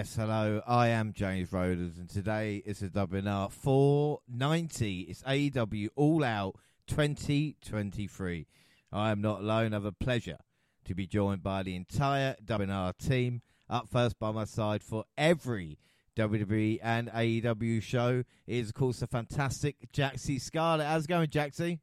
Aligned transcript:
Yes, 0.00 0.16
hello. 0.16 0.62
I 0.66 0.88
am 0.88 1.12
James 1.12 1.52
Roders, 1.52 1.98
and 1.98 2.08
today 2.08 2.62
is 2.64 2.82
a 2.82 2.88
webinar 2.88 3.52
490. 3.52 5.00
It's 5.02 5.22
AEW 5.24 5.88
All 5.94 6.24
Out 6.24 6.56
2023. 6.86 8.46
I 8.90 9.10
am 9.10 9.20
not 9.20 9.40
alone. 9.40 9.74
I 9.74 9.76
have 9.76 9.84
a 9.84 9.92
pleasure 9.92 10.38
to 10.86 10.94
be 10.94 11.06
joined 11.06 11.42
by 11.42 11.62
the 11.62 11.76
entire 11.76 12.34
webinar 12.42 12.96
team. 12.96 13.42
Up 13.68 13.90
first 13.90 14.18
by 14.18 14.30
my 14.30 14.46
side 14.46 14.82
for 14.82 15.04
every 15.18 15.76
WWE 16.16 16.78
and 16.82 17.08
AEW 17.10 17.82
show 17.82 18.24
is, 18.46 18.68
of 18.70 18.74
course, 18.74 19.00
the 19.00 19.06
fantastic 19.06 19.92
Jaxie 19.92 20.40
Scarlett. 20.40 20.86
How's 20.86 21.04
it 21.04 21.08
going, 21.08 21.28
Jaxie? 21.28 21.78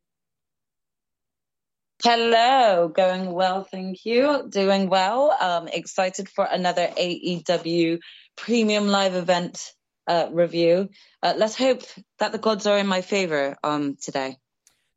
Hello, 2.03 2.89
going 2.89 3.31
well, 3.31 3.63
thank 3.63 4.05
you. 4.05 4.47
Doing 4.49 4.87
well. 4.87 5.31
Um, 5.31 5.67
excited 5.67 6.29
for 6.29 6.45
another 6.45 6.87
AEW 6.87 7.99
premium 8.35 8.87
live 8.87 9.15
event 9.15 9.73
uh, 10.07 10.29
review. 10.31 10.89
Uh, 11.23 11.33
let's 11.35 11.55
hope 11.55 11.81
that 12.19 12.31
the 12.31 12.37
gods 12.37 12.67
are 12.67 12.77
in 12.77 12.85
my 12.85 13.01
favor 13.01 13.57
um, 13.63 13.97
today. 13.99 14.37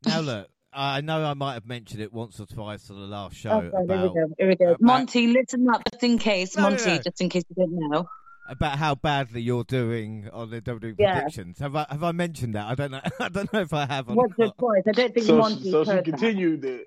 Now, 0.05 0.19
look, 0.21 0.47
I 0.71 1.01
know 1.01 1.25
I 1.25 1.33
might 1.33 1.55
have 1.55 1.65
mentioned 1.65 2.01
it 2.01 2.13
once 2.13 2.39
or 2.39 2.45
twice 2.45 2.89
on 2.91 2.97
the 2.97 3.07
last 3.07 3.35
show. 3.35 3.49
Okay, 3.49 3.67
about, 3.67 3.89
here 3.89 4.01
we 4.01 4.07
go. 4.07 4.35
Here 4.37 4.47
we 4.47 4.55
go. 4.55 4.65
About, 4.67 4.81
Monty, 4.81 5.27
listen 5.27 5.67
up, 5.69 5.81
just 5.91 6.03
in 6.03 6.19
case. 6.19 6.55
No, 6.55 6.63
Monty, 6.63 6.85
no, 6.85 6.95
no. 6.97 7.01
just 7.01 7.19
in 7.19 7.29
case 7.29 7.43
you 7.49 7.65
didn't 7.65 7.89
know. 7.89 8.07
About 8.51 8.77
how 8.77 8.95
badly 8.95 9.41
you're 9.41 9.63
doing 9.63 10.27
on 10.33 10.49
the 10.49 10.61
WWE 10.61 10.95
yeah. 10.99 11.21
predictions. 11.21 11.59
Have 11.59 11.73
I 11.73 11.85
have 11.89 12.03
I 12.03 12.11
mentioned 12.11 12.55
that? 12.55 12.67
I 12.67 12.75
don't 12.75 12.91
know. 12.91 12.99
I 13.19 13.29
don't 13.29 13.51
know 13.53 13.61
if 13.61 13.73
I 13.73 13.85
have. 13.85 14.09
What's 14.09 14.33
or 14.37 14.51
twice. 14.59 14.83
I 14.85 14.91
don't 14.91 15.13
think 15.13 15.25
so, 15.25 15.37
Monty. 15.37 15.71
So 15.71 15.85
she 15.85 16.01
continued 16.01 16.61
that. 16.63 16.69
You 16.69 16.85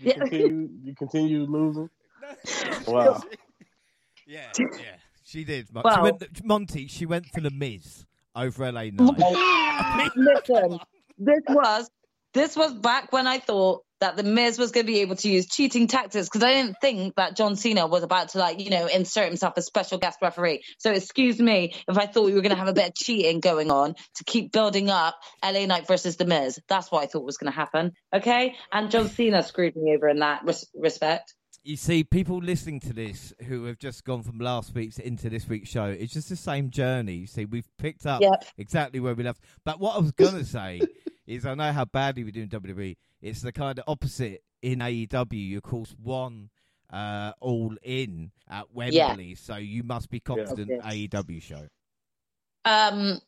yeah. 0.00 0.14
continue. 0.14 0.68
You 0.82 0.94
continue 0.96 1.44
losing. 1.44 1.88
Wow. 2.88 3.22
yeah, 4.26 4.50
yeah, 4.58 4.96
she 5.22 5.44
did. 5.44 5.68
Well, 5.72 5.84
she 5.94 6.00
went, 6.00 6.44
Monty, 6.44 6.86
she 6.88 7.06
went 7.06 7.26
for 7.26 7.40
the 7.40 7.50
Miz 7.50 8.04
over 8.34 8.72
LA 8.72 8.86
Knight. 8.92 10.12
Listen, 10.16 10.80
this 11.18 11.42
was 11.48 11.88
this 12.34 12.56
was 12.56 12.74
back 12.74 13.12
when 13.12 13.26
I 13.26 13.38
thought 13.38 13.82
that 14.00 14.16
the 14.16 14.22
Miz 14.22 14.58
was 14.58 14.72
going 14.72 14.86
to 14.86 14.92
be 14.92 15.00
able 15.00 15.16
to 15.16 15.28
use 15.28 15.46
cheating 15.46 15.86
tactics 15.86 16.28
because 16.28 16.42
I 16.42 16.52
didn't 16.52 16.76
think 16.80 17.14
that 17.16 17.36
John 17.36 17.56
Cena 17.56 17.86
was 17.86 18.02
about 18.02 18.30
to 18.30 18.38
like 18.38 18.60
you 18.60 18.70
know 18.70 18.86
insert 18.86 19.26
himself 19.26 19.54
as 19.56 19.66
special 19.66 19.98
guest 19.98 20.18
referee. 20.20 20.62
So 20.78 20.92
excuse 20.92 21.38
me 21.40 21.74
if 21.88 21.96
I 21.96 22.06
thought 22.06 22.24
we 22.24 22.34
were 22.34 22.42
going 22.42 22.54
to 22.54 22.58
have 22.58 22.68
a 22.68 22.74
bit 22.74 22.88
of 22.88 22.94
cheating 22.94 23.40
going 23.40 23.70
on 23.70 23.94
to 24.16 24.24
keep 24.24 24.52
building 24.52 24.90
up 24.90 25.16
LA 25.42 25.66
Knight 25.66 25.86
versus 25.86 26.16
the 26.16 26.26
Miz. 26.26 26.58
That's 26.68 26.90
what 26.90 27.02
I 27.02 27.06
thought 27.06 27.24
was 27.24 27.38
going 27.38 27.50
to 27.50 27.56
happen. 27.56 27.92
Okay, 28.14 28.54
and 28.70 28.90
John 28.90 29.08
Cena 29.08 29.42
screwed 29.42 29.76
me 29.76 29.94
over 29.94 30.08
in 30.08 30.18
that 30.18 30.42
res- 30.44 30.68
respect. 30.74 31.34
You 31.64 31.76
see, 31.76 32.04
people 32.04 32.38
listening 32.38 32.78
to 32.80 32.92
this 32.92 33.34
who 33.48 33.64
have 33.64 33.78
just 33.78 34.04
gone 34.04 34.22
from 34.22 34.38
last 34.38 34.72
week's 34.72 35.00
into 35.00 35.28
this 35.28 35.48
week's 35.48 35.68
show, 35.68 35.86
it's 35.86 36.12
just 36.12 36.28
the 36.28 36.36
same 36.36 36.70
journey. 36.70 37.14
You 37.14 37.26
see, 37.26 37.44
we've 37.44 37.66
picked 37.76 38.06
up 38.06 38.22
yep. 38.22 38.44
exactly 38.56 39.00
where 39.00 39.16
we 39.16 39.24
left. 39.24 39.40
But 39.64 39.80
what 39.80 39.96
I 39.96 39.98
was 39.98 40.12
going 40.12 40.34
to 40.34 40.44
say 40.44 40.80
is, 41.26 41.46
I 41.46 41.54
know 41.54 41.72
how 41.72 41.84
badly 41.84 42.24
we 42.24 42.32
do 42.32 42.42
in 42.42 42.48
WWE 42.48 42.96
it's 43.20 43.42
the 43.42 43.52
kind 43.52 43.78
of 43.78 43.84
opposite 43.88 44.42
in 44.62 44.80
AEW. 44.80 45.32
You, 45.32 45.56
of 45.58 45.62
course, 45.62 45.94
won 46.02 46.50
uh, 46.92 47.32
all 47.40 47.74
in 47.82 48.30
at 48.48 48.72
Wembley, 48.72 49.24
yeah. 49.24 49.34
so 49.36 49.56
you 49.56 49.82
must 49.82 50.10
be 50.10 50.20
confident 50.20 50.70
yeah. 50.70 50.90
AEW 50.90 51.42
show. 51.42 51.66
Um, 52.64 53.20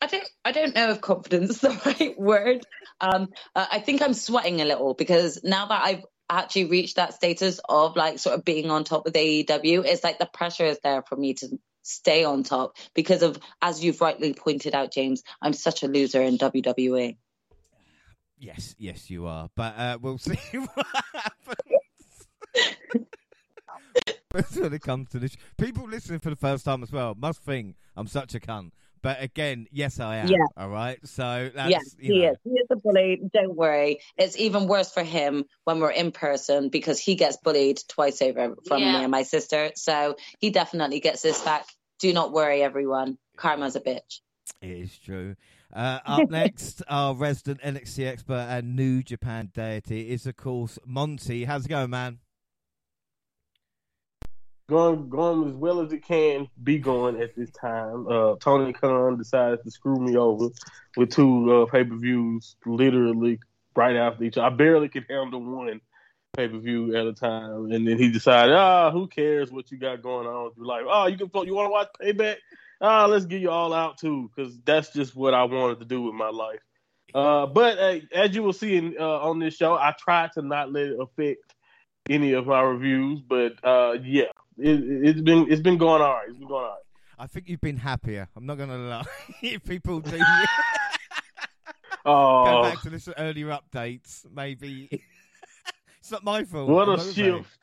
I 0.00 0.06
don't. 0.06 0.28
I 0.44 0.52
don't 0.52 0.74
know 0.74 0.90
if 0.90 1.00
confidence 1.00 1.50
is 1.50 1.60
the 1.60 1.80
right 1.86 2.18
word. 2.18 2.66
Um, 3.00 3.28
uh, 3.54 3.66
I 3.70 3.78
think 3.78 4.02
I'm 4.02 4.14
sweating 4.14 4.60
a 4.60 4.64
little 4.64 4.94
because 4.94 5.40
now 5.42 5.66
that 5.66 5.82
I've 5.82 6.04
actually 6.28 6.64
reached 6.66 6.96
that 6.96 7.14
status 7.14 7.60
of 7.68 7.94
like 7.94 8.18
sort 8.18 8.36
of 8.36 8.44
being 8.44 8.70
on 8.70 8.84
top 8.84 9.04
with 9.04 9.14
AEW, 9.14 9.84
it's 9.84 10.04
like 10.04 10.18
the 10.18 10.26
pressure 10.26 10.66
is 10.66 10.78
there 10.82 11.02
for 11.02 11.16
me 11.16 11.34
to 11.34 11.58
stay 11.86 12.24
on 12.24 12.42
top 12.42 12.76
because 12.94 13.22
of, 13.22 13.38
as 13.62 13.82
you've 13.82 14.00
rightly 14.00 14.34
pointed 14.34 14.74
out, 14.74 14.92
James, 14.92 15.22
I'm 15.40 15.52
such 15.52 15.82
a 15.82 15.88
loser 15.88 16.20
in 16.20 16.38
WWE. 16.38 17.16
Yes, 18.38 18.74
yes, 18.78 19.08
you 19.08 19.26
are. 19.26 19.48
But 19.54 19.78
uh, 19.78 19.98
we'll 20.00 20.18
see 20.18 20.36
what 20.52 20.86
happens. 21.14 21.56
when 24.56 24.72
it 24.74 24.82
comes 24.82 25.08
to 25.10 25.18
this, 25.18 25.36
people 25.56 25.88
listening 25.88 26.18
for 26.18 26.30
the 26.30 26.36
first 26.36 26.64
time 26.64 26.82
as 26.82 26.92
well 26.92 27.14
must 27.14 27.42
think 27.42 27.76
I'm 27.96 28.06
such 28.06 28.34
a 28.34 28.40
cunt. 28.40 28.72
But 29.02 29.22
again, 29.22 29.68
yes, 29.70 30.00
I 30.00 30.16
am. 30.16 30.26
Yeah. 30.26 30.46
All 30.56 30.68
right. 30.68 30.98
So 31.06 31.50
that's, 31.54 31.70
yes, 31.70 31.96
he 31.98 32.22
know. 32.22 32.32
is. 32.32 32.36
He 32.42 32.50
is 32.50 32.66
a 32.70 32.76
bully. 32.76 33.20
Don't 33.32 33.54
worry. 33.54 34.00
It's 34.16 34.36
even 34.36 34.66
worse 34.66 34.90
for 34.92 35.04
him 35.04 35.44
when 35.62 35.78
we're 35.78 35.92
in 35.92 36.10
person 36.10 36.70
because 36.70 36.98
he 36.98 37.14
gets 37.14 37.36
bullied 37.36 37.78
twice 37.88 38.20
over 38.20 38.56
from 38.66 38.80
yeah. 38.80 38.94
me 38.94 39.02
and 39.04 39.10
my 39.12 39.22
sister. 39.22 39.70
So 39.76 40.16
he 40.40 40.50
definitely 40.50 40.98
gets 40.98 41.22
this 41.22 41.40
back. 41.40 41.66
Do 41.98 42.12
not 42.12 42.32
worry, 42.32 42.62
everyone. 42.62 43.18
Karma's 43.36 43.76
a 43.76 43.80
bitch. 43.80 44.20
It 44.60 44.70
is 44.70 44.98
true. 44.98 45.36
Uh, 45.72 45.98
up 46.04 46.30
next, 46.30 46.82
our 46.88 47.14
resident 47.14 47.60
NXT 47.62 48.06
expert 48.06 48.46
and 48.48 48.76
New 48.76 49.02
Japan 49.02 49.50
deity 49.52 50.10
is, 50.10 50.26
of 50.26 50.36
course, 50.36 50.78
Monty. 50.84 51.44
How's 51.44 51.66
it 51.66 51.68
going, 51.68 51.90
man? 51.90 52.18
Going, 54.68 55.08
going 55.08 55.48
as 55.48 55.54
well 55.54 55.80
as 55.80 55.92
it 55.92 56.04
can 56.04 56.48
be 56.62 56.78
going 56.78 57.20
at 57.22 57.36
this 57.36 57.50
time. 57.50 58.06
Uh, 58.08 58.34
Tony 58.40 58.72
Khan 58.72 59.16
decided 59.16 59.62
to 59.62 59.70
screw 59.70 59.96
me 59.96 60.16
over 60.16 60.48
with 60.96 61.12
two 61.12 61.52
uh, 61.52 61.66
pay 61.66 61.84
per 61.84 61.96
views, 61.96 62.56
literally 62.66 63.38
right 63.76 63.94
after 63.94 64.24
each 64.24 64.38
other. 64.38 64.46
I 64.46 64.56
barely 64.56 64.88
could 64.88 65.06
handle 65.08 65.40
one 65.40 65.80
pay 66.36 66.48
per 66.48 66.58
view 66.58 66.94
at 66.96 67.06
a 67.06 67.12
time, 67.12 67.72
and 67.72 67.86
then 67.86 67.98
he 67.98 68.10
decided, 68.10 68.54
ah, 68.54 68.90
who 68.90 69.06
cares 69.06 69.50
what 69.50 69.70
you 69.70 69.78
got 69.78 70.02
going 70.02 70.26
on 70.26 70.44
with 70.44 70.56
your 70.56 70.66
life? 70.66 70.84
Oh, 70.88 71.06
you 71.06 71.16
can, 71.16 71.30
you 71.46 71.54
want 71.54 71.66
to 71.66 71.70
watch 71.70 71.88
Payback? 72.00 72.36
ah, 72.80 73.06
let's 73.06 73.24
get 73.24 73.40
you 73.40 73.50
all 73.50 73.72
out 73.72 73.98
too, 73.98 74.30
because 74.34 74.58
that's 74.64 74.92
just 74.92 75.16
what 75.16 75.34
I 75.34 75.44
wanted 75.44 75.80
to 75.80 75.86
do 75.86 76.02
with 76.02 76.14
my 76.14 76.28
life. 76.28 76.60
Uh, 77.14 77.46
but 77.46 77.78
uh, 77.78 78.00
as 78.12 78.34
you 78.34 78.42
will 78.42 78.52
see 78.52 78.76
in, 78.76 78.96
uh, 78.98 79.20
on 79.20 79.38
this 79.38 79.56
show, 79.56 79.74
I 79.74 79.94
try 79.98 80.28
to 80.34 80.42
not 80.42 80.72
let 80.72 80.84
it 80.84 81.00
affect 81.00 81.54
any 82.10 82.32
of 82.32 82.46
my 82.46 82.60
reviews. 82.60 83.20
But 83.20 83.52
uh, 83.64 83.96
yeah, 84.02 84.24
it, 84.58 85.14
has 85.14 85.22
been 85.22 85.50
it's 85.50 85.62
been 85.62 85.78
going 85.78 86.02
all 86.02 86.12
right. 86.12 86.28
It's 86.28 86.38
been 86.38 86.48
going 86.48 86.64
all 86.64 86.70
right. 86.70 86.82
I 87.18 87.26
think 87.26 87.48
you've 87.48 87.60
been 87.60 87.78
happier. 87.78 88.28
I'm 88.36 88.44
not 88.44 88.58
to 88.58 88.66
lie. 88.66 89.04
People 89.66 90.00
do. 90.00 90.20
oh. 92.04 92.44
Go 92.44 92.62
back 92.62 92.82
to 92.82 92.90
this 92.90 93.08
earlier 93.16 93.48
updates. 93.48 94.26
Maybe 94.30 95.02
it's 96.06 96.12
not 96.12 96.22
my 96.22 96.44
fault. 96.44 96.68
What 96.68 96.88
a 96.88 97.12
shift! 97.12 97.58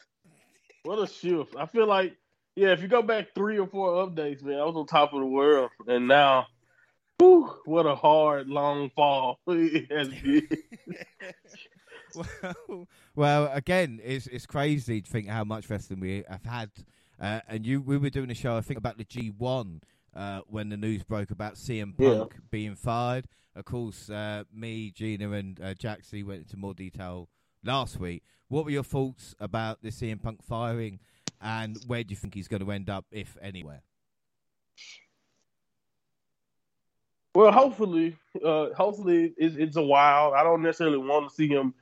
What 0.83 0.99
a 0.99 1.07
shift! 1.07 1.55
I 1.55 1.65
feel 1.65 1.87
like 1.87 2.17
yeah, 2.57 2.73
if 2.73 2.81
you 2.81 2.89
go 2.89 3.01
back 3.01 3.33
three 3.33 3.57
or 3.57 3.67
four 3.67 4.05
updates, 4.05 4.43
man, 4.43 4.59
I 4.59 4.65
was 4.65 4.75
on 4.75 4.85
top 4.85 5.13
of 5.13 5.21
the 5.21 5.25
world, 5.25 5.71
and 5.87 6.09
now, 6.09 6.47
whew, 7.19 7.55
what 7.63 7.85
a 7.85 7.95
hard, 7.95 8.49
long 8.49 8.89
fall 8.89 9.39
it 9.47 9.89
has 9.89 10.09
been. 10.23 10.47
well, 12.13 12.87
well, 13.15 13.49
again, 13.53 14.01
it's 14.03 14.27
it's 14.27 14.45
crazy 14.45 15.01
to 15.01 15.09
think 15.09 15.29
how 15.29 15.45
much 15.45 15.69
wrestling 15.69 16.01
we 16.01 16.25
have 16.29 16.43
had. 16.43 16.69
Uh, 17.21 17.39
and 17.47 17.65
you, 17.65 17.79
we 17.79 17.97
were 17.97 18.09
doing 18.09 18.29
a 18.29 18.35
show, 18.35 18.57
I 18.57 18.61
think, 18.61 18.77
about 18.77 18.97
the 18.97 19.05
G1 19.05 19.81
uh, 20.13 20.41
when 20.47 20.67
the 20.67 20.75
news 20.75 21.03
broke 21.03 21.31
about 21.31 21.53
CM 21.53 21.97
Punk 21.97 22.33
yeah. 22.33 22.39
being 22.51 22.75
fired. 22.75 23.25
Of 23.55 23.63
course, 23.63 24.09
uh, 24.09 24.43
me, 24.53 24.91
Gina, 24.91 25.31
and 25.31 25.57
uh, 25.61 25.75
Jaxie 25.75 26.25
went 26.25 26.41
into 26.41 26.57
more 26.57 26.73
detail 26.73 27.29
last 27.63 27.99
week. 27.99 28.23
What 28.47 28.65
were 28.65 28.71
your 28.71 28.83
thoughts 28.83 29.35
about 29.39 29.81
the 29.81 29.89
CM 29.89 30.21
Punk 30.21 30.43
firing? 30.43 30.99
and 31.43 31.77
where 31.87 32.03
do 32.03 32.11
you 32.11 32.15
think 32.15 32.33
he's 32.33 32.47
going 32.47 32.63
to 32.63 32.71
end 32.71 32.89
up, 32.89 33.05
if 33.11 33.37
anywhere? 33.41 33.81
Well, 37.35 37.51
hopefully, 37.51 38.15
uh, 38.43 38.67
hopefully 38.75 39.33
it's, 39.37 39.55
it's 39.55 39.75
a 39.75 39.81
while. 39.81 40.33
I 40.33 40.43
don't 40.43 40.61
necessarily 40.61 40.97
want 40.97 41.29
to 41.29 41.35
see 41.35 41.47
him 41.47 41.73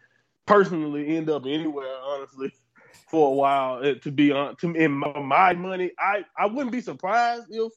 personally 0.45 1.15
end 1.15 1.29
up 1.29 1.45
anywhere, 1.45 1.93
honestly, 2.03 2.51
for 3.09 3.27
a 3.27 3.33
while. 3.33 3.85
Uh, 3.85 3.95
to 3.95 4.11
be 4.11 4.31
on, 4.31 4.55
to 4.57 4.73
in 4.73 4.91
my, 4.91 5.19
my 5.19 5.53
money, 5.53 5.91
I, 5.99 6.23
I 6.37 6.47
wouldn't 6.47 6.71
be 6.71 6.81
surprised 6.81 7.45
if 7.49 7.71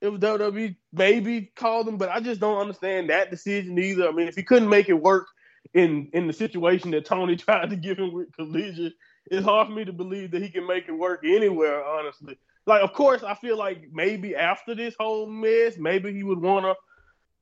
if 0.00 0.14
WWE 0.14 0.76
maybe 0.92 1.50
called 1.56 1.88
him, 1.88 1.96
but 1.96 2.08
I 2.08 2.20
just 2.20 2.40
don't 2.40 2.60
understand 2.60 3.10
that 3.10 3.32
decision 3.32 3.76
either. 3.80 4.08
I 4.08 4.12
mean, 4.12 4.28
if 4.28 4.36
he 4.36 4.44
couldn't 4.44 4.68
make 4.68 4.88
it 4.88 4.92
work 4.92 5.26
in 5.74 6.10
in 6.12 6.26
the 6.26 6.32
situation 6.32 6.90
that 6.92 7.04
Tony 7.04 7.36
tried 7.36 7.70
to 7.70 7.76
give 7.76 7.98
him 7.98 8.12
with 8.12 8.32
Collision, 8.32 8.92
it's 9.26 9.44
hard 9.44 9.68
for 9.68 9.74
me 9.74 9.84
to 9.84 9.92
believe 9.92 10.30
that 10.32 10.42
he 10.42 10.50
can 10.50 10.66
make 10.66 10.88
it 10.88 10.92
work 10.92 11.24
anywhere, 11.24 11.84
honestly. 11.84 12.38
Like, 12.66 12.82
of 12.82 12.92
course, 12.92 13.22
I 13.22 13.34
feel 13.34 13.56
like 13.56 13.88
maybe 13.92 14.36
after 14.36 14.74
this 14.74 14.94
whole 14.98 15.26
mess, 15.26 15.78
maybe 15.78 16.12
he 16.12 16.22
would 16.22 16.40
want 16.40 16.66
to, 16.66 16.74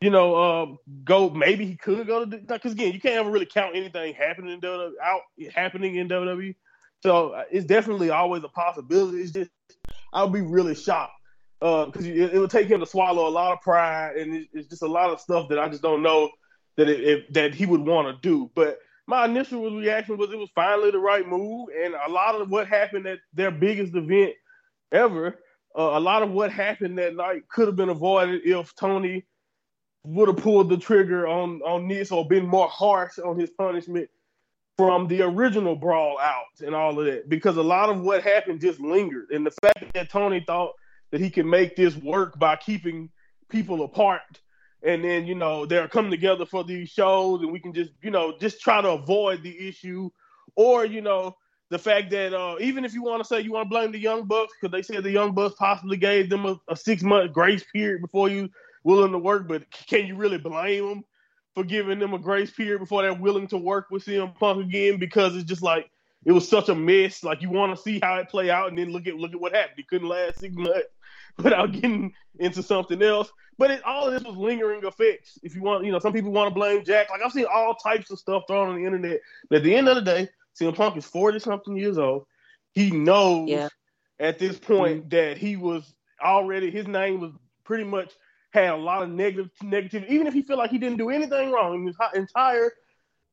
you 0.00 0.10
know, 0.10 0.34
uh, 0.34 0.66
go. 1.04 1.30
Maybe 1.30 1.66
he 1.66 1.76
could 1.76 2.06
go 2.06 2.24
to 2.24 2.38
because 2.38 2.72
again, 2.72 2.92
you 2.92 3.00
can't 3.00 3.16
ever 3.16 3.30
really 3.30 3.46
count 3.46 3.74
anything 3.74 4.14
happening 4.14 4.52
in 4.52 4.60
WWE, 4.60 4.92
out 5.02 5.22
happening 5.52 5.96
in 5.96 6.08
WWE. 6.08 6.54
So 7.02 7.30
uh, 7.30 7.44
it's 7.50 7.66
definitely 7.66 8.10
always 8.10 8.44
a 8.44 8.48
possibility. 8.48 9.18
It's 9.18 9.32
just 9.32 9.50
I'll 10.12 10.28
be 10.28 10.42
really 10.42 10.74
shocked 10.74 11.12
because 11.60 12.06
uh, 12.06 12.10
it, 12.10 12.34
it 12.34 12.38
would 12.38 12.50
take 12.50 12.68
him 12.68 12.80
to 12.80 12.86
swallow 12.86 13.28
a 13.28 13.30
lot 13.30 13.52
of 13.52 13.60
pride, 13.60 14.16
and 14.16 14.34
it, 14.34 14.48
it's 14.52 14.68
just 14.68 14.82
a 14.82 14.88
lot 14.88 15.10
of 15.10 15.20
stuff 15.20 15.48
that 15.48 15.58
I 15.58 15.68
just 15.68 15.82
don't 15.82 16.02
know 16.02 16.30
that 16.76 16.88
it, 16.88 17.00
it 17.00 17.34
that 17.34 17.54
he 17.54 17.66
would 17.66 17.80
want 17.80 18.08
to 18.08 18.28
do. 18.28 18.50
But 18.54 18.78
my 19.06 19.24
initial 19.24 19.70
reaction 19.70 20.16
was 20.16 20.32
it 20.32 20.38
was 20.38 20.50
finally 20.54 20.90
the 20.90 20.98
right 20.98 21.26
move, 21.26 21.68
and 21.76 21.94
a 21.94 22.10
lot 22.10 22.40
of 22.40 22.50
what 22.50 22.66
happened 22.66 23.06
at 23.06 23.18
their 23.32 23.50
biggest 23.50 23.94
event 23.94 24.34
ever 24.92 25.38
uh, 25.76 25.90
a 25.92 26.00
lot 26.00 26.22
of 26.22 26.30
what 26.30 26.50
happened 26.50 26.98
that 26.98 27.14
night 27.14 27.46
could 27.48 27.66
have 27.66 27.76
been 27.76 27.90
avoided 27.90 28.40
if 28.44 28.74
Tony 28.74 29.24
would 30.04 30.28
have 30.28 30.38
pulled 30.38 30.70
the 30.70 30.76
trigger 30.76 31.26
on 31.26 31.60
on 31.62 31.86
this 31.86 32.10
or 32.10 32.26
been 32.26 32.46
more 32.46 32.68
harsh 32.68 33.18
on 33.18 33.38
his 33.38 33.50
punishment 33.50 34.08
from 34.76 35.08
the 35.08 35.22
original 35.22 35.74
brawl 35.74 36.18
out 36.18 36.44
and 36.64 36.74
all 36.74 36.98
of 36.98 37.06
that 37.06 37.28
because 37.28 37.56
a 37.56 37.62
lot 37.62 37.90
of 37.90 38.00
what 38.00 38.22
happened 38.22 38.60
just 38.60 38.80
lingered 38.80 39.30
and 39.30 39.44
the 39.44 39.50
fact 39.62 39.92
that 39.92 40.08
Tony 40.08 40.42
thought 40.46 40.72
that 41.10 41.20
he 41.20 41.28
could 41.28 41.46
make 41.46 41.76
this 41.76 41.96
work 41.96 42.38
by 42.38 42.56
keeping 42.56 43.10
people 43.48 43.82
apart 43.82 44.40
and 44.82 45.04
then 45.04 45.26
you 45.26 45.34
know 45.34 45.66
they're 45.66 45.88
coming 45.88 46.10
together 46.10 46.46
for 46.46 46.64
these 46.64 46.88
shows 46.88 47.42
and 47.42 47.52
we 47.52 47.60
can 47.60 47.72
just 47.72 47.92
you 48.02 48.10
know 48.10 48.34
just 48.38 48.60
try 48.60 48.80
to 48.80 48.90
avoid 48.90 49.42
the 49.42 49.68
issue 49.68 50.08
or 50.56 50.84
you 50.84 51.00
know 51.00 51.34
the 51.70 51.78
fact 51.78 52.10
that 52.10 52.32
uh, 52.32 52.56
even 52.60 52.84
if 52.84 52.94
you 52.94 53.02
want 53.02 53.20
to 53.20 53.26
say 53.26 53.40
you 53.40 53.52
want 53.52 53.66
to 53.66 53.70
blame 53.70 53.90
the 53.90 53.98
young 53.98 54.24
bucks 54.24 54.52
because 54.60 54.72
they 54.72 54.82
said 54.82 55.02
the 55.02 55.10
young 55.10 55.34
bucks 55.34 55.56
possibly 55.58 55.96
gave 55.96 56.30
them 56.30 56.46
a, 56.46 56.60
a 56.68 56.76
six 56.76 57.02
month 57.02 57.32
grace 57.32 57.64
period 57.72 58.00
before 58.00 58.28
you 58.28 58.48
willing 58.86 59.12
to 59.12 59.18
work, 59.18 59.48
but 59.48 59.68
can 59.88 60.06
you 60.06 60.14
really 60.14 60.38
blame 60.38 60.88
them 60.88 61.04
for 61.54 61.64
giving 61.64 61.98
them 61.98 62.14
a 62.14 62.18
grace 62.18 62.52
period 62.52 62.78
before 62.78 63.02
they're 63.02 63.12
willing 63.12 63.48
to 63.48 63.58
work 63.58 63.86
with 63.90 64.04
CM 64.04 64.34
Punk 64.38 64.64
again? 64.64 64.98
Because 64.98 65.34
it's 65.34 65.44
just 65.44 65.62
like 65.62 65.90
it 66.24 66.32
was 66.32 66.48
such 66.48 66.68
a 66.68 66.74
mess. 66.74 67.24
Like 67.24 67.42
you 67.42 67.50
want 67.50 67.76
to 67.76 67.82
see 67.82 67.98
how 68.00 68.16
it 68.16 68.30
play 68.30 68.48
out, 68.48 68.68
and 68.68 68.78
then 68.78 68.92
look 68.92 69.06
at 69.08 69.16
look 69.16 69.32
at 69.32 69.40
what 69.40 69.54
happened. 69.54 69.76
He 69.76 69.82
couldn't 69.82 70.08
last 70.08 70.38
six 70.38 70.54
months 70.56 70.86
without 71.36 71.72
getting 71.72 72.14
into 72.38 72.62
something 72.62 73.02
else. 73.02 73.30
But 73.58 73.70
it, 73.70 73.82
all 73.84 74.06
of 74.06 74.12
this 74.12 74.22
was 74.22 74.36
lingering 74.36 74.84
effects. 74.84 75.38
If 75.42 75.54
you 75.54 75.62
want, 75.62 75.84
you 75.84 75.92
know, 75.92 75.98
some 75.98 76.12
people 76.12 76.30
want 76.30 76.48
to 76.48 76.54
blame 76.54 76.84
Jack. 76.84 77.10
Like 77.10 77.22
I've 77.24 77.32
seen 77.32 77.46
all 77.52 77.74
types 77.74 78.10
of 78.10 78.18
stuff 78.18 78.44
thrown 78.46 78.68
on 78.68 78.76
the 78.76 78.84
internet. 78.84 79.20
But 79.48 79.56
at 79.56 79.62
the 79.64 79.74
end 79.74 79.88
of 79.88 79.96
the 79.96 80.02
day, 80.02 80.28
CM 80.60 80.74
Punk 80.74 80.96
is 80.96 81.06
forty 81.06 81.38
something 81.38 81.76
years 81.76 81.98
old. 81.98 82.26
He 82.72 82.90
knows 82.90 83.48
yeah. 83.48 83.68
at 84.20 84.38
this 84.38 84.58
point 84.58 85.08
mm-hmm. 85.08 85.08
that 85.10 85.38
he 85.38 85.56
was 85.56 85.94
already 86.22 86.70
his 86.70 86.86
name 86.86 87.20
was 87.20 87.32
pretty 87.64 87.84
much 87.84 88.12
had 88.50 88.70
a 88.70 88.76
lot 88.76 89.02
of 89.02 89.10
negative 89.10 89.50
negativity. 89.62 90.08
Even 90.08 90.26
if 90.26 90.34
he 90.34 90.42
feel 90.42 90.58
like 90.58 90.70
he 90.70 90.78
didn't 90.78 90.98
do 90.98 91.10
anything 91.10 91.50
wrong 91.50 91.74
in 91.74 91.86
his 91.86 91.96
entire 92.14 92.72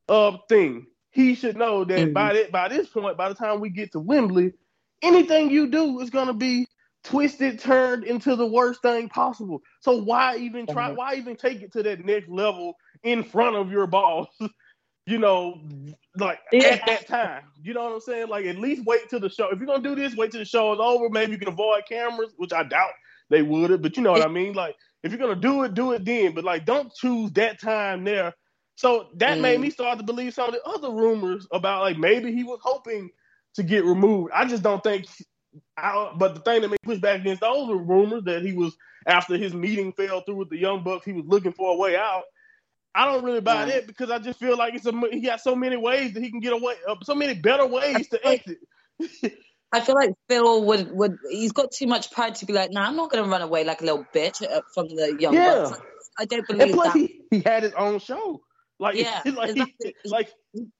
uh 0.07 0.37
thing, 0.47 0.87
he 1.11 1.35
should 1.35 1.57
know 1.57 1.83
that 1.83 1.99
mm-hmm. 1.99 2.13
by 2.13 2.33
that 2.33 2.51
by 2.51 2.69
this 2.69 2.87
point, 2.87 3.17
by 3.17 3.29
the 3.29 3.35
time 3.35 3.59
we 3.59 3.69
get 3.69 3.91
to 3.91 3.99
Wembley, 3.99 4.53
anything 5.01 5.49
you 5.49 5.67
do 5.67 5.99
is 5.99 6.09
gonna 6.09 6.33
be 6.33 6.67
twisted, 7.03 7.59
turned 7.59 8.03
into 8.03 8.35
the 8.35 8.45
worst 8.45 8.81
thing 8.81 9.09
possible. 9.09 9.61
So 9.81 9.97
why 10.03 10.37
even 10.37 10.65
try? 10.65 10.87
Mm-hmm. 10.87 10.97
Why 10.97 11.15
even 11.15 11.35
take 11.35 11.61
it 11.61 11.71
to 11.73 11.83
that 11.83 12.05
next 12.05 12.29
level 12.29 12.75
in 13.03 13.23
front 13.23 13.55
of 13.55 13.71
your 13.71 13.87
boss? 13.87 14.27
you 15.05 15.17
know, 15.17 15.61
like 16.17 16.39
yeah. 16.51 16.67
at 16.67 16.85
that 16.85 17.07
time. 17.07 17.43
You 17.61 17.73
know 17.73 17.83
what 17.83 17.93
I'm 17.93 18.01
saying? 18.01 18.29
Like 18.29 18.45
at 18.45 18.57
least 18.57 18.85
wait 18.85 19.09
till 19.09 19.19
the 19.19 19.29
show. 19.29 19.49
If 19.49 19.59
you're 19.59 19.67
gonna 19.67 19.83
do 19.83 19.95
this, 19.95 20.15
wait 20.15 20.31
till 20.31 20.39
the 20.39 20.45
show 20.45 20.73
is 20.73 20.79
over. 20.81 21.09
Maybe 21.09 21.33
you 21.33 21.37
can 21.37 21.49
avoid 21.49 21.83
cameras, 21.87 22.33
which 22.37 22.53
I 22.53 22.63
doubt 22.63 22.91
they 23.29 23.41
would 23.41 23.69
have. 23.69 23.81
But 23.81 23.97
you 23.97 24.03
know 24.03 24.11
what 24.11 24.25
I 24.25 24.29
mean? 24.29 24.53
Like 24.53 24.75
if 25.03 25.11
you're 25.11 25.19
gonna 25.19 25.35
do 25.35 25.63
it, 25.63 25.73
do 25.73 25.91
it 25.91 26.05
then. 26.05 26.33
But 26.33 26.45
like, 26.45 26.65
don't 26.65 26.93
choose 26.93 27.31
that 27.33 27.59
time 27.59 28.03
there. 28.03 28.33
So 28.75 29.09
that 29.15 29.37
mm. 29.37 29.41
made 29.41 29.59
me 29.59 29.69
start 29.69 29.99
to 29.99 30.03
believe 30.03 30.33
some 30.33 30.47
of 30.47 30.53
the 30.53 30.63
other 30.63 30.89
rumors 30.89 31.47
about 31.51 31.81
like 31.81 31.97
maybe 31.97 32.33
he 32.33 32.43
was 32.43 32.59
hoping 32.63 33.09
to 33.55 33.63
get 33.63 33.83
removed. 33.83 34.31
I 34.33 34.45
just 34.45 34.63
don't 34.63 34.83
think. 34.83 35.05
I, 35.77 36.11
but 36.15 36.35
the 36.35 36.41
thing 36.41 36.61
that 36.61 36.69
made 36.69 36.79
me 36.83 36.93
push 36.93 36.99
back 36.99 37.21
against 37.21 37.41
those 37.41 37.67
were 37.67 37.77
rumors 37.77 38.23
that 38.25 38.43
he 38.43 38.53
was 38.53 38.75
after 39.07 39.37
his 39.37 39.53
meeting 39.53 39.93
fell 39.93 40.21
through 40.21 40.35
with 40.35 40.49
the 40.49 40.57
Young 40.57 40.83
Bucks, 40.83 41.05
he 41.05 41.13
was 41.13 41.25
looking 41.27 41.53
for 41.53 41.73
a 41.73 41.77
way 41.77 41.95
out. 41.95 42.23
I 42.95 43.05
don't 43.05 43.23
really 43.23 43.41
buy 43.41 43.65
that 43.65 43.87
because 43.87 44.11
I 44.11 44.19
just 44.19 44.39
feel 44.39 44.55
like 44.55 44.75
it's 44.75 44.85
a 44.85 44.93
he 45.11 45.21
got 45.21 45.41
so 45.41 45.55
many 45.55 45.77
ways 45.77 46.13
that 46.13 46.21
he 46.21 46.29
can 46.29 46.39
get 46.39 46.53
away, 46.53 46.75
uh, 46.87 46.95
so 47.03 47.15
many 47.15 47.33
better 47.33 47.65
ways 47.65 48.07
to 48.09 48.27
exit. 48.27 48.59
I 49.71 49.81
feel 49.81 49.95
like 49.95 50.13
Phil 50.29 50.63
would 50.65 50.91
would 50.91 51.17
he's 51.29 51.51
got 51.51 51.71
too 51.71 51.87
much 51.87 52.11
pride 52.11 52.35
to 52.35 52.45
be 52.45 52.53
like, 52.53 52.71
nah, 52.71 52.87
I'm 52.87 52.95
not 52.95 53.09
going 53.09 53.23
to 53.23 53.29
run 53.29 53.41
away 53.41 53.63
like 53.63 53.81
a 53.81 53.85
little 53.85 54.05
bitch 54.13 54.43
uh, 54.43 54.61
from 54.75 54.87
the 54.89 55.17
young 55.19 55.33
yeah. 55.33 55.63
Bucks. 55.63 55.81
I 56.19 56.25
don't 56.25 56.45
believe 56.45 56.61
and 56.61 56.73
plus 56.73 56.93
that. 56.93 56.99
He, 56.99 57.21
he 57.31 57.39
had 57.39 57.63
his 57.63 57.73
own 57.73 57.97
show. 57.97 58.41
Like 58.79 58.95
yeah, 58.95 59.21
like, 59.25 59.51
exactly. 59.51 59.95
like 60.05 60.31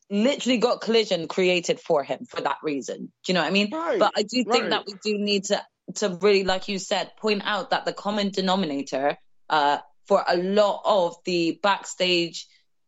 literally 0.10 0.58
got 0.58 0.82
collision 0.82 1.28
created 1.28 1.80
for 1.80 2.04
him 2.04 2.26
for 2.26 2.42
that 2.42 2.58
reason. 2.64 3.12
Do 3.24 3.32
you 3.32 3.34
know 3.34 3.42
what 3.42 3.48
I 3.48 3.52
mean? 3.52 3.70
Right, 3.72 4.00
but 4.00 4.14
I 4.16 4.24
do 4.24 4.44
think 4.44 4.64
right. 4.64 4.70
that 4.72 4.86
we 4.86 4.94
do 5.04 5.18
need 5.18 5.46
to 5.46 5.62
to 5.96 6.18
really, 6.22 6.44
like 6.44 6.68
you 6.68 6.80
said, 6.80 7.12
point 7.18 7.44
out 7.46 7.72
that 7.72 7.86
the 7.86 7.94
common 7.94 8.30
denominator 8.30 9.18
uh, 9.50 9.78
for 10.08 10.24
a 10.28 10.38
lot 10.38 10.82
of 10.86 11.18
the 11.26 11.60
backstage 11.62 12.48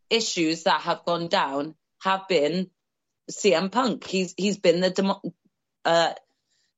issues 0.09 0.63
that 0.63 0.81
have 0.81 1.05
gone 1.05 1.27
down 1.27 1.75
have 2.01 2.27
been 2.27 2.69
CM 3.31 3.71
Punk. 3.71 4.05
He's 4.05 4.33
he's 4.37 4.57
been 4.57 4.81
the 4.81 4.89
demo, 4.89 5.21
uh, 5.83 6.13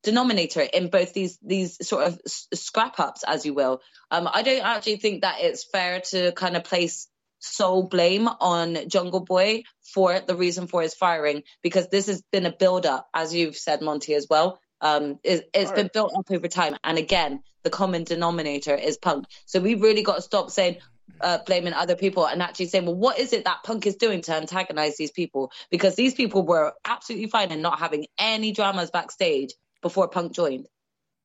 denominator 0.04 0.62
in 0.62 0.90
both 0.90 1.14
these 1.14 1.38
these 1.42 1.86
sort 1.88 2.06
of 2.06 2.20
scrap 2.26 3.00
ups, 3.00 3.24
as 3.28 3.46
you 3.46 3.54
will. 3.54 3.82
Um, 4.12 4.30
I 4.32 4.42
don't 4.44 4.64
actually 4.64 4.98
think 4.98 5.22
that 5.22 5.38
it's 5.42 5.66
fair 5.66 6.02
to 6.12 6.32
kind 6.32 6.56
of 6.56 6.64
place 6.64 7.08
sole 7.40 7.84
blame 7.84 8.28
on 8.28 8.90
Jungle 8.90 9.22
Boy 9.22 9.64
for 9.82 10.20
the 10.20 10.36
reason 10.36 10.68
for 10.68 10.82
his 10.82 10.94
firing 10.94 11.44
because 11.62 11.88
this 11.90 12.08
has 12.08 12.22
been 12.32 12.46
a 12.46 12.52
build 12.52 12.86
up, 12.86 13.08
as 13.14 13.34
you've 13.34 13.58
said, 13.58 13.82
Monty, 13.82 14.14
as 14.14 14.28
well. 14.30 14.60
Um, 14.80 15.20
it, 15.24 15.50
has 15.56 15.72
been 15.72 15.90
built 15.92 16.14
up 16.16 16.30
over 16.30 16.48
time, 16.48 16.76
and 16.84 16.98
again, 16.98 17.42
the 17.64 17.70
common 17.70 18.04
denominator 18.04 18.76
is 18.76 18.98
Punk. 18.98 19.26
So 19.46 19.60
we've 19.60 19.82
really 19.82 20.04
got 20.04 20.16
to 20.16 20.22
stop 20.22 20.52
saying, 20.52 20.78
uh, 21.20 21.40
blaming 21.46 21.74
other 21.74 21.96
people 21.96 22.28
and 22.28 22.42
actually 22.44 22.68
saying, 22.68 22.86
well, 22.86 22.96
what 22.96 23.18
is 23.18 23.34
it 23.34 23.46
that 23.46 23.64
Punk 23.64 23.88
is 23.88 23.96
doing 23.96 24.22
to 24.22 24.36
antagonize 24.36 24.98
these 24.98 25.12
people? 25.12 25.52
Because 25.72 25.96
these 25.96 26.14
people 26.14 26.44
were 26.44 26.74
absolutely 26.86 27.28
fine 27.28 27.52
and 27.52 27.62
not 27.62 27.80
having 27.80 28.06
any 28.20 28.52
dramas 28.52 28.92
backstage 28.92 29.54
before 29.82 30.08
Punk 30.10 30.34
joined. 30.34 30.68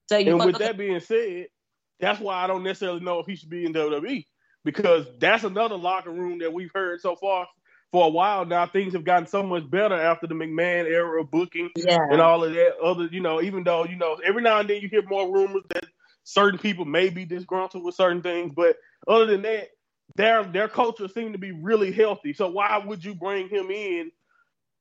So 0.08 0.16
and 0.16 0.38
with 0.38 0.58
that 0.58 0.78
being 0.78 1.00
said, 1.00 1.48
that's 2.00 2.20
why 2.20 2.42
I 2.42 2.46
don't 2.46 2.62
necessarily 2.62 3.00
know 3.00 3.18
if 3.18 3.26
he 3.26 3.36
should 3.36 3.50
be 3.50 3.66
in 3.66 3.72
WWE 3.72 4.24
because 4.64 5.06
that's 5.18 5.44
another 5.44 5.76
locker 5.76 6.10
room 6.10 6.38
that 6.40 6.52
we've 6.52 6.70
heard 6.74 7.00
so 7.00 7.16
far 7.16 7.46
for 7.90 8.06
a 8.06 8.10
while 8.10 8.44
now. 8.44 8.66
Things 8.66 8.94
have 8.94 9.04
gotten 9.04 9.26
so 9.26 9.42
much 9.42 9.70
better 9.70 9.94
after 9.94 10.26
the 10.26 10.34
McMahon 10.34 10.86
era 10.86 11.20
of 11.20 11.30
booking 11.30 11.70
yeah. 11.76 11.98
and 12.10 12.20
all 12.20 12.44
of 12.44 12.52
that. 12.52 12.78
Other, 12.82 13.08
you 13.10 13.20
know, 13.20 13.42
even 13.42 13.64
though 13.64 13.84
you 13.84 13.96
know 13.96 14.18
every 14.24 14.42
now 14.42 14.60
and 14.60 14.68
then 14.68 14.80
you 14.80 14.88
hear 14.88 15.02
more 15.06 15.32
rumors 15.32 15.64
that 15.70 15.84
certain 16.24 16.58
people 16.58 16.84
may 16.84 17.10
be 17.10 17.24
disgruntled 17.24 17.84
with 17.84 17.94
certain 17.94 18.22
things, 18.22 18.52
but 18.54 18.76
other 19.06 19.26
than 19.26 19.42
that, 19.42 19.68
their 20.16 20.44
their 20.44 20.68
culture 20.68 21.08
seemed 21.08 21.34
to 21.34 21.38
be 21.38 21.52
really 21.52 21.92
healthy. 21.92 22.32
So 22.32 22.50
why 22.50 22.82
would 22.84 23.04
you 23.04 23.14
bring 23.14 23.48
him 23.48 23.70
in 23.70 24.10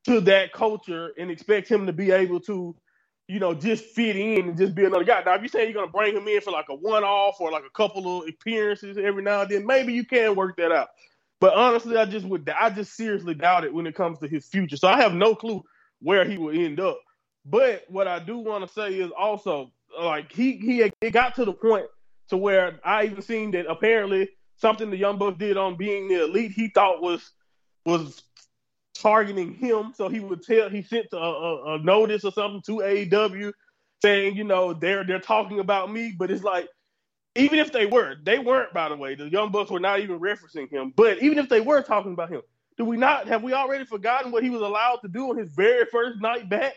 to 0.05 0.21
that 0.21 0.51
culture 0.51 1.11
and 1.17 1.29
expect 1.29 1.69
him 1.69 1.85
to 1.85 1.93
be 1.93 2.11
able 2.11 2.39
to, 2.41 2.75
you 3.31 3.39
know, 3.39 3.53
just 3.53 3.85
fit 3.85 4.17
in 4.17 4.49
and 4.49 4.57
just 4.57 4.75
be 4.75 4.83
another 4.83 5.05
guy? 5.05 5.23
Now, 5.25 5.35
if 5.35 5.41
you're 5.41 5.47
saying 5.47 5.71
you're 5.71 5.81
gonna 5.81 5.89
bring 5.89 6.17
him 6.17 6.27
in 6.27 6.41
for 6.41 6.51
like 6.51 6.65
a 6.69 6.75
one 6.75 7.05
off 7.05 7.39
or 7.39 7.49
like 7.49 7.63
a 7.65 7.69
couple 7.69 8.21
of 8.21 8.27
appearances 8.27 8.97
every 8.97 9.23
now 9.23 9.41
and 9.41 9.49
then, 9.49 9.65
maybe 9.65 9.93
you 9.93 10.03
can 10.03 10.35
work 10.35 10.57
that 10.57 10.73
out. 10.73 10.89
But 11.39 11.53
honestly, 11.53 11.95
I 11.95 12.03
just 12.03 12.25
would 12.25 12.49
I 12.49 12.69
just 12.71 12.93
seriously 12.93 13.33
doubt 13.33 13.63
it 13.63 13.73
when 13.73 13.87
it 13.87 13.95
comes 13.95 14.19
to 14.19 14.27
his 14.27 14.47
future. 14.47 14.75
So 14.75 14.89
I 14.89 15.01
have 15.01 15.13
no 15.13 15.33
clue 15.33 15.63
where 16.01 16.25
he 16.25 16.37
will 16.37 16.53
end 16.53 16.81
up. 16.81 16.99
But 17.45 17.85
what 17.87 18.05
I 18.05 18.19
do 18.19 18.37
want 18.37 18.67
to 18.67 18.73
say 18.73 18.95
is 18.95 19.11
also 19.17 19.71
like 19.97 20.33
he 20.33 20.57
he 20.57 20.91
it 20.99 21.11
got 21.11 21.35
to 21.35 21.45
the 21.45 21.53
point 21.53 21.85
to 22.31 22.37
where 22.37 22.81
I 22.83 23.05
even 23.05 23.21
seen 23.21 23.51
that 23.51 23.65
apparently 23.65 24.27
something 24.57 24.89
the 24.89 24.97
Young 24.97 25.17
Bucks 25.17 25.37
did 25.37 25.55
on 25.55 25.77
being 25.77 26.09
the 26.09 26.25
elite 26.25 26.51
he 26.51 26.67
thought 26.67 27.01
was 27.01 27.31
was 27.85 28.23
targeting 29.01 29.53
him. 29.53 29.93
So 29.95 30.09
he 30.09 30.19
would 30.19 30.43
tell 30.43 30.69
he 30.69 30.81
sent 30.83 31.07
a, 31.13 31.17
a, 31.17 31.75
a 31.75 31.79
notice 31.79 32.23
or 32.23 32.31
something 32.31 32.61
to 32.67 32.83
AEW 32.83 33.51
saying, 34.01 34.35
you 34.35 34.43
know, 34.43 34.73
they're 34.73 35.03
they're 35.03 35.19
talking 35.19 35.59
about 35.59 35.91
me, 35.91 36.13
but 36.17 36.31
it's 36.31 36.43
like 36.43 36.67
even 37.35 37.59
if 37.59 37.71
they 37.71 37.85
were, 37.85 38.15
they 38.23 38.39
weren't, 38.39 38.73
by 38.73 38.89
the 38.89 38.95
way. 38.95 39.15
The 39.15 39.29
Young 39.29 39.51
Bucks 39.51 39.71
were 39.71 39.79
not 39.79 40.01
even 40.01 40.19
referencing 40.19 40.69
him. 40.69 40.93
But 40.95 41.21
even 41.21 41.37
if 41.37 41.47
they 41.49 41.61
were 41.61 41.81
talking 41.81 42.13
about 42.13 42.29
him, 42.29 42.41
do 42.77 42.85
we 42.85 42.97
not 42.97 43.27
have 43.27 43.43
we 43.43 43.53
already 43.53 43.85
forgotten 43.85 44.31
what 44.31 44.43
he 44.43 44.49
was 44.49 44.61
allowed 44.61 44.97
to 44.97 45.07
do 45.07 45.29
on 45.29 45.37
his 45.37 45.51
very 45.53 45.85
first 45.85 46.21
night 46.21 46.49
back? 46.49 46.73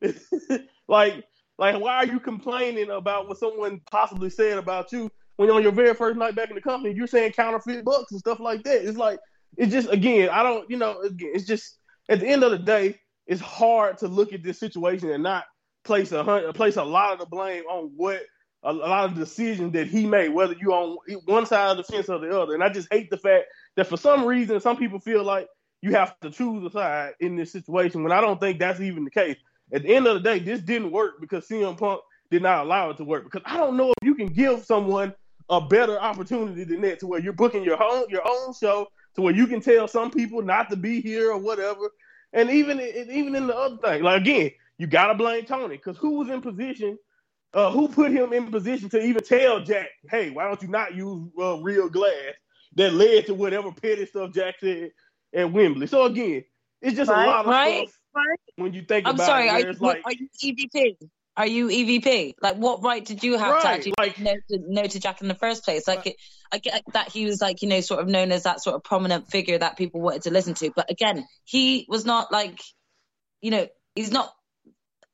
like 0.88 1.24
like, 1.60 1.78
why 1.78 1.96
are 1.96 2.06
you 2.06 2.18
complaining 2.18 2.88
about 2.90 3.28
what 3.28 3.36
someone 3.36 3.82
possibly 3.90 4.30
said 4.30 4.56
about 4.56 4.90
you 4.92 5.10
when 5.36 5.50
on 5.50 5.62
your 5.62 5.72
very 5.72 5.92
first 5.92 6.16
night 6.16 6.34
back 6.34 6.48
in 6.48 6.54
the 6.54 6.62
company, 6.62 6.94
you're 6.94 7.06
saying 7.06 7.32
counterfeit 7.32 7.84
books 7.84 8.12
and 8.12 8.18
stuff 8.18 8.40
like 8.40 8.62
that? 8.62 8.82
It's 8.82 8.96
like, 8.96 9.18
it's 9.56 9.72
just, 9.72 9.90
again, 9.90 10.28
I 10.30 10.42
don't, 10.42 10.68
you 10.70 10.76
know, 10.76 11.00
again, 11.00 11.32
it's 11.34 11.46
just, 11.46 11.76
at 12.08 12.20
the 12.20 12.26
end 12.26 12.42
of 12.42 12.50
the 12.50 12.58
day, 12.58 12.98
it's 13.26 13.40
hard 13.40 13.98
to 13.98 14.08
look 14.08 14.32
at 14.32 14.42
this 14.42 14.58
situation 14.58 15.10
and 15.10 15.22
not 15.22 15.44
place 15.84 16.12
a 16.12 16.52
place 16.54 16.76
a 16.76 16.84
lot 16.84 17.12
of 17.12 17.18
the 17.20 17.26
blame 17.26 17.64
on 17.64 17.90
what 17.96 18.22
a, 18.62 18.72
lot 18.72 19.04
of 19.06 19.14
decisions 19.14 19.72
that 19.72 19.86
he 19.86 20.06
made, 20.06 20.28
whether 20.28 20.54
you 20.60 20.72
on 20.72 20.98
one 21.24 21.46
side 21.46 21.70
of 21.70 21.76
the 21.76 21.84
fence 21.84 22.08
or 22.08 22.18
the 22.18 22.38
other. 22.38 22.54
And 22.54 22.62
I 22.62 22.68
just 22.68 22.88
hate 22.90 23.10
the 23.10 23.16
fact 23.16 23.46
that 23.76 23.86
for 23.86 23.96
some 23.96 24.24
reason, 24.24 24.60
some 24.60 24.76
people 24.76 24.98
feel 24.98 25.24
like 25.24 25.48
you 25.80 25.92
have 25.92 26.18
to 26.20 26.30
choose 26.30 26.64
a 26.64 26.70
side 26.70 27.12
in 27.20 27.36
this 27.36 27.52
situation 27.52 28.02
when 28.02 28.12
I 28.12 28.20
don't 28.20 28.38
think 28.38 28.58
that's 28.58 28.80
even 28.80 29.04
the 29.04 29.10
case. 29.10 29.36
At 29.72 29.82
the 29.82 29.94
end 29.94 30.06
of 30.06 30.14
the 30.14 30.20
day, 30.20 30.40
this 30.40 30.60
didn't 30.60 30.90
work 30.90 31.20
because 31.20 31.48
CM 31.48 31.78
Punk 31.78 32.00
did 32.30 32.42
not 32.42 32.64
allow 32.64 32.90
it 32.90 32.96
to 32.98 33.04
work. 33.04 33.24
Because 33.24 33.42
I 33.44 33.56
don't 33.56 33.76
know 33.76 33.90
if 33.90 34.06
you 34.06 34.14
can 34.14 34.28
give 34.28 34.64
someone 34.64 35.14
a 35.48 35.60
better 35.60 35.98
opportunity 35.98 36.64
than 36.64 36.80
that 36.82 37.00
to 37.00 37.06
where 37.06 37.20
you're 37.20 37.32
booking 37.32 37.64
your 37.64 37.82
own 37.82 38.04
your 38.08 38.26
own 38.26 38.52
show 38.54 38.86
to 39.14 39.22
where 39.22 39.34
you 39.34 39.46
can 39.46 39.60
tell 39.60 39.88
some 39.88 40.10
people 40.10 40.42
not 40.42 40.70
to 40.70 40.76
be 40.76 41.00
here 41.00 41.30
or 41.32 41.38
whatever. 41.38 41.90
And 42.32 42.50
even 42.50 42.80
even 42.80 43.34
in 43.34 43.46
the 43.46 43.56
other 43.56 43.76
thing, 43.78 44.02
like 44.02 44.20
again, 44.22 44.50
you 44.78 44.86
gotta 44.86 45.14
blame 45.14 45.44
Tony 45.44 45.76
because 45.76 45.96
who 45.96 46.18
was 46.18 46.28
in 46.28 46.40
position 46.40 46.98
uh, 47.52 47.70
who 47.70 47.88
put 47.88 48.12
him 48.12 48.32
in 48.32 48.50
position 48.50 48.88
to 48.90 49.00
even 49.00 49.22
tell 49.22 49.60
Jack, 49.60 49.88
hey, 50.08 50.30
why 50.30 50.44
don't 50.44 50.62
you 50.62 50.68
not 50.68 50.94
use 50.94 51.28
uh, 51.38 51.56
real 51.58 51.88
glass? 51.88 52.34
That 52.76 52.94
led 52.94 53.26
to 53.26 53.34
whatever 53.34 53.72
petty 53.72 54.06
stuff 54.06 54.32
Jack 54.32 54.56
said 54.60 54.92
at 55.34 55.50
Wembley. 55.52 55.88
So 55.88 56.04
again, 56.04 56.44
it's 56.80 56.96
just 56.96 57.10
Right, 57.10 57.24
a 57.24 57.26
lot 57.26 57.40
of 57.46 57.50
right, 57.50 57.88
stuff 57.88 57.98
right. 58.14 58.38
when 58.56 58.72
you 58.72 58.82
think 58.82 59.08
I'm 59.08 59.16
about 59.16 59.26
sorry. 59.26 59.48
it. 59.48 59.50
Are 59.50 59.60
you, 59.72 59.72
like, 59.80 60.02
are 60.04 60.12
you 60.12 60.28
EVP? 60.40 60.96
Are 61.36 61.46
you 61.46 61.68
EVP? 61.68 62.34
Like, 62.42 62.56
what 62.56 62.82
right 62.82 63.04
did 63.04 63.22
you 63.22 63.38
have 63.38 63.62
to 63.62 63.68
actually 63.68 63.94
like- 63.98 64.18
no 64.18 64.32
to, 64.34 64.58
no 64.66 64.82
to 64.84 65.00
Jack 65.00 65.22
in 65.22 65.28
the 65.28 65.34
first 65.34 65.64
place? 65.64 65.86
Like, 65.86 66.06
it, 66.06 66.16
I 66.52 66.58
get 66.58 66.82
that 66.92 67.08
he 67.10 67.24
was 67.24 67.40
like, 67.40 67.62
you 67.62 67.68
know, 67.68 67.80
sort 67.80 68.00
of 68.00 68.08
known 68.08 68.32
as 68.32 68.42
that 68.42 68.62
sort 68.62 68.74
of 68.76 68.82
prominent 68.82 69.30
figure 69.30 69.56
that 69.58 69.76
people 69.76 70.00
wanted 70.00 70.22
to 70.22 70.30
listen 70.30 70.54
to. 70.54 70.70
But 70.74 70.90
again, 70.90 71.26
he 71.44 71.86
was 71.88 72.04
not 72.04 72.32
like, 72.32 72.60
you 73.40 73.50
know, 73.52 73.68
he's 73.94 74.10
not 74.10 74.32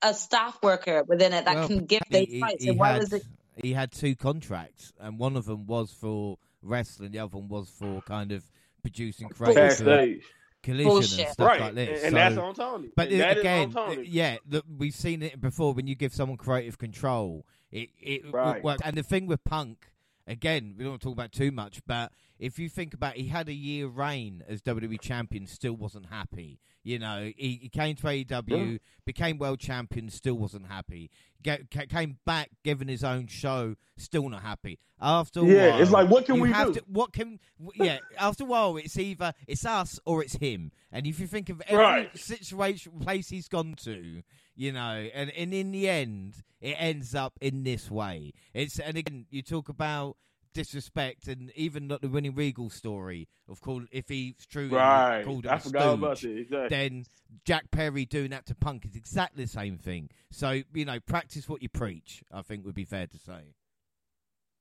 a 0.02 0.14
staff 0.14 0.58
worker 0.62 1.04
within 1.06 1.32
it 1.32 1.44
that 1.44 1.54
Well, 1.54 1.68
can 1.68 1.84
give 1.84 2.02
he, 2.08 2.18
those 2.18 2.26
he- 2.28 2.40
fights. 2.40 2.64
he 2.64 2.70
why 2.70 2.92
had, 2.92 3.00
was 3.00 3.12
it? 3.12 3.22
he 3.62 3.72
had 3.72 3.92
two 3.92 4.14
contracts, 4.16 4.92
and 4.98 5.18
one 5.18 5.36
of 5.36 5.44
them 5.44 5.66
was 5.66 5.92
for 5.92 6.38
wrestling, 6.62 7.12
the 7.12 7.18
other 7.20 7.36
one 7.36 7.48
was 7.48 7.68
for 7.68 8.00
kind 8.02 8.32
of 8.32 8.42
producing 8.82 9.28
crazy 9.28 9.54
backstage. 9.54 10.22
Collision 10.66 10.90
Bullshit. 10.90 11.20
and 11.20 11.28
stuff 11.32 11.46
Right. 11.48 11.60
like 11.60 11.74
this. 11.74 12.02
and 12.02 12.10
So- 12.12 12.16
that's 12.16 12.36
on 12.36 12.54
Tony. 12.54 12.90
But 12.94 13.08
and 13.10 13.20
that 13.20 13.36
is 13.36 13.40
again, 13.40 13.62
on 13.68 13.72
Tony. 13.94 14.06
yeah, 14.08 14.36
the, 14.46 14.62
we've 14.78 14.94
seen 14.94 15.22
it 15.22 15.40
before. 15.40 15.72
When 15.74 15.86
you 15.86 15.94
give 15.94 16.12
someone 16.14 16.36
creative 16.38 16.78
control, 16.78 17.46
it 17.70 17.90
it 18.00 18.30
Right. 18.32 18.62
works. 18.62 18.82
And 18.84 18.96
the 18.96 19.02
thing 19.02 19.26
with 19.26 19.42
Punk, 19.44 19.90
again, 20.26 20.74
we 20.76 20.84
don't 20.84 20.92
want 20.92 21.02
to 21.02 21.06
talk 21.06 21.12
about 21.14 21.32
too 21.32 21.50
much, 21.52 21.80
but 21.86 22.12
if 22.38 22.58
you 22.58 22.68
think 22.68 22.92
about, 22.94 23.14
he 23.16 23.28
had 23.28 23.48
a 23.48 23.52
year 23.54 23.86
reign 23.86 24.42
as 24.46 24.60
WWE 24.62 24.98
champion, 24.98 25.46
still 25.46 25.74
wasn't 25.74 26.06
happy. 26.06 26.58
You 26.86 27.00
know, 27.00 27.32
he, 27.36 27.58
he 27.62 27.68
came 27.68 27.96
to 27.96 28.06
AEW, 28.06 28.46
Yeah. 28.72 28.78
became 29.04 29.38
world 29.38 29.58
champion, 29.58 30.08
still 30.08 30.36
wasn't 30.36 30.68
happy. 30.68 31.10
Get, 31.42 31.68
came 31.88 32.18
back, 32.24 32.50
given 32.62 32.86
his 32.86 33.02
own 33.02 33.26
show, 33.26 33.74
still 33.96 34.28
not 34.28 34.42
happy. 34.42 34.78
After 35.00 35.40
a 35.40 35.44
Yeah, 35.44 35.70
while, 35.70 35.82
it's 35.82 35.90
like, 35.90 36.08
what 36.08 36.26
can 36.26 36.38
we 36.38 36.52
have 36.52 36.68
do? 36.68 36.74
To, 36.74 36.84
what 36.86 37.12
can? 37.12 37.40
Yeah, 37.74 37.98
after 38.20 38.44
a 38.44 38.46
while, 38.46 38.76
it's 38.76 38.96
either 38.96 39.32
it's 39.48 39.66
us 39.66 39.98
or 40.06 40.22
it's 40.22 40.36
him. 40.36 40.70
And 40.92 41.08
if 41.08 41.18
you 41.18 41.26
think 41.26 41.48
of 41.48 41.60
every 41.66 41.76
Right. 41.84 42.16
situation, 42.16 42.92
place 43.00 43.30
he's 43.30 43.48
gone 43.48 43.74
to, 43.82 44.22
you 44.54 44.70
know, 44.70 45.08
and, 45.12 45.30
and 45.32 45.52
in 45.52 45.72
the 45.72 45.88
end, 45.88 46.36
it 46.60 46.76
ends 46.78 47.16
up 47.16 47.36
in 47.40 47.64
this 47.64 47.90
way. 47.90 48.32
It's 48.54 48.78
and 48.78 48.96
again, 48.96 49.26
you 49.28 49.42
talk 49.42 49.68
about 49.68 50.18
disrespect, 50.56 51.28
and 51.28 51.52
even 51.54 51.86
not 51.86 52.00
the 52.00 52.08
William 52.08 52.34
Regal 52.34 52.70
story 52.70 53.28
of 53.48 53.60
call 53.60 53.82
if 53.92 54.08
he's 54.08 54.46
true, 54.46 54.70
Right. 54.70 55.22
called 55.24 55.44
him 55.44 55.52
I 55.52 55.56
a 55.56 55.60
forgot 55.60 55.94
about 55.94 56.18
stooge. 56.18 56.40
Exactly. 56.46 56.68
Then 56.76 57.04
Jack 57.44 57.70
Perry 57.70 58.06
doing 58.06 58.30
that 58.30 58.46
to 58.46 58.54
Punk 58.54 58.86
is 58.86 58.96
exactly 58.96 59.44
the 59.44 59.50
same 59.50 59.76
thing. 59.78 60.08
So 60.30 60.62
you 60.74 60.84
know, 60.84 60.98
practice 61.00 61.48
what 61.48 61.62
you 61.62 61.68
preach. 61.68 62.22
I 62.32 62.42
think 62.42 62.64
would 62.64 62.74
be 62.74 62.84
fair 62.84 63.06
to 63.06 63.18
say. 63.18 63.54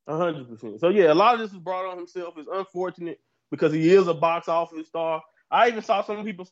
A 0.07 0.17
hundred 0.17 0.49
percent. 0.49 0.79
So 0.81 0.89
yeah, 0.89 1.11
a 1.11 1.15
lot 1.15 1.33
of 1.33 1.39
this 1.39 1.51
is 1.51 1.57
brought 1.57 1.85
on 1.89 1.97
himself. 1.97 2.35
It's 2.37 2.49
unfortunate 2.51 3.19
because 3.49 3.73
he 3.73 3.89
is 3.93 4.07
a 4.07 4.13
box 4.13 4.47
office 4.47 4.87
star. 4.87 5.23
I 5.49 5.69
even 5.69 5.81
saw 5.81 6.03
some 6.03 6.23
people 6.23 6.47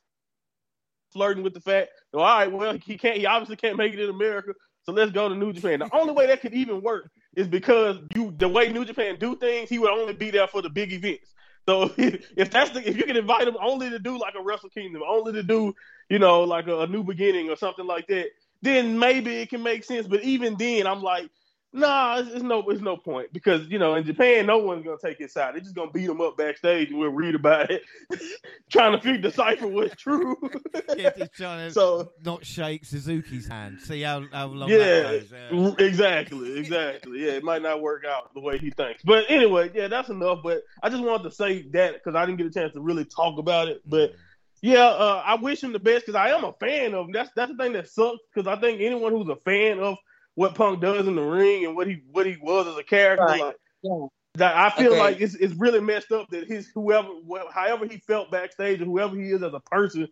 flirting 1.11 1.43
with 1.43 1.53
the 1.53 1.59
fact, 1.59 1.89
all 2.13 2.21
right, 2.21 2.51
well, 2.51 2.77
he 2.83 2.97
can't. 2.97 3.17
He 3.17 3.25
obviously 3.25 3.57
can't 3.57 3.77
make 3.77 3.93
it 3.93 3.99
in 3.99 4.09
America, 4.09 4.53
so 4.83 4.91
let's 4.93 5.11
go 5.11 5.29
to 5.29 5.35
New 5.35 5.53
Japan. 5.53 5.79
The 5.79 5.89
only 5.93 6.13
way 6.13 6.27
that 6.27 6.41
could 6.41 6.53
even 6.53 6.81
work 6.81 7.11
is 7.35 7.47
because 7.47 7.97
you, 8.15 8.33
the 8.37 8.47
way 8.47 8.71
New 8.71 8.85
Japan 8.85 9.17
do 9.19 9.35
things, 9.35 9.69
he 9.69 9.79
would 9.79 9.91
only 9.91 10.13
be 10.13 10.31
there 10.31 10.47
for 10.47 10.61
the 10.61 10.69
big 10.69 10.93
events. 10.93 11.33
So 11.67 11.91
if 11.97 12.51
that's 12.51 12.71
the, 12.71 12.87
if 12.87 12.97
you 12.97 13.03
can 13.03 13.17
invite 13.17 13.47
him 13.47 13.57
only 13.61 13.89
to 13.89 13.99
do 13.99 14.19
like 14.19 14.35
a 14.37 14.43
Wrestle 14.43 14.69
Kingdom, 14.69 15.01
only 15.07 15.33
to 15.33 15.43
do, 15.43 15.75
you 16.09 16.19
know, 16.19 16.43
like 16.43 16.67
a, 16.67 16.81
a 16.81 16.87
new 16.87 17.03
beginning 17.03 17.49
or 17.49 17.55
something 17.55 17.85
like 17.85 18.07
that, 18.07 18.27
then 18.61 18.97
maybe 18.97 19.37
it 19.37 19.49
can 19.49 19.63
make 19.63 19.83
sense. 19.83 20.07
But 20.07 20.23
even 20.23 20.55
then, 20.55 20.87
I'm 20.87 21.01
like, 21.01 21.29
nah, 21.73 22.19
it's, 22.19 22.29
it's 22.29 22.43
no, 22.43 22.59
it's 22.69 22.81
no 22.81 22.95
point 22.95 23.33
because 23.33 23.67
you 23.67 23.79
know 23.79 23.95
in 23.95 24.05
Japan, 24.05 24.45
no 24.45 24.59
one's 24.59 24.85
gonna 24.85 24.97
take 25.03 25.17
his 25.17 25.33
side. 25.33 25.53
They're 25.55 25.61
just 25.61 25.75
gonna 25.75 25.91
beat 25.91 26.09
him 26.09 26.21
up 26.21 26.37
backstage, 26.37 26.89
and 26.89 26.99
we'll 26.99 27.09
read 27.09 27.35
about 27.35 27.69
it, 27.71 27.83
trying 28.71 28.93
to 28.93 29.01
figure 29.01 29.21
decipher 29.21 29.67
what's 29.67 29.95
true. 29.95 30.37
Yeah, 30.95 31.09
trying 31.35 31.67
to 31.67 31.73
So- 31.73 32.11
not 32.23 32.45
shake 32.45 32.85
Suzuki's 32.85 33.47
hand. 33.47 33.79
See 33.81 34.01
how 34.01 34.23
how 34.31 34.47
long 34.47 34.69
yeah, 34.69 34.77
that 34.77 35.29
goes. 35.29 35.75
Yeah. 35.79 35.85
exactly, 35.85 36.59
exactly. 36.59 37.25
Yeah, 37.25 37.31
it 37.33 37.43
might 37.43 37.61
not 37.61 37.81
work 37.81 38.03
out 38.05 38.33
the 38.33 38.39
way 38.41 38.57
he 38.59 38.69
thinks. 38.69 39.01
But 39.03 39.25
anyway, 39.27 39.71
yeah, 39.73 39.87
that's 39.87 40.09
enough. 40.09 40.39
But 40.43 40.61
I 40.83 40.89
just 40.89 41.01
wanted 41.03 41.23
to 41.23 41.31
say 41.31 41.63
that 41.71 41.93
because 41.95 42.15
I 42.15 42.25
didn't 42.25 42.37
get 42.37 42.47
a 42.47 42.51
chance 42.51 42.73
to 42.73 42.81
really 42.81 43.05
talk 43.05 43.39
about 43.39 43.69
it. 43.69 43.81
But 43.85 44.13
yeah, 44.61 44.85
uh, 44.85 45.21
I 45.25 45.35
wish 45.35 45.63
him 45.63 45.73
the 45.73 45.79
best 45.79 46.05
because 46.05 46.15
I 46.15 46.29
am 46.29 46.43
a 46.43 46.53
fan 46.53 46.93
of 46.93 47.07
him. 47.07 47.11
That's 47.11 47.31
that's 47.35 47.51
the 47.51 47.57
thing 47.57 47.73
that 47.73 47.89
sucks 47.89 48.19
because 48.33 48.47
I 48.47 48.59
think 48.59 48.79
anyone 48.81 49.11
who's 49.11 49.27
a 49.29 49.35
fan 49.37 49.79
of 49.79 49.97
what 50.35 50.55
Punk 50.55 50.81
does 50.81 51.07
in 51.07 51.15
the 51.15 51.21
ring 51.21 51.65
and 51.65 51.75
what 51.75 51.87
he 51.87 52.01
what 52.11 52.25
he 52.25 52.37
was 52.41 52.67
as 52.67 52.77
a 52.77 52.83
character, 52.83 53.25
Right. 53.25 53.41
like, 53.41 53.55
Yeah. 53.83 54.07
that 54.35 54.55
I 54.55 54.69
feel 54.71 54.87
Agreed. 54.93 54.99
like 54.99 55.21
it's 55.21 55.35
it's 55.35 55.53
really 55.55 55.79
messed 55.81 56.11
up 56.11 56.29
that 56.31 56.47
his 56.47 56.67
whoever 56.73 57.09
wh- 57.29 57.51
however 57.53 57.85
he 57.85 57.97
felt 57.97 58.31
backstage 58.31 58.81
or 58.81 58.85
whoever 58.85 59.15
he 59.15 59.29
is 59.31 59.43
as 59.43 59.53
a 59.53 59.59
person 59.59 60.07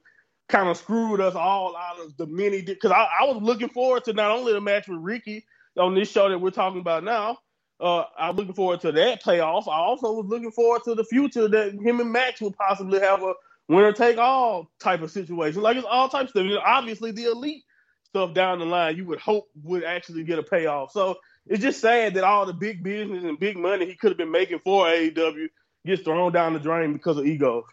kind 0.49 0.69
of 0.69 0.77
screwed 0.77 1.21
us 1.21 1.33
all 1.35 1.75
out 1.77 1.99
of 1.99 2.15
the 2.17 2.27
many 2.27 2.61
because 2.61 2.91
I, 2.91 3.07
I 3.21 3.23
was 3.25 3.41
looking 3.41 3.69
forward 3.69 4.03
to 4.05 4.13
not 4.13 4.31
only 4.31 4.53
the 4.53 4.61
match 4.61 4.87
with 4.87 4.99
Ricky 4.99 5.45
on 5.77 5.95
this 5.95 6.11
show 6.11 6.29
that 6.29 6.39
we're 6.39 6.51
talking 6.51 6.81
about 6.81 7.03
now. 7.03 7.37
Uh, 7.79 8.03
I'm 8.19 8.35
looking 8.35 8.53
forward 8.53 8.79
to 8.81 8.91
that 8.91 9.23
playoff. 9.23 9.67
I 9.67 9.77
also 9.79 10.11
was 10.13 10.27
looking 10.27 10.51
forward 10.51 10.83
to 10.85 10.93
the 10.93 11.03
future 11.05 11.47
that 11.47 11.73
him 11.73 11.99
and 11.99 12.11
Max 12.11 12.39
will 12.39 12.51
possibly 12.53 12.99
have 12.99 13.23
a 13.23 13.33
winner 13.69 13.91
take 13.91 14.19
all 14.19 14.69
type 14.79 15.01
of 15.01 15.09
situation. 15.09 15.63
Like 15.63 15.77
it's 15.77 15.87
all 15.89 16.07
types 16.07 16.25
of 16.25 16.29
stuff. 16.31 16.43
You 16.45 16.55
know, 16.55 16.61
obviously, 16.63 17.09
the 17.11 17.23
elite 17.23 17.63
stuff 18.11 18.33
down 18.33 18.59
the 18.59 18.65
line 18.65 18.97
you 18.97 19.05
would 19.05 19.19
hope 19.19 19.49
would 19.63 19.83
actually 19.83 20.23
get 20.23 20.37
a 20.37 20.43
payoff. 20.43 20.91
So 20.91 21.17
it's 21.47 21.61
just 21.61 21.79
sad 21.79 22.13
that 22.15 22.23
all 22.23 22.45
the 22.45 22.53
big 22.53 22.83
business 22.83 23.23
and 23.23 23.39
big 23.39 23.57
money 23.57 23.85
he 23.85 23.95
could 23.95 24.11
have 24.11 24.17
been 24.17 24.31
making 24.31 24.59
for 24.59 24.85
AEW 24.85 25.47
gets 25.85 26.03
thrown 26.03 26.31
down 26.31 26.53
the 26.53 26.59
drain 26.59 26.93
because 26.93 27.17
of 27.17 27.25
ego. 27.25 27.65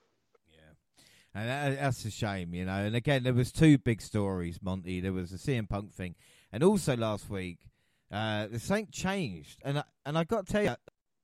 Yeah, 0.50 1.40
and 1.40 1.48
that, 1.48 1.80
that's 1.80 2.04
a 2.04 2.10
shame, 2.10 2.54
you 2.54 2.64
know. 2.64 2.84
And 2.84 2.96
again, 2.96 3.24
there 3.24 3.34
was 3.34 3.52
two 3.52 3.78
big 3.78 4.00
stories, 4.00 4.60
Monty. 4.62 5.00
There 5.00 5.12
was 5.12 5.30
the 5.30 5.38
CM 5.38 5.68
Punk 5.68 5.92
thing, 5.92 6.14
and 6.52 6.62
also 6.62 6.96
last 6.96 7.28
week, 7.28 7.58
uh, 8.10 8.46
the 8.46 8.60
Saint 8.60 8.92
changed, 8.92 9.60
and 9.64 9.80
I, 9.80 9.84
and 10.06 10.16
I 10.16 10.24
got 10.24 10.46
to 10.46 10.52
tell 10.52 10.64
you, 10.64 10.76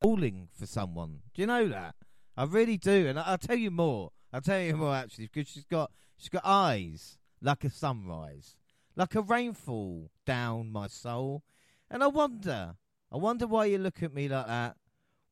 calling 0.02 0.49
for 0.59 0.66
someone. 0.66 1.21
Do 1.35 1.40
you 1.40 1.47
know 1.47 1.68
that? 1.68 1.94
I 2.37 2.44
really 2.44 2.76
do, 2.76 3.06
and 3.06 3.18
I, 3.18 3.23
I'll 3.23 3.38
tell 3.38 3.56
you 3.56 3.71
more. 3.71 4.11
I'll 4.33 4.40
tell 4.40 4.61
you 4.61 4.76
more 4.76 4.94
actually, 4.94 5.30
because 5.33 5.49
she's 5.49 5.64
got 5.64 5.92
she's 6.16 6.28
got 6.28 6.42
eyes 6.44 7.18
like 7.40 7.62
a 7.64 7.71
sunrise, 7.71 8.56
like 8.97 9.15
a 9.15 9.23
rainfall 9.23 10.11
down 10.25 10.71
my 10.71 10.87
soul, 10.87 11.43
and 11.91 12.03
I 12.03 12.09
wonder, 12.09 12.77
I 13.13 13.17
wonder 13.17 13.47
why 13.47 13.67
you 13.67 13.79
look 13.79 14.03
at 14.03 14.15
me 14.15 14.29
like 14.29 14.47
that. 14.47 14.77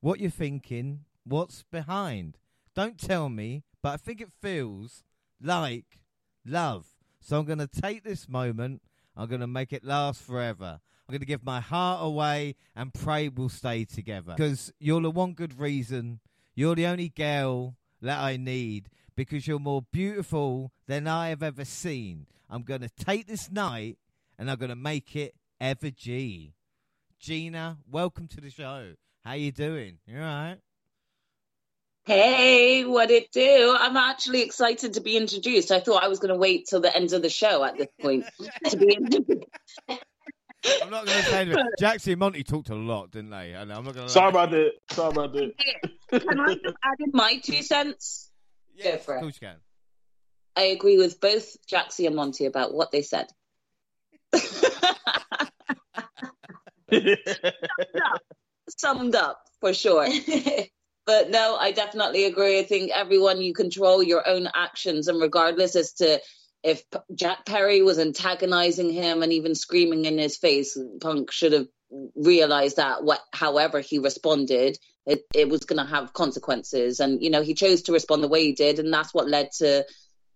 What 0.01 0.21
you're 0.21 0.31
thinking? 0.31 1.05
What's 1.25 1.63
behind? 1.63 2.39
Don't 2.75 2.99
tell 2.99 3.29
me, 3.29 3.63
but 3.83 3.91
I 3.91 3.97
think 3.97 4.21
it 4.21 4.33
feels 4.41 5.05
like 5.41 6.01
love. 6.45 6.87
So 7.21 7.39
I'm 7.39 7.45
going 7.45 7.59
to 7.59 7.69
take 7.69 8.03
this 8.03 8.29
moment. 8.29 8.83
I'm 9.17 9.29
going 9.29 9.41
to 9.41 9.47
make 9.47 9.73
it 9.73 9.85
last 9.85 10.23
forever. 10.23 10.81
I'm 11.09 11.13
going 11.13 11.21
to 11.21 11.27
give 11.27 11.45
my 11.45 11.61
heart 11.61 12.01
away 12.03 12.57
and 12.75 12.93
pray 12.93 13.29
we'll 13.29 13.49
stay 13.49 13.85
together. 13.85 14.35
Because 14.37 14.73
you're 14.79 15.01
the 15.01 15.11
one 15.11 15.35
good 15.35 15.59
reason. 15.59 16.21
You're 16.55 16.75
the 16.75 16.87
only 16.87 17.11
girl 17.11 17.77
that 18.01 18.19
I 18.19 18.37
need 18.37 18.89
because 19.15 19.47
you're 19.47 19.59
more 19.59 19.83
beautiful 19.93 20.73
than 20.87 21.07
I 21.07 21.29
have 21.29 21.43
ever 21.43 21.65
seen. 21.65 22.27
I'm 22.49 22.63
going 22.63 22.81
to 22.81 22.89
take 22.89 23.27
this 23.27 23.51
night 23.51 23.99
and 24.39 24.51
I'm 24.51 24.59
going 24.59 24.71
to 24.71 24.77
make 24.77 25.17
it 25.17 25.35
ever 25.61 25.91
G. 25.91 26.55
Gina, 27.19 27.79
welcome 27.89 28.27
to 28.29 28.41
the 28.41 28.51
show. 28.51 28.95
How 29.25 29.35
you 29.35 29.53
doing? 29.53 29.99
You 30.07 30.19
all 30.19 30.25
right? 30.25 30.59
Hey, 32.05 32.85
what 32.85 33.13
it 33.13 33.31
do? 33.31 33.77
I'm 33.79 33.97
actually 33.97 34.43
excited 34.43 34.95
to 34.95 35.01
be 35.01 35.17
introduced. 35.17 35.71
I 35.71 35.79
thought 35.79 36.03
I 36.03 36.09
was 36.09 36.19
going 36.19 36.35
to 36.35 36.39
wait 36.39 36.67
till 36.69 36.81
the 36.81 36.95
end 36.95 37.13
of 37.13 37.23
the 37.23 37.31
show 37.31 37.63
at 37.63 37.79
this 37.79 37.87
point 38.01 38.25
to 38.71 38.77
be 38.77 38.95
introduced. 38.95 39.47
I'm 40.83 40.91
not 40.91 41.07
going 41.07 41.23
to 41.23 41.31
say 41.31 41.41
anything. 41.43 41.65
Jackson 41.79 42.13
and 42.13 42.21
Monty 42.21 42.43
talked 42.43 42.71
a 42.71 42.75
lot, 42.75 43.13
didn't 43.13 43.31
they? 43.31 43.53
And 43.53 43.73
I'm 43.73 43.85
not 43.85 43.95
going 43.95 44.09
to. 44.09 44.13
Sorry 44.13 44.31
about 44.31 44.51
that. 44.51 44.73
Sorry 44.91 45.13
about 45.13 45.33
that. 45.33 45.53
Can 46.11 46.41
I 46.41 46.55
just 46.55 46.77
add 46.83 46.99
in 46.99 47.11
my 47.13 47.39
two 47.39 47.63
cents? 47.63 48.32
Yeah, 48.75 48.93
Go 48.93 48.99
for 48.99 49.15
it. 49.15 49.17
Of 49.17 49.23
course 49.23 49.39
you 49.41 49.49
can. 49.49 49.57
I 50.55 50.63
agree 50.65 50.99
with 50.99 51.21
both 51.21 51.57
Jaxie 51.67 52.07
and 52.07 52.15
Monty 52.17 52.45
about 52.47 52.75
what 52.75 52.93
they 52.93 53.03
said. 53.03 53.29
Summed 58.79 59.15
up 59.15 59.41
for 59.61 59.73
sure. 59.73 60.07
but 61.07 61.31
no, 61.31 61.57
I 61.57 61.73
definitely 61.73 62.25
agree. 62.25 62.59
I 62.59 62.65
think 62.65 62.91
everyone 62.95 63.41
you 63.41 63.55
control 63.55 64.03
your 64.03 64.29
own 64.29 64.49
actions, 64.55 65.09
and 65.09 65.21
regardless 65.21 65.75
as 65.75 65.95
to 65.95 66.21
if 66.63 66.85
Jack 67.15 67.45
Perry 67.45 67.83
was 67.83 67.99
antagonizing 67.99 68.91
him 68.93 69.23
and 69.23 69.33
even 69.33 69.55
screaming 69.55 70.05
in 70.05 70.19
his 70.19 70.37
face, 70.37 70.79
Punk 71.01 71.33
should 71.33 71.53
have 71.53 71.67
realized 72.15 72.77
that. 72.77 73.05
What, 73.05 73.21
however, 73.33 73.81
he 73.81 73.99
responded, 73.99 74.79
it, 75.07 75.23
it 75.35 75.49
was 75.49 75.65
going 75.65 75.85
to 75.85 75.91
have 75.91 76.13
consequences, 76.13 77.01
and 77.01 77.23
you 77.23 77.31
know 77.31 77.43
he 77.43 77.55
chose 77.55 77.83
to 77.83 77.93
respond 77.93 78.23
the 78.23 78.29
way 78.29 78.45
he 78.45 78.53
did, 78.53 78.79
and 78.79 78.93
that's 78.93 79.13
what 79.13 79.29
led 79.29 79.51
to 79.59 79.85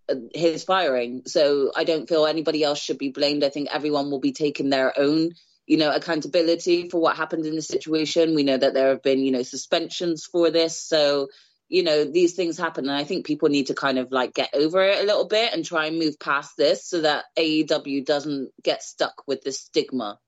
uh, 0.08 0.14
his 0.34 0.64
firing. 0.64 1.22
So 1.26 1.72
I 1.74 1.84
don't 1.84 2.08
feel 2.08 2.26
anybody 2.26 2.62
else 2.62 2.80
should 2.80 2.98
be 2.98 3.10
blamed. 3.10 3.44
I 3.44 3.50
think 3.50 3.68
everyone 3.70 4.10
will 4.10 4.20
be 4.20 4.32
taking 4.32 4.70
their 4.70 4.98
own 4.98 5.32
you 5.66 5.76
know, 5.76 5.92
accountability 5.92 6.88
for 6.88 7.00
what 7.00 7.16
happened 7.16 7.44
in 7.44 7.56
the 7.56 7.62
situation. 7.62 8.34
We 8.34 8.44
know 8.44 8.56
that 8.56 8.72
there 8.72 8.90
have 8.90 9.02
been, 9.02 9.18
you 9.18 9.32
know, 9.32 9.42
suspensions 9.42 10.24
for 10.24 10.50
this. 10.50 10.80
So, 10.80 11.28
you 11.68 11.82
know, 11.82 12.04
these 12.04 12.34
things 12.34 12.56
happen. 12.56 12.88
And 12.88 12.96
I 12.96 13.02
think 13.02 13.26
people 13.26 13.48
need 13.48 13.66
to 13.66 13.74
kind 13.74 13.98
of 13.98 14.12
like 14.12 14.32
get 14.32 14.50
over 14.54 14.82
it 14.82 15.02
a 15.02 15.06
little 15.06 15.26
bit 15.26 15.52
and 15.52 15.64
try 15.64 15.86
and 15.86 15.98
move 15.98 16.20
past 16.20 16.52
this 16.56 16.88
so 16.88 17.00
that 17.00 17.24
AEW 17.36 18.04
doesn't 18.04 18.50
get 18.62 18.82
stuck 18.82 19.24
with 19.26 19.42
this 19.42 19.60
stigma, 19.60 20.20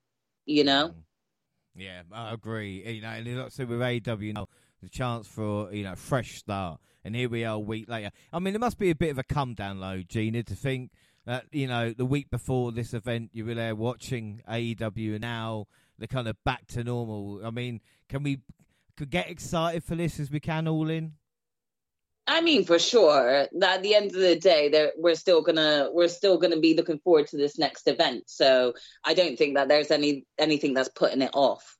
you 0.44 0.64
know? 0.64 0.88
Mm. 0.88 0.94
Yeah, 1.78 2.02
I 2.12 2.32
agree. 2.32 2.85
You 2.87 3.02
know, 3.02 3.08
and 3.08 3.37
like 3.37 3.47
I 3.47 3.49
said 3.49 3.68
with 3.68 3.80
AEW 3.80 4.35
now, 4.35 4.49
the 4.82 4.88
chance 4.88 5.26
for, 5.26 5.73
you 5.73 5.85
know, 5.85 5.94
fresh 5.94 6.38
start. 6.38 6.80
And 7.04 7.14
here 7.14 7.28
we 7.28 7.44
are 7.44 7.54
a 7.54 7.58
week 7.58 7.88
later. 7.88 8.11
I 8.32 8.38
mean, 8.38 8.54
it 8.54 8.61
must 8.61 8.78
be 8.78 8.90
a 8.90 8.94
bit 8.94 9.11
of 9.11 9.18
a 9.18 9.23
come 9.23 9.54
down 9.54 9.80
low, 9.80 10.02
Gina, 10.02 10.42
to 10.42 10.54
think 10.54 10.90
that, 11.25 11.44
you 11.52 11.66
know, 11.66 11.92
the 11.92 12.04
week 12.04 12.30
before 12.30 12.73
this 12.73 12.92
event, 12.92 13.30
you 13.32 13.44
were 13.44 13.54
there 13.54 13.75
watching 13.75 14.42
AEW 14.49 15.12
and 15.12 15.23
now 15.23 15.66
they're 15.99 16.06
kind 16.06 16.28
of 16.28 16.37
back 16.44 16.66
to 16.68 16.85
normal. 16.85 17.40
I 17.44 17.50
mean, 17.50 17.80
can 18.08 18.23
we 18.23 18.40
could 18.97 19.11
get 19.11 19.30
excited 19.30 19.85
for 19.85 19.94
this 19.94 20.18
as 20.18 20.30
we 20.30 20.40
can 20.40 20.66
all 20.66 20.90
in? 20.90 21.14
I 22.28 22.42
mean, 22.42 22.64
for 22.64 22.78
sure. 22.78 23.49
That 23.58 23.76
at 23.76 23.82
the 23.82 23.94
end 23.94 24.14
of 24.14 24.20
the 24.20 24.37
day, 24.37 24.90
we're 24.99 25.14
still 25.14 25.40
gonna 25.40 25.88
we're 25.90 26.08
still 26.08 26.37
gonna 26.37 26.61
be 26.61 26.75
looking 26.75 26.99
forward 26.99 27.26
to 27.28 27.38
this 27.38 27.58
next 27.58 27.88
event. 27.88 28.25
So 28.26 28.75
I 29.02 29.14
don't 29.14 29.37
think 29.37 29.56
that 29.56 29.68
there's 29.68 29.90
any 29.90 30.26
anything 30.38 30.75
that's 30.75 30.90
putting 30.90 31.23
it 31.23 31.30
off. 31.32 31.78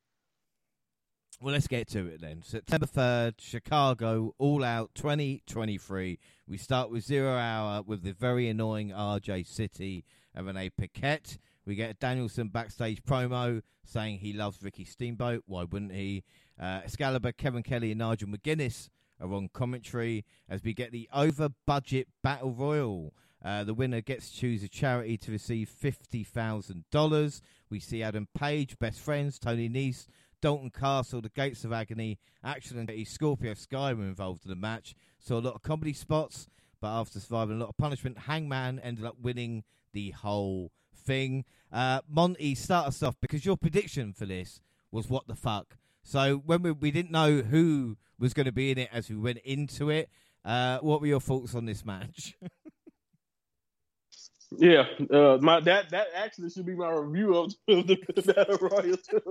Well, 1.41 1.53
let's 1.53 1.69
get 1.69 1.87
to 1.91 2.07
it 2.07 2.21
then. 2.21 2.43
September 2.43 2.87
3rd, 2.87 3.35
Chicago, 3.39 4.35
All 4.39 4.65
Out 4.65 4.91
2023. 4.97 6.19
We 6.49 6.57
start 6.57 6.91
with 6.91 7.05
Zero 7.05 7.37
Hour 7.37 7.83
with 7.83 8.03
the 8.03 8.13
very 8.13 8.49
annoying 8.49 8.89
RJ 8.89 9.47
City 9.47 10.05
and 10.35 10.47
Renee 10.47 10.71
Paquette. 10.71 11.39
We 11.65 11.77
get 11.77 12.01
Danielson 12.01 12.49
backstage 12.49 13.03
promo 13.05 13.63
saying 13.85 14.19
he 14.19 14.33
loves 14.33 14.63
Ricky 14.63 14.85
Steamboat. 14.85 15.45
Why 15.47 15.65
wouldn't 15.65 15.93
he? 15.93 16.25
Uh, 16.61 16.81
Excalibur, 16.83 17.31
Kevin 17.31 17.63
Kelly, 17.63 17.93
and 17.93 18.01
Nigel 18.01 18.29
McGuinness 18.29 18.89
are 19.21 19.33
on 19.33 19.49
commentary 19.53 20.25
as 20.49 20.63
we 20.63 20.75
get 20.75 20.93
the 20.93 21.09
over 21.13 21.49
budget 21.67 22.09
battle 22.23 22.53
royal. 22.53 23.15
Uh, 23.45 23.65
the 23.65 23.75
winner 23.75 24.01
gets 24.01 24.31
to 24.31 24.37
choose 24.37 24.63
a 24.63 24.69
charity 24.69 25.17
to 25.17 25.31
receive 25.31 25.71
$50,000. 25.71 27.41
We 27.71 27.81
see 27.81 28.03
Adam 28.03 28.29
Page, 28.35 28.79
best 28.79 29.01
friends, 29.01 29.39
Tony 29.39 29.69
Nese, 29.69 30.07
Dalton 30.41 30.71
Castle, 30.71 31.21
the 31.21 31.29
Gates 31.31 31.65
of 31.65 31.73
Agony, 31.73 32.19
Action 32.43 32.79
and 32.79 33.07
Scorpio 33.07 33.55
Sky 33.55 33.93
were 33.93 34.05
involved 34.05 34.45
in 34.45 34.51
the 34.51 34.57
match. 34.57 34.95
Saw 35.19 35.39
a 35.39 35.41
lot 35.41 35.55
of 35.55 35.63
comedy 35.63 35.93
spots, 35.93 36.49
but 36.81 36.89
after 36.89 37.21
surviving 37.21 37.57
a 37.57 37.61
lot 37.61 37.71
of 37.71 37.77
punishment, 37.77 38.19
Hangman 38.19 38.79
ended 38.81 39.05
up 39.05 39.17
winning 39.21 39.65
the 39.93 40.11
whole 40.11 40.73
thing. 40.95 41.45
Uh, 41.73 42.01
Monty, 42.09 42.55
start 42.55 42.89
us 42.89 43.03
off 43.03 43.17
because 43.21 43.45
your 43.45 43.57
prediction 43.57 44.13
for 44.13 44.27
this 44.27 44.61
was 44.91 45.09
what 45.09 45.27
the 45.27 45.35
fuck. 45.35 45.77
So 46.09 46.37
when 46.47 46.63
we, 46.63 46.73
we 46.73 46.91
didn't 46.91 47.11
know 47.11 47.43
who 47.43 47.99
was 48.19 48.33
going 48.33 48.47
to 48.47 48.53
be 48.53 48.71
in 48.71 48.79
it 48.79 48.89
as 48.91 49.11
we 49.11 49.17
went 49.17 49.41
into 49.45 49.91
it, 49.91 50.09
uh, 50.43 50.79
what 50.79 51.03
were 51.03 51.07
your 51.07 51.21
thoughts 51.21 51.55
on 51.55 51.67
this 51.67 51.85
match? 51.85 52.35
yeah, 54.59 54.85
uh, 55.13 55.37
my 55.43 55.61
that 55.61 55.91
that 55.91 56.07
actually 56.15 56.49
should 56.49 56.65
be 56.65 56.75
my 56.75 56.89
review 56.89 57.37
of, 57.37 57.53
of 57.69 57.87
the 57.87 58.33
Battle 58.35 58.57
Royal. 58.57 58.97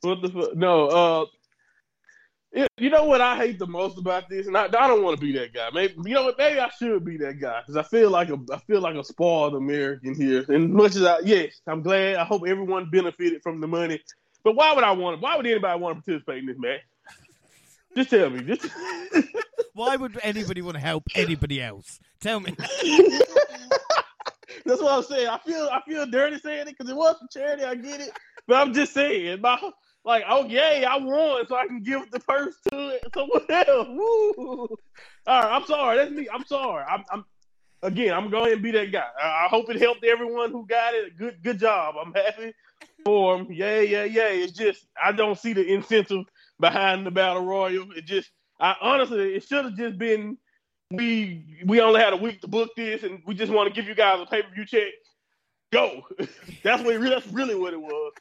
what 0.00 0.22
the 0.22 0.28
fuck? 0.28 0.56
No, 0.56 0.88
uh, 0.88 1.26
it, 2.50 2.68
you 2.78 2.90
know 2.90 3.04
what 3.04 3.20
I 3.20 3.36
hate 3.36 3.60
the 3.60 3.68
most 3.68 3.96
about 3.96 4.28
this, 4.28 4.48
and 4.48 4.56
I, 4.56 4.64
I 4.64 4.88
don't 4.88 5.04
want 5.04 5.20
to 5.20 5.24
be 5.24 5.38
that 5.38 5.54
guy. 5.54 5.68
Maybe 5.72 5.94
you 6.04 6.14
know 6.14 6.24
what? 6.24 6.36
Maybe 6.36 6.58
I 6.58 6.70
should 6.80 7.04
be 7.04 7.16
that 7.18 7.38
guy 7.40 7.60
because 7.60 7.76
I 7.76 7.84
feel 7.84 8.10
like 8.10 8.30
a 8.30 8.38
I 8.52 8.58
feel 8.66 8.80
like 8.80 8.96
a 8.96 9.04
spoiled 9.04 9.54
American 9.54 10.16
here. 10.16 10.44
And 10.48 10.74
much 10.74 10.96
as 10.96 11.04
I 11.04 11.20
yes, 11.20 11.60
I'm 11.68 11.82
glad. 11.82 12.16
I 12.16 12.24
hope 12.24 12.42
everyone 12.44 12.90
benefited 12.90 13.40
from 13.44 13.60
the 13.60 13.68
money. 13.68 14.00
But 14.46 14.54
why 14.54 14.72
would 14.72 14.84
I 14.84 14.92
want? 14.92 15.20
Why 15.20 15.36
would 15.36 15.44
anybody 15.44 15.80
want 15.80 15.96
to 15.96 16.02
participate 16.02 16.38
in 16.38 16.46
this 16.46 16.56
match? 16.56 16.78
Just 17.96 18.10
tell 18.10 18.30
me. 18.30 18.44
Just 18.44 18.70
why 19.74 19.96
would 19.96 20.20
anybody 20.22 20.62
want 20.62 20.76
to 20.76 20.80
help 20.80 21.02
anybody 21.16 21.60
else? 21.60 21.98
Tell 22.20 22.38
me. 22.38 22.54
That's 24.64 24.80
what 24.80 24.92
I'm 24.92 25.02
saying. 25.02 25.26
I 25.26 25.38
feel 25.38 25.68
I 25.72 25.80
feel 25.80 26.06
dirty 26.06 26.38
saying 26.38 26.68
it 26.68 26.78
because 26.78 26.88
it 26.88 26.94
was 26.94 27.16
for 27.18 27.26
charity. 27.36 27.64
I 27.64 27.74
get 27.74 28.00
it, 28.00 28.12
but 28.46 28.58
I'm 28.58 28.72
just 28.72 28.94
saying, 28.94 29.40
my 29.40 29.58
like, 30.04 30.22
oh 30.28 30.44
yay, 30.44 30.84
I 30.84 30.96
won, 30.96 31.44
so 31.48 31.56
I 31.56 31.66
can 31.66 31.82
give 31.82 32.08
the 32.12 32.20
purse 32.20 32.54
to 32.70 32.90
it. 32.90 33.02
So 33.14 33.26
what 33.26 33.50
else? 33.50 33.88
Woo! 33.88 34.68
All 35.26 35.42
right, 35.42 35.56
I'm 35.56 35.64
sorry. 35.64 35.96
That's 35.96 36.12
me. 36.12 36.28
I'm 36.32 36.44
sorry. 36.44 36.84
I'm, 36.88 37.04
I'm 37.10 37.24
again. 37.82 38.14
I'm 38.14 38.30
going 38.30 38.54
to 38.54 38.62
be 38.62 38.70
that 38.70 38.92
guy. 38.92 39.08
I, 39.20 39.46
I 39.46 39.48
hope 39.48 39.68
it 39.70 39.80
helped 39.80 40.04
everyone 40.04 40.52
who 40.52 40.64
got 40.68 40.94
it. 40.94 41.18
Good, 41.18 41.42
good 41.42 41.58
job. 41.58 41.96
I'm 42.00 42.14
happy 42.14 42.54
for 43.06 43.36
him. 43.36 43.46
Yeah, 43.52 43.80
yeah, 43.80 44.02
yeah. 44.02 44.28
It's 44.28 44.52
just 44.52 44.84
I 45.02 45.12
don't 45.12 45.38
see 45.38 45.52
the 45.52 45.64
incentive 45.64 46.26
behind 46.58 47.06
the 47.06 47.12
battle 47.12 47.44
royal. 47.44 47.86
It 47.92 48.04
just 48.04 48.32
I 48.60 48.74
honestly 48.80 49.36
it 49.36 49.44
should 49.44 49.64
have 49.64 49.76
just 49.76 49.96
been 49.96 50.36
we 50.90 51.62
we 51.66 51.80
only 51.80 52.00
had 52.00 52.12
a 52.12 52.16
week 52.16 52.40
to 52.40 52.48
book 52.48 52.70
this 52.76 53.04
and 53.04 53.22
we 53.24 53.36
just 53.36 53.52
want 53.52 53.68
to 53.68 53.74
give 53.74 53.88
you 53.88 53.94
guys 53.94 54.20
a 54.20 54.26
pay 54.26 54.42
per 54.42 54.52
view 54.52 54.66
check. 54.66 54.92
Go. 55.72 56.02
that's 56.64 56.82
what 56.82 56.96
it, 56.96 57.00
that's 57.00 57.28
really 57.28 57.54
what 57.54 57.74
it 57.74 57.80
was. 57.80 58.12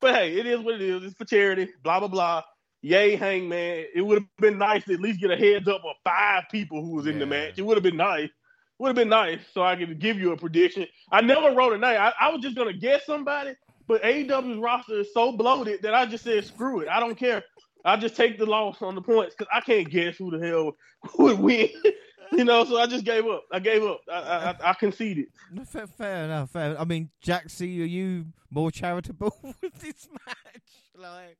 But 0.00 0.14
hey, 0.14 0.36
it 0.36 0.44
is 0.44 0.60
what 0.60 0.74
it 0.74 0.82
is. 0.82 1.02
It's 1.04 1.16
for 1.16 1.24
charity. 1.24 1.70
Blah 1.82 2.00
blah 2.00 2.08
blah. 2.08 2.42
Yay, 2.82 3.16
Hangman. 3.16 3.86
It 3.94 4.02
would 4.02 4.18
have 4.18 4.28
been 4.38 4.58
nice 4.58 4.84
to 4.84 4.92
at 4.92 5.00
least 5.00 5.22
get 5.22 5.30
a 5.30 5.36
heads 5.36 5.68
up 5.68 5.82
of 5.86 5.96
five 6.04 6.44
people 6.50 6.84
who 6.84 6.96
was 6.96 7.06
in 7.06 7.18
the 7.18 7.24
match. 7.24 7.54
It 7.56 7.62
would 7.62 7.78
have 7.78 7.82
been 7.82 7.96
nice. 7.96 8.28
Would 8.78 8.88
have 8.88 8.96
been 8.96 9.08
nice 9.08 9.38
so 9.54 9.62
I 9.62 9.74
could 9.76 9.98
give 9.98 10.18
you 10.18 10.32
a 10.32 10.36
prediction. 10.36 10.86
I 11.10 11.22
never 11.22 11.54
wrote 11.54 11.72
a 11.72 11.78
name. 11.78 11.98
I, 11.98 12.12
I 12.20 12.30
was 12.30 12.42
just 12.42 12.56
gonna 12.56 12.74
guess 12.74 13.06
somebody, 13.06 13.54
but 13.86 14.02
AEW's 14.02 14.58
roster 14.58 15.00
is 15.00 15.12
so 15.12 15.32
bloated 15.32 15.82
that 15.82 15.94
I 15.94 16.06
just 16.06 16.24
said, 16.24 16.44
screw 16.44 16.80
it. 16.80 16.88
I 16.88 17.00
don't 17.00 17.16
care. 17.16 17.42
I 17.84 17.96
just 17.96 18.16
take 18.16 18.38
the 18.38 18.46
loss 18.46 18.80
on 18.80 18.94
the 18.94 19.02
points 19.02 19.34
because 19.36 19.50
I 19.52 19.60
can't 19.60 19.90
guess 19.90 20.16
who 20.16 20.30
the 20.30 20.46
hell 20.46 20.72
would 21.18 21.38
win. 21.38 21.68
you 22.32 22.44
know, 22.44 22.64
so 22.64 22.78
I 22.78 22.86
just 22.86 23.04
gave 23.04 23.26
up. 23.26 23.44
I 23.52 23.58
gave 23.58 23.82
up. 23.82 24.00
I, 24.10 24.14
I, 24.14 24.70
I 24.70 24.74
conceded. 24.74 25.26
Fair, 25.66 25.86
fair, 25.86 26.24
enough. 26.24 26.50
Fair. 26.50 26.80
I 26.80 26.84
mean, 26.84 27.10
Jaxie, 27.24 27.80
are 27.80 27.84
you 27.84 28.26
more 28.50 28.70
charitable 28.70 29.36
with 29.42 29.80
this 29.80 30.08
match? 30.26 30.62
Like, 30.96 31.36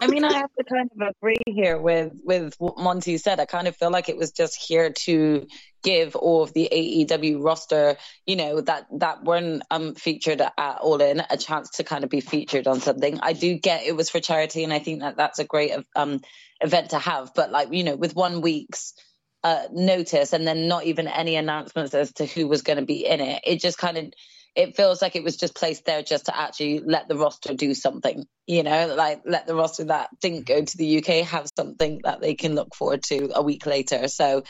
I 0.00 0.06
mean, 0.06 0.24
I 0.24 0.32
have 0.34 0.50
to 0.58 0.64
kind 0.64 0.90
of 0.94 1.14
agree 1.16 1.36
here 1.46 1.78
with 1.78 2.12
with 2.24 2.54
what 2.58 2.78
Monty 2.78 3.16
said. 3.18 3.40
I 3.40 3.46
kind 3.46 3.68
of 3.68 3.76
feel 3.76 3.90
like 3.90 4.08
it 4.08 4.16
was 4.16 4.32
just 4.32 4.56
here 4.56 4.92
to 5.04 5.46
give 5.82 6.16
all 6.16 6.42
of 6.42 6.52
the 6.52 6.68
AEW 6.70 7.42
roster, 7.42 7.96
you 8.26 8.36
know, 8.36 8.60
that 8.60 8.86
that 8.98 9.24
weren't 9.24 9.62
um 9.70 9.94
featured 9.94 10.40
at 10.40 10.78
All 10.80 11.00
In 11.00 11.22
a 11.28 11.36
chance 11.36 11.70
to 11.76 11.84
kind 11.84 12.04
of 12.04 12.10
be 12.10 12.20
featured 12.20 12.66
on 12.66 12.80
something. 12.80 13.20
I 13.20 13.32
do 13.32 13.58
get 13.58 13.84
it 13.84 13.96
was 13.96 14.10
for 14.10 14.20
charity, 14.20 14.64
and 14.64 14.72
I 14.72 14.78
think 14.78 15.00
that 15.00 15.16
that's 15.16 15.38
a 15.38 15.44
great 15.44 15.72
um 15.96 16.20
event 16.60 16.90
to 16.90 16.98
have. 16.98 17.32
But 17.34 17.50
like 17.50 17.72
you 17.72 17.84
know, 17.84 17.96
with 17.96 18.14
one 18.14 18.40
week's 18.40 18.94
uh, 19.42 19.64
notice 19.72 20.32
and 20.32 20.46
then 20.46 20.68
not 20.68 20.84
even 20.84 21.06
any 21.06 21.36
announcements 21.36 21.94
as 21.94 22.12
to 22.14 22.24
who 22.24 22.48
was 22.48 22.62
going 22.62 22.78
to 22.78 22.84
be 22.84 23.06
in 23.06 23.20
it, 23.20 23.42
it 23.44 23.60
just 23.60 23.78
kind 23.78 23.98
of 23.98 24.12
it 24.54 24.76
feels 24.76 25.02
like 25.02 25.16
it 25.16 25.24
was 25.24 25.36
just 25.36 25.54
placed 25.54 25.84
there 25.84 26.02
just 26.02 26.26
to 26.26 26.38
actually 26.38 26.80
let 26.80 27.08
the 27.08 27.16
roster 27.16 27.54
do 27.54 27.74
something, 27.74 28.24
you 28.46 28.62
know, 28.62 28.94
like 28.94 29.22
let 29.24 29.46
the 29.46 29.54
roster 29.54 29.84
that 29.84 30.10
didn't 30.20 30.46
go 30.46 30.64
to 30.64 30.76
the 30.76 30.98
UK 30.98 31.26
have 31.26 31.48
something 31.56 32.00
that 32.04 32.20
they 32.20 32.34
can 32.34 32.54
look 32.54 32.74
forward 32.74 33.02
to 33.04 33.30
a 33.34 33.42
week 33.42 33.66
later. 33.66 34.06
So, 34.06 34.44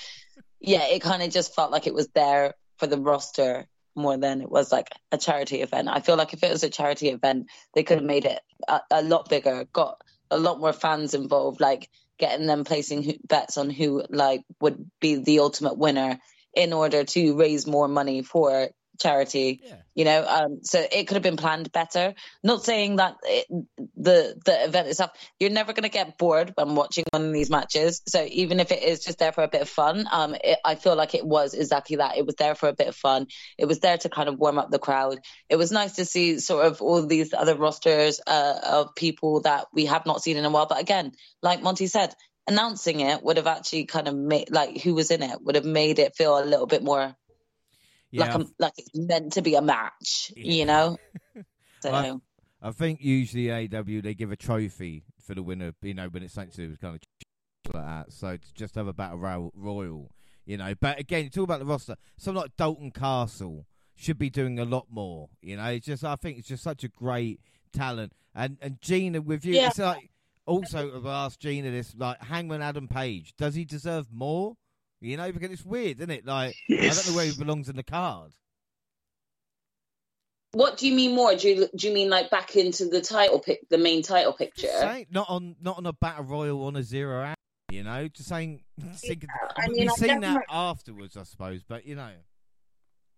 yeah, 0.60 0.86
it 0.88 1.00
kind 1.00 1.22
of 1.22 1.30
just 1.30 1.54
felt 1.54 1.70
like 1.70 1.86
it 1.86 1.94
was 1.94 2.08
there 2.14 2.54
for 2.78 2.86
the 2.86 3.00
roster 3.00 3.66
more 3.96 4.16
than 4.16 4.42
it 4.42 4.50
was 4.50 4.70
like 4.70 4.88
a 5.10 5.16
charity 5.16 5.62
event. 5.62 5.88
I 5.88 6.00
feel 6.00 6.16
like 6.16 6.34
if 6.34 6.42
it 6.42 6.50
was 6.50 6.64
a 6.64 6.70
charity 6.70 7.08
event, 7.08 7.46
they 7.74 7.82
could 7.82 7.98
have 7.98 8.06
made 8.06 8.26
it 8.26 8.40
a, 8.68 8.80
a 8.90 9.02
lot 9.02 9.28
bigger, 9.30 9.66
got 9.72 10.00
a 10.30 10.38
lot 10.38 10.60
more 10.60 10.72
fans 10.72 11.14
involved, 11.14 11.60
like 11.60 11.88
getting 12.18 12.46
them 12.46 12.64
placing 12.64 13.20
bets 13.26 13.56
on 13.56 13.70
who 13.70 14.04
like 14.10 14.42
would 14.60 14.90
be 15.00 15.16
the 15.16 15.40
ultimate 15.40 15.78
winner 15.78 16.18
in 16.54 16.72
order 16.72 17.04
to 17.04 17.36
raise 17.36 17.66
more 17.66 17.88
money 17.88 18.22
for 18.22 18.68
charity 19.00 19.60
yeah. 19.64 19.76
you 19.94 20.04
know 20.04 20.24
um 20.26 20.58
so 20.62 20.84
it 20.92 21.06
could 21.06 21.14
have 21.14 21.22
been 21.22 21.36
planned 21.36 21.70
better. 21.72 22.14
Not 22.42 22.64
saying 22.64 22.96
that 22.96 23.16
it, 23.24 23.46
the 23.96 24.40
the 24.44 24.64
event 24.64 24.88
itself 24.88 25.10
you're 25.38 25.50
never 25.50 25.72
going 25.72 25.84
to 25.84 25.88
get 25.88 26.18
bored 26.18 26.52
when 26.54 26.74
watching 26.74 27.04
one 27.10 27.26
of 27.26 27.32
these 27.32 27.50
matches. 27.50 28.02
So 28.06 28.26
even 28.30 28.60
if 28.60 28.70
it 28.70 28.82
is 28.82 29.04
just 29.04 29.18
there 29.18 29.32
for 29.32 29.44
a 29.44 29.48
bit 29.48 29.62
of 29.62 29.68
fun 29.68 30.06
um 30.10 30.34
it, 30.42 30.58
i 30.64 30.74
feel 30.74 30.96
like 30.96 31.14
it 31.14 31.26
was 31.26 31.54
exactly 31.54 31.96
that. 31.96 32.16
It 32.16 32.26
was 32.26 32.36
there 32.36 32.54
for 32.54 32.68
a 32.68 32.74
bit 32.74 32.88
of 32.88 32.96
fun. 32.96 33.26
It 33.58 33.66
was 33.66 33.80
there 33.80 33.98
to 33.98 34.08
kind 34.08 34.28
of 34.28 34.38
warm 34.38 34.58
up 34.58 34.70
the 34.70 34.78
crowd. 34.78 35.18
It 35.48 35.56
was 35.56 35.72
nice 35.72 35.96
to 35.96 36.04
see 36.04 36.38
sort 36.38 36.66
of 36.66 36.82
all 36.82 37.06
these 37.06 37.32
other 37.32 37.56
rosters 37.56 38.20
uh, 38.26 38.58
of 38.64 38.94
people 38.94 39.40
that 39.42 39.66
we 39.72 39.86
have 39.86 40.06
not 40.06 40.22
seen 40.22 40.36
in 40.36 40.44
a 40.44 40.50
while. 40.50 40.66
But 40.66 40.80
again 40.80 41.12
like 41.42 41.62
monty 41.62 41.86
said 41.86 42.14
announcing 42.46 43.00
it 43.00 43.22
would 43.22 43.36
have 43.36 43.46
actually 43.46 43.86
kind 43.86 44.08
of 44.08 44.14
made 44.14 44.50
like 44.50 44.80
who 44.82 44.94
was 44.94 45.10
in 45.10 45.22
it 45.22 45.42
would 45.42 45.54
have 45.54 45.64
made 45.64 45.98
it 45.98 46.16
feel 46.16 46.38
a 46.38 46.44
little 46.44 46.66
bit 46.66 46.82
more 46.82 47.14
yeah. 48.14 48.34
like 48.34 48.34
a, 48.34 48.46
like 48.58 48.72
it's 48.78 48.90
meant 48.94 49.32
to 49.34 49.42
be 49.42 49.54
a 49.54 49.62
match, 49.62 50.32
yeah. 50.36 50.52
you 50.52 50.64
know. 50.64 50.96
So 51.80 51.92
I, 51.92 52.68
I, 52.68 52.70
think 52.70 53.02
usually 53.02 53.52
AW 53.52 54.00
they 54.02 54.14
give 54.14 54.32
a 54.32 54.36
trophy 54.36 55.04
for 55.20 55.34
the 55.34 55.42
winner, 55.42 55.74
you 55.82 55.92
know, 55.92 56.08
when 56.08 56.22
it's 56.22 56.32
something 56.32 56.50
to 56.52 56.62
do 56.62 56.70
with 56.70 56.80
kind 56.80 56.94
of 56.94 57.74
like 57.74 57.84
that. 57.84 58.10
So 58.10 58.38
to 58.38 58.54
just 58.54 58.74
have 58.76 58.86
a 58.86 58.94
battle 58.94 59.52
royal, 59.54 60.10
you 60.46 60.56
know. 60.56 60.72
But 60.80 60.98
again, 60.98 61.28
talk 61.28 61.44
about 61.44 61.58
the 61.58 61.66
roster. 61.66 61.96
Someone 62.16 62.44
like 62.44 62.56
Dalton 62.56 62.90
Castle, 62.90 63.66
should 63.94 64.18
be 64.18 64.30
doing 64.30 64.58
a 64.58 64.64
lot 64.64 64.86
more. 64.90 65.28
You 65.40 65.56
know, 65.56 65.66
it's 65.66 65.86
just 65.86 66.04
I 66.04 66.16
think 66.16 66.38
it's 66.38 66.48
just 66.48 66.62
such 66.62 66.84
a 66.84 66.88
great 66.88 67.40
talent. 67.72 68.12
And 68.34 68.58
and 68.60 68.80
Gina 68.80 69.20
with 69.20 69.44
you, 69.44 69.54
Yeah. 69.54 69.68
it's 69.68 69.78
like 69.78 70.10
also 70.46 70.96
I've 70.96 71.06
asked 71.06 71.40
Gina 71.40 71.70
this 71.70 71.94
like 71.96 72.22
Hangman 72.22 72.62
Adam 72.62 72.88
Page, 72.88 73.34
does 73.36 73.54
he 73.54 73.64
deserve 73.64 74.06
more? 74.12 74.56
You 75.04 75.18
know, 75.18 75.30
because 75.30 75.50
it's 75.50 75.64
weird, 75.64 75.98
isn't 75.98 76.10
it? 76.10 76.24
Like 76.24 76.56
I 76.70 76.88
don't 76.88 77.08
know 77.08 77.16
where 77.16 77.26
he 77.26 77.36
belongs 77.36 77.68
in 77.68 77.76
the 77.76 77.82
card. 77.82 78.32
What 80.52 80.78
do 80.78 80.88
you 80.88 80.94
mean 80.94 81.14
more? 81.14 81.34
Do 81.34 81.48
you 81.48 81.68
do 81.76 81.88
you 81.88 81.94
mean 81.94 82.08
like 82.08 82.30
back 82.30 82.56
into 82.56 82.86
the 82.86 83.00
title 83.00 83.40
pic, 83.40 83.68
the 83.68 83.78
main 83.78 84.02
title 84.02 84.32
picture? 84.32 84.68
Saying, 84.68 85.06
not 85.10 85.28
on 85.28 85.56
not 85.60 85.76
on 85.78 85.86
a 85.86 85.92
battle 85.92 86.24
royal 86.24 86.64
on 86.66 86.76
a 86.76 86.82
Zero 86.82 87.22
Hour. 87.22 87.34
You 87.70 87.82
know, 87.82 88.08
just 88.08 88.28
saying. 88.28 88.62
thinking- 88.96 89.28
I 89.56 89.66
we've 89.68 89.76
mean, 89.78 89.88
I 89.90 89.92
seen 89.94 90.08
that 90.08 90.20
definitely- 90.20 90.44
afterwards, 90.48 91.16
I 91.16 91.24
suppose. 91.24 91.62
But 91.68 91.86
you 91.86 91.96
know, 91.96 92.10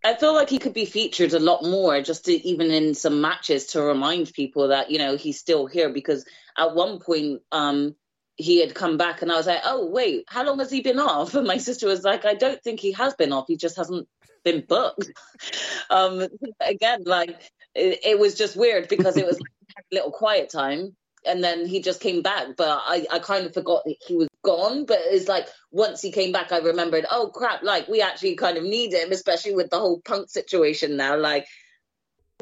I 0.02 0.14
feel 0.14 0.34
like 0.34 0.48
he 0.48 0.58
could 0.58 0.74
be 0.74 0.86
featured 0.86 1.34
a 1.34 1.38
lot 1.38 1.62
more, 1.62 2.00
just 2.00 2.24
to, 2.24 2.32
even 2.32 2.70
in 2.70 2.94
some 2.94 3.20
matches 3.20 3.66
to 3.68 3.82
remind 3.82 4.32
people 4.32 4.68
that 4.68 4.90
you 4.90 4.98
know 4.98 5.16
he's 5.16 5.38
still 5.38 5.66
here. 5.66 5.90
Because 5.90 6.24
at 6.56 6.74
one 6.74 6.98
point, 7.00 7.42
um, 7.52 7.94
he 8.36 8.60
had 8.60 8.74
come 8.74 8.96
back, 8.96 9.22
and 9.22 9.32
I 9.32 9.36
was 9.36 9.46
like, 9.46 9.62
"Oh 9.64 9.86
wait, 9.86 10.24
how 10.28 10.44
long 10.44 10.58
has 10.58 10.70
he 10.70 10.80
been 10.82 10.98
off?" 10.98 11.34
And 11.34 11.46
my 11.46 11.58
sister 11.58 11.86
was 11.86 12.04
like, 12.04 12.24
"I 12.24 12.34
don't 12.34 12.62
think 12.62 12.80
he 12.80 12.92
has 12.92 13.14
been 13.14 13.32
off. 13.32 13.46
He 13.48 13.56
just 13.56 13.76
hasn't 13.76 14.08
been 14.44 14.64
booked." 14.66 15.10
um, 15.90 16.26
again, 16.60 17.02
like 17.04 17.40
it, 17.74 18.00
it 18.04 18.18
was 18.18 18.34
just 18.34 18.56
weird 18.56 18.88
because 18.88 19.16
it 19.16 19.26
was 19.26 19.38
like 19.40 19.84
a 19.92 19.94
little 19.94 20.12
quiet 20.12 20.50
time. 20.50 20.96
And 21.28 21.42
then 21.42 21.66
he 21.66 21.82
just 21.82 22.00
came 22.00 22.22
back, 22.22 22.50
but 22.56 22.68
I, 22.86 23.04
I 23.10 23.18
kind 23.18 23.46
of 23.46 23.52
forgot 23.52 23.82
that 23.84 23.96
he 24.06 24.14
was 24.14 24.28
gone. 24.44 24.84
But 24.86 25.00
it's 25.02 25.26
like 25.26 25.48
once 25.72 26.00
he 26.00 26.12
came 26.12 26.30
back, 26.30 26.52
I 26.52 26.58
remembered, 26.58 27.04
oh 27.10 27.32
crap, 27.34 27.64
like 27.64 27.88
we 27.88 28.00
actually 28.00 28.36
kind 28.36 28.56
of 28.56 28.62
need 28.62 28.92
him, 28.92 29.10
especially 29.10 29.52
with 29.52 29.70
the 29.70 29.80
whole 29.80 30.00
punk 30.04 30.30
situation 30.30 30.96
now. 30.96 31.16
Like, 31.18 31.48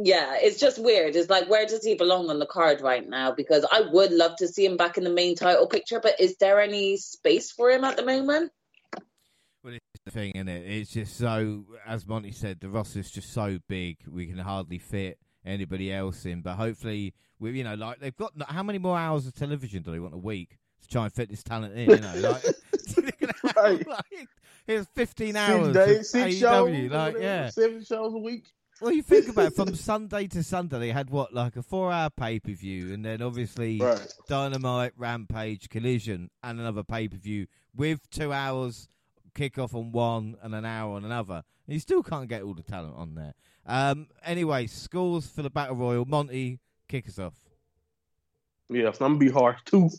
yeah, 0.01 0.37
it's 0.41 0.59
just 0.59 0.83
weird. 0.83 1.15
It's 1.17 1.31
like, 1.31 1.49
where 1.49 1.67
does 1.67 1.85
he 1.85 1.95
belong 1.95 2.31
on 2.31 2.39
the 2.39 2.47
card 2.47 2.81
right 2.81 3.09
now? 3.09 3.33
Because 3.33 3.65
I 3.71 3.83
would 3.93 4.13
love 4.13 4.37
to 4.37 4.49
see 4.49 4.65
him 4.65 4.77
back 4.77 4.99
in 4.99 5.05
the 5.05 5.11
main 5.11 5.37
title 5.37 5.67
picture, 5.67 6.01
but 6.01 6.21
is 6.21 6.37
there 6.37 6.61
any 6.61 6.97
space 6.97 7.53
for 7.53 7.71
him 7.71 7.85
at 7.85 7.97
the 7.97 8.05
moment? 8.05 8.53
well, 9.65 9.75
it's 9.75 10.05
the 10.05 10.11
thing, 10.11 10.33
isn't 10.35 10.49
it? 10.49 10.67
It's 10.67 10.91
just 10.91 11.17
so, 11.17 11.65
as 11.87 12.07
Monty 12.07 12.33
said, 12.33 12.61
the 12.61 12.69
roster's 12.69 13.11
just 13.11 13.33
so 13.33 13.59
big, 13.67 13.97
we 14.07 14.27
can 14.27 14.39
hardly 14.39 14.79
fit 14.79 15.19
anybody 15.45 15.93
else 15.93 16.27
in. 16.27 16.43
But 16.43 16.57
hopefully, 16.57 17.15
we, 17.39 17.53
you 17.53 17.65
know, 17.65 17.75
like 17.75 17.99
they've 17.99 18.17
got 18.17 18.33
how 18.49 18.63
many 18.63 18.79
more 18.79 18.99
hours 18.99 19.27
of 19.27 19.35
television 19.35 19.83
do 19.83 19.91
they 19.91 20.01
want 20.01 20.13
a 20.13 20.19
week 20.19 20.59
to 20.83 20.89
try 20.89 21.05
and 21.05 21.13
fit 21.13 21.31
this 21.31 21.43
talent 21.43 21.75
in? 21.75 21.89
You 21.89 21.97
know, 21.97 22.15
like, 22.17 22.45
Right. 23.57 23.87
like 23.87 24.29
here's 24.67 24.87
15 24.95 25.29
Six 25.29 25.39
hours 25.39 25.75
days, 25.75 25.99
of 25.99 26.07
six 26.07 26.37
AEW, 26.37 26.41
shows, 26.41 26.91
like 26.91 27.17
yeah. 27.19 27.49
seven 27.51 27.85
shows 27.85 28.13
a 28.15 28.19
week. 28.19 28.45
Well, 28.81 28.93
you 28.93 29.03
think 29.03 29.29
about 29.29 29.47
it, 29.47 29.57
from 29.57 29.75
Sunday 29.75 30.27
to 30.29 30.43
Sunday, 30.43 30.79
they 30.79 30.91
had 30.91 31.09
what, 31.09 31.33
like 31.33 31.57
a 31.57 31.63
four-hour 31.63 32.11
pay-per-view, 32.11 32.93
and 32.93 33.05
then 33.05 33.23
obviously 33.23 33.79
Right. 33.79 34.15
Dynamite, 34.29 34.93
Rampage, 34.97 35.69
Collision, 35.69 36.31
and 36.43 36.61
another 36.61 36.83
pay-per-view 36.83 37.47
with 37.75 38.09
two 38.11 38.33
hours 38.33 38.89
kickoff 39.35 39.75
on 39.75 39.93
one 39.93 40.37
and 40.43 40.55
an 40.55 40.65
hour 40.65 40.95
on 40.95 41.05
another. 41.05 41.43
And 41.67 41.75
you 41.75 41.81
still 41.81 42.03
can't 42.03 42.29
get 42.29 42.43
all 42.43 42.55
the 42.55 42.63
talent 42.63 42.95
on 42.97 43.15
there. 43.15 43.35
Um, 43.67 44.09
anyway, 44.25 44.67
scores 44.67 45.27
for 45.27 45.43
the 45.43 45.51
Battle 45.51 45.77
Royal. 45.77 46.05
Monty, 46.05 46.61
kick 46.89 47.09
us 47.09 47.19
off. 47.19 47.35
Yeah, 48.69 48.93
so 48.93 49.05
I'm 49.05 49.19
gonna 49.19 49.19
be 49.19 49.31
harsh 49.31 49.61
too. 49.65 49.91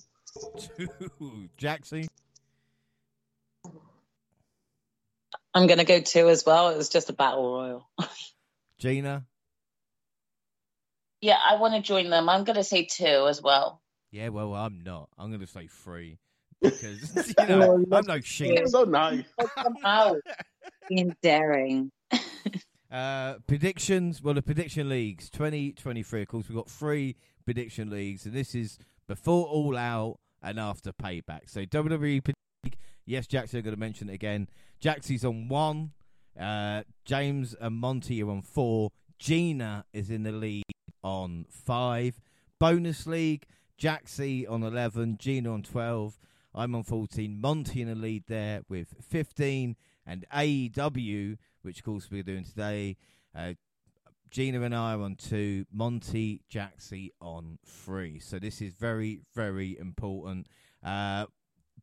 Two. 0.60 1.50
Jaxie. 1.58 2.08
I'm 5.54 5.68
going 5.68 5.78
to 5.78 5.86
go 5.86 6.02
two 6.02 6.28
as 6.28 6.46
well. 6.46 6.70
It 6.70 6.78
was 6.78 6.90
just 6.90 7.10
a 7.10 7.14
battle 7.14 7.54
royal. 7.54 7.90
Gina. 8.78 9.26
Yeah, 11.22 11.38
I 11.44 11.56
want 11.56 11.74
to 11.74 11.82
join 11.82 12.10
them. 12.10 12.30
I'm 12.30 12.44
going 12.44 12.58
to 12.58 12.64
say 12.64 12.86
two 12.86 13.28
as 13.28 13.42
well. 13.42 13.82
Yeah, 14.12 14.30
well, 14.30 14.54
I'm 14.54 14.84
not. 14.84 15.10
I'm 15.18 15.30
going 15.30 15.42
to 15.42 15.48
say 15.48 15.68
three. 15.68 16.20
Because, 16.62 17.34
you 17.40 17.48
know, 17.48 17.84
I'm 17.92 18.06
no 18.08 18.20
sheep. 18.22 18.58
It's 18.58 18.72
so 18.72 18.86
nice. 18.86 19.26
Come 19.56 19.76
out. 19.84 20.18
Being 20.90 21.16
daring. 21.22 21.92
Uh, 22.90 23.36
predictions. 23.46 24.22
Well, 24.24 24.34
the 24.34 24.42
prediction 24.42 24.88
leagues 24.88 25.30
2023. 25.30 26.22
Of 26.22 26.28
course, 26.28 26.48
we've 26.48 26.56
got 26.56 26.70
three 26.70 27.18
prediction 27.44 27.90
leagues, 27.90 28.26
and 28.26 28.34
this 28.34 28.56
is 28.56 28.80
before 29.06 29.46
All 29.48 29.78
Out 29.78 30.18
and 30.42 30.60
after 30.60 30.94
Payback. 30.94 31.42
So 31.50 31.66
WWE. 31.66 32.34
Yes, 33.06 33.28
Jackson. 33.28 33.60
I'm 33.60 33.64
going 33.64 33.76
to 33.76 33.80
mention 33.80 34.10
it 34.10 34.14
again. 34.14 34.48
Jaxie's 34.82 35.26
on 35.26 35.50
one. 35.50 35.92
Uh, 36.40 36.84
James 37.06 37.56
and 37.60 37.76
Monty 37.76 38.22
are 38.24 38.30
on 38.30 38.42
four. 38.42 38.92
Gina 39.20 39.86
is 39.94 40.10
in 40.10 40.24
the 40.24 40.32
lead 40.32 40.64
on 41.04 41.46
five. 41.50 42.20
Bonus 42.60 43.08
league. 43.08 43.46
Jaxie 43.80 44.50
on 44.50 44.64
eleven. 44.64 45.18
Gina 45.18 45.52
on 45.52 45.64
twelve. 45.64 46.18
I'm 46.56 46.74
on 46.74 46.84
14. 46.84 47.40
Monty 47.40 47.82
in 47.82 47.90
the 47.90 47.96
lead 47.96 48.24
there 48.28 48.62
with 48.70 48.96
15. 49.02 49.76
And 50.06 50.26
AEW, 50.34 51.38
which 51.64 51.80
of 51.80 51.84
course 51.84 52.08
we're 52.10 52.24
doing 52.24 52.46
today, 52.46 52.96
uh, 53.38 53.54
Gina 54.30 54.62
and 54.62 54.74
I 54.74 54.94
are 54.94 55.02
on 55.02 55.16
two. 55.16 55.66
Monty, 55.72 56.42
Jaxie 56.52 57.10
on 57.20 57.60
three. 57.66 58.20
So 58.20 58.40
this 58.40 58.62
is 58.62 58.74
very, 58.74 59.20
very 59.34 59.78
important. 59.78 60.48
Uh, 60.84 61.26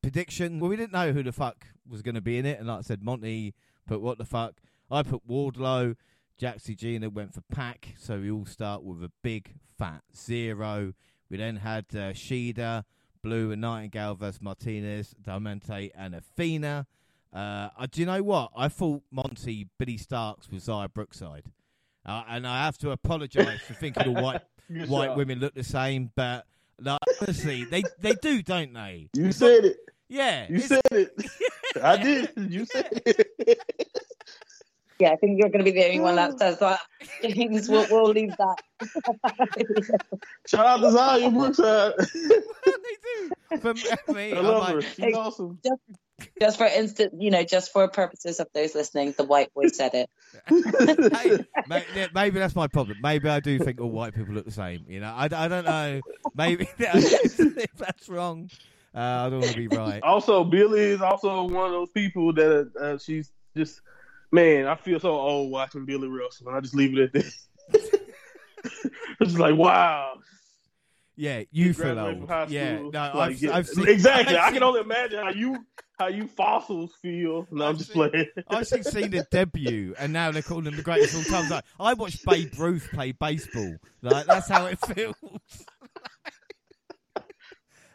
prediction. 0.03 0.59
Well, 0.59 0.71
we 0.71 0.77
didn't 0.77 0.93
know 0.93 1.13
who 1.13 1.23
the 1.23 1.33
fuck 1.33 1.67
was 1.89 2.03
going 2.03 2.15
to 2.15 2.21
be 2.21 2.39
in 2.39 2.47
it. 2.47 2.59
And 2.59 2.69
like 2.69 2.79
I 2.79 2.83
said, 2.83 3.03
Monty 3.03 3.55
put 3.87 4.01
what 4.01 4.19
the 4.19 4.25
fuck. 4.25 4.55
I 4.91 5.03
put 5.03 5.27
Wardlow. 5.27 5.97
Jaxie 6.41 6.77
Gina 6.77 7.09
went 7.09 7.35
for 7.35 7.43
PAC. 7.53 7.95
So 7.99 8.19
we 8.19 8.31
all 8.31 8.47
start 8.47 8.83
with 8.83 9.03
a 9.03 9.13
big 9.23 9.55
fat 9.79 10.03
zero. 10.15 10.95
We 11.31 11.37
then 11.37 11.57
had 11.57 11.87
uh, 11.93 12.13
Sheeda. 12.13 12.85
Blue 13.23 13.53
and 13.53 13.61
Nightingale 13.61 14.17
versus 14.17 14.43
Martinez, 14.43 15.15
Diamante 15.23 15.93
and 15.95 16.15
Athena. 16.15 16.87
Uh, 17.33 17.69
uh, 17.79 17.87
do 17.91 18.01
you 18.01 18.07
know 18.07 18.23
what? 18.23 18.51
I 18.57 18.69
thought 18.69 19.03
Monty 19.11 19.69
Billie 19.79 19.97
Starkz 19.97 20.51
was 20.53 20.67
Xia 20.67 20.93
Brookside, 20.93 21.45
uh, 22.05 22.25
and 22.29 22.47
I 22.47 22.65
have 22.65 22.77
to 22.79 22.91
apologise 22.91 23.61
for 23.61 23.75
thinking 23.75 24.09
all 24.09 24.23
white 24.23 24.43
white 24.89 25.17
women 25.17 25.39
look 25.39 25.55
the 25.55 25.65
same, 25.65 26.11
but 26.15 26.47
like, 26.79 26.99
honestly, 27.23 27.65
they 27.65 27.85
they 28.01 28.15
do, 28.15 28.43
don't 28.43 28.75
they? 28.75 29.09
You 29.15 29.33
said 29.33 29.65
it. 29.65 29.77
Yeah, 30.13 30.47
You 30.51 30.59
said 30.61 30.83
it. 30.91 31.11
I 31.83 31.97
did. 31.97 32.31
You 32.37 32.67
said 32.67 33.03
it. 33.07 33.59
Yeah, 34.99 35.13
I 35.13 35.17
think 35.17 35.39
you're 35.41 35.49
going 35.49 35.65
to 35.65 35.73
be 35.73 35.73
the 35.73 35.87
only 35.87 36.01
one 36.01 36.17
that 36.17 36.39
says 36.39 36.59
that. 36.59 36.81
James, 37.23 37.67
we'll, 37.67 37.87
we'll 37.91 38.11
leave 38.11 38.35
that. 38.37 38.57
Shout 40.47 40.67
out 40.67 40.77
to 40.83 40.89
Xia 40.89 41.33
Brookside. 41.33 41.95
they 41.99 43.57
do. 43.57 43.59
For 43.59 44.13
me, 44.13 44.33
uh, 44.33 44.37
I 44.37 44.39
I'm 44.39 44.45
love 44.45 44.63
like, 44.63 44.75
her. 44.75 44.83
She's 44.83 45.17
awesome. 45.17 45.59
just 46.39 46.59
for 46.59 46.67
instant, 46.67 47.15
you 47.19 47.31
know, 47.31 47.43
just 47.43 47.73
for 47.73 47.89
purposes 47.89 48.39
of 48.39 48.49
those 48.55 48.75
listening, 48.75 49.15
the 49.17 49.25
white 49.25 49.53
boy 49.55 49.69
said 49.69 49.95
it. 49.95 50.11
hey, 51.17 51.39
may- 51.67 51.85
yeah, 51.97 52.09
maybe 52.15 52.39
that's 52.39 52.55
my 52.55 52.67
problem. 52.67 52.99
Maybe 53.03 53.31
I 53.31 53.41
do 53.41 53.59
think 53.59 53.81
all 53.81 53.91
white 53.91 54.15
people 54.15 54.35
look 54.35 54.45
the 54.45 54.53
same. 54.53 54.85
You 54.89 55.01
know, 55.01 55.13
I, 55.17 55.25
I 55.25 55.49
don't 55.49 55.65
know. 55.65 56.03
Maybe 56.35 56.69
if 56.79 57.73
that's 57.79 58.11
wrong, 58.11 58.51
uh, 58.95 58.99
I 59.27 59.31
don't 59.31 59.41
want 59.41 59.53
to 59.53 59.69
be 59.69 59.69
right. 59.77 60.03
Also, 60.03 60.45
Billy 60.45 60.81
is 60.81 61.01
also 61.01 61.45
one 61.45 61.67
of 61.67 61.73
those 61.73 61.91
people 61.91 62.33
that 62.35 62.73
uh, 62.81 62.99
she's 62.99 63.33
just 63.57 63.81
man. 64.31 64.67
I 64.67 64.75
feel 64.75 65.01
so 65.01 65.11
old 65.11 65.51
watching 65.51 65.85
Billy 65.85 66.09
Russell, 66.09 66.49
and 66.49 66.57
I 66.57 66.61
just 66.61 66.75
leave 66.75 66.97
it 66.99 67.05
at 67.05 67.13
that. 67.13 68.01
it's 69.21 69.39
like 69.39 69.57
wow. 69.57 70.15
Yeah, 71.15 71.43
you 71.51 71.75
feel 71.75 71.99
old. 71.99 72.29
Yeah, 72.51 72.79
no, 72.79 72.89
like, 72.89 73.15
I've, 73.15 73.43
yeah, 73.43 73.57
I've 73.57 73.69
seen 73.69 73.87
exactly. 73.87 74.37
I've 74.37 74.51
I 74.51 74.55
can 74.55 74.63
only 74.63 74.81
imagine 74.81 75.19
how 75.23 75.31
you 75.31 75.57
how 75.99 76.09
you 76.09 76.27
fossils 76.27 76.95
feel. 77.03 77.47
No, 77.51 77.67
I'm 77.67 77.71
I've 77.71 77.79
just 77.79 77.93
seen- 77.93 78.11
playing. 78.11 78.27
I've 78.49 78.67
seen 78.67 78.83
Cena 78.83 79.25
debut, 79.31 79.95
and 79.99 80.13
now 80.13 80.31
they're 80.31 80.43
calling 80.43 80.65
him 80.67 80.77
the 80.77 80.83
greatest 80.83 81.15
of 81.15 81.33
all 81.33 81.43
time. 81.43 81.51
Like, 81.51 81.65
I 81.79 81.95
watched 81.95 82.25
Babe 82.25 82.53
Ruth 82.59 82.89
play 82.93 83.13
baseball. 83.13 83.77
Like 84.01 84.27
that's 84.27 84.49
how 84.49 84.67
it 84.67 84.79
feels. 84.95 85.15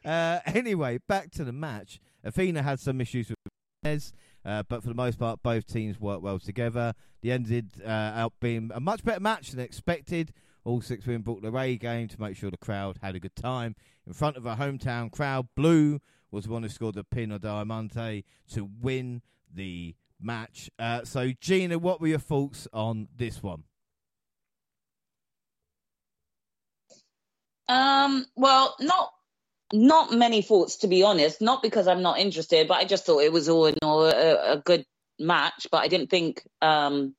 Uh, 0.05 0.39
anyway, 0.45 0.99
back 1.07 1.31
to 1.31 1.43
the 1.43 1.53
match. 1.53 1.99
Athena 2.23 2.63
had 2.63 2.79
some 2.79 2.99
issues 3.01 3.29
with 3.29 3.37
Perez, 3.83 4.13
uh, 4.45 4.63
but 4.67 4.81
for 4.81 4.89
the 4.89 4.95
most 4.95 5.19
part, 5.19 5.41
both 5.43 5.67
teams 5.67 5.99
worked 5.99 6.23
well 6.23 6.39
together. 6.39 6.93
The 7.21 7.31
ended 7.31 7.71
uh, 7.85 7.89
out 7.89 8.33
being 8.39 8.71
a 8.73 8.79
much 8.79 9.03
better 9.03 9.19
match 9.19 9.51
than 9.51 9.59
expected. 9.59 10.33
All 10.63 10.81
six 10.81 11.05
women 11.05 11.21
brought 11.21 11.41
the 11.41 11.51
Ray 11.51 11.77
game 11.77 12.09
to 12.09 12.19
make 12.19 12.35
sure 12.35 12.51
the 12.51 12.57
crowd 12.57 12.99
had 13.01 13.15
a 13.15 13.19
good 13.19 13.35
time 13.35 13.75
in 14.05 14.13
front 14.13 14.35
of 14.35 14.45
a 14.45 14.55
hometown 14.55 15.11
crowd. 15.11 15.47
Blue 15.55 15.99
was 16.29 16.45
the 16.45 16.51
one 16.51 16.63
who 16.63 16.69
scored 16.69 16.95
the 16.95 17.05
pin 17.05 17.31
on 17.31 17.39
Diamante 17.39 18.25
to 18.53 18.69
win 18.81 19.21
the 19.53 19.95
match. 20.19 20.69
Uh, 20.77 21.05
so, 21.05 21.31
Gina, 21.39 21.79
what 21.79 22.01
were 22.01 22.07
your 22.07 22.19
thoughts 22.19 22.67
on 22.73 23.07
this 23.15 23.41
one? 23.41 23.63
Um, 27.69 28.25
well, 28.35 28.75
not 28.79 29.13
not 29.73 30.13
many 30.13 30.41
thoughts 30.41 30.77
to 30.77 30.87
be 30.87 31.03
honest. 31.03 31.41
Not 31.41 31.61
because 31.61 31.87
I'm 31.87 32.01
not 32.01 32.19
interested, 32.19 32.67
but 32.67 32.77
I 32.77 32.85
just 32.85 33.05
thought 33.05 33.23
it 33.23 33.33
was 33.33 33.49
all 33.49 33.65
in 33.65 33.75
all 33.81 34.05
a, 34.05 34.53
a 34.53 34.61
good 34.63 34.85
match. 35.19 35.67
But 35.71 35.83
I 35.83 35.87
didn't 35.87 36.09
think 36.09 36.41
um 36.61 37.15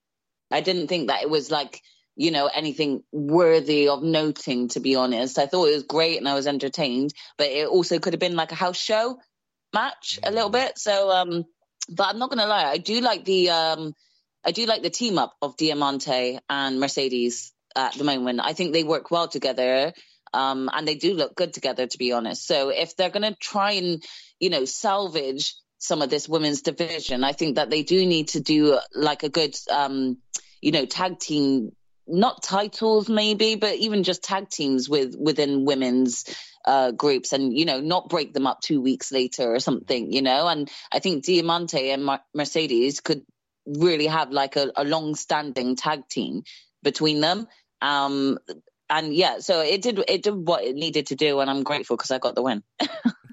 I 0.51 0.61
didn't 0.61 0.89
think 0.89 1.09
that 1.09 1.23
it 1.23 1.31
was 1.31 1.51
like 1.51 1.83
you 2.17 2.31
know 2.31 2.47
anything 2.47 3.03
worthy 3.13 3.89
of 3.89 4.03
noting. 4.03 4.69
To 4.69 4.81
be 4.81 4.97
honest, 4.97 5.39
I 5.39 5.47
thought 5.47 5.69
it 5.69 5.75
was 5.75 5.85
great 5.85 6.19
and 6.19 6.29
I 6.29 6.35
was 6.35 6.47
entertained, 6.47 7.13
but 7.37 7.49
it 7.49 7.69
also 7.69 7.99
could 7.99 8.15
have 8.15 8.21
been 8.21 8.37
like 8.37 8.53
a 8.53 8.57
house 8.57 8.81
show 8.81 9.19
match 9.75 10.19
a 10.23 10.31
little 10.31 10.51
bit. 10.51 10.79
So, 10.79 11.11
um, 11.11 11.45
but 11.91 12.09
I'm 12.09 12.19
not 12.19 12.31
gonna 12.31 12.47
lie, 12.47 12.65
I 12.65 12.79
do 12.79 13.01
like 13.01 13.25
the 13.25 13.51
um, 13.51 13.95
I 14.45 14.53
do 14.53 14.67
like 14.67 14.83
the 14.83 14.91
team 14.91 15.19
up 15.19 15.35
of 15.43 15.57
Diamante 15.57 16.39
and 16.49 16.81
Mercedes 16.81 17.53
at 17.77 17.95
the 17.95 18.05
moment. 18.05 18.41
I 18.43 18.53
think 18.53 18.73
they 18.73 18.85
work 18.85 19.11
well 19.11 19.29
together. 19.29 19.93
Um, 20.33 20.71
and 20.73 20.87
they 20.87 20.95
do 20.95 21.15
look 21.15 21.35
good 21.35 21.53
together, 21.53 21.87
to 21.87 21.99
be 21.99 22.13
honest. 22.13 22.47
So 22.47 22.71
if 22.71 22.97
they're 22.97 23.11
going 23.11 23.31
to 23.31 23.39
try 23.39 23.73
and, 23.73 24.03
you 24.39 24.51
know, 24.51 24.65
salvage 24.65 25.55
some 25.79 26.03
of 26.03 26.11
this 26.11 26.29
women's 26.29 26.63
division, 26.63 27.25
I 27.25 27.33
think 27.33 27.57
that 27.57 27.71
they 27.71 27.83
do 27.83 28.05
need 28.05 28.29
to 28.29 28.41
do 28.41 28.79
like 28.95 29.23
a 29.23 29.29
good, 29.29 29.55
um, 29.71 30.19
you 30.61 30.73
know, 30.73 30.87
tag 30.87 31.19
team, 31.19 31.73
not 32.07 32.43
titles 32.43 33.09
maybe, 33.09 33.55
but 33.55 33.75
even 33.77 34.03
just 34.03 34.25
tag 34.25 34.49
teams 34.49 34.89
with 34.89 35.15
within 35.17 35.65
women's 35.65 36.25
uh, 36.65 36.91
groups, 36.91 37.33
and 37.33 37.57
you 37.57 37.65
know, 37.65 37.81
not 37.81 38.09
break 38.09 38.33
them 38.33 38.47
up 38.47 38.61
two 38.61 38.81
weeks 38.81 39.13
later 39.13 39.55
or 39.55 39.61
something, 39.61 40.13
you 40.13 40.23
know. 40.23 40.49
And 40.49 40.71
I 40.93 40.99
think 40.99 41.25
Diamante 41.25 41.91
and 41.91 42.05
Mar- 42.05 42.25
Mercedes 42.35 43.01
could 43.01 43.23
really 43.67 44.07
have 44.07 44.31
like 44.31 44.57
a, 44.57 44.73
a 44.77 44.85
long-standing 44.85 45.77
tag 45.77 46.09
team 46.09 46.43
between 46.83 47.21
them. 47.21 47.47
Um, 47.81 48.39
and 48.91 49.15
yeah, 49.15 49.39
so 49.41 49.61
it 49.61 49.83
did 49.83 49.99
it 50.09 50.23
did 50.23 50.35
what 50.35 50.65
it 50.65 50.75
needed 50.75 51.07
to 51.09 51.17
do, 51.17 51.41
and 51.41 51.51
I'm 51.51 51.63
grateful 51.63 51.97
because 51.97 52.11
I 52.11 52.19
got 52.19 52.35
the 52.35 52.43
win. 52.43 52.63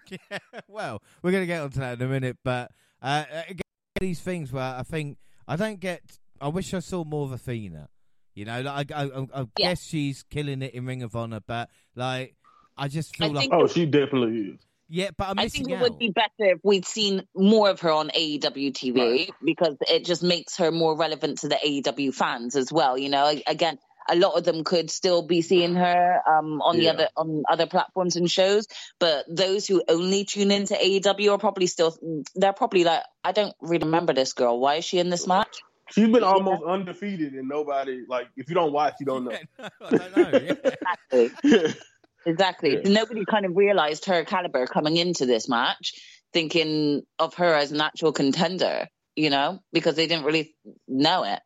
yeah, 0.09 0.39
well, 0.67 1.01
we're 1.21 1.31
going 1.31 1.43
to 1.43 1.47
get 1.47 1.61
onto 1.61 1.79
that 1.79 1.99
in 1.99 2.05
a 2.05 2.09
minute, 2.09 2.37
but 2.43 2.71
uh, 3.01 3.23
again, 3.47 3.61
these 3.99 4.19
things 4.19 4.51
where 4.51 4.63
I 4.63 4.83
think 4.83 5.17
I 5.47 5.55
don't 5.55 5.79
get. 5.79 6.01
I 6.41 6.49
wish 6.49 6.73
I 6.73 6.79
saw 6.79 7.03
more 7.03 7.25
of 7.25 7.31
Athena. 7.31 7.87
You 8.33 8.43
know, 8.45 8.61
like 8.61 8.91
I, 8.91 9.03
I, 9.03 9.27
I 9.33 9.45
Yeah. 9.57 9.69
guess 9.69 9.81
she's 9.83 10.23
killing 10.23 10.61
it 10.61 10.73
in 10.73 10.85
Ring 10.85 11.01
of 11.03 11.15
Honor, 11.15 11.39
but 11.45 11.69
like 11.95 12.35
I 12.77 12.89
just 12.89 13.15
feel 13.15 13.29
I 13.37 13.43
like 13.43 13.49
Oh, 13.53 13.67
she 13.67 13.85
definitely 13.85 14.51
is. 14.55 14.59
yeah, 14.89 15.11
but 15.17 15.29
I'm 15.29 15.39
I 15.39 15.47
think 15.47 15.69
it 15.69 15.75
out. 15.75 15.83
would 15.83 15.97
be 15.97 16.09
better 16.11 16.51
if 16.55 16.59
we'd 16.61 16.85
seen 16.85 17.23
more 17.33 17.69
of 17.69 17.79
her 17.79 17.91
on 17.91 18.09
AEW 18.09 18.73
TV 18.73 18.97
Right. 18.99 19.31
because 19.43 19.77
it 19.89 20.03
just 20.03 20.21
makes 20.21 20.57
her 20.57 20.71
more 20.71 20.97
relevant 20.97 21.39
to 21.39 21.47
the 21.47 21.55
AEW 21.55 22.13
fans 22.13 22.57
as 22.57 22.71
well. 22.73 22.97
You 22.97 23.07
know, 23.09 23.33
again, 23.47 23.77
a 24.07 24.15
lot 24.15 24.37
of 24.37 24.43
them 24.43 24.63
could 24.63 24.91
still 24.91 25.23
be 25.23 25.41
seeing 25.41 25.75
her 25.75 26.21
um, 26.27 26.61
on 26.61 26.77
the 26.77 26.89
other 26.89 27.09
on 27.15 27.43
other 27.49 27.65
platforms 27.65 28.15
and 28.15 28.29
shows, 28.29 28.67
but 28.99 29.25
those 29.29 29.67
who 29.67 29.83
only 29.87 30.25
tune 30.25 30.51
into 30.51 30.75
AEW 30.75 31.31
are 31.31 31.37
probably 31.37 31.67
still 31.67 31.95
they're 32.35 32.53
probably 32.53 32.83
like, 32.83 33.03
I 33.23 33.31
don't 33.31 33.55
really 33.61 33.85
remember 33.85 34.13
this 34.13 34.33
girl. 34.33 34.59
Why 34.59 34.75
is 34.75 34.85
she 34.85 34.99
in 34.99 35.09
this 35.09 35.27
match? 35.27 35.57
She's 35.91 36.07
been 36.09 36.23
almost 36.23 36.63
undefeated, 36.63 37.33
and 37.33 37.47
nobody 37.47 38.03
like 38.07 38.27
if 38.35 38.49
you 38.49 38.55
don't 38.55 38.73
watch, 38.73 38.95
you 38.99 39.05
don't 39.05 39.25
know. 39.25 39.37
Yeah, 39.91 40.07
no, 40.15 40.23
know. 40.23 40.39
Yeah. 40.39 40.71
Exactly. 41.11 41.73
Exactly. 42.25 42.71
Yeah. 42.71 42.89
Nobody 42.89 43.23
kind 43.23 43.45
of 43.45 43.55
realized 43.55 44.05
her 44.05 44.23
caliber 44.23 44.65
coming 44.65 44.97
into 44.97 45.27
this 45.27 45.47
match, 45.47 45.93
thinking 46.33 47.03
of 47.19 47.35
her 47.35 47.53
as 47.53 47.71
an 47.71 47.81
actual 47.81 48.13
contender, 48.13 48.87
you 49.15 49.29
know, 49.29 49.59
because 49.71 49.95
they 49.95 50.07
didn't 50.07 50.25
really 50.25 50.55
know 50.87 51.23
it. 51.23 51.39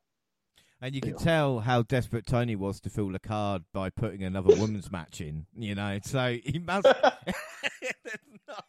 And 0.82 0.96
you 0.96 1.02
can 1.02 1.12
Yeah. 1.12 1.18
tell 1.18 1.60
how 1.60 1.82
desperate 1.84 2.26
Tony 2.26 2.56
was 2.56 2.80
to 2.82 2.90
fill 2.90 3.10
the 3.10 3.20
card 3.20 3.64
by 3.74 3.90
putting 3.90 4.24
another 4.24 4.56
women's 4.56 4.90
match 4.92 5.20
in. 5.20 5.46
You 5.56 5.76
know, 5.76 6.00
so 6.04 6.38
he 6.44 6.58
must. 6.60 6.86
Not, 6.86 7.24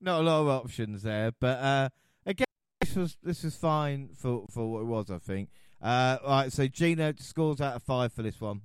not 0.00 0.20
a 0.20 0.22
lot 0.24 0.40
of 0.42 0.48
options 0.48 1.02
there, 1.02 1.32
but 1.38 1.58
uh, 1.58 1.88
again, 2.24 2.46
this 2.80 2.94
was 2.96 3.16
this 3.22 3.42
was 3.44 3.56
fine 3.56 4.10
for 4.16 4.46
for 4.50 4.72
what 4.72 4.80
it 4.80 4.86
was. 4.86 5.10
I 5.10 5.18
think. 5.18 5.50
Uh, 5.82 6.18
all 6.24 6.30
right, 6.30 6.52
so 6.52 6.66
Gina 6.66 7.14
scores 7.18 7.60
out 7.60 7.76
of 7.76 7.82
five 7.82 8.12
for 8.12 8.22
this 8.22 8.40
one. 8.40 8.62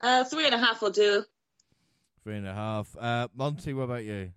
Uh, 0.00 0.24
three 0.24 0.46
and 0.46 0.54
a 0.54 0.58
half 0.58 0.80
will 0.80 0.90
do. 0.90 1.24
Three 2.22 2.36
and 2.36 2.46
a 2.46 2.54
half. 2.54 2.96
Uh, 2.98 3.28
Monty, 3.34 3.72
what 3.74 3.84
about 3.84 4.04
you? 4.04 4.32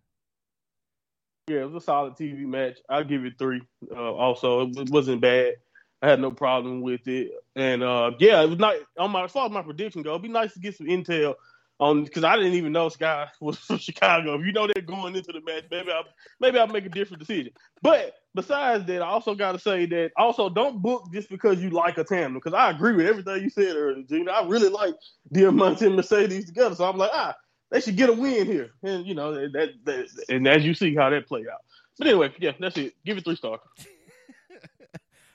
Yeah, 1.49 1.63
it 1.63 1.71
was 1.71 1.83
a 1.83 1.85
solid 1.85 2.13
TV 2.13 2.45
match. 2.45 2.77
I'll 2.89 3.03
give 3.03 3.25
it 3.25 3.33
three. 3.37 3.61
Uh, 3.93 4.13
also, 4.13 4.69
it 4.69 4.89
wasn't 4.89 5.19
bad. 5.19 5.55
I 6.01 6.09
had 6.09 6.21
no 6.21 6.31
problem 6.31 6.81
with 6.81 7.05
it, 7.07 7.31
and 7.55 7.83
uh, 7.83 8.11
yeah, 8.19 8.41
it 8.43 8.49
was 8.49 8.59
not 8.59 8.75
on 8.97 9.11
my 9.11 9.25
as 9.25 9.31
far 9.31 9.45
as 9.45 9.51
my 9.51 9.61
prediction 9.61 10.03
go. 10.03 10.11
It'd 10.11 10.21
be 10.21 10.29
nice 10.29 10.53
to 10.53 10.59
get 10.59 10.75
some 10.75 10.87
intel 10.87 11.35
on 11.81 12.05
because 12.05 12.23
I 12.23 12.37
didn't 12.37 12.53
even 12.53 12.71
know 12.71 12.87
Skye 12.87 13.27
was 13.41 13.57
from 13.57 13.77
Chicago. 13.79 14.35
If 14.35 14.45
you 14.45 14.53
know 14.53 14.67
they're 14.67 14.83
going 14.83 15.15
into 15.15 15.33
the 15.33 15.41
match, 15.41 15.65
maybe 15.69 15.91
I 15.91 16.01
maybe 16.39 16.59
I'll 16.59 16.67
make 16.67 16.85
a 16.85 16.89
different 16.89 17.19
decision. 17.19 17.51
But 17.81 18.15
besides 18.35 18.85
that, 18.85 19.01
I 19.01 19.07
also 19.07 19.35
got 19.35 19.51
to 19.53 19.59
say 19.59 19.85
that 19.87 20.11
also 20.17 20.49
don't 20.49 20.81
book 20.81 21.09
just 21.11 21.29
because 21.29 21.61
you 21.61 21.69
like 21.71 21.97
a 21.97 22.05
tandem. 22.05 22.35
Because 22.35 22.53
I 22.53 22.69
agree 22.69 22.93
with 22.93 23.05
everything 23.07 23.43
you 23.43 23.49
said 23.49 23.75
earlier, 23.75 24.03
Gina. 24.03 24.31
I 24.31 24.47
really 24.47 24.69
like 24.69 24.95
Diamante 25.31 25.85
and 25.87 25.95
Mercedes 25.97 26.45
together, 26.45 26.75
so 26.75 26.85
I'm 26.85 26.97
like, 26.97 27.11
ah, 27.13 27.35
they 27.73 27.81
should 27.81 27.97
get 27.97 28.09
a 28.09 28.13
win 28.13 28.45
here, 28.45 28.69
and 28.83 29.05
you 29.05 29.15
know 29.15 29.33
that, 29.33 29.73
that 29.83 30.07
and 30.29 30.47
as 30.47 30.63
you 30.63 30.75
see 30.75 30.95
how 30.95 31.09
that 31.09 31.27
play 31.27 31.41
out. 31.51 31.61
But 31.97 32.07
anyway, 32.07 32.31
yeah, 32.39 32.51
that's 32.59 32.77
it. 32.77 32.93
Give 33.03 33.17
it 33.17 33.25
three 33.25 33.35
stars. 33.35 33.59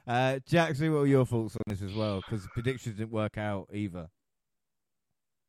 Uh, 0.07 0.38
Jackson, 0.46 0.90
what 0.90 1.01
were 1.01 1.07
your 1.07 1.27
thoughts 1.27 1.55
on 1.55 1.61
this 1.66 1.83
as 1.83 1.92
well? 1.92 2.22
Because 2.22 2.48
predictions 2.55 2.96
didn't 2.96 3.11
work 3.11 3.37
out 3.37 3.68
either. 3.74 4.09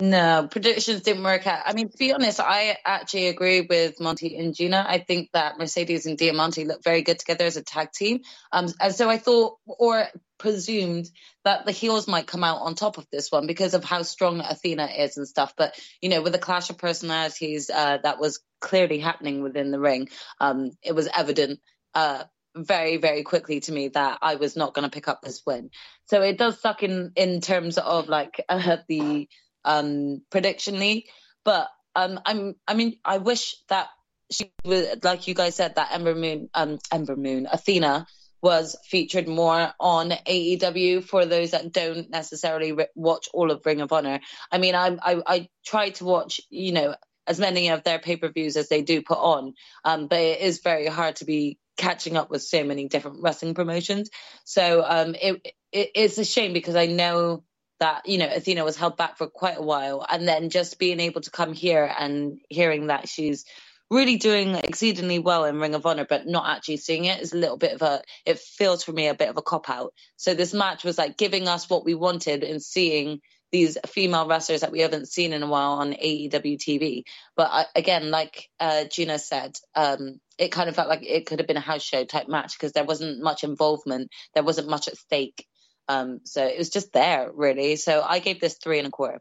No, 0.02 0.50
predictions 0.52 1.00
didn't 1.00 1.24
work 1.24 1.48
out. 1.48 1.62
I 1.66 1.72
mean, 1.72 1.88
to 1.88 1.98
be 1.98 2.12
honest, 2.12 2.42
I 2.42 2.76
actually 2.86 3.28
agree 3.28 3.62
with 3.62 4.02
Monty 4.02 4.38
and 4.38 4.54
Gina. 4.54 4.86
I 4.86 4.98
think 4.98 5.30
that 5.32 5.58
Mercedes 5.58 6.06
and 6.08 6.18
Diamante 6.18 6.66
look 6.66 6.84
very 6.84 7.04
good 7.04 7.20
together 7.20 7.46
as 7.46 7.56
a 7.56 7.64
tag 7.64 7.94
team. 7.94 8.20
Um, 8.52 8.68
and 8.82 8.94
so 8.94 9.10
I 9.10 9.18
thought 9.18 9.56
or 9.66 10.06
presumed 10.40 11.10
that 11.44 11.66
the 11.66 11.72
heels 11.72 12.08
might 12.08 12.28
come 12.28 12.44
out 12.44 12.62
on 12.62 12.76
top 12.76 12.98
of 12.98 13.06
this 13.12 13.32
one 13.32 13.46
because 13.46 13.74
of 13.74 13.84
how 13.84 14.02
strong 14.02 14.40
Athena 14.40 14.88
is 14.98 15.18
and 15.18 15.28
stuff. 15.28 15.54
But 15.56 15.80
you 16.02 16.10
know, 16.10 16.22
with 16.22 16.34
the 16.34 16.40
clash 16.40 16.70
of 16.70 16.78
personalities 16.78 17.70
uh, 17.70 18.00
that 18.04 18.20
was 18.20 18.42
clearly 18.60 19.00
happening 19.00 19.44
within 19.44 19.72
the 19.72 19.80
ring, 19.80 20.10
um, 20.40 20.72
it 20.82 20.94
was 20.96 21.08
evident. 21.16 21.60
Uh, 21.94 22.24
very 22.56 22.98
very 22.98 23.22
quickly 23.22 23.60
to 23.60 23.72
me 23.72 23.90
that 23.90 24.18
I 24.24 24.36
was 24.36 24.56
not 24.56 24.74
going 24.74 24.84
to 24.84 24.94
pick 24.94 25.08
up 25.08 25.22
this 25.22 25.44
win. 25.46 25.70
So 26.08 26.24
it 26.24 26.38
does 26.38 26.60
suck 26.60 26.82
in 26.82 27.12
in 27.16 27.42
terms 27.42 27.78
of 27.78 28.10
like 28.10 28.44
uh, 28.50 28.78
the 28.88 29.30
um 29.66 30.22
prediction 30.30 31.04
but 31.44 31.68
um 31.96 32.20
i'm 32.26 32.56
i 32.68 32.74
mean 32.74 32.98
i 33.04 33.18
wish 33.18 33.56
that 33.70 33.90
she 34.32 34.52
was 34.64 34.88
like 35.04 35.28
you 35.28 35.34
guys 35.34 35.56
said 35.56 35.76
that 35.76 35.90
ember 35.92 36.16
moon 36.16 36.50
um 36.54 36.80
ember 36.92 37.16
moon 37.16 37.48
athena 37.52 38.06
was 38.42 38.76
featured 38.86 39.28
more 39.28 39.74
on 39.80 40.12
AEW 40.12 41.04
for 41.04 41.26
those 41.26 41.52
that 41.52 41.72
don't 41.72 42.10
necessarily 42.10 42.72
re- 42.72 42.88
watch 42.96 43.30
all 43.34 43.52
of 43.52 43.66
Ring 43.66 43.82
of 43.82 43.92
Honor. 43.92 44.20
I 44.52 44.58
mean, 44.58 44.76
I 44.76 44.98
I, 45.02 45.22
I 45.26 45.50
try 45.66 45.90
to 45.92 46.06
watch, 46.06 46.42
you 46.50 46.72
know, 46.72 46.96
as 47.28 47.40
many 47.40 47.70
of 47.70 47.84
their 47.84 48.00
pay 48.00 48.16
per 48.16 48.30
views 48.30 48.58
as 48.58 48.70
they 48.70 48.82
do 48.82 49.02
put 49.02 49.18
on, 49.18 49.54
um, 49.86 50.08
but 50.08 50.20
it 50.20 50.42
is 50.42 50.62
very 50.62 50.88
hard 50.88 51.18
to 51.18 51.26
be 51.26 51.60
catching 51.78 52.18
up 52.18 52.30
with 52.30 52.44
so 52.44 52.64
many 52.64 52.88
different 52.88 53.22
wrestling 53.22 53.54
promotions. 53.54 54.10
So 54.44 54.84
um, 54.86 55.16
it, 55.16 55.42
it 55.72 55.92
it's 55.96 56.18
a 56.18 56.26
shame 56.26 56.54
because 56.54 56.76
I 56.76 56.88
know 56.88 57.44
that 57.80 58.08
you 58.08 58.18
know 58.18 58.30
Athena 58.30 58.64
was 58.64 58.76
held 58.76 58.98
back 58.98 59.18
for 59.18 59.28
quite 59.28 59.58
a 59.58 59.64
while, 59.64 60.06
and 60.10 60.28
then 60.28 60.50
just 60.50 60.80
being 60.80 61.00
able 61.00 61.22
to 61.22 61.32
come 61.32 61.54
here 61.54 61.92
and 62.00 62.40
hearing 62.50 62.88
that 62.88 63.08
she's 63.08 63.46
really 63.90 64.18
doing 64.18 64.56
exceedingly 64.56 65.20
well 65.20 65.46
in 65.46 65.60
Ring 65.60 65.76
of 65.76 65.86
Honor, 65.86 66.06
but 66.08 66.28
not 66.28 66.50
actually 66.50 66.78
seeing 66.78 67.06
it 67.06 67.22
is 67.22 67.34
a 67.34 67.38
little 67.38 67.58
bit 67.58 67.74
of 67.74 67.82
a. 67.82 68.02
It 68.26 68.40
feels 68.40 68.84
for 68.84 68.92
me 68.92 69.08
a 69.08 69.16
bit 69.16 69.30
of 69.30 69.38
a 69.38 69.42
cop 69.42 69.70
out. 69.70 69.94
So 70.16 70.34
this 70.34 70.54
match 70.54 70.84
was 70.84 70.98
like 70.98 71.18
giving 71.18 71.48
us 71.48 71.70
what 71.70 71.86
we 71.86 71.96
wanted 71.96 72.44
and 72.44 72.62
seeing 72.62 73.22
these 73.52 73.78
female 73.88 74.28
wrestlers 74.28 74.62
that 74.62 74.72
we 74.72 74.82
haven't 74.82 75.08
seen 75.08 75.34
in 75.34 75.44
a 75.44 75.48
while 75.48 75.74
on 75.74 75.94
AEW 75.94 76.58
TV. 76.58 77.04
But 77.36 77.50
I, 77.52 77.66
again, 77.76 78.12
like 78.12 78.48
uh, 78.60 78.86
Gina 78.86 79.18
said, 79.18 79.58
um, 79.76 80.20
it 80.38 80.52
kind 80.52 80.70
of 80.70 80.76
felt 80.76 80.90
like 80.90 81.04
it 81.04 81.26
could 81.26 81.40
have 81.40 81.48
been 81.48 81.58
a 81.58 81.62
house 81.62 81.82
show 81.82 82.06
type 82.06 82.28
match 82.28 82.54
because 82.54 82.74
there 82.74 82.84
wasn't 82.84 83.24
much 83.24 83.44
involvement, 83.44 84.12
there 84.34 84.44
wasn't 84.44 84.70
much 84.70 84.88
at 84.88 84.98
stake. 84.98 85.46
Um, 85.88 86.20
so 86.24 86.46
it 86.46 86.58
was 86.58 86.70
just 86.70 86.94
there, 86.94 87.32
really. 87.34 87.76
So 87.76 88.04
I 88.08 88.20
gave 88.20 88.40
this 88.40 88.60
three 88.62 88.78
and 88.78 88.88
a 88.88 88.92
quarter. 88.92 89.20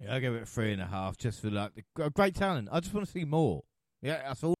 Yeah, 0.00 0.14
I 0.14 0.20
give 0.20 0.34
it 0.34 0.46
three 0.46 0.72
and 0.72 0.80
a 0.80 0.86
half 0.86 1.16
just 1.16 1.40
for 1.40 1.50
like 1.50 1.72
the 1.74 2.10
great 2.10 2.34
talent. 2.34 2.68
I 2.70 2.80
just 2.80 2.94
want 2.94 3.06
to 3.06 3.12
see 3.12 3.24
more. 3.24 3.64
Yeah, 4.00 4.22
that's 4.28 4.44
all. 4.44 4.54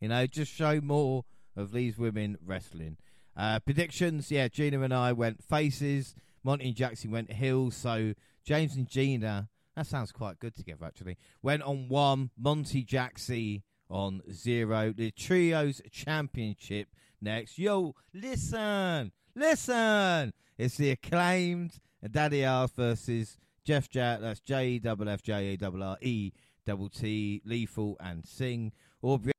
You 0.00 0.08
know, 0.08 0.26
just 0.26 0.52
show 0.52 0.80
more 0.80 1.24
of 1.56 1.72
these 1.72 1.98
women 1.98 2.38
wrestling. 2.44 2.96
Uh, 3.36 3.58
predictions, 3.60 4.30
yeah, 4.30 4.48
Gina 4.48 4.80
and 4.80 4.94
I 4.94 5.12
went 5.12 5.42
faces. 5.42 6.14
Monty 6.42 6.68
and 6.68 6.76
Jackson 6.76 7.10
went 7.10 7.32
heels. 7.32 7.74
So 7.74 8.14
James 8.44 8.76
and 8.76 8.88
Gina, 8.88 9.48
that 9.76 9.86
sounds 9.86 10.12
quite 10.12 10.38
good 10.38 10.54
together 10.54 10.86
actually. 10.86 11.16
Went 11.42 11.62
on 11.62 11.88
one. 11.88 12.30
Monty 12.38 12.84
Jackson 12.84 13.62
on 13.90 14.22
zero. 14.32 14.92
The 14.96 15.10
trios 15.10 15.82
championship 15.90 16.88
next. 17.20 17.58
Yo, 17.58 17.94
listen, 18.12 19.12
listen. 19.34 20.32
It's 20.56 20.76
the 20.76 20.90
acclaimed 20.90 21.80
Daddy 22.10 22.44
R 22.44 22.68
versus 22.68 23.36
Jeff 23.64 23.88
Jarrett. 23.88 24.20
That's 24.20 24.40
J 24.40 24.68
E 24.68 24.78
double 24.78 25.08
F 25.08 25.22
J 25.22 25.48
A 25.48 25.56
double 25.56 25.82
R 25.82 25.96
E 26.00 26.32
double 26.66 26.88
T 26.88 27.42
Lethal 27.44 27.96
and 28.00 28.26
Singh. 28.26 28.72
Aubrey 29.02 29.32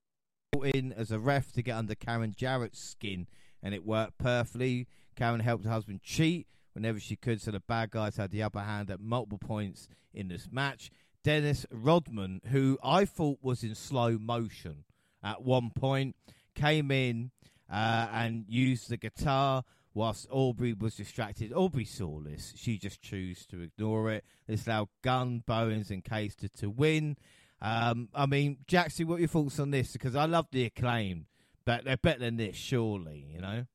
brought 0.52 0.76
in 0.76 0.92
as 0.94 1.12
a 1.12 1.20
ref 1.20 1.52
to 1.54 1.62
get 1.62 1.76
under 1.76 1.96
Karen 1.96 2.34
Jarrett's 2.36 2.80
skin, 2.80 3.28
and 3.62 3.74
it 3.74 3.86
worked 3.86 4.18
perfectly. 4.18 4.88
Karen 5.16 5.40
helped 5.40 5.66
her 5.66 5.72
husband 5.72 6.02
cheat 6.04 6.48
whenever 6.74 7.00
she 7.00 7.16
could, 7.16 7.42
so 7.42 7.52
the 7.52 7.60
bad 7.60 7.92
guys 7.92 8.18
had 8.18 8.32
the 8.32 8.44
upper 8.44 8.60
hand 8.60 8.90
at 8.90 9.00
multiple 9.00 9.38
points 9.38 9.88
in 10.14 10.28
this 10.28 10.50
match. 10.52 10.92
Dennis 11.24 11.66
Rodman, 11.72 12.42
who 12.52 12.78
I 12.84 13.06
thought 13.06 13.40
was 13.42 13.64
in 13.64 13.74
slow 13.76 14.18
motion 14.20 14.84
at 15.24 15.42
one 15.42 15.72
point, 15.72 16.16
came 16.54 16.92
in 16.92 17.32
uh, 17.72 18.08
and 18.12 18.46
used 18.48 18.90
the 18.90 18.98
guitar 18.98 19.64
whilst 19.96 20.28
Aubrey 20.30 20.74
was 20.74 20.96
distracted. 20.96 21.54
Aubrey 21.54 21.86
saw 21.86 22.20
this. 22.20 22.54
She 22.56 22.78
just 22.78 23.02
chose 23.02 23.46
to 23.48 23.62
ignore 23.62 24.12
it. 24.12 24.26
This 24.46 24.68
allowed 24.68 24.90
Gunn, 25.02 25.44
Bowens, 25.48 25.90
and 25.90 26.04
Case 26.04 26.36
to, 26.36 26.50
to 26.50 26.70
win. 26.70 27.18
Um, 27.62 28.10
I 28.14 28.26
mean, 28.26 28.58
Jackson, 28.68 29.08
what 29.08 29.16
are 29.16 29.20
your 29.20 29.30
thoughts 29.30 29.58
on 29.60 29.72
this? 29.72 29.94
Because 29.94 30.16
I 30.16 30.26
love 30.26 30.48
the 30.52 30.66
acclaim, 30.66 31.26
but 31.66 31.86
they're 31.86 31.98
better 31.98 32.20
than 32.20 32.36
this, 32.36 32.58
surely, 32.58 33.26
you 33.34 33.40
know? 33.40 33.66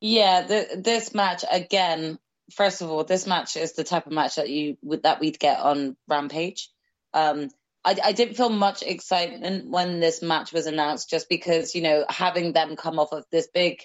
Yeah, 0.00 0.42
the, 0.42 0.80
this 0.82 1.12
match 1.12 1.44
again. 1.50 2.18
First 2.52 2.82
of 2.82 2.90
all, 2.90 3.04
this 3.04 3.26
match 3.26 3.56
is 3.56 3.72
the 3.72 3.84
type 3.84 4.06
of 4.06 4.12
match 4.12 4.36
that 4.36 4.48
you 4.48 4.76
would 4.82 5.04
that 5.04 5.20
we'd 5.20 5.38
get 5.38 5.60
on 5.60 5.96
Rampage. 6.08 6.70
Um, 7.14 7.50
I, 7.84 7.96
I 8.04 8.12
didn't 8.12 8.36
feel 8.36 8.50
much 8.50 8.82
excitement 8.82 9.70
when 9.70 10.00
this 10.00 10.20
match 10.20 10.52
was 10.52 10.66
announced, 10.66 11.08
just 11.08 11.28
because 11.28 11.74
you 11.74 11.82
know 11.82 12.04
having 12.08 12.52
them 12.52 12.74
come 12.76 12.98
off 12.98 13.12
of 13.12 13.24
this 13.30 13.46
big 13.46 13.82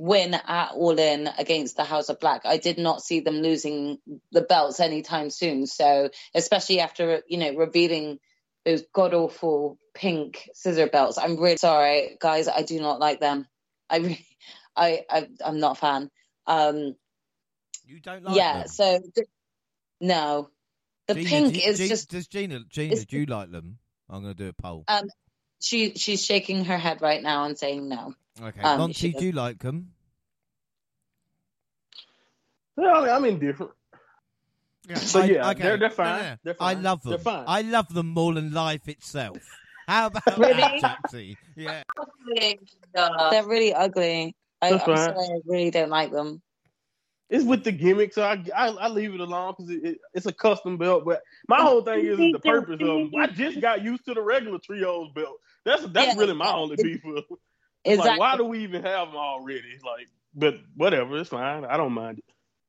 win 0.00 0.32
at 0.32 0.70
All 0.72 0.98
In 0.98 1.28
against 1.38 1.76
the 1.76 1.84
House 1.84 2.08
of 2.08 2.18
Black, 2.18 2.46
I 2.46 2.56
did 2.56 2.78
not 2.78 3.02
see 3.02 3.20
them 3.20 3.36
losing 3.42 3.98
the 4.32 4.40
belts 4.40 4.80
anytime 4.80 5.28
soon. 5.28 5.66
So 5.66 6.08
especially 6.34 6.80
after 6.80 7.22
you 7.28 7.36
know 7.36 7.54
revealing 7.54 8.18
those 8.64 8.82
god 8.94 9.12
awful 9.12 9.78
pink 9.94 10.48
scissor 10.54 10.86
belts, 10.86 11.18
I'm 11.18 11.36
really 11.38 11.58
sorry, 11.58 12.16
guys. 12.18 12.48
I 12.48 12.62
do 12.62 12.80
not 12.80 12.98
like 12.98 13.20
them. 13.20 13.46
I 13.90 13.98
really, 13.98 14.26
I, 14.74 15.04
I 15.10 15.28
I'm 15.44 15.60
not 15.60 15.72
a 15.76 15.80
fan. 15.80 16.10
Um, 16.46 16.94
you 17.84 18.00
don't 18.00 18.24
like 18.24 18.36
yeah. 18.36 18.58
them? 18.60 18.68
So 18.68 19.00
th- 19.14 19.28
no, 20.00 20.48
the 21.08 21.14
Gina, 21.14 21.28
pink 21.28 21.54
you- 21.56 21.62
is 21.72 21.78
Gina- 21.78 21.88
just 21.90 22.10
Does 22.10 22.26
Gina, 22.26 22.60
Gina, 22.70 23.04
do 23.04 23.18
you 23.18 23.26
like 23.26 23.50
them? 23.50 23.78
I'm 24.08 24.22
going 24.22 24.34
to 24.34 24.42
do 24.44 24.48
a 24.48 24.52
poll. 24.54 24.84
um. 24.88 25.08
She 25.60 25.92
she's 25.94 26.24
shaking 26.24 26.64
her 26.64 26.78
head 26.78 27.02
right 27.02 27.22
now 27.22 27.44
and 27.44 27.56
saying 27.58 27.88
no. 27.88 28.14
okay. 28.42 28.60
um, 28.62 28.78
Monty, 28.78 28.94
she 28.94 29.12
do 29.12 29.26
you 29.26 29.32
like 29.32 29.58
them? 29.58 29.92
Well, 32.76 33.10
I'm 33.10 33.24
indifferent. 33.24 33.72
So, 34.96 35.20
I- 35.20 35.24
yeah, 35.26 35.54
they're- 35.54 35.76
they're 35.76 35.90
fine. 35.90 36.38
They're 36.42 36.56
I 36.58 36.74
love 36.74 37.02
them. 37.02 37.10
They're 37.10 37.18
fine. 37.18 37.44
I 37.46 37.62
love 37.62 37.92
them 37.92 38.08
more 38.08 38.34
than 38.34 38.52
life 38.52 38.88
itself. 38.88 39.38
How 39.86 40.06
about 40.06 40.38
Really? 40.38 40.54
that, 40.54 40.80
Jaxie? 41.02 41.36
Yeah. 41.56 41.82
They're 42.94 43.46
really 43.46 43.74
ugly. 43.74 44.34
I, 44.62 44.66
I'm 44.68 44.72
That's 44.74 44.84
fine. 44.84 44.96
sorry, 44.96 45.26
I 45.26 45.40
really 45.46 45.70
don't 45.70 45.90
like 45.90 46.10
them. 46.12 46.42
It's 47.28 47.44
with 47.44 47.62
the 47.64 47.72
gimmick, 47.72 48.12
so 48.12 48.22
I, 48.22 48.42
I, 48.56 48.68
I 48.68 48.88
leave 48.88 49.14
it 49.14 49.20
alone 49.20 49.54
because 49.56 49.70
it, 49.70 49.84
it, 49.84 49.98
it's 50.14 50.26
a 50.26 50.32
custom 50.32 50.76
belt. 50.78 51.04
But 51.04 51.22
my 51.48 51.60
whole 51.60 51.82
thing 51.82 52.04
is, 52.04 52.18
is 52.18 52.32
the 52.32 52.40
purpose 52.40 52.74
of 52.74 52.78
them. 52.80 53.10
I 53.16 53.26
just 53.28 53.60
got 53.60 53.82
used 53.84 54.04
to 54.06 54.14
the 54.14 54.22
regular 54.22 54.58
trios 54.58 55.10
belt. 55.14 55.36
That's 55.64 55.82
that's 55.86 56.14
Yeah, 56.14 56.20
really 56.20 56.34
my 56.34 56.52
only 56.52 56.76
beef 56.76 57.00
with. 57.04 57.24
Exactly. 57.84 58.10
Like, 58.10 58.20
why 58.20 58.36
do 58.36 58.44
we 58.44 58.64
even 58.64 58.82
have 58.82 59.08
them 59.08 59.16
already? 59.16 59.78
Like, 59.84 60.08
but 60.34 60.54
whatever, 60.76 61.18
it's 61.18 61.30
fine. 61.30 61.64
I 61.64 61.76
don't 61.76 61.92
mind 61.92 62.18
it. 62.18 62.24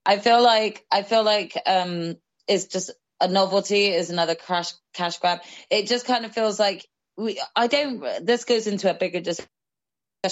I 0.06 0.20
feel 0.20 0.42
like 0.42 0.86
I 0.92 1.04
feel 1.04 1.24
like 1.24 1.58
um 1.66 2.16
it's 2.48 2.66
just 2.66 2.92
a 3.20 3.28
novelty 3.28 3.88
is 3.88 4.10
another 4.10 4.36
cash 4.36 4.74
cash 4.94 5.20
grab. 5.20 5.40
It 5.70 5.88
just 5.88 6.06
kind 6.06 6.26
of 6.26 6.34
feels 6.34 6.60
like 6.60 6.88
we 7.18 7.42
I 7.56 7.68
don't 7.68 8.26
this 8.26 8.46
goes 8.46 8.68
into 8.68 8.90
a 8.90 8.98
bigger 8.98 9.20
discussion 9.20 9.50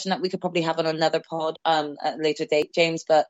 that 0.06 0.22
we 0.22 0.30
could 0.30 0.42
probably 0.42 0.62
have 0.62 0.80
on 0.80 0.86
another 0.86 1.22
pod 1.30 1.60
um 1.66 1.98
at 2.02 2.16
a 2.16 2.24
later 2.24 2.46
date, 2.46 2.74
James, 2.74 3.04
but 3.08 3.28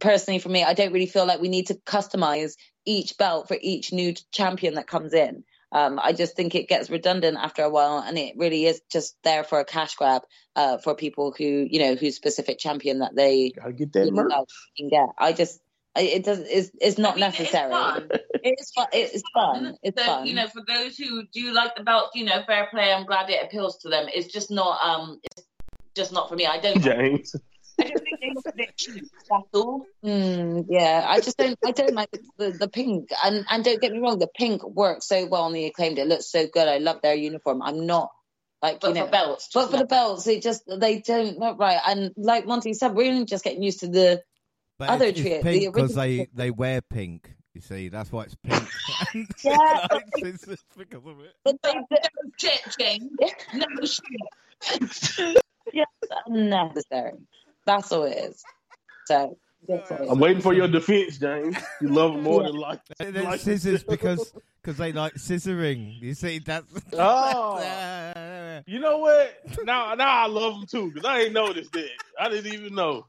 personally 0.00 0.38
for 0.38 0.48
me, 0.48 0.64
I 0.64 0.74
don't 0.74 0.92
really 0.92 1.06
feel 1.06 1.26
like 1.26 1.40
we 1.40 1.48
need 1.48 1.66
to 1.66 1.74
customize 1.74 2.54
each 2.86 3.18
belt 3.18 3.48
for 3.48 3.56
each 3.60 3.92
new 3.92 4.14
champion 4.32 4.74
that 4.74 4.86
comes 4.86 5.12
in. 5.12 5.44
Um, 5.72 5.98
I 6.02 6.12
just 6.12 6.36
think 6.36 6.54
it 6.54 6.68
gets 6.68 6.90
redundant 6.90 7.36
after 7.40 7.62
a 7.62 7.70
while, 7.70 7.98
and 7.98 8.16
it 8.16 8.34
really 8.36 8.66
is 8.66 8.80
just 8.90 9.16
there 9.24 9.44
for 9.44 9.60
a 9.60 9.64
cash 9.64 9.94
grab 9.96 10.22
uh, 10.56 10.78
for 10.78 10.94
people 10.94 11.34
who, 11.36 11.66
you 11.68 11.80
know, 11.80 11.94
whose 11.94 12.16
specific 12.16 12.58
champion 12.58 13.00
that 13.00 13.16
they 13.16 13.50
Gotta 13.50 13.72
get 13.72 13.92
that 13.92 14.06
you 14.06 14.12
know, 14.12 14.46
can 14.76 14.88
get. 14.88 15.08
I 15.18 15.32
just, 15.32 15.60
it 15.96 16.24
does, 16.24 16.40
it's, 16.40 16.70
it's 16.80 16.98
not 16.98 17.12
I 17.12 17.14
mean, 17.14 17.20
necessary. 17.20 17.72
It's 18.46 18.72
fun. 18.72 18.86
It's 18.92 19.12
fun. 19.12 19.18
It's 19.22 19.32
fun. 19.32 19.78
It's 19.82 20.00
so, 20.02 20.06
fun. 20.06 20.26
You 20.26 20.34
know, 20.34 20.48
for 20.48 20.62
those 20.68 20.98
who 20.98 21.24
do 21.32 21.52
like 21.52 21.76
the 21.76 21.82
belt, 21.82 22.10
you 22.14 22.26
know, 22.26 22.42
fair 22.46 22.68
play. 22.70 22.92
I'm 22.92 23.06
glad 23.06 23.30
it 23.30 23.42
appeals 23.42 23.78
to 23.78 23.88
them. 23.88 24.06
It's 24.12 24.30
just 24.30 24.50
not, 24.50 24.78
um, 24.84 25.18
it's 25.24 25.46
just 25.96 26.12
not 26.12 26.28
for 26.28 26.36
me. 26.36 26.44
I 26.44 26.60
don't. 26.60 26.78
James. 26.82 27.34
I 27.80 27.84
just 27.84 28.04
think 28.04 28.20
they 28.20 28.30
look 28.34 28.46
a 28.46 28.52
bit 28.56 28.76
cheap. 28.76 29.04
That's 29.30 29.44
all. 29.52 29.86
Mm, 30.04 30.66
yeah, 30.68 31.04
I 31.06 31.20
just 31.20 31.36
don't. 31.36 31.58
I 31.64 31.72
don't 31.72 31.94
like 31.94 32.10
the, 32.10 32.20
the, 32.38 32.58
the 32.58 32.68
pink. 32.68 33.10
And 33.24 33.44
and 33.50 33.64
don't 33.64 33.80
get 33.80 33.92
me 33.92 33.98
wrong, 33.98 34.18
the 34.18 34.28
pink 34.28 34.64
works 34.66 35.08
so 35.08 35.26
well 35.26 35.42
on 35.42 35.52
the 35.52 35.66
acclaimed. 35.66 35.98
It 35.98 36.06
looks 36.06 36.30
so 36.30 36.46
good. 36.46 36.68
I 36.68 36.78
love 36.78 37.00
their 37.02 37.14
uniform. 37.14 37.62
I'm 37.62 37.86
not 37.86 38.10
like 38.62 38.80
But 38.80 38.88
you 38.88 38.94
know, 38.94 39.04
for 39.06 39.10
belts, 39.12 39.48
but 39.52 39.70
for 39.70 39.76
the 39.78 39.84
belts, 39.86 40.24
they 40.24 40.40
just 40.40 40.62
they 40.66 41.00
don't 41.00 41.38
look 41.38 41.58
right. 41.58 41.80
And 41.86 42.12
like 42.16 42.46
Monty 42.46 42.74
said, 42.74 42.94
we're 42.94 43.10
only 43.10 43.24
just 43.26 43.44
getting 43.44 43.62
used 43.62 43.80
to 43.80 43.88
the. 43.88 44.22
But 44.78 44.90
Other 44.90 45.06
it's, 45.06 45.20
it's 45.20 45.28
trio- 45.28 45.42
the 45.42 45.66
because 45.70 45.94
they, 45.94 46.02
original- 46.02 46.26
they 46.34 46.50
wear 46.50 46.80
pink. 46.80 47.32
You 47.54 47.60
see, 47.60 47.88
that's 47.88 48.10
why 48.10 48.24
it's 48.24 48.34
pink. 48.36 48.68
Yeah. 49.44 49.86
it's, 50.16 50.46
it's 50.48 50.64
because 50.76 51.06
of 51.06 51.20
it. 51.20 51.34
But 51.44 51.56
they, 51.62 51.72
No 51.72 51.84
shit, 52.36 52.60
James. 52.78 53.10
No 53.54 53.66
shit. 54.80 55.40
yeah, 55.72 55.84
unnecessary. 56.26 57.12
That's 57.66 57.90
all 57.92 58.04
it 58.04 58.16
is. 58.16 58.42
So 59.06 59.38
that's 59.68 59.90
all 59.90 59.98
it 59.98 60.04
is. 60.04 60.10
I'm 60.10 60.18
waiting 60.18 60.42
for 60.42 60.52
your 60.52 60.68
defense, 60.68 61.18
James. 61.18 61.56
You 61.80 61.88
love 61.88 62.12
them 62.14 62.22
more 62.22 62.42
than 62.42 62.54
like. 62.54 62.80
They- 62.98 63.10
They're 63.10 63.22
like- 63.24 63.40
scissors 63.40 63.82
because 63.84 64.32
cause 64.62 64.76
they 64.76 64.92
like 64.92 65.14
scissoring. 65.14 66.00
You 66.00 66.14
see, 66.14 66.38
that's. 66.38 66.70
Oh. 66.92 67.58
Yeah. 67.60 68.62
You 68.66 68.78
know 68.80 68.98
what? 68.98 69.36
Now, 69.64 69.94
now 69.94 70.24
I 70.24 70.26
love 70.26 70.54
them 70.54 70.66
too 70.66 70.90
because 70.92 71.04
I 71.04 71.20
ain't 71.22 71.32
noticed 71.32 71.72
that. 71.72 71.88
I 72.20 72.28
didn't 72.28 72.52
even 72.54 72.74
know. 72.74 73.06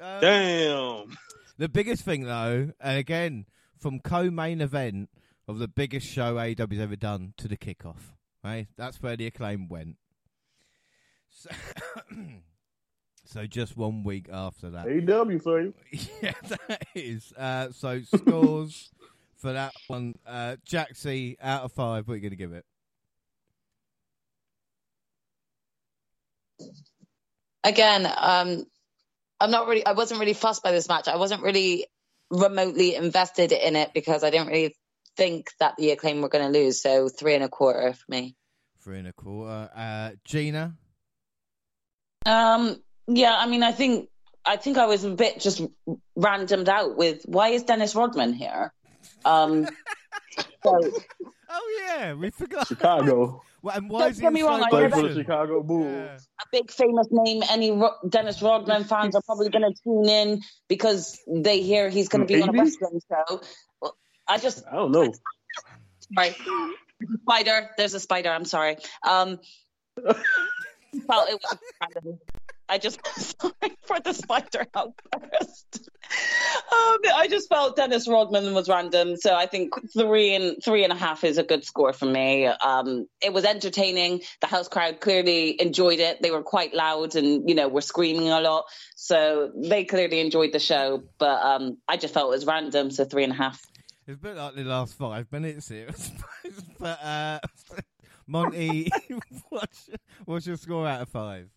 Um, 0.00 0.20
Damn. 0.20 1.16
The 1.58 1.68
biggest 1.68 2.02
thing, 2.04 2.24
though, 2.24 2.72
and 2.80 2.98
again, 2.98 3.46
from 3.78 4.00
co-main 4.00 4.60
event 4.60 5.08
of 5.46 5.58
the 5.60 5.68
biggest 5.68 6.06
show 6.08 6.34
AEW's 6.34 6.80
ever 6.80 6.96
done 6.96 7.32
to 7.36 7.46
the 7.46 7.56
kickoff, 7.56 8.00
right? 8.42 8.66
That's 8.76 9.00
where 9.00 9.16
the 9.16 9.26
acclaim 9.28 9.68
went. 9.68 9.96
So, 11.30 11.50
so 13.24 13.46
just 13.46 13.76
one 13.76 14.04
week 14.04 14.28
after 14.32 14.70
that, 14.70 14.86
AW 14.86 15.38
for 15.38 15.60
you. 15.62 15.74
yeah, 16.22 16.32
that 16.42 16.86
is. 16.94 17.32
Uh, 17.36 17.70
so 17.72 18.00
scores 18.02 18.90
for 19.36 19.52
that 19.52 19.72
one, 19.86 20.14
uh, 20.26 20.56
Jaxie 20.68 21.36
out 21.42 21.64
of 21.64 21.72
five. 21.72 22.06
What 22.06 22.14
are 22.14 22.16
you 22.16 22.22
going 22.22 22.30
to 22.30 22.36
give 22.36 22.52
it? 22.52 22.64
again, 27.64 28.06
um, 28.06 28.64
I'm 29.40 29.50
not 29.50 29.66
really. 29.66 29.84
I 29.84 29.92
wasn't 29.92 30.20
really 30.20 30.34
fussed 30.34 30.62
by 30.62 30.70
this 30.70 30.88
match. 30.88 31.08
I 31.08 31.16
wasn't 31.16 31.42
really 31.42 31.86
remotely 32.30 32.94
invested 32.94 33.52
in 33.52 33.76
it 33.76 33.92
because 33.94 34.22
I 34.22 34.30
didn't 34.30 34.48
really 34.48 34.76
think 35.16 35.50
that 35.60 35.76
the 35.76 35.90
acclaim 35.90 36.20
were 36.20 36.28
going 36.28 36.52
to 36.52 36.58
lose. 36.58 36.80
So 36.80 37.08
three 37.08 37.34
and 37.34 37.44
a 37.44 37.48
quarter 37.48 37.92
for 37.92 38.04
me. 38.08 38.36
Three 38.82 38.98
and 38.98 39.08
a 39.08 39.12
quarter. 39.12 39.70
Uh, 39.74 40.10
Gina, 40.24 40.74
Um, 42.26 42.82
yeah, 43.06 43.34
I 43.36 43.46
mean, 43.46 43.62
I 43.62 43.72
think 43.72 44.08
I 44.44 44.56
think 44.56 44.78
I 44.78 44.86
was 44.86 45.04
a 45.04 45.10
bit 45.10 45.40
just 45.40 45.62
randomed 46.18 46.68
out 46.68 46.96
with 46.96 47.22
why 47.24 47.48
is 47.50 47.62
Dennis 47.64 47.94
Rodman 47.94 48.32
here? 48.32 48.72
Um, 49.24 49.66
so 50.64 50.80
oh 51.50 51.80
yeah, 51.86 52.14
we 52.14 52.30
forgot 52.30 52.66
Chicago. 52.68 53.42
Well, 53.62 53.76
and 53.76 53.88
why 53.88 54.00
Don't 54.00 54.10
is 54.10 54.16
he 54.18 54.22
get 54.22 54.32
me 54.34 54.42
wrong, 54.42 54.62
I 54.62 54.68
Play 54.68 54.82
never- 54.82 54.96
for 54.96 55.08
the? 55.08 55.14
Chicago 55.14 55.62
Bulls. 55.62 55.86
Yeah. 55.86 56.16
a 56.16 56.46
big 56.52 56.70
famous 56.70 57.06
name. 57.10 57.42
Any 57.48 57.70
Ro- 57.72 57.94
Dennis 58.06 58.42
Rodman 58.42 58.84
fans 58.84 59.16
are 59.16 59.22
probably 59.22 59.48
going 59.48 59.64
to 59.64 59.74
tune 59.82 60.06
in 60.06 60.42
because 60.68 61.18
they 61.26 61.62
hear 61.62 61.88
he's 61.88 62.08
going 62.10 62.26
to 62.26 62.30
be 62.30 62.42
on 62.42 62.50
a 62.50 62.52
Maybe. 62.52 62.64
wrestling 62.64 63.00
show. 63.10 63.40
I 64.28 64.36
just 64.36 64.64
I 64.70 64.76
don't 64.76 64.92
know. 64.92 65.10
sorry. 66.14 66.34
Spider. 67.22 67.70
There's 67.78 67.94
a 67.94 68.00
spider. 68.00 68.28
I'm 68.28 68.44
sorry. 68.44 68.76
Um, 69.02 69.38
felt 71.06 71.28
it 71.30 71.40
was 71.42 71.58
random. 71.80 72.18
I 72.74 72.78
just 72.78 72.98
sorry 73.40 73.76
for 73.82 74.00
the 74.00 74.12
spider 74.12 74.66
outburst. 74.74 75.88
Um, 76.72 76.98
I 77.14 77.28
just 77.30 77.48
felt 77.48 77.76
Dennis 77.76 78.08
Rodman 78.08 78.52
was 78.52 78.68
random, 78.68 79.16
so 79.16 79.32
I 79.32 79.46
think 79.46 79.74
three 79.92 80.34
and 80.34 80.56
three 80.62 80.82
and 80.82 80.92
a 80.92 80.96
half 80.96 81.22
is 81.22 81.38
a 81.38 81.44
good 81.44 81.64
score 81.64 81.92
for 81.92 82.06
me. 82.06 82.46
Um, 82.46 83.06
it 83.22 83.32
was 83.32 83.44
entertaining. 83.44 84.22
The 84.40 84.48
house 84.48 84.66
crowd 84.66 85.00
clearly 85.00 85.60
enjoyed 85.60 86.00
it. 86.00 86.20
They 86.20 86.32
were 86.32 86.42
quite 86.42 86.74
loud 86.74 87.14
and 87.14 87.48
you 87.48 87.54
know 87.54 87.68
were 87.68 87.80
screaming 87.80 88.30
a 88.30 88.40
lot, 88.40 88.64
so 88.96 89.52
they 89.54 89.84
clearly 89.84 90.18
enjoyed 90.18 90.52
the 90.52 90.58
show. 90.58 91.04
But 91.18 91.42
um, 91.42 91.78
I 91.86 91.96
just 91.96 92.12
felt 92.12 92.26
it 92.26 92.36
was 92.36 92.44
random, 92.44 92.90
so 92.90 93.04
three 93.04 93.22
and 93.22 93.32
a 93.32 93.36
half. 93.36 93.62
It's 94.08 94.18
a 94.18 94.20
bit 94.20 94.36
like 94.36 94.56
the 94.56 94.64
last 94.64 94.94
five 94.94 95.30
minutes 95.30 95.68
here. 95.68 95.90
But 96.78 97.02
uh, 97.02 97.38
Monty, 98.26 98.90
what's, 99.48 99.88
what's 100.26 100.46
your 100.46 100.56
score 100.58 100.86
out 100.86 101.00
of 101.00 101.08
five? 101.08 101.48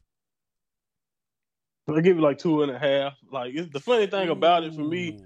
I 1.95 2.01
give 2.01 2.17
it 2.17 2.21
like 2.21 2.37
two 2.37 2.63
and 2.63 2.71
a 2.71 2.77
half. 2.77 3.13
Like 3.31 3.53
it's, 3.55 3.71
the 3.71 3.79
funny 3.79 4.07
thing 4.07 4.29
about 4.29 4.63
it 4.63 4.73
for 4.73 4.81
me 4.81 5.19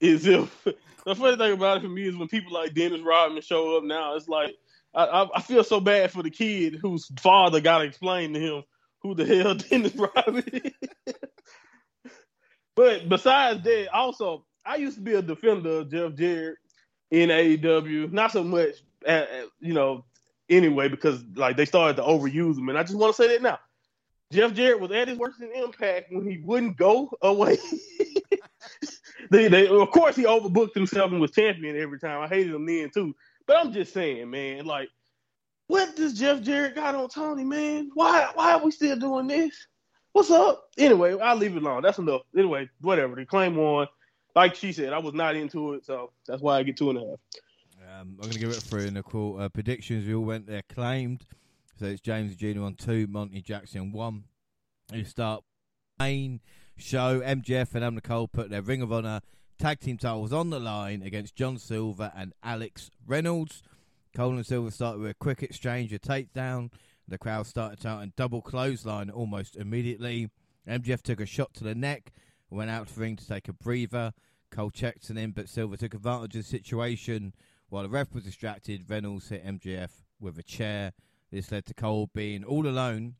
is 0.00 0.26
if 0.26 0.64
the 1.04 1.14
funny 1.14 1.36
thing 1.36 1.52
about 1.52 1.78
it 1.78 1.82
for 1.82 1.88
me 1.88 2.08
is 2.08 2.16
when 2.16 2.28
people 2.28 2.52
like 2.52 2.74
Dennis 2.74 3.02
Rodman 3.02 3.42
show 3.42 3.76
up 3.76 3.84
now, 3.84 4.16
it's 4.16 4.28
like 4.28 4.54
I, 4.94 5.04
I, 5.04 5.28
I 5.36 5.40
feel 5.42 5.62
so 5.62 5.80
bad 5.80 6.10
for 6.10 6.22
the 6.22 6.30
kid 6.30 6.78
whose 6.80 7.10
father 7.20 7.60
got 7.60 7.78
to 7.78 7.84
explain 7.84 8.32
to 8.32 8.40
him 8.40 8.64
who 9.00 9.14
the 9.14 9.26
hell 9.42 9.54
Dennis 9.54 9.94
Rodman 9.94 10.44
is. 10.52 10.72
but 12.74 13.08
besides 13.08 13.62
that, 13.64 13.88
also 13.92 14.46
I 14.64 14.76
used 14.76 14.96
to 14.96 15.02
be 15.02 15.14
a 15.14 15.22
defender 15.22 15.80
of 15.80 15.90
Jeff 15.90 16.14
Jarrett 16.14 16.58
in 17.10 17.28
AEW. 17.28 18.10
Not 18.12 18.32
so 18.32 18.42
much, 18.42 18.82
uh, 19.06 19.10
uh, 19.10 19.26
you 19.60 19.74
know, 19.74 20.04
anyway, 20.48 20.88
because 20.88 21.22
like 21.34 21.56
they 21.56 21.66
started 21.66 21.96
to 21.96 22.02
overuse 22.02 22.58
him, 22.58 22.68
and 22.68 22.78
I 22.78 22.82
just 22.82 22.96
want 22.96 23.14
to 23.14 23.22
say 23.22 23.28
that 23.28 23.42
now. 23.42 23.58
Jeff 24.32 24.54
Jarrett 24.54 24.80
was 24.80 24.90
at 24.90 25.08
his 25.08 25.18
worst 25.18 25.40
in 25.40 25.52
Impact 25.52 26.10
when 26.10 26.28
he 26.28 26.38
wouldn't 26.38 26.76
go 26.76 27.10
away. 27.22 27.58
they, 29.30 29.48
they, 29.48 29.68
of 29.68 29.90
course, 29.90 30.16
he 30.16 30.24
overbooked 30.24 30.74
himself 30.74 31.12
and 31.12 31.20
was 31.20 31.30
champion 31.30 31.76
every 31.76 31.98
time. 31.98 32.20
I 32.20 32.26
hated 32.26 32.54
him 32.54 32.66
then 32.66 32.90
too. 32.90 33.14
But 33.46 33.58
I'm 33.58 33.72
just 33.72 33.92
saying, 33.92 34.28
man, 34.28 34.66
like, 34.66 34.88
what 35.68 35.94
does 35.96 36.14
Jeff 36.14 36.42
Jarrett 36.42 36.74
got 36.74 36.94
on 36.94 37.08
Tony, 37.08 37.44
man? 37.44 37.90
Why, 37.94 38.28
why 38.34 38.52
are 38.52 38.64
we 38.64 38.70
still 38.70 38.96
doing 38.96 39.28
this? 39.28 39.66
What's 40.12 40.30
up? 40.30 40.70
Anyway, 40.78 41.18
I'll 41.18 41.36
leave 41.36 41.56
it 41.56 41.62
alone. 41.62 41.82
That's 41.82 41.98
enough. 41.98 42.22
Anyway, 42.36 42.68
whatever. 42.80 43.14
The 43.16 43.26
claim 43.26 43.56
won. 43.56 43.86
Like 44.34 44.54
she 44.54 44.72
said, 44.72 44.92
I 44.92 44.98
was 44.98 45.14
not 45.14 45.36
into 45.36 45.74
it, 45.74 45.84
so 45.84 46.12
that's 46.26 46.42
why 46.42 46.58
I 46.58 46.62
get 46.62 46.76
two 46.76 46.90
and 46.90 46.98
a 46.98 47.02
half. 47.02 48.00
Um, 48.00 48.18
I'm 48.22 48.30
to 48.30 48.38
give 48.38 48.50
it 48.50 48.62
three 48.62 48.88
and 48.88 48.98
a 48.98 49.02
quarter. 49.02 49.44
Uh, 49.44 49.48
predictions, 49.48 50.06
we 50.06 50.14
all 50.14 50.24
went 50.24 50.46
there 50.46 50.62
claimed. 50.68 51.24
So 51.78 51.84
it's 51.84 52.00
James 52.00 52.34
Gina 52.36 52.64
on 52.64 52.74
two, 52.74 53.06
Monty 53.06 53.42
Jackson 53.42 53.82
on 53.82 53.92
one. 53.92 54.24
You 54.94 55.04
start 55.04 55.44
main 55.98 56.40
show. 56.78 57.20
MJF 57.20 57.74
and 57.74 57.84
Adam 57.84 58.00
Cole 58.00 58.28
put 58.28 58.48
their 58.48 58.62
Ring 58.62 58.80
of 58.80 58.90
Honor 58.90 59.20
tag 59.58 59.80
team 59.80 59.98
titles 59.98 60.32
on 60.32 60.48
the 60.48 60.58
line 60.58 61.02
against 61.02 61.36
John 61.36 61.58
Silver 61.58 62.10
and 62.16 62.32
Alex 62.42 62.90
Reynolds. 63.06 63.62
Cole 64.14 64.32
and 64.32 64.46
Silver 64.46 64.70
started 64.70 65.00
with 65.02 65.10
a 65.10 65.14
quick 65.14 65.42
exchange, 65.42 65.92
a 65.92 65.98
takedown. 65.98 66.72
The 67.06 67.18
crowd 67.18 67.46
started 67.46 67.84
out 67.84 68.02
and 68.02 68.16
double 68.16 68.40
clothesline 68.40 69.10
almost 69.10 69.54
immediately. 69.54 70.30
MJF 70.66 71.02
took 71.02 71.20
a 71.20 71.26
shot 71.26 71.52
to 71.54 71.64
the 71.64 71.74
neck, 71.74 72.10
went 72.48 72.70
out 72.70 72.88
to 72.88 72.94
the 72.94 73.00
ring 73.02 73.16
to 73.16 73.28
take 73.28 73.48
a 73.48 73.52
breather. 73.52 74.14
Cole 74.50 74.70
checked 74.70 75.10
him 75.10 75.18
in, 75.18 75.32
but 75.32 75.50
Silver 75.50 75.76
took 75.76 75.92
advantage 75.92 76.36
of 76.36 76.42
the 76.42 76.48
situation. 76.48 77.34
While 77.68 77.82
the 77.82 77.90
ref 77.90 78.14
was 78.14 78.24
distracted, 78.24 78.88
Reynolds 78.88 79.28
hit 79.28 79.44
MJF 79.44 79.90
with 80.18 80.38
a 80.38 80.42
chair. 80.42 80.94
This 81.36 81.52
led 81.52 81.66
to 81.66 81.74
Cole 81.74 82.08
being 82.14 82.44
all 82.44 82.66
alone 82.66 83.16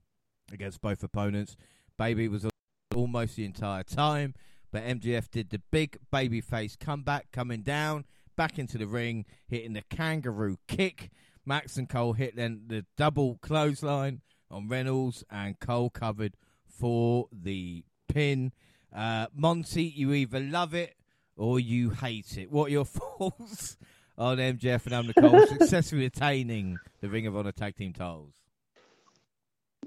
against 0.51 0.81
both 0.81 1.03
opponents. 1.03 1.55
Baby 1.99 2.29
was 2.29 2.47
almost 2.95 3.37
the 3.37 3.45
entire 3.45 3.83
time, 3.83 4.33
but 4.73 4.85
MJF 4.85 5.31
did 5.31 5.51
the 5.51 5.61
big 5.71 5.99
babyface 6.11 6.79
comeback, 6.79 7.31
coming 7.31 7.61
down, 7.61 8.07
back 8.35 8.59
into 8.59 8.79
the 8.79 8.87
ring, 8.87 9.27
hitting 9.49 9.75
the 9.75 9.83
kangaroo 9.91 10.57
kick. 10.67 11.11
Max 11.45 11.77
and 11.77 11.91
Cole 11.91 12.15
hit 12.15 12.37
then 12.37 12.63
the 12.69 12.87
double 12.97 13.37
clothesline 13.43 14.23
on 14.51 14.67
Reynolds, 14.67 15.23
and 15.31 15.61
Cole 15.61 15.91
covered 15.91 16.39
for 16.65 17.29
the 17.31 17.85
pin. 18.09 18.51
Uh, 18.95 19.27
Monty, 19.35 19.85
you 19.85 20.15
either 20.15 20.41
love 20.41 20.73
it 20.73 20.97
or 21.37 21.61
you 21.61 21.91
hate 21.91 22.39
it. 22.39 22.51
What 22.51 22.69
are 22.69 22.73
your 22.73 22.85
thoughts 22.87 23.77
on 24.19 24.39
MJF 24.39 24.87
and 24.87 24.95
Adam 24.95 25.13
Cole 25.19 25.47
successfully 25.59 26.07
attaining 26.07 26.79
the 27.01 27.09
Ring 27.09 27.27
of 27.27 27.37
Honor 27.37 27.53
tag 27.53 27.77
team 27.77 27.93
titles? 27.93 28.33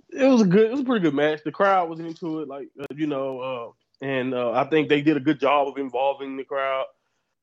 It 0.10 0.26
was 0.26 0.42
a 0.42 0.46
good, 0.46 0.68
it 0.68 0.72
was 0.72 0.82
a 0.82 0.84
pretty 0.84 1.04
good 1.04 1.14
match. 1.14 1.42
The 1.44 1.52
crowd 1.52 1.90
was 1.90 2.00
into 2.00 2.42
it, 2.42 2.48
like 2.48 2.70
uh, 2.80 2.86
you 2.96 3.08
know, 3.08 3.40
uh, 3.40 4.06
and 4.06 4.34
uh, 4.34 4.52
I 4.52 4.66
think 4.66 4.90
they 4.90 5.02
did 5.02 5.18
a 5.18 5.22
good 5.22 5.40
job 5.40 5.68
of 5.68 5.78
involving 5.78 6.38
the 6.38 6.44
crowd. 6.44 6.86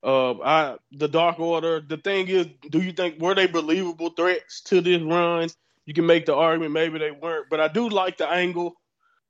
Uh, 0.03 0.35
I 0.43 0.77
the 0.93 1.09
Dark 1.09 1.39
Order. 1.39 1.81
The 1.81 1.97
thing 1.97 2.29
is, 2.29 2.47
do 2.71 2.81
you 2.81 2.93
think 2.93 3.21
were 3.21 3.35
they 3.35 3.47
believable 3.47 4.11
threats 4.11 4.61
to 4.63 4.81
this 4.81 5.03
run? 5.03 5.49
You 5.85 5.95
can 5.95 6.07
make 6.07 6.27
the 6.27 6.35
argument 6.35 6.73
maybe 6.73 6.99
they 6.99 7.13
weren't, 7.13 7.47
but 7.51 7.61
I 7.61 7.69
do 7.69 7.89
like 7.89 8.19
the 8.19 8.29
angle 8.29 8.75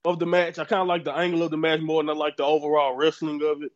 of 0.04 0.18
the 0.18 0.26
match. 0.26 0.58
I 0.58 0.64
kind 0.64 0.82
of 0.82 0.88
like 0.88 1.04
the 1.04 1.14
angle 1.14 1.42
of 1.42 1.50
the 1.50 1.56
match 1.56 1.80
more 1.80 2.02
than 2.02 2.10
I 2.10 2.14
like 2.14 2.36
the 2.36 2.44
overall 2.44 2.96
wrestling 2.96 3.42
of 3.44 3.62
it. 3.62 3.72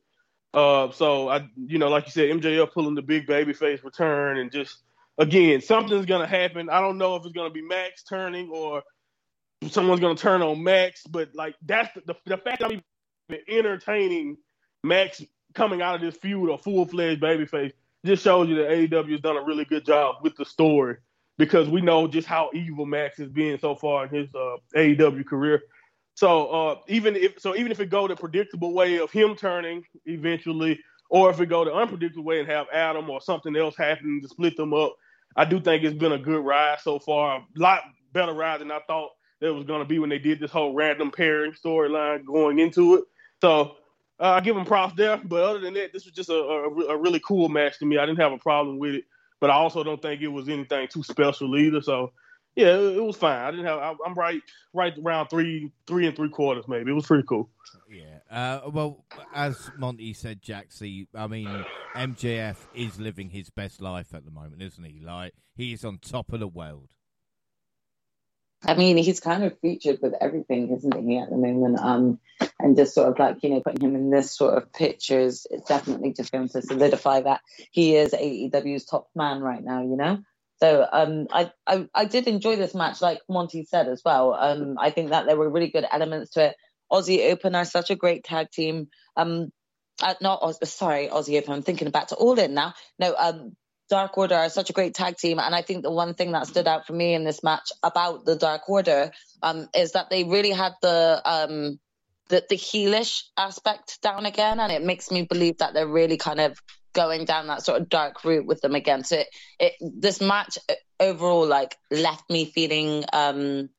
Uh, 0.53 0.91
so 0.91 1.29
I, 1.29 1.49
you 1.57 1.79
know, 1.79 1.89
like 1.89 2.07
you 2.07 2.13
said, 2.13 2.31
MJF 2.31 2.73
pulling 2.73 2.95
the 2.95 3.03
big 3.03 3.27
baby 3.27 3.53
face 3.53 3.83
return 3.85 4.39
and 4.39 4.51
just 4.51 4.79
again, 5.19 5.61
something's 5.61 6.07
gonna 6.07 6.27
happen. 6.27 6.69
I 6.69 6.81
don't 6.81 6.99
know 6.99 7.17
if 7.17 7.25
it's 7.25 7.33
gonna 7.33 7.51
be 7.51 7.63
Max 7.63 8.03
turning 8.03 8.51
or 8.51 8.83
someone's 9.69 10.01
gonna 10.01 10.17
turn 10.17 10.43
on 10.43 10.63
Max, 10.63 11.05
but 11.07 11.35
like 11.35 11.55
that's 11.65 11.93
the, 11.95 12.03
the, 12.07 12.15
the 12.27 12.37
fact 12.39 12.61
that 12.61 12.73
I'm 12.73 12.83
entertaining 13.49 14.39
Max 14.83 15.23
coming 15.55 15.83
out 15.83 15.97
of 15.97 16.01
this 16.01 16.17
feud 16.17 16.51
a 16.51 16.59
full 16.59 16.87
fledged 16.87 17.21
babyface 17.21 17.73
just 18.05 18.25
shows 18.25 18.49
you 18.49 18.57
that 18.57 18.71
AEW 18.71 19.13
has 19.13 19.21
done 19.21 19.37
a 19.37 19.43
really 19.43 19.65
good 19.65 19.85
job 19.85 20.17
with 20.23 20.37
the 20.37 20.45
story 20.45 20.97
because 21.39 21.69
we 21.69 21.81
know 21.81 22.07
just 22.07 22.27
how 22.27 22.51
evil 22.55 22.87
Max 22.87 23.19
has 23.19 23.29
been 23.29 23.59
so 23.59 23.75
far 23.75 24.07
in 24.07 24.15
his 24.15 24.35
uh, 24.35 24.57
AEW 24.77 25.27
career. 25.27 25.63
So 26.21 26.49
uh, 26.49 26.75
even 26.87 27.17
if 27.17 27.41
so, 27.41 27.57
even 27.57 27.73
if 27.73 27.81
it 27.81 27.89
go 27.89 28.07
the 28.07 28.15
predictable 28.15 28.75
way 28.75 28.99
of 28.99 29.11
him 29.11 29.35
turning 29.35 29.83
eventually, 30.05 30.79
or 31.09 31.31
if 31.31 31.41
it 31.41 31.47
go 31.47 31.65
the 31.65 31.73
unpredictable 31.75 32.25
way 32.25 32.41
and 32.41 32.47
have 32.47 32.67
Adam 32.75 33.09
or 33.09 33.23
something 33.23 33.57
else 33.57 33.75
happen 33.75 34.21
to 34.21 34.29
split 34.29 34.55
them 34.55 34.75
up, 34.75 34.95
I 35.35 35.47
do 35.47 35.59
think 35.59 35.83
it's 35.83 35.97
been 35.97 36.13
a 36.13 36.19
good 36.19 36.45
ride 36.45 36.77
so 36.83 36.99
far. 36.99 37.39
A 37.39 37.45
lot 37.57 37.85
better 38.13 38.35
ride 38.35 38.61
than 38.61 38.71
I 38.71 38.81
thought 38.87 39.13
there 39.41 39.55
was 39.55 39.65
going 39.65 39.81
to 39.81 39.89
be 39.89 39.99
when 39.99 40.11
they 40.11 40.19
did 40.19 40.41
this 40.41 40.51
whole 40.51 40.75
random 40.75 41.11
pairing 41.11 41.53
storyline 41.53 42.27
going 42.27 42.59
into 42.59 42.97
it. 42.97 43.05
So 43.41 43.77
uh, 44.21 44.33
I 44.33 44.41
give 44.41 44.57
them 44.57 44.67
props 44.67 44.93
there. 44.99 45.17
But 45.17 45.43
other 45.43 45.61
than 45.61 45.73
that, 45.73 45.95
this 45.95 46.05
was 46.05 46.13
just 46.13 46.29
a, 46.29 46.35
a, 46.35 46.69
a 46.89 46.99
really 46.99 47.23
cool 47.27 47.49
match 47.49 47.79
to 47.79 47.87
me. 47.87 47.97
I 47.97 48.05
didn't 48.05 48.21
have 48.21 48.33
a 48.33 48.39
problem 48.39 48.79
with 48.79 48.97
it, 48.97 49.05
but 49.41 49.49
I 49.49 49.55
also 49.55 49.83
don't 49.83 50.03
think 50.03 50.21
it 50.21 50.29
was 50.29 50.51
anything 50.51 50.87
too 50.89 51.03
special 51.03 51.57
either. 51.57 51.81
So 51.81 52.13
yeah, 52.61 52.77
it, 52.77 52.97
it 52.99 53.03
was 53.03 53.17
fine. 53.17 53.39
I 53.39 53.51
didn't 53.51 53.67
have. 53.67 53.79
I, 53.79 53.95
I'm 54.07 54.15
right, 54.15 54.43
right 54.73 54.93
around 55.05 55.29
three, 55.29 55.73
three 55.87 56.07
and 56.07 56.15
three 56.15 56.29
quarters 56.29 56.67
maybe. 56.69 56.91
It 56.91 56.95
was 56.95 57.07
pretty 57.07 57.25
cool. 57.27 57.49
Yeah. 57.91 58.19
Uh, 58.31 58.71
well, 58.71 59.05
as 59.35 59.71
Monty 59.79 60.13
said, 60.13 60.43
Jaxie, 60.43 61.07
I 61.15 61.27
mean, 61.27 61.65
MJF 61.95 62.57
is 62.75 63.01
living 63.01 63.31
his 63.31 63.51
best 63.51 63.81
life 63.81 64.15
at 64.15 64.25
the 64.25 64.31
moment, 64.31 64.63
isn't 64.63 64.85
he? 64.85 65.01
Like, 65.01 65.33
he 65.57 65.73
is 65.73 65.85
on 65.85 65.99
top 65.99 66.33
of 66.33 66.41
the 66.41 66.49
world. 66.49 66.91
I 68.63 68.75
mean, 68.75 68.99
he's 68.99 69.21
kind 69.21 69.43
of 69.43 69.59
featured 69.61 70.01
with 70.03 70.13
everything, 70.21 70.71
isn't 70.77 71.09
he, 71.09 71.17
at 71.17 71.31
the 71.31 71.37
moment? 71.37 71.79
Um, 71.81 72.21
and 72.59 72.77
just 72.77 72.95
sort 72.95 73.09
of 73.09 73.19
like, 73.19 73.43
you 73.43 73.51
know, 73.51 73.61
putting 73.61 73.81
him 73.81 73.97
in 73.97 74.11
this 74.11 74.37
sort 74.37 74.59
of 74.59 74.71
pictures, 74.73 75.47
it's 75.51 75.67
definitely 75.67 76.13
just 76.13 76.31
going 76.31 76.49
to 76.51 76.61
solidify 76.61 77.23
that 77.23 77.41
he 77.71 77.97
is 77.97 78.13
AEW's 78.13 78.85
top 78.85 79.09
man 79.15 79.41
right 79.41 79.65
now, 79.65 79.81
you 79.81 79.97
know? 79.97 80.19
So 80.61 80.87
um, 80.91 81.27
I, 81.33 81.51
I 81.67 81.89
I 81.95 82.05
did 82.05 82.27
enjoy 82.27 82.57
this 82.57 82.75
match, 82.75 83.01
like 83.01 83.21
Monty 83.29 83.65
said 83.65 83.89
as 83.89 84.03
well. 84.05 84.35
Um, 84.35 84.77
I 84.79 84.91
think 84.91 85.11
that 85.11 85.27
there 85.27 85.37
were 85.37 85.49
really 85.49 85.71
good 85.71 85.87
elements 85.91 86.33
to 86.33 86.49
it. 86.49 86.57
Aussie 86.93 87.31
Open 87.33 87.55
are 87.55 87.65
such 87.65 87.91
a 87.91 87.97
great 87.97 88.25
tag 88.25 88.51
team. 88.51 88.89
Um, 89.17 89.51
uh, 90.03 90.15
not 90.21 90.41
Oz, 90.43 90.59
sorry, 90.71 91.09
Aussie 91.09 91.39
Open. 91.39 91.53
I'm 91.53 91.63
thinking 91.63 91.91
back 91.91 92.09
to 92.09 92.15
All 92.17 92.39
In 92.39 92.55
now. 92.55 92.75
No, 92.99 93.15
um, 93.19 93.57
Dark 93.89 94.17
Order 94.17 94.37
are 94.37 94.49
such 94.49 94.71
a 94.71 94.73
great 94.73 94.95
tag 94.95 95.17
team, 95.17 95.39
and 95.39 95.55
I 95.55 95.63
think 95.63 95.83
the 95.83 95.91
one 95.91 96.15
thing 96.15 96.33
that 96.33 96.47
stood 96.47 96.69
out 96.69 96.87
for 96.87 96.93
me 96.93 97.15
in 97.15 97.25
this 97.25 97.43
match 97.43 97.71
about 97.83 98.25
the 98.25 98.37
Dark 98.37 98.69
Order 98.69 99.13
um, 99.43 99.69
is 99.75 99.93
that 99.93 100.11
they 100.11 100.25
really 100.25 100.53
had 100.53 100.75
the 100.83 101.21
um, 101.25 101.81
the 102.29 102.45
the 102.49 102.57
heelish 102.57 103.25
aspect 103.37 104.01
down 104.03 104.27
again, 104.27 104.61
and 104.61 104.71
it 104.71 104.83
makes 104.83 105.11
me 105.11 105.23
believe 105.23 105.59
that 105.59 105.75
they're 105.75 105.89
really 105.89 106.17
kind 106.17 106.41
of 106.41 106.59
going 106.93 107.25
down 107.25 107.47
that 107.49 107.63
sort 107.65 107.81
of 107.81 107.89
dark 107.89 108.25
route 108.25 108.47
with 108.47 108.61
them 108.61 108.75
again. 108.75 109.05
So 109.05 109.19
it, 109.19 109.29
it 109.59 109.73
this 109.81 110.21
match 110.21 110.59
overall 110.99 111.47
like 111.47 111.77
left 111.91 112.29
me 112.31 112.45
feeling 112.45 113.05
um 113.13 113.71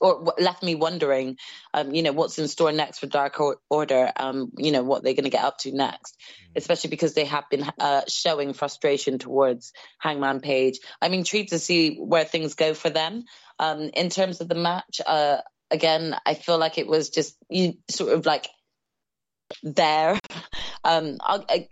or 0.00 0.32
left 0.38 0.62
me 0.62 0.76
wondering 0.76 1.36
um 1.74 1.92
you 1.94 2.02
know 2.02 2.12
what's 2.12 2.38
in 2.38 2.46
store 2.46 2.70
next 2.72 3.00
for 3.00 3.06
Dark 3.06 3.40
Order 3.68 4.12
um 4.16 4.52
you 4.56 4.70
know 4.70 4.82
what 4.84 5.02
they're 5.02 5.14
going 5.14 5.24
to 5.24 5.30
get 5.30 5.44
up 5.44 5.58
to 5.58 5.72
next 5.72 6.16
especially 6.56 6.90
because 6.90 7.14
they 7.14 7.24
have 7.24 7.44
been 7.50 7.64
uh, 7.78 8.02
showing 8.08 8.52
frustration 8.52 9.18
towards 9.18 9.72
Hangman 9.98 10.40
Page. 10.40 10.80
I'm 11.00 11.12
intrigued 11.12 11.50
to 11.50 11.58
see 11.58 11.98
where 11.98 12.24
things 12.24 12.54
go 12.54 12.74
for 12.74 12.90
them 12.90 13.24
um 13.58 13.90
in 13.94 14.08
terms 14.08 14.40
of 14.40 14.48
the 14.48 14.54
match 14.54 15.00
uh 15.04 15.38
again 15.70 16.16
I 16.24 16.34
feel 16.34 16.58
like 16.58 16.78
it 16.78 16.86
was 16.86 17.10
just 17.10 17.36
you 17.50 17.74
sort 17.90 18.12
of 18.12 18.24
like 18.24 18.48
there 19.62 20.18
um 20.84 21.16
I, 21.20 21.44
I 21.48 21.68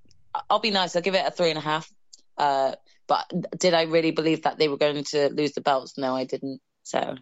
I'll 0.51 0.59
be 0.59 0.70
nice. 0.70 0.97
I'll 0.97 1.03
give 1.03 1.14
it 1.14 1.26
a 1.26 1.30
three 1.30 1.51
and 1.51 1.59
a 1.59 1.62
half. 1.62 1.93
Uh, 2.37 2.74
but 3.07 3.32
did 3.59 3.74
I 3.74 3.82
really 3.82 4.11
believe 4.11 4.43
that 4.43 4.59
they 4.59 4.68
were 4.68 4.76
going 4.76 5.05
to 5.05 5.28
lose 5.30 5.53
the 5.53 5.61
belts? 5.61 5.97
No, 5.97 6.14
I 6.14 6.24
didn't. 6.24 6.61
So. 6.82 7.16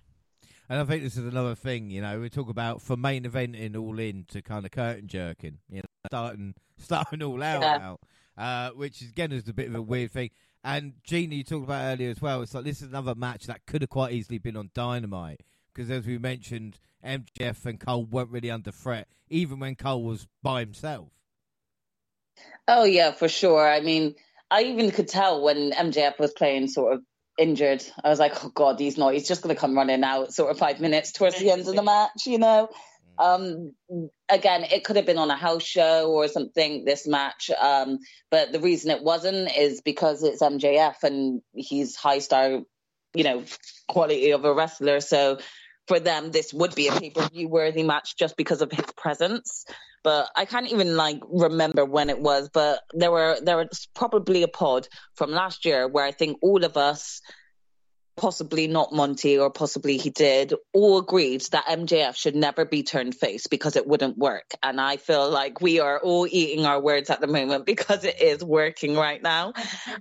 And 0.68 0.80
I 0.80 0.84
think 0.84 1.02
this 1.02 1.16
is 1.16 1.26
another 1.26 1.54
thing, 1.54 1.90
you 1.90 2.00
know, 2.00 2.20
we 2.20 2.30
talk 2.30 2.48
about 2.48 2.80
from 2.80 3.02
main 3.02 3.24
eventing 3.24 3.76
all 3.76 3.98
in 3.98 4.24
to 4.28 4.40
kind 4.40 4.64
of 4.64 4.70
curtain 4.70 5.08
jerking, 5.08 5.58
you 5.68 5.76
know, 5.76 5.82
starting 6.06 6.54
starting 6.78 7.22
all 7.22 7.42
out 7.42 7.60
Yeah. 7.60 7.76
now, 7.78 7.98
uh, 8.38 8.70
which 8.70 9.02
is, 9.02 9.10
again 9.10 9.30
is 9.30 9.46
a 9.48 9.52
bit 9.52 9.68
of 9.68 9.74
a 9.74 9.82
weird 9.82 10.10
thing. 10.10 10.30
And 10.64 10.94
Gina, 11.04 11.34
you 11.34 11.44
talked 11.44 11.64
about 11.64 11.92
earlier 11.92 12.10
as 12.10 12.22
well. 12.22 12.40
It's 12.40 12.54
like 12.54 12.64
this 12.64 12.80
is 12.80 12.88
another 12.88 13.14
match 13.14 13.46
that 13.46 13.66
could 13.66 13.82
have 13.82 13.90
quite 13.90 14.12
easily 14.12 14.38
been 14.38 14.56
on 14.56 14.70
Dynamite 14.72 15.42
because, 15.72 15.90
as 15.90 16.06
we 16.06 16.16
mentioned, 16.16 16.78
MJF 17.04 17.66
and 17.66 17.78
Cole 17.78 18.06
weren't 18.06 18.30
really 18.30 18.50
under 18.50 18.72
threat, 18.72 19.08
even 19.28 19.58
when 19.58 19.74
Cole 19.74 20.02
was 20.02 20.26
by 20.42 20.60
himself. 20.60 21.10
Oh 22.66 22.84
yeah, 22.84 23.12
for 23.12 23.28
sure. 23.28 23.68
I 23.68 23.80
mean, 23.80 24.14
I 24.50 24.62
even 24.64 24.90
could 24.90 25.08
tell 25.08 25.42
when 25.42 25.72
MJF 25.72 26.18
was 26.18 26.32
playing 26.32 26.68
sort 26.68 26.94
of 26.94 27.02
injured. 27.38 27.84
I 28.02 28.08
was 28.08 28.18
like, 28.18 28.44
oh 28.44 28.50
god, 28.54 28.78
he's 28.78 28.96
not. 28.96 29.12
He's 29.12 29.28
just 29.28 29.42
going 29.42 29.54
to 29.54 29.60
come 29.60 29.76
running 29.76 30.04
out, 30.04 30.32
sort 30.32 30.50
of 30.50 30.58
five 30.58 30.80
minutes 30.80 31.12
towards 31.12 31.38
the 31.38 31.50
end 31.50 31.66
of 31.68 31.74
the 31.74 31.82
match, 31.94 32.26
you 32.26 32.38
know. 32.38 32.68
Um, 33.16 33.72
again, 34.28 34.64
it 34.64 34.84
could 34.84 34.96
have 34.96 35.06
been 35.06 35.18
on 35.18 35.30
a 35.30 35.36
house 35.36 35.62
show 35.62 36.10
or 36.10 36.26
something. 36.28 36.84
This 36.84 37.06
match, 37.06 37.50
um, 37.50 37.98
but 38.30 38.52
the 38.52 38.60
reason 38.60 38.90
it 38.90 39.02
wasn't 39.02 39.56
is 39.56 39.80
because 39.82 40.22
it's 40.22 40.42
MJF 40.42 41.02
and 41.02 41.42
he's 41.54 41.96
high 41.96 42.18
star, 42.18 42.62
you 43.14 43.24
know, 43.24 43.44
quality 43.88 44.30
of 44.32 44.44
a 44.44 44.52
wrestler. 44.52 45.00
So 45.00 45.38
for 45.86 46.00
them, 46.00 46.30
this 46.30 46.52
would 46.52 46.74
be 46.74 46.88
a 46.88 46.92
pay 46.92 47.10
per 47.10 47.28
view 47.28 47.48
worthy 47.48 47.82
match 47.82 48.16
just 48.16 48.36
because 48.36 48.62
of 48.62 48.72
his 48.72 48.86
presence. 48.96 49.64
But 50.02 50.28
I 50.36 50.44
can't 50.44 50.70
even 50.70 50.96
like 50.96 51.20
remember 51.28 51.84
when 51.84 52.10
it 52.10 52.18
was. 52.18 52.50
But 52.52 52.80
there 52.92 53.10
were 53.10 53.38
there 53.42 53.56
was 53.56 53.88
probably 53.94 54.42
a 54.42 54.48
pod 54.48 54.88
from 55.14 55.30
last 55.30 55.64
year 55.64 55.88
where 55.88 56.04
I 56.04 56.12
think 56.12 56.38
all 56.42 56.64
of 56.64 56.76
us 56.76 57.20
possibly 58.16 58.68
not 58.68 58.92
Monty 58.92 59.38
or 59.38 59.50
possibly 59.50 59.96
he 59.96 60.10
did, 60.10 60.54
all 60.72 60.98
agreed 60.98 61.42
that 61.52 61.66
MJF 61.66 62.14
should 62.14 62.36
never 62.36 62.64
be 62.64 62.82
turned 62.82 63.14
face 63.14 63.46
because 63.46 63.76
it 63.76 63.86
wouldn't 63.86 64.16
work. 64.16 64.52
And 64.62 64.80
I 64.80 64.98
feel 64.98 65.30
like 65.30 65.60
we 65.60 65.80
are 65.80 65.98
all 65.98 66.26
eating 66.30 66.64
our 66.64 66.80
words 66.80 67.10
at 67.10 67.20
the 67.20 67.26
moment 67.26 67.66
because 67.74 68.04
it 68.04 68.20
is 68.20 68.44
working 68.44 68.94
right 68.96 69.22
now. 69.22 69.52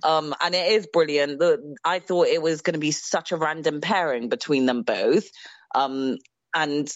Um, 0.02 0.34
and 0.40 0.54
it 0.54 0.72
is 0.72 0.86
brilliant. 0.86 1.42
I 1.84 1.98
thought 1.98 2.28
it 2.28 2.42
was 2.42 2.62
going 2.62 2.74
to 2.74 2.80
be 2.80 2.92
such 2.92 3.32
a 3.32 3.36
random 3.36 3.80
pairing 3.80 4.28
between 4.28 4.66
them 4.66 4.82
both. 4.82 5.28
Um, 5.74 6.18
and 6.54 6.90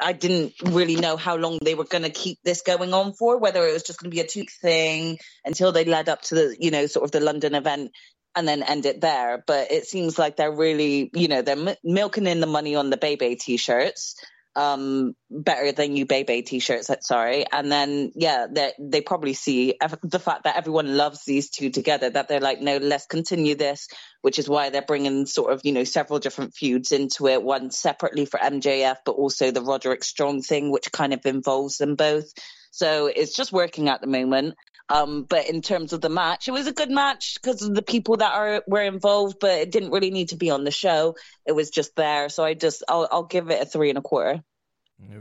I 0.00 0.12
didn't 0.12 0.54
really 0.64 0.96
know 0.96 1.16
how 1.16 1.36
long 1.36 1.58
they 1.62 1.74
were 1.74 1.84
going 1.84 2.04
to 2.04 2.10
keep 2.10 2.38
this 2.44 2.62
going 2.62 2.92
on 2.94 3.12
for, 3.12 3.38
whether 3.38 3.66
it 3.66 3.72
was 3.72 3.82
just 3.82 4.00
going 4.00 4.10
to 4.10 4.14
be 4.14 4.20
a 4.20 4.26
two 4.26 4.44
thing 4.60 5.18
until 5.44 5.72
they 5.72 5.84
led 5.84 6.08
up 6.08 6.22
to 6.22 6.34
the, 6.34 6.56
you 6.58 6.70
know, 6.70 6.86
sort 6.86 7.04
of 7.04 7.10
the 7.12 7.20
London 7.20 7.54
event 7.54 7.92
and 8.34 8.48
then 8.48 8.62
end 8.62 8.86
it 8.86 9.00
there. 9.00 9.44
But 9.46 9.70
it 9.70 9.86
seems 9.86 10.18
like 10.18 10.36
they're 10.36 10.54
really, 10.54 11.10
you 11.14 11.28
know, 11.28 11.42
they're 11.42 11.68
m- 11.68 11.76
milking 11.84 12.26
in 12.26 12.40
the 12.40 12.46
money 12.46 12.74
on 12.74 12.90
the 12.90 12.96
Bebe 12.96 13.36
t-shirts, 13.36 14.16
um, 14.54 15.14
better 15.30 15.72
than 15.72 15.96
you 15.96 16.06
Bebe 16.06 16.42
t-shirts. 16.42 16.90
Sorry, 17.00 17.44
and 17.50 17.70
then 17.70 18.12
yeah, 18.14 18.46
they 18.50 18.72
they 18.78 19.00
probably 19.00 19.34
see 19.34 19.76
the 20.02 20.18
fact 20.18 20.44
that 20.44 20.56
everyone 20.56 20.96
loves 20.96 21.24
these 21.24 21.50
two 21.50 21.70
together 21.70 22.10
that 22.10 22.28
they're 22.28 22.40
like, 22.40 22.60
no, 22.60 22.76
let's 22.76 23.06
continue 23.06 23.54
this, 23.54 23.88
which 24.20 24.38
is 24.38 24.48
why 24.48 24.70
they're 24.70 24.82
bringing 24.82 25.26
sort 25.26 25.52
of 25.52 25.62
you 25.64 25.72
know 25.72 25.84
several 25.84 26.18
different 26.18 26.54
feuds 26.54 26.92
into 26.92 27.26
it, 27.28 27.42
one 27.42 27.70
separately 27.70 28.24
for 28.24 28.38
MJF, 28.38 28.96
but 29.04 29.12
also 29.12 29.50
the 29.50 29.62
Roderick 29.62 30.04
Strong 30.04 30.42
thing, 30.42 30.70
which 30.70 30.92
kind 30.92 31.12
of 31.12 31.24
involves 31.24 31.78
them 31.78 31.94
both. 31.94 32.32
So 32.72 33.06
it's 33.06 33.36
just 33.36 33.52
working 33.52 33.88
at 33.88 34.00
the 34.00 34.06
moment. 34.06 34.56
Um, 34.88 35.22
but 35.22 35.48
in 35.48 35.62
terms 35.62 35.92
of 35.92 36.00
the 36.00 36.08
match, 36.08 36.48
it 36.48 36.50
was 36.50 36.66
a 36.66 36.72
good 36.72 36.90
match 36.90 37.38
because 37.40 37.62
of 37.62 37.74
the 37.74 37.82
people 37.82 38.16
that 38.16 38.32
are 38.32 38.64
were 38.66 38.82
involved, 38.82 39.36
but 39.40 39.52
it 39.52 39.70
didn't 39.70 39.92
really 39.92 40.10
need 40.10 40.30
to 40.30 40.36
be 40.36 40.50
on 40.50 40.64
the 40.64 40.70
show. 40.70 41.14
It 41.46 41.52
was 41.52 41.70
just 41.70 41.94
there. 41.96 42.28
So 42.28 42.44
I 42.44 42.54
just 42.54 42.82
I'll, 42.88 43.08
I'll 43.10 43.22
give 43.22 43.50
it 43.50 43.62
a 43.62 43.64
three 43.64 43.90
and 43.90 43.98
a 43.98 44.02
quarter. 44.02 44.42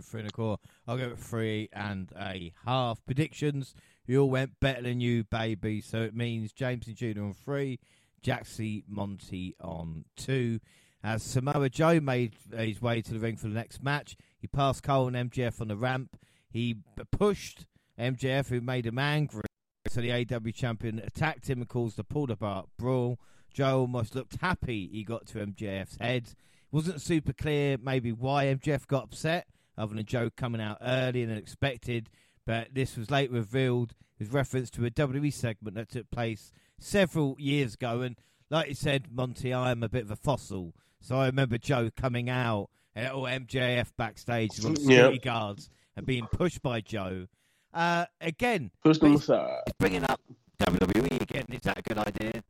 Three 0.02 0.22
and 0.22 0.30
a 0.30 0.34
quarter. 0.34 0.62
I'll 0.88 0.98
give 0.98 1.12
it 1.12 1.20
three 1.20 1.70
and 1.74 2.12
a 2.20 2.54
half. 2.66 3.04
Predictions. 3.06 3.74
You 4.06 4.22
all 4.22 4.30
went 4.30 4.60
better 4.60 4.82
than 4.82 5.00
you, 5.00 5.24
baby. 5.26 5.82
So 5.82 6.02
it 6.02 6.16
means 6.16 6.52
James 6.54 6.88
and 6.88 6.96
Gina 6.96 7.24
on 7.24 7.34
three, 7.34 7.80
Jaxie 8.24 8.84
Monty 8.88 9.56
on 9.62 10.06
two. 10.18 10.60
As 11.04 11.24
Samoa 11.24 11.70
Joe 11.70 12.00
made 12.00 12.36
his 12.56 12.82
way 12.82 13.02
to 13.02 13.14
the 13.14 13.20
ring 13.20 13.38
for 13.38 13.48
the 13.48 13.56
next 13.56 13.84
match, 13.84 14.18
he 14.40 14.48
passed 14.48 14.84
Cole 14.84 15.08
and 15.08 15.32
MJF 15.32 15.62
on 15.62 15.68
the 15.68 15.78
ramp. 15.78 16.18
He 16.52 16.78
pushed 17.12 17.66
MJF, 18.00 18.50
who 18.50 18.62
made 18.62 18.86
him 18.86 19.00
angry. 19.00 19.44
So 19.88 20.02
the 20.02 20.10
AEW 20.10 20.54
champion 20.54 21.00
attacked 21.00 21.50
him 21.50 21.60
and 21.60 21.68
caused 21.68 22.00
a 22.00 22.04
pulled 22.04 22.32
apart 22.32 22.68
brawl. 22.78 23.20
Joe 23.54 23.82
almost 23.82 24.16
looked 24.16 24.38
happy 24.38 24.88
he 24.92 25.04
got 25.04 25.26
to 25.28 25.40
MJF's 25.40 25.98
head. 26.00 26.28
It 26.28 26.36
wasn't 26.72 27.02
super 27.02 27.34
clear 27.34 27.78
maybe 27.78 28.12
why 28.12 28.46
MJF 28.46 28.88
got 28.88 29.06
upset, 29.06 29.48
other 29.78 29.96
than 29.96 30.06
Joe 30.06 30.30
coming 30.30 30.62
out 30.62 30.78
earlier 30.82 31.26
than 31.28 31.38
expected. 31.38 32.10
But 32.46 32.74
this 32.74 32.96
was 32.96 33.12
later 33.12 33.34
revealed 33.34 33.94
with 34.18 34.34
reference 34.34 34.70
to 34.72 34.86
a 34.86 34.92
WWE 34.92 35.34
segment 35.34 35.76
that 35.76 35.90
took 35.90 36.10
place 36.10 36.52
several 36.80 37.36
years 37.40 37.74
ago. 37.74 38.02
And 38.02 38.16
like 38.50 38.70
you 38.70 38.76
said, 38.76 39.12
Monty, 39.12 39.54
I 39.54 39.72
am 39.72 39.84
a 39.84 39.90
bit 39.90 40.04
of 40.04 40.12
a 40.12 40.16
fossil. 40.16 40.74
So 41.02 41.18
I 41.18 41.26
remember 41.26 41.58
Joe 41.58 41.90
coming 41.96 42.30
out 42.30 42.70
or 42.96 43.28
MJF 43.28 43.92
backstage 43.98 44.60
with 44.60 44.78
security 44.80 45.16
yep. 45.16 45.24
guards 45.24 45.70
and 46.02 46.08
being 46.08 46.28
pushed 46.28 46.62
by 46.62 46.82
Joe. 46.82 47.28
Uh, 47.74 48.06
again, 48.20 48.72
them 48.84 49.16
aside. 49.16 49.62
Bringing 49.80 50.04
up 50.04 50.20
WWE 50.60 51.22
again. 51.22 51.46
Is 51.50 51.62
that 51.62 51.78
a 51.78 51.82
good 51.82 51.98
idea? 51.98 52.44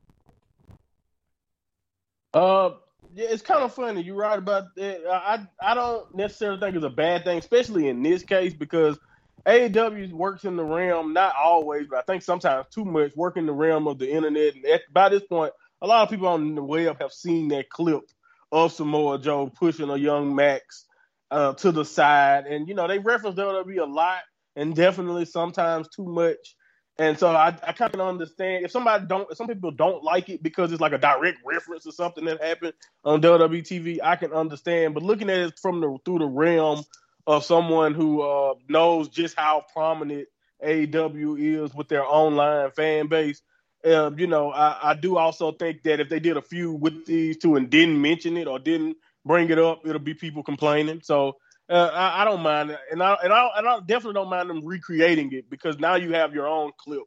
Uh, 2.34 2.72
yeah, 3.14 3.28
it's 3.30 3.42
kind 3.42 3.62
of 3.62 3.74
funny. 3.74 4.02
You're 4.02 4.16
right 4.16 4.38
about 4.38 4.74
that. 4.76 5.02
I 5.08 5.46
I 5.62 5.76
don't 5.76 6.16
necessarily 6.16 6.60
think 6.60 6.76
it's 6.76 6.86
a 6.86 6.90
bad 6.90 7.26
thing, 7.26 7.38
especially 7.38 7.90
in 7.90 8.02
this 8.02 8.24
case 8.24 8.54
because 8.54 8.98
AEW 9.46 10.14
works 10.14 10.46
in 10.46 10.56
the 10.56 10.64
realm 10.64 11.14
not 11.14 11.36
always, 11.36 11.88
but 11.88 12.00
I 12.00 12.02
think 12.04 12.24
sometimes 12.24 12.68
too 12.72 12.86
much, 12.86 13.12
working 13.16 13.42
in 13.42 13.48
the 13.48 13.54
realm 13.54 13.88
of 13.88 14.00
the 14.00 14.10
internet. 14.10 14.56
And 14.56 14.66
at, 14.66 14.82
by 14.92 15.10
this 15.10 15.24
point, 15.24 15.52
a 15.82 15.88
lot 15.88 16.04
of 16.04 16.10
people 16.10 16.28
on 16.28 16.56
the 16.56 16.64
web 16.64 17.02
have 17.02 17.12
seen 17.12 17.50
that 17.50 17.70
clip 17.70 18.04
of 18.52 18.72
Samoa 18.72 19.20
Joe 19.20 19.52
pushing 19.54 19.90
a 19.90 19.98
young 19.98 20.34
Max 20.34 20.86
uh, 21.32 21.54
to 21.54 21.72
the 21.72 21.86
side, 21.86 22.46
and 22.46 22.68
you 22.68 22.76
know 22.76 22.88
they 22.88 23.00
reference 23.00 23.38
WWE 23.38 23.82
a 23.82 23.86
lot, 23.86 24.22
and 24.56 24.76
definitely 24.76 25.26
sometimes 25.26 25.88
too 25.88 26.06
much. 26.06 26.56
And 27.00 27.18
so 27.18 27.30
I, 27.30 27.58
I 27.66 27.72
kind 27.72 27.96
of 27.96 28.02
understand 28.02 28.66
if 28.66 28.72
somebody 28.72 29.06
don't, 29.08 29.32
if 29.32 29.38
some 29.38 29.48
people 29.48 29.72
don't 29.72 30.04
like 30.04 30.30
it 30.30 30.44
because 30.44 30.72
it's 30.72 30.82
like 30.82 30.92
a 30.92 30.98
direct 30.98 31.40
reference 31.46 31.86
to 31.86 31.92
something 31.92 32.26
that 32.26 32.44
happened 32.44 32.74
on 33.04 33.22
WWE 33.22 33.64
TV. 33.64 34.00
I 34.04 34.18
can 34.18 34.34
understand, 34.34 34.94
but 34.94 35.02
looking 35.02 35.30
at 35.30 35.40
it 35.40 35.60
from 35.60 35.80
the 35.80 35.98
through 36.06 36.20
the 36.20 36.28
realm 36.28 36.84
of 37.26 37.46
someone 37.46 37.94
who 37.94 38.22
uh, 38.22 38.56
knows 38.68 39.08
just 39.08 39.38
how 39.38 39.64
prominent 39.74 40.28
AEW 40.64 41.64
is 41.64 41.74
with 41.74 41.88
their 41.88 42.04
online 42.04 42.72
fan 42.72 43.08
base, 43.08 43.42
uh, 43.86 44.12
you 44.16 44.28
know, 44.28 44.52
I, 44.52 44.92
I 44.92 44.94
do 44.94 45.18
also 45.18 45.52
think 45.52 45.84
that 45.84 46.00
if 46.00 46.10
they 46.10 46.20
did 46.20 46.38
a 46.38 46.42
few 46.42 46.74
with 46.74 47.06
these 47.06 47.38
two 47.38 47.56
and 47.56 47.70
didn't 47.70 48.02
mention 48.02 48.38
it 48.38 48.48
or 48.48 48.60
didn't 48.60 48.98
bring 49.26 49.50
it 49.50 49.60
up, 49.60 49.82
it'll 49.86 50.00
be 50.00 50.14
people 50.14 50.44
complaining. 50.44 51.02
So 51.04 51.38
uh, 51.70 51.90
I, 51.94 52.22
I, 52.22 52.26
don't 52.26 52.42
mind, 52.42 52.78
and 52.92 53.02
I 53.02 53.18
and 53.24 53.32
I 53.32 53.50
and 53.56 53.68
I 53.68 53.80
definitely 53.80 54.14
don't 54.14 54.30
mind 54.30 54.50
them 54.50 54.66
recreating 54.66 55.32
it 55.34 55.50
because 55.50 55.80
now 55.80 55.96
you 55.96 56.14
have 56.14 56.34
your 56.34 56.48
own 56.48 56.72
clip 56.78 57.04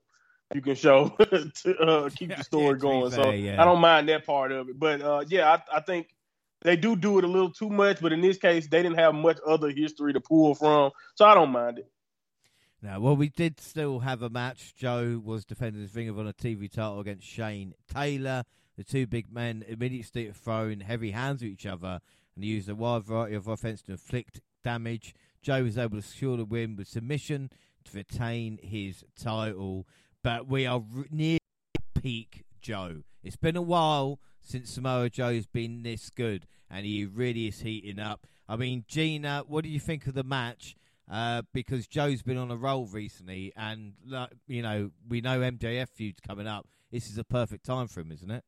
you 0.54 0.60
can 0.60 0.74
show 0.74 1.08
to 1.18 1.76
uh, 1.78 2.10
keep 2.10 2.34
the 2.34 2.42
story 2.42 2.78
going. 2.78 3.10
So 3.10 3.30
yeah. 3.30 3.60
I 3.60 3.64
don't 3.64 3.80
mind 3.80 4.08
that 4.08 4.26
part 4.26 4.52
of 4.52 4.68
it, 4.68 4.78
but 4.78 5.00
uh, 5.00 5.24
yeah, 5.28 5.52
I, 5.52 5.78
I 5.78 5.80
think 5.80 6.08
they 6.62 6.76
do 6.76 6.96
do 6.96 7.18
it 7.18 7.24
a 7.24 7.28
little 7.28 7.50
too 7.50 7.68
much. 7.68 8.00
But 8.00 8.12
in 8.12 8.20
this 8.20 8.38
case, 8.38 8.68
they 8.68 8.82
didn't 8.82 8.98
have 8.98 9.14
much 9.14 9.38
other 9.46 9.70
history 9.70 10.12
to 10.12 10.20
pull 10.20 10.54
from, 10.54 10.92
so 11.14 11.24
I 11.24 11.34
don't 11.34 11.50
mind 11.50 11.78
it. 11.78 11.90
Now, 12.82 13.00
well, 13.00 13.16
we 13.16 13.30
did 13.30 13.60
still 13.60 14.00
have 14.00 14.20
a 14.20 14.28
match. 14.28 14.74
Joe 14.76 15.20
was 15.24 15.46
defending 15.46 15.80
his 15.80 15.94
Ring 15.94 16.10
of 16.10 16.18
Honor 16.18 16.34
TV 16.34 16.70
title 16.70 17.00
against 17.00 17.26
Shane 17.26 17.72
Taylor. 17.92 18.44
The 18.76 18.84
two 18.84 19.06
big 19.06 19.32
men 19.32 19.64
immediately 19.66 20.30
throwing 20.32 20.80
heavy 20.80 21.12
hands 21.12 21.42
at 21.42 21.48
each 21.48 21.66
other 21.66 22.00
and 22.34 22.44
used 22.44 22.68
a 22.68 22.74
wide 22.74 23.04
variety 23.04 23.34
of 23.34 23.46
offense 23.46 23.82
to 23.82 23.92
inflict 23.92 24.40
damage. 24.62 25.14
Joe 25.42 25.62
was 25.62 25.78
able 25.78 25.96
to 25.98 26.02
secure 26.02 26.36
the 26.36 26.44
win 26.44 26.76
with 26.76 26.88
submission 26.88 27.50
to 27.84 27.96
retain 27.96 28.58
his 28.62 29.04
title. 29.20 29.86
But 30.22 30.48
we 30.48 30.66
are 30.66 30.82
near 31.10 31.38
peak 31.94 32.44
Joe. 32.60 33.02
It's 33.22 33.36
been 33.36 33.56
a 33.56 33.62
while 33.62 34.18
since 34.40 34.70
Samoa 34.70 35.10
Joe's 35.10 35.46
been 35.46 35.82
this 35.82 36.10
good, 36.10 36.46
and 36.70 36.84
he 36.84 37.04
really 37.04 37.46
is 37.46 37.60
heating 37.60 37.98
up. 37.98 38.26
I 38.48 38.56
mean, 38.56 38.84
Gina, 38.88 39.44
what 39.46 39.64
do 39.64 39.70
you 39.70 39.80
think 39.80 40.06
of 40.06 40.14
the 40.14 40.24
match? 40.24 40.76
Uh, 41.10 41.42
because 41.52 41.86
Joe's 41.86 42.22
been 42.22 42.38
on 42.38 42.50
a 42.50 42.56
roll 42.56 42.86
recently, 42.86 43.52
and 43.56 43.92
you 44.46 44.62
know 44.62 44.90
we 45.06 45.20
know 45.20 45.40
MJF 45.40 45.88
feud's 45.90 46.20
coming 46.20 46.46
up. 46.46 46.66
This 46.90 47.10
is 47.10 47.18
a 47.18 47.24
perfect 47.24 47.66
time 47.66 47.88
for 47.88 48.00
him, 48.00 48.10
isn't 48.12 48.30
it? 48.30 48.44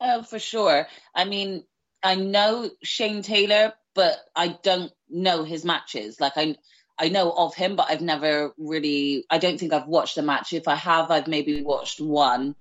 Oh, 0.00 0.22
for 0.22 0.38
sure. 0.38 0.86
I 1.14 1.24
mean, 1.24 1.64
I 2.02 2.14
know 2.14 2.70
Shane 2.82 3.22
Taylor, 3.22 3.72
but 3.94 4.16
I 4.34 4.48
don't 4.62 4.92
know 5.08 5.44
his 5.44 5.64
matches. 5.64 6.20
Like 6.20 6.34
I 6.36 6.56
I 6.98 7.08
know 7.08 7.30
of 7.30 7.54
him, 7.54 7.76
but 7.76 7.90
I've 7.90 8.00
never 8.00 8.52
really 8.58 9.24
I 9.30 9.38
don't 9.38 9.58
think 9.58 9.72
I've 9.72 9.88
watched 9.88 10.18
a 10.18 10.22
match. 10.22 10.52
If 10.52 10.68
I 10.68 10.74
have, 10.76 11.10
I've 11.10 11.26
maybe 11.26 11.62
watched 11.62 12.00
one. 12.00 12.54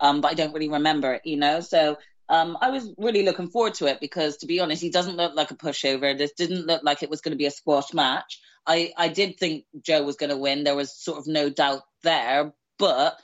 Um, 0.00 0.20
but 0.20 0.30
I 0.30 0.34
don't 0.34 0.52
really 0.52 0.68
remember 0.68 1.14
it, 1.14 1.22
you 1.26 1.36
know. 1.36 1.60
So 1.60 1.98
um, 2.28 2.56
I 2.60 2.70
was 2.70 2.92
really 2.98 3.24
looking 3.24 3.48
forward 3.48 3.74
to 3.74 3.86
it 3.86 4.00
because, 4.00 4.38
to 4.38 4.46
be 4.46 4.60
honest, 4.60 4.82
he 4.82 4.90
doesn't 4.90 5.16
look 5.16 5.34
like 5.34 5.50
a 5.50 5.56
pushover. 5.56 6.16
This 6.16 6.32
didn't 6.32 6.66
look 6.66 6.82
like 6.84 7.02
it 7.02 7.10
was 7.10 7.20
going 7.20 7.32
to 7.32 7.38
be 7.38 7.46
a 7.46 7.50
squash 7.50 7.92
match. 7.92 8.40
I, 8.66 8.92
I 8.96 9.08
did 9.08 9.38
think 9.38 9.64
Joe 9.80 10.02
was 10.04 10.16
going 10.16 10.30
to 10.30 10.36
win. 10.36 10.62
There 10.62 10.76
was 10.76 10.94
sort 10.94 11.18
of 11.18 11.26
no 11.26 11.50
doubt 11.50 11.82
there, 12.02 12.52
but 12.78 13.18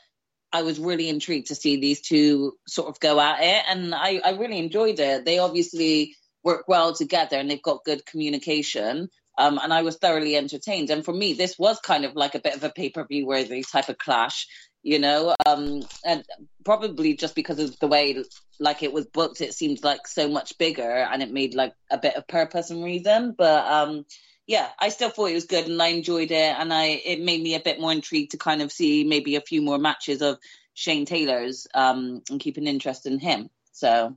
I 0.54 0.62
was 0.62 0.78
really 0.78 1.08
intrigued 1.08 1.48
to 1.48 1.56
see 1.56 1.80
these 1.80 2.00
two 2.00 2.52
sort 2.68 2.88
of 2.88 3.00
go 3.00 3.18
at 3.18 3.42
it, 3.42 3.64
and 3.68 3.92
I, 3.92 4.20
I 4.24 4.30
really 4.38 4.60
enjoyed 4.60 5.00
it. 5.00 5.24
They 5.24 5.40
obviously 5.40 6.14
work 6.44 6.68
well 6.68 6.94
together, 6.94 7.36
and 7.36 7.50
they've 7.50 7.60
got 7.60 7.84
good 7.84 8.06
communication. 8.06 9.08
Um, 9.36 9.58
and 9.60 9.74
I 9.74 9.82
was 9.82 9.96
thoroughly 9.96 10.36
entertained. 10.36 10.90
And 10.90 11.04
for 11.04 11.12
me, 11.12 11.32
this 11.32 11.58
was 11.58 11.80
kind 11.80 12.04
of 12.04 12.14
like 12.14 12.36
a 12.36 12.38
bit 12.38 12.54
of 12.54 12.62
a 12.62 12.70
pay 12.70 12.88
per 12.90 13.04
view 13.04 13.26
worthy 13.26 13.64
type 13.64 13.88
of 13.88 13.98
clash, 13.98 14.46
you 14.84 15.00
know. 15.00 15.34
Um, 15.44 15.82
and 16.04 16.24
probably 16.64 17.16
just 17.16 17.34
because 17.34 17.58
of 17.58 17.76
the 17.80 17.88
way 17.88 18.22
like 18.60 18.84
it 18.84 18.92
was 18.92 19.06
booked, 19.06 19.40
it 19.40 19.54
seemed 19.54 19.82
like 19.82 20.06
so 20.06 20.28
much 20.28 20.56
bigger, 20.56 20.88
and 20.88 21.20
it 21.20 21.32
made 21.32 21.56
like 21.56 21.74
a 21.90 21.98
bit 21.98 22.14
of 22.14 22.28
purpose 22.28 22.70
and 22.70 22.84
reason. 22.84 23.34
But 23.36 23.66
um, 23.66 24.04
yeah, 24.46 24.68
I 24.78 24.90
still 24.90 25.10
thought 25.10 25.30
it 25.30 25.34
was 25.34 25.46
good, 25.46 25.66
and 25.68 25.80
I 25.82 25.88
enjoyed 25.88 26.30
it, 26.30 26.56
and 26.58 26.72
I 26.72 26.86
it 26.86 27.20
made 27.20 27.42
me 27.42 27.54
a 27.54 27.60
bit 27.60 27.80
more 27.80 27.92
intrigued 27.92 28.32
to 28.32 28.38
kind 28.38 28.62
of 28.62 28.70
see 28.72 29.04
maybe 29.04 29.36
a 29.36 29.40
few 29.40 29.62
more 29.62 29.78
matches 29.78 30.22
of 30.22 30.38
Shane 30.74 31.06
Taylor's 31.06 31.66
um, 31.74 32.22
and 32.30 32.40
keep 32.40 32.56
an 32.56 32.66
interest 32.66 33.06
in 33.06 33.18
him. 33.18 33.48
So 33.72 34.16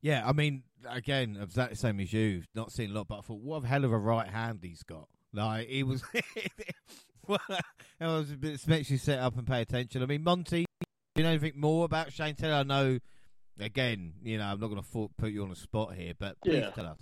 Yeah, 0.00 0.22
I 0.26 0.32
mean, 0.32 0.62
again, 0.88 1.38
exactly 1.40 1.74
the 1.74 1.80
same 1.80 2.00
as 2.00 2.12
you. 2.12 2.42
Not 2.54 2.72
seen 2.72 2.90
a 2.90 2.94
lot, 2.94 3.08
but 3.08 3.18
I 3.18 3.20
thought, 3.22 3.40
what 3.40 3.64
a 3.64 3.66
hell 3.66 3.84
of 3.84 3.92
a 3.92 3.98
right 3.98 4.28
hand 4.28 4.60
he's 4.62 4.82
got. 4.82 5.08
Like 5.32 5.68
he 5.68 5.82
was, 5.82 6.02
well, 7.26 7.38
it 7.48 7.60
was 8.06 8.30
a 8.30 8.36
bit. 8.36 8.54
It 8.54 8.68
makes 8.68 8.90
you 8.90 8.98
sit 8.98 9.18
up 9.18 9.36
and 9.36 9.46
pay 9.46 9.60
attention. 9.62 10.02
I 10.02 10.06
mean, 10.06 10.22
Monty, 10.22 10.66
do 10.80 10.86
you 11.16 11.24
know 11.24 11.30
anything 11.30 11.54
more 11.56 11.84
about 11.84 12.12
Shane 12.12 12.34
Taylor? 12.34 12.54
I 12.54 12.62
know. 12.62 12.98
Again, 13.60 14.14
you 14.24 14.38
know, 14.38 14.44
I'm 14.44 14.58
not 14.58 14.68
going 14.68 14.82
to 14.82 15.08
put 15.16 15.30
you 15.30 15.42
on 15.44 15.50
the 15.50 15.56
spot 15.56 15.94
here, 15.94 16.12
but 16.18 16.40
please 16.40 16.54
Yeah. 16.54 16.70
tell 16.70 16.86
us. 16.86 16.98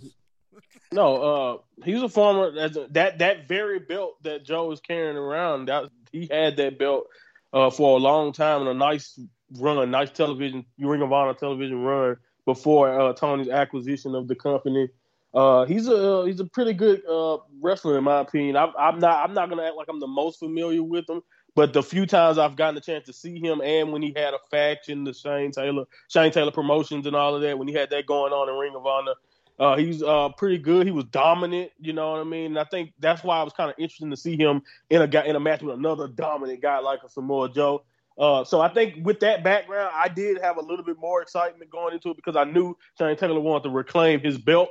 No, 0.91 1.15
uh, 1.15 1.57
he's 1.83 2.03
a 2.03 2.09
former 2.09 2.51
that 2.51 3.17
that 3.17 3.47
very 3.47 3.79
belt 3.79 4.21
that 4.21 4.45
Joe 4.45 4.71
is 4.71 4.79
carrying 4.79 5.17
around. 5.17 5.65
That 5.65 5.89
he 6.11 6.27
had 6.29 6.57
that 6.57 6.77
belt 6.77 7.07
uh, 7.51 7.71
for 7.71 7.97
a 7.97 7.99
long 7.99 8.31
time 8.31 8.61
and 8.61 8.69
a 8.69 8.73
nice 8.75 9.19
run, 9.57 9.79
a 9.79 9.87
nice 9.87 10.11
television 10.11 10.65
Ring 10.77 11.01
of 11.01 11.11
Honor 11.11 11.33
television 11.33 11.81
run 11.81 12.17
before 12.45 12.99
uh, 12.99 13.13
Tony's 13.13 13.49
acquisition 13.49 14.13
of 14.15 14.27
the 14.27 14.35
company. 14.35 14.89
Uh, 15.33 15.65
he's 15.65 15.87
a 15.87 16.25
he's 16.27 16.39
a 16.39 16.45
pretty 16.45 16.73
good 16.73 17.01
uh, 17.07 17.37
wrestler 17.59 17.97
in 17.97 18.03
my 18.03 18.19
opinion. 18.19 18.55
I'm, 18.55 18.71
I'm 18.77 18.99
not 18.99 19.27
I'm 19.27 19.33
not 19.33 19.49
gonna 19.49 19.63
act 19.63 19.75
like 19.75 19.87
I'm 19.89 19.99
the 19.99 20.07
most 20.07 20.37
familiar 20.37 20.83
with 20.83 21.09
him, 21.09 21.21
but 21.55 21.73
the 21.73 21.81
few 21.81 22.05
times 22.05 22.37
I've 22.37 22.55
gotten 22.55 22.77
a 22.77 22.81
chance 22.81 23.07
to 23.07 23.13
see 23.13 23.39
him, 23.39 23.61
and 23.61 23.91
when 23.91 24.03
he 24.03 24.13
had 24.15 24.35
a 24.35 24.39
faction, 24.51 25.03
the 25.05 25.13
Shane 25.13 25.51
Taylor 25.51 25.85
Shane 26.07 26.31
Taylor 26.31 26.51
Promotions 26.51 27.07
and 27.07 27.15
all 27.15 27.35
of 27.35 27.41
that, 27.41 27.57
when 27.57 27.67
he 27.67 27.73
had 27.73 27.89
that 27.89 28.05
going 28.05 28.31
on 28.31 28.47
in 28.47 28.55
Ring 28.55 28.75
of 28.75 28.85
Honor, 28.85 29.13
uh, 29.59 29.77
he's 29.77 30.01
uh, 30.01 30.29
pretty 30.29 30.57
good. 30.57 30.87
He 30.87 30.91
was 30.91 31.05
dominant. 31.05 31.71
You 31.79 31.93
know 31.93 32.11
what 32.11 32.21
I 32.21 32.23
mean? 32.23 32.47
And 32.47 32.59
I 32.59 32.63
think 32.63 32.93
that's 32.99 33.23
why 33.23 33.39
I 33.39 33.43
was 33.43 33.53
kind 33.53 33.69
of 33.69 33.75
interested 33.77 34.09
to 34.09 34.17
see 34.17 34.35
him 34.35 34.63
in 34.89 35.01
a 35.01 35.07
guy 35.07 35.25
in 35.25 35.35
a 35.35 35.39
match 35.39 35.61
with 35.61 35.75
another 35.75 36.07
dominant 36.07 36.61
guy 36.61 36.79
like 36.79 37.03
a 37.03 37.09
Samoa 37.09 37.49
Joe. 37.49 37.83
Uh, 38.17 38.43
so 38.43 38.61
I 38.61 38.71
think 38.71 39.05
with 39.05 39.19
that 39.21 39.43
background, 39.43 39.91
I 39.93 40.07
did 40.07 40.39
have 40.41 40.57
a 40.57 40.61
little 40.61 40.85
bit 40.85 40.97
more 40.99 41.21
excitement 41.21 41.71
going 41.71 41.93
into 41.93 42.11
it 42.11 42.15
because 42.15 42.35
I 42.35 42.43
knew 42.43 42.77
Shane 42.97 43.15
Taylor 43.15 43.39
wanted 43.39 43.63
to 43.63 43.69
reclaim 43.69 44.19
his 44.19 44.37
belt. 44.37 44.69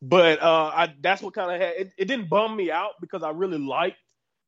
But 0.00 0.42
uh, 0.42 0.72
I, 0.74 0.94
that's 1.00 1.22
what 1.22 1.32
kind 1.34 1.52
of 1.52 1.60
had 1.60 1.74
it, 1.76 1.92
it. 1.96 2.04
Didn't 2.06 2.28
bum 2.28 2.56
me 2.56 2.70
out 2.70 2.92
because 3.00 3.22
I 3.22 3.30
really 3.30 3.58
liked 3.58 3.98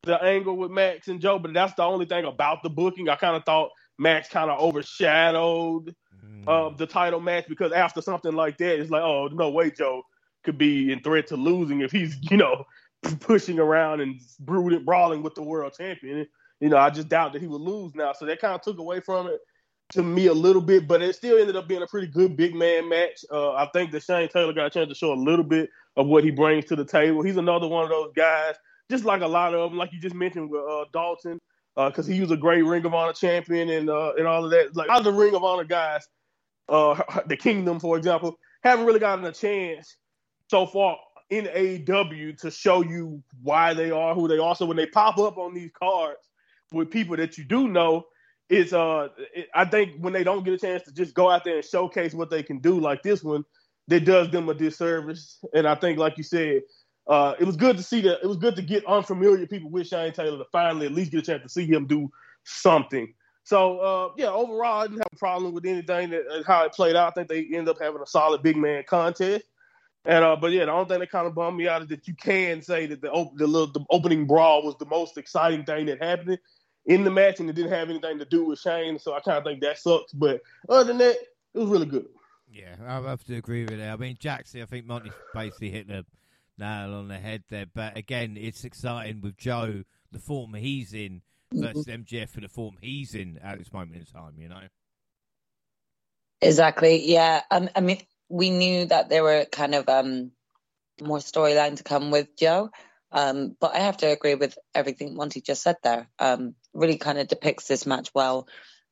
the 0.03 0.21
angle 0.21 0.57
with 0.57 0.69
Max 0.69 1.07
and 1.07 1.21
Joe. 1.21 1.39
But 1.39 1.53
that's 1.53 1.73
the 1.75 1.83
only 1.83 2.05
thing 2.05 2.25
about 2.25 2.61
the 2.61 2.69
booking. 2.69 3.07
I 3.07 3.15
kind 3.15 3.35
of 3.35 3.45
thought 3.45 3.71
Max 3.97 4.27
kind 4.27 4.51
of 4.51 4.59
overshadowed 4.59 5.95
Mm. 6.23 6.47
of 6.47 6.77
the 6.77 6.85
title 6.85 7.19
match 7.19 7.45
because 7.47 7.71
after 7.71 8.01
something 8.01 8.33
like 8.33 8.57
that, 8.57 8.79
it's 8.79 8.91
like, 8.91 9.01
oh 9.01 9.27
no 9.27 9.49
way, 9.49 9.71
Joe 9.71 10.03
could 10.43 10.57
be 10.57 10.91
in 10.91 11.01
threat 11.01 11.27
to 11.27 11.35
losing 11.35 11.81
if 11.81 11.91
he's 11.91 12.17
you 12.29 12.37
know 12.37 12.65
pushing 13.19 13.59
around 13.59 14.01
and 14.01 14.19
brooding, 14.39 14.85
brawling 14.85 15.23
with 15.23 15.35
the 15.35 15.43
world 15.43 15.73
champion. 15.77 16.27
You 16.59 16.69
know, 16.69 16.77
I 16.77 16.89
just 16.89 17.09
doubt 17.09 17.33
that 17.33 17.41
he 17.41 17.47
would 17.47 17.61
lose 17.61 17.93
now. 17.95 18.13
So 18.13 18.25
that 18.25 18.39
kind 18.39 18.55
of 18.55 18.61
took 18.61 18.77
away 18.77 18.99
from 19.01 19.27
it 19.27 19.41
to 19.91 20.03
me 20.03 20.27
a 20.27 20.33
little 20.33 20.61
bit, 20.61 20.87
but 20.87 21.01
it 21.01 21.15
still 21.15 21.37
ended 21.37 21.55
up 21.55 21.67
being 21.67 21.81
a 21.81 21.87
pretty 21.87 22.07
good 22.07 22.35
big 22.35 22.55
man 22.55 22.89
match. 22.89 23.23
Uh, 23.31 23.53
I 23.53 23.69
think 23.73 23.91
that 23.91 24.03
Shane 24.03 24.29
Taylor 24.29 24.53
got 24.53 24.67
a 24.67 24.69
chance 24.69 24.89
to 24.89 24.95
show 24.95 25.13
a 25.13 25.15
little 25.15 25.43
bit 25.43 25.69
of 25.95 26.07
what 26.07 26.23
he 26.23 26.31
brings 26.31 26.65
to 26.65 26.75
the 26.75 26.85
table. 26.85 27.21
He's 27.21 27.37
another 27.37 27.67
one 27.67 27.83
of 27.83 27.89
those 27.89 28.11
guys, 28.15 28.55
just 28.89 29.05
like 29.05 29.21
a 29.21 29.27
lot 29.27 29.53
of 29.53 29.69
them, 29.69 29.77
like 29.77 29.93
you 29.93 29.99
just 29.99 30.15
mentioned 30.15 30.49
with 30.49 30.61
uh, 30.61 30.85
Dalton, 30.91 31.39
because 31.75 32.07
he 32.07 32.21
was 32.21 32.31
a 32.31 32.37
great 32.37 32.63
Ring 32.63 32.85
of 32.85 32.93
Honor 32.93 33.13
champion 33.13 33.69
and 33.69 33.89
uh, 33.89 34.13
and 34.17 34.27
all 34.27 34.45
of 34.45 34.51
that. 34.51 34.75
Like 34.75 34.89
other 34.89 35.11
Ring 35.11 35.35
of 35.35 35.43
Honor 35.43 35.65
guys, 35.65 36.07
uh, 36.69 37.01
the 37.27 37.37
Kingdom, 37.37 37.79
for 37.79 37.97
example, 37.97 38.37
haven't 38.63 38.85
really 38.85 38.99
gotten 38.99 39.25
a 39.25 39.31
chance 39.31 39.97
so 40.49 40.65
far 40.65 40.97
in 41.29 41.45
AEW 41.45 42.37
to 42.41 42.51
show 42.51 42.83
you 42.83 43.21
why 43.41 43.73
they 43.73 43.91
are 43.91 44.13
who 44.13 44.27
they 44.27 44.37
are. 44.37 44.55
So 44.55 44.65
when 44.65 44.77
they 44.77 44.85
pop 44.85 45.17
up 45.17 45.37
on 45.37 45.53
these 45.53 45.71
cards 45.77 46.19
with 46.71 46.91
people 46.91 47.17
that 47.17 47.37
you 47.37 47.43
do 47.43 47.67
know, 47.67 48.05
it's 48.49 48.73
uh, 48.73 49.09
it, 49.33 49.47
I 49.53 49.65
think 49.65 49.93
when 49.99 50.13
they 50.13 50.23
don't 50.23 50.43
get 50.43 50.53
a 50.53 50.57
chance 50.57 50.83
to 50.83 50.93
just 50.93 51.13
go 51.13 51.29
out 51.29 51.43
there 51.43 51.57
and 51.57 51.65
showcase 51.65 52.13
what 52.13 52.29
they 52.29 52.43
can 52.43 52.59
do, 52.59 52.79
like 52.79 53.01
this 53.01 53.23
one, 53.23 53.43
that 53.87 54.05
does 54.05 54.29
them 54.29 54.49
a 54.49 54.53
disservice. 54.53 55.39
And 55.53 55.67
I 55.67 55.75
think, 55.75 55.97
like 55.97 56.17
you 56.17 56.23
said, 56.23 56.61
uh, 57.07 57.35
it 57.39 57.45
was 57.45 57.55
good 57.55 57.77
to 57.77 57.83
see 57.83 58.01
that. 58.01 58.19
It 58.23 58.27
was 58.27 58.37
good 58.37 58.55
to 58.55 58.61
get 58.61 58.85
unfamiliar 58.85 59.45
people 59.45 59.69
with 59.69 59.87
Shane 59.87 60.13
Taylor 60.13 60.37
to 60.37 60.45
finally 60.51 60.87
at 60.87 60.91
least 60.91 61.11
get 61.11 61.19
a 61.19 61.25
chance 61.25 61.43
to 61.43 61.49
see 61.49 61.65
him 61.65 61.85
do 61.85 62.11
something. 62.43 63.13
So 63.43 63.79
uh, 63.79 64.09
yeah, 64.17 64.29
overall, 64.29 64.81
I 64.81 64.87
didn't 64.87 64.99
have 64.99 65.13
a 65.13 65.17
problem 65.17 65.53
with 65.53 65.65
anything 65.65 66.09
that 66.09 66.23
uh, 66.27 66.43
how 66.47 66.65
it 66.65 66.73
played 66.73 66.95
out. 66.95 67.09
I 67.09 67.11
think 67.11 67.29
they 67.29 67.41
ended 67.55 67.69
up 67.69 67.79
having 67.79 68.01
a 68.01 68.07
solid 68.07 68.41
big 68.41 68.57
man 68.57 68.83
contest. 68.87 69.45
And 70.05 70.23
uh, 70.23 70.35
but 70.35 70.51
yeah, 70.51 70.65
the 70.65 70.71
only 70.71 70.89
thing 70.89 70.99
that 70.99 71.11
kind 71.11 71.27
of 71.27 71.35
bummed 71.35 71.57
me 71.57 71.67
out 71.67 71.83
is 71.83 71.87
that 71.89 72.07
you 72.07 72.15
can 72.15 72.61
say 72.61 72.87
that 72.87 73.01
the 73.01 73.11
op- 73.11 73.37
the 73.37 73.45
little 73.45 73.71
the 73.71 73.85
opening 73.91 74.25
brawl 74.25 74.63
was 74.63 74.75
the 74.79 74.85
most 74.85 75.17
exciting 75.17 75.63
thing 75.63 75.85
that 75.87 76.01
happened 76.01 76.39
in 76.87 77.03
the 77.03 77.11
match, 77.11 77.39
and 77.39 77.49
it 77.49 77.53
didn't 77.53 77.71
have 77.71 77.89
anything 77.89 78.17
to 78.17 78.25
do 78.25 78.45
with 78.45 78.59
Shane. 78.59 78.97
So 78.97 79.13
I 79.13 79.19
kind 79.19 79.37
of 79.37 79.43
think 79.43 79.61
that 79.61 79.77
sucks. 79.77 80.11
But 80.11 80.41
other 80.67 80.85
than 80.85 80.97
that, 80.99 81.17
it 81.53 81.59
was 81.59 81.69
really 81.69 81.87
good. 81.87 82.07
Yeah, 82.51 82.75
I 82.85 83.01
have 83.01 83.23
to 83.25 83.35
agree 83.35 83.65
with 83.65 83.77
that. 83.77 83.93
I 83.93 83.95
mean, 83.95 84.17
Jackson, 84.19 84.61
I 84.61 84.65
think 84.65 84.85
Monty 84.85 85.11
basically 85.33 85.71
hit 85.71 85.87
the 85.87 86.05
nail 86.57 86.93
on 86.93 87.07
the 87.07 87.17
head 87.17 87.43
there. 87.49 87.65
But 87.73 87.97
again, 87.97 88.37
it's 88.39 88.63
exciting 88.63 89.21
with 89.21 89.37
Joe, 89.37 89.83
the 90.11 90.19
form 90.19 90.53
he's 90.53 90.93
in, 90.93 91.21
versus 91.51 91.85
MJF 91.85 92.29
for 92.29 92.41
the 92.41 92.47
form 92.47 92.77
he's 92.81 93.15
in 93.15 93.39
at 93.43 93.57
this 93.57 93.71
moment 93.71 93.97
in 93.97 94.05
time, 94.05 94.33
you 94.37 94.49
know? 94.49 94.61
Exactly. 96.41 97.09
Yeah. 97.09 97.41
Um, 97.49 97.69
I 97.75 97.81
mean, 97.81 98.01
we 98.29 98.49
knew 98.49 98.85
that 98.85 99.09
there 99.09 99.23
were 99.23 99.45
kind 99.45 99.75
of 99.75 99.87
um, 99.89 100.31
more 101.01 101.19
storyline 101.19 101.77
to 101.77 101.83
come 101.83 102.11
with 102.11 102.35
Joe. 102.37 102.69
Um, 103.11 103.55
but 103.59 103.73
I 103.73 103.79
have 103.79 103.97
to 103.97 104.07
agree 104.07 104.35
with 104.35 104.57
everything 104.73 105.15
Monty 105.15 105.41
just 105.41 105.63
said 105.63 105.77
there. 105.83 106.09
Um, 106.19 106.55
really 106.73 106.97
kind 106.97 107.17
of 107.17 107.27
depicts 107.27 107.67
this 107.67 107.85
match 107.85 108.09
well. 108.13 108.47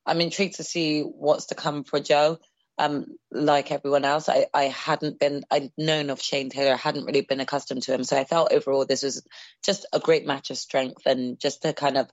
I'm 0.05 0.21
intrigued 0.21 0.55
to 0.55 0.63
see 0.63 1.01
what's 1.01 1.47
to 1.47 1.55
come 1.55 1.83
for 1.83 1.99
Joe. 1.99 2.39
Um, 2.77 3.05
like 3.31 3.71
everyone 3.71 4.03
else, 4.03 4.29
I, 4.29 4.47
I 4.53 4.63
hadn't 4.63 5.19
been, 5.19 5.43
I'd 5.51 5.71
known 5.77 6.09
of 6.09 6.21
Shane 6.21 6.49
Taylor, 6.49 6.75
hadn't 6.75 7.05
really 7.05 7.21
been 7.21 7.39
accustomed 7.39 7.83
to 7.83 7.93
him. 7.93 8.03
So 8.03 8.17
I 8.17 8.23
felt 8.23 8.51
overall 8.51 8.85
this 8.85 9.03
was 9.03 9.23
just 9.63 9.85
a 9.93 9.99
great 9.99 10.25
match 10.25 10.49
of 10.49 10.57
strength 10.57 11.05
and 11.05 11.39
just 11.39 11.61
to 11.61 11.73
kind 11.73 11.97
of 11.97 12.09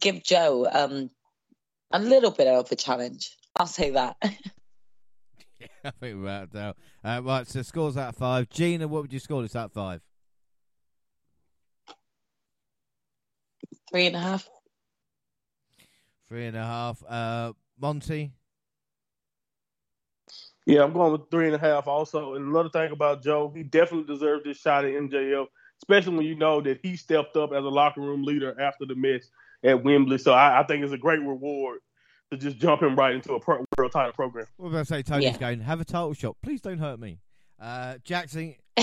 give 0.00 0.24
Joe 0.24 0.66
um, 0.70 1.10
a 1.90 1.98
little 1.98 2.30
bit 2.30 2.46
of 2.46 2.72
a 2.72 2.76
challenge. 2.76 3.36
I'll 3.54 3.66
say 3.66 3.90
that. 3.90 4.16
Yeah, 5.62 5.68
I 5.84 5.90
think 5.90 6.22
we're 6.22 6.28
out 6.28 6.54
now. 6.54 6.74
Uh, 7.04 7.22
right, 7.22 7.46
so 7.46 7.62
scores 7.62 7.96
out 7.96 8.10
of 8.10 8.16
five. 8.16 8.48
Gina, 8.48 8.88
what 8.88 9.02
would 9.02 9.12
you 9.12 9.18
score 9.18 9.42
this 9.42 9.56
out 9.56 9.66
of 9.66 9.72
five? 9.72 10.00
Three 13.90 14.06
and 14.06 14.16
a 14.16 14.20
half. 14.20 14.48
Three 16.28 16.46
and 16.46 16.56
a 16.56 16.64
half. 16.64 17.02
Uh, 17.06 17.52
Monty? 17.78 18.32
Yeah, 20.66 20.82
I'm 20.84 20.92
going 20.92 21.12
with 21.12 21.30
three 21.30 21.46
and 21.46 21.54
a 21.54 21.58
half 21.58 21.88
also. 21.88 22.34
And 22.34 22.46
another 22.48 22.68
thing 22.68 22.92
about 22.92 23.22
Joe, 23.22 23.52
he 23.54 23.62
definitely 23.62 24.12
deserved 24.12 24.44
this 24.44 24.58
shot 24.58 24.84
at 24.84 24.92
MJF, 24.92 25.46
especially 25.82 26.16
when 26.16 26.26
you 26.26 26.36
know 26.36 26.60
that 26.60 26.80
he 26.82 26.96
stepped 26.96 27.36
up 27.36 27.52
as 27.52 27.64
a 27.64 27.68
locker 27.68 28.00
room 28.00 28.22
leader 28.22 28.58
after 28.60 28.86
the 28.86 28.94
mess 28.94 29.28
at 29.64 29.82
Wembley. 29.82 30.18
So 30.18 30.32
I, 30.32 30.60
I 30.60 30.62
think 30.64 30.84
it's 30.84 30.92
a 30.92 30.98
great 30.98 31.20
reward 31.20 31.80
to 32.30 32.36
just 32.36 32.58
jump 32.58 32.82
him 32.82 32.94
right 32.96 33.14
into 33.14 33.34
a 33.34 33.40
pro, 33.40 33.64
world 33.76 33.92
title 33.92 34.12
program. 34.12 34.46
What 34.56 34.68
about 34.68 34.78
to 34.80 34.84
say 34.86 35.02
Tony's 35.02 35.24
Yeah. 35.24 35.38
going, 35.38 35.60
have 35.60 35.80
a 35.80 35.84
title 35.84 36.14
shot. 36.14 36.36
Please 36.42 36.60
don't 36.60 36.78
hurt 36.78 36.98
me. 37.00 37.18
Uh, 37.60 37.96
Jackson, 38.04 38.56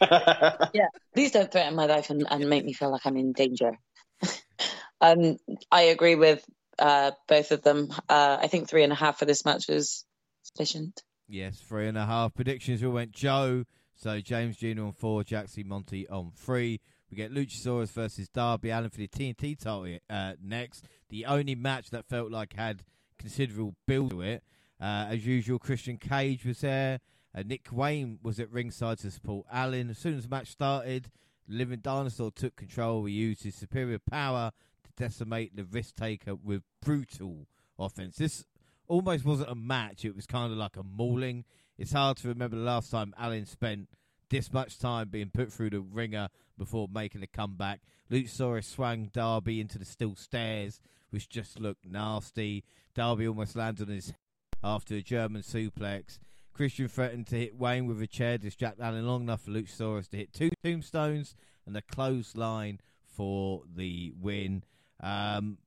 yeah, 0.00 0.86
Please 1.14 1.32
don't 1.32 1.50
threaten 1.50 1.74
my 1.74 1.86
life 1.86 2.10
and, 2.10 2.26
and 2.30 2.48
make 2.48 2.64
me 2.64 2.72
feel 2.72 2.90
like 2.90 3.02
I'm 3.04 3.16
in 3.16 3.32
danger. 3.32 3.72
um, 5.00 5.36
I 5.70 5.82
agree 5.82 6.14
with 6.14 6.44
uh, 6.78 7.12
both 7.26 7.52
of 7.52 7.62
them. 7.62 7.88
Uh, 8.08 8.38
I 8.40 8.48
think 8.48 8.68
three 8.68 8.84
and 8.84 8.92
a 8.92 8.96
half 8.96 9.18
for 9.18 9.24
this 9.24 9.44
match 9.44 9.68
was 9.68 10.04
sufficient. 10.46 11.02
yes, 11.28 11.60
three 11.60 11.88
and 11.88 11.98
a 11.98 12.06
half. 12.06 12.34
Predictions 12.34 12.82
We 12.82 12.88
went 12.88 13.12
Joe. 13.12 13.64
So 13.96 14.20
James 14.20 14.58
Gina 14.58 14.84
on 14.84 14.92
four, 14.92 15.24
Jackson 15.24 15.68
Monty 15.68 16.06
on 16.08 16.30
three. 16.34 16.80
We 17.10 17.16
get 17.16 17.32
Luchasaurus 17.32 17.90
versus 17.90 18.28
Darby 18.28 18.70
Allin 18.70 18.90
for 18.90 18.98
the 18.98 19.08
TNT 19.08 19.58
title 19.58 19.98
uh, 20.10 20.32
next. 20.42 20.84
The 21.08 21.24
only 21.24 21.54
match 21.54 21.90
that 21.90 22.04
felt 22.04 22.30
like 22.30 22.54
had 22.54 22.82
considerable 23.18 23.74
build 23.86 24.10
to 24.10 24.22
it. 24.22 24.42
Uh, 24.80 25.06
as 25.08 25.24
usual, 25.24 25.58
Christian 25.58 25.96
Cage 25.96 26.44
was 26.44 26.60
there. 26.60 27.00
Uh, 27.34 27.42
Nick 27.46 27.68
Wayne 27.72 28.18
was 28.22 28.38
at 28.40 28.50
ringside 28.50 28.98
to 28.98 29.10
support 29.10 29.46
Allin. 29.52 29.88
As 29.90 29.98
soon 29.98 30.16
as 30.18 30.24
the 30.24 30.28
match 30.28 30.48
started, 30.48 31.10
Living 31.48 31.80
Dinosaur 31.80 32.30
took 32.30 32.56
control. 32.56 33.04
He 33.04 33.14
used 33.14 33.44
his 33.44 33.54
superior 33.54 33.98
power 33.98 34.50
to 34.84 34.90
decimate 35.02 35.56
the 35.56 35.64
risk 35.64 35.94
taker 35.96 36.34
with 36.34 36.62
brutal 36.82 37.46
offense. 37.78 38.16
This 38.16 38.44
almost 38.88 39.24
wasn't 39.24 39.50
a 39.50 39.54
match; 39.54 40.04
it 40.04 40.14
was 40.14 40.26
kind 40.26 40.52
of 40.52 40.58
like 40.58 40.76
a 40.76 40.82
mauling. 40.82 41.44
It's 41.78 41.92
hard 41.92 42.16
to 42.18 42.28
remember 42.28 42.56
the 42.56 42.62
last 42.62 42.90
time 42.90 43.14
Allin 43.18 43.46
spent 43.46 43.88
this 44.30 44.52
much 44.52 44.78
time 44.78 45.08
being 45.08 45.30
put 45.30 45.52
through 45.52 45.70
the 45.70 45.80
ringer 45.80 46.28
before 46.58 46.88
making 46.92 47.22
a 47.22 47.26
comeback. 47.26 47.80
Luchasaurus 48.10 48.64
swung 48.64 49.10
Darby 49.12 49.60
into 49.60 49.78
the 49.78 49.84
steel 49.84 50.16
stairs, 50.16 50.80
which 51.10 51.28
just 51.28 51.60
looked 51.60 51.84
nasty. 51.84 52.64
Darby 52.94 53.28
almost 53.28 53.56
landed 53.56 53.88
on 53.88 53.94
his 53.94 54.14
after 54.62 54.94
a 54.94 55.02
German 55.02 55.42
suplex. 55.42 56.18
Christian 56.52 56.88
threatened 56.88 57.26
to 57.26 57.36
hit 57.36 57.54
Wayne 57.54 57.86
with 57.86 58.00
a 58.00 58.06
chair, 58.06 58.38
distract 58.38 58.80
Allin 58.80 59.06
long 59.06 59.22
enough 59.22 59.42
for 59.42 59.50
Luchasaurus 59.50 60.08
to 60.08 60.16
hit 60.16 60.32
two 60.32 60.50
tombstones 60.64 61.34
and 61.66 61.76
a 61.76 61.82
clothesline 61.82 62.80
for 63.04 63.62
the 63.74 64.12
win. 64.18 64.64
Um, 65.00 65.58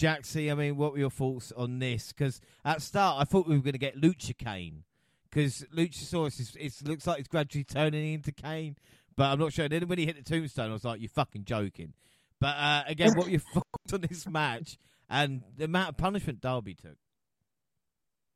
Jaxie, 0.00 0.50
I 0.50 0.54
mean, 0.54 0.76
what 0.76 0.92
were 0.92 0.98
your 0.98 1.10
thoughts 1.10 1.52
on 1.56 1.78
this? 1.78 2.12
Because 2.12 2.40
at 2.64 2.80
start, 2.80 3.20
I 3.20 3.24
thought 3.24 3.46
we 3.46 3.56
were 3.56 3.62
going 3.62 3.72
to 3.72 3.78
get 3.78 4.00
Lucha 4.00 4.36
Kane. 4.36 4.84
Because 5.28 5.64
Luchasaurus 5.74 6.40
is, 6.40 6.56
it 6.56 6.88
looks 6.88 7.06
like 7.06 7.20
it's 7.20 7.28
gradually 7.28 7.64
turning 7.64 8.14
into 8.14 8.32
Kane. 8.32 8.76
But 9.16 9.24
I'm 9.24 9.38
not 9.38 9.52
sure. 9.52 9.66
And 9.66 9.72
then 9.72 9.86
when 9.88 9.98
he 9.98 10.06
hit 10.06 10.16
the 10.16 10.22
tombstone, 10.22 10.70
I 10.70 10.72
was 10.72 10.84
like, 10.84 11.00
you're 11.00 11.10
fucking 11.10 11.44
joking. 11.44 11.92
But 12.40 12.56
uh, 12.56 12.82
again, 12.86 13.12
what 13.14 13.26
were 13.26 13.30
your 13.30 13.40
thoughts 13.54 13.92
on 13.92 14.00
this 14.00 14.26
match 14.26 14.78
and 15.10 15.42
the 15.58 15.64
amount 15.64 15.90
of 15.90 15.96
punishment 15.98 16.40
Darby 16.40 16.74
took? 16.74 16.96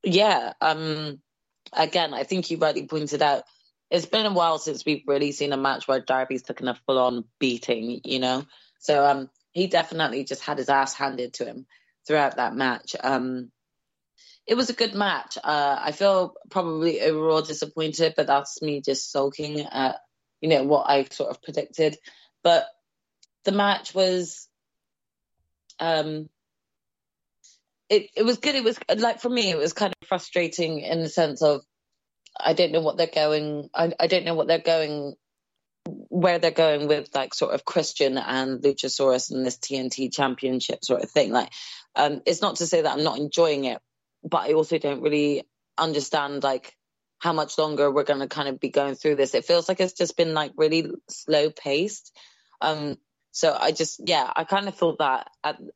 Yeah. 0.03 0.53
Um. 0.61 1.21
Again, 1.73 2.13
I 2.13 2.25
think 2.25 2.51
you 2.51 2.59
rightly 2.59 2.87
pointed 2.87 3.23
out 3.23 3.45
it's 3.91 4.07
been 4.07 4.27
a 4.27 4.33
while 4.33 4.59
since 4.59 4.85
we've 4.85 5.05
really 5.07 5.33
seen 5.33 5.53
a 5.53 5.57
match 5.57 5.87
where 5.87 6.01
Darby's 6.01 6.43
taken 6.43 6.69
a 6.69 6.75
full 6.75 6.99
on 6.99 7.25
beating, 7.39 8.01
you 8.05 8.19
know? 8.19 8.45
So 8.79 9.05
um 9.07 9.31
he 9.55 9.69
definitely 9.69 10.25
just 10.25 10.43
had 10.43 10.59
his 10.59 10.69
ass 10.69 10.95
handed 10.95 11.35
to 11.35 11.47
him 11.47 11.67
throughout 12.07 12.37
that 12.37 12.55
match. 12.55 12.95
Um 13.03 13.51
it 14.47 14.57
was 14.57 14.69
a 14.69 14.75
good 14.75 14.95
match. 14.95 15.39
Uh 15.43 15.79
I 15.81 15.93
feel 15.93 16.35
probably 16.51 17.01
overall 17.01 17.43
disappointed, 17.43 18.15
but 18.17 18.27
that's 18.27 18.61
me 18.61 18.83
just 18.83 19.11
sulking 19.11 19.61
at, 19.61 19.97
you 20.43 20.51
know, 20.51 20.65
what 20.65 20.87
I 20.89 21.05
sort 21.05 21.31
of 21.31 21.43
predicted. 21.43 21.97
But 22.43 22.67
the 23.45 23.53
match 23.53 23.95
was 23.95 24.49
um 25.81 26.29
it, 27.89 28.11
it 28.17 28.23
was 28.25 28.39
good. 28.39 28.55
It 28.55 28.65
was 28.65 28.79
like 28.97 29.21
for 29.21 29.29
me, 29.29 29.51
it 29.51 29.59
was 29.59 29.73
kind 29.73 29.93
of 30.01 30.09
frustrating 30.09 30.81
in 30.81 31.01
the 31.01 31.09
sense 31.09 31.43
of 31.43 31.63
I 32.39 32.53
don't 32.53 32.73
know 32.73 32.81
what 32.81 32.97
they're 32.97 33.07
going. 33.07 33.69
I, 33.75 33.93
I 33.99 34.07
don't 34.07 34.25
know 34.25 34.35
what 34.35 34.49
they're 34.49 34.59
going, 34.59 35.15
where 36.15 36.39
they're 36.39 36.53
going 36.53 36.87
with 36.87 37.09
like 37.13 37.35
sort 37.35 37.55
of 37.55 37.65
Christian 37.65 38.19
and 38.19 38.63
Luchasaurus 38.63 39.33
and 39.33 39.45
this 39.45 39.59
TNT 39.59 40.15
Championship 40.15 40.85
sort 40.85 41.03
of 41.03 41.11
thing. 41.11 41.33
Like, 41.33 41.51
um, 41.97 42.23
it's 42.25 42.41
not 42.41 42.57
to 42.57 42.69
say 42.69 42.83
that 42.83 42.93
I'm 42.97 43.03
not 43.03 43.19
enjoying 43.19 43.65
it, 43.65 43.81
but 44.23 44.43
I 44.43 44.53
also 44.53 44.79
don't 44.79 45.03
really 45.03 45.43
understand 45.77 46.45
like 46.45 46.77
how 47.19 47.33
much 47.33 47.59
longer 47.59 47.91
we're 47.91 48.05
going 48.05 48.21
to 48.21 48.29
kind 48.29 48.47
of 48.47 48.61
be 48.61 48.69
going 48.71 48.95
through 48.95 49.17
this. 49.17 49.35
It 49.35 49.45
feels 49.45 49.69
like 49.69 49.81
it's 49.81 49.93
just 49.93 50.17
been 50.17 50.35
like 50.35 50.53
really 50.57 50.89
slow 51.09 51.51
paced. 51.51 52.17
Um, 52.61 52.97
so 53.33 53.53
I 53.53 53.73
just, 53.73 54.01
yeah, 54.07 54.31
I 54.37 54.45
kind 54.45 54.69
of 54.69 54.77
thought 54.77 54.99
that 54.99 55.27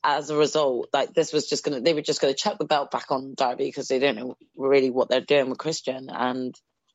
as 0.04 0.30
a 0.30 0.36
result, 0.36 0.90
like 0.92 1.14
this 1.14 1.32
was 1.32 1.48
just 1.48 1.64
gonna, 1.64 1.80
they 1.80 1.94
were 1.94 2.00
just 2.00 2.20
gonna 2.20 2.32
chuck 2.32 2.58
the 2.58 2.64
belt 2.64 2.92
back 2.92 3.10
on 3.10 3.34
Darby 3.34 3.64
because 3.64 3.88
they 3.88 3.98
don't 3.98 4.14
know 4.14 4.36
really 4.56 4.90
what 4.90 5.08
they're 5.08 5.20
doing 5.20 5.50
with 5.50 5.58
Christian 5.58 6.10
and 6.10 6.54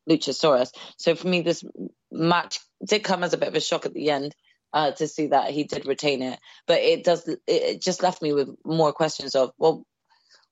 Luchasaurus. 0.09 0.71
So 0.97 1.15
for 1.15 1.27
me, 1.27 1.41
this 1.41 1.63
match 2.11 2.59
did 2.85 3.03
come 3.03 3.23
as 3.23 3.33
a 3.33 3.37
bit 3.37 3.47
of 3.47 3.55
a 3.55 3.61
shock 3.61 3.85
at 3.85 3.93
the 3.93 4.09
end 4.09 4.35
uh, 4.73 4.91
to 4.91 5.07
see 5.07 5.27
that 5.27 5.51
he 5.51 5.63
did 5.63 5.85
retain 5.85 6.21
it, 6.21 6.39
but 6.67 6.81
it 6.81 7.03
does, 7.03 7.29
it 7.47 7.81
just 7.81 8.01
left 8.01 8.21
me 8.21 8.33
with 8.33 8.49
more 8.65 8.91
questions 8.91 9.35
of, 9.35 9.51
well, 9.57 9.85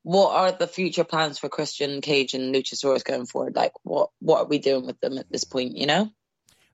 what 0.03 0.35
are 0.35 0.51
the 0.51 0.67
future 0.67 1.03
plans 1.03 1.37
for 1.37 1.49
Christian 1.49 2.01
Cage 2.01 2.33
and 2.33 2.53
Luchasaurus 2.53 3.03
going 3.03 3.25
forward? 3.25 3.55
Like, 3.55 3.73
what 3.83 4.09
what 4.19 4.39
are 4.39 4.47
we 4.47 4.57
doing 4.57 4.85
with 4.85 4.99
them 4.99 5.17
at 5.17 5.31
this 5.31 5.43
point? 5.43 5.77
You 5.77 5.85
know. 5.85 6.09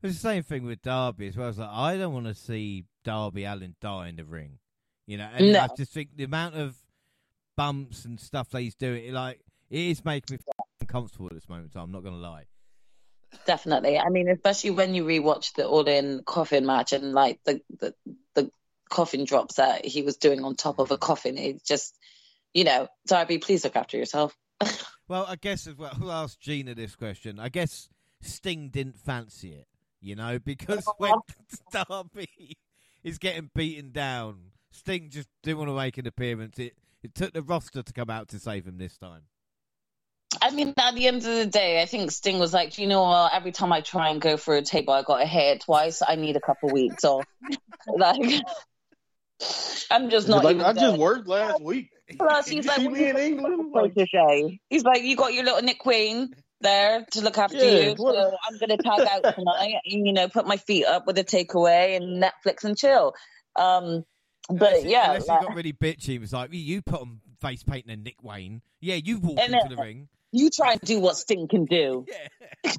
It's 0.02 0.14
the 0.14 0.30
same 0.30 0.44
thing 0.44 0.64
with 0.64 0.82
Darby 0.82 1.28
as 1.28 1.36
well. 1.36 1.50
It's 1.50 1.58
like 1.58 1.70
I 1.70 1.98
don't 1.98 2.14
want 2.14 2.28
to 2.28 2.36
see 2.36 2.86
Darby 3.04 3.44
Allin 3.44 3.76
die 3.82 4.10
in 4.10 4.16
the 4.16 4.24
ring, 4.24 4.60
you 5.06 5.18
know. 5.18 5.28
And 5.34 5.52
No. 5.54 5.60
I 5.60 5.68
just 5.76 5.92
think 5.92 6.16
the 6.16 6.24
amount 6.24 6.56
of 6.56 6.78
bumps 7.58 8.06
and 8.06 8.20
stuff 8.20 8.50
that 8.52 8.62
he's 8.62 8.76
doing, 8.76 9.12
like 9.12 9.42
it 9.70 9.80
is 9.80 10.06
making 10.06 10.38
me 10.38 10.54
uncomfortable 10.80 11.28
at 11.28 11.34
this 11.34 11.50
moment. 11.50 11.74
time, 11.74 11.84
I'm 11.84 11.92
not 11.92 12.04
going 12.04 12.16
to 12.16 12.22
lie. 12.22 12.46
Definitely. 13.46 13.98
I 13.98 14.10
mean, 14.10 14.30
especially 14.30 14.72
when 14.72 14.94
you 14.94 15.06
rewatch 15.06 15.54
the 15.54 15.68
All 15.68 15.88
In 15.88 16.24
coffin 16.26 16.66
match 16.66 16.94
and 16.94 17.14
like 17.14 17.40
the, 17.46 17.62
the 17.80 17.94
the 18.34 18.52
coffin 18.90 19.26
drops 19.26 19.56
that 19.56 19.86
he 19.86 20.02
was 20.02 20.18
doing 20.18 20.44
on 20.44 20.56
top 20.56 20.80
of 20.80 20.92
a 20.92 20.98
coffin. 20.98 21.38
It 21.38 21.64
just, 21.64 21.98
you 22.54 22.64
know, 22.64 22.88
Darby, 23.06 23.38
please 23.38 23.64
look 23.64 23.76
after 23.76 23.98
yourself. 23.98 24.36
Well, 25.10 25.26
I 25.26 25.38
guess 25.38 25.68
as 25.68 25.76
well. 25.76 25.92
Who 25.92 26.10
asked 26.10 26.42
Gina 26.42 26.76
this 26.76 26.96
question? 26.96 27.40
I 27.40 27.48
guess 27.50 27.88
Sting 28.22 28.70
didn't 28.70 28.98
fancy 28.98 29.54
it, 29.54 29.68
you 30.02 30.16
know, 30.16 30.38
because 30.44 30.86
when 30.98 31.14
uh-huh. 31.14 31.86
Darby 31.88 32.58
is 33.04 33.18
getting 33.18 33.50
beaten 33.56 33.92
down, 33.92 34.52
Sting 34.72 35.10
just 35.10 35.30
didn't 35.44 35.60
want 35.60 35.70
to 35.70 35.76
make 35.76 35.98
an 35.98 36.08
appearance. 36.08 36.60
It 36.60 36.74
it 37.04 37.16
took 37.16 37.32
the 37.32 37.42
roster 37.42 37.84
to 37.84 37.94
come 37.94 38.10
out 38.10 38.28
to 38.30 38.40
save 38.40 38.68
him 38.68 38.80
this 38.80 38.98
time. 38.98 39.22
I 40.42 40.52
mean, 40.52 40.74
at 40.78 40.94
the 40.96 41.08
end 41.08 41.18
of 41.18 41.24
the 41.24 41.46
day, 41.46 41.82
I 41.82 41.86
think 41.86 42.12
Sting 42.12 42.38
was 42.38 42.54
like, 42.54 42.78
you 42.78 42.88
know 42.88 43.02
what? 43.04 43.34
Every 43.34 43.52
time 43.52 43.72
I 43.72 43.82
try 43.82 44.10
and 44.10 44.22
go 44.22 44.38
for 44.38 44.56
a 44.56 44.62
table, 44.62 44.94
I 44.94 45.02
got 45.02 45.20
to 45.20 45.26
hit 45.26 45.62
twice. 45.62 46.02
I 46.08 46.16
need 46.16 46.36
a 46.36 46.42
couple 46.42 46.70
weeks 46.70 47.04
off. 47.06 47.26
like, 47.88 48.42
I'm 49.90 50.10
just 50.10 50.28
not 50.28 50.44
like, 50.44 50.56
even. 50.56 50.66
I 50.66 50.74
there. 50.74 50.90
just 50.90 50.98
worked 51.00 51.28
last 51.28 51.62
week. 51.62 51.90
Plus, 52.18 52.48
he's 52.48 52.66
like, 52.68 52.78
see 52.78 52.88
what 52.88 52.98
me 52.98 53.10
in 53.10 53.18
England? 53.18 53.72
so 53.74 53.80
Like, 53.82 53.94
cliche. 53.94 54.60
He's 54.70 54.84
like, 54.84 55.04
you 55.04 55.16
got 55.16 55.34
your 55.34 55.44
little 55.44 55.62
Nick 55.62 55.80
Queen 55.80 56.34
there 56.62 57.06
to 57.12 57.22
look 57.22 57.38
after 57.38 57.58
Yeah, 57.58 57.90
you. 57.90 57.96
what- 57.98 58.16
So 58.16 58.38
I'm 58.48 58.58
going 58.58 58.78
to 58.78 58.84
tag 58.84 59.08
out 59.10 59.36
tonight 59.36 59.76
and, 59.86 60.06
you 60.08 60.14
know, 60.14 60.28
put 60.28 60.46
my 60.48 60.58
feet 60.58 60.86
up 60.86 61.08
with 61.08 61.18
a 61.20 61.24
takeaway 61.24 61.96
and 61.96 62.22
Netflix 62.22 62.64
and 62.64 62.78
chill. 62.78 63.14
Um, 63.56 64.04
but 64.50 64.74
Unless 64.74 64.86
yeah, 64.86 65.06
unless 65.12 65.28
like, 65.28 65.40
he 65.42 65.46
got 65.48 65.56
really 65.56 65.74
bitchy, 65.74 66.04
he 66.04 66.20
was 66.20 66.32
like, 66.32 66.50
"You 66.54 66.82
put 66.82 67.02
on 67.02 67.20
face 67.42 67.64
painting 67.64 67.92
and 67.92 68.04
Nick 68.04 68.24
Wayne. 68.24 68.62
Yeah, 68.80 68.96
you 68.96 69.20
walked 69.20 69.42
into 69.42 69.58
it- 69.58 69.70
the 69.70 69.76
ring. 69.76 70.08
You 70.38 70.50
try 70.50 70.74
and 70.74 70.82
do 70.82 71.00
what 71.00 71.18
Sting 71.18 71.48
can 71.48 71.66
do. 71.66 72.06
Yeah, 72.08 72.74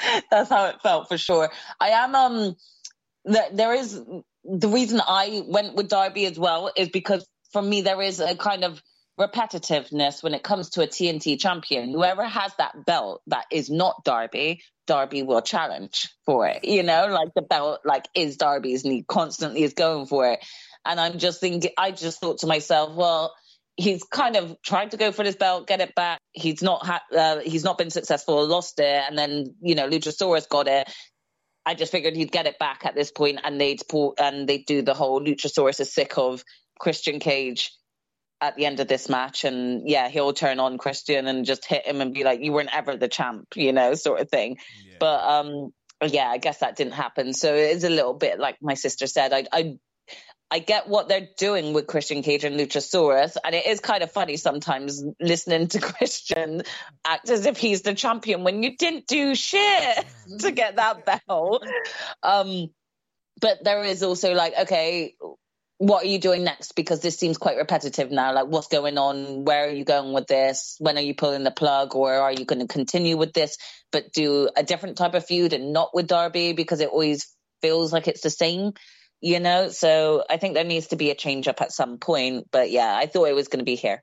That's 0.30 0.50
how 0.50 0.66
it 0.66 0.80
felt 0.82 1.08
for 1.08 1.18
sure. 1.18 1.50
I 1.80 1.90
am 1.90 2.14
um 2.14 2.56
th- 3.26 3.52
there 3.52 3.74
is 3.74 4.00
the 4.44 4.68
reason 4.68 5.00
I 5.06 5.42
went 5.46 5.74
with 5.74 5.88
Darby 5.88 6.26
as 6.26 6.38
well 6.38 6.70
is 6.76 6.88
because 6.88 7.26
for 7.52 7.62
me 7.62 7.82
there 7.82 8.02
is 8.02 8.20
a 8.20 8.34
kind 8.36 8.64
of 8.64 8.82
repetitiveness 9.18 10.22
when 10.22 10.34
it 10.34 10.42
comes 10.42 10.70
to 10.70 10.82
a 10.82 10.86
TNT 10.86 11.38
champion. 11.38 11.90
Whoever 11.92 12.24
has 12.24 12.52
that 12.58 12.84
belt 12.84 13.22
that 13.28 13.46
is 13.50 13.70
not 13.70 14.02
Darby, 14.04 14.60
Darby 14.86 15.22
will 15.22 15.40
challenge 15.40 16.10
for 16.26 16.48
it. 16.48 16.64
You 16.64 16.82
know, 16.82 17.06
like 17.06 17.28
the 17.34 17.42
belt 17.42 17.80
like 17.84 18.06
is 18.14 18.36
Darby's 18.36 18.84
and 18.84 18.92
he 18.92 19.02
constantly 19.02 19.62
is 19.62 19.74
going 19.74 20.06
for 20.06 20.28
it. 20.32 20.44
And 20.84 21.00
I'm 21.00 21.18
just 21.18 21.40
thinking 21.40 21.70
I 21.78 21.92
just 21.92 22.20
thought 22.20 22.38
to 22.38 22.46
myself, 22.46 22.94
well, 22.94 23.34
he's 23.76 24.04
kind 24.04 24.36
of 24.36 24.56
tried 24.62 24.92
to 24.92 24.96
go 24.96 25.12
for 25.12 25.24
this 25.24 25.36
belt, 25.36 25.66
get 25.66 25.80
it 25.80 25.94
back. 25.94 26.20
He's 26.32 26.62
not 26.62 26.84
ha- 26.84 27.02
uh, 27.16 27.40
he's 27.40 27.64
not 27.64 27.78
been 27.78 27.90
successful, 27.90 28.46
lost 28.46 28.78
it, 28.78 29.04
and 29.08 29.18
then 29.18 29.54
you 29.60 29.74
know 29.74 29.88
Luchasaurus 29.88 30.48
got 30.48 30.68
it. 30.68 30.92
I 31.66 31.74
just 31.74 31.92
figured 31.92 32.14
he'd 32.14 32.32
get 32.32 32.46
it 32.46 32.58
back 32.58 32.84
at 32.84 32.94
this 32.94 33.10
point, 33.10 33.40
and 33.42 33.60
they'd 33.60 33.82
pull 33.88 34.14
and 34.18 34.48
they'd 34.48 34.66
do 34.66 34.82
the 34.82 34.94
whole 34.94 35.20
Luchasaurus 35.20 35.80
is 35.80 35.92
sick 35.92 36.18
of 36.18 36.44
Christian 36.78 37.18
Cage 37.20 37.72
at 38.40 38.56
the 38.56 38.66
end 38.66 38.80
of 38.80 38.88
this 38.88 39.08
match, 39.08 39.44
and 39.44 39.88
yeah, 39.88 40.08
he'll 40.08 40.32
turn 40.32 40.60
on 40.60 40.78
Christian 40.78 41.26
and 41.26 41.44
just 41.44 41.64
hit 41.64 41.86
him 41.86 42.00
and 42.00 42.14
be 42.14 42.24
like, 42.24 42.40
"You 42.42 42.52
weren't 42.52 42.74
ever 42.74 42.96
the 42.96 43.08
champ," 43.08 43.56
you 43.56 43.72
know, 43.72 43.94
sort 43.94 44.20
of 44.20 44.28
thing. 44.28 44.58
yeah. 44.86 44.96
But 45.00 45.24
um, 45.24 45.70
yeah, 46.06 46.28
I 46.28 46.38
guess 46.38 46.58
that 46.58 46.76
didn't 46.76 46.92
happen. 46.92 47.32
So 47.32 47.54
it 47.54 47.76
is 47.76 47.84
a 47.84 47.90
little 47.90 48.14
bit 48.14 48.38
like 48.38 48.56
my 48.60 48.74
sister 48.74 49.06
said. 49.06 49.32
I 49.32 49.46
I 49.52 49.74
I 50.54 50.60
get 50.60 50.88
what 50.88 51.08
they're 51.08 51.26
doing 51.36 51.72
with 51.72 51.88
Christian 51.88 52.22
Cage 52.22 52.44
and 52.44 52.54
Luchasaurus, 52.54 53.36
and 53.44 53.56
it 53.56 53.66
is 53.66 53.80
kind 53.80 54.04
of 54.04 54.12
funny 54.12 54.36
sometimes 54.36 55.02
listening 55.20 55.66
to 55.66 55.80
Christian 55.80 56.62
act 57.04 57.28
as 57.28 57.44
if 57.44 57.56
he's 57.56 57.82
the 57.82 57.92
champion 57.92 58.44
when 58.44 58.62
you 58.62 58.76
didn't 58.76 59.08
do 59.08 59.34
shit 59.34 60.06
to 60.38 60.52
get 60.52 60.76
that 60.76 61.04
belt. 61.04 61.66
Um, 62.22 62.68
but 63.40 63.64
there 63.64 63.82
is 63.82 64.04
also 64.04 64.32
like, 64.32 64.54
okay, 64.56 65.16
what 65.78 66.04
are 66.04 66.08
you 66.08 66.20
doing 66.20 66.44
next? 66.44 66.76
Because 66.76 67.00
this 67.00 67.18
seems 67.18 67.36
quite 67.36 67.56
repetitive 67.56 68.12
now. 68.12 68.32
Like, 68.32 68.46
what's 68.46 68.68
going 68.68 68.96
on? 68.96 69.44
Where 69.44 69.66
are 69.66 69.72
you 69.72 69.84
going 69.84 70.12
with 70.12 70.28
this? 70.28 70.76
When 70.78 70.96
are 70.96 71.00
you 71.00 71.16
pulling 71.16 71.42
the 71.42 71.50
plug, 71.50 71.96
or 71.96 72.14
are 72.14 72.32
you 72.32 72.44
going 72.44 72.60
to 72.60 72.72
continue 72.72 73.16
with 73.16 73.32
this, 73.32 73.58
but 73.90 74.12
do 74.12 74.48
a 74.54 74.62
different 74.62 74.98
type 74.98 75.14
of 75.14 75.26
feud 75.26 75.52
and 75.52 75.72
not 75.72 75.90
with 75.92 76.06
Darby 76.06 76.52
because 76.52 76.78
it 76.78 76.90
always 76.90 77.26
feels 77.60 77.92
like 77.92 78.06
it's 78.06 78.20
the 78.20 78.30
same? 78.30 78.74
You 79.24 79.40
know, 79.40 79.70
so 79.70 80.22
I 80.28 80.36
think 80.36 80.52
there 80.52 80.64
needs 80.64 80.88
to 80.88 80.96
be 80.96 81.10
a 81.10 81.14
change 81.14 81.48
up 81.48 81.62
at 81.62 81.72
some 81.72 81.96
point. 81.96 82.48
But 82.50 82.70
yeah, 82.70 82.94
I 82.94 83.06
thought 83.06 83.24
it 83.24 83.34
was 83.34 83.48
going 83.48 83.60
to 83.60 83.64
be 83.64 83.74
here. 83.74 84.02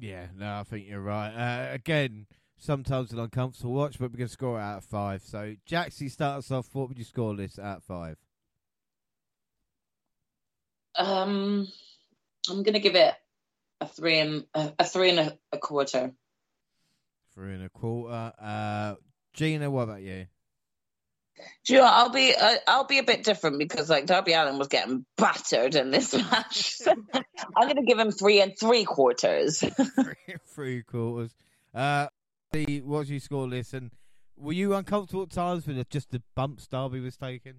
Yeah, 0.00 0.28
no, 0.34 0.54
I 0.54 0.62
think 0.62 0.88
you're 0.88 1.02
right. 1.02 1.28
Uh, 1.28 1.74
again, 1.74 2.26
sometimes 2.56 3.12
an 3.12 3.18
uncomfortable 3.18 3.74
watch, 3.74 3.98
but 3.98 4.10
we 4.10 4.16
can 4.16 4.28
score 4.28 4.58
it 4.58 4.62
out 4.62 4.78
of 4.78 4.84
five. 4.84 5.22
So, 5.22 5.54
Jaxie, 5.68 6.10
start 6.10 6.38
us 6.38 6.50
off. 6.50 6.70
What 6.72 6.88
would 6.88 6.98
you 6.98 7.04
score 7.04 7.36
this 7.36 7.58
out 7.58 7.76
of 7.76 7.84
five? 7.84 8.16
Um, 10.96 11.68
I'm 12.48 12.62
gonna 12.62 12.80
give 12.80 12.96
it 12.96 13.12
a 13.82 13.86
three 13.86 14.18
and 14.18 14.46
a, 14.54 14.72
a 14.78 14.84
three 14.84 15.10
and 15.10 15.18
a, 15.18 15.38
a 15.52 15.58
quarter. 15.58 16.12
Three 17.34 17.52
and 17.52 17.64
a 17.64 17.68
quarter. 17.68 18.32
Uh, 18.40 18.94
Gina, 19.34 19.70
what 19.70 19.82
about 19.82 20.00
you? 20.00 20.24
Do 21.64 21.74
you 21.74 21.80
know, 21.80 21.86
I'll 21.86 22.10
be 22.10 22.34
uh, 22.34 22.56
I'll 22.66 22.86
be 22.86 22.98
a 22.98 23.02
bit 23.02 23.24
different 23.24 23.58
because 23.58 23.90
like 23.90 24.06
Darby 24.06 24.32
Allin 24.32 24.58
was 24.58 24.68
getting 24.68 25.04
battered 25.16 25.74
in 25.74 25.90
this 25.90 26.14
match. 26.14 26.80
I'm 26.86 27.68
going 27.68 27.76
to 27.76 27.82
give 27.82 27.98
him 27.98 28.12
three 28.12 28.40
and 28.40 28.52
three 28.58 28.84
quarters. 28.84 29.58
three, 30.02 30.36
three 30.46 30.82
quarters. 30.82 31.34
Uh, 31.74 32.08
the 32.52 32.82
what's 32.82 33.10
your 33.10 33.20
score 33.20 33.48
list? 33.48 33.74
And 33.74 33.90
were 34.36 34.52
you 34.52 34.74
uncomfortable 34.74 35.22
at 35.22 35.30
times 35.30 35.66
with 35.66 35.88
just 35.88 36.10
the 36.10 36.22
bumps 36.34 36.66
Darby 36.66 37.00
was 37.00 37.16
taking? 37.16 37.54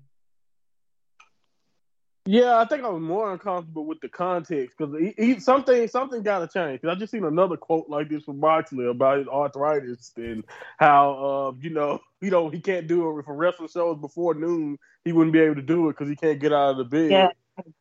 Yeah, 2.28 2.58
I 2.58 2.66
think 2.66 2.84
I 2.84 2.90
was 2.90 3.04
more 3.04 3.32
uncomfortable 3.32 3.86
with 3.86 4.02
the 4.02 4.10
context 4.10 4.76
because 4.78 5.44
something 5.44 5.88
something 5.88 6.24
got 6.24 6.40
to 6.40 6.48
change. 6.48 6.82
Cause 6.82 6.90
I 6.90 6.96
just 6.96 7.12
seen 7.12 7.24
another 7.24 7.56
quote 7.56 7.86
like 7.88 8.10
this 8.10 8.24
from 8.24 8.40
Moxley 8.40 8.88
about 8.88 9.20
his 9.20 9.28
arthritis 9.28 10.12
and 10.18 10.44
how 10.78 11.14
uh, 11.14 11.52
you 11.62 11.70
know 11.70 12.00
you 12.22 12.32
know 12.32 12.50
he 12.50 12.60
can't 12.62 12.88
do 12.88 13.20
it 13.20 13.26
for 13.26 13.36
wrestling 13.36 13.70
shows 13.70 14.00
before 14.00 14.34
noon. 14.34 14.80
He 15.04 15.12
wouldn't 15.12 15.34
be 15.34 15.40
able 15.40 15.56
to 15.56 15.62
do 15.62 15.88
it 15.88 15.94
because 15.94 16.10
he 16.10 16.16
can't 16.16 16.40
get 16.40 16.52
out 16.52 16.72
of 16.72 16.78
the 16.78 16.86
bed. 16.86 17.12
Yeah. 17.12 17.30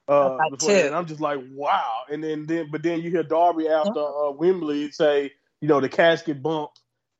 Uh, 0.06 0.38
and 0.68 0.94
I'm 0.94 1.06
just 1.06 1.20
like, 1.20 1.40
wow. 1.50 2.02
And 2.10 2.22
then, 2.22 2.46
then 2.46 2.68
but 2.70 2.82
then 2.82 3.00
you 3.00 3.10
hear 3.10 3.24
Darby 3.24 3.66
after 3.66 3.98
uh, 3.98 4.30
Wembley 4.30 4.92
say, 4.92 5.32
you 5.60 5.66
know, 5.66 5.80
the 5.80 5.88
casket 5.88 6.42
bump 6.42 6.70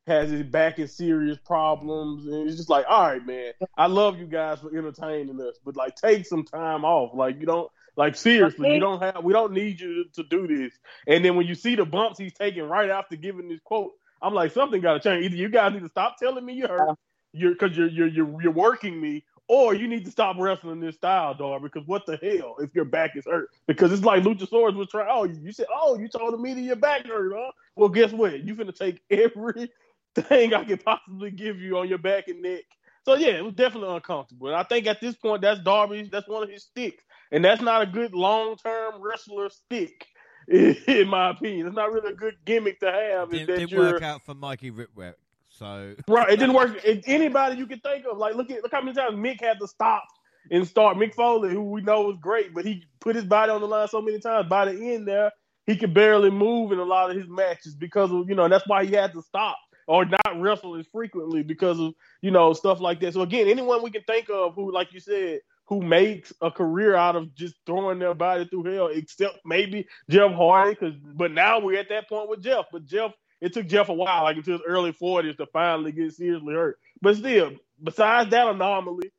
has 0.07 0.31
his 0.31 0.43
back 0.43 0.79
in 0.79 0.89
serious 0.89 1.39
problems, 1.39 2.27
and 2.27 2.47
it's 2.47 2.57
just 2.57 2.69
like, 2.69 2.85
all 2.89 3.09
right, 3.09 3.27
man, 3.27 3.53
I 3.77 3.87
love 3.87 4.19
you 4.19 4.27
guys 4.27 4.61
for 4.61 4.77
entertaining 4.77 5.41
us, 5.41 5.59
but 5.65 5.77
like, 5.77 5.97
take 5.97 6.27
some 6.27 6.45
time 6.45 6.85
off. 6.85 7.15
Like, 7.15 7.41
you 7.41 7.47
don't 7.47 7.71
like 7.97 8.17
seriously, 8.17 8.75
you 8.75 8.81
don't 8.81 9.01
have, 9.01 9.25
we 9.25 9.33
don't 9.33 9.53
need 9.53 9.81
you 9.81 10.05
to, 10.15 10.23
do 10.25 10.47
this. 10.47 10.73
And 11.07 11.25
then 11.25 11.37
when 11.37 11.47
you 11.47 11.55
see 11.55 11.75
the 11.75 11.85
bumps 11.85 12.19
he's 12.19 12.35
taking 12.35 12.65
right 12.65 12.91
after 12.91 13.17
giving 13.17 13.49
this 13.49 13.61
quote, 13.65 13.93
I'm 14.21 14.35
like, 14.35 14.53
something 14.53 14.81
got 14.81 14.95
to 14.95 15.01
change. 15.01 15.27
Either 15.27 15.37
you 15.37 15.49
guys 15.49 15.73
need 15.73 15.83
to 15.83 15.89
stop 15.89 16.17
telling 16.19 16.45
me 16.45 16.55
you're 16.55 16.69
hurt, 16.69 16.99
you're 17.33 17.53
because 17.53 17.77
you're 17.77 17.89
you're 17.89 18.09
you're 18.09 18.43
you're 18.43 18.53
working 18.53 19.01
me, 19.01 19.25
or 19.49 19.75
you 19.75 19.87
need 19.87 20.05
to 20.07 20.11
stop 20.11 20.37
wrestling 20.39 20.81
this 20.81 20.97
style, 20.97 21.35
dog. 21.35 21.63
Because 21.63 21.87
what 21.87 22.07
the 22.07 22.17
hell 22.17 22.57
if 22.61 22.75
your 22.75 22.87
back 22.87 23.17
is 23.17 23.27
hurt? 23.27 23.51
Because 23.67 23.93
it's 23.93 24.05
like 24.05 24.23
Luchasaurus 24.23 24.77
was 24.77 24.89
trying. 24.89 25.09
Oh, 25.11 25.25
you 25.25 25.53
said, 25.53 25.67
oh, 25.75 25.99
you 25.99 26.09
told 26.09 26.41
me 26.41 26.55
that 26.55 26.61
your 26.61 26.77
back 26.77 27.07
hurt, 27.07 27.33
huh? 27.37 27.53
Well, 27.77 27.89
guess 27.91 28.13
what? 28.13 28.43
You 28.45 28.55
finna 28.55 28.75
take 28.75 29.01
every 29.11 29.71
thing 30.23 30.55
I 30.55 30.65
could 30.65 30.85
possibly 30.85 31.31
give 31.31 31.59
you 31.59 31.79
on 31.79 31.89
your 31.89 31.99
back 31.99 32.29
and 32.29 32.43
neck. 32.43 32.65
So 33.05 33.15
yeah, 33.15 33.31
it 33.31 33.45
was 33.45 33.55
definitely 33.55 33.95
uncomfortable. 33.95 34.49
And 34.49 34.57
I 34.57 34.63
think 34.63 34.87
at 34.87 35.01
this 35.01 35.15
point, 35.15 35.43
that's 35.43 35.61
Darby's. 35.61 36.09
That's 36.11 36.29
one 36.29 36.43
of 36.43 36.49
his 36.49 36.63
sticks, 36.63 37.05
and 37.33 37.45
that's 37.45 37.61
not 37.61 37.83
a 37.83 37.87
good 37.87 38.15
long 38.15 38.57
term 38.57 38.95
wrestler 39.01 39.51
stick, 39.51 40.07
in 40.49 41.09
my 41.09 41.31
opinion. 41.31 41.67
It's 41.67 41.77
not 41.77 41.93
really 41.93 42.13
a 42.13 42.17
good 42.17 42.37
gimmick 42.45 42.81
to 42.81 42.91
have. 42.91 43.35
It 43.35 43.47
didn't, 43.47 43.69
didn't 43.69 43.79
work 43.79 44.03
out 44.03 44.25
for 44.25 44.35
Mikey 44.35 44.71
Whipwreck. 44.71 45.15
So 45.51 45.95
right, 46.09 46.31
it 46.31 46.39
didn't 46.39 46.55
work. 46.55 46.81
Anybody 46.85 47.57
you 47.57 47.67
can 47.67 47.81
think 47.81 48.07
of, 48.11 48.17
like 48.17 48.35
look 48.35 48.51
at 48.51 48.63
look 48.63 48.73
how 48.73 48.81
many 48.81 48.95
times 48.95 49.17
Mick 49.17 49.41
had 49.41 49.61
to 49.61 49.69
stop 49.69 50.05
and 50.51 50.67
start. 50.67 50.97
Mick 50.97 51.15
Foley, 51.15 51.51
who 51.51 51.63
we 51.63 51.83
know 51.83 52.03
was 52.03 52.17
great, 52.21 52.55
but 52.55 52.65
he 52.65 52.85
put 53.01 53.17
his 53.17 53.25
body 53.25 53.53
on 53.53 53.61
the 53.61 53.67
line 53.67 53.89
so 53.89 54.01
many 54.01 54.19
times. 54.19 54.49
By 54.49 54.73
the 54.73 54.95
end 54.95 55.07
there, 55.07 55.31
he 55.67 55.77
could 55.77 55.93
barely 55.93 56.31
move 56.31 56.73
in 56.73 56.79
a 56.79 56.85
lot 56.85 57.11
of 57.11 57.17
his 57.17 57.29
matches 57.29 57.75
because 57.75 58.11
of 58.11 58.29
you 58.29 58.35
know 58.35 58.49
that's 58.49 58.67
why 58.67 58.85
he 58.85 58.93
had 58.93 59.13
to 59.13 59.23
stop 59.23 59.57
or 59.87 60.05
not 60.05 60.41
wrestle 60.41 60.77
as 60.77 60.87
frequently 60.93 61.43
because 61.43 61.81
of 61.81 61.95
you 62.23 62.31
know 62.31 62.53
stuff 62.53 62.81
like 62.81 63.01
that. 63.01 63.15
So 63.15 63.23
again, 63.23 63.49
anyone 63.49 63.83
we 63.83 63.91
can 63.91 64.03
think 64.03 64.29
of 64.31 64.55
who, 64.55 64.73
like 64.73 64.93
you 64.93 65.01
said, 65.01 65.41
who 65.67 65.83
makes 65.83 66.33
a 66.41 66.51
career 66.51 66.95
out 66.95 67.17
of 67.17 67.35
just 67.35 67.55
throwing 67.67 67.99
their 67.99 68.15
body 68.15 68.47
through 68.47 68.65
hell, 68.65 68.89
except 68.89 69.41
maybe 69.45 69.87
Jeff 70.11 70.33
Hardy. 70.33 70.75
Cause 70.77 70.95
but 71.03 71.33
now 71.33 71.59
we're 71.61 71.79
at 71.79 71.89
that 71.89 72.09
point 72.09 72.29
with 72.29 72.43
Jeff. 72.43 72.67
But 72.73 72.87
Jeff, 72.87 73.13
it 73.41 73.53
took 73.53 73.67
Jeff 73.67 73.89
a 73.89 73.95
while, 73.95 74.25
like 74.25 74.37
until 74.37 74.55
his 74.55 74.63
early 74.67 74.93
forties, 74.93 75.37
to 75.37 75.47
finally 75.47 75.93
get 75.93 76.13
seriously 76.13 76.55
hurt. 76.55 76.79
But 77.01 77.17
still, 77.17 77.53
besides 77.83 78.31
that 78.31 78.49
anomaly, 78.49 79.11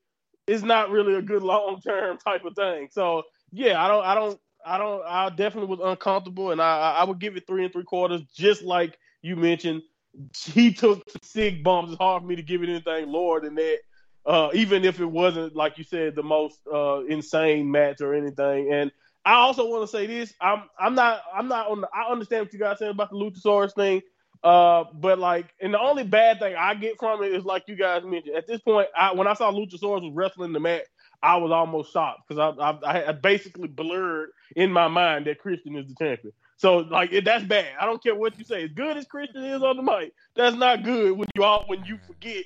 it's 0.48 0.64
not 0.64 0.92
really 0.92 1.16
a 1.16 1.22
good 1.22 1.44
long 1.46 1.82
term 1.82 2.18
type 2.18 2.46
of 2.46 2.56
thing. 2.56 2.90
So 2.92 3.24
yeah, 3.52 3.84
I 3.84 3.88
don't, 3.88 4.06
I 4.06 4.16
don't. 4.16 4.40
I 4.68 4.78
don't. 4.80 5.04
I 5.06 5.30
definitely 5.30 5.70
was 5.76 5.80
uncomfortable, 5.84 6.52
and 6.52 6.62
I 6.62 6.96
I 7.00 7.04
would 7.04 7.20
give 7.20 7.38
it 7.38 7.46
three 7.48 7.64
and 7.64 7.72
three 7.74 7.84
quarters, 7.84 8.24
just 8.36 8.64
like 8.64 8.98
you 9.22 9.36
mentioned 9.36 9.84
he 10.46 10.74
took 10.74 11.04
sig 11.24 11.64
bumps. 11.64 11.92
It's 11.92 12.00
hard 12.00 12.24
for 12.24 12.28
me 12.28 12.36
to 12.36 12.44
give 12.44 12.64
it 12.64 12.70
anything 12.70 13.10
lower 13.10 13.42
than 13.42 13.56
that. 13.56 13.80
Uh, 14.26 14.50
even 14.54 14.84
if 14.86 15.00
it 15.00 15.06
wasn't 15.06 15.56
like 15.56 15.78
you 15.78 15.84
said 15.84 16.16
the 16.16 16.24
most 16.24 16.60
uh, 16.74 17.04
insane 17.06 17.70
match 17.70 18.02
or 18.02 18.14
anything. 18.14 18.74
And 18.74 18.92
I 19.24 19.34
also 19.34 19.68
want 19.68 19.84
to 19.84 19.88
say 19.88 20.08
this: 20.08 20.34
I'm 20.42 20.64
I'm 20.80 20.96
not 20.96 21.22
I'm 21.34 21.48
not 21.48 21.70
on. 21.70 21.82
The, 21.82 21.90
I 21.94 22.12
understand 22.12 22.46
what 22.46 22.54
you 22.54 22.60
guys 22.60 22.80
saying 22.80 22.92
about 22.92 23.12
the 23.12 23.18
Luchasaurus 23.18 23.74
thing, 23.74 24.02
uh, 24.44 24.86
but 24.94 25.20
like, 25.20 25.48
and 25.60 25.74
the 25.74 25.80
only 25.80 26.04
bad 26.04 26.40
thing 26.40 26.56
I 26.56 26.76
get 26.76 27.00
from 27.00 27.24
it 27.24 27.34
is 27.34 27.46
like 27.46 27.64
you 27.68 27.76
guys 27.76 28.04
mentioned. 28.04 28.36
At 28.36 28.48
this 28.48 28.62
point, 28.62 28.88
I, 28.98 29.14
when 29.14 29.28
I 29.28 29.34
saw 29.34 29.52
Luchasaurus 29.52 30.04
was 30.04 30.14
wrestling 30.14 30.54
the 30.54 30.60
match, 30.60 30.86
I 31.24 31.38
was 31.38 31.52
almost 31.52 31.92
shocked 31.92 32.22
because 32.28 32.56
I, 32.60 32.70
I 32.88 33.10
I 33.10 33.12
basically 33.14 33.68
blurred 33.68 34.30
in 34.56 34.72
my 34.72 34.88
mind 34.88 35.26
that 35.26 35.40
Christian 35.40 35.76
is 35.76 35.88
the 35.88 35.96
champion. 35.96 36.34
So 36.58 36.78
like 36.78 37.12
that's 37.24 37.44
bad. 37.44 37.68
I 37.80 37.86
don't 37.86 38.02
care 38.02 38.16
what 38.16 38.38
you 38.38 38.46
say. 38.46 38.64
As 38.64 38.72
good 38.72 38.98
as 38.98 39.06
Christian 39.06 39.44
is 39.44 39.62
on 39.62 39.78
the 39.78 39.84
mic, 39.84 40.14
that's 40.36 40.56
not 40.56 40.84
good 40.84 41.18
when 41.18 41.28
you 41.36 41.44
all 41.44 41.64
when 41.68 41.84
you 41.86 42.00
forget 42.08 42.44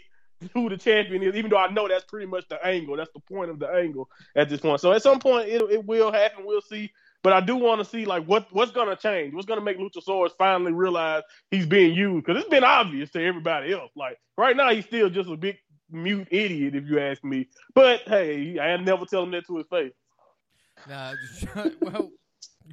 who 0.54 0.70
the 0.70 0.78
champion 0.78 1.22
is. 1.22 1.36
Even 1.36 1.52
though 1.52 1.58
I 1.58 1.72
know 1.72 1.88
that's 1.88 2.06
pretty 2.06 2.26
much 2.26 2.48
the 2.48 2.64
angle. 2.66 2.98
That's 2.98 3.12
the 3.14 3.20
point 3.20 3.52
of 3.52 3.60
the 3.60 3.68
angle 3.68 4.10
at 4.36 4.50
this 4.50 4.62
point. 4.62 4.82
So 4.82 4.92
at 4.94 5.04
some 5.04 5.20
point 5.20 5.50
it 5.50 5.62
it 5.70 5.86
will 5.86 6.12
happen. 6.12 6.46
We'll 6.46 6.62
see. 6.62 6.92
But 7.22 7.34
I 7.34 7.42
do 7.42 7.58
want 7.58 7.80
to 7.80 7.86
see 7.86 8.06
like 8.06 8.26
what 8.26 8.48
what's 8.52 8.72
gonna 8.72 8.96
change. 8.96 9.34
What's 9.34 9.46
gonna 9.46 9.62
make 9.62 9.78
Luchasaurus 9.78 10.32
finally 10.38 10.72
realize 10.72 11.24
he's 11.52 11.66
being 11.66 11.94
used? 11.94 12.26
Because 12.26 12.42
it's 12.42 12.50
been 12.50 12.64
obvious 12.64 13.12
to 13.12 13.24
everybody 13.24 13.74
else. 13.74 13.92
Like 13.96 14.18
right 14.38 14.56
now 14.56 14.72
he's 14.72 14.86
still 14.86 15.10
just 15.10 15.30
a 15.30 15.36
big 15.36 15.58
mute 15.92 16.28
idiot, 16.32 16.76
if 16.76 16.86
you 16.88 17.00
ask 17.00 17.24
me. 17.24 17.48
But 17.76 18.02
hey, 18.08 18.58
I 18.60 18.78
never 18.78 19.06
tell 19.06 19.24
him 19.24 19.32
that 19.32 19.46
to 19.48 19.58
his 19.58 19.68
face. 19.68 19.94
No, 20.88 21.14
well, 21.82 22.10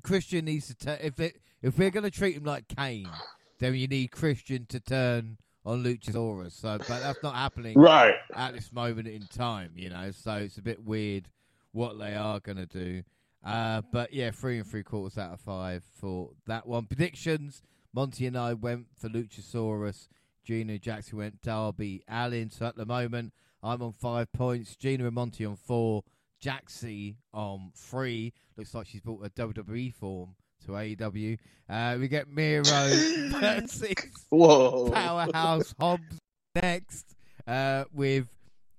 Christian 0.07 0.45
needs 0.45 0.69
to 0.69 0.75
turn. 0.77 0.99
If 1.03 1.19
it, 1.19 1.41
if 1.63 1.77
we're 1.79 1.91
going 1.91 2.05
to 2.05 2.11
treat 2.11 2.37
him 2.37 2.45
like 2.45 2.69
Kane, 2.69 3.11
then 3.59 3.75
you 3.75 3.89
need 3.89 4.13
Christian 4.13 4.65
to 4.67 4.79
turn 4.79 5.39
on 5.65 5.83
Luchasaurus. 5.83 6.53
So, 6.53 6.79
but 6.79 6.87
that's 6.87 7.23
not 7.25 7.35
happening 7.35 7.77
right 7.77 8.15
at 8.33 8.55
this 8.55 8.73
moment 8.73 9.09
in 9.09 9.27
time. 9.27 9.73
You 9.75 9.91
know, 9.91 10.13
so 10.13 10.35
it's 10.35 10.59
a 10.59 10.63
bit 10.63 10.85
weird 10.85 11.29
what 11.73 11.99
they 11.99 12.15
are 12.15 12.39
going 12.39 12.57
to 12.59 12.67
do. 12.67 13.03
Uh, 13.45 13.83
but 13.93 14.13
yeah, 14.13 14.31
three 14.31 14.59
and 14.59 14.67
three 14.67 14.85
quarters 14.85 15.19
out 15.19 15.33
of 15.33 15.41
five 15.41 15.83
for 16.01 16.31
that 16.47 16.69
one. 16.69 16.87
Predictions: 16.87 17.63
Monty 17.93 18.27
and 18.27 18.39
I 18.39 18.55
went 18.55 18.87
for 18.97 19.09
Luchasaurus. 19.09 20.09
Gina 20.45 20.75
and 20.75 20.83
Jackson 20.83 21.19
went 21.19 21.43
Darby 21.43 22.05
Allin. 22.09 22.51
So 22.51 22.67
at 22.67 22.77
the 22.77 22.87
moment, 22.87 23.33
I'm 23.61 23.83
on 23.83 23.93
five 23.93 24.33
points. 24.33 24.77
Gina 24.77 25.05
and 25.05 25.15
Monty 25.15 25.45
on 25.45 25.57
four. 25.57 26.05
Jaxie 26.47 27.17
on 27.35 27.73
three. 27.75 28.33
Looks 28.57 28.75
like 28.75 28.87
she's 28.87 29.01
brought 29.01 29.27
a 29.27 29.31
WWE 29.31 29.93
form 29.93 30.37
to 30.65 30.73
AEW. 30.73 31.39
Uh, 31.69 31.97
we 31.99 32.07
get 32.07 32.29
Miro 32.29 32.63
versus 32.63 33.95
Whoa. 34.31 34.91
Powerhouse 34.91 35.75
Hobbs 35.81 36.19
next 36.55 37.17
uh, 37.49 37.85
with 37.93 38.29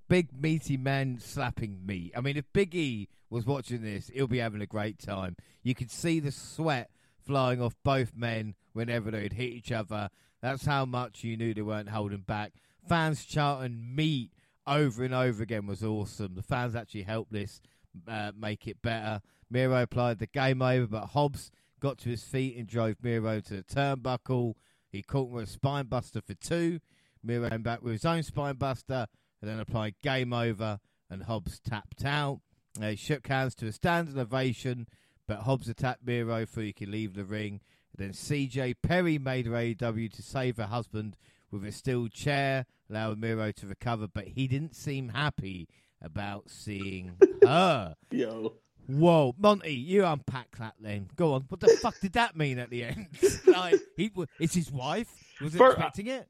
big 0.07 0.29
meaty 0.33 0.77
men 0.77 1.19
slapping 1.19 1.85
meat. 1.85 2.13
I 2.15 2.21
mean, 2.21 2.37
if 2.37 2.45
Big 2.53 2.73
E 2.73 3.09
was 3.29 3.45
watching 3.45 3.81
this, 3.81 4.09
he'll 4.13 4.27
be 4.27 4.37
having 4.37 4.61
a 4.61 4.65
great 4.65 4.99
time. 4.99 5.35
You 5.61 5.75
could 5.75 5.91
see 5.91 6.21
the 6.21 6.31
sweat 6.31 6.89
flying 7.25 7.61
off 7.61 7.75
both 7.83 8.13
men 8.15 8.55
whenever 8.71 9.11
they'd 9.11 9.33
hit 9.33 9.51
each 9.51 9.71
other. 9.73 10.09
That's 10.41 10.65
how 10.65 10.85
much 10.85 11.25
you 11.25 11.35
knew 11.35 11.53
they 11.53 11.61
weren't 11.61 11.89
holding 11.89 12.21
back. 12.21 12.53
Fans 12.87 13.25
chanting 13.25 13.93
meat 13.95 14.31
over 14.67 15.03
and 15.03 15.13
over 15.13 15.41
again 15.41 15.65
was 15.65 15.83
awesome. 15.83 16.35
The 16.35 16.43
fans 16.43 16.75
actually 16.75 17.03
helped 17.03 17.31
this 17.31 17.61
uh, 18.07 18.31
make 18.37 18.67
it 18.67 18.81
better. 18.81 19.21
Miro 19.49 19.81
applied 19.81 20.19
the 20.19 20.27
game 20.27 20.61
over, 20.61 20.87
but 20.87 21.07
Hobbs 21.07 21.51
got 21.79 21.97
to 21.99 22.09
his 22.09 22.23
feet 22.23 22.57
and 22.57 22.67
drove 22.67 22.97
Miro 23.01 23.39
to 23.39 23.55
the 23.55 23.63
turnbuckle. 23.63 24.55
He 24.91 25.01
caught 25.01 25.27
him 25.27 25.33
with 25.33 25.49
a 25.49 25.51
spine 25.51 25.85
buster 25.85 26.21
for 26.21 26.33
two. 26.33 26.79
Miro 27.23 27.49
came 27.49 27.63
back 27.63 27.81
with 27.81 27.93
his 27.93 28.05
own 28.05 28.23
spine 28.23 28.55
buster 28.55 29.07
and 29.41 29.49
then 29.49 29.59
applied 29.59 29.95
game 30.01 30.33
over, 30.33 30.79
and 31.09 31.23
Hobbs 31.23 31.59
tapped 31.59 32.03
out. 32.05 32.41
They 32.79 32.95
shook 32.95 33.27
hands 33.27 33.55
to 33.55 33.67
a 33.67 33.71
standing 33.71 34.17
ovation, 34.17 34.87
but 35.27 35.41
Hobbs 35.41 35.69
attacked 35.69 36.05
Miro 36.05 36.41
before 36.41 36.63
he 36.63 36.73
could 36.73 36.89
leave 36.89 37.13
the 37.13 37.25
ring. 37.25 37.61
then 37.95 38.11
CJ 38.11 38.75
Perry 38.83 39.17
made 39.17 39.47
her 39.47 39.53
AEW 39.53 40.11
to 40.13 40.21
save 40.21 40.57
her 40.57 40.67
husband 40.67 41.17
with 41.51 41.65
a 41.65 41.71
steel 41.71 42.07
chair, 42.07 42.65
allowing 42.89 43.19
Miro 43.19 43.51
to 43.51 43.67
recover, 43.67 44.07
but 44.07 44.27
he 44.27 44.47
didn't 44.47 44.75
seem 44.75 45.09
happy 45.09 45.67
about 46.01 46.49
seeing 46.49 47.17
her. 47.43 47.95
Yo. 48.11 48.53
Whoa, 48.87 49.35
Monty, 49.37 49.73
you 49.73 50.05
unpack 50.05 50.55
that 50.59 50.75
then. 50.79 51.09
Go 51.15 51.33
on. 51.33 51.43
What 51.49 51.59
the 51.59 51.67
fuck 51.81 51.99
did 51.99 52.13
that 52.13 52.37
mean 52.37 52.57
at 52.57 52.69
the 52.69 52.83
end? 52.85 53.07
like, 53.47 53.75
he, 53.97 54.11
it's 54.39 54.53
his 54.53 54.71
wife. 54.71 55.09
Was 55.41 55.53
he 55.53 55.63
expecting 55.63 56.07
it? 56.07 56.27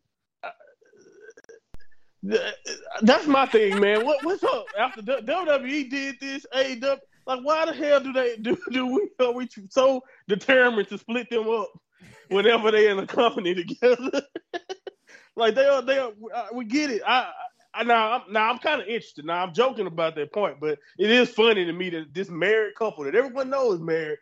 Uh, 2.29 2.37
that's 3.01 3.27
my 3.27 3.45
thing, 3.45 3.79
man. 3.79 4.03
What, 4.05 4.23
what's 4.25 4.43
up? 4.43 4.65
After 4.77 5.01
WWE 5.01 5.89
did 5.89 6.15
this, 6.19 6.45
AEW, 6.53 6.97
Like, 7.27 7.39
why 7.43 7.65
the 7.65 7.73
hell 7.73 7.99
do 7.99 8.11
they 8.11 8.37
do 8.37 8.57
do 8.71 8.87
we 8.87 9.09
are 9.19 9.31
we 9.33 9.47
so 9.69 10.01
determined 10.27 10.89
to 10.89 10.97
split 10.97 11.29
them 11.29 11.47
up 11.47 11.69
whenever 12.29 12.71
they're 12.71 12.89
in 12.89 12.99
a 12.99 13.07
company 13.07 13.53
together? 13.53 14.23
like 15.37 15.55
they 15.55 15.67
are, 15.67 15.83
they 15.83 15.99
are. 15.99 16.13
uh, 16.35 16.47
We 16.53 16.65
get 16.65 16.91
it. 16.91 17.03
I, 17.07 17.31
I 17.75 17.83
now, 17.85 18.13
I'm, 18.13 18.33
now 18.33 18.51
I'm 18.51 18.59
kind 18.59 18.81
of 18.81 18.87
interested. 18.87 19.25
Now 19.25 19.43
I'm 19.43 19.53
joking 19.55 19.87
about 19.87 20.15
that 20.17 20.33
point, 20.33 20.57
but 20.61 20.79
it 20.99 21.11
is 21.11 21.31
funny 21.31 21.65
to 21.65 21.73
me 21.73 21.91
that 21.91 22.13
this 22.13 22.29
married 22.29 22.75
couple 22.75 23.05
that 23.05 23.15
everyone 23.15 23.51
knows 23.51 23.81
married 23.81 24.19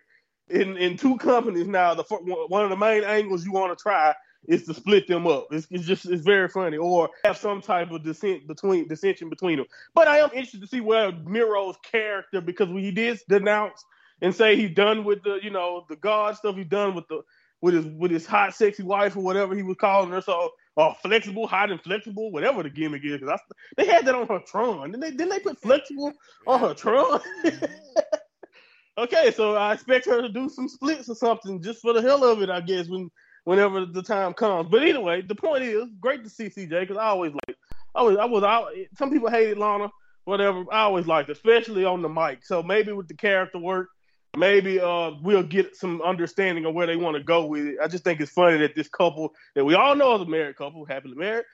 in 0.49 0.78
in 0.78 0.97
two 0.97 1.18
companies 1.18 1.68
now. 1.68 1.95
The 1.95 2.03
one 2.49 2.66
of 2.66 2.72
the 2.72 2.78
main 2.78 3.03
angles 3.05 3.45
you 3.45 3.53
want 3.53 3.78
to 3.78 3.82
try 3.82 4.16
is 4.47 4.66
to 4.66 4.76
split 4.76 5.07
them 5.07 5.28
up. 5.28 5.47
It's, 5.51 5.68
it's 5.72 5.86
just 5.88 6.05
it's 6.07 6.24
very 6.24 6.49
funny, 6.49 6.78
or 6.78 7.09
have 7.26 7.38
some 7.38 7.61
type 7.61 7.91
of 7.91 8.03
dissent 8.03 8.47
between 8.47 8.88
dissension 8.89 9.30
between 9.30 9.57
them. 9.57 9.68
But 9.95 10.07
I 10.09 10.20
am 10.20 10.32
interested 10.32 10.61
to 10.61 10.68
see 10.68 10.82
where 10.82 11.11
Miro's 11.13 11.78
character, 11.91 12.41
because 12.41 12.70
when 12.70 12.84
he 12.84 12.91
did 12.91 13.20
denounce 13.30 13.84
and 14.22 14.36
say 14.36 14.57
he's 14.57 14.76
done 14.76 15.05
with 15.05 15.24
the 15.24 15.39
you 15.43 15.51
know 15.51 15.86
the 15.89 15.97
God 15.97 16.38
stuff. 16.38 16.55
He's 16.57 16.68
done 16.68 16.95
with 16.95 17.07
the 17.09 17.22
with 17.61 17.74
his 17.76 17.86
with 17.88 18.11
his 18.11 18.26
hot 18.28 18.55
sexy 18.55 18.84
wife 18.84 19.18
or 19.18 19.22
whatever 19.24 19.55
he 19.55 19.63
was 19.63 19.78
calling 19.80 20.11
her. 20.11 20.22
So 20.22 20.51
or 20.76 20.95
flexible, 21.01 21.47
hot 21.47 21.71
and 21.71 21.82
flexible, 21.82 22.32
whatever 22.32 22.63
the 22.63 22.69
gimmick 22.69 23.03
is. 23.03 23.19
'Cause 23.19 23.30
I, 23.30 23.38
they 23.78 23.86
had 23.86 24.05
that 24.05 24.15
on 24.15 24.28
her 24.28 24.39
Tron. 24.39 24.91
Didn't 24.91 25.01
they? 25.01 25.11
Didn't 25.11 25.30
they 25.30 25.39
put 25.39 25.61
flexible 25.61 26.13
on 26.47 26.59
her 26.59 26.73
Tron? 26.73 27.21
okay, 28.97 29.32
so 29.32 29.55
I 29.55 29.73
expect 29.73 30.05
her 30.05 30.21
to 30.21 30.30
do 30.30 30.49
some 30.49 30.67
splits 30.67 31.09
or 31.09 31.15
something 31.15 31.61
just 31.61 31.82
for 31.82 31.93
the 31.93 32.01
hell 32.01 32.23
of 32.23 32.41
it, 32.41 32.49
I 32.49 32.61
guess. 32.61 32.88
When 32.88 33.09
whenever 33.45 33.86
the 33.86 34.01
time 34.03 34.34
comes. 34.34 34.69
But 34.69 34.82
anyway, 34.82 35.21
the 35.21 35.36
point 35.36 35.63
is, 35.63 35.86
great 36.01 36.23
to 36.23 36.30
see 36.30 36.49
CJ 36.49 36.82
because 36.82 36.97
I 36.97 37.05
always 37.05 37.32
like, 37.32 37.55
I 37.93 38.01
was, 38.01 38.17
I 38.17 38.26
was, 38.26 38.43
I, 38.43 38.88
some 38.97 39.11
people 39.11 39.30
hated 39.30 39.57
Lana, 39.57 39.89
whatever. 40.26 40.65
I 40.71 40.82
always 40.82 41.07
liked, 41.07 41.30
especially 41.30 41.86
on 41.86 42.01
the 42.01 42.09
mic. 42.09 42.43
So 42.43 42.61
maybe 42.63 42.91
with 42.91 43.07
the 43.07 43.13
character 43.15 43.59
work, 43.59 43.89
maybe 44.38 44.79
uh 44.79 45.11
we'll 45.21 45.43
get 45.43 45.75
some 45.75 46.01
understanding 46.01 46.65
of 46.65 46.73
where 46.73 46.88
they 46.88 46.95
want 46.95 47.17
to 47.17 47.23
go 47.23 47.45
with 47.45 47.65
it. 47.65 47.77
I 47.81 47.88
just 47.88 48.03
think 48.03 48.19
it's 48.19 48.31
funny 48.31 48.57
that 48.59 48.75
this 48.75 48.88
couple 48.88 49.33
that 49.55 49.65
we 49.65 49.75
all 49.75 49.95
know 49.95 50.15
is 50.15 50.21
a 50.21 50.25
married 50.25 50.55
couple, 50.55 50.86
happily 50.86 51.15
married, 51.15 51.45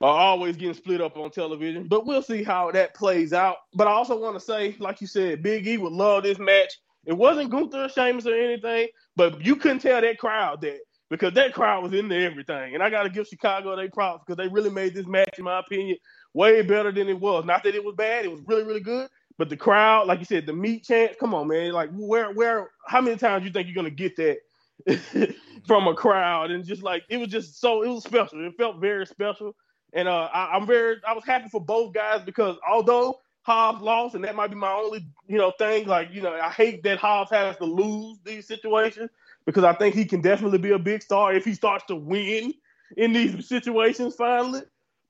are 0.00 0.18
always 0.18 0.56
getting 0.56 0.74
split 0.74 1.00
up 1.00 1.16
on 1.16 1.30
television. 1.30 1.88
But 1.88 2.06
we'll 2.06 2.22
see 2.22 2.42
how 2.42 2.70
that 2.72 2.94
plays 2.94 3.32
out. 3.32 3.56
But 3.74 3.86
I 3.86 3.92
also 3.92 4.18
want 4.18 4.34
to 4.34 4.40
say, 4.40 4.76
like 4.78 5.00
you 5.00 5.06
said, 5.06 5.42
Big 5.42 5.66
E 5.66 5.76
would 5.76 5.92
love 5.92 6.24
this 6.24 6.38
match. 6.38 6.72
It 7.04 7.14
wasn't 7.14 7.50
Gunther 7.50 7.88
Sheamus 7.88 8.26
or 8.26 8.34
anything, 8.34 8.88
but 9.16 9.44
you 9.44 9.56
couldn't 9.56 9.80
tell 9.80 10.00
that 10.00 10.18
crowd 10.18 10.60
that 10.62 10.78
because 11.10 11.34
that 11.34 11.52
crowd 11.52 11.82
was 11.82 11.92
into 11.92 12.16
everything. 12.16 12.74
And 12.74 12.82
I 12.82 12.90
got 12.90 13.02
to 13.02 13.10
give 13.10 13.26
Chicago 13.26 13.76
their 13.76 13.90
props 13.90 14.24
because 14.24 14.36
they 14.36 14.48
really 14.48 14.70
made 14.70 14.94
this 14.94 15.06
match, 15.06 15.34
in 15.36 15.44
my 15.44 15.58
opinion, 15.58 15.98
way 16.32 16.62
better 16.62 16.92
than 16.92 17.08
it 17.08 17.20
was. 17.20 17.44
Not 17.44 17.64
that 17.64 17.74
it 17.74 17.84
was 17.84 17.94
bad; 17.96 18.24
it 18.24 18.30
was 18.30 18.40
really, 18.46 18.62
really 18.62 18.80
good. 18.80 19.08
But 19.38 19.48
the 19.48 19.56
crowd, 19.56 20.06
like 20.06 20.18
you 20.18 20.24
said, 20.24 20.46
the 20.46 20.52
meat 20.52 20.84
chance. 20.84 21.16
Come 21.18 21.34
on, 21.34 21.48
man! 21.48 21.72
Like 21.72 21.90
where, 21.92 22.32
where? 22.32 22.70
How 22.86 23.00
many 23.00 23.16
times 23.16 23.44
you 23.44 23.50
think 23.50 23.66
you're 23.66 23.74
gonna 23.74 23.90
get 23.90 24.16
that 24.16 25.34
from 25.66 25.88
a 25.88 25.94
crowd? 25.94 26.50
And 26.50 26.64
just 26.64 26.82
like 26.82 27.04
it 27.08 27.16
was 27.16 27.28
just 27.28 27.60
so, 27.60 27.82
it 27.82 27.88
was 27.88 28.04
special. 28.04 28.44
It 28.44 28.56
felt 28.56 28.80
very 28.80 29.06
special. 29.06 29.54
And 29.94 30.08
uh, 30.08 30.28
I, 30.32 30.56
I'm 30.56 30.66
very, 30.66 30.96
I 31.06 31.12
was 31.12 31.24
happy 31.24 31.48
for 31.48 31.60
both 31.60 31.92
guys 31.92 32.22
because 32.24 32.56
although 32.68 33.20
Hobbs 33.42 33.82
lost, 33.82 34.14
and 34.14 34.24
that 34.24 34.36
might 34.36 34.50
be 34.50 34.56
my 34.56 34.72
only, 34.72 35.04
you 35.26 35.36
know, 35.36 35.52
thing. 35.58 35.86
Like, 35.86 36.10
you 36.12 36.22
know, 36.22 36.32
I 36.32 36.50
hate 36.50 36.82
that 36.84 36.98
Hobbs 36.98 37.30
has 37.30 37.56
to 37.56 37.64
lose 37.64 38.18
these 38.24 38.46
situations 38.46 39.10
because 39.46 39.64
I 39.64 39.72
think 39.72 39.94
he 39.94 40.04
can 40.04 40.20
definitely 40.20 40.58
be 40.58 40.70
a 40.70 40.78
big 40.78 41.02
star 41.02 41.34
if 41.34 41.44
he 41.44 41.54
starts 41.54 41.84
to 41.86 41.96
win 41.96 42.54
in 42.96 43.12
these 43.12 43.48
situations 43.48 44.14
finally. 44.14 44.62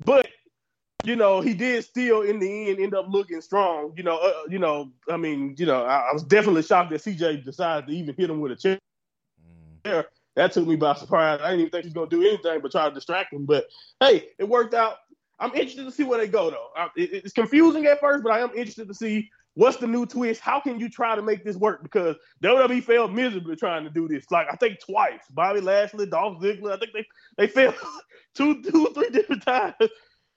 But 0.04 0.28
you 1.04 1.16
know, 1.16 1.40
he 1.40 1.54
did 1.54 1.84
still 1.84 2.22
in 2.22 2.38
the 2.38 2.70
end 2.70 2.80
end 2.80 2.94
up 2.94 3.06
looking 3.08 3.40
strong. 3.40 3.92
You 3.96 4.02
know, 4.02 4.18
uh, 4.18 4.32
you 4.48 4.58
know, 4.58 4.92
I 5.10 5.16
mean, 5.16 5.54
you 5.58 5.66
know, 5.66 5.84
I, 5.84 6.10
I 6.10 6.12
was 6.12 6.22
definitely 6.22 6.62
shocked 6.62 6.90
that 6.90 7.02
CJ 7.02 7.44
decided 7.44 7.88
to 7.88 7.92
even 7.94 8.14
hit 8.14 8.30
him 8.30 8.40
with 8.40 8.52
a 8.52 8.56
chair. 8.56 8.78
Mm. 9.84 10.04
That 10.34 10.52
took 10.52 10.66
me 10.66 10.76
by 10.76 10.94
surprise. 10.94 11.40
I 11.42 11.50
didn't 11.50 11.60
even 11.60 11.70
think 11.70 11.84
he 11.84 11.88
was 11.88 11.94
gonna 11.94 12.08
do 12.08 12.26
anything 12.26 12.60
but 12.62 12.72
try 12.72 12.88
to 12.88 12.94
distract 12.94 13.32
him. 13.32 13.44
But 13.44 13.66
hey, 14.00 14.28
it 14.38 14.48
worked 14.48 14.74
out. 14.74 14.96
I'm 15.38 15.52
interested 15.54 15.84
to 15.84 15.90
see 15.90 16.04
where 16.04 16.18
they 16.18 16.28
go 16.28 16.50
though. 16.50 16.68
I, 16.76 16.88
it, 16.96 17.12
it's 17.12 17.32
confusing 17.32 17.86
at 17.86 18.00
first, 18.00 18.22
but 18.22 18.32
I 18.32 18.40
am 18.40 18.50
interested 18.50 18.88
to 18.88 18.94
see 18.94 19.30
what's 19.54 19.76
the 19.76 19.86
new 19.86 20.06
twist. 20.06 20.40
How 20.40 20.60
can 20.60 20.80
you 20.80 20.88
try 20.88 21.16
to 21.16 21.22
make 21.22 21.44
this 21.44 21.56
work? 21.56 21.82
Because 21.82 22.16
WWE 22.42 22.82
failed 22.82 23.12
miserably 23.12 23.56
trying 23.56 23.84
to 23.84 23.90
do 23.90 24.08
this. 24.08 24.24
Like 24.30 24.46
I 24.50 24.56
think 24.56 24.78
twice. 24.80 25.20
Bobby 25.30 25.60
Lashley, 25.60 26.06
Dolph 26.06 26.40
Ziggler. 26.40 26.72
I 26.72 26.78
think 26.78 26.92
they 26.92 27.06
they 27.36 27.46
failed 27.46 27.74
two, 28.34 28.62
two, 28.62 28.90
three 28.94 29.10
different 29.10 29.42
times. 29.46 29.74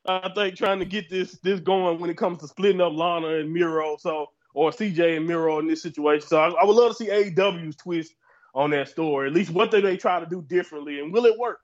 I 0.07 0.29
think 0.33 0.55
trying 0.55 0.79
to 0.79 0.85
get 0.85 1.09
this 1.09 1.39
this 1.39 1.59
going 1.59 1.99
when 1.99 2.09
it 2.09 2.17
comes 2.17 2.39
to 2.39 2.47
splitting 2.47 2.81
up 2.81 2.93
Lana 2.93 3.39
and 3.39 3.51
Miro, 3.51 3.97
so 3.97 4.27
or 4.53 4.71
CJ 4.71 5.17
and 5.17 5.27
Miro 5.27 5.59
in 5.59 5.67
this 5.67 5.81
situation. 5.81 6.27
So 6.27 6.39
I, 6.39 6.49
I 6.49 6.65
would 6.65 6.75
love 6.75 6.91
to 6.91 6.95
see 6.95 7.09
AEW's 7.09 7.75
twist 7.75 8.13
on 8.53 8.69
that 8.71 8.87
story. 8.87 9.27
At 9.27 9.33
least 9.33 9.51
what 9.51 9.71
do 9.71 9.81
they 9.81 9.97
try 9.97 10.19
to 10.19 10.25
do 10.25 10.41
differently, 10.41 10.99
and 10.99 11.11
will 11.11 11.25
it 11.25 11.37
work? 11.37 11.59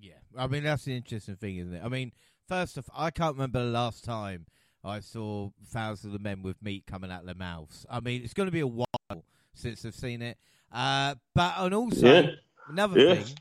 Yeah, 0.00 0.14
I 0.36 0.46
mean 0.46 0.64
that's 0.64 0.84
the 0.84 0.96
interesting 0.96 1.36
thing, 1.36 1.56
isn't 1.56 1.74
it? 1.74 1.82
I 1.84 1.88
mean, 1.88 2.12
first 2.48 2.78
off, 2.78 2.88
I 2.94 3.10
can't 3.10 3.34
remember 3.34 3.64
the 3.64 3.70
last 3.70 4.04
time 4.04 4.46
I 4.84 5.00
saw 5.00 5.50
thousands 5.66 6.14
of 6.14 6.20
men 6.20 6.42
with 6.42 6.62
meat 6.62 6.84
coming 6.86 7.10
out 7.10 7.26
their 7.26 7.34
mouths. 7.34 7.86
I 7.90 8.00
mean, 8.00 8.22
it's 8.22 8.34
going 8.34 8.46
to 8.46 8.52
be 8.52 8.60
a 8.60 8.66
while 8.66 9.24
since 9.54 9.84
I've 9.84 9.94
seen 9.94 10.22
it. 10.22 10.38
Uh, 10.70 11.14
but 11.34 11.54
and 11.58 11.74
also 11.74 12.06
Yeah. 12.06 12.30
another 12.68 13.00
Yeah. 13.00 13.14
thing, 13.14 13.38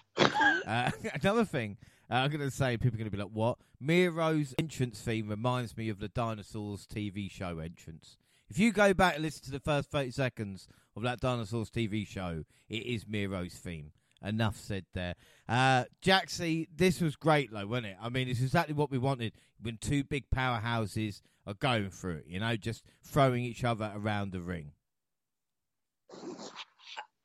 uh, 0.66 0.92
another 1.22 1.46
thing. 1.46 1.78
Uh, 2.10 2.16
I'm 2.16 2.30
going 2.30 2.42
to 2.42 2.52
say 2.52 2.78
people 2.78 2.96
are 2.96 3.00
going 3.00 3.12
to 3.12 3.18
be 3.18 3.22
like, 3.22 3.32
"What?" 3.32 3.58
Miro's 3.80 4.54
entrance 4.58 5.00
theme 5.02 5.28
reminds 5.28 5.76
me 5.78 5.90
of 5.90 6.00
the 6.00 6.08
Dinosaurs 6.08 6.88
TV 6.88 7.30
show 7.30 7.60
entrance. 7.60 8.18
If 8.50 8.60
you 8.60 8.72
go 8.72 8.94
back 8.94 9.16
and 9.16 9.24
listen 9.24 9.44
to 9.46 9.52
the 9.52 9.60
first 9.60 9.92
30 9.92 10.12
seconds 10.12 10.68
of 10.96 11.04
that 11.04 11.20
Dinosaurs 11.20 11.70
TV 11.70 12.08
show, 12.08 12.46
it 12.70 12.86
is 12.86 13.06
Miro's 13.06 13.56
theme. 13.56 13.92
Enough 14.24 14.58
said 14.58 14.86
there. 14.94 15.16
Uh, 15.48 15.84
Jaxie, 16.02 16.68
this 16.74 17.02
was 17.02 17.16
great, 17.16 17.52
though, 17.52 17.68
wasn't 17.68 17.88
it? 17.88 17.98
I 18.02 18.10
mean, 18.10 18.28
it's 18.28 18.42
exactly 18.42 18.74
what 18.74 18.90
we 18.90 18.98
wanted 18.98 19.34
when 19.62 19.78
two 19.78 20.04
big 20.04 20.30
powerhouses 20.34 21.22
are 21.46 21.54
going 21.54 21.90
through 21.90 22.18
it, 22.18 22.26
you 22.28 22.40
know, 22.40 22.56
just 22.56 22.84
throwing 23.04 23.44
each 23.44 23.64
other 23.64 23.92
around 23.96 24.32
the 24.32 24.42
ring. 24.42 24.72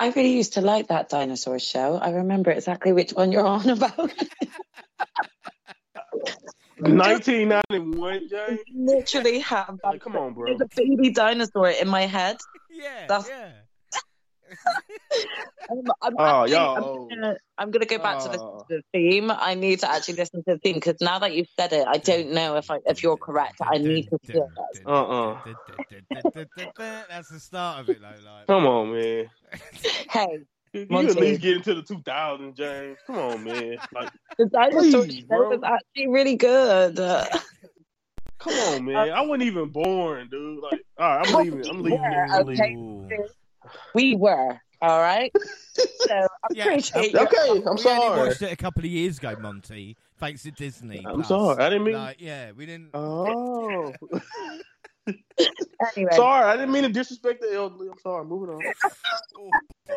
I 0.02 0.08
really 0.16 0.32
used 0.32 0.54
to 0.54 0.60
like 0.62 0.88
that 0.88 1.08
dinosaur 1.08 1.60
show. 1.60 1.94
I 1.96 2.10
remember 2.10 2.50
exactly 2.50 2.92
which 2.92 3.12
one 3.12 3.30
you're 3.30 3.46
on 3.46 3.68
about. 3.70 3.96
1991, 6.78 8.28
Jay. 8.28 8.58
Literally 8.74 9.38
have 9.38 9.78
Like, 9.84 10.00
come 10.02 10.16
on, 10.16 10.34
bro. 10.34 10.46
there's 10.46 10.60
a 10.60 10.66
baby 10.74 11.10
dinosaur 11.10 11.68
in 11.68 11.88
my 11.88 12.06
head. 12.06 12.38
Yeah, 12.74 13.06
That's- 13.06 13.28
yeah. 13.28 13.52
I'm, 15.70 15.78
I'm, 16.02 16.14
Oh, 16.18 16.42
actually- 16.42 16.52
y'all 16.56 16.76
I'm 16.76 16.82
oh. 16.84 17.08
gonna, 17.08 17.36
I'm 17.58 17.70
gonna 17.70 17.86
go 17.86 17.98
back 17.98 18.22
to 18.24 18.28
the, 18.28 18.38
Oh. 18.40 18.66
theme. 18.92 19.30
I 19.30 19.54
need 19.54 19.80
to 19.80 19.90
actually 19.90 20.14
listen 20.14 20.42
to 20.44 20.54
the 20.54 20.58
theme 20.58 20.74
because 20.74 20.96
now 21.00 21.18
that 21.20 21.34
you've 21.34 21.48
said 21.58 21.72
it, 21.72 21.86
I 21.86 21.98
don't 21.98 22.30
know 22.32 22.56
if 22.56 22.70
I, 22.70 22.78
if 22.86 23.02
you're 23.02 23.16
correct. 23.16 23.56
I 23.62 23.78
need 23.78 24.08
to 24.10 24.18
hear 24.22 24.46
that. 24.56 24.86
Uh-uh. 24.86 25.38
That's 27.08 27.28
the 27.30 27.40
start 27.40 27.80
of 27.80 27.88
it, 27.90 28.00
though. 28.00 28.08
Like, 28.08 28.46
Come 28.46 28.66
on, 28.66 28.92
man. 28.92 29.30
Hey, 30.10 30.40
You 30.72 30.86
at 30.90 31.16
least 31.16 31.42
get 31.42 31.56
into 31.58 31.74
the 31.74 31.82
2000s, 31.82 32.56
James. 32.56 32.98
Come 33.06 33.16
on, 33.18 33.44
man. 33.44 33.76
Like, 33.94 34.10
the 34.38 34.46
dinosaur 34.46 35.04
Please, 35.04 35.20
show 35.20 35.26
bro. 35.26 35.48
was 35.50 35.60
actually 35.62 36.08
really 36.08 36.36
good. 36.36 36.96
Come 36.96 38.54
on, 38.54 38.84
man. 38.86 38.96
I 39.10 39.20
wasn't 39.20 39.42
even 39.44 39.68
born, 39.68 40.28
dude. 40.28 40.60
Like, 40.62 40.80
all 40.98 41.16
right, 41.18 41.26
I'm 41.28 41.34
leaving. 41.44 41.68
I'm 41.68 41.82
leaving. 41.82 42.00
Yeah, 42.02 42.26
I'm 42.30 42.46
leaving. 42.46 42.78
ooh. 42.78 43.28
We 43.94 44.16
were 44.16 44.60
all 44.80 45.00
right. 45.00 45.32
So 45.74 46.14
I 46.14 46.26
Yeah, 46.52 46.64
appreciate 46.64 47.14
Okay, 47.14 47.18
you. 47.18 47.20
Okay, 47.20 47.36
I'm 47.48 47.54
we 47.54 47.62
only 47.64 47.78
sorry. 47.78 48.28
watched 48.28 48.42
it 48.42 48.52
a 48.52 48.56
couple 48.56 48.84
of 48.84 48.90
years 48.90 49.16
ago, 49.18 49.34
Monty, 49.40 49.96
thanks 50.18 50.42
to 50.42 50.50
Disney. 50.50 51.02
I'm 51.06 51.14
Plus. 51.14 51.28
sorry. 51.28 51.64
I 51.64 51.70
didn't 51.70 51.84
mean. 51.84 51.94
Like, 51.94 52.20
yeah, 52.20 52.50
we 52.52 52.66
didn't. 52.66 52.90
Oh, 52.92 53.94
Anyway, 55.96 56.10
sorry. 56.12 56.44
I 56.44 56.56
didn't 56.56 56.72
mean 56.72 56.82
to 56.82 56.88
disrespect 56.90 57.40
the 57.40 57.54
elderly. 57.54 57.88
I'm 57.88 57.98
sorry. 58.00 58.24
Moving 58.26 58.54
on. 58.54 58.62
Oh, 59.38 59.50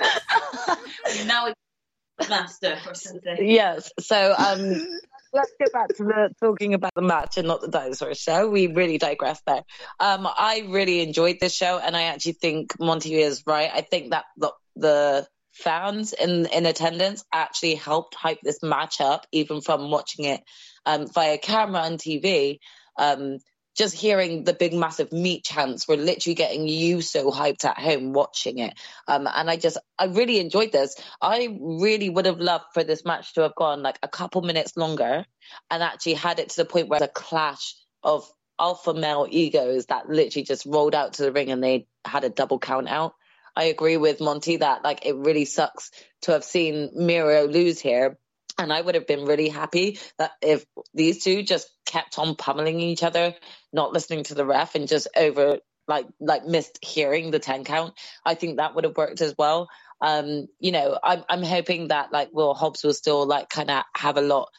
oh. 0.00 0.78
now 1.26 1.46
it's 1.46 2.28
master 2.28 2.78
or 2.86 2.94
something. 2.94 3.36
yes. 3.48 3.92
So 4.00 4.34
um, 4.36 4.86
let's 5.32 5.52
get 5.58 5.72
back 5.72 5.88
to 5.88 6.04
the 6.04 6.30
talking 6.40 6.74
about 6.74 6.94
the 6.94 7.02
match 7.02 7.38
and 7.38 7.46
not 7.46 7.60
the 7.60 7.68
dinosaur 7.68 8.14
show. 8.14 8.48
We 8.48 8.66
really 8.66 8.98
digress 8.98 9.40
there. 9.46 9.62
Um, 10.00 10.26
I 10.26 10.64
really 10.68 11.00
enjoyed 11.00 11.38
this 11.40 11.54
show, 11.54 11.78
and 11.78 11.96
I 11.96 12.04
actually 12.04 12.32
think 12.32 12.78
Monty 12.78 13.14
is 13.14 13.42
right. 13.46 13.70
I 13.72 13.82
think 13.82 14.10
that 14.10 14.24
the, 14.36 14.52
the 14.76 15.26
fans 15.52 16.12
in 16.12 16.46
in 16.46 16.66
attendance 16.66 17.24
actually 17.32 17.74
helped 17.74 18.14
hype 18.14 18.40
this 18.42 18.62
match 18.62 19.00
up, 19.00 19.26
even 19.32 19.60
from 19.60 19.90
watching 19.90 20.24
it 20.26 20.40
um, 20.86 21.06
via 21.08 21.38
camera 21.38 21.82
and 21.82 21.98
TV. 21.98 22.58
Um, 22.96 23.38
just 23.78 23.94
hearing 23.94 24.44
the 24.44 24.52
big 24.52 24.74
massive 24.74 25.12
meat 25.12 25.44
chants 25.44 25.88
were 25.88 25.96
literally 25.96 26.34
getting 26.34 26.68
you 26.68 27.00
so 27.00 27.30
hyped 27.30 27.64
at 27.64 27.78
home 27.78 28.12
watching 28.12 28.58
it 28.58 28.74
um, 29.06 29.26
and 29.32 29.48
i 29.48 29.56
just 29.56 29.78
i 29.98 30.06
really 30.06 30.40
enjoyed 30.40 30.72
this 30.72 30.96
i 31.22 31.56
really 31.60 32.10
would 32.10 32.26
have 32.26 32.40
loved 32.40 32.64
for 32.74 32.84
this 32.84 33.04
match 33.04 33.32
to 33.34 33.42
have 33.42 33.54
gone 33.54 33.82
like 33.82 33.98
a 34.02 34.08
couple 34.08 34.42
minutes 34.42 34.76
longer 34.76 35.24
and 35.70 35.82
actually 35.82 36.14
had 36.14 36.38
it 36.38 36.50
to 36.50 36.56
the 36.56 36.64
point 36.64 36.88
where 36.88 37.00
the 37.00 37.08
clash 37.08 37.74
of 38.02 38.28
alpha 38.58 38.94
male 38.94 39.26
egos 39.30 39.86
that 39.86 40.08
literally 40.08 40.44
just 40.44 40.66
rolled 40.66 40.94
out 40.94 41.14
to 41.14 41.22
the 41.22 41.32
ring 41.32 41.50
and 41.50 41.62
they 41.62 41.86
had 42.04 42.24
a 42.24 42.28
double 42.28 42.58
count 42.58 42.88
out. 42.88 43.14
I 43.56 43.64
agree 43.64 43.96
with 43.96 44.20
Monty 44.20 44.58
that 44.58 44.84
like 44.84 45.06
it 45.06 45.16
really 45.16 45.44
sucks 45.44 45.90
to 46.22 46.32
have 46.32 46.44
seen 46.44 46.90
Miro 46.94 47.46
lose 47.46 47.80
here. 47.80 48.18
And 48.60 48.72
I 48.72 48.80
would 48.80 48.96
have 48.96 49.06
been 49.06 49.24
really 49.24 49.48
happy 49.48 50.00
that 50.18 50.32
if 50.42 50.64
these 50.92 51.22
two 51.22 51.44
just 51.44 51.70
kept 51.86 52.18
on 52.18 52.34
pummeling 52.34 52.80
each 52.80 53.04
other, 53.04 53.34
not 53.72 53.92
listening 53.92 54.24
to 54.24 54.34
the 54.34 54.44
ref 54.46 54.74
and 54.74 54.88
just 54.88 55.08
over 55.16 55.58
like 55.86 56.06
like 56.20 56.44
missed 56.44 56.78
hearing 56.84 57.30
the 57.30 57.38
10 57.38 57.64
count. 57.64 57.94
I 58.24 58.34
think 58.34 58.58
that 58.58 58.74
would 58.74 58.84
have 58.84 58.96
worked 58.96 59.20
as 59.20 59.34
well. 59.38 59.68
Um, 60.00 60.46
you 60.60 60.70
know, 60.70 60.98
I'm 61.02 61.24
I'm 61.28 61.42
hoping 61.42 61.88
that 61.88 62.12
like 62.12 62.28
Will 62.32 62.54
Hobbs 62.54 62.84
will 62.84 62.92
still 62.92 63.26
like 63.26 63.48
kind 63.48 63.70
of 63.70 63.82
have 63.96 64.16
a 64.16 64.22
lot 64.22 64.50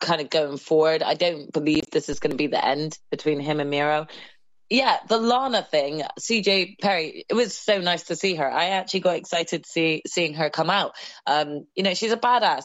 kind 0.00 0.20
of 0.20 0.30
going 0.30 0.58
forward. 0.58 1.02
I 1.02 1.14
don't 1.14 1.52
believe 1.52 1.84
this 1.90 2.08
is 2.08 2.20
going 2.20 2.30
to 2.32 2.36
be 2.36 2.46
the 2.46 2.64
end 2.64 2.98
between 3.10 3.40
him 3.40 3.60
and 3.60 3.70
Miro. 3.70 4.06
Yeah, 4.70 4.98
the 5.08 5.16
Lana 5.16 5.62
thing, 5.62 6.02
CJ 6.20 6.78
Perry, 6.78 7.24
it 7.26 7.32
was 7.32 7.56
so 7.56 7.80
nice 7.80 8.04
to 8.04 8.16
see 8.16 8.34
her. 8.34 8.50
I 8.50 8.70
actually 8.70 9.00
got 9.00 9.16
excited 9.16 9.64
see 9.64 10.02
seeing 10.06 10.34
her 10.34 10.50
come 10.50 10.68
out. 10.68 10.92
Um, 11.26 11.66
you 11.74 11.82
know, 11.82 11.94
she's 11.94 12.12
a 12.12 12.18
badass. 12.18 12.64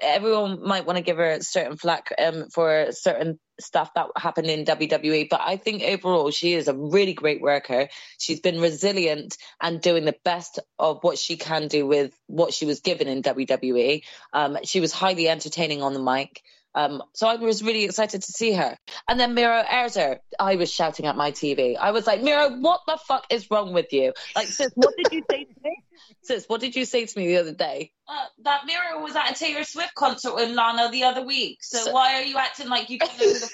Everyone 0.00 0.66
might 0.66 0.86
want 0.86 0.96
to 0.96 1.02
give 1.02 1.18
her 1.18 1.40
certain 1.42 1.76
flack 1.76 2.10
um, 2.18 2.48
for 2.48 2.86
certain 2.92 3.38
stuff 3.62 3.94
that 3.94 4.06
happened 4.16 4.48
in 4.48 4.64
WWE, 4.64 5.28
but 5.28 5.40
I 5.42 5.56
think 5.56 5.82
overall 5.82 6.30
she 6.30 6.54
is 6.54 6.68
a 6.68 6.74
really 6.74 7.14
great 7.14 7.40
worker. 7.40 7.88
She's 8.18 8.40
been 8.40 8.60
resilient 8.60 9.36
and 9.60 9.80
doing 9.80 10.04
the 10.04 10.16
best 10.24 10.58
of 10.78 10.98
what 11.02 11.18
she 11.18 11.36
can 11.36 11.68
do 11.68 11.86
with 11.86 12.16
what 12.26 12.52
she 12.52 12.66
was 12.66 12.80
given 12.80 13.08
in 13.08 13.22
WWE. 13.22 14.02
Um, 14.32 14.58
she 14.64 14.80
was 14.80 14.92
highly 14.92 15.28
entertaining 15.28 15.82
on 15.82 15.94
the 15.94 16.02
mic. 16.02 16.42
Um, 16.74 17.02
so 17.12 17.28
I 17.28 17.36
was 17.36 17.62
really 17.62 17.84
excited 17.84 18.22
to 18.22 18.32
see 18.32 18.52
her. 18.52 18.76
And 19.08 19.20
then 19.20 19.34
Miro 19.34 19.62
Erzer, 19.62 20.18
I 20.38 20.56
was 20.56 20.72
shouting 20.72 21.06
at 21.06 21.16
my 21.16 21.32
TV. 21.32 21.76
I 21.76 21.90
was 21.90 22.06
like, 22.06 22.22
Miro, 22.22 22.50
what 22.58 22.80
the 22.86 22.98
fuck 23.06 23.26
is 23.30 23.50
wrong 23.50 23.72
with 23.72 23.92
you? 23.92 24.12
Like, 24.34 24.46
sis, 24.46 24.72
what 24.74 24.94
did 24.96 25.12
you 25.12 25.22
say 25.30 25.44
to 25.44 25.54
me? 25.62 25.76
Sis, 26.22 26.48
what 26.48 26.60
did 26.60 26.76
you 26.76 26.84
say 26.84 27.06
to 27.06 27.18
me 27.18 27.28
the 27.28 27.38
other 27.38 27.52
day? 27.52 27.90
Uh, 28.08 28.26
that 28.44 28.64
Miro 28.64 29.02
was 29.02 29.16
at 29.16 29.30
a 29.30 29.34
Taylor 29.34 29.64
Swift 29.64 29.94
concert 29.94 30.34
with 30.34 30.50
Lana 30.50 30.90
the 30.90 31.04
other 31.04 31.24
week. 31.24 31.58
So, 31.62 31.78
so 31.78 31.92
why 31.92 32.14
are 32.14 32.22
you 32.22 32.38
acting 32.38 32.68
like 32.68 32.90
you 32.90 32.98
don't 32.98 33.18
know 33.18 33.32
the 33.32 33.50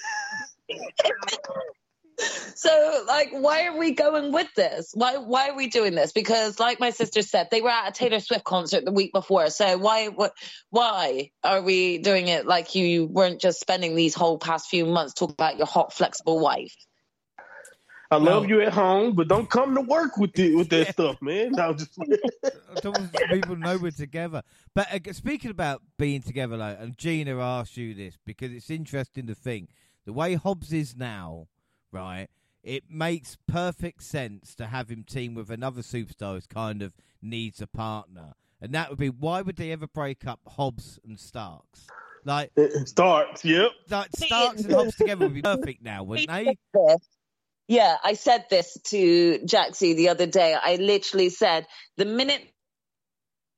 so 2.55 3.05
like 3.07 3.31
why 3.31 3.67
are 3.67 3.77
we 3.77 3.93
going 3.93 4.33
with 4.33 4.53
this? 4.55 4.91
Why 4.95 5.19
why 5.19 5.51
are 5.51 5.57
we 5.57 5.69
doing 5.69 5.95
this? 5.95 6.13
Because 6.13 6.59
like 6.59 6.81
my 6.81 6.91
sister 6.91 7.23
said 7.23 7.49
they 7.51 7.61
were 7.61 7.71
at 7.71 7.89
a 7.89 7.93
taylor 7.93 8.21
swift 8.21 8.45
concert 8.45 8.85
the 8.85 8.93
week 8.93 9.13
before. 9.13 9.51
So 9.51 9.79
why 9.79 10.09
what 10.09 10.33
why 10.71 11.31
are 11.45 11.63
we 11.63 11.99
doing 11.99 12.29
it 12.29 12.47
like 12.47 12.75
you 12.75 13.07
weren't 13.07 13.41
just 13.41 13.61
spending 13.61 13.95
these 13.95 14.15
whole 14.15 14.39
past 14.39 14.69
few 14.69 14.87
months 14.87 15.15
talking 15.15 15.35
about 15.35 15.59
your 15.59 15.67
hot 15.67 15.93
flexible 15.93 16.41
wife? 16.41 16.75
I 18.11 18.17
love 18.17 18.45
no. 18.45 18.49
you 18.49 18.63
at 18.63 18.73
home, 18.73 19.15
but 19.15 19.29
don't 19.29 19.51
come 19.51 19.75
to 19.75 19.83
work 19.83 20.17
with 20.17 20.33
the, 20.33 20.55
with 20.55 20.71
that 20.71 20.93
stuff, 20.93 21.21
man. 21.21 21.53
No, 21.53 21.75
just 21.75 21.95
people 23.31 23.57
know 23.57 23.77
we're 23.77 23.91
together. 23.91 24.43
But 24.75 24.89
uh, 24.91 25.13
speaking 25.13 25.51
about 25.51 25.83
being 25.99 26.23
together, 26.23 26.57
like, 26.57 26.79
and 26.81 26.97
Gina 26.97 27.39
asked 27.39 27.77
you 27.77 27.93
this 27.93 28.17
because 28.25 28.51
it's 28.53 28.71
interesting 28.71 29.27
to 29.27 29.35
think. 29.35 29.71
The 30.07 30.15
way 30.15 30.35
Hobbs 30.35 30.73
is 30.73 30.97
now 30.97 31.49
right? 31.93 32.29
It 32.63 32.85
makes 32.91 33.37
perfect 33.47 34.03
sense 34.03 34.55
to 34.57 34.67
have 34.67 34.91
him 34.91 35.05
team 35.05 35.35
with 35.35 35.51
another 35.51 35.83
superstar 35.83 36.35
who 36.35 36.41
kind 36.53 36.83
of 36.83 36.93
needs 37.23 37.63
a 37.63 37.67
partner. 37.67 38.35
And 38.61 38.73
that 38.75 38.91
would 38.91 38.99
be 38.99 39.11
why 39.11 39.43
would 39.43 39.57
they 39.57 39.73
ever 39.73 39.87
break 39.87 40.27
up 40.27 40.41
Hobbs 40.47 40.99
and 41.05 41.19
Starks? 41.19 41.87
Like 42.25 42.51
Starks, 42.85 43.45
yep. 43.45 43.71
Like 43.89 44.11
Starks 44.17 44.63
and 44.63 44.75
Hobbs 44.75 44.97
together 44.97 45.27
would 45.27 45.35
be 45.35 45.43
perfect 45.57 45.83
now, 45.83 46.03
wouldn't 46.03 46.29
they? 46.29 46.57
Yeah, 47.69 47.97
I 48.03 48.15
said 48.15 48.47
this 48.49 48.79
to 48.87 49.39
Jaxie 49.45 49.95
the 49.95 50.09
other 50.09 50.27
day. 50.27 50.57
I 50.61 50.77
literally 50.77 51.29
said 51.29 51.67
the 51.97 52.07
minute 52.07 52.43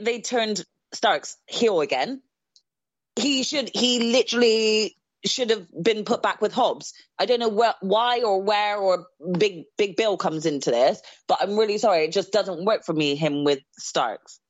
they 0.01 0.21
turned 0.21 0.65
Starks 0.93 1.37
heel 1.47 1.81
again, 1.81 2.21
he 3.17 3.45
should 3.45 3.71
he 3.73 4.13
literally 4.13 4.97
should 5.25 5.51
have 5.51 5.67
been 5.83 6.05
put 6.05 6.23
back 6.23 6.41
with 6.41 6.53
Hobbs. 6.53 6.95
I 7.19 7.27
don't 7.27 7.41
know 7.41 7.51
wh- 7.51 7.83
why 7.83 8.23
or 8.23 8.43
where 8.43 8.77
or 8.77 9.07
Big 9.39 9.65
Big 9.77 9.97
Bill 9.97 10.17
comes 10.17 10.47
into 10.47 10.71
this, 10.71 11.01
but 11.29 11.39
I'm 11.41 11.57
really 11.57 11.79
sorry. 11.79 12.05
It 12.05 12.13
just 12.13 12.33
doesn't 12.33 12.65
work 12.65 12.85
for 12.85 12.93
me. 12.93 13.17
Him 13.17 13.45
with 13.45 13.61
Starks, 13.79 14.41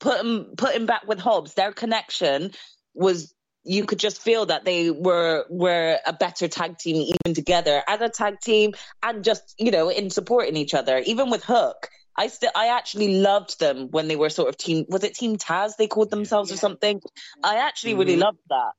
put 0.00 0.20
him 0.20 0.54
put 0.56 0.74
him 0.74 0.86
back 0.86 1.06
with 1.06 1.18
Hobbs. 1.18 1.54
Their 1.54 1.72
connection 1.72 2.52
was 2.94 3.34
you 3.64 3.84
could 3.84 3.98
just 3.98 4.20
feel 4.20 4.46
that 4.46 4.64
they 4.64 4.90
were 4.90 5.44
were 5.48 5.98
a 6.06 6.12
better 6.12 6.48
tag 6.48 6.78
team 6.78 6.96
even 6.96 7.34
together 7.34 7.82
as 7.88 8.00
a 8.00 8.08
tag 8.08 8.40
team 8.40 8.72
and 9.02 9.24
just 9.24 9.54
you 9.58 9.70
know 9.70 9.88
in 9.88 10.10
supporting 10.10 10.56
each 10.56 10.74
other. 10.74 10.98
Even 10.98 11.30
with 11.30 11.44
Hook, 11.44 11.88
I 12.16 12.28
still 12.28 12.50
I 12.54 12.68
actually 12.68 13.18
loved 13.18 13.58
them 13.58 13.88
when 13.90 14.08
they 14.08 14.16
were 14.16 14.30
sort 14.30 14.48
of 14.48 14.56
team. 14.56 14.84
Was 14.88 15.04
it 15.04 15.14
Team 15.14 15.36
Taz? 15.36 15.76
They 15.76 15.86
called 15.86 16.10
themselves 16.10 16.50
yeah. 16.50 16.54
or 16.54 16.58
something. 16.58 17.00
I 17.42 17.56
actually 17.56 17.92
mm-hmm. 17.92 18.00
really 18.00 18.16
loved 18.16 18.40
that. 18.48 18.72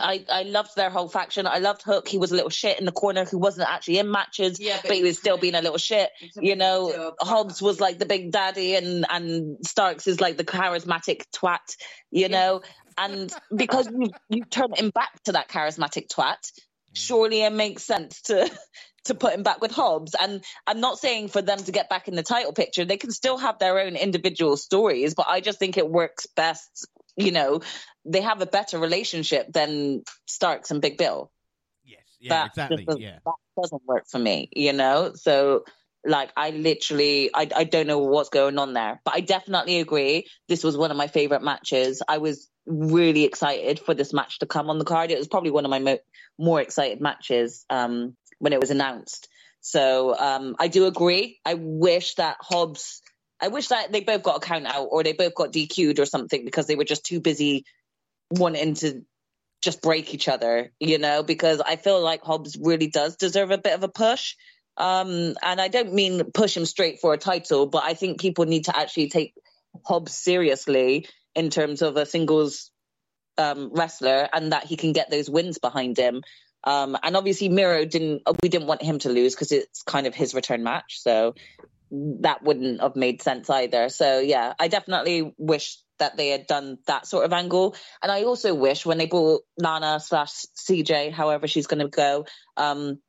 I, 0.00 0.24
I 0.28 0.42
loved 0.42 0.76
their 0.76 0.90
whole 0.90 1.08
faction. 1.08 1.46
I 1.46 1.58
loved 1.58 1.82
Hook. 1.82 2.08
He 2.08 2.18
was 2.18 2.32
a 2.32 2.34
little 2.34 2.50
shit 2.50 2.78
in 2.78 2.86
the 2.86 2.92
corner 2.92 3.24
who 3.24 3.38
wasn't 3.38 3.68
actually 3.68 3.98
in 3.98 4.10
matches, 4.10 4.58
yeah, 4.60 4.78
but, 4.82 4.88
but 4.88 4.96
he 4.96 5.02
was 5.02 5.18
still 5.18 5.38
being 5.38 5.54
a 5.54 5.62
little 5.62 5.78
shit. 5.78 6.10
You 6.36 6.56
know, 6.56 7.14
Hobbs 7.20 7.62
was 7.62 7.80
like 7.80 7.98
the 7.98 8.06
big 8.06 8.32
daddy 8.32 8.74
and, 8.74 9.06
and 9.08 9.58
Starks 9.66 10.06
is 10.06 10.20
like 10.20 10.36
the 10.36 10.44
charismatic 10.44 11.24
twat, 11.34 11.58
you 12.10 12.22
yeah. 12.22 12.28
know? 12.28 12.62
And 12.98 13.32
because 13.54 13.86
you, 13.86 14.10
you 14.28 14.44
turn 14.44 14.74
him 14.74 14.90
back 14.90 15.22
to 15.24 15.32
that 15.32 15.48
charismatic 15.48 16.08
twat, 16.08 16.34
mm. 16.34 16.60
surely 16.92 17.40
it 17.42 17.52
makes 17.52 17.82
sense 17.82 18.20
to 18.22 18.50
to 19.04 19.14
put 19.14 19.32
him 19.32 19.42
back 19.42 19.62
with 19.62 19.70
Hobbs. 19.70 20.14
And 20.20 20.44
I'm 20.66 20.80
not 20.80 20.98
saying 20.98 21.28
for 21.28 21.40
them 21.40 21.58
to 21.58 21.72
get 21.72 21.88
back 21.88 22.08
in 22.08 22.14
the 22.14 22.22
title 22.22 22.52
picture. 22.52 22.84
They 22.84 22.98
can 22.98 23.10
still 23.10 23.38
have 23.38 23.58
their 23.58 23.78
own 23.78 23.96
individual 23.96 24.56
stories, 24.58 25.14
but 25.14 25.26
I 25.28 25.40
just 25.40 25.58
think 25.58 25.78
it 25.78 25.88
works 25.88 26.26
best 26.36 26.86
you 27.20 27.32
know, 27.32 27.60
they 28.04 28.22
have 28.22 28.40
a 28.40 28.46
better 28.46 28.78
relationship 28.78 29.52
than 29.52 30.02
Starks 30.26 30.70
and 30.70 30.80
Big 30.80 30.96
Bill. 30.96 31.30
Yes, 31.84 32.00
yeah, 32.20 32.28
that 32.30 32.46
exactly. 32.46 32.86
yeah, 32.98 33.18
that 33.24 33.34
doesn't 33.60 33.82
work 33.86 34.04
for 34.08 34.18
me, 34.18 34.48
you 34.52 34.72
know. 34.72 35.12
So, 35.14 35.64
like, 36.04 36.30
I 36.36 36.50
literally, 36.50 37.30
I, 37.34 37.48
I 37.54 37.64
don't 37.64 37.86
know 37.86 37.98
what's 37.98 38.30
going 38.30 38.58
on 38.58 38.72
there, 38.72 39.00
but 39.04 39.14
I 39.14 39.20
definitely 39.20 39.80
agree. 39.80 40.26
This 40.48 40.64
was 40.64 40.76
one 40.76 40.90
of 40.90 40.96
my 40.96 41.08
favorite 41.08 41.42
matches. 41.42 42.02
I 42.06 42.18
was 42.18 42.48
really 42.66 43.24
excited 43.24 43.80
for 43.80 43.94
this 43.94 44.12
match 44.12 44.38
to 44.38 44.46
come 44.46 44.70
on 44.70 44.78
the 44.78 44.84
card. 44.84 45.10
It 45.10 45.18
was 45.18 45.28
probably 45.28 45.50
one 45.50 45.64
of 45.64 45.70
my 45.70 45.78
mo- 45.78 45.98
more 46.38 46.60
excited 46.60 47.00
matches 47.00 47.64
um, 47.68 48.16
when 48.38 48.52
it 48.52 48.60
was 48.60 48.70
announced. 48.70 49.28
So 49.60 50.16
um, 50.18 50.56
I 50.58 50.68
do 50.68 50.86
agree. 50.86 51.38
I 51.44 51.54
wish 51.54 52.14
that 52.14 52.36
Hobbs 52.40 53.02
I 53.40 53.48
wish 53.48 53.68
that 53.68 53.90
they 53.92 54.00
both 54.00 54.22
got 54.22 54.36
a 54.36 54.40
count 54.40 54.66
out 54.66 54.88
or 54.90 55.02
they 55.02 55.12
both 55.12 55.34
got 55.34 55.52
DQ'd 55.52 55.98
or 55.98 56.06
something 56.06 56.44
because 56.44 56.66
they 56.66 56.76
were 56.76 56.84
just 56.84 57.04
too 57.04 57.20
busy 57.20 57.64
wanting 58.30 58.74
to 58.74 59.02
just 59.62 59.82
break 59.82 60.14
each 60.14 60.28
other, 60.28 60.72
you 60.78 60.98
know, 60.98 61.22
because 61.22 61.60
I 61.60 61.76
feel 61.76 62.02
like 62.02 62.22
Hobbs 62.22 62.56
really 62.60 62.88
does 62.88 63.16
deserve 63.16 63.50
a 63.50 63.58
bit 63.58 63.74
of 63.74 63.82
a 63.82 63.88
push. 63.88 64.36
Um, 64.76 65.34
and 65.42 65.60
I 65.60 65.68
don't 65.68 65.92
mean 65.92 66.30
push 66.32 66.56
him 66.56 66.64
straight 66.64 67.00
for 67.00 67.12
a 67.12 67.18
title, 67.18 67.66
but 67.66 67.84
I 67.84 67.94
think 67.94 68.20
people 68.20 68.46
need 68.46 68.66
to 68.66 68.76
actually 68.76 69.08
take 69.08 69.34
Hobbs 69.84 70.14
seriously 70.14 71.06
in 71.34 71.50
terms 71.50 71.82
of 71.82 71.96
a 71.96 72.06
singles 72.06 72.70
um, 73.36 73.70
wrestler 73.72 74.28
and 74.32 74.52
that 74.52 74.64
he 74.64 74.76
can 74.76 74.92
get 74.92 75.10
those 75.10 75.28
wins 75.28 75.58
behind 75.58 75.98
him. 75.98 76.22
Um, 76.64 76.96
and 77.02 77.16
obviously 77.16 77.48
Miro 77.48 77.84
didn't, 77.84 78.22
we 78.42 78.48
didn't 78.48 78.66
want 78.66 78.82
him 78.82 78.98
to 79.00 79.08
lose 79.08 79.34
because 79.34 79.52
it's 79.52 79.82
kind 79.82 80.06
of 80.06 80.14
his 80.14 80.34
return 80.34 80.62
match. 80.62 81.00
So 81.00 81.34
that 81.90 82.42
wouldn't 82.42 82.80
have 82.80 82.96
made 82.96 83.22
sense 83.22 83.50
either. 83.50 83.88
So 83.88 84.20
yeah, 84.20 84.54
I 84.58 84.68
definitely 84.68 85.34
wish 85.38 85.78
that 85.98 86.16
they 86.16 86.28
had 86.28 86.46
done 86.46 86.78
that 86.86 87.06
sort 87.06 87.24
of 87.24 87.32
angle. 87.32 87.76
And 88.02 88.10
I 88.10 88.24
also 88.24 88.54
wish 88.54 88.84
when 88.84 88.98
they 88.98 89.06
brought 89.06 89.42
Lana 89.58 90.00
slash 90.00 90.46
CJ, 90.56 91.12
however 91.12 91.46
she's 91.46 91.66
going 91.66 91.80
to 91.80 91.88
go, 91.88 92.26
um, 92.56 93.00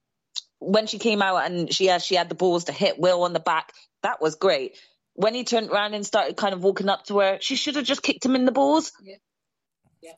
when 0.60 0.88
she 0.88 1.00
came 1.00 1.22
out 1.22 1.46
and 1.46 1.74
she 1.74 1.88
had, 1.88 2.04
she 2.04 2.16
had 2.16 2.30
the 2.30 2.36
balls 2.36 2.66
to 2.66 2.72
hit 2.72 3.00
Will 3.00 3.24
on 3.24 3.34
the 3.34 3.40
back, 3.40 3.74
that 4.04 4.22
was 4.22 4.36
great. 4.36 4.78
When 5.14 5.34
he 5.34 5.44
turned 5.44 5.70
around 5.70 5.94
and 5.94 6.06
started 6.06 6.38
kind 6.38 6.54
of 6.54 6.64
walking 6.64 6.90
up 6.90 7.06
to 7.06 7.20
her, 7.20 7.38
she 7.42 7.56
should 7.56 7.76
have 7.76 7.86
just 7.86 8.04
kicked 8.04 8.26
him 8.26 8.36
in 8.36 8.46
the 8.46 8.52
balls. 8.52 8.92
Yeah. 9.02 9.16
Yeah. 10.02 10.14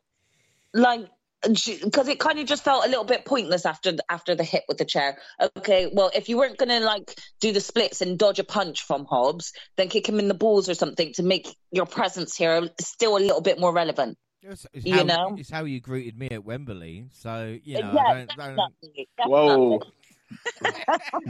Like 0.73 1.07
because 1.43 2.07
it 2.07 2.19
kind 2.19 2.39
of 2.39 2.45
just 2.45 2.63
felt 2.63 2.85
a 2.85 2.89
little 2.89 3.03
bit 3.03 3.25
pointless 3.25 3.65
after 3.65 3.93
after 4.09 4.35
the 4.35 4.43
hit 4.43 4.63
with 4.67 4.77
the 4.77 4.85
chair. 4.85 5.17
Okay, 5.57 5.89
well, 5.91 6.09
if 6.15 6.29
you 6.29 6.37
weren't 6.37 6.57
gonna 6.57 6.79
like 6.79 7.19
do 7.41 7.51
the 7.51 7.59
splits 7.59 8.01
and 8.01 8.17
dodge 8.17 8.39
a 8.39 8.43
punch 8.43 8.83
from 8.83 9.05
Hobbs, 9.05 9.53
then 9.75 9.89
kick 9.89 10.07
him 10.07 10.19
in 10.19 10.27
the 10.27 10.33
balls 10.33 10.69
or 10.69 10.73
something 10.73 11.13
to 11.13 11.23
make 11.23 11.47
your 11.71 11.85
presence 11.85 12.35
here 12.35 12.69
still 12.79 13.17
a 13.17 13.19
little 13.19 13.41
bit 13.41 13.59
more 13.59 13.73
relevant. 13.73 14.17
It's, 14.41 14.65
it's 14.73 14.85
you 14.85 14.95
how, 14.95 15.03
know, 15.03 15.35
it's 15.37 15.49
how 15.49 15.65
you 15.65 15.79
greeted 15.79 16.17
me 16.17 16.29
at 16.29 16.43
Wembley. 16.43 17.07
So 17.11 17.57
you 17.63 17.81
know, 17.81 17.93
yeah, 17.93 18.01
I 18.01 18.13
don't, 18.13 18.27
definitely, 18.27 19.09
don't... 19.17 19.29
Whoa, 19.29 19.81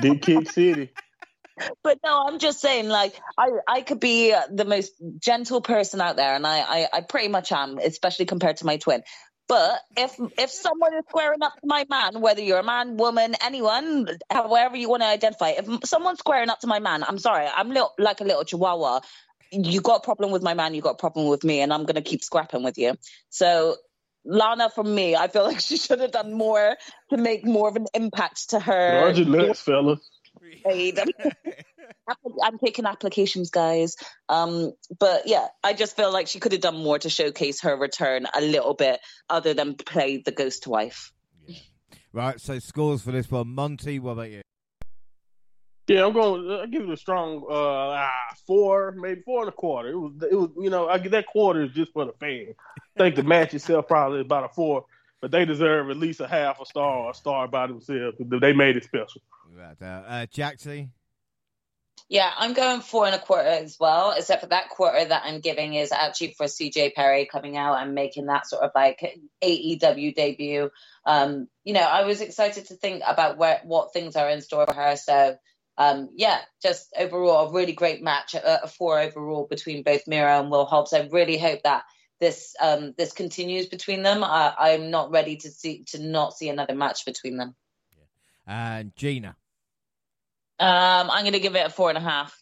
big 0.01 0.21
kick 0.21 0.51
city. 0.51 0.91
But 1.83 1.99
no, 2.03 2.25
I'm 2.27 2.39
just 2.39 2.59
saying, 2.59 2.87
like, 2.87 3.13
I, 3.37 3.51
I 3.67 3.81
could 3.81 3.99
be 3.99 4.33
uh, 4.33 4.41
the 4.51 4.65
most 4.65 4.91
gentle 5.19 5.61
person 5.61 6.01
out 6.01 6.15
there, 6.15 6.33
and 6.33 6.47
I, 6.47 6.61
I, 6.61 6.87
I 6.91 7.01
pretty 7.01 7.27
much 7.27 7.51
am, 7.51 7.77
especially 7.77 8.25
compared 8.25 8.57
to 8.57 8.65
my 8.65 8.77
twin 8.77 9.03
But 9.47 9.81
if 9.97 10.17
if 10.37 10.49
someone 10.49 10.93
is 10.95 11.03
squaring 11.09 11.43
up 11.43 11.53
to 11.59 11.67
my 11.67 11.85
man, 11.89 12.21
whether 12.21 12.41
you're 12.41 12.59
a 12.59 12.63
man, 12.63 12.97
woman, 12.97 13.35
anyone, 13.43 14.07
however 14.29 14.77
you 14.77 14.89
want 14.89 15.03
to 15.03 15.07
identify, 15.07 15.49
if 15.49 15.67
someone's 15.85 16.19
squaring 16.19 16.49
up 16.49 16.59
to 16.61 16.67
my 16.67 16.79
man, 16.79 17.03
I'm 17.03 17.17
sorry, 17.17 17.47
I'm 17.47 17.69
little, 17.69 17.91
like 17.99 18.21
a 18.21 18.23
little 18.23 18.43
chihuahua. 18.43 19.01
You 19.51 19.81
got 19.81 19.97
a 19.97 20.03
problem 20.03 20.31
with 20.31 20.41
my 20.41 20.53
man, 20.53 20.73
you 20.73 20.81
got 20.81 20.91
a 20.91 20.97
problem 20.97 21.27
with 21.27 21.43
me, 21.43 21.61
and 21.61 21.73
I'm 21.73 21.85
gonna 21.85 22.01
keep 22.01 22.23
scrapping 22.23 22.63
with 22.63 22.77
you. 22.77 22.95
So 23.29 23.75
Lana, 24.25 24.69
from 24.69 24.93
me, 24.93 25.15
I 25.15 25.27
feel 25.27 25.43
like 25.47 25.59
she 25.59 25.77
should 25.77 25.99
have 25.99 26.11
done 26.11 26.33
more 26.33 26.77
to 27.09 27.17
make 27.17 27.45
more 27.45 27.69
of 27.69 27.75
an 27.75 27.87
impact 27.93 28.51
to 28.51 28.59
her. 28.59 29.01
Roger 29.05 29.25
next, 29.25 29.61
fella. 29.61 29.97
I'm 32.43 32.57
taking 32.57 32.85
applications, 32.85 33.49
guys. 33.49 33.95
Um, 34.29 34.73
but 34.99 35.23
yeah, 35.25 35.47
I 35.63 35.73
just 35.73 35.95
feel 35.95 36.11
like 36.11 36.27
she 36.27 36.39
could 36.39 36.51
have 36.51 36.61
done 36.61 36.77
more 36.77 36.99
to 36.99 37.09
showcase 37.09 37.61
her 37.61 37.75
return 37.75 38.27
a 38.33 38.41
little 38.41 38.73
bit, 38.73 38.99
other 39.29 39.53
than 39.53 39.75
play 39.75 40.17
the 40.17 40.31
ghost 40.31 40.67
wife. 40.67 41.11
Yeah. 41.45 41.59
Right. 42.11 42.39
So 42.39 42.59
scores 42.59 43.01
for 43.01 43.11
this 43.11 43.29
one, 43.29 43.49
Monty. 43.49 43.99
What 43.99 44.11
about 44.11 44.31
you? 44.31 44.41
Yeah, 45.87 46.05
I'm 46.05 46.13
going. 46.13 46.49
I 46.49 46.65
give 46.67 46.83
it 46.83 46.89
a 46.89 46.95
strong 46.95 47.45
uh, 47.49 48.07
four, 48.47 48.93
maybe 48.97 49.21
four 49.21 49.41
and 49.41 49.49
a 49.49 49.51
quarter. 49.51 49.89
It 49.89 49.97
was, 49.97 50.13
it 50.31 50.35
was, 50.35 50.49
you 50.57 50.69
know, 50.69 50.87
I 50.87 50.97
get 50.97 51.11
that 51.11 51.27
quarter 51.27 51.63
is 51.63 51.71
just 51.73 51.91
for 51.91 52.05
the 52.05 52.13
fan. 52.13 52.53
I 52.95 52.99
think 52.99 53.15
the 53.15 53.23
match 53.23 53.53
itself 53.53 53.87
probably 53.89 54.21
about 54.21 54.45
a 54.45 54.49
four, 54.49 54.85
but 55.19 55.31
they 55.31 55.43
deserve 55.43 55.89
at 55.89 55.97
least 55.97 56.21
a 56.21 56.27
half 56.27 56.61
a 56.61 56.65
star 56.65 56.99
or 56.99 57.11
a 57.11 57.13
star 57.13 57.49
by 57.49 57.67
themselves. 57.67 58.15
They 58.17 58.53
made 58.53 58.77
it 58.77 58.85
special. 58.85 59.21
Right. 59.53 59.75
Uh, 59.81 59.85
uh, 59.85 60.25
Jaxie? 60.27 60.89
Yeah, 62.09 62.31
I'm 62.37 62.53
going 62.53 62.81
four 62.81 63.05
and 63.05 63.15
a 63.15 63.19
quarter 63.19 63.47
as 63.47 63.77
well, 63.79 64.11
except 64.11 64.41
for 64.41 64.47
that 64.47 64.69
quarter 64.69 65.03
that 65.05 65.23
I'm 65.25 65.39
giving 65.39 65.73
is 65.73 65.91
actually 65.91 66.33
for 66.37 66.45
CJ 66.45 66.93
Perry 66.93 67.25
coming 67.25 67.57
out 67.57 67.81
and 67.81 67.95
making 67.95 68.27
that 68.27 68.47
sort 68.47 68.63
of 68.63 68.71
like 68.75 69.01
AEW 69.43 70.13
debut. 70.13 70.69
Um, 71.05 71.47
you 71.63 71.73
know, 71.73 71.81
I 71.81 72.03
was 72.03 72.21
excited 72.21 72.67
to 72.67 72.75
think 72.75 73.03
about 73.07 73.37
where 73.37 73.61
what 73.63 73.93
things 73.93 74.15
are 74.15 74.29
in 74.29 74.41
store 74.41 74.65
for 74.67 74.73
her. 74.73 74.95
So, 74.95 75.37
um, 75.77 76.09
yeah, 76.15 76.41
just 76.61 76.93
overall 76.97 77.47
a 77.47 77.53
really 77.53 77.73
great 77.73 78.03
match, 78.03 78.35
a, 78.35 78.67
four 78.67 78.99
overall 78.99 79.47
between 79.49 79.83
both 79.83 80.05
Miro 80.05 80.39
and 80.39 80.51
Will 80.51 80.65
Hobbs. 80.65 80.93
I 80.93 81.07
really 81.11 81.37
hope 81.37 81.63
that 81.63 81.83
this 82.19 82.55
um, 82.61 82.93
this 82.97 83.13
continues 83.13 83.67
between 83.67 84.03
them. 84.03 84.23
I, 84.23 84.53
I'm 84.57 84.91
not 84.91 85.11
ready 85.11 85.37
to 85.37 85.49
see 85.49 85.83
to 85.87 85.99
not 85.99 86.33
see 86.33 86.49
another 86.49 86.75
match 86.75 87.05
between 87.05 87.37
them. 87.37 87.55
Yeah. 87.97 88.75
And 88.77 88.95
Gina. 88.95 89.35
Um, 90.63 91.11
I'm 91.11 91.23
going 91.23 91.33
to 91.33 91.41
give 91.41 91.57
it 91.57 91.65
a 91.65 91.69
four 91.69 91.89
and 91.89 91.97
a 91.97 92.01
half. 92.01 92.41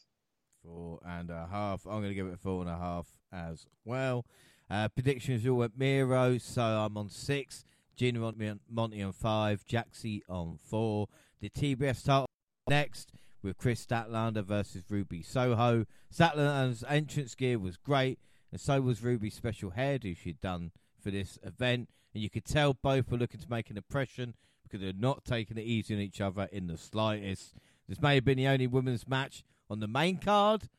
Four 0.63 0.99
and 1.03 1.31
a 1.31 1.47
half. 1.49 1.87
I'm 1.87 2.01
going 2.01 2.09
to 2.09 2.13
give 2.13 2.27
it 2.27 2.35
a 2.35 2.37
four 2.37 2.61
and 2.61 2.69
a 2.69 2.77
half 2.77 3.07
as 3.33 3.65
well. 3.83 4.27
Uh, 4.69 4.89
predictions 4.89 5.47
all 5.47 5.63
at 5.63 5.75
Miro, 5.75 6.37
so 6.37 6.61
I'm 6.61 6.95
on 6.97 7.09
six. 7.09 7.65
Gina 7.97 8.23
on 8.23 8.59
Monty 8.69 9.01
on 9.01 9.11
five. 9.11 9.65
Jaxie 9.65 10.21
on 10.29 10.59
four. 10.69 11.07
The 11.39 11.49
TBS 11.49 12.05
title 12.05 12.27
next 12.69 13.11
with 13.41 13.57
Kris 13.57 13.83
Statlander 13.83 14.43
versus 14.43 14.83
Ruby 14.87 15.23
Soho. 15.23 15.87
Statlander's 16.13 16.83
entrance 16.87 17.33
gear 17.33 17.57
was 17.57 17.75
great, 17.75 18.19
and 18.51 18.61
so 18.61 18.81
was 18.81 19.01
Ruby's 19.01 19.33
special 19.33 19.71
hairdo 19.71 20.15
she'd 20.15 20.41
done 20.41 20.69
for 21.03 21.09
this 21.09 21.39
event. 21.41 21.89
And 22.13 22.21
you 22.21 22.29
could 22.29 22.45
tell 22.45 22.75
both 22.75 23.09
were 23.09 23.17
looking 23.17 23.39
to 23.39 23.49
make 23.49 23.71
an 23.71 23.77
impression 23.77 24.35
because 24.61 24.79
they're 24.79 24.93
not 24.95 25.25
taking 25.25 25.57
it 25.57 25.65
easy 25.65 25.95
on 25.95 26.01
each 26.01 26.21
other 26.21 26.47
in 26.51 26.67
the 26.67 26.77
slightest. 26.77 27.55
This 27.87 28.01
may 28.01 28.15
have 28.15 28.25
been 28.25 28.37
the 28.37 28.47
only 28.47 28.67
women's 28.67 29.07
match 29.07 29.43
on 29.69 29.79
the 29.79 29.87
main 29.87 30.17
card, 30.17 30.69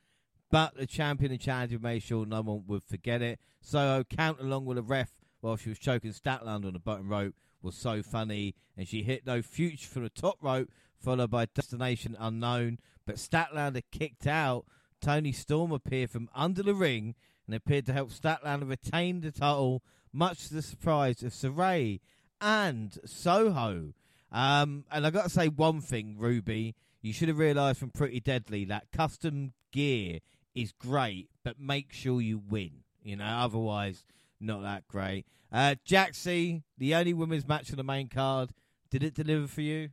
but 0.51 0.77
the 0.77 0.87
champion 0.87 1.33
and 1.33 1.41
challenger 1.41 1.79
made 1.79 2.03
sure 2.03 2.27
no 2.27 2.43
one 2.43 2.65
would 2.67 2.85
forget 2.85 3.23
it. 3.23 3.41
So 3.61 4.05
count 4.09 4.41
along 4.41 4.65
with 4.65 4.77
the 4.77 4.83
ref 4.83 5.11
while 5.41 5.57
she 5.57 5.69
was 5.69 5.79
choking 5.79 6.13
Statlander 6.13 6.67
on 6.67 6.73
the 6.73 6.79
bottom 6.79 7.09
rope 7.09 7.35
was 7.63 7.75
so 7.75 8.03
funny, 8.03 8.55
and 8.77 8.89
she 8.89 9.03
hit 9.03 9.27
no 9.27 9.41
future 9.43 9.89
from 9.89 10.03
the 10.05 10.11
top 10.11 10.39
rope, 10.41 10.69
followed 10.99 11.31
by 11.31 11.47
Destination 11.47 12.17
Unknown. 12.19 12.79
But 13.07 13.17
Statlander 13.17 13.83
kicked 13.91 14.27
out. 14.27 14.67
Toni 15.01 15.33
Storm 15.33 15.73
appeared 15.73 16.11
from 16.11 16.29
under 16.35 16.63
the 16.63 16.75
ring 16.75 17.15
and 17.47 17.55
appeared 17.55 17.87
to 17.87 17.93
help 17.93 18.11
Statlander 18.11 18.69
retain 18.69 19.21
the 19.21 19.33
title, 19.33 19.83
much 20.13 20.49
to 20.49 20.55
the 20.55 20.63
surprise 20.63 21.23
of 21.23 21.33
Saraya 21.33 22.01
and 22.41 22.99
Soho. 23.05 23.95
Um, 24.31 24.85
and 24.91 25.07
I 25.07 25.11
got 25.11 25.25
to 25.25 25.31
say 25.31 25.49
one 25.49 25.81
thing, 25.81 26.17
Ruby 26.19 26.75
you 27.03 27.13
should 27.13 27.29
have 27.29 27.39
realised 27.39 27.79
from 27.79 27.91
Pretty 27.91 28.21
Deadly 28.21 28.65
that 28.67 28.91
custom 28.93 29.53
gear 29.73 30.21
is 30.55 30.73
great, 30.73 31.29
but 31.45 31.59
make 31.59 31.93
sure 31.93 32.21
you 32.21 32.41
win. 32.49 32.85
You 33.03 33.17
know, 33.17 33.25
otherwise, 33.25 34.05
not 34.41 34.63
that 34.63 34.87
great. 34.87 35.27
Uh, 35.53 35.75
Jaxie, 35.87 36.63
the 36.79 36.95
only 36.95 37.13
women's 37.13 37.47
match 37.47 37.71
on 37.71 37.77
the 37.77 37.85
main 37.85 38.09
card, 38.09 38.51
did 38.91 39.03
it 39.03 39.15
deliver 39.15 39.49
for 39.49 39.61
you? 39.61 39.91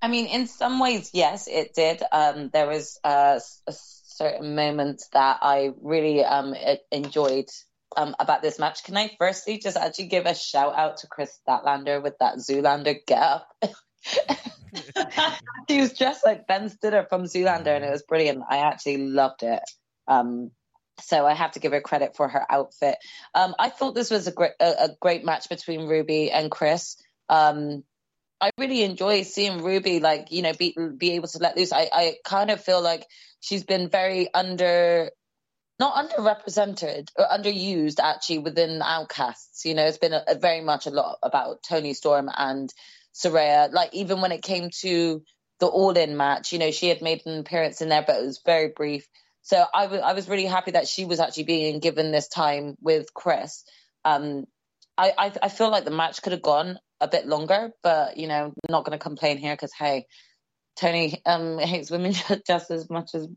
I 0.00 0.08
mean, 0.08 0.26
in 0.26 0.46
some 0.46 0.78
ways, 0.78 1.10
yes, 1.12 1.48
it 1.48 1.74
did. 1.74 2.02
Um, 2.12 2.50
there 2.52 2.68
was 2.68 3.00
uh, 3.02 3.40
a 3.66 3.72
certain 3.72 4.54
moment 4.54 5.02
that 5.12 5.38
I 5.42 5.72
really 5.82 6.22
um, 6.24 6.54
enjoyed 6.92 7.48
um, 7.96 8.14
about 8.18 8.42
this 8.42 8.58
match. 8.58 8.84
Can 8.84 8.96
I 8.96 9.10
firstly 9.18 9.58
just 9.58 9.76
actually 9.76 10.06
give 10.06 10.26
a 10.26 10.34
shout 10.34 10.76
out 10.76 10.98
to 10.98 11.06
Kris 11.06 11.38
Statlander 11.46 12.02
with 12.02 12.18
that 12.18 12.36
Zoolander 12.36 12.98
get 13.06 13.22
up? 13.22 13.48
he 15.68 15.80
was 15.80 15.92
dressed 15.92 16.24
like 16.24 16.46
Ben 16.46 16.68
Stiller 16.68 17.06
from 17.08 17.24
Zoolander 17.24 17.74
and 17.74 17.84
it 17.84 17.90
was 17.90 18.02
brilliant. 18.02 18.42
I 18.48 18.58
actually 18.58 18.98
loved 18.98 19.42
it. 19.42 19.62
Um, 20.06 20.50
so 21.00 21.26
I 21.26 21.34
have 21.34 21.52
to 21.52 21.60
give 21.60 21.72
her 21.72 21.80
credit 21.80 22.16
for 22.16 22.28
her 22.28 22.44
outfit. 22.50 22.96
Um, 23.34 23.54
I 23.58 23.68
thought 23.68 23.94
this 23.94 24.10
was 24.10 24.26
a 24.26 24.32
great, 24.32 24.52
a, 24.60 24.84
a, 24.84 24.88
great 25.00 25.24
match 25.24 25.48
between 25.48 25.86
Ruby 25.88 26.30
and 26.30 26.50
Kris. 26.50 26.96
Um, 27.28 27.84
I 28.40 28.50
really 28.58 28.82
enjoy 28.82 29.22
seeing 29.22 29.62
Ruby 29.62 30.00
like 30.00 30.30
you 30.30 30.42
know 30.42 30.52
be 30.52 30.76
be 30.96 31.12
able 31.12 31.28
to 31.28 31.38
let 31.38 31.56
loose. 31.56 31.72
I 31.72 31.88
I 31.92 32.14
kind 32.24 32.50
of 32.50 32.62
feel 32.62 32.82
like 32.82 33.06
she's 33.40 33.64
been 33.64 33.88
very 33.88 34.32
under 34.32 35.10
not 35.80 35.96
underrepresented 36.10 37.10
or 37.18 37.26
underused 37.26 38.00
actually 38.00 38.38
within 38.38 38.82
outcasts. 38.82 39.64
You 39.66 39.74
know 39.74 39.86
it's 39.86 39.98
been 39.98 40.14
a, 40.14 40.24
a 40.28 40.36
very 40.36 40.62
much 40.62 40.86
a 40.86 40.90
lot 40.92 41.18
about 41.22 41.62
Toni 41.64 41.94
storm 41.94 42.30
and 42.36 42.72
saraya 43.14 43.72
like 43.72 43.94
even 43.94 44.22
when 44.22 44.32
it 44.32 44.42
came 44.42 44.70
to 44.82 45.22
the 45.60 45.66
all-in 45.68 46.16
match 46.18 46.52
you 46.52 46.58
know 46.60 46.70
she 46.72 46.88
had 46.88 47.02
made 47.02 47.22
an 47.26 47.40
appearance 47.40 47.80
in 47.82 47.88
there 47.90 48.04
but 48.06 48.20
it 48.22 48.26
was 48.26 48.42
very 48.46 48.72
brief. 48.76 49.06
So 49.42 49.64
I, 49.74 49.84
w- 49.84 50.02
I 50.02 50.14
was 50.14 50.28
really 50.28 50.46
happy 50.46 50.72
that 50.72 50.88
she 50.88 51.04
was 51.06 51.20
actually 51.20 51.44
being 51.44 51.80
given 51.80 52.12
this 52.12 52.28
time 52.28 52.76
with 52.82 53.14
Kris. 53.14 53.64
um, 54.04 54.46
I, 54.98 55.12
I, 55.18 55.32
I 55.44 55.48
feel 55.50 55.70
like 55.70 55.84
the 55.84 55.92
match 55.92 56.22
could 56.22 56.32
have 56.32 56.42
gone 56.42 56.78
a 57.00 57.08
bit 57.08 57.26
longer 57.26 57.70
but 57.82 58.16
you 58.16 58.28
know 58.28 58.54
not 58.70 58.84
going 58.84 58.98
to 58.98 59.02
complain 59.02 59.38
here 59.38 59.54
because 59.54 59.72
hey 59.74 60.06
tony 60.78 61.22
um, 61.26 61.58
hates 61.58 61.90
women 61.90 62.14
just 62.46 62.70
as 62.70 62.90
much 62.90 63.14
as 63.14 63.28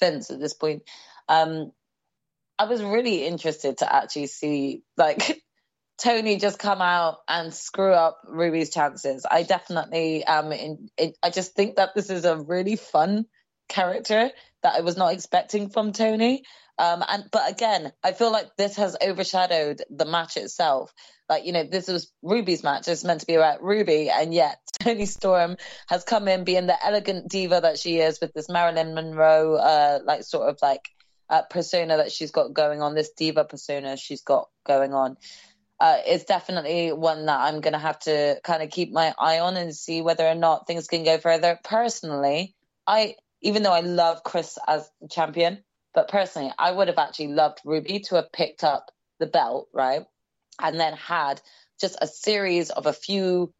vince 0.00 0.30
at 0.30 0.40
this 0.40 0.54
point 0.54 0.82
um, 1.30 1.72
I 2.58 2.64
was 2.64 2.82
really 2.82 3.24
interested 3.24 3.78
to 3.78 3.90
actually 3.90 4.26
see 4.26 4.82
like 4.98 5.42
Toni 5.98 6.36
just 6.36 6.58
come 6.58 6.82
out 6.82 7.18
and 7.26 7.54
screw 7.54 7.94
up 7.94 8.18
Ruby's 8.28 8.68
chances. 8.68 9.24
I 9.30 9.44
definitely 9.44 10.24
um 10.24 10.52
in, 10.52 10.90
in, 10.98 11.14
I 11.22 11.30
just 11.30 11.54
think 11.54 11.76
that 11.76 11.94
this 11.94 12.10
is 12.10 12.26
a 12.26 12.36
really 12.36 12.76
fun 12.76 13.24
character 13.70 14.30
that 14.62 14.74
I 14.74 14.80
was 14.80 14.98
not 14.98 15.14
expecting 15.14 15.70
from 15.70 15.92
Toni. 15.92 16.42
Um 16.78 17.02
and 17.08 17.24
but 17.32 17.50
again, 17.50 17.92
I 18.04 18.12
feel 18.12 18.30
like 18.30 18.56
this 18.56 18.76
has 18.76 18.94
overshadowed 19.00 19.80
the 19.88 20.04
match 20.04 20.36
itself. 20.36 20.92
Like, 21.30 21.46
you 21.46 21.52
know, 21.52 21.64
this 21.64 21.88
was 21.88 22.12
Ruby's 22.22 22.62
match. 22.62 22.88
It's 22.88 23.04
meant 23.04 23.20
to 23.20 23.26
be 23.26 23.36
about 23.36 23.62
Ruby, 23.62 24.10
and 24.10 24.34
yet 24.34 24.58
Toni 24.80 25.06
Storm 25.06 25.56
has 25.86 26.04
come 26.04 26.28
in 26.28 26.44
being 26.44 26.66
the 26.66 26.84
elegant 26.84 27.30
diva 27.30 27.60
that 27.62 27.78
she 27.78 28.00
is 28.00 28.20
with 28.20 28.34
this 28.34 28.50
Marilyn 28.50 28.94
Monroe 28.94 29.54
uh 29.54 30.00
like 30.04 30.24
sort 30.24 30.50
of 30.50 30.58
like 30.60 30.90
uh, 31.30 31.42
persona 31.42 31.98
that 31.98 32.12
she's 32.12 32.32
got 32.32 32.52
going 32.52 32.82
on, 32.82 32.94
this 32.94 33.10
diva 33.10 33.44
persona 33.44 33.96
she's 33.96 34.22
got 34.22 34.48
going 34.66 34.92
on, 34.92 35.16
uh, 35.78 35.98
is 36.06 36.24
definitely 36.24 36.92
one 36.92 37.26
that 37.26 37.40
I'm 37.40 37.60
going 37.60 37.72
to 37.72 37.78
have 37.78 37.98
to 38.00 38.40
kind 38.44 38.62
of 38.62 38.70
keep 38.70 38.92
my 38.92 39.14
eye 39.18 39.38
on 39.38 39.56
and 39.56 39.74
see 39.74 40.02
whether 40.02 40.26
or 40.26 40.34
not 40.34 40.66
things 40.66 40.88
can 40.88 41.04
go 41.04 41.18
further. 41.18 41.58
Personally, 41.64 42.54
I 42.86 43.14
even 43.40 43.62
though 43.62 43.72
I 43.72 43.80
love 43.80 44.22
Kris 44.22 44.58
as 44.68 44.90
champion, 45.10 45.62
but 45.94 46.08
personally, 46.08 46.52
I 46.58 46.70
would 46.70 46.88
have 46.88 46.98
actually 46.98 47.28
loved 47.28 47.60
Ruby 47.64 48.00
to 48.00 48.16
have 48.16 48.32
picked 48.32 48.64
up 48.64 48.90
the 49.18 49.26
belt, 49.26 49.68
right? 49.72 50.04
And 50.60 50.78
then 50.78 50.92
had 50.94 51.40
just 51.80 51.96
a 52.02 52.06
series 52.06 52.68
of 52.70 52.86
a 52.86 52.92
few 52.92 53.54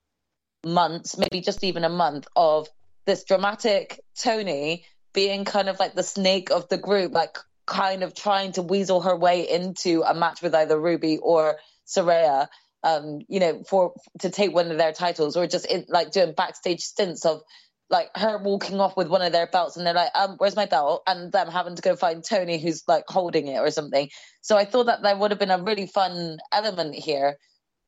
months, 0.65 1.17
maybe 1.17 1.41
just 1.41 1.65
even 1.65 1.85
a 1.85 1.89
month 1.89 2.27
of 2.37 2.69
this 3.07 3.25
dramatic 3.25 4.01
Toni 4.19 4.85
being 5.13 5.45
kind 5.45 5.69
of 5.69 5.79
like 5.79 5.95
the 5.95 6.03
snake 6.03 6.51
of 6.51 6.69
the 6.69 6.77
group, 6.77 7.13
like 7.13 7.39
kind 7.71 8.03
of 8.03 8.15
trying 8.15 8.53
to 8.53 8.63
weasel 8.63 9.01
her 9.03 9.17
way 9.17 9.49
into 9.49 10.03
a 10.03 10.13
match 10.13 10.43
with 10.43 10.55
either 10.55 10.79
Ruby 10.79 11.19
or 11.19 11.59
Saraya, 11.87 12.49
um, 12.83 13.21
you 13.29 13.41
know, 13.41 13.63
for 13.63 13.95
to 14.21 14.31
take 14.31 14.53
one 14.53 14.71
of 14.71 14.77
their 14.77 14.93
titles, 14.93 15.37
or 15.37 15.47
just 15.47 15.67
in, 15.67 15.87
like 15.89 16.11
doing 16.11 16.35
backstage 16.37 16.81
stints 16.81 17.25
of 17.25 17.41
like 17.89 18.11
her 18.17 18.39
walking 18.39 18.81
off 18.81 18.97
with 18.97 19.09
one 19.09 19.23
of 19.23 19.33
their 19.33 19.47
belts 19.47 19.77
and 19.77 19.85
they're 19.87 19.95
like, 19.95 20.13
um, 20.15 20.37
where's 20.39 20.57
my 20.57 20.67
belt? 20.67 21.03
And 21.07 21.33
them 21.33 21.49
having 21.49 21.75
to 21.75 21.83
go 21.83 21.97
find 21.97 22.23
Toni 22.25 22.61
who's 22.61 22.85
like 22.87 23.05
holding 23.09 23.49
it 23.49 23.59
or 23.59 23.71
something. 23.71 24.09
So 24.43 24.57
I 24.57 24.65
thought 24.65 24.87
that 24.87 25.03
there 25.03 25.17
would 25.17 25.33
have 25.33 25.41
been 25.41 25.51
a 25.51 25.63
really 25.63 25.87
fun 25.87 26.39
element 26.53 26.95
here 26.95 27.37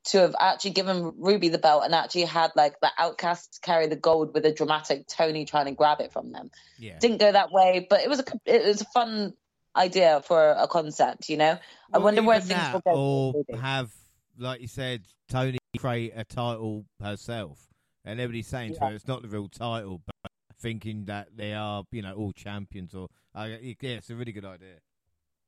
to 0.07 0.19
have 0.19 0.35
actually 0.37 0.71
given 0.71 1.13
Ruby 1.17 1.47
the 1.47 1.57
belt 1.57 1.83
and 1.85 1.95
actually 1.95 2.25
had 2.25 2.51
like 2.55 2.79
the 2.81 2.91
outcasts 2.97 3.59
carry 3.59 3.87
the 3.87 3.95
gold 3.95 4.33
with 4.33 4.45
a 4.45 4.51
dramatic 4.51 5.07
Toni 5.07 5.45
trying 5.45 5.65
to 5.65 5.71
grab 5.71 6.01
it 6.01 6.11
from 6.11 6.33
them. 6.33 6.51
Yeah. 6.77 6.99
Didn't 6.99 7.19
go 7.19 7.31
that 7.31 7.51
way, 7.51 7.87
but 7.89 8.01
it 8.01 8.09
was 8.09 8.19
a 8.19 8.25
it 8.45 8.65
was 8.65 8.81
a 8.81 8.85
fun 8.93 9.33
idea 9.75 10.21
for 10.25 10.51
a 10.51 10.67
concept, 10.67 11.29
you 11.29 11.37
know. 11.37 11.57
I 11.93 11.97
wonder 11.97 12.23
where 12.23 12.39
things 12.39 12.59
that, 12.59 12.73
will 12.73 12.81
go. 12.81 12.91
Or 12.91 13.33
Ruby. 13.47 13.61
have, 13.61 13.91
like 14.37 14.61
you 14.61 14.67
said, 14.67 15.03
Toni 15.29 15.59
create 15.77 16.13
a 16.15 16.23
title 16.23 16.85
herself, 17.01 17.59
and 18.05 18.19
everybody's 18.19 18.47
saying 18.47 18.75
to 18.75 18.79
her 18.81 18.93
it's 18.93 19.07
not 19.07 19.21
the 19.21 19.27
real 19.27 19.47
title, 19.47 20.01
but 20.05 20.31
thinking 20.59 21.05
that 21.05 21.29
they 21.35 21.53
are, 21.53 21.83
you 21.91 22.01
know, 22.01 22.13
all 22.13 22.31
champions. 22.31 22.93
Or 22.93 23.07
uh, 23.35 23.49
yeah, 23.61 23.75
it's 23.81 24.09
a 24.09 24.15
really 24.15 24.31
good 24.31 24.45
idea. 24.45 24.75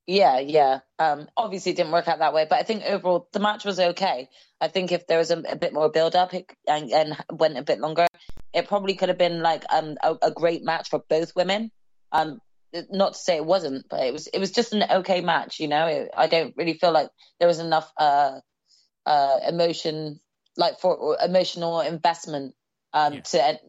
Yeah, 0.07 0.39
yeah. 0.39 0.79
Um, 0.99 1.27
obviously, 1.35 1.71
it 1.71 1.77
didn't 1.77 1.91
work 1.91 2.07
out 2.07 2.19
that 2.19 2.33
way, 2.33 2.45
but 2.47 2.59
I 2.59 2.63
think 2.63 2.83
overall 2.83 3.27
the 3.31 3.39
match 3.39 3.65
was 3.65 3.79
okay. 3.79 4.29
I 4.61 4.67
think 4.67 4.91
if 4.91 5.07
there 5.07 5.17
was 5.17 5.31
a, 5.31 5.39
a 5.39 5.55
bit 5.55 5.73
more 5.73 5.89
build 5.89 6.15
up 6.15 6.33
it, 6.33 6.45
and, 6.67 6.91
and 6.91 7.17
went 7.31 7.57
a 7.57 7.63
bit 7.63 7.79
longer, 7.79 8.05
it 8.53 8.67
probably 8.67 8.93
could 8.93 9.09
have 9.09 9.17
been 9.17 9.41
like 9.41 9.63
um 9.73 9.97
a, 10.03 10.15
a 10.21 10.31
great 10.31 10.63
match 10.63 10.89
for 10.89 11.01
both 11.09 11.35
women. 11.35 11.71
Um, 12.11 12.39
not 12.89 13.13
to 13.13 13.19
say 13.19 13.35
it 13.35 13.45
wasn't, 13.45 13.85
but 13.89 14.01
it 14.03 14.13
was 14.13 14.27
it 14.27 14.39
was 14.39 14.51
just 14.51 14.73
an 14.73 14.83
okay 14.99 15.21
match. 15.21 15.59
You 15.59 15.67
know, 15.67 15.87
it, 15.87 16.11
I 16.15 16.27
don't 16.27 16.53
really 16.57 16.73
feel 16.73 16.91
like 16.91 17.09
there 17.39 17.47
was 17.47 17.59
enough 17.59 17.91
uh 17.97 18.39
uh 19.05 19.39
emotion 19.47 20.19
like 20.57 20.79
for 20.79 21.17
emotional 21.23 21.81
investment 21.81 22.55
um 22.93 23.13
Yeah. 23.13 23.21
to. 23.21 23.59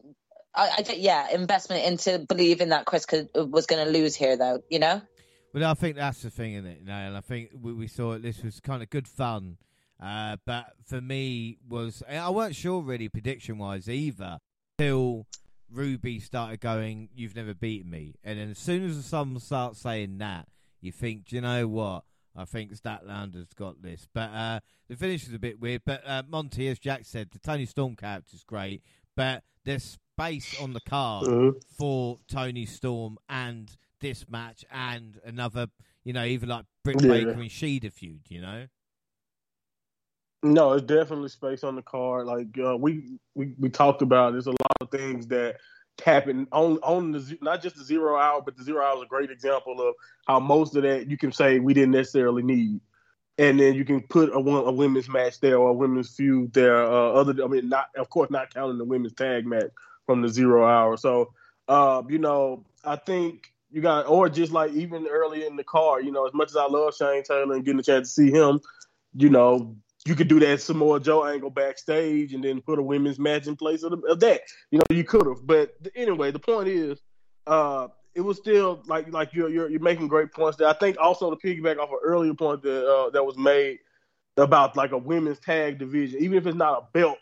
I, 0.55 0.69
I 0.79 0.83
think- 0.83 1.03
yeah, 1.03 1.29
investment 1.31 1.85
into 1.85 2.25
believing 2.27 2.69
that 2.69 2.85
Kris 2.85 3.05
could, 3.05 3.29
was 3.35 3.67
going 3.67 3.85
to 3.85 3.91
lose 3.91 4.15
here, 4.15 4.37
though. 4.37 4.61
You 4.69 4.79
know. 4.79 5.01
Well, 5.53 5.69
I 5.69 5.73
think 5.75 5.95
that's 5.97 6.21
the 6.23 6.29
thing, 6.29 6.53
isn't 6.53 6.65
it? 6.65 6.79
You 6.79 6.85
know, 6.85 6.93
and 6.93 7.17
I 7.17 7.21
think 7.21 7.51
we, 7.59 7.73
we 7.73 7.87
saw 7.87 8.13
it. 8.13 8.21
This 8.23 8.41
was 8.43 8.59
kind 8.59 8.81
of 8.81 8.89
good 8.89 9.07
fun, 9.07 9.57
uh, 10.01 10.37
but 10.45 10.65
for 10.85 10.99
me 11.01 11.57
was 11.67 12.03
I 12.09 12.29
weren't 12.29 12.55
sure 12.55 12.81
really 12.81 13.09
prediction 13.09 13.57
wise 13.57 13.87
either 13.89 14.39
till 14.77 15.27
Ruby 15.71 16.19
started 16.19 16.59
going. 16.59 17.09
You've 17.15 17.35
never 17.35 17.53
beaten 17.53 17.89
me, 17.89 18.15
and 18.23 18.39
then 18.39 18.49
as 18.51 18.59
soon 18.59 18.83
as 18.85 19.03
someone 19.05 19.39
starts 19.39 19.79
saying 19.79 20.17
that, 20.19 20.47
you 20.81 20.91
think, 20.91 21.25
do 21.25 21.35
you 21.35 21.41
know 21.41 21.67
what? 21.67 22.03
I 22.35 22.45
think 22.45 22.71
Statlander's 22.73 23.53
got 23.55 23.81
this, 23.81 24.07
but 24.13 24.29
uh, 24.29 24.59
the 24.87 24.95
finish 24.95 25.25
was 25.25 25.33
a 25.33 25.39
bit 25.39 25.59
weird. 25.59 25.81
But 25.85 26.03
uh, 26.07 26.21
Monty, 26.29 26.67
as 26.67 26.77
Jack 26.77 27.01
said, 27.03 27.29
the 27.31 27.39
Toni 27.39 27.65
Storm 27.65 27.95
character's 27.95 28.43
great, 28.43 28.83
but 29.15 29.43
there's 29.65 29.97
space 30.13 30.53
on 30.61 30.73
the 30.73 30.79
card 30.81 31.27
Mhm. 31.27 31.63
for 31.77 32.19
Toni 32.27 32.65
Storm 32.67 33.17
and 33.27 33.75
this 33.99 34.29
match 34.29 34.63
and 34.71 35.19
another, 35.25 35.67
you 36.03 36.13
know, 36.13 36.23
even 36.25 36.47
like 36.49 36.65
Britt 36.83 37.01
Yeah. 37.01 37.07
Baker 37.07 37.31
and 37.41 37.49
Shida 37.49 37.91
feud, 37.91 38.21
you 38.29 38.39
know? 38.41 38.67
No, 40.53 40.73
it's 40.73 40.85
definitely 40.85 41.29
space 41.29 41.63
on 41.63 41.75
the 41.75 41.81
card. 41.81 42.27
Like 42.27 42.57
uh, 42.63 42.77
we, 42.77 43.19
we 43.35 43.53
we 43.59 43.69
talked 43.69 44.01
about, 44.01 44.33
there's 44.33 44.47
a 44.47 44.51
lot 44.51 44.77
of 44.81 44.91
things 44.91 45.27
that 45.27 45.57
happen 46.05 46.47
on 46.51 46.77
on 46.83 47.11
the 47.11 47.37
not 47.41 47.61
just 47.61 47.75
the 47.75 47.83
zero 47.83 48.17
hour, 48.17 48.41
but 48.41 48.55
the 48.55 48.63
zero 48.63 48.83
hour 48.85 48.97
is 48.97 49.03
a 49.03 49.07
great 49.07 49.31
example 49.31 49.81
of 49.81 49.95
how 50.27 50.39
most 50.39 50.75
of 50.75 50.83
that 50.83 51.09
you 51.09 51.17
can 51.17 51.31
say 51.31 51.59
we 51.59 51.73
didn't 51.73 51.91
necessarily 51.91 52.43
need, 52.43 52.79
and 53.37 53.59
then 53.59 53.73
you 53.73 53.83
can 53.83 54.01
put 54.01 54.29
a 54.29 54.37
a 54.37 54.71
women's 54.71 55.09
match 55.09 55.39
there 55.39 55.57
or 55.57 55.69
a 55.69 55.73
women's 55.73 56.15
feud 56.15 56.53
there. 56.53 56.83
Uh, 56.83 57.11
other, 57.11 57.43
I 57.43 57.47
mean, 57.47 57.69
not 57.69 57.87
of 57.97 58.09
course 58.09 58.29
not 58.29 58.53
counting 58.53 58.77
the 58.77 58.85
women's 58.85 59.13
tag 59.13 59.45
match 59.45 59.71
from 60.05 60.21
the 60.21 60.29
zero 60.29 60.65
hour. 60.65 60.97
So, 60.97 61.33
uh, 61.67 62.03
you 62.07 62.19
know, 62.19 62.63
I 62.85 62.95
think 62.95 63.51
you 63.71 63.81
got, 63.81 64.07
or 64.07 64.29
just 64.29 64.53
like 64.53 64.71
even 64.71 65.07
early 65.07 65.45
in 65.45 65.55
the 65.57 65.63
card, 65.63 66.05
you 66.05 66.11
know, 66.11 66.25
as 66.25 66.33
much 66.33 66.49
as 66.49 66.55
I 66.55 66.67
love 66.67 66.95
Shane 66.95 67.23
Taylor 67.23 67.53
and 67.53 67.65
getting 67.65 67.79
a 67.79 67.83
chance 67.83 68.13
to 68.13 68.13
see 68.13 68.31
him, 68.31 68.61
you 69.13 69.29
know, 69.29 69.75
you 70.07 70.15
could 70.15 70.27
do 70.27 70.39
that 70.39 70.61
Samoa 70.61 70.99
Joe 70.99 71.25
angle 71.25 71.49
backstage 71.49 72.33
and 72.33 72.43
then 72.43 72.61
put 72.61 72.79
a 72.79 72.83
women's 72.83 73.19
match 73.19 73.47
in 73.47 73.55
place 73.55 73.83
of, 73.83 73.91
the, 73.91 73.97
of 74.07 74.19
that. 74.21 74.41
You 74.71 74.79
know, 74.79 74.95
you 74.95 75.03
could 75.03 75.27
have. 75.27 75.45
But 75.45 75.75
anyway, 75.95 76.31
the 76.31 76.39
point 76.39 76.67
is, 76.69 76.99
uh, 77.45 77.87
it 78.15 78.21
was 78.21 78.37
still 78.37 78.81
like 78.87 79.11
like 79.13 79.33
you're, 79.33 79.49
you're 79.49 79.69
you're 79.69 79.79
making 79.79 80.07
great 80.07 80.31
points 80.31 80.57
there. 80.57 80.67
I 80.67 80.73
think 80.73 80.97
also 80.99 81.29
to 81.29 81.35
piggyback 81.35 81.77
off 81.77 81.91
an 81.91 81.99
earlier 82.03 82.33
point 82.33 82.63
that 82.63 82.87
uh, 82.87 83.09
that 83.11 83.23
was 83.23 83.37
made 83.37 83.79
about 84.37 84.75
like 84.75 84.91
a 84.91 84.97
women's 84.97 85.39
tag 85.39 85.79
division, 85.79 86.21
even 86.21 86.37
if 86.37 86.47
it's 86.47 86.57
not 86.57 86.79
a 86.79 86.85
belt, 86.93 87.17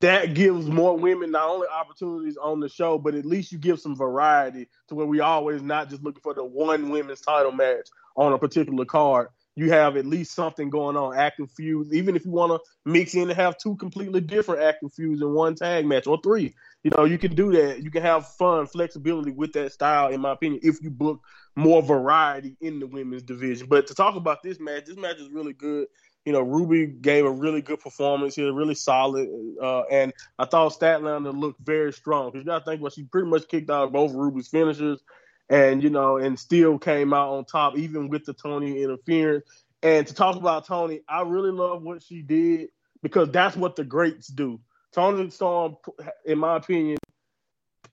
that 0.00 0.34
gives 0.34 0.66
more 0.66 0.96
women 0.96 1.30
not 1.30 1.48
only 1.48 1.66
opportunities 1.68 2.36
on 2.36 2.60
the 2.60 2.68
show, 2.68 2.98
but 2.98 3.14
at 3.14 3.24
least 3.24 3.52
you 3.52 3.58
give 3.58 3.80
some 3.80 3.96
variety 3.96 4.68
to 4.88 4.94
where 4.94 5.06
we 5.06 5.20
always 5.20 5.62
not 5.62 5.88
just 5.88 6.02
looking 6.02 6.22
for 6.22 6.34
the 6.34 6.44
one 6.44 6.90
women's 6.90 7.20
title 7.20 7.52
match 7.52 7.88
on 8.16 8.32
a 8.32 8.38
particular 8.38 8.84
card. 8.84 9.28
You 9.56 9.70
have 9.70 9.96
at 9.96 10.04
least 10.04 10.34
something 10.34 10.68
going 10.68 10.96
on, 10.96 11.16
active 11.16 11.50
feuds. 11.50 11.92
Even 11.94 12.16
if 12.16 12.24
you 12.24 12.32
want 12.32 12.52
to 12.52 12.90
mix 12.90 13.14
in 13.14 13.30
and 13.30 13.38
have 13.38 13.56
two 13.56 13.76
completely 13.76 14.20
different 14.20 14.62
active 14.62 14.92
feuds 14.92 15.22
in 15.22 15.32
one 15.32 15.54
tag 15.54 15.86
match 15.86 16.06
or 16.08 16.18
three, 16.22 16.54
you 16.82 16.90
know, 16.96 17.04
you 17.04 17.18
can 17.18 17.34
do 17.34 17.52
that. 17.52 17.82
You 17.82 17.90
can 17.90 18.02
have 18.02 18.26
fun, 18.26 18.66
flexibility 18.66 19.30
with 19.30 19.52
that 19.52 19.72
style, 19.72 20.12
in 20.12 20.20
my 20.20 20.32
opinion, 20.32 20.60
if 20.64 20.82
you 20.82 20.90
book 20.90 21.20
more 21.56 21.82
variety 21.82 22.56
in 22.60 22.80
the 22.80 22.86
women's 22.86 23.22
division. 23.22 23.68
But 23.68 23.86
to 23.86 23.94
talk 23.94 24.16
about 24.16 24.42
this 24.42 24.58
match, 24.58 24.86
this 24.86 24.96
match 24.96 25.18
is 25.18 25.30
really 25.30 25.52
good. 25.52 25.86
You 26.24 26.32
know, 26.32 26.40
Ruby 26.40 26.86
gave 26.86 27.24
a 27.24 27.30
really 27.30 27.60
good 27.60 27.80
performance 27.80 28.34
here, 28.34 28.52
really 28.52 28.74
solid. 28.74 29.28
Uh, 29.62 29.82
and 29.82 30.12
I 30.38 30.46
thought 30.46 30.72
Statlander 30.72 31.38
looked 31.38 31.60
very 31.60 31.92
strong. 31.92 32.32
Because 32.32 32.40
you 32.40 32.46
got 32.46 32.60
to 32.60 32.64
think, 32.64 32.82
well, 32.82 32.90
she 32.90 33.04
pretty 33.04 33.28
much 33.28 33.46
kicked 33.46 33.70
out 33.70 33.92
both 33.92 34.12
Ruby's 34.12 34.48
finishers 34.48 35.00
and, 35.48 35.82
you 35.82 35.90
know, 35.90 36.16
and 36.16 36.38
still 36.38 36.78
came 36.78 37.12
out 37.12 37.32
on 37.34 37.44
top, 37.44 37.76
even 37.76 38.08
with 38.08 38.24
the 38.24 38.32
Toni 38.32 38.82
interference. 38.82 39.44
And 39.82 40.06
to 40.06 40.14
talk 40.14 40.36
about 40.36 40.66
Toni, 40.66 41.00
I 41.08 41.22
really 41.22 41.52
love 41.52 41.82
what 41.82 42.02
she 42.02 42.22
did 42.22 42.68
because 43.02 43.30
that's 43.30 43.56
what 43.56 43.76
the 43.76 43.84
greats 43.84 44.28
do. 44.28 44.60
Toni 44.92 45.30
Storm, 45.30 45.76
in 46.24 46.38
my 46.38 46.56
opinion, 46.56 46.98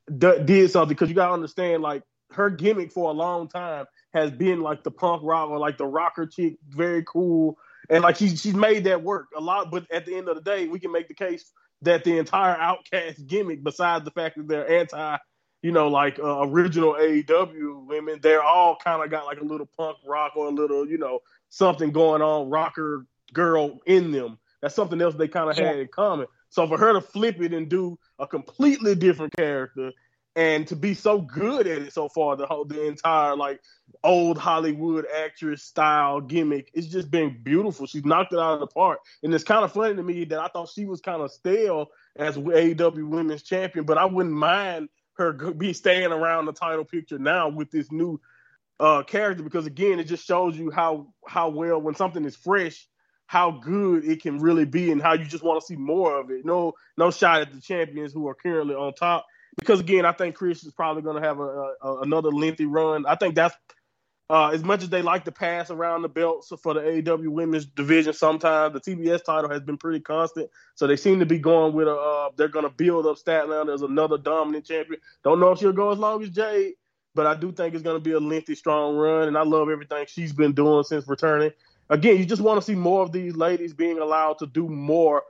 d- 0.07 0.43
did 0.45 0.71
something 0.71 0.89
because 0.89 1.09
you 1.09 1.15
got 1.15 1.27
to 1.27 1.33
understand, 1.33 1.81
like, 1.81 2.03
her 2.33 2.49
gimmick 2.49 2.91
for 2.91 3.09
a 3.09 3.13
long 3.13 3.47
time 3.47 3.85
has 4.13 4.31
been 4.31 4.61
like 4.61 4.83
the 4.83 4.91
punk 4.91 5.21
rock 5.23 5.49
or 5.49 5.59
like 5.59 5.77
the 5.77 5.85
rocker 5.85 6.25
chick, 6.25 6.57
very 6.67 7.03
cool. 7.03 7.57
And 7.89 8.03
like 8.03 8.15
she's 8.15 8.41
she's 8.41 8.53
made 8.53 8.85
that 8.85 9.03
work 9.03 9.27
a 9.35 9.41
lot, 9.41 9.71
but 9.71 9.85
at 9.91 10.05
the 10.05 10.15
end 10.15 10.29
of 10.29 10.35
the 10.35 10.41
day, 10.41 10.67
we 10.67 10.79
can 10.79 10.91
make 10.91 11.07
the 11.07 11.13
case 11.13 11.51
that 11.81 12.03
the 12.03 12.17
entire 12.17 12.55
Outcast 12.55 13.25
gimmick, 13.25 13.63
besides 13.63 14.05
the 14.05 14.11
fact 14.11 14.37
that 14.37 14.47
they're 14.47 14.69
anti, 14.69 15.17
you 15.61 15.71
know, 15.71 15.87
like 15.87 16.19
uh, 16.19 16.41
original 16.47 16.93
AEW 16.93 17.85
women, 17.85 18.19
they're 18.21 18.43
all 18.43 18.75
kind 18.75 19.03
of 19.03 19.09
got 19.09 19.25
like 19.25 19.41
a 19.41 19.43
little 19.43 19.67
punk 19.77 19.97
rock 20.05 20.33
or 20.35 20.47
a 20.47 20.51
little, 20.51 20.87
you 20.87 20.97
know, 20.97 21.19
something 21.49 21.91
going 21.91 22.21
on, 22.21 22.49
rocker 22.49 23.05
girl 23.33 23.79
in 23.85 24.11
them. 24.11 24.37
That's 24.61 24.75
something 24.75 25.01
else 25.01 25.15
they 25.15 25.27
kind 25.27 25.49
of 25.49 25.57
Yeah. 25.57 25.67
had 25.67 25.79
in 25.79 25.87
common. 25.87 26.27
So 26.49 26.67
for 26.67 26.77
her 26.77 26.93
to 26.93 27.01
flip 27.01 27.41
it 27.41 27.53
and 27.53 27.69
do 27.69 27.97
a 28.19 28.27
completely 28.27 28.95
different 28.95 29.35
character 29.37 29.91
and 30.35 30.67
to 30.67 30.75
be 30.75 30.93
so 30.93 31.21
good 31.21 31.67
at 31.67 31.81
it 31.81 31.93
so 31.93 32.07
far, 32.09 32.35
the 32.35 32.45
whole 32.45 32.65
the 32.65 32.85
entire 32.87 33.35
like 33.35 33.61
old 34.03 34.37
Hollywood 34.37 35.05
actress 35.13 35.63
style 35.63 36.21
gimmick, 36.21 36.71
it's 36.73 36.87
just 36.87 37.11
been 37.11 37.37
beautiful. 37.43 37.85
She's 37.85 38.05
knocked 38.05 38.33
it 38.33 38.39
out 38.39 38.53
of 38.53 38.59
the 38.61 38.67
park, 38.67 38.99
and 39.23 39.33
it's 39.33 39.43
kind 39.43 39.63
of 39.63 39.73
funny 39.73 39.95
to 39.95 40.03
me 40.03 40.23
that 40.25 40.39
I 40.39 40.47
thought 40.47 40.69
she 40.69 40.85
was 40.85 41.01
kind 41.01 41.21
of 41.21 41.31
stale 41.31 41.91
as 42.15 42.37
AEW 42.37 43.07
Women's 43.09 43.43
Champion, 43.43 43.85
but 43.85 43.97
I 43.97 44.05
wouldn't 44.05 44.33
mind 44.33 44.89
her 45.21 45.53
be 45.53 45.73
staying 45.73 46.11
around 46.11 46.45
the 46.45 46.53
title 46.53 46.85
picture 46.85 47.19
now 47.19 47.49
with 47.49 47.71
this 47.71 47.91
new 47.91 48.19
uh, 48.79 49.03
character 49.03 49.43
because 49.43 49.65
again, 49.65 49.99
it 49.99 50.05
just 50.05 50.25
shows 50.25 50.57
you 50.57 50.71
how 50.71 51.13
how 51.27 51.49
well 51.49 51.79
when 51.79 51.95
something 51.95 52.25
is 52.25 52.35
fresh. 52.35 52.87
How 53.27 53.51
good 53.51 54.03
it 54.03 54.21
can 54.21 54.39
really 54.39 54.65
be, 54.65 54.91
and 54.91 55.01
how 55.01 55.13
you 55.13 55.23
just 55.23 55.43
want 55.43 55.61
to 55.61 55.65
see 55.65 55.77
more 55.77 56.19
of 56.19 56.29
it. 56.31 56.43
No, 56.43 56.73
no 56.97 57.11
shot 57.11 57.39
at 57.39 57.53
the 57.53 57.61
champions 57.61 58.11
who 58.11 58.27
are 58.27 58.35
currently 58.35 58.75
on 58.75 58.93
top 58.93 59.25
because 59.57 59.79
again, 59.79 60.05
I 60.05 60.11
think 60.11 60.35
Kris 60.35 60.63
is 60.63 60.73
probably 60.73 61.01
going 61.01 61.21
to 61.21 61.27
have 61.27 61.39
a, 61.39 61.73
a, 61.81 62.01
another 62.01 62.29
lengthy 62.29 62.65
run. 62.65 63.05
I 63.05 63.15
think 63.15 63.35
that's 63.35 63.55
uh, 64.31 64.47
as 64.51 64.63
much 64.63 64.81
as 64.81 64.89
they 64.89 65.01
like 65.01 65.25
to 65.25 65.31
pass 65.31 65.69
around 65.69 66.03
the 66.03 66.07
belts 66.07 66.53
for 66.63 66.73
the 66.73 66.79
AEW 66.79 67.27
Women's 67.27 67.65
Division. 67.65 68.13
Sometimes 68.13 68.73
the 68.73 68.79
TBS 68.79 69.25
title 69.25 69.49
has 69.49 69.61
been 69.61 69.77
pretty 69.77 69.99
constant, 69.99 70.49
so 70.75 70.87
they 70.87 70.95
seem 70.95 71.19
to 71.19 71.25
be 71.25 71.37
going 71.37 71.73
with 71.73 71.89
a. 71.89 71.91
Uh, 71.93 72.29
they're 72.37 72.47
going 72.47 72.63
to 72.63 72.71
build 72.71 73.05
up 73.05 73.17
Statlander 73.17 73.73
as 73.73 73.81
another 73.81 74.17
dominant 74.17 74.65
champion. 74.65 75.01
Don't 75.25 75.41
know 75.41 75.51
if 75.51 75.59
she'll 75.59 75.73
go 75.73 75.91
as 75.91 75.99
long 75.99 76.23
as 76.23 76.29
Jade, 76.29 76.75
but 77.13 77.27
I 77.27 77.35
do 77.35 77.51
think 77.51 77.73
it's 77.73 77.83
going 77.83 77.97
to 77.97 78.03
be 78.03 78.13
a 78.13 78.21
lengthy, 78.21 78.55
strong 78.55 78.95
run, 78.95 79.27
and 79.27 79.37
I 79.37 79.43
love 79.43 79.69
everything 79.69 80.05
she's 80.07 80.31
been 80.31 80.53
doing 80.53 80.85
since 80.85 81.09
returning. 81.09 81.51
Again, 81.89 82.17
you 82.17 82.25
just 82.25 82.41
want 82.41 82.57
to 82.57 82.65
see 82.65 82.75
more 82.75 83.03
of 83.03 83.11
these 83.11 83.35
ladies 83.35 83.73
being 83.73 83.99
allowed 83.99 84.39
to 84.39 84.47
do 84.47 84.69
more 84.69 85.23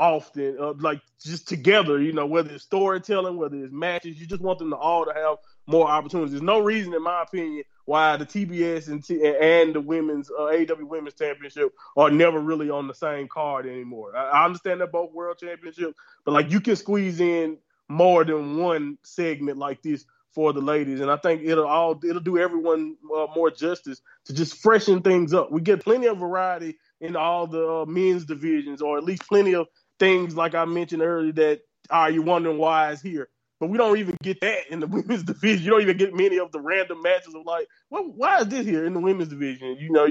often, 0.00 0.56
uh, 0.60 0.72
like 0.80 1.00
just 1.22 1.46
together, 1.46 2.02
you 2.02 2.12
know, 2.12 2.26
whether 2.26 2.50
it's 2.50 2.64
storytelling, 2.64 3.36
whether 3.36 3.56
it's 3.56 3.72
matches, 3.72 4.20
you 4.20 4.26
just 4.26 4.42
want 4.42 4.58
them 4.58 4.70
to 4.70 4.76
all 4.76 5.04
to 5.04 5.12
have 5.14 5.36
more 5.68 5.86
opportunities. 5.86 6.32
There's 6.32 6.42
no 6.42 6.58
reason, 6.58 6.92
in 6.92 7.04
my 7.04 7.22
opinion, 7.22 7.62
why 7.84 8.16
the 8.16 8.26
TBS 8.26 8.88
and 8.88 9.04
T- 9.04 9.26
and 9.26 9.74
the 9.74 9.80
women's 9.80 10.30
uh, 10.30 10.44
AEW 10.44 10.84
Women's 10.84 11.14
Championship 11.14 11.72
are 11.96 12.10
never 12.10 12.38
really 12.38 12.70
on 12.70 12.86
the 12.86 12.94
same 12.94 13.28
card 13.28 13.66
anymore. 13.66 14.16
I, 14.16 14.24
I 14.24 14.44
understand 14.44 14.80
they're 14.80 14.86
both 14.86 15.12
world 15.12 15.38
championships, 15.38 15.98
but 16.24 16.32
like 16.32 16.50
you 16.50 16.60
can 16.60 16.76
squeeze 16.76 17.20
in 17.20 17.58
more 17.88 18.24
than 18.24 18.56
one 18.58 18.98
segment 19.02 19.58
like 19.58 19.82
this 19.82 20.04
for 20.30 20.52
the 20.52 20.60
ladies, 20.60 21.00
and 21.00 21.10
I 21.10 21.16
think 21.16 21.42
it'll 21.44 21.66
all 21.66 22.00
it'll 22.02 22.20
do 22.20 22.38
everyone 22.38 22.96
uh, 23.14 23.26
more 23.36 23.50
justice 23.50 24.00
to 24.24 24.32
just 24.32 24.56
freshen 24.56 25.02
things 25.02 25.34
up. 25.34 25.52
We 25.52 25.60
get 25.60 25.84
plenty 25.84 26.06
of 26.06 26.18
variety 26.18 26.78
in 27.00 27.16
all 27.16 27.46
the 27.46 27.68
uh, 27.68 27.84
men's 27.84 28.24
divisions, 28.24 28.80
or 28.80 28.96
at 28.96 29.04
least 29.04 29.28
plenty 29.28 29.54
of 29.54 29.66
things 29.98 30.34
like 30.34 30.54
I 30.54 30.64
mentioned 30.64 31.02
earlier 31.02 31.32
that 31.32 31.60
are 31.90 32.10
you 32.10 32.22
wondering 32.22 32.58
why 32.58 32.92
is 32.92 33.02
here. 33.02 33.28
But 33.62 33.70
we 33.70 33.78
don't 33.78 33.96
even 33.96 34.16
get 34.24 34.40
that 34.40 34.66
in 34.70 34.80
the 34.80 34.86
women's 34.88 35.22
division. 35.22 35.64
You 35.64 35.70
don't 35.70 35.82
even 35.82 35.96
get 35.96 36.12
many 36.12 36.36
of 36.40 36.50
the 36.50 36.58
random 36.58 37.00
matches 37.00 37.32
of 37.32 37.46
like, 37.46 37.68
well, 37.90 38.12
why 38.16 38.40
is 38.40 38.48
this 38.48 38.66
here 38.66 38.84
in 38.84 38.92
the 38.92 38.98
women's 38.98 39.28
division? 39.28 39.76
You 39.78 39.92
know, 39.92 40.08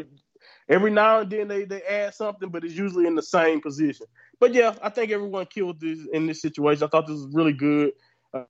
every 0.70 0.90
now 0.90 1.20
and 1.20 1.30
then 1.30 1.50
they, 1.50 1.66
they 1.66 1.82
add 1.82 2.14
something, 2.14 2.48
but 2.48 2.64
it's 2.64 2.76
usually 2.76 3.08
in 3.08 3.16
the 3.16 3.22
same 3.22 3.60
position. 3.60 4.06
But 4.40 4.54
yeah, 4.54 4.76
I 4.82 4.88
think 4.88 5.12
everyone 5.12 5.48
killed 5.48 5.82
this 5.82 6.00
in 6.14 6.28
this 6.28 6.42
situation. 6.42 6.86
I 6.86 6.88
thought 6.88 7.08
this 7.08 7.18
was 7.18 7.28
really 7.34 7.52
good. 7.52 7.92
And 8.34 8.48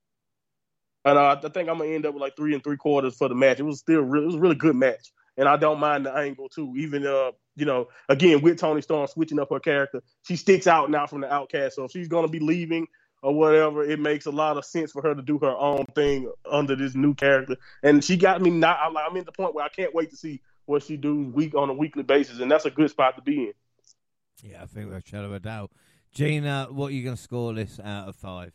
uh, 1.18 1.36
I 1.42 1.48
think 1.48 1.68
I'm 1.68 1.78
gonna 1.78 1.90
end 1.90 2.06
up 2.06 2.14
with 2.14 2.20
like 2.20 2.36
three 2.36 2.54
and 2.54 2.62
three 2.62 2.76
quarters 2.76 3.16
for 3.16 3.28
the 3.28 3.34
match. 3.34 3.58
It 3.58 3.64
was 3.64 3.80
still 3.80 4.02
really, 4.02 4.22
it 4.22 4.26
was 4.26 4.36
a 4.36 4.40
really 4.40 4.54
good 4.54 4.76
match, 4.76 5.12
and 5.36 5.48
I 5.48 5.56
don't 5.56 5.80
mind 5.80 6.06
the 6.06 6.14
angle 6.14 6.48
too. 6.48 6.74
Even 6.76 7.04
uh, 7.04 7.32
you 7.56 7.64
know, 7.66 7.88
again 8.08 8.40
with 8.40 8.60
Toni 8.60 8.82
Storm 8.82 9.08
switching 9.08 9.40
up 9.40 9.50
her 9.50 9.58
character, 9.58 10.00
she 10.28 10.36
sticks 10.36 10.68
out 10.68 10.92
now 10.92 11.08
from 11.08 11.22
the 11.22 11.32
outcast. 11.32 11.74
So 11.74 11.86
if 11.86 11.90
she's 11.90 12.06
gonna 12.06 12.28
be 12.28 12.38
leaving 12.38 12.86
or 13.22 13.32
whatever, 13.34 13.84
it 13.84 14.00
makes 14.00 14.26
a 14.26 14.30
lot 14.30 14.58
of 14.58 14.64
sense 14.64 14.92
for 14.92 15.00
her 15.02 15.14
to 15.14 15.22
do 15.22 15.38
her 15.38 15.56
own 15.56 15.84
thing 15.94 16.30
under 16.50 16.74
this 16.74 16.94
new 16.94 17.14
character. 17.14 17.56
And 17.82 18.04
she 18.04 18.16
got 18.16 18.42
me 18.42 18.50
not. 18.50 18.78
I'm 18.82 18.92
like 18.92 19.04
I'm 19.08 19.16
in 19.16 19.24
the 19.24 19.32
point 19.32 19.54
where 19.54 19.64
I 19.64 19.68
can't 19.68 19.94
wait 19.94 20.10
to 20.10 20.16
see 20.16 20.40
what 20.66 20.82
she 20.82 20.96
do 20.96 21.28
week 21.28 21.54
on 21.54 21.70
a 21.70 21.74
weekly 21.74 22.02
basis, 22.02 22.40
and 22.40 22.50
that's 22.50 22.64
a 22.64 22.70
good 22.70 22.90
spot 22.90 23.16
to 23.16 23.22
be 23.22 23.44
in. 23.44 23.52
Yeah, 24.42 24.62
I 24.62 24.66
think 24.66 24.86
without 24.86 25.06
shadow 25.06 25.26
of 25.26 25.34
a 25.34 25.40
doubt. 25.40 25.70
Gina, 26.12 26.68
what 26.70 26.88
are 26.88 26.94
you 26.94 27.04
going 27.04 27.16
to 27.16 27.22
score 27.22 27.54
this 27.54 27.80
out 27.82 28.08
of 28.08 28.16
five? 28.16 28.52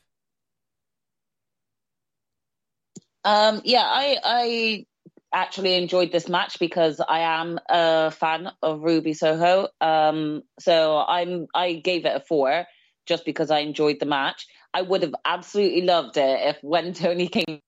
Um, 3.23 3.61
yeah, 3.63 3.83
I 3.83 4.17
I 4.23 4.85
actually 5.33 5.75
enjoyed 5.75 6.11
this 6.11 6.29
match 6.29 6.59
because 6.59 7.01
I 7.01 7.19
am 7.19 7.59
a 7.69 8.11
fan 8.11 8.51
of 8.61 8.81
Ruby 8.81 9.13
Soho. 9.13 9.69
Um, 9.81 10.43
so 10.59 10.97
I'm 10.97 11.47
I 11.53 11.73
gave 11.73 12.05
it 12.05 12.15
a 12.15 12.19
four 12.19 12.65
just 13.05 13.25
because 13.25 13.49
I 13.49 13.59
enjoyed 13.59 13.99
the 13.99 14.05
match. 14.05 14.47
I 14.73 14.81
would 14.81 15.01
have 15.01 15.15
absolutely 15.25 15.81
loved 15.81 16.17
it 16.17 16.39
if 16.47 16.57
when 16.61 16.93
Toni 16.93 17.27
came 17.27 17.61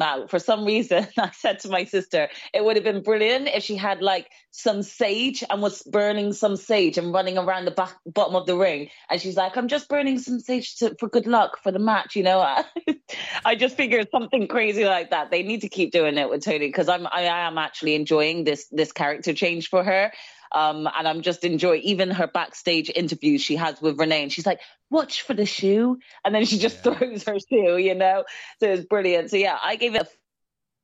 out. 0.00 0.30
For 0.30 0.38
some 0.38 0.64
reason, 0.64 1.06
I 1.18 1.30
said 1.30 1.60
to 1.60 1.68
my 1.68 1.84
sister, 1.84 2.28
it 2.52 2.64
would 2.64 2.76
have 2.76 2.84
been 2.84 3.02
brilliant 3.02 3.48
if 3.48 3.62
she 3.62 3.76
had 3.76 4.02
like 4.02 4.30
some 4.50 4.82
sage 4.82 5.44
and 5.48 5.62
was 5.62 5.82
burning 5.82 6.32
some 6.32 6.56
sage 6.56 6.98
and 6.98 7.12
running 7.12 7.38
around 7.38 7.64
the 7.64 7.70
back, 7.70 7.94
bottom 8.06 8.34
of 8.34 8.46
the 8.46 8.56
ring. 8.56 8.88
And 9.10 9.20
she's 9.20 9.36
like, 9.36 9.56
I'm 9.56 9.68
just 9.68 9.88
burning 9.88 10.18
some 10.18 10.40
sage 10.40 10.76
to, 10.76 10.94
for 10.98 11.08
good 11.08 11.26
luck 11.26 11.58
for 11.62 11.70
the 11.70 11.78
match. 11.78 12.16
You 12.16 12.22
know, 12.22 12.40
I 13.44 13.54
just 13.54 13.76
figured 13.76 14.08
something 14.10 14.48
crazy 14.48 14.84
like 14.84 15.10
that. 15.10 15.30
They 15.30 15.42
need 15.42 15.60
to 15.62 15.68
keep 15.68 15.92
doing 15.92 16.18
it 16.18 16.30
with 16.30 16.44
Toni 16.44 16.58
because 16.66 16.88
I'm 16.88 17.06
I 17.06 17.22
am 17.22 17.58
actually 17.58 17.94
enjoying 17.94 18.44
this 18.44 18.66
this 18.70 18.92
character 18.92 19.32
change 19.32 19.68
for 19.68 19.84
her. 19.84 20.12
Um, 20.52 20.88
and 20.96 21.08
I'm 21.08 21.22
just 21.22 21.44
enjoying 21.44 21.82
even 21.82 22.10
her 22.10 22.26
backstage 22.26 22.90
interviews 22.94 23.42
she 23.42 23.56
has 23.56 23.80
with 23.80 23.98
Renee. 23.98 24.22
And 24.22 24.32
she's 24.32 24.46
like, 24.46 24.60
watch 24.90 25.22
for 25.22 25.34
the 25.34 25.46
shoe. 25.46 25.98
And 26.24 26.34
then 26.34 26.44
she 26.44 26.58
just 26.58 26.84
yeah. 26.84 26.94
throws 26.94 27.24
her 27.24 27.38
shoe, 27.38 27.76
you 27.76 27.94
know? 27.94 28.24
So 28.60 28.68
it's 28.68 28.84
brilliant. 28.84 29.30
So 29.30 29.36
yeah, 29.36 29.58
I 29.62 29.76
gave 29.76 29.94
it 29.94 30.02
a 30.02 30.08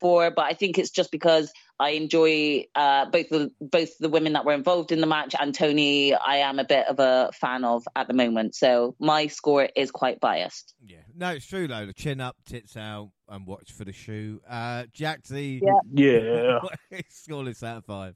four, 0.01 0.31
but 0.31 0.47
I 0.47 0.55
think 0.55 0.78
it's 0.78 0.91
just 0.91 1.12
because 1.12 1.53
I 1.78 1.91
enjoy 1.91 2.66
uh, 2.74 3.07
both 3.07 3.28
the 3.28 3.53
both 3.61 3.97
the 3.99 4.09
women 4.09 4.32
that 4.32 4.45
were 4.45 4.53
involved 4.53 4.93
in 4.93 5.01
the 5.01 5.07
match 5.07 5.35
and 5.39 5.55
Toni. 5.55 6.15
I 6.15 6.39
am 6.39 6.59
a 6.59 6.65
bit 6.65 6.87
of 6.89 6.99
a 6.99 7.31
fan 7.32 7.65
of 7.65 7.87
at 7.95 8.09
the 8.09 8.15
moment, 8.15 8.55
so 8.55 8.97
my 8.99 9.28
score 9.28 9.69
is 9.77 9.91
quite 9.91 10.20
biased. 10.20 10.74
Yeah, 10.85 10.99
no, 11.15 11.31
it's 11.31 11.47
true 11.47 11.69
though. 11.69 11.87
The 11.87 11.93
chin 11.93 12.20
up, 12.20 12.37
tits 12.47 12.77
out, 12.77 13.11
and 13.28 13.47
watch 13.47 13.73
for 13.73 13.85
the 13.85 13.93
shoe. 13.93 14.41
Uh, 14.49 14.85
Jaxie, 14.95 15.61
yeah, 15.62 16.59
yeah. 16.91 17.01
scoreless 17.11 17.62
out 17.62 17.78
of 17.78 17.85
five. 17.85 18.15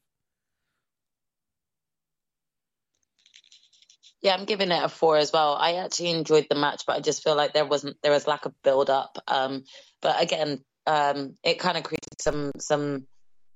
Yeah, 4.24 4.34
I'm 4.34 4.46
giving 4.46 4.70
it 4.70 4.82
a 4.82 4.88
four 4.88 5.18
as 5.18 5.32
well. 5.32 5.54
I 5.54 5.74
actually 5.74 6.10
enjoyed 6.10 6.46
the 6.48 6.56
match, 6.56 6.84
but 6.86 6.96
I 6.96 7.00
just 7.00 7.22
feel 7.22 7.36
like 7.36 7.52
there 7.52 7.66
wasn't 7.66 7.98
there 8.02 8.10
was 8.10 8.26
lack 8.26 8.46
of 8.46 8.54
build 8.62 8.88
up. 8.88 9.18
Um, 9.28 9.64
but 10.00 10.20
again, 10.22 10.64
um, 10.86 11.36
it 11.44 11.58
kind 11.58 11.76
of 11.76 11.84
created 11.84 12.20
some 12.20 12.52
some 12.58 13.06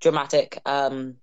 dramatic 0.00 0.60
um, 0.66 1.16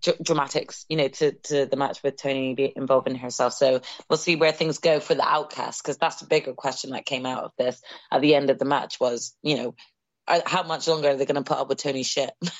d- 0.00 0.12
dramatics, 0.22 0.86
you 0.88 0.96
know, 0.96 1.08
to 1.08 1.32
to 1.32 1.66
the 1.66 1.76
match 1.76 2.00
with 2.04 2.16
Toni 2.16 2.72
involving 2.76 3.16
herself. 3.16 3.54
So 3.54 3.80
we'll 4.08 4.18
see 4.18 4.36
where 4.36 4.52
things 4.52 4.78
go 4.78 5.00
for 5.00 5.16
the 5.16 5.26
outcast 5.26 5.82
because 5.82 5.98
that's 5.98 6.20
the 6.20 6.26
bigger 6.26 6.52
question 6.52 6.90
that 6.90 7.04
came 7.04 7.26
out 7.26 7.42
of 7.42 7.50
this 7.58 7.82
at 8.12 8.20
the 8.20 8.36
end 8.36 8.50
of 8.50 8.58
the 8.60 8.64
match 8.64 9.00
was, 9.00 9.36
you 9.42 9.56
know, 9.56 9.74
how 10.46 10.62
much 10.62 10.86
longer 10.86 11.08
are 11.08 11.16
they 11.16 11.26
going 11.26 11.42
to 11.42 11.42
put 11.42 11.58
up 11.58 11.68
with 11.68 11.78
Toni's 11.78 12.06
shit? 12.06 12.30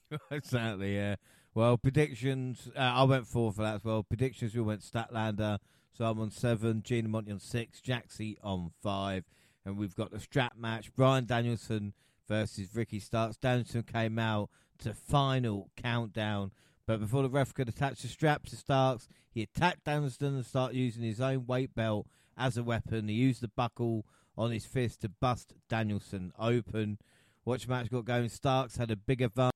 exactly. 0.30 0.96
Yeah. 0.96 1.16
Well, 1.54 1.76
predictions. 1.76 2.68
Uh, 2.74 2.80
I 2.80 3.02
went 3.04 3.26
four 3.26 3.52
for 3.52 3.62
that 3.62 3.76
as 3.76 3.84
well. 3.84 4.02
Predictions. 4.02 4.54
We 4.54 4.62
went 4.62 4.80
Statlander. 4.80 5.58
So 5.96 6.06
I'm 6.06 6.20
on 6.20 6.30
seven, 6.30 6.82
Gina 6.82 7.08
Monty 7.08 7.32
on 7.32 7.38
six, 7.38 7.80
Jaxie 7.80 8.36
on 8.42 8.70
five, 8.82 9.24
and 9.64 9.76
we've 9.76 9.94
got 9.94 10.10
the 10.10 10.20
strap 10.20 10.56
match: 10.56 10.94
Bryan 10.94 11.26
Danielson 11.26 11.92
versus 12.26 12.74
Ricky 12.74 12.98
Starks. 12.98 13.36
Danielson 13.36 13.82
came 13.82 14.18
out 14.18 14.48
to 14.78 14.94
final 14.94 15.70
countdown, 15.76 16.50
but 16.86 16.98
before 16.98 17.22
the 17.22 17.28
ref 17.28 17.52
could 17.52 17.68
attach 17.68 18.00
the 18.00 18.08
strap 18.08 18.46
to 18.46 18.56
Starks, 18.56 19.06
he 19.30 19.42
attacked 19.42 19.84
Danielson 19.84 20.34
and 20.34 20.46
started 20.46 20.78
using 20.78 21.02
his 21.02 21.20
own 21.20 21.46
weight 21.46 21.74
belt 21.74 22.06
as 22.38 22.56
a 22.56 22.62
weapon. 22.62 23.08
He 23.08 23.14
used 23.14 23.42
the 23.42 23.48
buckle 23.48 24.06
on 24.36 24.50
his 24.50 24.64
fist 24.64 25.02
to 25.02 25.10
bust 25.10 25.52
Danielson 25.68 26.32
open. 26.38 26.98
Watch 27.44 27.68
match 27.68 27.90
got 27.90 28.06
going. 28.06 28.30
Starks 28.30 28.78
had 28.78 28.90
a 28.90 28.96
big 28.96 29.20
advantage, 29.20 29.52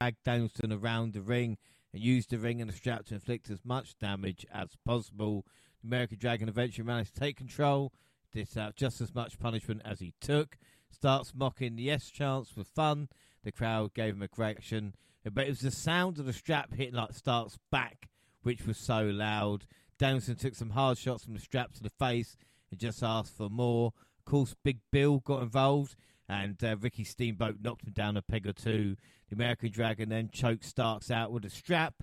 dragged 0.00 0.24
Danielson 0.24 0.72
around 0.72 1.12
the 1.12 1.20
ring 1.20 1.58
and 1.92 2.02
used 2.02 2.30
the 2.30 2.38
ring 2.38 2.60
and 2.60 2.70
the 2.70 2.74
strap 2.74 3.04
to 3.06 3.14
inflict 3.14 3.50
as 3.50 3.64
much 3.64 3.98
damage 3.98 4.46
as 4.52 4.70
possible. 4.84 5.44
American 5.84 6.18
Dragon 6.18 6.48
eventually 6.48 6.86
managed 6.86 7.14
to 7.14 7.20
take 7.20 7.36
control, 7.36 7.92
dish 8.32 8.56
out 8.56 8.76
just 8.76 9.00
as 9.00 9.14
much 9.14 9.38
punishment 9.38 9.82
as 9.84 10.00
he 10.00 10.14
took. 10.20 10.56
starts 10.90 11.32
mocking 11.34 11.76
the 11.76 11.90
S 11.90 12.10
chance 12.10 12.48
for 12.48 12.64
fun. 12.64 13.08
The 13.42 13.52
crowd 13.52 13.94
gave 13.94 14.14
him 14.14 14.22
a 14.22 14.28
correction, 14.28 14.94
but 15.30 15.46
it 15.46 15.50
was 15.50 15.60
the 15.60 15.70
sound 15.70 16.18
of 16.18 16.26
the 16.26 16.32
strap 16.32 16.72
hitting 16.72 16.94
like 16.94 17.12
Starks' 17.12 17.58
back 17.70 18.08
which 18.44 18.66
was 18.66 18.78
so 18.78 19.02
loud. 19.02 19.66
Danielson 19.98 20.36
took 20.36 20.54
some 20.54 20.70
hard 20.70 20.96
shots 20.96 21.24
from 21.24 21.34
the 21.34 21.40
strap 21.40 21.72
to 21.72 21.82
the 21.82 21.90
face 21.90 22.36
and 22.70 22.78
just 22.78 23.02
asked 23.02 23.36
for 23.36 23.50
more. 23.50 23.92
Of 24.18 24.24
course, 24.24 24.54
Big 24.62 24.78
Bill 24.92 25.18
got 25.18 25.42
involved, 25.42 25.96
and 26.28 26.62
uh, 26.62 26.76
Ricky 26.76 27.04
Steamboat 27.04 27.56
knocked 27.60 27.86
him 27.86 27.92
down 27.92 28.16
a 28.16 28.22
peg 28.22 28.46
or 28.46 28.52
two. 28.52 28.96
The 29.28 29.34
American 29.34 29.72
Dragon 29.72 30.10
then 30.10 30.30
choked 30.32 30.64
Starks 30.64 31.10
out 31.10 31.32
with 31.32 31.44
a 31.44 31.50
strap 31.50 31.94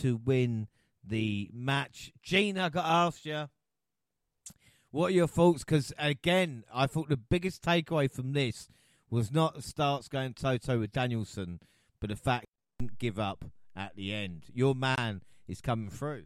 to 0.00 0.16
win 0.16 0.68
the 1.04 1.50
match. 1.52 2.12
Gina, 2.22 2.64
I 2.64 2.68
got 2.68 2.82
to 2.82 2.88
ask 2.88 3.24
you, 3.24 3.48
what 4.90 5.08
are 5.08 5.14
your 5.14 5.28
thoughts? 5.28 5.64
Because 5.64 5.92
again, 5.98 6.64
I 6.72 6.86
thought 6.86 7.08
the 7.08 7.16
biggest 7.16 7.62
takeaway 7.62 8.10
from 8.10 8.32
this 8.32 8.68
was 9.10 9.32
not 9.32 9.62
Starks 9.62 10.08
going 10.08 10.34
toe 10.34 10.58
to 10.58 10.66
toe 10.66 10.78
with 10.78 10.92
Danielson, 10.92 11.60
but 12.00 12.10
the 12.10 12.16
fact 12.16 12.46
he 12.78 12.86
didn't 12.86 12.98
give 12.98 13.18
up 13.18 13.44
at 13.76 13.94
the 13.96 14.12
end. 14.12 14.44
Your 14.52 14.74
man 14.74 15.22
is 15.48 15.60
coming 15.60 15.90
through. 15.90 16.24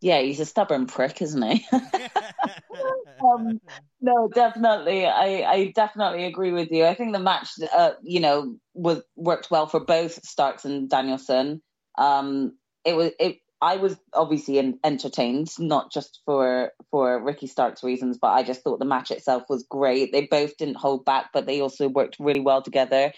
Yeah, 0.00 0.20
he's 0.20 0.40
a 0.40 0.46
stubborn 0.46 0.86
prick, 0.86 1.20
isn't 1.20 1.42
he? 1.42 1.66
um, 3.22 3.60
no, 4.00 4.28
definitely. 4.28 5.06
I, 5.06 5.50
I 5.50 5.72
definitely 5.74 6.24
agree 6.24 6.52
with 6.52 6.70
you. 6.70 6.86
I 6.86 6.94
think 6.94 7.12
the 7.12 7.18
match, 7.18 7.50
uh, 7.74 7.92
you 8.02 8.20
know, 8.20 8.56
was 8.72 9.02
worked 9.16 9.50
well 9.50 9.66
for 9.66 9.80
both 9.80 10.24
Starks 10.24 10.64
and 10.64 10.88
Danielson. 10.88 11.60
Um, 11.96 12.56
it 12.84 12.94
was 12.94 13.12
it. 13.18 13.38
I 13.62 13.76
was 13.76 13.94
obviously 14.14 14.58
in, 14.58 14.78
entertained, 14.82 15.50
not 15.58 15.92
just 15.92 16.20
for 16.24 16.72
for 16.90 17.22
Ricky 17.22 17.46
Stark's 17.46 17.84
reasons, 17.84 18.18
but 18.18 18.28
I 18.28 18.42
just 18.42 18.62
thought 18.62 18.78
the 18.78 18.86
match 18.86 19.10
itself 19.10 19.44
was 19.48 19.64
great. 19.68 20.12
They 20.12 20.26
both 20.26 20.56
didn't 20.56 20.76
hold 20.76 21.04
back, 21.04 21.30
but 21.32 21.46
they 21.46 21.60
also 21.60 21.88
worked 21.88 22.16
really 22.18 22.40
well 22.40 22.62
together. 22.62 23.12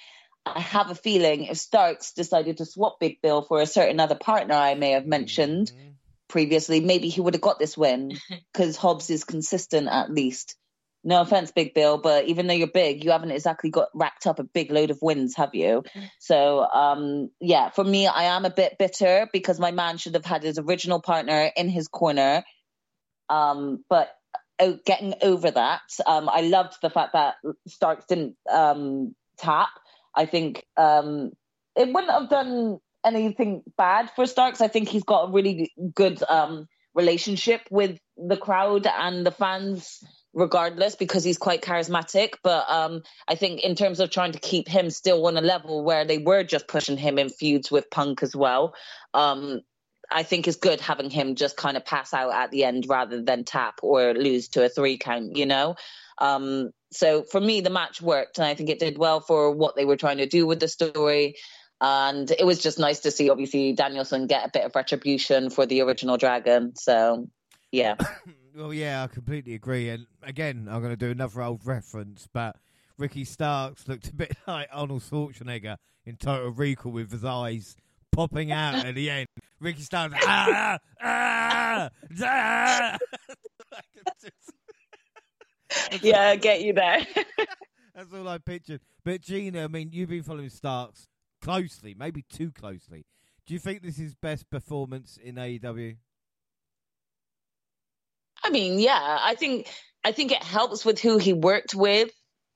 I 0.45 0.61
have 0.61 0.91
a 0.91 0.97
feeling 0.97 1.45
if 1.45 1.59
Starks 1.59 2.13
decided 2.13 2.57
to 2.57 2.67
swap 2.67 2.99
Big 2.99 3.23
Bill 3.23 3.43
for 3.43 3.61
a 3.61 3.67
certain 3.67 4.01
other 4.01 4.17
partner 4.17 4.55
I 4.55 4.75
may 4.75 4.91
have 4.91 5.07
mentioned 5.07 5.69
mm-hmm. 5.69 5.91
previously, 6.27 6.81
maybe 6.81 7.09
he 7.09 7.21
would 7.21 7.35
have 7.35 7.41
got 7.41 7.61
this 7.61 7.77
win 7.77 8.19
because 8.53 8.77
Hobbs 8.77 9.11
is 9.11 9.23
consistent 9.23 9.87
at 9.87 10.11
least 10.11 10.57
no 11.05 11.21
offense, 11.21 11.51
Big 11.51 11.75
Bill, 11.75 11.99
but 11.99 12.27
even 12.27 12.47
though 12.47 12.55
you're 12.55 12.69
big, 12.69 13.05
you 13.05 13.11
haven't 13.11 13.33
exactly 13.33 13.71
got 13.71 13.89
racked 13.95 14.27
up 14.27 14.39
a 14.39 14.45
big 14.45 14.71
load 14.71 14.91
of 14.91 14.99
wins, 15.03 15.37
have 15.37 15.55
you? 15.55 15.83
So, 16.19 16.61
um, 16.61 17.31
yeah, 17.41 17.71
for 17.71 17.83
me, 17.83 18.07
I 18.07 18.25
am 18.25 18.45
a 18.45 18.51
bit 18.51 18.79
bitter 18.79 19.29
because 19.33 19.59
my 19.59 19.73
man 19.73 19.99
should 19.99 20.15
have 20.15 20.25
had 20.25 20.43
his 20.43 20.59
original 20.59 21.01
partner 21.01 21.51
in 21.57 21.69
his 21.69 21.89
corner. 21.89 22.45
Um, 23.29 23.85
but 23.89 24.11
oh, 24.61 24.79
getting 24.85 25.15
over 25.23 25.51
that, 25.51 25.83
um, 26.07 26.29
I 26.29 26.43
loved 26.43 26.77
the 26.83 26.91
fact 26.91 27.15
that 27.15 27.35
Starks 27.67 28.07
didn't 28.07 28.37
um, 28.51 29.15
tap. 29.39 29.71
I 30.15 30.27
think 30.27 30.65
um, 30.77 31.33
it 31.75 31.93
wouldn't 31.93 32.13
have 32.13 32.31
done 32.31 32.79
anything 33.05 33.63
bad 33.77 34.11
for 34.15 34.27
Starks. 34.27 34.61
I 34.61 34.69
think 34.69 34.89
he's 34.89 35.05
got 35.05 35.29
a 35.29 35.33
really 35.33 35.73
good 35.95 36.23
um, 36.29 36.69
relationship 36.95 37.63
with 37.71 37.99
the 38.17 38.37
crowd 38.37 38.87
and 38.87 39.27
the 39.27 39.31
fans 39.31 40.03
regardless 40.35 40.95
because 40.95 41.25
he's 41.25 41.39
quite 41.39 41.63
charismatic. 41.63 42.35
But 42.43 42.69
um, 42.71 43.03
I 43.29 43.35
think 43.35 43.61
in 43.61 43.75
terms 43.75 44.01
of 44.01 44.11
trying 44.11 44.33
to 44.33 44.39
keep 44.39 44.69
him 44.69 44.91
still 44.91 45.27
on 45.27 45.37
a 45.37 45.43
level 45.43 45.85
where 45.85 46.05
they 46.05 46.19
were 46.19 46.45
just 46.45 46.69
pushing 46.69 46.97
him 46.97 47.19
in 47.19 47.29
feuds 47.29 47.71
with 47.71 47.91
Punk 47.91 48.23
as 48.23 48.35
well, 48.35 48.75
um, 49.15 49.61
I 50.11 50.23
think 50.23 50.47
it's 50.47 50.57
good 50.57 50.81
having 50.81 51.11
him 51.11 51.35
just 51.35 51.57
kind 51.57 51.77
of 51.77 51.85
pass 51.85 52.13
out 52.13 52.33
at 52.33 52.51
the 52.51 52.65
end 52.65 52.87
rather 52.89 53.23
than 53.23 53.45
tap 53.45 53.81
or 53.83 54.15
lose 54.15 54.49
to 54.49 54.65
a 54.65 54.69
three 54.69 54.99
count, 54.99 55.37
you 55.37 55.47
know? 55.47 55.77
Um, 56.19 56.71
so 56.93 57.23
for 57.23 57.41
me, 57.41 57.63
the 57.63 57.71
match 57.71 58.03
worked, 58.03 58.39
and 58.39 58.47
I 58.47 58.55
think 58.55 58.69
it 58.69 58.79
did 58.79 58.99
well 58.99 59.21
for 59.21 59.51
what 59.51 59.77
they 59.77 59.85
were 59.85 59.97
trying 59.97 60.19
to 60.19 60.27
do 60.27 60.47
with 60.47 60.61
the 60.61 60.69
story. 60.69 61.37
And 61.81 62.31
it 62.31 62.45
was 62.45 62.61
just 62.61 62.79
nice 62.79 63.01
to 63.01 63.11
see, 63.11 63.31
obviously, 63.31 63.73
Danielson 63.73 64.27
get 64.27 64.47
a 64.47 64.51
bit 64.53 64.65
of 64.65 64.75
retribution 64.75 65.51
for 65.51 65.67
the 65.67 65.81
original 65.81 66.17
Dragon. 66.17 66.77
So, 66.77 67.29
yeah. 67.73 67.97
well, 68.57 68.73
yeah, 68.73 69.03
I 69.03 69.07
completely 69.07 69.55
agree. 69.55 69.89
And 69.89 70.07
again, 70.23 70.69
I'm 70.71 70.81
going 70.81 70.93
to 70.93 70.97
do 70.97 71.11
another 71.11 71.43
old 71.43 71.67
reference, 71.67 72.29
but 72.33 72.57
Ricky 72.99 73.25
Starks 73.25 73.89
looked 73.89 74.09
a 74.09 74.15
bit 74.15 74.37
like 74.47 74.69
Arnold 74.73 75.03
Schwarzenegger 75.03 75.77
in 76.05 76.17
Total 76.17 76.51
Recall 76.51 76.93
with 76.93 77.11
his 77.11 77.25
eyes 77.25 77.77
popping 78.13 78.53
out 78.53 78.85
at 78.85 78.95
the 78.95 79.11
end. 79.11 79.27
Ricky 79.61 79.83
Starks, 79.83 80.15
ah, 80.27 80.79
ah, 81.01 81.89
ah. 82.23 82.99
yeah, 86.03 86.29
I 86.31 86.37
get 86.37 86.63
you 86.63 86.73
there. 86.73 87.07
That's 87.95 88.13
all 88.13 88.29
I 88.29 88.39
pictured. 88.39 88.81
But 89.05 89.21
Gina, 89.21 89.65
I 89.65 89.69
mean, 89.69 89.91
you've 89.93 90.09
been 90.09 90.23
following 90.23 90.49
Starks 90.49 91.07
closely, 91.41 91.95
maybe 91.95 92.23
too 92.23 92.51
closely. 92.51 93.07
Do 93.47 93.55
you 93.55 93.61
think 93.61 93.83
this 93.83 93.99
is 93.99 94.15
best 94.15 94.49
performance 94.51 95.19
in 95.23 95.37
AEW? 95.37 95.97
I 98.43 98.51
mean, 98.51 98.79
yeah, 98.79 99.19
I 99.21 99.35
think 99.35 99.69
I 100.05 100.13
think 100.13 100.33
it 100.33 100.43
helps 100.43 100.85
with 100.85 101.01
who 101.01 101.19
he 101.19 101.33
worked 101.33 101.75
with 101.75 102.11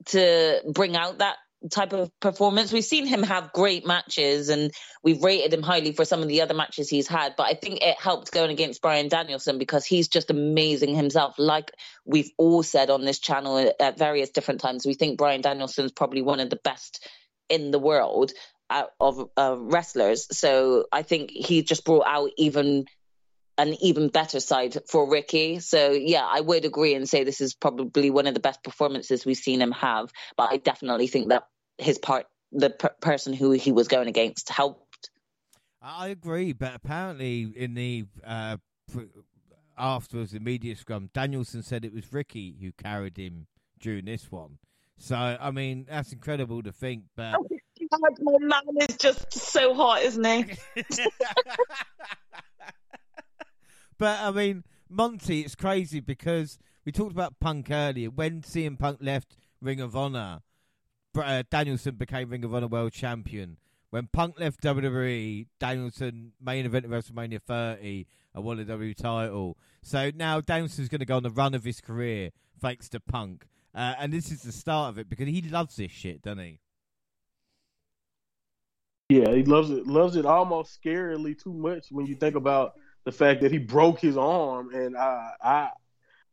to 0.07 0.61
bring 0.73 0.97
out 0.97 1.19
that 1.19 1.37
type 1.71 1.93
of 1.93 2.11
performance. 2.21 2.73
We've 2.73 2.85
seen 2.85 3.07
him 3.07 3.23
have 3.23 3.53
great 3.53 3.87
matches 3.87 4.49
and 4.49 4.73
we've 5.03 5.23
rated 5.23 5.53
him 5.53 5.63
highly 5.63 5.93
for 5.93 6.05
some 6.05 6.23
of 6.23 6.29
the 6.29 6.43
other 6.43 6.55
matches 6.55 6.89
he's 6.89 7.09
had, 7.09 7.35
but 7.37 7.45
I 7.45 7.55
think 7.55 7.81
it 7.83 8.01
helped 8.01 8.31
going 8.31 8.51
against 8.51 8.83
Bryan 8.83 9.09
Danielson 9.09 9.59
because 9.59 9.85
he's 9.85 10.09
just 10.09 10.31
amazing 10.31 10.95
himself. 10.95 11.35
Like 11.39 11.73
we've 12.05 12.31
all 12.37 12.63
said 12.63 12.91
on 12.91 13.05
this 13.05 13.19
channel 13.19 13.73
at 13.81 13.99
various 13.99 14.31
different 14.31 14.61
times, 14.61 14.87
we 14.87 14.95
think 14.95 15.19
Bryan 15.19 15.41
Danielson's 15.41 15.93
probably 15.93 16.23
one 16.23 16.41
of 16.41 16.51
the 16.51 16.61
best 16.63 17.09
in 17.49 17.71
the 17.71 17.79
world 17.79 18.33
of 19.01 19.31
uh, 19.37 19.57
wrestlers. 19.59 20.27
So 20.37 20.87
I 20.93 21.03
think 21.03 21.31
he 21.31 21.63
just 21.63 21.85
brought 21.85 22.07
out 22.07 22.31
even 22.37 22.87
an 23.59 23.75
even 23.81 24.09
better 24.09 24.41
side 24.41 24.77
for 24.89 25.11
Ricky. 25.11 25.61
So 25.61 25.93
yeah, 25.93 26.27
I 26.29 26.41
would 26.41 26.65
agree 26.65 26.95
and 26.95 27.09
say 27.09 27.25
this 27.25 27.41
is 27.41 27.55
probably 27.55 28.11
one 28.11 28.27
of 28.27 28.35
the 28.35 28.41
best 28.41 28.63
performances 28.63 29.25
we've 29.25 29.37
seen 29.37 29.63
him 29.63 29.73
have. 29.73 30.13
But 30.37 30.53
I 30.53 30.57
definitely 30.59 31.07
think 31.07 31.31
that 31.31 31.45
his 31.79 31.99
part, 31.99 32.27
the 32.53 32.71
per- 32.71 32.95
person 33.01 33.33
who 33.33 33.53
he 33.53 33.73
was 33.73 33.89
going 33.89 34.09
against, 34.09 34.51
helped. 34.51 35.11
I 35.81 36.09
agree, 36.09 36.53
but 36.53 36.75
apparently 36.75 37.53
in 37.55 37.75
the 37.75 38.05
uh, 38.27 38.57
afterwards 39.79 40.33
the 40.33 40.41
media 40.41 40.77
scrum, 40.77 41.11
Danielson 41.15 41.63
said 41.63 41.85
it 41.85 41.95
was 41.95 42.13
Ricky 42.13 42.57
who 42.61 42.73
carried 42.73 43.17
him 43.17 43.47
during 43.81 44.05
this 44.05 44.31
one. 44.31 44.59
So 44.99 45.17
I 45.17 45.51
mean 45.51 45.87
that's 45.89 46.13
incredible 46.13 46.63
to 46.63 46.73
think, 46.73 47.05
but. 47.17 47.37
Oh, 47.39 47.47
God, 47.91 48.19
my 48.21 48.39
man 48.41 48.89
is 48.89 48.97
just 48.97 49.33
so 49.33 49.75
hot, 49.75 50.03
isn't 50.03 50.25
he? 50.25 50.57
but 53.99 54.21
I 54.21 54.31
mean, 54.31 54.65
Monty, 54.89 55.41
it's 55.41 55.55
crazy 55.55 56.01
because 56.01 56.59
we 56.85 56.93
talked 56.93 57.13
about 57.13 57.41
Punk 57.41 57.71
earlier. 57.71 58.11
When 58.11 58.43
CM 58.43 58.79
Punk 58.79 58.99
left 59.01 59.37
Ring 59.61 59.81
of 59.81 59.97
Honor, 59.97 60.43
uh, 61.17 61.43
Danielson 61.51 61.97
became 61.97 62.31
Ring 62.31 62.45
of 62.45 62.55
Honor 62.55 62.69
World 62.69 62.93
Champion. 62.93 63.57
When 63.91 64.09
Punk 64.13 64.39
left 64.39 64.63
WWE, 64.63 65.47
Danielson 65.59 66.33
main 66.41 66.67
event 66.67 66.85
of 66.85 66.91
WrestleMania 66.91 67.41
30 67.41 68.07
and 68.35 68.45
won 68.45 68.59
the 68.59 68.65
WWE 68.65 68.97
title. 68.97 69.57
So 69.83 70.11
now 70.15 70.41
Danielson's 70.41 70.89
going 70.89 71.01
to 71.01 71.07
go 71.07 71.17
on 71.17 71.23
the 71.23 71.31
run 71.31 71.55
of 71.55 71.65
his 71.65 71.81
career 71.81 72.31
thanks 72.61 72.89
to 72.91 73.01
Punk. 73.01 73.47
Uh, 73.75 73.95
and 73.99 74.13
this 74.13 74.31
is 74.31 74.43
the 74.43 74.53
start 74.53 74.91
of 74.91 74.99
it 74.99 75.09
because 75.09 75.27
he 75.29 75.43
loves 75.43 75.77
this 75.77 75.91
shit, 75.91 76.23
doesn't 76.23 76.45
he? 76.45 76.61
Yeah, 79.09 79.33
he 79.33 79.45
loves 79.45 79.71
it. 79.71 79.87
Loves 79.87 80.17
it 80.17 80.27
almost 80.27 80.83
scarily 80.83 81.41
too 81.41 81.53
much 81.53 81.87
when 81.91 82.07
you 82.07 82.17
think 82.17 82.35
about 82.35 82.75
the 83.07 83.13
fact 83.13 83.41
that 83.41 83.53
he 83.53 83.59
broke 83.59 84.01
his 84.01 84.19
arm. 84.19 84.75
And 84.75 84.97
I, 84.97 85.31
I, 85.41 85.71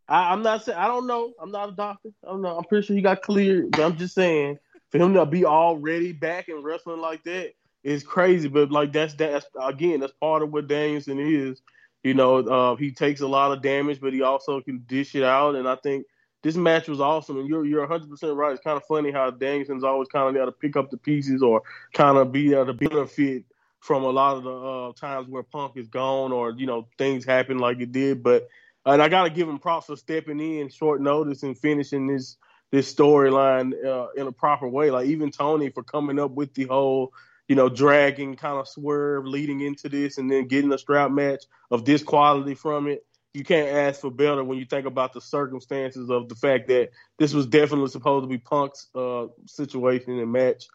I 0.10 0.34
am 0.34 0.42
not 0.42 0.66
saying 0.66 0.78
I 0.78 0.88
don't 0.88 1.08
know. 1.08 1.32
I'm 1.40 1.52
not 1.52 1.70
a 1.70 1.72
doctor. 1.72 2.10
I 2.26 2.32
don't 2.32 2.42
know. 2.42 2.58
I'm 2.58 2.66
pretty 2.66 2.86
sure 2.86 2.96
he 2.96 3.02
got 3.02 3.22
cleared. 3.22 3.72
But 3.72 3.84
I'm 3.84 3.96
just 3.96 4.16
saying 4.16 4.58
for 4.90 4.98
him 4.98 5.14
to 5.14 5.26
be 5.26 5.46
already 5.46 6.12
back 6.12 6.50
in 6.50 6.62
wrestling 6.64 7.00
like 7.00 7.24
that 7.24 7.54
is 7.84 8.04
crazy. 8.04 8.50
But 8.50 8.72
like 8.72 8.92
that's 8.92 9.14
that's 9.14 9.46
again 9.62 10.02
that's 10.02 10.14
part 10.14 10.42
of 10.42 10.52
what 10.52 10.68
Danielson 10.68 11.20
is. 11.20 11.62
You 12.04 12.16
know, 12.16 12.40
uh, 12.40 12.76
he 12.76 12.92
takes 12.92 13.22
a 13.22 13.28
lot 13.28 13.54
of 13.54 13.62
damage, 13.62 14.02
but 14.02 14.12
he 14.12 14.24
also 14.24 14.60
can 14.60 14.84
dish 14.88 15.16
it 15.16 15.24
out. 15.24 15.56
And 15.56 15.70
I 15.70 15.76
think 15.76 16.06
this 16.42 16.56
match 16.56 16.90
was 16.90 17.00
awesome, 17.00 17.38
and 17.38 17.48
you're 17.48 17.66
you're 17.66 17.82
100 17.82 18.10
percent 18.10 18.34
right. 18.34 18.52
It's 18.52 18.64
kind 18.64 18.78
of 18.78 18.84
funny 18.86 19.12
how 19.12 19.30
Danielson's 19.30 19.84
always 19.84 20.10
kind 20.10 20.28
of 20.28 20.34
got 20.34 20.46
to 20.46 20.52
pick 20.52 20.76
up 20.76 20.90
the 20.90 20.98
pieces 20.98 21.44
or 21.44 21.62
kind 21.94 22.18
of 22.18 22.32
be 22.32 22.52
able 22.54 22.66
to 22.66 22.74
benefit 22.74 23.46
from 23.84 24.04
a 24.04 24.10
lot 24.10 24.38
of 24.38 24.44
the 24.44 24.52
uh, 24.56 24.94
times 24.94 25.28
where 25.28 25.44
Punk 25.44 25.74
is 25.76 25.90
gone 25.90 26.32
or 26.32 26.52
you 26.52 26.66
know 26.66 26.88
things 26.98 27.26
happen 27.26 27.60
like 27.60 27.82
it 27.82 27.92
did. 27.92 28.24
But 28.24 28.48
and 28.86 29.02
I 29.02 29.10
got 29.10 29.24
to 29.24 29.30
give 29.30 29.50
him 29.50 29.60
props 29.60 29.88
for 29.88 29.98
stepping 29.98 30.40
in 30.40 30.70
short 30.70 31.02
notice 31.02 31.44
and 31.44 31.58
finishing 31.58 32.08
this 32.08 32.38
this 32.72 32.94
storyline 32.94 33.74
uh, 33.86 34.08
in 34.16 34.26
a 34.26 34.32
proper 34.32 34.70
way. 34.70 34.90
Like 34.90 35.08
even 35.08 35.32
Tony 35.32 35.70
for 35.70 35.84
coming 35.84 36.18
up 36.18 36.32
with 36.32 36.54
the 36.54 36.64
whole 36.64 37.12
you 37.50 37.58
know 37.58 37.68
dragging 37.68 38.38
kind 38.38 38.58
of 38.58 38.70
swerve 38.70 39.26
leading 39.26 39.60
into 39.60 39.90
this 39.90 40.18
and 40.18 40.32
then 40.32 40.48
getting 40.48 40.72
a 40.72 40.78
strap 40.78 41.12
match 41.12 41.44
of 41.70 41.84
this 41.84 42.02
quality 42.02 42.56
from 42.56 42.88
it 42.88 43.06
you 43.34 43.44
can't 43.44 43.68
ask 43.68 44.02
for 44.02 44.12
better 44.12 44.44
when 44.44 44.60
you 44.60 44.66
think 44.66 44.86
about 44.86 45.12
the 45.12 45.22
circumstances 45.22 46.10
of 46.10 46.30
the 46.30 46.36
fact 46.36 46.68
that 46.68 46.92
this 47.18 47.34
was 47.34 47.48
definitely 47.48 47.90
supposed 47.90 48.24
to 48.24 48.28
be 48.28 48.38
Punk's 48.38 48.88
uh, 48.96 49.26
situation 49.46 50.20
and 50.20 50.32
match. 50.32 50.68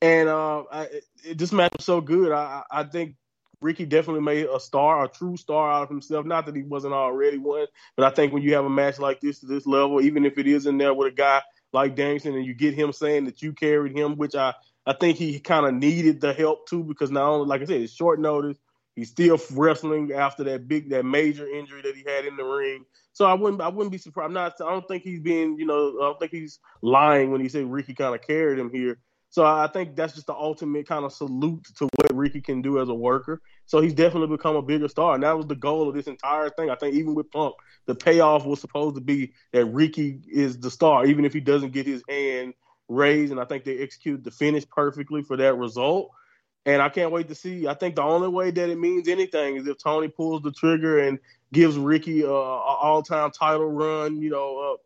And 0.00 0.28
uh, 0.28 0.64
I, 0.70 0.88
it, 1.24 1.38
this 1.38 1.52
match 1.52 1.72
was 1.76 1.84
so 1.84 2.00
good. 2.00 2.32
I, 2.32 2.62
I 2.70 2.84
think 2.84 3.16
Ricky 3.60 3.84
definitely 3.86 4.22
made 4.22 4.46
a 4.46 4.60
star, 4.60 5.04
a 5.04 5.08
true 5.08 5.36
star 5.36 5.72
out 5.72 5.82
of 5.82 5.88
himself. 5.88 6.24
Not 6.24 6.46
that 6.46 6.54
he 6.54 6.62
wasn't 6.62 6.94
already 6.94 7.38
one, 7.38 7.66
but 7.96 8.06
I 8.06 8.14
think 8.14 8.32
when 8.32 8.42
you 8.42 8.54
have 8.54 8.64
a 8.64 8.70
match 8.70 8.98
like 8.98 9.20
this 9.20 9.40
to 9.40 9.46
this 9.46 9.66
level, 9.66 10.00
even 10.00 10.24
if 10.24 10.38
it 10.38 10.46
is 10.46 10.66
in 10.66 10.78
there 10.78 10.94
with 10.94 11.12
a 11.12 11.16
guy 11.16 11.42
like 11.72 11.96
Danielson, 11.96 12.34
and 12.34 12.46
you 12.46 12.54
get 12.54 12.74
him 12.74 12.92
saying 12.92 13.24
that 13.24 13.42
you 13.42 13.52
carried 13.52 13.96
him, 13.96 14.16
which 14.16 14.34
I 14.34 14.54
I 14.86 14.94
think 14.94 15.18
he 15.18 15.38
kind 15.40 15.66
of 15.66 15.74
needed 15.74 16.20
the 16.20 16.32
help 16.32 16.68
too, 16.68 16.84
because 16.84 17.10
not 17.10 17.28
only 17.28 17.46
like 17.46 17.62
I 17.62 17.64
said, 17.64 17.80
it's 17.80 17.92
short 17.92 18.20
notice. 18.20 18.56
He's 18.94 19.10
still 19.10 19.38
wrestling 19.52 20.12
after 20.12 20.42
that 20.44 20.66
big, 20.66 20.90
that 20.90 21.04
major 21.04 21.46
injury 21.46 21.82
that 21.82 21.94
he 21.94 22.02
had 22.04 22.24
in 22.24 22.36
the 22.36 22.42
ring. 22.42 22.84
So 23.12 23.26
I 23.26 23.34
wouldn't, 23.34 23.62
I 23.62 23.68
wouldn't 23.68 23.92
be 23.92 23.98
surprised. 23.98 24.26
I'm 24.26 24.32
not. 24.32 24.54
I 24.60 24.70
don't 24.70 24.88
think 24.88 25.04
he's 25.04 25.20
being, 25.20 25.58
you 25.58 25.66
know, 25.66 25.98
I 26.00 26.04
don't 26.04 26.18
think 26.18 26.32
he's 26.32 26.58
lying 26.82 27.30
when 27.30 27.40
he 27.40 27.48
said 27.48 27.70
Ricky 27.70 27.94
kind 27.94 28.14
of 28.14 28.26
carried 28.26 28.58
him 28.58 28.70
here. 28.72 28.98
So 29.30 29.44
I 29.44 29.66
think 29.66 29.94
that's 29.94 30.14
just 30.14 30.26
the 30.26 30.34
ultimate 30.34 30.88
kind 30.88 31.04
of 31.04 31.12
salute 31.12 31.64
to 31.76 31.88
what 31.96 32.14
Ricky 32.14 32.40
can 32.40 32.62
do 32.62 32.80
as 32.80 32.88
a 32.88 32.94
worker. 32.94 33.42
So 33.66 33.80
he's 33.80 33.92
definitely 33.92 34.34
become 34.34 34.56
a 34.56 34.62
bigger 34.62 34.88
star, 34.88 35.14
and 35.14 35.22
that 35.22 35.36
was 35.36 35.46
the 35.46 35.54
goal 35.54 35.88
of 35.88 35.94
this 35.94 36.06
entire 36.06 36.48
thing. 36.48 36.70
I 36.70 36.76
think 36.76 36.94
even 36.94 37.14
with 37.14 37.30
Punk, 37.30 37.54
the 37.86 37.94
payoff 37.94 38.46
was 38.46 38.60
supposed 38.60 38.94
to 38.94 39.02
be 39.02 39.34
that 39.52 39.66
Ricky 39.66 40.20
is 40.26 40.58
the 40.58 40.70
star, 40.70 41.04
even 41.04 41.26
if 41.26 41.34
he 41.34 41.40
doesn't 41.40 41.72
get 41.72 41.86
his 41.86 42.02
hand 42.08 42.54
raised. 42.88 43.30
And 43.30 43.40
I 43.40 43.44
think 43.44 43.64
they 43.64 43.78
executed 43.78 44.24
the 44.24 44.30
finish 44.30 44.66
perfectly 44.66 45.22
for 45.22 45.36
that 45.36 45.58
result. 45.58 46.10
And 46.64 46.82
I 46.82 46.88
can't 46.88 47.12
wait 47.12 47.28
to 47.28 47.34
see. 47.34 47.66
I 47.66 47.74
think 47.74 47.96
the 47.96 48.02
only 48.02 48.28
way 48.28 48.50
that 48.50 48.70
it 48.70 48.78
means 48.78 49.08
anything 49.08 49.56
is 49.56 49.66
if 49.66 49.78
Tony 49.78 50.08
pulls 50.08 50.42
the 50.42 50.52
trigger 50.52 50.98
and 50.98 51.18
gives 51.52 51.76
Ricky 51.78 52.22
a, 52.22 52.30
a 52.30 52.30
all-time 52.30 53.30
title 53.30 53.70
run. 53.70 54.20
You 54.20 54.30
know, 54.30 54.78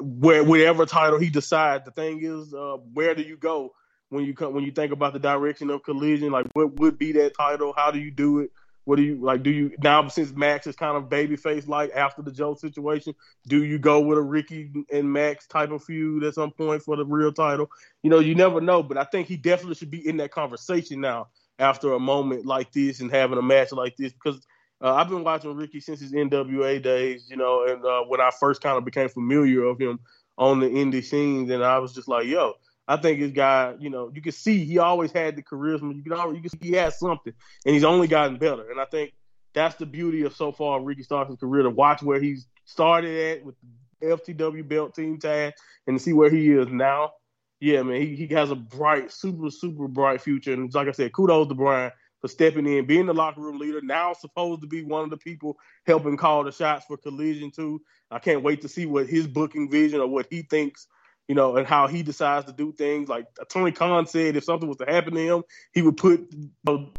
where 0.00 0.44
whatever 0.44 0.86
title 0.86 1.18
he 1.18 1.30
decides. 1.30 1.84
The 1.84 1.90
thing 1.90 2.20
is, 2.22 2.52
uh, 2.54 2.76
where 2.92 3.14
do 3.14 3.22
you 3.22 3.36
go 3.36 3.72
when 4.10 4.24
you 4.24 4.34
come 4.34 4.54
when 4.54 4.64
you 4.64 4.72
think 4.72 4.92
about 4.92 5.12
the 5.12 5.18
direction 5.18 5.70
of 5.70 5.82
Collision? 5.82 6.32
Like, 6.32 6.46
what 6.52 6.78
would 6.80 6.98
be 6.98 7.12
that 7.12 7.36
title? 7.36 7.72
How 7.76 7.90
do 7.90 7.98
you 7.98 8.10
do 8.10 8.40
it? 8.40 8.50
What 8.84 8.96
do 8.96 9.02
you 9.02 9.16
like? 9.16 9.42
Do 9.42 9.50
you 9.50 9.72
now 9.82 10.06
since 10.08 10.32
Max 10.32 10.66
is 10.66 10.76
kind 10.76 10.96
of 10.96 11.04
babyface 11.08 11.66
like 11.66 11.90
after 11.94 12.20
the 12.20 12.30
Joe 12.30 12.54
situation? 12.54 13.14
Do 13.46 13.64
you 13.64 13.78
go 13.78 14.00
with 14.00 14.18
a 14.18 14.22
Ricky 14.22 14.70
and 14.92 15.10
Max 15.10 15.46
type 15.46 15.70
of 15.70 15.82
feud 15.82 16.22
at 16.24 16.34
some 16.34 16.50
point 16.50 16.82
for 16.82 16.96
the 16.96 17.06
real 17.06 17.32
title? 17.32 17.70
You 18.02 18.10
know, 18.10 18.18
you 18.18 18.34
never 18.34 18.60
know, 18.60 18.82
but 18.82 18.98
I 18.98 19.04
think 19.04 19.26
he 19.26 19.36
definitely 19.36 19.76
should 19.76 19.90
be 19.90 20.06
in 20.06 20.18
that 20.18 20.32
conversation 20.32 21.00
now 21.00 21.28
after 21.58 21.94
a 21.94 22.00
moment 22.00 22.44
like 22.44 22.72
this 22.72 23.00
and 23.00 23.10
having 23.10 23.38
a 23.38 23.42
match 23.42 23.72
like 23.72 23.96
this 23.96 24.12
because 24.12 24.40
uh, 24.84 24.94
I've 24.94 25.08
been 25.08 25.24
watching 25.24 25.56
Ricky 25.56 25.80
since 25.80 26.00
his 26.00 26.12
NWA 26.12 26.82
days, 26.82 27.26
you 27.30 27.36
know, 27.36 27.64
and 27.66 27.82
uh, 27.82 28.02
when 28.06 28.20
I 28.20 28.30
first 28.38 28.60
kind 28.60 28.76
of 28.76 28.84
became 28.84 29.08
familiar 29.08 29.64
of 29.64 29.80
him 29.80 29.98
on 30.36 30.60
the 30.60 30.66
indie 30.66 31.02
scenes, 31.02 31.50
and 31.50 31.64
I 31.64 31.78
was 31.78 31.94
just 31.94 32.06
like, 32.06 32.26
yo, 32.26 32.52
I 32.86 32.98
think 32.98 33.18
this 33.18 33.32
guy, 33.32 33.76
you 33.80 33.88
know, 33.88 34.10
you 34.14 34.20
can 34.20 34.32
see 34.32 34.62
he 34.62 34.78
always 34.78 35.10
had 35.10 35.36
the 35.36 35.42
charisma. 35.42 35.96
You 35.96 36.02
can 36.02 36.12
always, 36.12 36.36
you 36.36 36.42
can 36.42 36.50
see 36.50 36.68
he 36.68 36.72
has 36.74 36.98
something, 36.98 37.32
and 37.64 37.74
he's 37.74 37.84
only 37.84 38.08
gotten 38.08 38.36
better. 38.36 38.70
And 38.70 38.78
I 38.78 38.84
think 38.84 39.14
that's 39.54 39.76
the 39.76 39.86
beauty 39.86 40.22
of 40.24 40.36
so 40.36 40.52
far 40.52 40.82
Ricky 40.82 41.02
Starks' 41.02 41.36
career 41.40 41.62
to 41.62 41.70
watch 41.70 42.02
where 42.02 42.20
he's 42.20 42.46
started 42.66 43.38
at 43.38 43.44
with 43.46 43.54
the 44.02 44.08
FTW 44.08 44.68
belt 44.68 44.94
team 44.94 45.18
tag 45.18 45.54
and 45.86 46.00
see 46.00 46.12
where 46.12 46.28
he 46.28 46.50
is 46.50 46.68
now. 46.68 47.12
Yeah, 47.58 47.82
man, 47.84 48.02
he, 48.02 48.16
he 48.16 48.34
has 48.34 48.50
a 48.50 48.54
bright, 48.54 49.10
super, 49.10 49.48
super 49.48 49.88
bright 49.88 50.20
future. 50.20 50.52
And 50.52 50.74
like 50.74 50.88
I 50.88 50.92
said, 50.92 51.14
kudos 51.14 51.48
to 51.48 51.54
Bryan 51.54 51.92
for 52.24 52.28
stepping 52.28 52.66
in, 52.66 52.86
being 52.86 53.04
the 53.04 53.12
locker 53.12 53.42
room 53.42 53.58
leader. 53.58 53.82
Now 53.82 54.14
supposed 54.14 54.62
to 54.62 54.66
be 54.66 54.82
one 54.82 55.04
of 55.04 55.10
the 55.10 55.18
people 55.18 55.58
helping 55.86 56.16
call 56.16 56.42
the 56.42 56.52
shots 56.52 56.86
for 56.86 56.96
Collision 56.96 57.50
too. 57.50 57.82
I 58.10 58.18
can't 58.18 58.42
wait 58.42 58.62
to 58.62 58.68
see 58.68 58.86
what 58.86 59.08
his 59.08 59.26
booking 59.26 59.70
vision 59.70 60.00
or 60.00 60.06
what 60.06 60.28
he 60.30 60.40
thinks, 60.40 60.86
you 61.28 61.34
know, 61.34 61.58
and 61.58 61.66
how 61.66 61.86
he 61.86 62.02
decides 62.02 62.46
to 62.46 62.52
do 62.54 62.72
things. 62.72 63.10
Like 63.10 63.26
Tony 63.50 63.72
Khan 63.72 64.06
said, 64.06 64.36
if 64.36 64.44
something 64.44 64.66
was 64.66 64.78
to 64.78 64.86
happen 64.86 65.12
to 65.12 65.20
him, 65.20 65.42
he 65.74 65.82
would 65.82 65.98
put 65.98 66.26
you 66.32 66.48
know, 66.64 66.92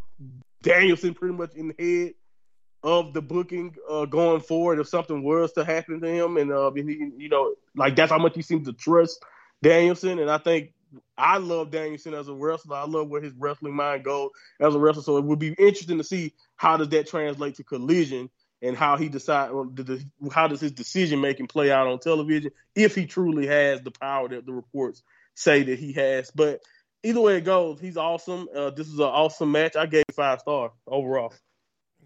Danielson 0.61 1.15
pretty 1.15 1.33
much 1.33 1.55
in 1.55 1.69
the 1.69 1.75
head 1.79 2.13
of 2.83 3.15
the 3.15 3.21
booking 3.23 3.73
uh, 3.89 4.05
going 4.05 4.41
forward 4.41 4.79
if 4.79 4.87
something 4.87 5.23
was 5.23 5.53
to 5.53 5.65
happen 5.65 6.01
to 6.01 6.07
him. 6.07 6.37
And, 6.37 6.51
uh, 6.51 6.69
he, 6.75 6.83
you 7.17 7.29
know, 7.29 7.55
like 7.75 7.95
that's 7.95 8.11
how 8.11 8.19
much 8.19 8.35
he 8.35 8.43
seems 8.43 8.67
to 8.67 8.73
trust 8.73 9.25
Danielson. 9.63 10.19
And 10.19 10.29
I 10.29 10.37
think 10.37 10.74
I 11.17 11.37
love 11.37 11.71
Danielson 11.71 12.13
as 12.13 12.27
a 12.27 12.33
wrestler. 12.33 12.77
I 12.77 12.85
love 12.85 13.09
where 13.09 13.21
his 13.21 13.33
wrestling 13.33 13.75
mind 13.75 14.03
goes 14.03 14.31
as 14.59 14.75
a 14.75 14.79
wrestler. 14.79 15.03
So 15.03 15.17
it 15.17 15.23
would 15.23 15.39
be 15.39 15.53
interesting 15.57 15.97
to 15.97 16.03
see 16.03 16.33
how 16.55 16.77
does 16.77 16.89
that 16.89 17.07
translate 17.07 17.55
to 17.55 17.63
collision 17.63 18.29
and 18.61 18.75
how 18.75 18.97
he 18.97 19.09
decide 19.09 19.51
how 20.31 20.47
does 20.47 20.61
his 20.61 20.71
decision 20.71 21.21
making 21.21 21.47
play 21.47 21.71
out 21.71 21.87
on 21.87 21.99
television 21.99 22.51
if 22.73 22.95
he 22.95 23.05
truly 23.05 23.47
has 23.47 23.81
the 23.81 23.91
power 23.91 24.27
that 24.29 24.45
the 24.45 24.53
reports 24.53 25.03
say 25.35 25.63
that 25.63 25.79
he 25.79 25.93
has. 25.93 26.31
But 26.31 26.61
either 27.03 27.21
way 27.21 27.37
it 27.37 27.45
goes, 27.45 27.79
he's 27.79 27.97
awesome. 27.97 28.47
Uh, 28.55 28.71
this 28.71 28.87
is 28.87 28.99
an 28.99 29.05
awesome 29.05 29.51
match. 29.51 29.75
I 29.75 29.85
gave 29.85 30.05
five 30.13 30.39
stars 30.39 30.71
overall. 30.87 31.33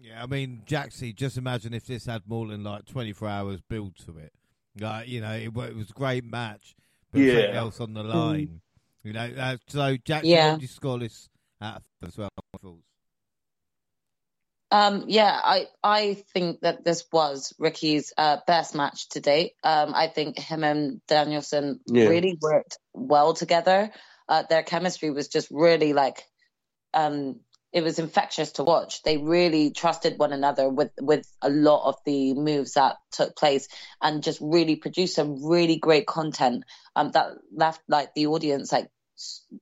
Yeah, 0.00 0.22
I 0.22 0.26
mean, 0.26 0.62
Jaxie, 0.66 1.14
just 1.14 1.36
imagine 1.36 1.74
if 1.74 1.86
this 1.86 2.06
had 2.06 2.22
more 2.26 2.46
than 2.46 2.64
like 2.64 2.86
24 2.86 3.28
hours 3.28 3.60
build 3.60 3.96
to 4.06 4.18
it. 4.18 4.32
Like, 4.78 5.08
you 5.08 5.20
know, 5.20 5.32
it, 5.32 5.48
it 5.48 5.76
was 5.76 5.90
a 5.90 5.94
great 5.94 6.24
match, 6.24 6.74
but 7.12 7.20
yeah. 7.20 7.52
else 7.52 7.80
on 7.80 7.92
the 7.92 8.02
line. 8.02 8.60
You 9.02 9.12
know, 9.14 9.30
uh, 9.38 9.56
so 9.68 9.96
Jack, 10.04 10.24
yeah. 10.24 10.52
what 10.52 10.62
you 10.62 10.68
score 10.68 10.98
this 10.98 11.28
out 11.60 11.82
as 12.06 12.16
well? 12.16 12.30
Um, 14.72 15.04
yeah, 15.08 15.40
I 15.42 15.66
I 15.82 16.22
think 16.32 16.60
that 16.60 16.84
this 16.84 17.04
was 17.12 17.52
Ricky's 17.58 18.12
uh, 18.16 18.36
best 18.46 18.74
match 18.74 19.08
to 19.10 19.20
date. 19.20 19.52
Um, 19.64 19.92
I 19.94 20.06
think 20.06 20.38
him 20.38 20.62
and 20.62 21.00
Danielson 21.08 21.80
yeah. 21.86 22.06
really 22.06 22.38
worked 22.40 22.78
well 22.92 23.34
together. 23.34 23.90
Uh, 24.28 24.44
their 24.48 24.62
chemistry 24.62 25.10
was 25.10 25.26
just 25.26 25.48
really 25.50 25.92
like 25.92 26.22
um, 26.94 27.40
it 27.72 27.82
was 27.82 27.98
infectious 27.98 28.52
to 28.52 28.64
watch. 28.64 29.02
They 29.02 29.16
really 29.16 29.70
trusted 29.70 30.18
one 30.18 30.32
another 30.32 30.68
with 30.68 30.90
with 31.00 31.26
a 31.40 31.50
lot 31.50 31.88
of 31.88 31.96
the 32.04 32.34
moves 32.34 32.74
that 32.74 32.96
took 33.12 33.36
place, 33.36 33.68
and 34.02 34.22
just 34.22 34.40
really 34.40 34.76
produced 34.76 35.14
some 35.14 35.44
really 35.46 35.76
great 35.76 36.06
content 36.06 36.64
um, 36.96 37.10
that 37.12 37.32
left 37.52 37.80
like 37.88 38.14
the 38.14 38.26
audience 38.26 38.72
like 38.72 38.88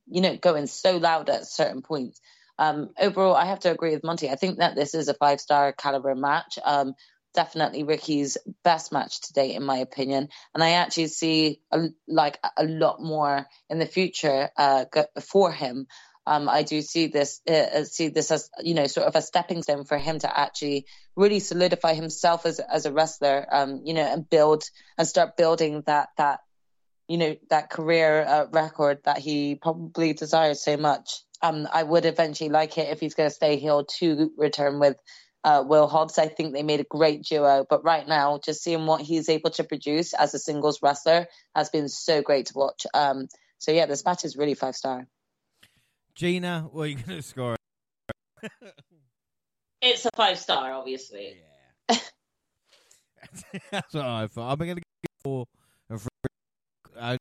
you 0.07 0.21
know 0.21 0.37
going 0.37 0.67
so 0.67 0.97
loud 0.97 1.29
at 1.29 1.47
certain 1.47 1.81
points. 1.81 2.19
Um, 2.57 2.89
overall, 2.99 3.35
I 3.35 3.45
have 3.45 3.59
to 3.61 3.71
agree 3.71 3.91
with 3.91 4.03
Monty. 4.03 4.29
I 4.29 4.35
think 4.35 4.57
that 4.59 4.75
this 4.75 4.93
is 4.93 5.07
a 5.07 5.13
five 5.13 5.39
star 5.39 5.71
caliber 5.71 6.15
match. 6.15 6.59
Um, 6.63 6.93
definitely 7.33 7.83
Ricky's 7.83 8.37
best 8.63 8.91
match 8.91 9.21
to 9.21 9.33
date, 9.33 9.55
in 9.55 9.63
my 9.63 9.77
opinion. 9.77 10.29
And 10.53 10.63
I 10.63 10.71
actually 10.71 11.07
see 11.07 11.61
a, 11.71 11.87
like 12.07 12.39
a 12.57 12.65
lot 12.65 13.01
more 13.01 13.45
in 13.69 13.79
the 13.79 13.85
future 13.85 14.49
uh, 14.57 14.85
for 15.21 15.51
him 15.51 15.87
um, 16.29 16.47
I 16.47 16.61
do 16.61 16.83
see 16.83 17.07
this 17.07 17.41
uh, 17.49 17.53
uh, 17.53 17.83
see 17.85 18.09
this 18.09 18.29
as 18.29 18.51
you 18.61 18.75
know 18.75 18.85
sort 18.85 19.07
of 19.07 19.15
a 19.15 19.21
stepping 19.21 19.63
stone 19.63 19.83
for 19.83 19.97
him 19.97 20.19
to 20.19 20.39
actually 20.39 20.85
really 21.15 21.39
solidify 21.39 21.95
himself 21.95 22.45
as 22.45 22.59
as 22.59 22.85
a 22.85 22.93
wrestler. 22.93 23.47
Um, 23.51 23.81
you 23.83 23.95
know, 23.95 24.03
and 24.03 24.29
build 24.29 24.63
and 24.95 25.07
start 25.07 25.37
building 25.37 25.81
that 25.87 26.09
that 26.17 26.41
you 27.07 27.17
know 27.17 27.35
that 27.49 27.71
career 27.71 28.21
uh, 28.21 28.45
record 28.51 28.99
that 29.05 29.17
he 29.17 29.55
probably 29.55 30.13
desires 30.13 30.63
so 30.63 30.77
much. 30.77 31.23
Um, 31.41 31.67
I 31.73 31.81
would 31.81 32.05
eventually 32.05 32.51
like 32.51 32.77
it 32.77 32.89
if 32.89 32.99
he's 32.99 33.15
going 33.15 33.29
to 33.29 33.35
stay 33.35 33.57
heel 33.57 33.85
to 33.97 34.31
return 34.37 34.79
with 34.79 34.97
uh, 35.43 35.63
Will 35.65 35.87
Hobbs. 35.87 36.19
I 36.19 36.27
think 36.27 36.53
they 36.53 36.61
made 36.61 36.79
a 36.79 36.95
great 36.97 37.23
duo, 37.23 37.65
but 37.67 37.83
right 37.83 38.07
now, 38.07 38.39
just 38.45 38.61
seeing 38.61 38.85
what 38.85 39.01
he's 39.01 39.29
able 39.29 39.49
to 39.51 39.63
produce 39.63 40.13
as 40.13 40.35
a 40.35 40.39
singles 40.39 40.83
wrestler 40.83 41.25
has 41.55 41.71
been 41.71 41.89
so 41.89 42.21
great 42.21 42.45
to 42.47 42.53
watch. 42.55 42.85
Um, 42.93 43.29
so 43.57 43.71
yeah, 43.71 43.87
this 43.87 44.05
match 44.05 44.25
is 44.25 44.37
really 44.37 44.53
five 44.53 44.75
star. 44.75 45.07
Gina, 46.19 46.67
what 46.73 46.81
are 46.81 46.87
you 46.87 46.95
going 46.95 47.17
to 47.19 47.21
score? 47.21 47.55
it's 49.81 50.05
a 50.05 50.09
five 50.17 50.37
star, 50.37 50.73
obviously. 50.73 51.37
Yeah. 51.89 51.97
That's 53.71 53.93
what 53.93 54.05
I 54.05 54.27
thought. 54.27 54.51
I'm 54.51 54.57
going 54.57 54.75
to 54.75 54.81
go 55.23 55.47
for 55.87 55.95
a 56.99 57.01
uh, 57.01 57.17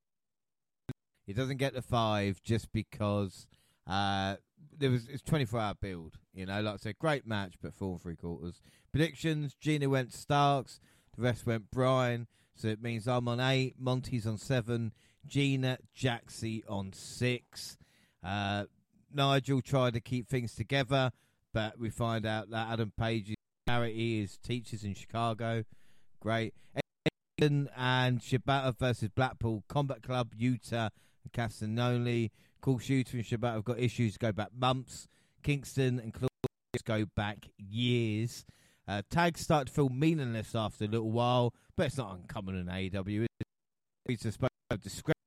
It 1.28 1.36
doesn't 1.36 1.58
get 1.58 1.74
the 1.74 1.82
five 1.82 2.42
just 2.42 2.72
because 2.72 3.46
uh, 3.86 4.34
there 4.76 4.90
was 4.90 5.06
it's 5.06 5.22
24 5.22 5.60
hour 5.60 5.74
build. 5.80 6.14
You 6.34 6.46
know, 6.46 6.60
like 6.60 6.74
I 6.74 6.78
said, 6.78 6.98
great 6.98 7.24
match, 7.24 7.54
but 7.62 7.74
four 7.74 7.92
and 7.92 8.02
three 8.02 8.16
quarters. 8.16 8.60
Predictions: 8.90 9.54
Gina 9.60 9.88
went 9.88 10.12
Starks, 10.12 10.80
the 11.16 11.22
rest 11.22 11.46
went 11.46 11.70
Bryan. 11.70 12.26
So 12.56 12.66
it 12.66 12.82
means 12.82 13.06
I'm 13.06 13.28
on 13.28 13.38
eight, 13.38 13.76
Monty's 13.78 14.26
on 14.26 14.38
seven, 14.38 14.92
Gina, 15.24 15.78
Jaxie 15.96 16.64
on 16.68 16.92
six. 16.92 17.78
Uh, 18.24 18.64
Nigel 19.12 19.60
tried 19.60 19.94
to 19.94 20.00
keep 20.00 20.28
things 20.28 20.54
together, 20.54 21.12
but 21.52 21.78
we 21.78 21.90
find 21.90 22.26
out 22.26 22.50
that 22.50 22.68
Adam 22.68 22.92
Page's 22.98 23.36
charity 23.68 24.22
is 24.22 24.38
teachers 24.38 24.84
in 24.84 24.94
Chicago. 24.94 25.64
Great. 26.20 26.54
and 27.40 27.68
Shibata 28.20 28.76
versus 28.76 29.08
Blackpool 29.14 29.62
Combat 29.68 30.02
Club, 30.02 30.34
Yuta 30.38 30.90
and 31.24 31.32
Castagnoli. 31.32 32.30
Cool 32.60 32.78
Shooter 32.78 33.16
and 33.16 33.26
Shibata 33.26 33.54
have 33.54 33.64
got 33.64 33.78
issues 33.78 34.16
go 34.16 34.32
back 34.32 34.48
months. 34.56 35.06
Kingston 35.42 36.00
and 36.00 36.12
Claudius 36.12 36.82
go 36.84 37.04
back 37.16 37.48
years. 37.56 38.44
Uh, 38.88 39.02
tags 39.10 39.40
start 39.40 39.68
to 39.68 39.72
feel 39.72 39.88
meaningless 39.88 40.54
after 40.54 40.84
a 40.84 40.88
little 40.88 41.10
while, 41.10 41.54
but 41.76 41.86
it's 41.86 41.98
not 41.98 42.16
uncommon 42.16 42.56
in 42.56 42.66
AEW. 42.66 43.26
It's 44.06 44.24
a 44.24 44.76
discretion 44.78 45.17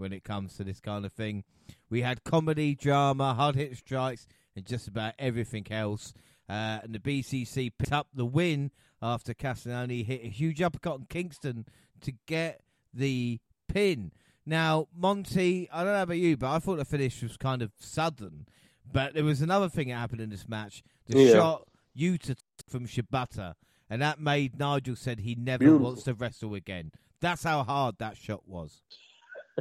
when 0.00 0.12
it 0.12 0.24
comes 0.24 0.56
to 0.56 0.64
this 0.64 0.80
kind 0.80 1.04
of 1.04 1.12
thing. 1.12 1.44
We 1.88 2.02
had 2.02 2.24
comedy, 2.24 2.74
drama, 2.74 3.34
hard 3.34 3.54
hit 3.54 3.76
strikes, 3.76 4.26
and 4.56 4.64
just 4.64 4.88
about 4.88 5.14
everything 5.18 5.66
else. 5.70 6.12
Uh, 6.48 6.80
and 6.82 6.94
the 6.94 6.98
BCC 6.98 7.70
picked 7.78 7.92
up 7.92 8.08
the 8.12 8.24
win 8.24 8.70
after 9.02 9.34
Castagnoli 9.34 10.04
hit 10.04 10.24
a 10.24 10.28
huge 10.28 10.60
uppercut 10.60 10.94
on 10.94 11.06
Kingston 11.08 11.66
to 12.00 12.12
get 12.26 12.62
the 12.92 13.38
pin. 13.68 14.10
Now, 14.44 14.88
Monty, 14.96 15.68
I 15.72 15.84
don't 15.84 15.92
know 15.92 16.02
about 16.02 16.16
you, 16.16 16.36
but 16.36 16.50
I 16.50 16.58
thought 16.58 16.78
the 16.78 16.84
finish 16.84 17.22
was 17.22 17.36
kind 17.36 17.62
of 17.62 17.70
sudden. 17.78 18.46
But 18.92 19.14
there 19.14 19.22
was 19.22 19.42
another 19.42 19.68
thing 19.68 19.88
that 19.88 19.94
happened 19.94 20.22
in 20.22 20.30
this 20.30 20.48
match. 20.48 20.82
The 21.06 21.20
yeah. 21.20 21.32
shot 21.32 21.68
Yuta 21.96 22.36
from 22.68 22.86
Shibata, 22.86 23.54
and 23.88 24.02
that 24.02 24.20
made 24.20 24.58
Nigel 24.58 24.96
said 24.96 25.20
he 25.20 25.34
never 25.34 25.64
Beautiful. 25.64 25.86
wants 25.86 26.02
to 26.04 26.14
wrestle 26.14 26.54
again. 26.54 26.90
That's 27.20 27.44
how 27.44 27.62
hard 27.62 27.98
that 27.98 28.16
shot 28.16 28.48
was. 28.48 28.82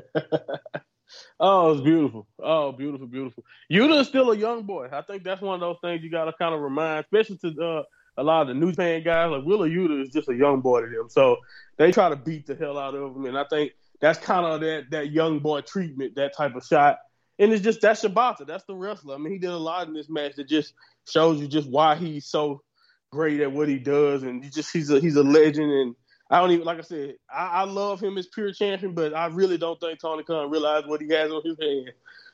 oh, 1.39 1.71
it's 1.71 1.81
beautiful. 1.81 2.27
Oh, 2.39 2.71
beautiful, 2.71 3.07
beautiful. 3.07 3.43
Yuta 3.71 4.01
is 4.01 4.07
still 4.07 4.31
a 4.31 4.38
young 4.38 4.63
boy. 4.63 4.89
I 4.91 5.01
think 5.01 5.23
that's 5.23 5.41
one 5.41 5.55
of 5.55 5.61
those 5.61 5.77
things 5.81 6.03
you 6.03 6.11
got 6.11 6.26
to 6.26 6.34
kind 6.34 6.53
of 6.53 6.61
remind, 6.61 7.05
especially 7.05 7.38
to 7.38 7.61
uh, 7.61 7.84
a 8.17 8.23
lot 8.23 8.41
of 8.43 8.47
the 8.49 8.53
New 8.53 8.71
Japan 8.71 9.03
guys. 9.03 9.31
Like 9.31 9.43
Wheeler 9.43 9.69
Yuta 9.69 10.01
is 10.01 10.09
just 10.09 10.30
a 10.30 10.35
young 10.35 10.61
boy 10.61 10.81
to 10.81 10.88
them, 10.88 11.09
so 11.09 11.38
they 11.77 11.91
try 11.91 12.09
to 12.09 12.15
beat 12.15 12.45
the 12.45 12.55
hell 12.55 12.77
out 12.77 12.95
of 12.95 13.15
him. 13.15 13.26
And 13.26 13.38
I 13.38 13.45
think 13.45 13.73
that's 14.01 14.19
kind 14.19 14.45
of 14.45 14.61
that 14.61 14.91
that 14.91 15.11
young 15.11 15.39
boy 15.39 15.61
treatment, 15.61 16.15
that 16.15 16.35
type 16.35 16.55
of 16.55 16.65
shot. 16.65 16.99
And 17.38 17.53
it's 17.53 17.63
just 17.63 17.81
that's 17.81 18.03
Shibata. 18.03 18.45
That's 18.45 18.65
the 18.65 18.76
wrestler. 18.76 19.15
I 19.15 19.17
mean, 19.17 19.31
he 19.31 19.39
did 19.39 19.51
a 19.51 19.57
lot 19.57 19.88
in 19.88 19.93
this 19.93 20.09
match 20.09 20.35
that 20.35 20.47
just 20.47 20.73
shows 21.07 21.39
you 21.39 21.47
just 21.47 21.69
why 21.69 21.95
he's 21.95 22.26
so 22.26 22.61
great 23.11 23.39
at 23.39 23.51
what 23.51 23.69
he 23.69 23.80
does, 23.80 24.23
and 24.23 24.43
he 24.43 24.49
just 24.49 24.71
he's 24.71 24.89
a 24.89 24.99
he's 24.99 25.15
a 25.15 25.23
legend 25.23 25.71
and 25.71 25.95
I 26.30 26.39
don't 26.39 26.51
even 26.51 26.65
like 26.65 26.77
I 26.77 26.81
said. 26.81 27.15
I, 27.34 27.47
I, 27.47 27.64
love 27.64 27.99
him 27.99 28.18
as 28.18 28.27
pure 28.27 28.53
champion, 28.53 28.93
but 28.93 29.15
I 29.15 29.27
really 29.27 29.57
don't 29.57 29.80
think 29.80 29.99
Tony 29.99 30.23
Khan 30.23 30.51
realized 30.51 30.88
what 30.88 31.01
he 31.01 31.10
has 31.10 31.31
on 31.31 31.41
his 31.43 31.57
hand 31.60 31.91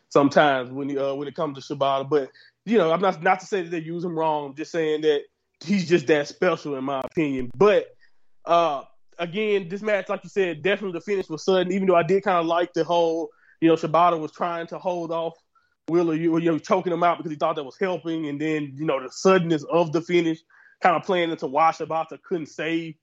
sometimes 0.09 0.69
when 0.69 0.89
he, 0.89 0.97
uh, 0.97 1.13
when 1.13 1.27
it 1.27 1.35
comes 1.35 1.57
to 1.65 1.75
Shibata. 1.75 2.07
But 2.07 2.29
you 2.65 2.77
know, 2.77 2.91
I'm 2.91 3.01
not 3.01 3.23
not 3.23 3.39
to 3.39 3.45
say 3.45 3.61
that 3.61 3.69
they 3.69 3.79
use 3.79 4.03
him 4.03 4.17
wrong. 4.17 4.47
I'm 4.47 4.55
just 4.55 4.71
saying 4.71 5.01
that 5.01 5.23
he's 5.63 5.87
just 5.87 6.07
that 6.07 6.27
special 6.27 6.75
in 6.75 6.83
my 6.83 7.01
opinion. 7.01 7.51
But 7.55 7.95
uh, 8.45 8.83
again, 9.17 9.69
this 9.69 9.81
match, 9.81 10.09
like 10.09 10.23
you 10.23 10.29
said, 10.29 10.61
definitely 10.61 10.99
the 10.99 11.05
finish 11.05 11.29
was 11.29 11.45
sudden. 11.45 11.71
Even 11.71 11.87
though 11.87 11.95
I 11.95 12.03
did 12.03 12.23
kind 12.23 12.39
of 12.39 12.47
like 12.47 12.73
the 12.73 12.83
whole, 12.83 13.29
you 13.61 13.69
know, 13.69 13.75
Shibata 13.75 14.19
was 14.19 14.31
trying 14.31 14.67
to 14.67 14.77
hold 14.77 15.11
off 15.11 15.37
Wheeler, 15.87 16.15
you, 16.15 16.37
you 16.39 16.51
know, 16.51 16.57
choking 16.57 16.91
him 16.91 17.03
out 17.03 17.17
because 17.17 17.31
he 17.31 17.37
thought 17.37 17.55
that 17.55 17.63
was 17.63 17.77
helping, 17.79 18.27
and 18.27 18.41
then 18.41 18.73
you 18.75 18.85
know 18.85 19.01
the 19.01 19.11
suddenness 19.11 19.63
of 19.71 19.91
the 19.91 20.01
finish 20.01 20.39
kind 20.81 20.95
of 20.95 21.03
playing 21.03 21.31
into 21.31 21.47
why 21.47 21.71
Shibata 21.71 22.21
couldn't 22.23 22.47
save 22.47 22.95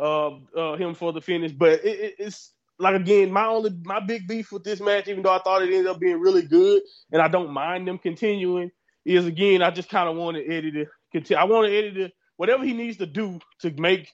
uh, 0.00 0.30
uh, 0.56 0.76
him 0.76 0.94
for 0.94 1.12
the 1.12 1.20
finish. 1.20 1.52
But 1.52 1.84
it, 1.84 2.00
it, 2.00 2.14
it's 2.18 2.52
like 2.78 2.96
again, 2.96 3.30
my 3.30 3.46
only 3.46 3.70
my 3.84 4.00
big 4.00 4.26
beef 4.26 4.50
with 4.52 4.64
this 4.64 4.80
match, 4.80 5.08
even 5.08 5.22
though 5.22 5.34
I 5.34 5.38
thought 5.40 5.62
it 5.62 5.66
ended 5.66 5.86
up 5.86 6.00
being 6.00 6.20
really 6.20 6.42
good, 6.42 6.82
and 7.12 7.20
I 7.20 7.28
don't 7.28 7.52
mind 7.52 7.86
them 7.86 7.98
continuing, 7.98 8.70
is 9.04 9.26
again 9.26 9.62
I 9.62 9.70
just 9.70 9.90
kind 9.90 10.08
of 10.08 10.16
wanted 10.16 10.50
Eddie 10.50 10.72
to 10.72 10.86
continue. 11.12 11.40
I 11.40 11.44
wanted 11.44 11.72
Eddie 11.72 11.94
to 11.94 12.12
whatever 12.36 12.64
he 12.64 12.72
needs 12.72 12.96
to 12.98 13.06
do 13.06 13.38
to 13.60 13.70
make 13.72 14.10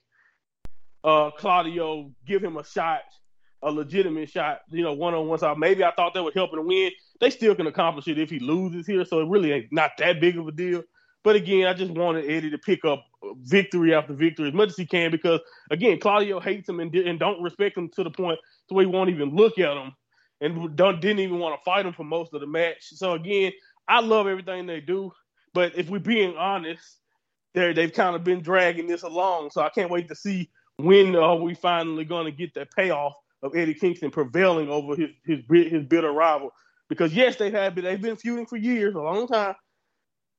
uh, 1.03 1.31
Claudio 1.31 2.11
give 2.25 2.43
him 2.43 2.57
a 2.57 2.65
shot, 2.65 3.01
a 3.63 3.71
legitimate 3.71 4.29
shot, 4.29 4.59
you 4.69 4.83
know, 4.83 4.93
one 4.93 5.13
on 5.13 5.27
one 5.27 5.39
side. 5.39 5.57
Maybe 5.57 5.83
I 5.83 5.91
thought 5.91 6.13
that 6.13 6.23
would 6.23 6.33
help 6.33 6.53
him 6.53 6.67
win. 6.67 6.91
They 7.21 7.29
still 7.29 7.55
can 7.55 7.67
accomplish 7.67 8.07
it 8.09 8.19
if 8.19 8.29
he 8.29 8.39
loses 8.39 8.85
here, 8.85 9.05
so 9.05 9.21
it 9.21 9.29
really 9.29 9.53
ain't 9.53 9.71
not 9.71 9.91
that 9.99 10.19
big 10.19 10.37
of 10.37 10.47
a 10.47 10.51
deal. 10.51 10.83
But 11.27 11.35
again, 11.35 11.67
I 11.67 11.73
just 11.73 11.91
wanted 11.91 12.23
Eddie 12.31 12.51
to 12.51 12.57
pick 12.57 12.85
up 12.85 13.03
victory 13.41 13.93
after 13.93 14.13
victory 14.13 14.47
as 14.47 14.53
much 14.53 14.69
as 14.69 14.77
he 14.77 14.85
can 14.85 15.11
because 15.11 15.41
again, 15.69 15.99
Claudio 15.99 16.39
hates 16.39 16.69
him 16.69 16.79
and, 16.79 16.95
and 16.95 17.19
don't 17.19 17.43
respect 17.43 17.77
him 17.77 17.89
to 17.97 18.05
the 18.05 18.09
point 18.09 18.39
to 18.69 18.73
where 18.73 18.85
he 18.85 18.89
won't 18.89 19.09
even 19.09 19.35
look 19.35 19.59
at 19.59 19.75
him 19.75 19.91
and 20.39 20.73
don't 20.77 21.01
didn't 21.01 21.19
even 21.19 21.37
want 21.39 21.59
to 21.59 21.61
fight 21.65 21.85
him 21.85 21.91
for 21.91 22.05
most 22.05 22.33
of 22.33 22.39
the 22.39 22.47
match. 22.47 22.77
So 22.81 23.11
again, 23.11 23.51
I 23.89 23.99
love 23.99 24.27
everything 24.27 24.67
they 24.67 24.79
do, 24.79 25.11
but 25.53 25.77
if 25.77 25.89
we're 25.89 25.99
being 25.99 26.37
honest, 26.37 27.01
they 27.53 27.73
they've 27.73 27.91
kind 27.91 28.15
of 28.15 28.23
been 28.23 28.41
dragging 28.41 28.87
this 28.87 29.03
along. 29.03 29.49
So 29.51 29.61
I 29.61 29.67
can't 29.67 29.91
wait 29.91 30.07
to 30.07 30.15
see 30.15 30.49
when 30.77 31.13
are 31.17 31.35
we 31.35 31.55
finally 31.55 32.05
going 32.05 32.23
to 32.23 32.31
get 32.31 32.53
that 32.53 32.71
payoff 32.73 33.15
of 33.43 33.53
Eddie 33.53 33.73
Kingston 33.73 34.11
prevailing 34.11 34.69
over 34.69 34.95
his 34.95 35.09
his 35.25 35.39
his 35.49 35.83
bitter 35.83 36.13
rival. 36.13 36.51
Because 36.87 37.13
yes, 37.13 37.35
they 37.35 37.51
have 37.51 37.75
been 37.75 37.83
they've 37.83 38.01
been 38.01 38.15
feuding 38.15 38.45
for 38.45 38.55
years, 38.55 38.95
a 38.95 38.99
long 39.01 39.27
time. 39.27 39.55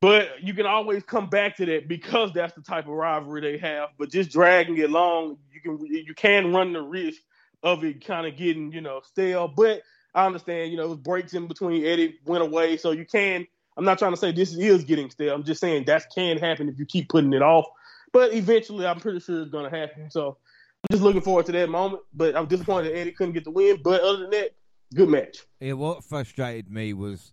But 0.01 0.43
you 0.43 0.55
can 0.55 0.67
always 0.67 1.03
come 1.03 1.29
back 1.29 1.57
to 1.57 1.67
that 1.67 1.89
because 1.89 2.33
that's 2.33 2.55
the 2.55 2.63
type 2.63 2.87
of 2.87 2.93
rivalry 2.93 3.41
they 3.41 3.59
have. 3.59 3.91
But 3.99 4.11
just 4.11 4.31
dragging 4.31 4.79
it 4.79 4.91
long, 4.91 5.39
you 5.53 5.61
can 5.61 5.85
you 5.87 6.15
can 6.15 6.53
run 6.53 6.73
the 6.73 6.83
risk 6.83 7.21
of 7.65 7.83
it 7.85 8.05
kind 8.05 8.27
of 8.27 8.37
getting 8.37 8.73
you 8.73 8.81
know 8.81 9.01
stale. 9.05 9.49
But 9.49 9.83
I 10.15 10.27
understand, 10.27 10.71
you 10.71 10.77
know, 10.77 10.85
it 10.85 10.89
was 10.89 10.99
breaks 10.99 11.35
in 11.35 11.47
between 11.47 11.85
Eddie 11.85 12.19
went 12.25 12.43
away, 12.43 12.77
so 12.77 12.93
you 12.93 13.05
can. 13.05 13.47
I'm 13.77 13.85
not 13.85 13.99
trying 13.99 14.13
to 14.13 14.17
say 14.17 14.33
this 14.33 14.55
is 14.55 14.85
getting 14.85 15.11
stale. 15.11 15.35
I'm 15.35 15.45
just 15.45 15.61
saying 15.61 15.85
that 15.85 16.07
can 16.13 16.39
happen 16.39 16.69
if 16.69 16.79
you 16.79 16.87
keep 16.87 17.09
putting 17.09 17.33
it 17.33 17.43
off. 17.43 17.67
But 18.13 18.35
eventually, 18.35 18.87
I'm 18.87 18.99
pretty 18.99 19.21
sure 19.21 19.43
it's 19.43 19.53
to 19.53 19.71
happen. 19.71 20.11
So 20.11 20.37
I'm 20.83 20.89
just 20.91 21.03
looking 21.03 21.21
forward 21.21 21.47
to 21.47 21.53
that 21.53 21.69
moment. 21.69 22.03
But 22.13 22.35
I'm 22.35 22.47
disappointed 22.47 22.97
Eddie 22.97 23.13
couldn't 23.13 23.35
get 23.35 23.45
the 23.45 23.51
win. 23.51 23.81
But 23.83 24.01
other 24.01 24.19
than 24.19 24.31
that, 24.31 24.51
good 24.95 25.09
match. 25.09 25.39
Yeah, 25.61 25.75
what 25.75 26.03
frustrated 26.03 26.71
me 26.71 26.93
was, 26.93 27.33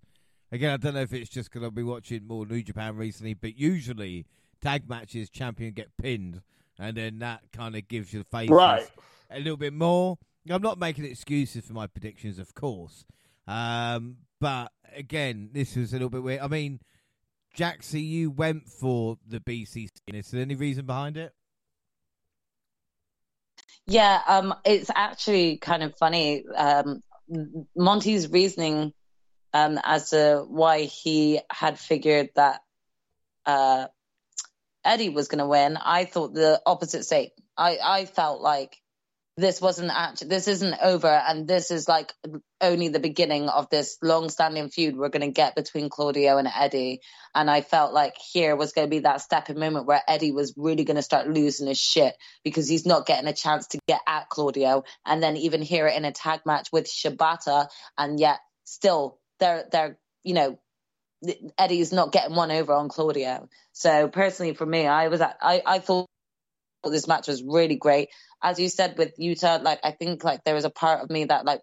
again, 0.55 0.71
I 0.71 0.77
don't 0.77 0.93
know 0.93 1.01
if 1.01 1.13
it's 1.13 1.29
just 1.29 1.51
because 1.51 1.65
I've 1.65 1.75
been 1.75 1.85
watching 1.85 2.25
more 2.25 2.45
New 2.45 2.63
Japan 2.63 2.95
recently, 2.95 3.33
but 3.33 3.57
usually 3.57 4.25
tag 4.61 4.89
matches, 4.89 5.29
champion 5.29 5.73
get 5.73 5.89
pinned, 6.01 6.41
and 6.79 6.95
then 6.95 7.19
that 7.19 7.41
kind 7.51 7.75
of 7.75 7.87
gives 7.87 8.13
you 8.13 8.19
the 8.19 8.37
face 8.37 8.49
right. 8.49 8.89
a 9.29 9.37
little 9.37 9.57
bit 9.57 9.73
more. 9.73 10.17
I'm 10.49 10.61
not 10.61 10.79
making 10.79 11.05
excuses 11.05 11.65
for 11.65 11.73
my 11.73 11.87
predictions, 11.87 12.39
of 12.39 12.53
course. 12.53 13.05
Um, 13.47 14.17
but 14.39 14.71
again, 14.95 15.49
this 15.51 15.75
was 15.75 15.91
a 15.91 15.95
little 15.95 16.09
bit 16.09 16.23
weird. 16.23 16.41
I 16.41 16.47
mean, 16.47 16.79
Jaxie, 17.57 18.07
you 18.07 18.31
went 18.31 18.69
for 18.69 19.17
the 19.27 19.39
BCC. 19.39 19.89
Is 20.07 20.31
there 20.31 20.41
any 20.41 20.55
reason 20.55 20.85
behind 20.85 21.17
it? 21.17 21.33
Yeah, 23.87 24.21
um, 24.27 24.53
it's 24.63 24.89
actually 24.95 25.57
kind 25.57 25.83
of 25.83 25.95
funny. 25.97 26.43
Um, 26.55 27.03
Monty's 27.75 28.29
reasoning 28.29 28.93
um, 29.55 29.79
as 29.81 30.09
to 30.09 30.43
why 30.45 30.81
he 30.81 31.39
had 31.49 31.79
figured 31.79 32.29
that 32.35 32.59
uh, 33.45 33.87
Eddie 34.83 35.07
was 35.07 35.29
going 35.29 35.39
to 35.39 35.47
win, 35.47 35.77
I 35.77 36.03
thought 36.03 36.33
the 36.33 36.61
opposite 36.65 37.05
state. 37.05 37.31
I, 37.57 37.77
I 37.81 38.05
felt 38.05 38.41
like 38.41 38.75
this 39.37 39.61
wasn't 39.61 39.91
actually 39.93 40.27
this 40.27 40.49
isn't 40.49 40.75
over 40.81 41.07
and 41.07 41.47
this 41.47 41.71
is 41.71 41.87
like 41.87 42.13
only 42.59 42.89
the 42.89 42.99
beginning 42.99 43.47
of 43.47 43.69
this 43.69 43.97
long-standing 44.01 44.69
feud 44.69 44.95
we're 44.95 45.09
going 45.09 45.25
to 45.25 45.31
get 45.31 45.55
between 45.55 45.89
claudio 45.89 46.37
and 46.37 46.47
eddie 46.47 47.01
and 47.33 47.51
i 47.51 47.59
felt 47.59 47.93
like 47.93 48.15
here 48.31 48.55
was 48.55 48.71
going 48.71 48.87
to 48.87 48.89
be 48.89 48.99
that 48.99 49.19
stepping 49.19 49.59
moment 49.59 49.87
where 49.87 50.01
eddie 50.07 50.31
was 50.31 50.53
really 50.55 50.85
going 50.85 50.95
to 50.95 51.01
start 51.01 51.27
losing 51.27 51.67
his 51.67 51.77
shit 51.77 52.15
because 52.45 52.69
he's 52.69 52.85
not 52.85 53.05
getting 53.05 53.27
a 53.27 53.33
chance 53.33 53.67
to 53.67 53.79
get 53.89 53.99
at 54.07 54.29
claudio 54.29 54.85
and 55.05 55.21
then 55.21 55.35
even 55.35 55.61
hear 55.61 55.85
it 55.85 55.97
in 55.97 56.05
a 56.05 56.13
tag 56.13 56.39
match 56.45 56.69
with 56.71 56.87
shibata 56.87 57.67
and 57.97 58.21
yet 58.21 58.39
still 58.63 59.19
they're 59.39 59.65
they're 59.71 59.97
you 60.23 60.33
know 60.33 60.59
eddie's 61.57 61.91
not 61.91 62.11
getting 62.11 62.35
one 62.35 62.51
over 62.51 62.73
on 62.73 62.89
claudio 62.89 63.47
so 63.71 64.07
personally 64.07 64.53
for 64.53 64.65
me 64.65 64.85
i 64.85 65.07
was 65.07 65.21
at, 65.21 65.37
i 65.41 65.61
i 65.65 65.79
thought 65.79 66.07
this 66.83 67.07
match 67.07 67.27
was 67.27 67.41
really 67.41 67.75
great 67.75 68.09
as 68.45 68.59
you 68.59 68.69
said 68.69 68.95
with 68.97 69.17
Yuta, 69.17 69.63
like 69.63 69.79
I 69.83 69.91
think 69.91 70.23
like 70.23 70.43
there 70.43 70.53
was 70.53 70.65
a 70.65 70.69
part 70.69 71.01
of 71.01 71.09
me 71.09 71.25
that 71.25 71.45
like 71.45 71.61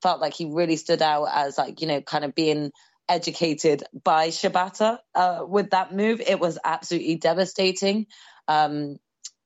felt 0.00 0.20
like 0.20 0.32
he 0.32 0.46
really 0.46 0.76
stood 0.76 1.02
out 1.02 1.24
as 1.24 1.58
like 1.58 1.80
you 1.80 1.88
know 1.88 2.00
kind 2.00 2.24
of 2.24 2.36
being 2.36 2.70
educated 3.08 3.82
by 4.04 4.28
Shibata 4.28 4.98
uh, 5.16 5.40
with 5.46 5.70
that 5.70 5.92
move. 5.92 6.20
It 6.20 6.38
was 6.38 6.56
absolutely 6.64 7.16
devastating. 7.16 8.06
Um, 8.46 8.98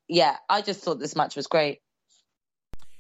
yeah, 0.09 0.37
I 0.49 0.61
just 0.61 0.83
thought 0.83 0.99
this 0.99 1.17
match 1.17 1.37
was 1.37 1.47
great. 1.47 1.81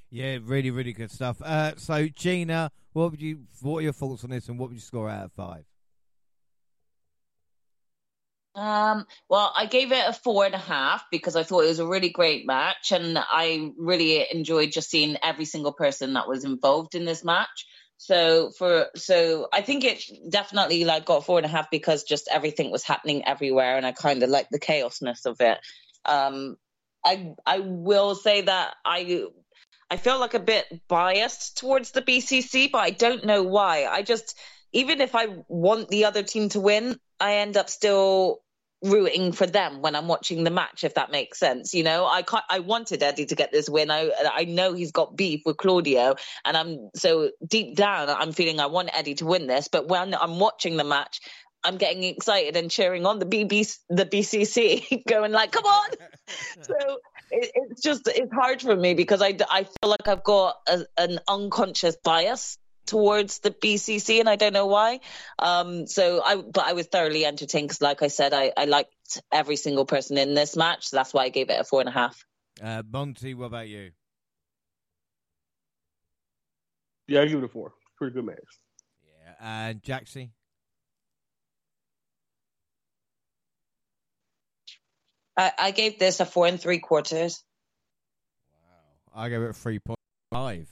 Yeah, 0.08 0.38
really, 0.42 0.70
really 0.70 0.94
good 0.94 1.10
stuff. 1.10 1.42
Uh, 1.42 1.76
so, 1.76 2.08
Gina, 2.08 2.70
what 2.94 3.10
would 3.10 3.20
you? 3.20 3.40
What 3.60 3.78
are 3.78 3.82
your 3.82 3.92
thoughts 3.92 4.24
on 4.24 4.30
this, 4.30 4.48
and 4.48 4.58
what 4.58 4.70
would 4.70 4.76
you 4.76 4.80
score 4.80 5.10
out 5.10 5.26
of 5.26 5.32
five? 5.32 5.64
Um, 8.54 9.04
well, 9.28 9.52
I 9.56 9.66
gave 9.66 9.90
it 9.90 10.04
a 10.06 10.12
four 10.12 10.46
and 10.46 10.54
a 10.54 10.58
half 10.58 11.04
because 11.10 11.34
I 11.34 11.42
thought 11.42 11.64
it 11.64 11.68
was 11.68 11.80
a 11.80 11.86
really 11.86 12.10
great 12.10 12.46
match, 12.46 12.92
and 12.92 13.18
I 13.18 13.72
really 13.76 14.24
enjoyed 14.30 14.70
just 14.70 14.90
seeing 14.90 15.16
every 15.22 15.44
single 15.44 15.72
person 15.72 16.14
that 16.14 16.28
was 16.28 16.44
involved 16.44 16.94
in 16.94 17.04
this 17.04 17.24
match. 17.24 17.66
So 17.96 18.50
for 18.56 18.86
so 18.94 19.48
I 19.52 19.62
think 19.62 19.84
it 19.84 20.04
definitely 20.28 20.84
like 20.84 21.04
got 21.04 21.24
four 21.24 21.38
and 21.38 21.46
a 21.46 21.48
half 21.48 21.70
because 21.70 22.04
just 22.04 22.28
everything 22.30 22.70
was 22.70 22.84
happening 22.84 23.26
everywhere, 23.26 23.76
and 23.76 23.84
I 23.84 23.92
kind 23.92 24.22
of 24.22 24.30
like 24.30 24.48
the 24.50 24.60
chaosness 24.60 25.26
of 25.26 25.40
it. 25.40 25.58
Um, 26.04 26.56
I 27.04 27.34
I 27.44 27.58
will 27.58 28.14
say 28.14 28.42
that 28.42 28.74
I 28.84 29.24
I 29.90 29.96
feel 29.96 30.18
like 30.18 30.34
a 30.34 30.40
bit 30.40 30.66
biased 30.88 31.58
towards 31.58 31.90
the 31.92 32.02
BCC, 32.02 32.70
but 32.70 32.78
I 32.78 32.90
don't 32.90 33.24
know 33.24 33.42
why. 33.42 33.86
I 33.86 34.02
just 34.02 34.36
even 34.72 35.00
if 35.00 35.14
I 35.14 35.28
want 35.48 35.88
the 35.88 36.04
other 36.04 36.22
team 36.22 36.48
to 36.50 36.60
win, 36.60 36.98
I 37.20 37.36
end 37.36 37.56
up 37.56 37.70
still 37.70 38.40
rooting 38.82 39.32
for 39.32 39.46
them 39.46 39.80
when 39.80 39.96
I'm 39.96 40.08
watching 40.08 40.44
the 40.44 40.50
match, 40.50 40.84
if 40.84 40.94
that 40.94 41.10
makes 41.10 41.38
sense. 41.38 41.74
You 41.74 41.82
know, 41.82 42.06
I 42.06 42.22
can't, 42.22 42.44
I 42.50 42.58
wanted 42.58 43.02
Eddie 43.02 43.26
to 43.26 43.34
get 43.34 43.50
this 43.50 43.68
win. 43.68 43.90
I 43.90 44.10
I 44.24 44.44
know 44.44 44.74
he's 44.74 44.92
got 44.92 45.16
beef 45.16 45.42
with 45.46 45.56
Claudio, 45.56 46.16
and 46.44 46.56
I'm 46.56 46.90
so 46.94 47.30
deep 47.46 47.76
down 47.76 48.10
I'm 48.10 48.32
feeling 48.32 48.60
I 48.60 48.66
want 48.66 48.90
Eddie 48.92 49.14
to 49.16 49.26
win 49.26 49.46
this. 49.46 49.68
But 49.68 49.88
when 49.88 50.14
I'm 50.14 50.38
watching 50.38 50.76
the 50.76 50.84
match, 50.84 51.20
I'm 51.64 51.78
getting 51.78 52.04
excited 52.04 52.56
and 52.56 52.70
cheering 52.70 53.06
on 53.06 53.18
the 53.18 53.26
BBC, 53.26 53.78
the 53.88 54.04
BCC, 54.04 55.04
going 55.08 55.32
like, 55.32 55.52
"Come 55.52 55.64
on!" 55.64 55.90
so 56.62 56.98
it, 57.34 57.50
it's 57.54 57.82
just 57.82 58.08
it's 58.08 58.32
hard 58.32 58.62
for 58.62 58.74
me 58.74 58.94
because 58.94 59.22
I 59.22 59.36
I 59.50 59.64
feel 59.64 59.90
like 59.90 60.08
I've 60.08 60.24
got 60.24 60.56
a, 60.68 60.84
an 60.96 61.20
unconscious 61.28 61.96
bias 61.96 62.58
towards 62.86 63.38
the 63.40 63.50
BCC, 63.50 64.20
and 64.20 64.28
I 64.28 64.36
don't 64.36 64.52
know 64.52 64.66
why. 64.66 65.00
Um, 65.38 65.86
so 65.86 66.22
I, 66.22 66.36
but 66.36 66.66
I 66.66 66.72
was 66.74 66.86
thoroughly 66.86 67.24
entertained 67.24 67.68
because, 67.68 67.80
like 67.80 68.02
I 68.02 68.08
said, 68.08 68.34
I, 68.34 68.52
I 68.56 68.66
liked 68.66 68.92
every 69.32 69.56
single 69.56 69.86
person 69.86 70.18
in 70.18 70.34
this 70.34 70.56
match. 70.56 70.88
So 70.88 70.96
that's 70.96 71.14
why 71.14 71.24
I 71.24 71.28
gave 71.30 71.50
it 71.50 71.60
a 71.60 71.64
four 71.64 71.80
and 71.80 71.88
a 71.88 71.92
half. 71.92 72.24
Uh, 72.62 72.82
Monty, 72.88 73.34
what 73.34 73.46
about 73.46 73.68
you? 73.68 73.90
Yeah, 77.08 77.22
I 77.22 77.26
give 77.26 77.38
it 77.38 77.44
a 77.44 77.48
four. 77.48 77.72
Pretty 77.98 78.14
good 78.14 78.24
match. 78.24 78.38
Yeah, 79.02 79.34
and 79.40 79.82
Jaxie. 79.82 80.30
I, 85.36 85.52
I 85.58 85.70
gave 85.72 85.98
this 85.98 86.20
a 86.20 86.26
four 86.26 86.46
and 86.46 86.60
three 86.60 86.78
quarters. 86.78 87.42
Wow, 88.52 89.22
I 89.22 89.28
gave 89.28 89.42
it 89.42 89.50
a 89.50 89.52
three 89.52 89.78
point 89.78 89.98
five. 90.32 90.68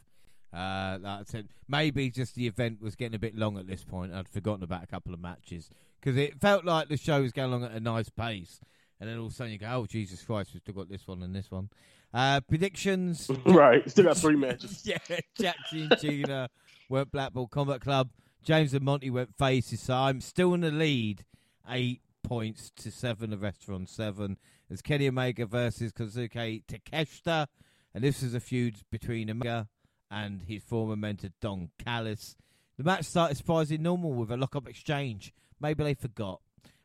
Uh, 0.52 0.98
that's 0.98 1.34
it. 1.34 1.46
Maybe 1.66 2.10
just 2.10 2.34
the 2.34 2.46
event 2.46 2.82
was 2.82 2.94
getting 2.94 3.14
a 3.14 3.18
bit 3.18 3.34
long 3.34 3.58
at 3.58 3.66
this 3.66 3.84
point. 3.84 4.12
I'd 4.12 4.28
forgotten 4.28 4.62
about 4.62 4.84
a 4.84 4.86
couple 4.86 5.14
of 5.14 5.20
matches 5.20 5.70
because 6.00 6.16
it 6.16 6.40
felt 6.40 6.64
like 6.64 6.88
the 6.88 6.96
show 6.98 7.22
was 7.22 7.32
going 7.32 7.48
along 7.48 7.64
at 7.64 7.72
a 7.72 7.80
nice 7.80 8.10
pace, 8.10 8.60
and 9.00 9.08
then 9.08 9.18
all 9.18 9.26
of 9.26 9.32
a 9.32 9.34
sudden 9.34 9.52
you 9.52 9.58
go, 9.58 9.68
"Oh 9.70 9.86
Jesus 9.86 10.22
Christ, 10.22 10.50
we've 10.52 10.60
still 10.62 10.74
got 10.74 10.88
this 10.88 11.06
one 11.06 11.22
and 11.22 11.34
this 11.34 11.50
one." 11.50 11.70
Uh, 12.12 12.40
predictions, 12.40 13.30
right? 13.46 13.88
Still 13.90 14.04
got 14.04 14.18
three 14.18 14.36
matches. 14.36 14.82
yeah, 14.84 14.98
Jaxie 15.38 15.90
and 15.90 15.98
Gina 15.98 16.50
went 16.88 17.10
Blackpool 17.10 17.48
Combat 17.48 17.80
Club. 17.80 18.10
James 18.44 18.74
and 18.74 18.84
Monty 18.84 19.08
went 19.08 19.34
faces. 19.38 19.80
So 19.80 19.94
I'm 19.94 20.20
still 20.20 20.52
in 20.52 20.60
the 20.60 20.70
lead, 20.70 21.24
eight 21.68 22.02
points 22.22 22.70
to 22.76 22.90
seven. 22.90 23.30
The 23.30 23.38
rest 23.38 23.68
are 23.68 23.74
on 23.74 23.86
seven. 23.86 24.38
There's 24.68 24.82
Kenny 24.82 25.08
Omega 25.08 25.46
versus 25.46 25.92
Konosuke 25.92 26.64
Takeshita, 26.66 27.46
and 27.94 28.04
this 28.04 28.22
is 28.22 28.34
a 28.34 28.40
feud 28.40 28.76
between 28.90 29.30
Omega 29.30 29.68
and 30.10 30.42
his 30.42 30.62
former 30.62 30.96
mentor 30.96 31.30
Don 31.40 31.70
Callis. 31.84 32.36
The 32.78 32.84
match 32.84 33.04
started 33.04 33.36
surprisingly 33.36 33.82
normal 33.82 34.12
with 34.12 34.30
a 34.30 34.36
lock-up 34.36 34.68
exchange. 34.68 35.32
Maybe 35.60 35.84
they 35.84 35.94
forgot. 35.94 36.40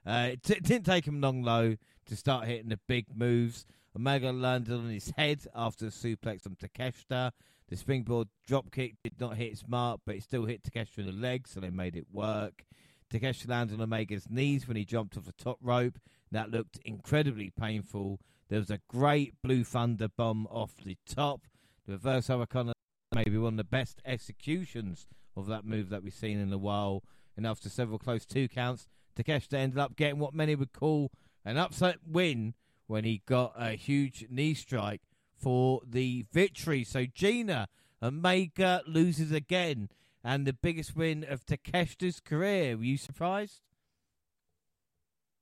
Uh, 0.06 0.30
it, 0.34 0.44
t- 0.44 0.60
didn't 0.62 0.86
take 0.86 1.08
him 1.08 1.22
long 1.22 1.44
though 1.44 1.76
to 2.06 2.16
start 2.16 2.48
hitting 2.48 2.70
the 2.70 2.80
big 2.88 3.06
moves. 3.16 3.66
Omega 3.96 4.32
landed 4.32 4.74
on 4.74 4.90
his 4.90 5.12
head 5.18 5.42
after 5.56 5.88
a 5.88 5.90
suplex 5.90 6.46
on 6.46 6.56
Takeshita. 6.56 7.32
The 7.70 7.76
springboard 7.76 8.30
dropkick 8.50 8.96
did 9.04 9.20
not 9.20 9.36
hit 9.36 9.50
his 9.50 9.68
mark, 9.68 10.02
but 10.06 10.16
it 10.16 10.24
still 10.24 10.46
hit 10.46 10.64
Takeshita 10.64 11.00
in 11.00 11.06
the 11.08 11.12
legs, 11.12 11.52
so 11.52 11.60
they 11.60 11.70
made 11.70 11.96
it 11.96 12.06
work. 12.12 12.64
Takeshita 13.12 13.50
landed 13.50 13.76
on 13.76 13.82
Omega's 13.82 14.30
knees 14.30 14.68
when 14.68 14.78
he 14.78 14.86
jumped 14.86 15.18
off 15.18 15.26
the 15.26 15.32
top 15.34 15.58
rope. 15.62 16.00
That 16.32 16.52
looked 16.52 16.78
incredibly 16.84 17.50
painful. 17.50 18.20
There 18.50 18.60
was 18.60 18.70
a 18.70 18.82
great 18.88 19.34
Blue 19.42 19.64
Thunder 19.64 20.08
bomb 20.10 20.48
off 20.48 20.76
the 20.84 20.98
top. 21.08 21.42
The 21.86 21.94
reverse 21.94 22.28
hurricane, 22.28 22.74
maybe 23.16 23.38
one 23.38 23.54
of 23.54 23.58
the 23.58 23.64
best 23.64 24.02
executions 24.06 25.08
of 25.36 25.48
that 25.48 25.66
move 25.66 25.90
that 25.90 26.04
we've 26.04 26.14
seen 26.14 26.40
in 26.40 26.52
a 26.52 26.58
while. 26.58 27.04
And 27.38 27.48
after 27.48 27.70
several 27.70 28.00
close 28.00 28.26
two 28.26 28.48
counts, 28.48 28.88
Takeshita 29.16 29.54
ended 29.54 29.80
up 29.80 29.96
getting 29.96 30.20
what 30.20 30.34
many 30.34 30.56
would 30.56 30.74
call 30.74 31.12
an 31.46 31.58
upset 31.58 31.98
win 32.06 32.56
when 32.88 33.04
he 33.04 33.22
got 33.26 33.54
a 33.58 33.72
huge 33.72 34.26
knee 34.30 34.54
strike 34.54 35.02
for 35.36 35.82
the 35.88 36.26
victory. 36.32 36.84
So 36.84 37.06
Gina 37.06 37.68
Omega 38.02 38.82
loses 38.86 39.32
again, 39.32 39.90
and 40.28 40.46
the 40.46 40.52
biggest 40.52 40.94
win 40.94 41.26
of 41.28 41.46
Takeshita's 41.46 42.20
career. 42.20 42.76
Were 42.76 42.84
you 42.84 42.98
surprised? 42.98 43.62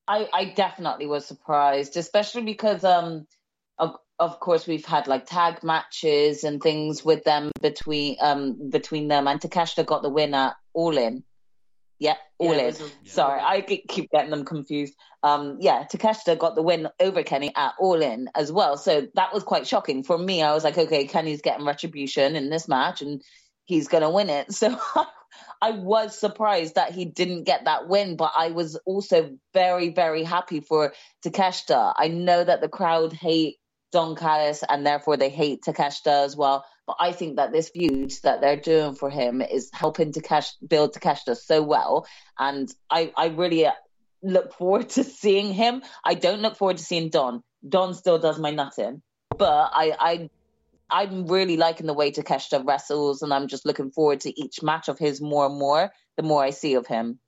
I, 0.07 0.29
I 0.31 0.45
definitely 0.45 1.07
was 1.07 1.25
surprised, 1.25 1.97
especially 1.97 2.43
because 2.43 2.83
um 2.83 3.25
of 3.79 3.95
of 4.19 4.39
course 4.39 4.67
we've 4.67 4.85
had 4.85 5.07
like 5.07 5.25
tag 5.25 5.63
matches 5.63 6.43
and 6.43 6.61
things 6.61 7.03
with 7.03 7.23
them 7.23 7.51
between 7.61 8.17
um 8.21 8.69
between 8.69 9.07
them 9.07 9.27
and 9.27 9.41
Takeshita 9.41 9.87
got 9.87 10.03
the 10.03 10.09
win 10.09 10.35
at 10.35 10.53
All 10.73 10.95
In. 10.95 11.23
Yeah, 11.97 12.17
All 12.37 12.53
Yeah, 12.53 12.59
In. 12.59 12.59
it 12.59 12.65
was 12.67 12.81
a- 12.81 13.09
Sorry, 13.09 13.41
I 13.41 13.61
keep 13.61 14.11
getting 14.11 14.29
them 14.29 14.45
confused. 14.45 14.93
Um, 15.23 15.57
yeah, 15.61 15.85
Takeshita 15.91 16.37
got 16.37 16.53
the 16.53 16.61
win 16.61 16.89
over 16.99 17.23
Kenny 17.23 17.51
at 17.55 17.73
All 17.79 17.99
In 18.03 18.29
as 18.35 18.51
well. 18.51 18.77
So 18.77 19.07
that 19.15 19.33
was 19.33 19.43
quite 19.43 19.65
shocking 19.65 20.03
for 20.03 20.17
me. 20.17 20.43
I 20.43 20.53
was 20.53 20.63
like, 20.63 20.77
okay, 20.77 21.07
Kenny's 21.07 21.41
getting 21.41 21.65
retribution 21.65 22.35
in 22.35 22.51
this 22.51 22.67
match, 22.67 23.01
and 23.01 23.23
he's 23.65 23.87
gonna 23.87 24.09
win 24.09 24.29
it. 24.29 24.47
So 24.55 24.79
I 25.61 25.71
was 25.71 26.17
surprised 26.17 26.75
that 26.75 26.91
he 26.91 27.05
didn't 27.05 27.43
get 27.43 27.65
that 27.65 27.87
win, 27.87 28.15
but 28.15 28.31
I 28.35 28.51
was 28.51 28.75
also 28.85 29.37
very, 29.53 29.89
very 29.89 30.23
happy 30.23 30.59
for 30.61 30.93
Takeshita. 31.25 31.93
I 31.97 32.07
know 32.07 32.43
that 32.43 32.61
the 32.61 32.69
crowd 32.69 33.13
hate 33.13 33.57
Don 33.91 34.15
Callis 34.15 34.63
and 34.67 34.85
therefore 34.85 35.17
they 35.17 35.29
hate 35.29 35.63
Takeshita 35.63 36.25
as 36.25 36.35
well. 36.35 36.65
But 36.85 36.97
I 36.99 37.13
think 37.13 37.37
that 37.37 37.51
this 37.51 37.69
feud 37.69 38.11
that 38.23 38.41
they're 38.41 38.59
doing 38.59 38.95
for 38.95 39.09
him 39.09 39.41
is 39.41 39.69
helping 39.73 40.11
Takesh 40.11 40.51
build 40.65 40.93
Takeshita 40.93 41.35
so 41.35 41.63
well. 41.63 42.05
And 42.37 42.69
I, 42.89 43.11
I 43.17 43.27
really 43.27 43.65
uh, 43.65 43.71
look 44.21 44.53
forward 44.53 44.89
to 44.95 45.03
seeing 45.03 45.53
him. 45.53 45.81
I 46.03 46.13
don't 46.13 46.41
look 46.41 46.57
forward 46.57 46.77
to 46.77 46.83
seeing 46.83 47.09
Don. 47.09 47.41
Don 47.67 47.93
still 47.93 48.19
does 48.19 48.37
my 48.37 48.51
nutting. 48.51 49.01
But 49.37 49.71
I, 49.73 49.95
I 49.99 50.29
I'm 50.89 51.25
really 51.27 51.57
liking 51.57 51.87
the 51.87 51.93
way 51.93 52.11
Takeshita 52.11 52.65
wrestles, 52.65 53.21
and 53.21 53.33
I'm 53.33 53.47
just 53.47 53.65
looking 53.65 53.91
forward 53.91 54.21
to 54.21 54.39
each 54.39 54.61
match 54.61 54.87
of 54.87 54.99
his 54.99 55.21
more 55.21 55.47
and 55.47 55.57
more. 55.57 55.91
The 56.17 56.23
more 56.23 56.43
I 56.43 56.51
see 56.51 56.75
of 56.75 56.87
him, 56.87 57.19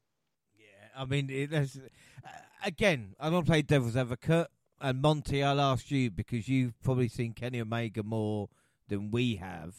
Yeah, 0.57 1.01
I 1.01 1.05
mean, 1.05 1.29
it, 1.29 1.49
there's, 1.49 1.75
uh, 1.77 2.29
again, 2.63 3.15
I'm 3.19 3.31
going 3.31 3.43
to 3.43 3.49
play 3.49 3.61
devil's 3.61 3.97
advocate. 3.97 4.47
And 4.79 5.01
Monty, 5.01 5.43
I'll 5.43 5.59
ask 5.59 5.89
you 5.89 6.11
because 6.11 6.47
you've 6.47 6.79
probably 6.83 7.07
seen 7.07 7.33
Kenny 7.33 7.59
Omega 7.59 8.03
more 8.03 8.49
than 8.87 9.09
we 9.09 9.37
have. 9.37 9.75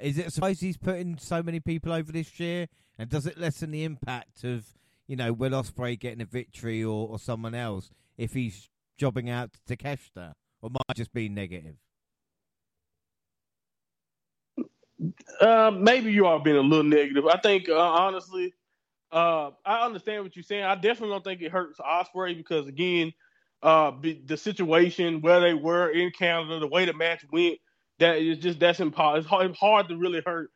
Is 0.00 0.18
it 0.18 0.32
surprise 0.32 0.60
he's 0.60 0.76
putting 0.76 1.16
so 1.18 1.42
many 1.42 1.60
people 1.60 1.92
over 1.92 2.10
this 2.10 2.40
year? 2.40 2.66
And 2.98 3.08
does 3.08 3.26
it 3.26 3.38
lessen 3.38 3.70
the 3.70 3.84
impact 3.84 4.42
of, 4.42 4.66
you 5.06 5.14
know, 5.14 5.32
Will 5.32 5.52
Ospreay 5.52 5.98
getting 5.98 6.20
a 6.20 6.26
victory 6.26 6.82
or, 6.82 7.08
or 7.08 7.18
someone 7.18 7.54
else 7.54 7.90
if 8.18 8.34
he's 8.34 8.68
jobbing 8.98 9.30
out 9.30 9.50
to 9.52 9.76
Takeshita? 9.76 10.32
Or 10.60 10.70
might 10.70 10.96
just 10.96 11.12
be 11.12 11.28
negative? 11.28 11.76
Uh, 15.40 15.72
maybe 15.76 16.12
you 16.12 16.26
are 16.26 16.40
being 16.40 16.56
a 16.56 16.60
little 16.62 16.84
negative. 16.84 17.26
I 17.26 17.38
think 17.38 17.68
uh, 17.68 17.76
honestly, 17.78 18.54
uh, 19.12 19.50
I 19.64 19.84
understand 19.86 20.24
what 20.24 20.36
you're 20.36 20.42
saying. 20.42 20.64
I 20.64 20.74
definitely 20.76 21.10
don't 21.10 21.24
think 21.24 21.42
it 21.42 21.52
hurts 21.52 21.80
Ospreay 21.80 22.36
because 22.36 22.68
again, 22.68 23.12
uh, 23.62 23.92
be, 23.92 24.22
the 24.24 24.36
situation 24.36 25.20
where 25.22 25.40
they 25.40 25.54
were 25.54 25.90
in 25.90 26.10
Canada, 26.18 26.60
the 26.60 26.68
way 26.68 26.84
the 26.84 26.94
match 26.94 27.24
went, 27.32 27.58
that 28.00 28.18
is 28.18 28.38
just 28.38 28.60
that's 28.60 28.80
impossible. 28.80 29.20
It's 29.20 29.28
hard, 29.28 29.50
it's 29.50 29.58
hard 29.58 29.88
to 29.88 29.96
really 29.96 30.22
hurt 30.24 30.50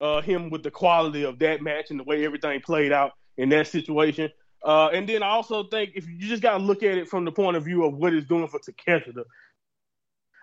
uh, 0.00 0.20
him 0.22 0.50
with 0.50 0.62
the 0.62 0.70
quality 0.70 1.24
of 1.24 1.38
that 1.40 1.62
match 1.62 1.90
and 1.90 2.00
the 2.00 2.04
way 2.04 2.24
everything 2.24 2.60
played 2.60 2.92
out 2.92 3.12
in 3.38 3.48
that 3.50 3.68
situation. 3.68 4.30
And 4.64 5.08
then 5.08 5.22
I 5.22 5.28
also 5.28 5.64
think 5.64 5.92
if 5.96 6.08
you 6.08 6.18
just 6.18 6.42
got 6.42 6.58
to 6.58 6.64
look 6.64 6.82
at 6.82 6.98
it 6.98 7.08
from 7.08 7.24
the 7.24 7.32
point 7.32 7.56
of 7.56 7.64
view 7.64 7.84
of 7.84 7.94
what 7.96 8.14
it's 8.14 8.26
doing 8.28 8.48
for 8.48 8.60
Takeshita, 8.60 9.24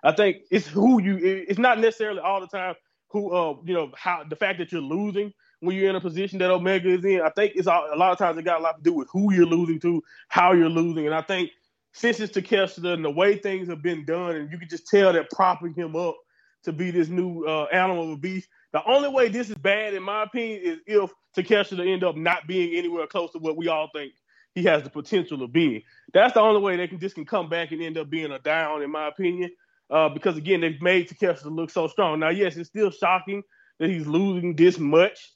I 0.04 0.12
think 0.12 0.38
it's 0.50 0.66
who 0.66 1.02
you. 1.02 1.16
it- 1.18 1.46
It's 1.50 1.58
not 1.58 1.78
necessarily 1.78 2.20
all 2.20 2.40
the 2.40 2.46
time 2.48 2.74
who 3.10 3.32
uh 3.32 3.56
you 3.64 3.74
know 3.74 3.90
how 3.96 4.24
the 4.28 4.36
fact 4.36 4.58
that 4.58 4.72
you're 4.72 4.80
losing 4.80 5.32
when 5.60 5.76
you're 5.76 5.90
in 5.90 5.96
a 5.96 6.00
position 6.00 6.38
that 6.38 6.50
Omega 6.50 6.88
is 6.88 7.04
in. 7.04 7.20
I 7.20 7.30
think 7.30 7.52
it's 7.56 7.66
all, 7.66 7.88
a 7.92 7.96
lot 7.96 8.12
of 8.12 8.18
times 8.18 8.38
it 8.38 8.44
got 8.44 8.60
a 8.60 8.62
lot 8.62 8.76
to 8.76 8.82
do 8.82 8.92
with 8.92 9.08
who 9.12 9.32
you're 9.32 9.46
losing 9.46 9.80
to, 9.80 10.02
how 10.28 10.52
you're 10.52 10.68
losing, 10.68 11.06
and 11.06 11.14
I 11.14 11.22
think 11.22 11.50
since 11.92 12.20
it's 12.20 12.36
Takeshita 12.36 12.94
and 12.94 13.04
the 13.04 13.10
way 13.10 13.38
things 13.38 13.68
have 13.68 13.82
been 13.82 14.04
done, 14.04 14.36
and 14.36 14.52
you 14.52 14.58
can 14.58 14.68
just 14.68 14.86
tell 14.86 15.12
they're 15.12 15.26
propping 15.32 15.74
him 15.74 15.96
up 15.96 16.16
to 16.64 16.72
be 16.72 16.90
this 16.90 17.08
new 17.08 17.44
uh, 17.44 17.64
animal 17.72 18.04
of 18.04 18.10
a 18.10 18.16
beast. 18.16 18.48
The 18.72 18.82
only 18.84 19.08
way 19.08 19.28
this 19.28 19.48
is 19.48 19.56
bad, 19.56 19.94
in 19.94 20.02
my 20.02 20.24
opinion, 20.24 20.60
is 20.62 20.78
if 20.86 21.10
Takeshita 21.36 21.90
end 21.90 22.04
up 22.04 22.16
not 22.16 22.46
being 22.46 22.76
anywhere 22.76 23.06
close 23.06 23.32
to 23.32 23.38
what 23.38 23.56
we 23.56 23.68
all 23.68 23.88
think 23.92 24.12
he 24.54 24.64
has 24.64 24.82
the 24.82 24.90
potential 24.90 25.42
of 25.42 25.52
being. 25.52 25.82
That's 26.12 26.34
the 26.34 26.40
only 26.40 26.60
way 26.60 26.76
they 26.76 26.88
can 26.88 26.98
just 26.98 27.14
can 27.14 27.24
come 27.24 27.48
back 27.48 27.72
and 27.72 27.82
end 27.82 27.96
up 27.96 28.10
being 28.10 28.32
a 28.32 28.38
down, 28.38 28.82
in 28.82 28.90
my 28.90 29.08
opinion. 29.08 29.50
Uh, 29.90 30.08
because 30.08 30.36
again, 30.36 30.60
they've 30.60 30.82
made 30.82 31.08
Takeshita 31.08 31.54
look 31.54 31.70
so 31.70 31.88
strong. 31.88 32.20
Now, 32.20 32.28
yes, 32.28 32.56
it's 32.56 32.68
still 32.68 32.90
shocking 32.90 33.42
that 33.78 33.88
he's 33.88 34.06
losing 34.06 34.54
this 34.54 34.78
much. 34.78 35.32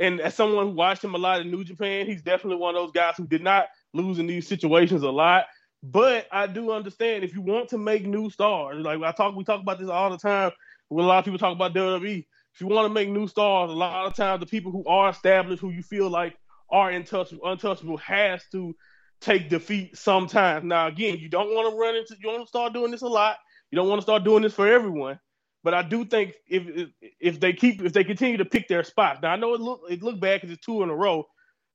And 0.00 0.20
as 0.20 0.34
someone 0.34 0.68
who 0.68 0.72
watched 0.72 1.04
him 1.04 1.14
a 1.14 1.18
lot 1.18 1.40
in 1.40 1.50
New 1.50 1.64
Japan, 1.64 2.06
he's 2.06 2.22
definitely 2.22 2.56
one 2.56 2.74
of 2.74 2.82
those 2.82 2.92
guys 2.92 3.14
who 3.16 3.26
did 3.26 3.42
not 3.42 3.66
lose 3.92 4.18
in 4.18 4.26
these 4.26 4.48
situations 4.48 5.02
a 5.02 5.10
lot. 5.10 5.44
But 5.82 6.26
I 6.32 6.46
do 6.46 6.70
understand 6.70 7.24
if 7.24 7.34
you 7.34 7.42
want 7.42 7.68
to 7.70 7.78
make 7.78 8.06
new 8.06 8.30
stars, 8.30 8.84
like 8.84 9.00
I 9.02 9.12
talk, 9.12 9.34
we 9.34 9.44
talk 9.44 9.60
about 9.60 9.78
this 9.78 9.88
all 9.88 10.10
the 10.10 10.18
time 10.18 10.52
when 10.88 11.04
a 11.04 11.08
lot 11.08 11.18
of 11.18 11.24
people 11.24 11.38
talk 11.38 11.54
about 11.54 11.74
WWE. 11.74 12.24
If 12.54 12.60
you 12.60 12.66
want 12.66 12.86
to 12.86 12.92
make 12.92 13.08
new 13.08 13.26
stars, 13.26 13.70
a 13.70 13.74
lot 13.74 14.06
of 14.06 14.14
times 14.14 14.40
the 14.40 14.46
people 14.46 14.70
who 14.72 14.84
are 14.86 15.10
established, 15.10 15.60
who 15.60 15.70
you 15.70 15.82
feel 15.82 16.08
like 16.08 16.36
are 16.70 16.90
untouchable, 16.90 17.46
untouchable, 17.48 17.96
has 17.98 18.42
to 18.52 18.74
take 19.20 19.48
defeat 19.48 19.96
sometimes. 19.96 20.64
Now, 20.64 20.86
again, 20.88 21.18
you 21.18 21.28
don't 21.28 21.54
want 21.54 21.70
to 21.70 21.76
run 21.76 21.96
into, 21.96 22.16
you 22.20 22.28
want 22.28 22.42
to 22.42 22.48
start 22.48 22.72
doing 22.72 22.90
this 22.90 23.02
a 23.02 23.08
lot. 23.08 23.36
You 23.72 23.76
don't 23.76 23.88
want 23.88 24.00
to 24.00 24.04
start 24.04 24.22
doing 24.22 24.42
this 24.42 24.54
for 24.54 24.68
everyone. 24.68 25.18
But 25.64 25.74
I 25.74 25.82
do 25.82 26.04
think 26.04 26.34
if 26.48 26.90
if, 27.20 27.40
they 27.40 27.52
keep 27.52 27.82
if 27.82 27.92
they 27.92 28.04
continue 28.04 28.36
to 28.36 28.44
pick 28.44 28.68
their 28.68 28.84
spots. 28.84 29.20
Now 29.22 29.30
I 29.30 29.36
know 29.36 29.54
it 29.54 29.60
look 29.60 29.82
it 29.88 30.02
look 30.02 30.20
bad 30.20 30.40
because 30.40 30.54
it's 30.54 30.64
two 30.64 30.82
in 30.82 30.90
a 30.90 30.94
row 30.94 31.24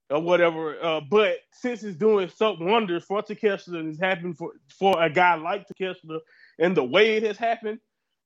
or 0.10 0.22
whatever. 0.22 0.82
Uh, 0.84 1.02
but 1.10 1.38
since 1.54 1.84
it's 1.84 1.98
doing 1.98 2.30
some 2.30 2.58
wonders 2.60 3.04
for 3.06 3.22
Takeshita 3.22 3.80
and 3.80 3.90
it's 3.90 4.00
happened 4.00 4.38
for 4.38 4.52
for 4.78 5.02
a 5.02 5.10
guy 5.10 5.36
like 5.36 5.68
Takeshita 5.68 6.20
and 6.60 6.76
the 6.76 6.84
way 6.84 7.16
it 7.16 7.24
has 7.24 7.38
happened, 7.38 7.80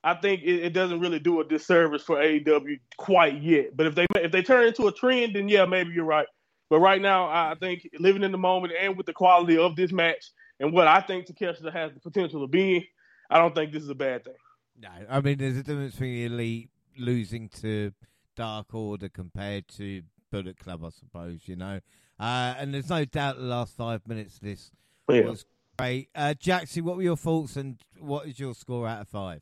I 0.03 0.15
think 0.15 0.41
it, 0.41 0.65
it 0.65 0.73
doesn't 0.73 0.99
really 0.99 1.19
do 1.19 1.41
a 1.41 1.45
disservice 1.45 2.03
for 2.03 2.18
AEW 2.18 2.80
quite 2.98 3.41
yet. 3.41 3.77
But 3.77 3.85
if 3.85 3.95
they 3.95 4.07
if 4.15 4.31
they 4.31 4.41
turn 4.41 4.68
into 4.68 4.88
a 4.88 4.91
trend, 4.91 5.35
then 5.35 5.48
yeah, 5.48 5.65
maybe 5.65 5.91
you're 5.91 6.06
right. 6.06 6.27
But 6.72 6.80
right 6.80 7.02
now, 7.02 7.27
I 7.27 7.56
think 7.60 7.88
living 7.99 8.23
in 8.23 8.31
the 8.31 8.38
moment 8.38 8.73
and 8.80 8.98
with 8.98 9.06
the 9.06 9.14
quality 9.14 9.57
of 9.57 9.76
this 9.76 9.91
match 9.91 10.31
and 10.60 10.73
what 10.73 10.88
I 10.88 11.02
think 11.02 11.27
Takeshita 11.27 11.72
has 11.72 11.93
the 11.93 11.99
potential 11.99 12.43
of 12.43 12.49
being, 12.49 12.84
I 13.31 13.39
don't 13.39 13.55
think 13.55 13.71
this 13.71 13.83
is 13.83 13.89
a 13.89 13.95
bad 13.95 14.25
thing. 14.25 14.35
No, 14.79 14.89
I 15.09 15.21
mean 15.21 15.37
there's 15.39 15.57
a 15.57 15.63
difference 15.63 15.93
between 15.93 16.13
the 16.13 16.25
elite 16.25 16.69
losing 16.97 17.49
to 17.61 17.93
Dark 18.35 18.73
Order 18.75 19.09
compared 19.09 19.67
to 19.77 20.03
Bullet 20.31 20.57
Club, 20.57 20.83
I 20.85 20.89
suppose. 20.89 21.41
You 21.47 21.55
know, 21.55 21.79
uh, 22.19 22.55
and 22.57 22.73
there's 22.73 22.89
no 22.89 23.05
doubt 23.05 23.37
the 23.37 23.43
last 23.43 23.75
five 23.77 24.07
minutes 24.07 24.35
of 24.35 24.41
this 24.41 24.71
Yeah. 25.09 25.21
was 25.21 25.45
great. 25.77 26.09
Uh, 26.15 26.33
Jaxie, 26.39 26.81
what 26.81 26.97
were 26.97 27.03
your 27.03 27.17
thoughts 27.17 27.55
and 27.57 27.79
what 27.99 28.27
is 28.27 28.39
your 28.39 28.53
score 28.53 28.87
out 28.87 29.01
of 29.01 29.09
five? 29.09 29.41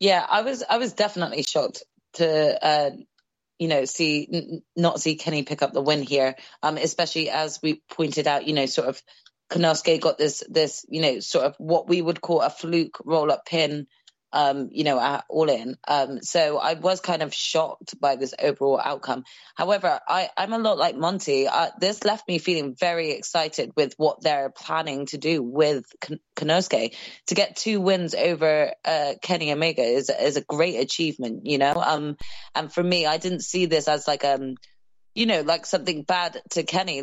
Yeah, 0.00 0.24
I 0.28 0.42
was 0.42 0.64
I 0.68 0.78
was 0.78 0.92
definitely 0.94 1.42
shocked 1.42 1.84
to 2.14 2.64
uh, 2.66 2.90
you 3.58 3.68
know 3.68 3.84
see 3.84 4.28
n- 4.32 4.62
not 4.76 5.00
see 5.00 5.16
Kenny 5.16 5.44
pick 5.44 5.62
up 5.62 5.72
the 5.72 5.80
win 5.82 6.02
here, 6.02 6.34
um, 6.62 6.76
especially 6.76 7.30
as 7.30 7.60
we 7.62 7.82
pointed 7.90 8.26
out, 8.26 8.46
you 8.46 8.54
know, 8.54 8.66
sort 8.66 8.88
of 8.88 9.00
Konosuke 9.52 10.00
got 10.00 10.16
this 10.16 10.42
this 10.48 10.86
you 10.88 11.02
know 11.02 11.20
sort 11.20 11.44
of 11.44 11.54
what 11.58 11.88
we 11.88 12.00
would 12.00 12.20
call 12.20 12.40
a 12.40 12.50
fluke 12.50 12.98
roll 13.04 13.30
up 13.30 13.44
pin. 13.46 13.86
Um, 14.34 14.70
you 14.72 14.84
know, 14.84 14.98
at 14.98 15.26
all 15.28 15.50
in. 15.50 15.76
Um, 15.86 16.22
so 16.22 16.56
I 16.56 16.72
was 16.72 17.02
kind 17.02 17.20
of 17.20 17.34
shocked 17.34 18.00
by 18.00 18.16
this 18.16 18.32
overall 18.38 18.80
outcome. 18.82 19.24
However, 19.54 20.00
I, 20.08 20.30
I'm 20.38 20.54
a 20.54 20.58
lot 20.58 20.78
like 20.78 20.96
Monty. 20.96 21.46
Uh, 21.48 21.68
this 21.78 22.02
left 22.02 22.26
me 22.26 22.38
feeling 22.38 22.74
very 22.74 23.10
excited 23.10 23.72
with 23.76 23.92
what 23.98 24.22
they're 24.22 24.48
planning 24.48 25.04
to 25.08 25.18
do 25.18 25.42
with 25.42 25.84
Konosuke 26.34 26.96
to 27.26 27.34
get 27.34 27.56
two 27.56 27.82
wins 27.82 28.14
over 28.14 28.72
uh, 28.86 29.12
Kenny 29.20 29.52
Omega 29.52 29.82
is 29.82 30.08
is 30.08 30.38
a 30.38 30.44
great 30.44 30.80
achievement, 30.80 31.44
you 31.44 31.58
know. 31.58 31.74
Um, 31.74 32.16
and 32.54 32.72
for 32.72 32.82
me, 32.82 33.04
I 33.04 33.18
didn't 33.18 33.42
see 33.42 33.66
this 33.66 33.86
as 33.86 34.08
like 34.08 34.24
um, 34.24 34.54
you 35.14 35.26
know, 35.26 35.42
like 35.42 35.66
something 35.66 36.02
bad 36.02 36.40
to 36.50 36.62
Kenny. 36.62 37.02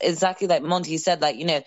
Exactly 0.00 0.46
like 0.46 0.62
Monty 0.62 0.98
said, 0.98 1.20
like 1.20 1.36
you 1.36 1.44
know, 1.44 1.62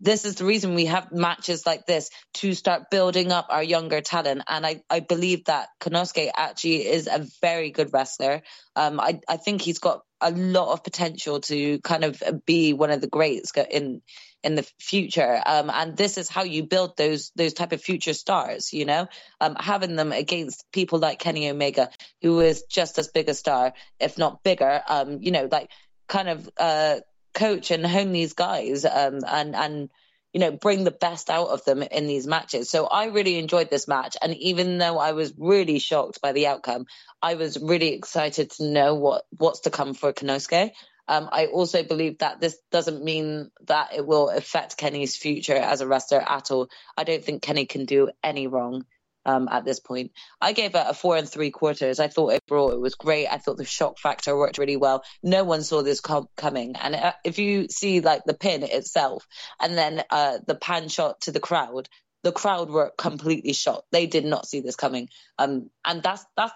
this 0.00 0.24
is 0.24 0.36
the 0.36 0.44
reason 0.44 0.74
we 0.74 0.86
have 0.86 1.12
matches 1.12 1.66
like 1.66 1.84
this 1.86 2.10
to 2.34 2.54
start 2.54 2.90
building 2.90 3.30
up 3.30 3.46
our 3.50 3.62
younger 3.62 4.00
talent. 4.00 4.42
And 4.48 4.66
I 4.66 4.82
I 4.88 5.00
believe 5.00 5.44
that 5.46 5.68
Konosuke 5.80 6.30
actually 6.34 6.86
is 6.86 7.06
a 7.06 7.26
very 7.40 7.70
good 7.70 7.92
wrestler. 7.92 8.42
Um, 8.76 9.00
I 9.00 9.20
I 9.28 9.36
think 9.36 9.60
he's 9.62 9.78
got 9.78 10.00
a 10.20 10.30
lot 10.30 10.72
of 10.72 10.84
potential 10.84 11.40
to 11.40 11.78
kind 11.80 12.04
of 12.04 12.22
be 12.46 12.72
one 12.72 12.90
of 12.90 13.00
the 13.00 13.06
greats 13.06 13.52
in 13.70 14.02
in 14.42 14.54
the 14.54 14.62
future. 14.78 15.40
Um, 15.44 15.70
and 15.70 15.96
this 15.96 16.16
is 16.16 16.28
how 16.28 16.44
you 16.44 16.62
build 16.64 16.96
those 16.96 17.30
those 17.36 17.52
type 17.52 17.72
of 17.72 17.82
future 17.82 18.14
stars. 18.14 18.72
You 18.72 18.84
know, 18.84 19.08
um, 19.40 19.56
having 19.58 19.96
them 19.96 20.12
against 20.12 20.64
people 20.72 20.98
like 20.98 21.18
Kenny 21.18 21.48
Omega, 21.50 21.90
who 22.22 22.40
is 22.40 22.64
just 22.68 22.98
as 22.98 23.08
big 23.08 23.28
a 23.28 23.34
star, 23.34 23.72
if 23.98 24.18
not 24.18 24.42
bigger. 24.42 24.82
Um, 24.88 25.18
you 25.22 25.30
know, 25.30 25.48
like 25.50 25.70
kind 26.08 26.28
of 26.28 26.48
uh, 26.56 27.00
coach 27.34 27.70
and 27.70 27.86
hone 27.86 28.12
these 28.12 28.32
guys 28.32 28.84
um, 28.84 29.20
and 29.26 29.54
and 29.54 29.90
you 30.32 30.40
know, 30.40 30.50
bring 30.50 30.84
the 30.84 30.90
best 30.90 31.30
out 31.30 31.48
of 31.48 31.64
them 31.64 31.82
in 31.82 32.06
these 32.06 32.26
matches. 32.26 32.70
So 32.70 32.86
I 32.86 33.06
really 33.06 33.38
enjoyed 33.38 33.70
this 33.70 33.88
match. 33.88 34.16
And 34.20 34.34
even 34.36 34.78
though 34.78 34.98
I 34.98 35.12
was 35.12 35.32
really 35.36 35.78
shocked 35.78 36.20
by 36.20 36.32
the 36.32 36.46
outcome, 36.46 36.86
I 37.20 37.34
was 37.34 37.58
really 37.60 37.94
excited 37.94 38.50
to 38.52 38.64
know 38.64 38.94
what, 38.94 39.24
what's 39.36 39.60
to 39.60 39.70
come 39.70 39.94
for 39.94 40.12
Konosuke. 40.12 40.70
Um, 41.08 41.28
I 41.32 41.46
also 41.46 41.82
believe 41.82 42.18
that 42.18 42.40
this 42.40 42.56
doesn't 42.70 43.02
mean 43.02 43.50
that 43.66 43.94
it 43.96 44.06
will 44.06 44.28
affect 44.28 44.76
Kenny's 44.76 45.16
future 45.16 45.56
as 45.56 45.80
a 45.80 45.86
wrestler 45.86 46.20
at 46.20 46.52
all. 46.52 46.68
I 46.96 47.02
don't 47.02 47.24
think 47.24 47.42
Kenny 47.42 47.66
can 47.66 47.84
do 47.84 48.10
any 48.22 48.46
wrong 48.46 48.84
um, 49.24 49.48
at 49.50 49.64
this 49.64 49.80
point. 49.80 50.12
I 50.40 50.52
gave 50.52 50.74
it 50.74 50.86
a 50.86 50.94
four 50.94 51.16
and 51.16 51.28
three 51.28 51.50
quarters. 51.50 52.00
I 52.00 52.08
thought 52.08 52.40
overall 52.48 52.70
it 52.70 52.80
was 52.80 52.94
great. 52.94 53.26
I 53.28 53.38
thought 53.38 53.56
the 53.56 53.64
shock 53.64 53.98
factor 53.98 54.36
worked 54.36 54.58
really 54.58 54.76
well. 54.76 55.04
No 55.22 55.44
one 55.44 55.62
saw 55.62 55.82
this 55.82 56.00
com- 56.00 56.28
coming. 56.36 56.76
And 56.76 56.94
uh, 56.94 57.12
if 57.24 57.38
you 57.38 57.68
see 57.68 58.00
like 58.00 58.24
the 58.24 58.34
pin 58.34 58.62
itself 58.62 59.26
and 59.60 59.76
then 59.76 60.02
uh, 60.10 60.38
the 60.46 60.54
pan 60.54 60.88
shot 60.88 61.22
to 61.22 61.32
the 61.32 61.40
crowd, 61.40 61.88
the 62.22 62.32
crowd 62.32 62.70
were 62.70 62.92
completely 62.96 63.52
shocked. 63.52 63.86
They 63.92 64.06
did 64.06 64.24
not 64.24 64.46
see 64.46 64.60
this 64.60 64.76
coming. 64.76 65.08
Um, 65.38 65.70
and 65.84 66.02
that's 66.02 66.24
that's 66.36 66.52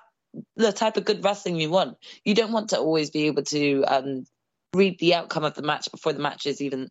the 0.56 0.72
type 0.72 0.96
of 0.96 1.04
good 1.04 1.24
wrestling 1.24 1.56
you 1.56 1.70
want. 1.70 1.96
You 2.24 2.34
don't 2.34 2.52
want 2.52 2.70
to 2.70 2.78
always 2.78 3.10
be 3.10 3.26
able 3.26 3.44
to 3.44 3.84
um, 3.84 4.24
read 4.74 4.98
the 4.98 5.14
outcome 5.14 5.44
of 5.44 5.54
the 5.54 5.62
match 5.62 5.90
before 5.90 6.12
the 6.12 6.18
match 6.18 6.46
is 6.46 6.60
even 6.60 6.88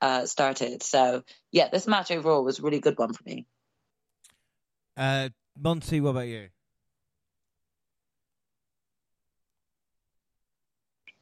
uh, 0.00 0.26
started. 0.26 0.82
So 0.82 1.22
yeah, 1.52 1.68
this 1.68 1.86
match 1.86 2.10
overall 2.10 2.44
was 2.44 2.58
a 2.58 2.62
really 2.62 2.80
good 2.80 2.98
one 2.98 3.12
for 3.12 3.22
me. 3.24 3.46
Uh, 4.96 5.28
Monty, 5.58 6.00
what 6.00 6.10
about 6.10 6.28
you? 6.28 6.48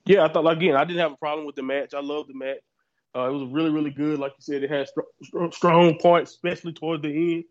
Yeah, 0.07 0.25
I 0.25 0.33
thought 0.33 0.47
again, 0.47 0.77
I 0.77 0.85
didn't 0.85 1.01
have 1.01 1.13
a 1.13 1.17
problem 1.17 1.47
with 1.47 1.57
the 1.57 1.63
match. 1.63 1.95
I 1.95 2.01
love 2.01 2.27
the 2.29 2.35
match. 2.35 2.59
Uh, 3.17 3.29
it 3.29 3.33
was 3.33 3.49
really, 3.53 3.71
really 3.71 3.91
good. 3.91 4.19
Like 4.19 4.33
you 4.33 4.43
said, 4.43 4.63
it 4.63 4.71
had 4.71 4.89
st- 4.89 5.55
strong 5.55 5.99
points, 5.99 6.33
especially 6.33 6.73
towards 6.73 7.03
the 7.03 7.09
end. 7.09 7.45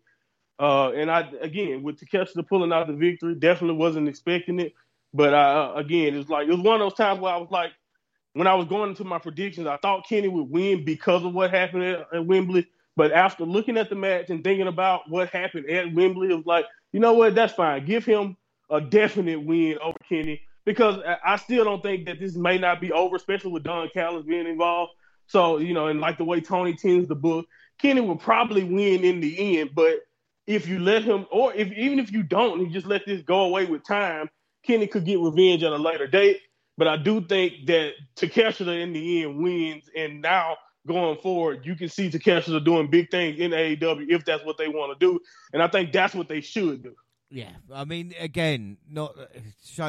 Uh, 0.58 0.92
and 0.92 1.10
I 1.10 1.28
again 1.40 1.82
with 1.82 1.98
Takeshita 1.98 2.46
pulling 2.46 2.72
out 2.72 2.86
the 2.86 2.92
victory, 2.92 3.34
definitely 3.34 3.76
wasn't 3.76 4.08
expecting 4.08 4.60
it. 4.60 4.72
But 5.12 5.34
uh, 5.34 5.72
again, 5.74 6.14
it 6.14 6.18
was 6.18 6.28
like 6.28 6.46
it 6.46 6.52
was 6.52 6.60
one 6.60 6.80
of 6.80 6.80
those 6.80 6.96
times 6.96 7.20
where 7.20 7.32
I 7.32 7.38
was 7.38 7.50
like, 7.50 7.72
when 8.34 8.46
I 8.46 8.54
was 8.54 8.66
going 8.68 8.90
into 8.90 9.04
my 9.04 9.18
predictions, 9.18 9.66
I 9.66 9.78
thought 9.78 10.06
Kenny 10.08 10.28
would 10.28 10.50
win 10.50 10.84
because 10.84 11.24
of 11.24 11.34
what 11.34 11.50
happened 11.50 11.82
at, 11.84 12.06
at 12.14 12.26
Wembley. 12.26 12.66
But 12.96 13.12
after 13.12 13.44
looking 13.44 13.76
at 13.76 13.88
the 13.88 13.96
match 13.96 14.30
and 14.30 14.44
thinking 14.44 14.68
about 14.68 15.02
what 15.08 15.28
happened 15.30 15.68
at 15.68 15.92
Wembley, 15.92 16.30
it 16.30 16.36
was 16.36 16.46
like, 16.46 16.66
you 16.92 17.00
know 17.00 17.14
what, 17.14 17.34
that's 17.34 17.54
fine. 17.54 17.84
Give 17.84 18.04
him 18.04 18.36
a 18.70 18.80
definite 18.80 19.44
win 19.44 19.78
over 19.82 19.98
Kenny 20.08 20.42
because 20.64 21.00
I 21.24 21.36
still 21.36 21.64
don't 21.64 21.82
think 21.82 22.06
that 22.06 22.20
this 22.20 22.36
may 22.36 22.58
not 22.58 22.80
be 22.80 22.92
over, 22.92 23.16
especially 23.16 23.52
with 23.52 23.64
Don 23.64 23.88
Callis 23.92 24.24
being 24.24 24.46
involved. 24.46 24.92
So, 25.26 25.58
you 25.58 25.74
know, 25.74 25.88
and 25.88 26.00
like 26.00 26.18
the 26.18 26.24
way 26.24 26.40
Tony 26.40 26.74
tends 26.74 27.08
the 27.08 27.14
book, 27.14 27.46
Kenny 27.80 28.00
will 28.00 28.16
probably 28.16 28.64
win 28.64 29.04
in 29.04 29.20
the 29.20 29.58
end. 29.58 29.70
But 29.74 30.00
if 30.46 30.68
you 30.68 30.78
let 30.78 31.02
him, 31.02 31.26
or 31.32 31.52
if 31.54 31.72
even 31.72 31.98
if 31.98 32.12
you 32.12 32.22
don't, 32.22 32.60
you 32.60 32.70
just 32.70 32.86
let 32.86 33.06
this 33.06 33.22
go 33.22 33.44
away 33.44 33.66
with 33.66 33.84
time, 33.84 34.30
Kenny 34.64 34.86
could 34.86 35.04
get 35.04 35.18
revenge 35.18 35.62
at 35.62 35.72
a 35.72 35.76
later 35.76 36.06
date. 36.06 36.40
But 36.76 36.88
I 36.88 36.96
do 36.96 37.20
think 37.20 37.66
that 37.66 37.92
Takeshita 38.16 38.82
in 38.82 38.92
the 38.92 39.22
end 39.22 39.42
wins, 39.42 39.84
and 39.96 40.20
now 40.20 40.56
going 40.86 41.18
forward, 41.18 41.64
you 41.64 41.74
can 41.74 41.88
see 41.88 42.10
Takeshita 42.10 42.64
doing 42.64 42.88
big 42.88 43.10
things 43.10 43.38
in 43.38 43.52
AEW 43.52 44.06
if 44.10 44.24
that's 44.24 44.44
what 44.44 44.58
they 44.58 44.68
want 44.68 44.98
to 44.98 45.06
do, 45.06 45.20
and 45.52 45.62
I 45.62 45.68
think 45.68 45.92
that's 45.92 46.14
what 46.14 46.28
they 46.28 46.40
should 46.40 46.82
do. 46.82 46.94
Yeah, 47.30 47.52
I 47.72 47.84
mean, 47.84 48.14
again, 48.18 48.76
not 48.88 49.14
uh, 49.18 49.26
show 49.64 49.88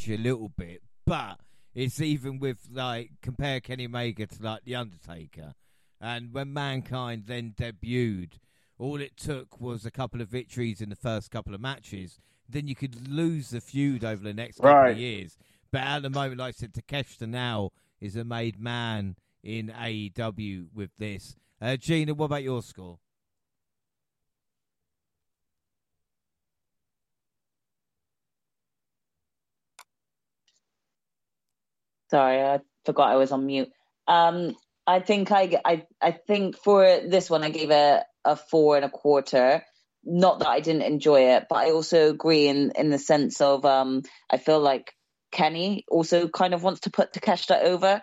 you 0.00 0.16
a 0.16 0.18
little 0.18 0.48
bit, 0.48 0.82
but 1.04 1.38
it's 1.74 2.00
even 2.00 2.38
with 2.38 2.58
like 2.72 3.10
compare 3.22 3.60
Kenny 3.60 3.86
Omega 3.86 4.26
to 4.26 4.42
like 4.42 4.64
the 4.64 4.76
Undertaker, 4.76 5.54
and 6.00 6.32
when 6.32 6.52
Mankind 6.52 7.24
then 7.26 7.54
debuted, 7.56 8.34
all 8.78 9.00
it 9.00 9.16
took 9.16 9.60
was 9.60 9.86
a 9.86 9.90
couple 9.90 10.20
of 10.20 10.28
victories 10.28 10.80
in 10.80 10.90
the 10.90 10.96
first 10.96 11.30
couple 11.30 11.54
of 11.54 11.60
matches. 11.60 12.20
Then 12.48 12.68
you 12.68 12.76
could 12.76 13.08
lose 13.08 13.50
the 13.50 13.60
feud 13.60 14.04
over 14.04 14.22
the 14.22 14.34
next 14.34 14.58
couple 14.58 14.70
right. 14.70 14.90
of 14.90 14.98
years. 14.98 15.36
But 15.72 15.80
at 15.80 16.02
the 16.02 16.10
moment, 16.10 16.38
like 16.38 16.54
I 16.54 16.58
said, 16.58 16.72
Takeshita 16.72 17.28
now 17.28 17.70
is 18.00 18.14
a 18.14 18.22
made 18.22 18.60
man 18.60 19.16
in 19.46 19.68
AEW 19.68 20.66
with 20.74 20.90
this. 20.98 21.36
Uh, 21.60 21.76
Gina, 21.76 22.14
what 22.14 22.26
about 22.26 22.42
your 22.42 22.62
score? 22.62 22.98
Sorry, 32.10 32.42
I 32.42 32.60
forgot 32.84 33.10
I 33.10 33.16
was 33.16 33.32
on 33.32 33.46
mute. 33.46 33.70
Um, 34.06 34.56
I 34.86 35.00
think 35.00 35.30
I, 35.32 35.60
I, 35.64 35.86
I 36.00 36.12
think 36.12 36.56
for 36.56 36.84
this 36.84 37.30
one 37.30 37.42
I 37.42 37.50
gave 37.50 37.70
it 37.70 38.02
a 38.24 38.36
four 38.36 38.76
and 38.76 38.84
a 38.84 38.90
quarter. 38.90 39.62
Not 40.04 40.40
that 40.40 40.48
I 40.48 40.60
didn't 40.60 40.82
enjoy 40.82 41.34
it, 41.34 41.46
but 41.48 41.56
I 41.56 41.70
also 41.70 42.10
agree 42.10 42.46
in 42.46 42.72
in 42.76 42.90
the 42.90 42.98
sense 42.98 43.40
of 43.40 43.64
um, 43.64 44.02
I 44.30 44.38
feel 44.38 44.60
like 44.60 44.92
Kenny 45.32 45.84
also 45.88 46.28
kind 46.28 46.54
of 46.54 46.62
wants 46.62 46.80
to 46.80 46.90
put 46.90 47.12
Takeshita 47.12 47.64
over. 47.64 48.02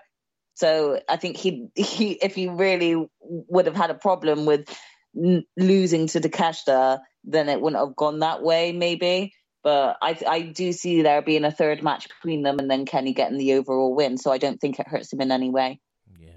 So 0.56 1.00
I 1.10 1.18
think 1.18 1.38
he 1.38 1.68
he 1.76 2.12
if 2.12 2.36
he 2.36 2.48
really 2.48 3.08
would 3.20 3.66
have 3.66 3.76
had 3.76 3.90
a 3.90 3.96
problem 3.96 4.46
with 4.46 4.70
n- 5.18 5.46
losing 5.58 6.08
to 6.08 6.20
Takeshita, 6.20 7.00
then 7.24 7.50
it 7.50 7.60
wouldn't 7.60 7.84
have 7.84 7.96
gone 7.96 8.20
that 8.20 8.44
way, 8.44 8.72
maybe. 8.72 9.34
But 9.64 9.98
I 10.02 10.18
I 10.28 10.42
do 10.42 10.72
see 10.74 11.02
there 11.02 11.22
being 11.22 11.46
a 11.46 11.52
third 11.52 11.82
match 11.82 12.08
between 12.10 12.44
them, 12.44 12.60
and 12.60 12.70
then 12.70 12.86
Kenny 12.86 13.14
getting 13.14 13.38
the 13.38 13.54
overall 13.54 13.96
win. 13.96 14.18
So 14.18 14.32
I 14.32 14.38
don't 14.38 14.60
think 14.60 14.80
it 14.80 14.88
hurts 14.88 15.12
him 15.12 15.22
in 15.22 15.32
any 15.32 15.50
way. 15.50 15.80
Yeah, 16.20 16.32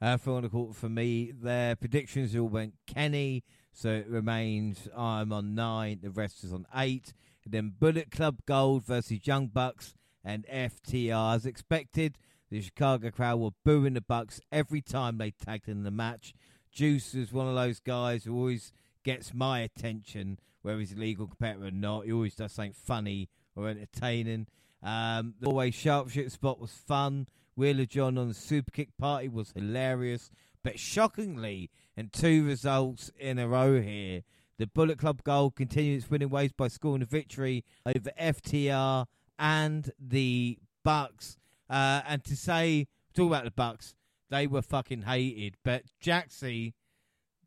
uh, 0.00 0.16
for 0.16 0.42
for 0.72 0.88
me, 0.88 1.32
their 1.32 1.76
predictions 1.76 2.34
all 2.34 2.48
went 2.48 2.74
Kenny, 2.86 3.44
so 3.72 3.90
it 3.90 4.08
remains 4.08 4.88
I'm 4.96 5.32
on 5.32 5.54
nine, 5.54 6.00
the 6.02 6.10
rest 6.10 6.44
is 6.44 6.52
on 6.52 6.66
eight. 6.74 7.12
And 7.44 7.52
then 7.52 7.74
Bullet 7.78 8.10
Club 8.10 8.40
Gold 8.46 8.84
versus 8.84 9.26
Young 9.26 9.48
Bucks 9.48 9.94
and 10.24 10.46
FTR 10.46 11.34
as 11.34 11.46
expected. 11.46 12.18
The 12.50 12.62
Chicago 12.62 13.10
crowd 13.10 13.40
were 13.40 13.50
booing 13.64 13.94
the 13.94 14.00
Bucks 14.00 14.40
every 14.50 14.80
time 14.80 15.18
they 15.18 15.30
tagged 15.30 15.68
in 15.68 15.82
the 15.82 15.90
match. 15.90 16.34
Juice 16.72 17.14
is 17.14 17.32
one 17.32 17.46
of 17.46 17.54
those 17.54 17.80
guys 17.80 18.24
who 18.24 18.34
always 18.34 18.72
gets 19.04 19.34
my 19.34 19.60
attention, 19.60 20.38
whether 20.62 20.78
he's 20.78 20.92
a 20.92 20.96
legal 20.96 21.26
competitor 21.26 21.66
or 21.66 21.70
not. 21.70 22.06
He 22.06 22.12
always 22.12 22.34
does 22.34 22.52
something 22.52 22.72
funny 22.72 23.28
or 23.54 23.68
entertaining. 23.68 24.46
Um, 24.82 25.34
the 25.40 25.48
always 25.48 25.74
sharpshooter 25.74 26.30
spot 26.30 26.60
was 26.60 26.72
fun. 26.72 27.26
Wheeler 27.56 27.86
John 27.86 28.16
on 28.16 28.28
the 28.28 28.34
super 28.34 28.70
kick 28.70 28.96
party 28.96 29.28
was 29.28 29.52
hilarious. 29.54 30.30
But 30.62 30.78
shockingly, 30.78 31.70
and 31.96 32.12
two 32.12 32.46
results 32.46 33.10
in 33.18 33.38
a 33.38 33.48
row 33.48 33.80
here, 33.80 34.22
the 34.58 34.66
Bullet 34.66 34.98
Club 34.98 35.22
Gold 35.22 35.56
continued 35.56 35.98
its 35.98 36.10
winning 36.10 36.30
ways 36.30 36.52
by 36.52 36.68
scoring 36.68 37.02
a 37.02 37.06
victory 37.06 37.64
over 37.84 38.10
FTR 38.20 39.06
and 39.38 39.90
the 39.98 40.58
Bucks. 40.84 41.36
Uh, 41.68 42.02
and 42.06 42.24
to 42.24 42.36
say, 42.36 42.86
talk 43.14 43.26
about 43.26 43.44
the 43.44 43.50
Bucks, 43.50 43.94
they 44.30 44.46
were 44.46 44.62
fucking 44.62 45.02
hated. 45.02 45.56
But 45.64 45.84
Jaxie, 46.02 46.72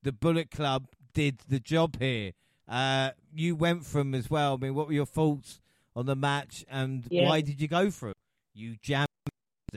the 0.03 0.11
Bullet 0.11 0.51
Club, 0.51 0.87
did 1.13 1.39
the 1.47 1.59
job 1.59 1.99
here. 1.99 2.31
Uh, 2.67 3.11
you 3.33 3.55
went 3.55 3.85
from 3.85 4.15
as 4.15 4.29
well. 4.29 4.53
I 4.53 4.57
mean, 4.57 4.75
what 4.75 4.87
were 4.87 4.93
your 4.93 5.05
thoughts 5.05 5.59
on 5.95 6.05
the 6.05 6.15
match, 6.15 6.65
and 6.69 7.05
yeah. 7.09 7.27
why 7.27 7.41
did 7.41 7.59
you 7.59 7.67
go 7.67 7.91
for 7.91 8.09
it? 8.09 8.17
You 8.53 8.77
jammed 8.81 9.07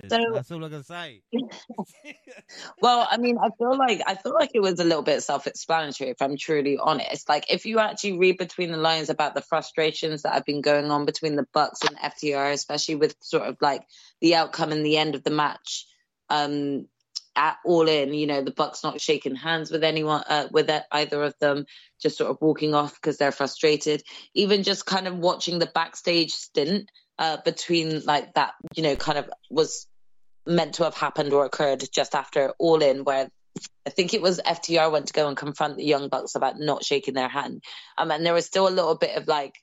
so, 0.09 0.19
That's 0.33 0.51
all 0.51 0.65
I 0.65 0.69
can 0.69 0.83
say. 0.83 1.23
well, 2.83 3.07
I 3.11 3.17
mean, 3.17 3.39
I 3.39 3.51
feel 3.57 3.77
like 3.79 4.03
I 4.07 4.17
feel 4.17 4.35
like 4.35 4.51
it 4.55 4.61
was 4.61 4.81
a 4.81 4.85
little 4.85 5.03
bit 5.03 5.23
self-explanatory. 5.23 6.11
If 6.11 6.21
I'm 6.21 6.37
truly 6.37 6.79
honest, 6.79 7.29
like 7.29 7.53
if 7.53 7.65
you 7.65 7.79
actually 7.79 8.19
read 8.19 8.37
between 8.37 8.73
the 8.73 8.77
lines 8.77 9.09
about 9.09 9.35
the 9.35 9.43
frustrations 9.43 10.23
that 10.23 10.35
have 10.35 10.45
been 10.45 10.63
going 10.63 10.91
on 10.91 11.05
between 11.05 11.37
the 11.37 11.47
Bucks 11.53 11.81
and 11.83 11.97
FTR, 11.97 12.53
especially 12.53 12.97
with 12.97 13.15
sort 13.21 13.45
of 13.45 13.57
like 13.61 13.83
the 14.21 14.35
outcome 14.35 14.73
and 14.73 14.85
the 14.85 14.97
end 14.97 15.15
of 15.15 15.23
the 15.23 15.31
match, 15.31 15.87
um, 16.29 16.87
at 17.37 17.57
all 17.65 17.89
in, 17.89 18.15
you 18.15 18.27
know, 18.27 18.43
the 18.43 18.53
Bucks 18.53 18.83
not 18.83 19.01
shaking 19.01 19.35
hands 19.35 19.71
with 19.71 19.83
anyone, 19.83 20.23
uh, 20.29 20.49
with 20.51 20.71
either 20.93 21.23
of 21.23 21.35
them, 21.41 21.67
just 22.01 22.17
sort 22.17 22.31
of 22.31 22.39
walking 22.41 22.75
off 22.75 22.95
because 22.95 23.17
they're 23.17 23.33
frustrated. 23.33 24.03
Even 24.35 24.63
just 24.63 24.87
kind 24.87 25.09
of 25.09 25.19
watching 25.19 25.59
the 25.59 25.71
backstage 25.75 26.33
stint 26.33 26.91
uh, 27.19 27.39
between 27.45 28.05
like 28.05 28.35
that, 28.35 28.55
you 28.75 28.83
know, 28.83 28.97
kind 28.97 29.19
of 29.19 29.31
was 29.51 29.87
meant 30.47 30.75
to 30.75 30.85
have 30.85 30.95
happened 30.95 31.33
or 31.33 31.45
occurred 31.45 31.85
just 31.93 32.15
after 32.15 32.53
All 32.59 32.83
In, 32.83 33.05
where 33.05 33.29
I 33.87 33.91
think 33.91 34.15
it 34.15 34.23
was 34.23 34.41
FTR 34.41 34.91
went 34.91 35.07
to 35.07 35.13
go 35.13 35.29
and 35.29 35.37
confront 35.37 35.77
the 35.77 35.85
Young 35.85 36.09
Bucks 36.09 36.35
about 36.35 36.59
not 36.59 36.85
shaking 36.85 37.15
their 37.15 37.29
hand. 37.29 37.63
Um, 37.97 38.11
and 38.11 38.25
there 38.25 38.35
was 38.35 38.47
still 38.47 38.69
a 38.69 38.71
little 38.71 38.97
bit 38.97 39.17
of 39.17 39.29
like 39.29 39.55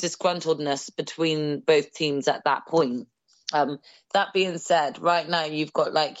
disgruntledness 0.00 0.94
between 0.96 1.60
both 1.60 1.92
teams 1.92 2.28
at 2.28 2.44
that 2.44 2.66
point. 2.66 3.08
Um, 3.52 3.78
that 4.12 4.32
being 4.32 4.58
said, 4.58 4.98
right 4.98 5.28
now 5.28 5.44
you've 5.44 5.72
got 5.72 5.92
like 5.92 6.18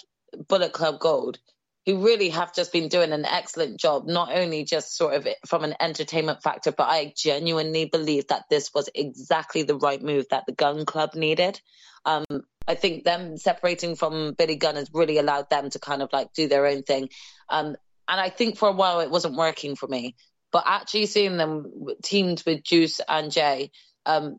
Bullet 0.48 0.72
Club 0.72 0.98
Gold, 1.00 1.38
who 1.86 2.04
really 2.04 2.30
have 2.30 2.52
just 2.52 2.72
been 2.72 2.88
doing 2.88 3.12
an 3.12 3.24
excellent 3.24 3.78
job, 3.78 4.06
not 4.06 4.32
only 4.34 4.64
just 4.64 4.96
sort 4.96 5.14
of 5.14 5.28
from 5.46 5.62
an 5.62 5.74
entertainment 5.80 6.42
factor, 6.42 6.72
but 6.72 6.88
I 6.88 7.14
genuinely 7.16 7.84
believe 7.84 8.26
that 8.28 8.44
this 8.50 8.74
was 8.74 8.90
exactly 8.92 9.62
the 9.62 9.76
right 9.76 10.02
move 10.02 10.26
that 10.30 10.44
the 10.46 10.52
Gunn 10.52 10.84
Club 10.84 11.14
needed. 11.14 11.60
Um, 12.04 12.24
I 12.66 12.74
think 12.74 13.04
them 13.04 13.36
separating 13.36 13.94
from 13.94 14.34
Billy 14.34 14.56
Gunn 14.56 14.74
has 14.74 14.90
really 14.92 15.18
allowed 15.18 15.48
them 15.48 15.70
to 15.70 15.78
kind 15.78 16.02
of 16.02 16.12
like 16.12 16.32
do 16.32 16.48
their 16.48 16.66
own 16.66 16.82
thing. 16.82 17.08
Um, 17.48 17.76
and 18.08 18.20
I 18.20 18.30
think 18.30 18.58
for 18.58 18.68
a 18.68 18.72
while 18.72 19.00
it 19.00 19.10
wasn't 19.10 19.36
working 19.36 19.76
for 19.76 19.86
me, 19.86 20.16
but 20.50 20.64
actually 20.66 21.06
seeing 21.06 21.36
them 21.36 21.70
teamed 22.02 22.42
with 22.44 22.64
Juice 22.64 23.00
and 23.08 23.30
Jay, 23.30 23.70
um, 24.06 24.38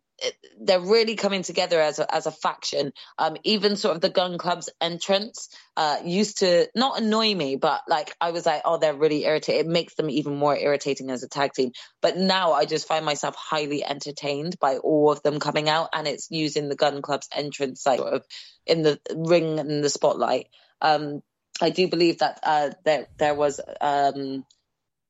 they're 0.60 0.80
really 0.80 1.16
coming 1.16 1.44
together 1.44 1.80
as 1.80 2.00
a, 2.00 2.14
as 2.14 2.26
a 2.26 2.32
faction. 2.32 2.92
Um, 3.18 3.38
even 3.44 3.76
sort 3.76 3.96
of 3.96 4.02
the 4.02 4.10
Gunn 4.10 4.38
Club's 4.38 4.70
entrance 4.82 5.50
uh, 5.76 5.98
used 6.04 6.40
to 6.40 6.68
not 6.76 7.00
annoy 7.00 7.36
me, 7.36 7.56
but 7.56 7.82
like 7.88 8.16
I 8.20 8.32
was 8.32 8.46
like, 8.46 8.62
oh, 8.66 8.78
they're 8.78 8.96
really 8.96 9.26
irritating. 9.26 9.62
It 9.62 9.72
makes 9.72 9.96
them 9.96 10.10
even 10.10 10.36
more 10.36 10.58
irritating 10.58 11.12
as 11.12 11.24
a 11.24 11.30
tag 11.30 11.54
team. 11.54 11.72
But 12.02 12.18
now 12.18 12.54
I 12.54 12.66
just 12.66 12.88
find 12.88 13.06
myself 13.06 13.36
highly 13.36 13.84
entertained 13.84 14.58
by 14.60 14.78
all 14.78 15.12
of 15.12 15.22
them 15.22 15.40
coming 15.40 15.70
out, 15.70 15.90
and 15.94 16.08
it's 16.08 16.30
using 16.32 16.70
the 16.70 16.76
Gunn 16.76 17.02
Club's 17.02 17.30
entrance 17.36 17.86
like 17.86 18.00
sort 18.00 18.14
of 18.14 18.26
in 18.66 18.84
the 18.84 19.00
ring 19.16 19.60
and 19.60 19.84
the 19.84 19.90
spotlight. 19.90 20.48
Um, 20.82 21.22
I 21.62 21.70
do 21.70 21.88
believe 21.88 22.20
that 22.20 22.40
uh, 22.44 22.72
there 22.86 23.08
there 23.18 23.36
was 23.36 23.60
um, 23.82 24.46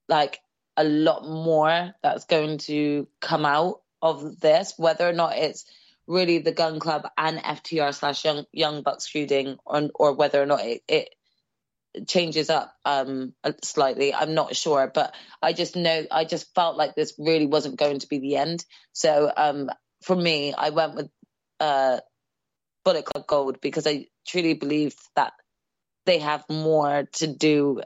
like 0.07 0.39
a 0.75 0.84
lot 0.84 1.27
more 1.27 1.93
that's 2.03 2.25
going 2.25 2.59
to 2.59 3.07
come 3.19 3.45
out 3.45 3.81
of 4.01 4.39
this, 4.39 4.73
whether 4.77 5.07
or 5.07 5.13
not 5.13 5.37
it's 5.37 5.65
really 6.07 6.39
the 6.39 6.51
Gunn 6.51 6.79
Club 6.79 7.07
and 7.17 7.37
FTR 7.39 7.93
slash 7.93 8.23
Young 8.23 8.45
Young 8.51 8.81
Bucks 8.83 9.07
feuding, 9.07 9.57
or, 9.65 9.89
or 9.95 10.13
whether 10.13 10.41
or 10.41 10.45
not 10.45 10.61
it, 10.63 10.81
it 10.87 11.09
changes 12.05 12.49
up 12.49 12.73
um 12.85 13.33
slightly 13.63 14.13
i'm 14.13 14.33
not 14.33 14.55
sure 14.55 14.91
but 14.93 15.15
i 15.41 15.53
just 15.53 15.75
know 15.75 16.05
i 16.11 16.25
just 16.25 16.53
felt 16.53 16.77
like 16.77 16.95
this 16.95 17.13
really 17.17 17.45
wasn't 17.45 17.77
going 17.77 17.99
to 17.99 18.07
be 18.07 18.19
the 18.19 18.35
end. 18.35 18.63
So 18.93 19.31
um 19.35 19.69
for 20.03 20.15
me 20.15 20.53
i 20.53 20.69
went 20.69 20.95
with 20.95 21.09
uh 21.59 21.99
bullet 22.83 23.05
club 23.05 23.25
gold 23.27 23.61
because 23.61 23.87
i 23.87 24.05
truly 24.27 24.53
believe 24.53 24.95
that 25.15 25.33
they 26.05 26.19
have 26.19 26.43
more 26.49 27.07
to 27.13 27.27
do 27.27 27.81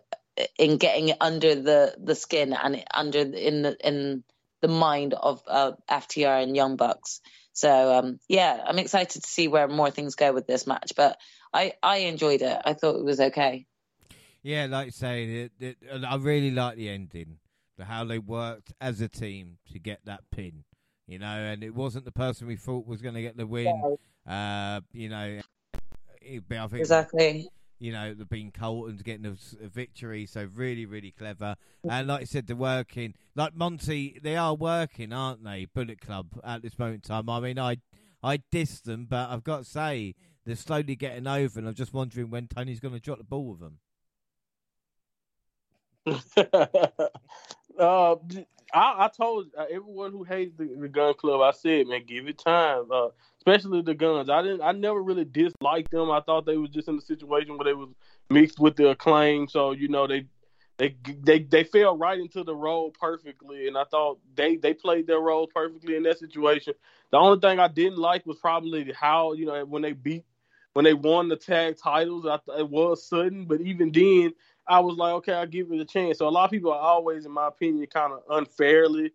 in 0.57 0.77
getting 0.77 1.11
under 1.21 1.55
the 1.55 1.95
the 2.01 2.15
skin 2.15 2.53
and 2.53 2.83
under 2.93 3.19
in 3.19 3.61
the 3.61 3.77
in 3.85 4.23
the 4.61 4.67
mind 4.67 5.13
of 5.13 5.41
uh, 5.47 5.71
FTR 5.89 6.43
and 6.43 6.55
Young 6.55 6.75
Bucks. 6.75 7.21
So 7.53 7.93
um, 7.93 8.19
yeah, 8.27 8.63
I'm 8.65 8.79
excited 8.79 9.23
to 9.23 9.29
see 9.29 9.47
where 9.47 9.67
more 9.67 9.91
things 9.91 10.15
go 10.15 10.31
with 10.31 10.47
this 10.47 10.65
match. 10.65 10.93
But 10.95 11.17
I 11.53 11.73
I 11.83 11.97
enjoyed 11.97 12.41
it. 12.41 12.57
I 12.63 12.73
thought 12.73 12.95
it 12.95 13.05
was 13.05 13.19
okay. 13.19 13.65
Yeah, 14.43 14.67
like 14.69 14.88
you 14.88 14.91
say, 14.91 15.23
it, 15.23 15.51
it, 15.59 15.77
I 16.07 16.15
really 16.15 16.49
like 16.49 16.75
the 16.75 16.89
ending, 16.89 17.38
the 17.77 17.85
how 17.85 18.05
they 18.05 18.17
worked 18.17 18.73
as 18.81 18.99
a 19.01 19.07
team 19.07 19.57
to 19.71 19.79
get 19.79 19.99
that 20.05 20.21
pin. 20.31 20.63
You 21.07 21.19
know, 21.19 21.27
and 21.27 21.63
it 21.63 21.75
wasn't 21.75 22.05
the 22.05 22.11
person 22.11 22.47
we 22.47 22.55
thought 22.55 22.88
was 22.88 23.01
going 23.01 23.15
to 23.15 23.21
get 23.21 23.38
the 23.38 23.45
win. 23.45 23.97
Yeah. 24.25 24.77
Uh, 24.77 24.81
you 24.93 25.09
know, 25.09 25.41
I 26.23 26.39
think 26.47 26.73
exactly 26.73 27.49
you 27.82 27.91
know, 27.91 28.14
the 28.14 28.26
being 28.26 28.52
Colten's 28.52 29.02
getting 29.02 29.26
a, 29.26 29.36
a, 29.64 29.68
victory. 29.68 30.28
So 30.28 30.48
really, 30.53 30.86
really 30.86 31.12
clever. 31.12 31.56
And 31.90 32.08
like 32.08 32.22
I 32.22 32.26
said, 32.26 32.45
they're 32.45 32.56
working. 32.56 33.16
Like 33.36 33.56
Monty, 33.56 34.20
they 34.22 34.38
are 34.38 34.53
working, 34.53 35.12
aren't 35.12 35.44
they? 35.44 35.66
Bullet 35.66 35.99
Club 35.99 36.28
at 36.44 36.62
this 36.62 36.78
moment 36.78 37.03
in 37.06 37.10
time. 37.10 37.28
I 37.28 37.40
mean, 37.40 37.58
I 37.58 37.78
I 38.24 38.38
diss 38.52 38.82
them, 38.82 39.08
but 39.10 39.32
I've 39.32 39.44
got 39.44 39.60
to 39.60 39.66
say 39.66 40.14
they're 40.45 40.56
slowly 40.56 40.95
getting 40.95 41.26
over, 41.26 41.58
and 41.58 41.68
I'm 41.68 41.74
just 41.74 41.94
wondering 41.94 42.30
when 42.30 42.48
Tony's 42.48 42.80
going 42.80 42.94
to 42.94 42.99
drop 42.99 43.18
the 43.18 43.24
ball 43.24 43.45
with 43.45 43.60
them. 43.60 43.80
uh, 47.80 48.16
I, 48.74 49.06
I, 49.06 49.10
told 49.16 49.48
uh, 49.58 49.66
everyone 49.72 50.12
who 50.12 50.24
hates 50.24 50.56
the, 50.58 50.66
the, 50.80 50.88
Gunn 50.88 51.14
Club, 51.14 51.41
I 51.41 51.52
said, 51.52 51.88
man, 51.88 52.02
give 52.08 52.28
it 52.28 52.40
time. 52.40 52.86
Uh, 52.91 53.10
especially 53.41 53.81
the 53.81 53.95
guns. 53.95 54.30
I 54.30 54.43
didn't. 54.43 54.61
I 54.61 54.72
never 54.72 55.01
really 55.01 55.26
disliked 55.26 55.91
them. 55.91 56.11
I 56.11 56.22
thought 56.22 56.45
they 56.45 56.57
was 56.57 56.69
just 56.69 56.88
in 56.88 56.97
a 56.97 57.01
situation 57.01 57.57
where 57.57 57.65
they 57.65 57.73
was 57.73 57.89
mixed 58.30 58.59
with 58.59 58.76
the 58.76 58.89
acclaim. 58.89 59.47
So 59.47 59.72
you 59.72 59.88
know 59.88 60.05
they 60.05 60.26
they 60.77 60.95
they 61.23 61.39
they 61.39 61.63
fell 61.63 61.97
right 61.97 62.19
into 62.19 62.43
the 62.43 62.55
role 62.55 62.91
perfectly, 62.91 63.68
and 63.68 63.77
I 63.77 63.84
thought 63.85 64.19
they 64.35 64.57
they 64.57 64.76
played 64.76 65.07
their 65.07 65.19
role 65.19 65.47
perfectly 65.47 65.95
in 65.95 66.03
that 66.03 66.19
situation. 66.19 66.73
The 67.11 67.18
only 67.18 67.39
thing 67.39 67.59
I 67.59 67.68
didn't 67.68 67.97
like 67.97 68.26
was 68.27 68.38
probably 68.38 68.91
how 68.93 69.34
you 69.34 69.47
know 69.47 69.65
when 69.65 69.81
they 69.81 69.93
beat 69.93 70.26
when 70.73 70.85
they 70.85 70.93
won 70.93 71.27
the 71.27 71.35
tag 71.35 71.77
titles. 71.77 72.27
I 72.27 72.38
it 72.59 72.69
was 72.69 73.07
sudden, 73.07 73.45
but 73.45 73.61
even 73.61 73.91
then. 73.91 74.34
I 74.68 74.80
was 74.80 74.95
like, 74.95 75.13
okay, 75.13 75.34
I'll 75.34 75.47
give 75.47 75.72
it 75.72 75.81
a 75.81 75.85
chance. 75.85 76.19
So 76.19 76.27
a 76.27 76.30
lot 76.30 76.45
of 76.45 76.51
people 76.51 76.72
are 76.72 76.80
always, 76.80 77.26
in 77.26 77.31
my 77.31 77.47
opinion, 77.47 77.85
kind 77.88 78.13
of 78.13 78.22
unfairly 78.30 79.11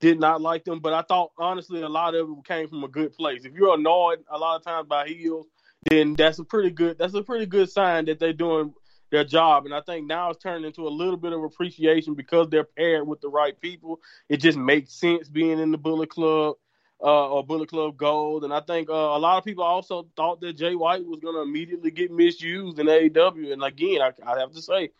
did 0.00 0.18
not 0.18 0.40
like 0.40 0.64
them, 0.64 0.80
but 0.80 0.92
I 0.92 1.02
thought 1.02 1.32
honestly 1.38 1.82
a 1.82 1.88
lot 1.88 2.14
of 2.14 2.28
it 2.28 2.44
came 2.44 2.68
from 2.68 2.84
a 2.84 2.88
good 2.88 3.12
place. 3.12 3.44
If 3.44 3.54
you're 3.54 3.74
annoyed 3.74 4.24
a 4.30 4.38
lot 4.38 4.56
of 4.56 4.64
times 4.64 4.88
by 4.88 5.06
heels, 5.08 5.46
then 5.88 6.14
that's 6.14 6.38
a 6.38 6.44
pretty 6.44 6.70
good 6.70 6.98
that's 6.98 7.14
a 7.14 7.22
pretty 7.22 7.46
good 7.46 7.70
sign 7.70 8.06
that 8.06 8.18
they're 8.18 8.32
doing 8.32 8.74
their 9.10 9.24
job. 9.24 9.66
And 9.66 9.74
I 9.74 9.80
think 9.80 10.06
now 10.06 10.30
it's 10.30 10.42
turned 10.42 10.64
into 10.64 10.86
a 10.86 10.88
little 10.88 11.16
bit 11.16 11.32
of 11.32 11.42
appreciation 11.42 12.14
because 12.14 12.48
they're 12.48 12.64
paired 12.64 13.06
with 13.06 13.20
the 13.20 13.28
right 13.28 13.58
people. 13.60 14.00
It 14.28 14.38
just 14.38 14.58
makes 14.58 14.92
sense 14.92 15.28
being 15.28 15.58
in 15.58 15.70
the 15.70 15.78
Bullet 15.78 16.10
Club 16.10 16.56
uh, 17.02 17.28
or 17.28 17.44
Bullet 17.44 17.68
Club 17.68 17.96
Gold. 17.96 18.44
And 18.44 18.52
I 18.52 18.60
think 18.60 18.88
uh, 18.88 18.92
a 18.92 19.18
lot 19.18 19.38
of 19.38 19.44
people 19.44 19.64
also 19.64 20.06
thought 20.16 20.40
that 20.40 20.56
Jay 20.56 20.74
White 20.74 21.04
was 21.04 21.20
going 21.20 21.34
to 21.34 21.42
immediately 21.42 21.90
get 21.90 22.10
misused 22.10 22.78
in 22.78 22.86
AEW. 22.86 23.52
And 23.52 23.64
again, 23.64 24.00
I, 24.00 24.12
I 24.24 24.38
have 24.38 24.52
to 24.52 24.62
say, 24.62 24.90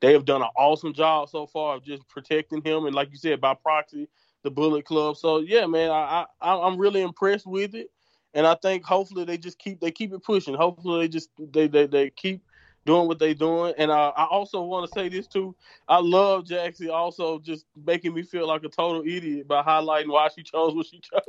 they 0.00 0.12
have 0.12 0.24
done 0.24 0.42
an 0.42 0.48
awesome 0.56 0.94
job 0.94 1.28
so 1.28 1.46
far 1.46 1.76
of 1.76 1.84
just 1.84 2.06
protecting 2.08 2.62
him. 2.62 2.86
And 2.86 2.94
like 2.94 3.10
you 3.10 3.18
said, 3.18 3.40
by 3.40 3.54
proxy, 3.54 4.08
the 4.42 4.50
Bullet 4.50 4.84
Club. 4.84 5.16
So 5.16 5.38
yeah, 5.38 5.66
man, 5.66 5.90
I, 5.90 6.26
I 6.40 6.54
I'm 6.54 6.78
really 6.78 7.02
impressed 7.02 7.46
with 7.46 7.74
it, 7.74 7.90
and 8.34 8.46
I 8.46 8.54
think 8.54 8.84
hopefully 8.84 9.24
they 9.24 9.38
just 9.38 9.58
keep 9.58 9.80
they 9.80 9.90
keep 9.90 10.12
it 10.12 10.22
pushing. 10.22 10.54
Hopefully 10.54 11.00
they 11.00 11.08
just 11.08 11.30
they 11.38 11.66
they, 11.66 11.86
they 11.86 12.10
keep 12.10 12.42
doing 12.88 13.06
what 13.06 13.18
they're 13.18 13.34
doing. 13.34 13.74
And 13.76 13.92
I, 13.92 14.08
I 14.16 14.24
also 14.24 14.62
want 14.62 14.90
to 14.90 14.98
say 14.98 15.10
this 15.10 15.26
too. 15.26 15.54
I 15.88 16.00
love 16.00 16.44
Jaxie 16.44 16.90
also 16.90 17.38
just 17.38 17.66
making 17.86 18.14
me 18.14 18.22
feel 18.22 18.48
like 18.48 18.64
a 18.64 18.68
total 18.68 19.02
idiot 19.02 19.46
by 19.46 19.62
highlighting 19.62 20.08
why 20.08 20.28
she 20.34 20.42
chose 20.42 20.74
what 20.74 20.86
she 20.86 21.00
chose. 21.12 21.20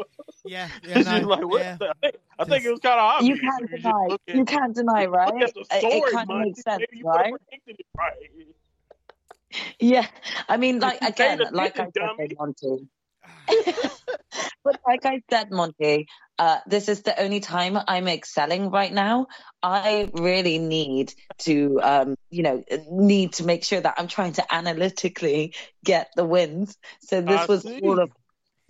Yeah, 0.45 0.69
yeah. 0.88 1.02
no, 1.02 1.27
like, 1.27 1.64
yeah. 1.64 1.77
I, 1.81 1.94
think, 2.02 2.15
I 2.40 2.45
think 2.45 2.65
it 2.65 2.72
was 2.72 2.80
kind 2.80 2.99
of 2.99 3.06
obvious. 3.06 3.38
You 3.38 3.49
can't 3.49 3.69
deny. 3.69 4.07
You, 4.07 4.18
you 4.40 4.45
can't 4.45 4.73
deny, 4.76 5.06
right? 5.06 5.49
Story, 5.49 5.65
it, 5.81 6.11
kind 6.14 6.31
of 6.31 6.40
makes 6.40 6.64
sense, 6.64 6.84
right? 7.03 7.34
right? 7.98 8.14
Yeah, 9.80 10.06
I 10.48 10.57
mean, 10.57 10.80
like 10.80 11.02
again, 11.02 11.41
like 11.52 11.80
I 11.80 11.88
said, 11.91 12.34
Monty. 12.38 12.88
but 14.64 14.76
like 14.88 15.06
I 15.06 15.22
said, 15.30 15.52
Monty, 15.52 16.08
uh, 16.38 16.60
this 16.68 16.90
is 16.90 17.02
the 17.04 17.20
only 17.22 17.40
time 17.40 17.78
I'm 17.88 18.08
excelling 18.08 18.70
right 18.70 18.94
now. 18.94 19.28
I 19.64 20.10
really 20.14 20.60
need 20.60 21.14
to, 21.40 21.80
um, 21.82 22.16
you 22.30 22.44
know, 22.44 22.64
need 22.92 23.34
to 23.34 23.46
make 23.46 23.64
sure 23.64 23.82
that 23.82 23.96
I'm 23.98 24.08
trying 24.08 24.34
to 24.34 24.54
analytically 24.54 25.54
get 25.84 26.10
the 26.16 26.26
wins. 26.26 26.78
So 27.02 27.22
this 27.22 27.42
I 27.42 27.46
was 27.48 27.64
see. 27.64 27.80
all 27.82 28.00
of 28.00 28.12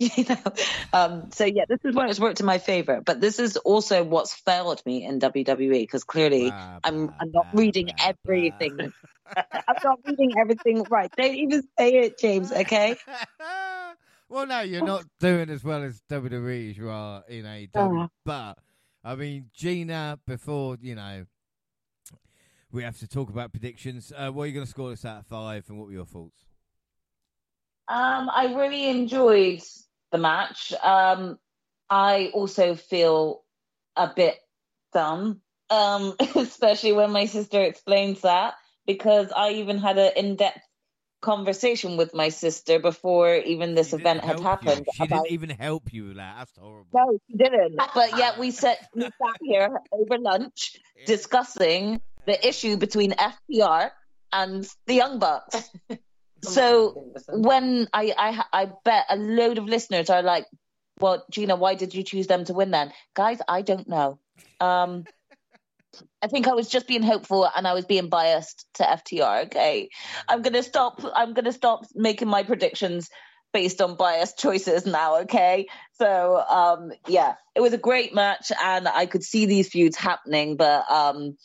you 0.00 0.24
know 0.24 0.52
um, 0.94 1.30
so 1.30 1.44
yeah 1.44 1.64
this 1.68 1.78
is 1.84 1.94
where 1.94 2.06
it's 2.06 2.18
worked 2.18 2.40
in 2.40 2.46
my 2.46 2.56
favor 2.56 3.02
but 3.04 3.20
this 3.20 3.38
is 3.38 3.58
also 3.58 4.02
what's 4.02 4.32
failed 4.32 4.80
me 4.86 5.04
in 5.04 5.20
wwe 5.20 5.82
because 5.82 6.04
clearly 6.04 6.54
i'm 6.84 7.10
i'm 7.20 7.30
not 7.32 7.46
reading 7.52 7.90
everything 8.02 8.92
i'm 9.36 9.76
not 9.84 9.98
reading 10.06 10.32
everything 10.40 10.82
right 10.88 11.10
don't 11.18 11.34
even 11.34 11.62
say 11.78 11.96
it 11.96 12.18
james 12.18 12.50
okay 12.50 12.96
well, 14.30 14.46
no, 14.46 14.60
you're 14.60 14.84
not 14.84 15.04
doing 15.20 15.50
as 15.50 15.62
well 15.64 15.82
as 15.82 16.00
WWE 16.08 16.70
as 16.70 16.78
you 16.78 16.88
are 16.88 17.24
in 17.28 17.44
AEW. 17.44 17.68
Oh. 17.74 18.08
But 18.24 18.58
I 19.04 19.16
mean, 19.16 19.50
Gina, 19.52 20.18
before 20.26 20.78
you 20.80 20.94
know, 20.94 21.26
we 22.70 22.84
have 22.84 22.98
to 23.00 23.08
talk 23.08 23.28
about 23.28 23.52
predictions. 23.52 24.12
Uh, 24.16 24.30
what 24.30 24.44
are 24.44 24.46
you 24.46 24.54
going 24.54 24.64
to 24.64 24.70
score 24.70 24.90
this 24.90 25.04
out 25.04 25.18
of 25.18 25.26
five, 25.26 25.68
and 25.68 25.78
what 25.78 25.88
were 25.88 25.92
your 25.92 26.06
thoughts? 26.06 26.44
Um, 27.88 28.30
I 28.32 28.54
really 28.56 28.88
enjoyed 28.88 29.62
the 30.12 30.18
match. 30.18 30.72
Um, 30.80 31.38
I 31.90 32.30
also 32.32 32.76
feel 32.76 33.42
a 33.96 34.12
bit 34.14 34.36
dumb, 34.92 35.40
um, 35.70 36.14
especially 36.36 36.92
when 36.92 37.10
my 37.10 37.26
sister 37.26 37.60
explains 37.60 38.20
that, 38.20 38.54
because 38.86 39.32
I 39.36 39.54
even 39.54 39.78
had 39.78 39.98
an 39.98 40.12
in-depth 40.16 40.60
conversation 41.20 41.96
with 41.96 42.14
my 42.14 42.30
sister 42.30 42.78
before 42.78 43.34
even 43.34 43.74
this 43.74 43.92
event 43.92 44.24
had 44.24 44.40
happened. 44.40 44.86
You. 44.86 44.92
She 44.94 45.04
about... 45.04 45.24
didn't 45.24 45.32
even 45.32 45.50
help 45.50 45.92
you 45.92 46.08
with 46.08 46.16
that. 46.16 46.34
That's 46.38 46.56
horrible. 46.56 46.86
No, 46.92 47.18
she 47.28 47.36
didn't. 47.36 47.76
But 47.94 48.16
yet 48.16 48.38
we 48.38 48.50
sat, 48.50 48.78
we 48.94 49.02
sat 49.02 49.36
here 49.42 49.80
over 49.92 50.18
lunch 50.18 50.76
yeah. 50.96 51.06
discussing 51.06 52.00
the 52.26 52.46
issue 52.46 52.76
between 52.76 53.12
FTR 53.12 53.90
and 54.32 54.66
the 54.86 54.94
Young 54.94 55.18
Bucks. 55.18 55.70
so 56.42 57.12
when 57.28 57.88
I, 57.92 58.14
I 58.16 58.44
I 58.62 58.72
bet 58.84 59.06
a 59.10 59.16
load 59.16 59.58
of 59.58 59.66
listeners 59.66 60.08
are 60.08 60.22
like, 60.22 60.46
"Well, 60.98 61.24
Gina, 61.30 61.56
why 61.56 61.74
did 61.74 61.94
you 61.94 62.02
choose 62.02 62.26
them 62.26 62.44
to 62.46 62.54
win 62.54 62.70
then?" 62.70 62.92
Guys, 63.14 63.38
I 63.46 63.62
don't 63.62 63.88
know. 63.88 64.18
Um, 64.58 65.04
I 66.22 66.28
think 66.28 66.48
I 66.48 66.54
was 66.54 66.68
just 66.68 66.86
being 66.86 67.02
hopeful 67.02 67.48
and 67.56 67.66
I 67.66 67.72
was 67.72 67.84
being 67.84 68.08
biased 68.08 68.66
to 68.74 68.84
FTR. 68.84 69.46
Okay, 69.46 69.88
I'm 70.28 70.42
gonna 70.42 70.62
stop. 70.62 71.02
I'm 71.14 71.34
gonna 71.34 71.52
stop 71.52 71.84
making 71.94 72.28
my 72.28 72.42
predictions 72.42 73.08
based 73.52 73.80
on 73.80 73.96
biased 73.96 74.38
choices 74.38 74.86
now. 74.86 75.20
Okay, 75.20 75.66
so 75.94 76.42
um, 76.48 76.92
yeah, 77.08 77.34
it 77.54 77.60
was 77.60 77.72
a 77.72 77.78
great 77.78 78.14
match 78.14 78.52
and 78.62 78.86
I 78.86 79.06
could 79.06 79.24
see 79.24 79.46
these 79.46 79.68
feuds 79.68 79.96
happening, 79.96 80.56
but 80.56 80.90
um, 80.90 81.36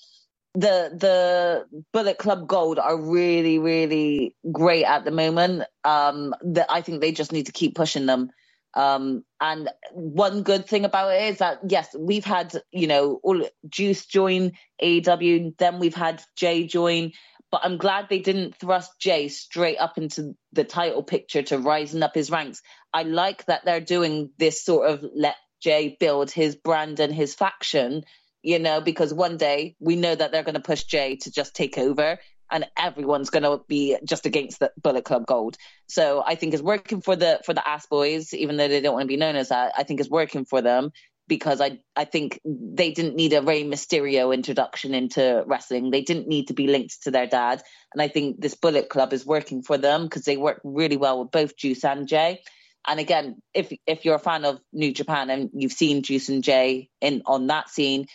the 0.53 0.91
the 0.93 1.65
Bullet 1.91 2.17
Club 2.17 2.47
Gold 2.47 2.79
are 2.79 2.97
really 2.97 3.59
really 3.59 4.35
great 4.51 4.85
at 4.85 5.05
the 5.05 5.11
moment. 5.11 5.63
Um, 5.83 6.33
that 6.43 6.67
I 6.69 6.81
think 6.81 7.01
they 7.01 7.11
just 7.11 7.31
need 7.31 7.47
to 7.47 7.51
keep 7.51 7.75
pushing 7.75 8.05
them. 8.05 8.29
Um, 8.75 9.23
and 9.39 9.69
one 9.93 10.43
good 10.43 10.67
thing 10.67 10.83
about 10.83 11.13
it 11.13 11.23
is 11.23 11.37
that 11.37 11.59
yes, 11.67 11.95
we've 11.97 12.25
had 12.25 12.61
you 12.71 12.87
know 12.87 13.19
all 13.23 13.47
Juice 13.69 14.05
join 14.05 14.53
AEW, 14.83 15.57
then 15.57 15.79
we've 15.79 15.95
had 15.95 16.21
Jay 16.35 16.67
join, 16.67 17.13
but 17.51 17.61
I'm 17.63 17.77
glad 17.77 18.07
they 18.09 18.19
didn't 18.19 18.57
thrust 18.57 18.99
Jay 18.99 19.29
straight 19.29 19.77
up 19.77 19.97
into 19.97 20.35
the 20.51 20.65
title 20.65 21.03
picture 21.03 21.41
to 21.43 21.57
rising 21.57 22.03
up 22.03 22.13
his 22.13 22.29
ranks. 22.29 22.61
I 22.93 23.03
like 23.03 23.45
that 23.45 23.63
they're 23.63 23.79
doing 23.79 24.31
this 24.37 24.63
sort 24.63 24.89
of 24.89 25.05
let 25.15 25.35
Jay 25.61 25.95
build 25.99 26.31
his 26.31 26.55
brand 26.55 26.99
and 26.99 27.13
his 27.13 27.33
faction, 27.33 28.03
you 28.43 28.59
know, 28.59 28.81
because 28.81 29.13
one 29.13 29.37
day 29.37 29.75
we 29.79 29.95
know 29.95 30.13
that 30.13 30.31
they're 30.31 30.43
going 30.43 30.55
to 30.55 30.59
push 30.59 30.83
Jay 30.83 31.15
to 31.17 31.31
just 31.31 31.55
take 31.55 31.77
over 31.77 32.19
and 32.51 32.65
everyone's 32.77 33.29
going 33.29 33.43
to 33.43 33.61
be 33.67 33.97
just 34.03 34.25
against 34.25 34.59
the 34.59 34.71
Bullet 34.81 35.05
Club 35.05 35.25
Gold. 35.25 35.57
So 35.87 36.23
I 36.25 36.35
think 36.35 36.53
it's 36.53 36.63
working 36.63 37.01
for 37.01 37.15
the 37.15 37.41
for 37.45 37.53
the 37.53 37.67
Ass 37.67 37.85
Boys, 37.87 38.33
even 38.33 38.57
though 38.57 38.67
they 38.67 38.81
don't 38.81 38.93
want 38.93 39.03
to 39.03 39.07
be 39.07 39.17
known 39.17 39.35
as 39.35 39.49
that. 39.49 39.73
I 39.77 39.83
think 39.83 39.99
it's 39.99 40.09
working 40.09 40.45
for 40.45 40.61
them 40.61 40.91
because 41.27 41.61
I 41.61 41.79
I 41.95 42.05
think 42.05 42.39
they 42.45 42.91
didn't 42.91 43.15
need 43.15 43.33
a 43.33 43.41
Rey 43.41 43.63
Mysterio 43.63 44.33
introduction 44.33 44.93
into 44.93 45.43
wrestling. 45.47 45.91
They 45.91 46.01
didn't 46.01 46.27
need 46.27 46.47
to 46.47 46.53
be 46.53 46.67
linked 46.67 47.03
to 47.03 47.11
their 47.11 47.27
dad, 47.27 47.63
and 47.93 48.01
I 48.01 48.07
think 48.07 48.39
this 48.39 48.55
Bullet 48.55 48.89
Club 48.89 49.13
is 49.13 49.25
working 49.25 49.61
for 49.61 49.77
them 49.77 50.03
because 50.03 50.23
they 50.23 50.37
work 50.37 50.61
really 50.63 50.97
well 50.97 51.21
with 51.21 51.31
both 51.31 51.57
Juice 51.57 51.83
and 51.83 52.07
Jay. 52.07 52.41
And 52.87 52.99
again, 52.99 53.41
if 53.53 53.71
if 53.87 54.05
you're 54.05 54.15
a 54.15 54.19
fan 54.19 54.45
of 54.45 54.59
New 54.71 54.93
Japan 54.93 55.29
and 55.29 55.49
you've 55.53 55.71
seen 55.71 56.03
Juice 56.03 56.29
and 56.29 56.43
Jay 56.43 56.89
in 57.01 57.23
on 57.25 57.47
that 57.47 57.69
scene, 57.69 58.05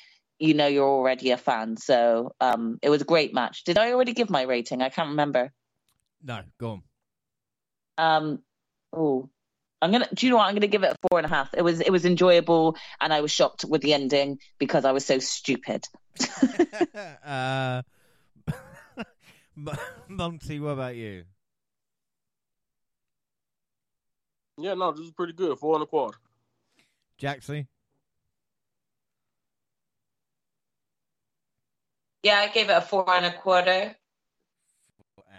you 0.41 0.55
know 0.55 0.67
you're 0.67 0.89
already 0.89 1.31
a 1.31 1.37
fan. 1.37 1.77
So 1.77 2.35
um, 2.41 2.79
it 2.83 2.91
was 2.91 3.03
a 3.03 3.05
great 3.05 3.33
match. 3.33 3.63
Did 3.65 3.79
I 3.79 3.93
already 3.93 4.13
give 4.13 4.31
my 4.31 4.43
rating? 4.43 4.83
I 4.83 4.89
can't 4.89 5.11
remember. 5.11 5.53
No, 6.25 6.41
go 6.59 6.71
on. 6.71 6.83
Um, 7.99 8.43
oh, 8.93 9.29
I'm 9.81 9.93
gonna. 9.93 10.09
Do 10.13 10.27
you 10.27 10.31
know 10.31 10.39
what? 10.39 10.49
I'm 10.49 10.55
gonna 10.55 10.67
give 10.67 10.83
it 10.83 10.93
a 10.93 11.09
four 11.09 11.19
and 11.19 11.27
a 11.27 11.29
half. 11.29 11.55
It 11.55 11.63
was 11.63 11.81
it 11.81 11.91
was 11.91 12.05
enjoyable, 12.05 12.77
and 13.01 13.13
I 13.13 13.21
was 13.21 13.31
shocked 13.31 13.65
with 13.65 13.83
the 13.83 13.95
ending 13.95 14.39
because 14.59 14.85
I 14.85 14.93
was 14.93 15.05
so 15.05 15.19
stupid. 15.19 15.87
uh, 17.25 17.83
Monty, 20.09 20.61
what 20.61 20.71
about 20.71 20.97
you? 20.97 21.25
Yeah, 24.59 24.75
no, 24.75 24.93
this 24.93 25.07
is 25.07 25.13
pretty 25.13 25.33
good. 25.33 25.59
Four 25.59 25.75
and 25.75 25.85
a 25.85 25.87
quarter. 25.87 26.19
Jaxie? 27.21 27.67
Yeah, 32.23 32.39
I 32.41 32.49
gave 32.49 32.69
it 32.69 32.73
a 32.73 32.81
four 32.81 33.09
and 33.09 33.27
a 33.27 33.33
quarter. 33.33 33.97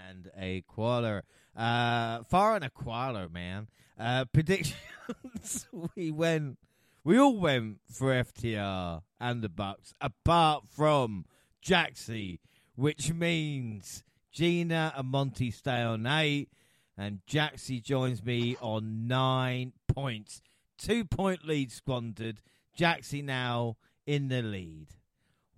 And 0.09 0.31
a 0.37 0.61
quarter. 0.61 1.23
Uh, 1.55 2.23
four 2.23 2.55
and 2.55 2.65
a 2.65 2.69
quarter, 2.69 3.29
man. 3.29 3.67
Uh, 3.99 4.25
predictions. 4.33 5.67
we 5.95 6.11
went. 6.11 6.57
We 7.03 7.17
all 7.17 7.37
went 7.37 7.79
for 7.91 8.11
FTR 8.11 9.01
and 9.19 9.41
the 9.41 9.49
Bucks, 9.49 9.95
apart 9.99 10.65
from 10.69 11.25
Jaxie, 11.65 12.39
which 12.75 13.11
means 13.11 14.03
Gina 14.31 14.93
and 14.95 15.07
Monty 15.07 15.49
stay 15.49 15.81
on 15.81 16.05
eight, 16.05 16.49
and 16.95 17.21
Jaxie 17.27 17.83
joins 17.83 18.23
me 18.23 18.55
on 18.61 19.07
nine 19.07 19.73
points. 19.87 20.41
Two 20.77 21.05
point 21.05 21.45
lead 21.45 21.71
squandered. 21.71 22.41
Jaxie 22.77 23.23
now 23.23 23.77
in 24.05 24.27
the 24.29 24.41
lead. 24.41 24.87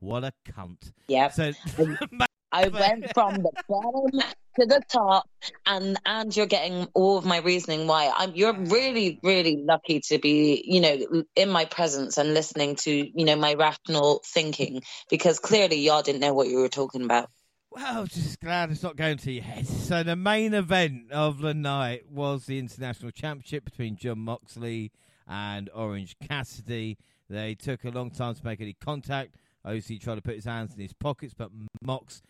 What 0.04 0.26
a 0.26 0.34
cunt. 0.46 0.92
Yeah. 1.08 1.30
So 1.30 1.54
I 2.52 2.68
went 2.68 3.14
from 3.14 3.36
the 3.36 3.52
bottom 3.70 4.20
to 4.60 4.66
the 4.66 4.82
top, 4.90 5.30
and 5.66 5.98
and 6.06 6.36
you're 6.36 6.46
getting 6.46 6.90
all 6.94 7.18
of 7.18 7.26
my 7.26 7.38
reasoning 7.38 7.88
why. 7.88 8.12
I'm 8.14 8.36
you're 8.36 8.54
really 8.54 9.22
really 9.24 9.64
lucky 9.66 10.02
to 10.10 10.20
be 10.20 10.62
you 10.68 10.82
know 10.82 11.24
in 11.38 11.50
my 11.50 11.64
presence 11.64 12.18
and 12.18 12.34
listening 12.34 12.76
to 12.78 12.92
you 12.92 13.26
know 13.26 13.38
my 13.38 13.54
rational 13.54 14.22
thinking 14.26 14.84
because 15.10 15.40
clearly 15.40 15.78
y'all 15.78 16.02
didn't 16.02 16.20
know 16.20 16.34
what 16.34 16.50
you 16.50 16.58
were 16.58 16.68
talking 16.68 17.04
about. 17.04 17.30
Well, 17.72 18.06
just 18.06 18.42
glad 18.42 18.72
it's 18.72 18.84
not 18.84 18.98
going 18.98 19.18
to 19.20 19.32
your 19.32 19.44
head. 19.44 19.66
So 19.66 20.04
the 20.04 20.18
main 20.18 20.54
event 20.54 21.14
of 21.14 21.40
the 21.40 21.54
night 21.54 22.12
was 22.12 22.46
the 22.46 22.60
international 22.60 23.12
championship 23.12 23.64
between 23.64 23.96
Jon 23.96 24.20
Moxley 24.20 24.92
and 25.30 25.70
Orange 25.74 26.18
Cassidy. 26.28 26.98
They 27.30 27.56
took 27.56 27.86
a 27.86 27.90
long 27.90 28.12
time 28.12 28.36
to 28.36 28.46
make 28.46 28.60
any 28.60 28.74
contact. 28.74 29.36
OC 29.66 30.00
tried 30.02 30.16
to 30.16 30.22
put 30.22 30.36
his 30.36 30.46
hands 30.46 30.74
in 30.74 30.82
his 30.82 30.94
pockets, 30.94 31.34
but 31.34 31.50
Mox 31.82 32.22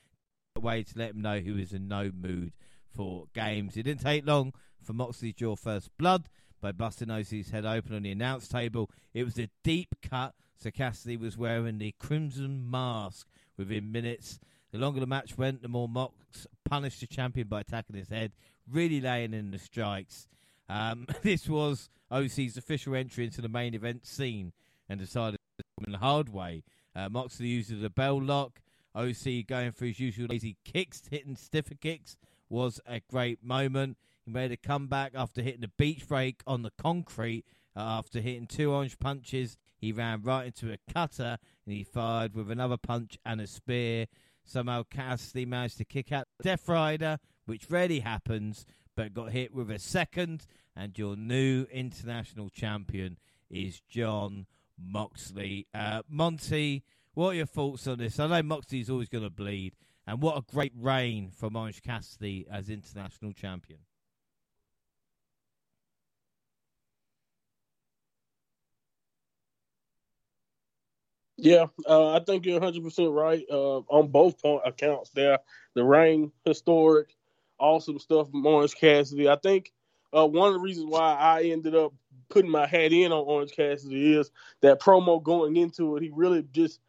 way 0.60 0.84
to 0.84 0.98
let 0.98 1.12
him 1.12 1.22
know 1.22 1.40
he 1.40 1.52
was 1.52 1.74
in 1.74 1.88
no 1.88 2.12
mood 2.14 2.54
for 2.96 3.26
games. 3.34 3.76
It 3.76 3.84
didn't 3.84 4.02
take 4.02 4.26
long 4.26 4.54
for 4.82 4.94
Moxley 4.94 5.34
to 5.34 5.38
draw 5.38 5.56
first 5.56 5.90
blood 5.98 6.30
by 6.62 6.72
busting 6.72 7.12
OC's 7.12 7.50
head 7.50 7.66
open 7.66 7.96
on 7.96 8.04
the 8.04 8.12
announce 8.12 8.48
table. 8.48 8.90
It 9.14 9.24
was 9.24 9.38
a 9.38 9.50
deep 9.64 9.96
cut, 10.02 10.34
so 10.56 10.72
Cassidy 10.72 11.18
was 11.18 11.38
wearing 11.38 11.78
the 11.78 11.94
crimson 12.00 12.70
mask 12.70 13.28
within 13.58 13.92
minutes. 13.92 14.40
The 14.72 14.78
longer 14.78 15.00
the 15.00 15.08
match 15.08 15.38
went, 15.38 15.62
the 15.62 15.68
more 15.68 15.90
Mox 15.90 16.48
punished 16.66 17.02
the 17.02 17.08
champion 17.08 17.48
by 17.48 17.62
attacking 17.62 17.96
his 17.96 18.10
head, 18.10 18.32
really 18.70 19.02
laying 19.02 19.34
in 19.34 19.52
the 19.52 19.60
strikes. 19.60 20.28
Um, 20.70 21.06
this 21.22 21.48
was 21.50 21.90
OC's 22.10 22.58
official 22.58 22.96
entry 22.96 23.26
into 23.26 23.42
the 23.42 23.50
main 23.50 23.74
event 23.74 24.06
scene 24.06 24.54
and 24.88 25.00
decided 25.00 25.38
the 25.86 25.98
hard 25.98 26.30
way. 26.30 26.64
Uh, 26.96 27.10
Moxley 27.10 27.48
uses 27.48 27.82
the 27.82 27.90
bell 27.90 28.22
lock. 28.22 28.60
OC 28.96 29.48
going 29.48 29.72
for 29.72 29.86
his 29.86 30.00
usual 30.00 30.28
lazy 30.30 30.56
kicks, 30.64 31.02
hitting 31.10 31.36
stiffer 31.36 31.74
kicks 31.76 32.16
was 32.50 32.80
a 32.86 33.02
great 33.10 33.44
moment. 33.44 33.98
He 34.24 34.32
made 34.32 34.52
a 34.52 34.58
comeback 34.58 35.14
after 35.16 35.42
hitting 35.42 35.62
the 35.62 35.72
beach 35.78 36.08
break 36.08 36.42
on 36.46 36.62
the 36.62 36.72
concrete. 36.80 37.46
Uh, 37.76 37.80
after 37.80 38.22
hitting 38.22 38.46
two 38.46 38.72
orange 38.72 39.00
punches, 39.00 39.58
he 39.76 39.92
ran 39.92 40.22
right 40.22 40.46
into 40.46 40.72
a 40.72 40.78
cutter 40.94 41.40
and 41.66 41.76
he 41.76 41.84
fired 41.84 42.36
with 42.36 42.52
another 42.52 42.78
punch 42.78 43.18
and 43.26 43.42
a 43.42 43.48
spear. 43.48 44.06
Somehow 44.46 44.84
Cassidy 44.84 45.46
managed 45.46 45.78
to 45.80 45.86
kick 45.86 46.12
out 46.12 46.28
Death 46.42 46.70
Rider, 46.70 47.18
which 47.46 47.70
rarely 47.70 48.02
happens, 48.02 48.66
but 48.96 49.14
got 49.14 49.32
hit 49.32 49.54
with 49.54 49.72
a 49.72 49.80
second. 49.80 50.46
And 50.76 50.98
your 50.98 51.16
new 51.16 51.66
international 51.72 52.50
champion 52.50 53.18
is 53.50 53.82
Jon 53.90 54.46
Moxley. 54.80 55.68
Uh, 55.74 56.02
Monty, 56.10 56.84
what 57.14 57.30
are 57.30 57.36
your 57.36 57.46
thoughts 57.46 57.88
on 57.88 57.98
this? 58.00 58.20
I 58.20 58.28
know 58.28 58.44
Moxley's 58.44 58.90
always 58.90 59.10
going 59.10 59.24
to 59.24 59.30
bleed, 59.30 59.76
and 60.08 60.22
what 60.22 60.38
a 60.38 60.42
great 60.42 60.74
reign 60.76 61.32
from 61.32 61.56
Orange 61.56 61.82
Cassidy 61.82 62.46
as 62.52 62.70
international 62.70 63.34
champion. 63.34 63.80
Yeah, 71.38 71.66
uh, 71.88 72.14
I 72.14 72.20
think 72.20 72.46
you're 72.46 72.60
100 72.60 72.84
percent 72.84 73.12
right 73.12 73.44
uh, 73.52 73.80
on 73.90 74.08
both 74.08 74.42
point 74.42 74.62
accounts. 74.66 75.10
There, 75.10 75.40
the 75.76 75.84
reign, 75.84 76.32
historic, 76.46 77.16
awesome 77.60 78.00
stuff 78.00 78.30
from 78.30 78.46
Orange 78.46 78.76
Cassidy. 78.76 79.28
I 79.28 79.38
think 79.38 79.72
uh, 80.16 80.28
one 80.28 80.50
of 80.50 80.54
the 80.54 80.60
reasons 80.60 80.88
why 80.88 81.14
I 81.14 81.44
ended 81.44 81.76
up 81.76 81.94
putting 82.30 82.52
my 82.52 82.66
hat 82.66 82.92
in 82.92 83.12
on 83.12 83.26
Orange 83.26 83.52
Cassidy 83.52 84.18
is 84.18 84.32
that 84.62 84.80
promo 84.80 85.22
going 85.22 85.56
into 85.58 85.96
it. 85.98 86.04
He 86.04 86.10
really 86.14 86.44
just 86.52 86.80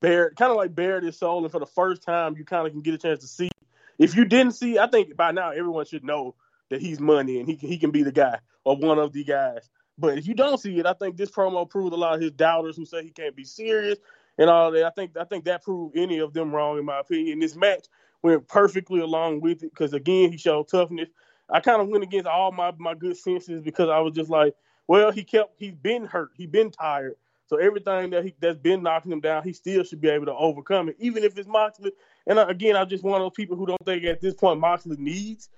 bared, 0.00 0.36
kind 0.36 0.50
of 0.50 0.56
like 0.56 0.74
bared 0.74 1.04
his 1.04 1.18
soul, 1.18 1.42
and 1.42 1.50
for 1.50 1.60
the 1.60 1.66
first 1.66 2.02
time, 2.02 2.36
you 2.36 2.44
kind 2.44 2.66
of 2.66 2.72
can 2.72 2.82
get 2.82 2.94
a 2.94 2.98
chance 2.98 3.20
to 3.20 3.26
see. 3.26 3.50
If 3.98 4.16
you 4.16 4.24
didn't 4.24 4.52
see, 4.52 4.78
I 4.78 4.86
think 4.86 5.16
by 5.16 5.32
now 5.32 5.50
everyone 5.50 5.84
should 5.84 6.04
know 6.04 6.34
that 6.70 6.80
he's 6.80 7.00
money 7.00 7.38
and 7.38 7.48
he 7.48 7.56
can, 7.56 7.68
he 7.68 7.78
can 7.78 7.90
be 7.90 8.02
the 8.02 8.12
guy 8.12 8.38
or 8.64 8.76
one 8.76 8.98
of 8.98 9.12
the 9.12 9.24
guys. 9.24 9.68
But 9.98 10.16
if 10.16 10.26
you 10.26 10.34
don't 10.34 10.58
see 10.58 10.78
it, 10.78 10.86
I 10.86 10.94
think 10.94 11.16
this 11.16 11.30
promo 11.30 11.68
proved 11.68 11.92
a 11.92 11.96
lot 11.96 12.14
of 12.14 12.22
his 12.22 12.30
doubters 12.30 12.76
who 12.76 12.86
say 12.86 13.02
he 13.02 13.10
can't 13.10 13.36
be 13.36 13.44
serious 13.44 13.98
and 14.38 14.48
all 14.48 14.70
that. 14.70 14.84
I 14.84 14.90
think 14.90 15.16
I 15.18 15.24
think 15.24 15.44
that 15.44 15.62
proved 15.62 15.96
any 15.96 16.18
of 16.18 16.32
them 16.32 16.54
wrong 16.54 16.78
in 16.78 16.86
my 16.86 17.00
opinion. 17.00 17.40
This 17.40 17.54
match 17.54 17.86
went 18.22 18.48
perfectly 18.48 19.00
along 19.00 19.40
with 19.40 19.62
it 19.62 19.70
because 19.70 19.92
again 19.92 20.32
he 20.32 20.38
showed 20.38 20.68
toughness. 20.68 21.08
I 21.52 21.60
kind 21.60 21.80
of 21.80 21.88
went 21.88 22.04
against 22.04 22.26
all 22.26 22.52
my 22.52 22.72
my 22.78 22.94
good 22.94 23.16
senses 23.16 23.62
because 23.62 23.88
I 23.88 23.98
was 24.00 24.14
just 24.14 24.30
like, 24.30 24.54
well, 24.86 25.10
he 25.10 25.24
kept 25.24 25.58
he's 25.58 25.74
been 25.74 26.04
hurt, 26.04 26.30
he's 26.34 26.48
been 26.48 26.70
tired. 26.70 27.16
So 27.46 27.56
everything 27.56 28.10
that 28.10 28.24
he 28.24 28.34
that's 28.38 28.58
been 28.58 28.82
knocking 28.82 29.10
him 29.10 29.20
down, 29.20 29.42
he 29.42 29.52
still 29.52 29.82
should 29.82 30.00
be 30.00 30.08
able 30.08 30.26
to 30.26 30.34
overcome 30.34 30.88
it, 30.88 30.96
even 31.00 31.24
if 31.24 31.36
it's 31.36 31.48
Moxley. 31.48 31.92
And 32.26 32.38
again, 32.38 32.76
I'm 32.76 32.88
just 32.88 33.02
one 33.02 33.20
of 33.20 33.24
those 33.24 33.34
people 33.34 33.56
who 33.56 33.66
don't 33.66 33.84
think 33.84 34.04
at 34.04 34.20
this 34.20 34.34
point 34.34 34.60
Moxley 34.60 34.96
needs 34.98 35.48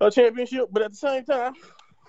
a 0.00 0.10
championship. 0.10 0.68
But 0.72 0.82
at 0.82 0.90
the 0.90 0.96
same 0.96 1.24
time, 1.24 1.52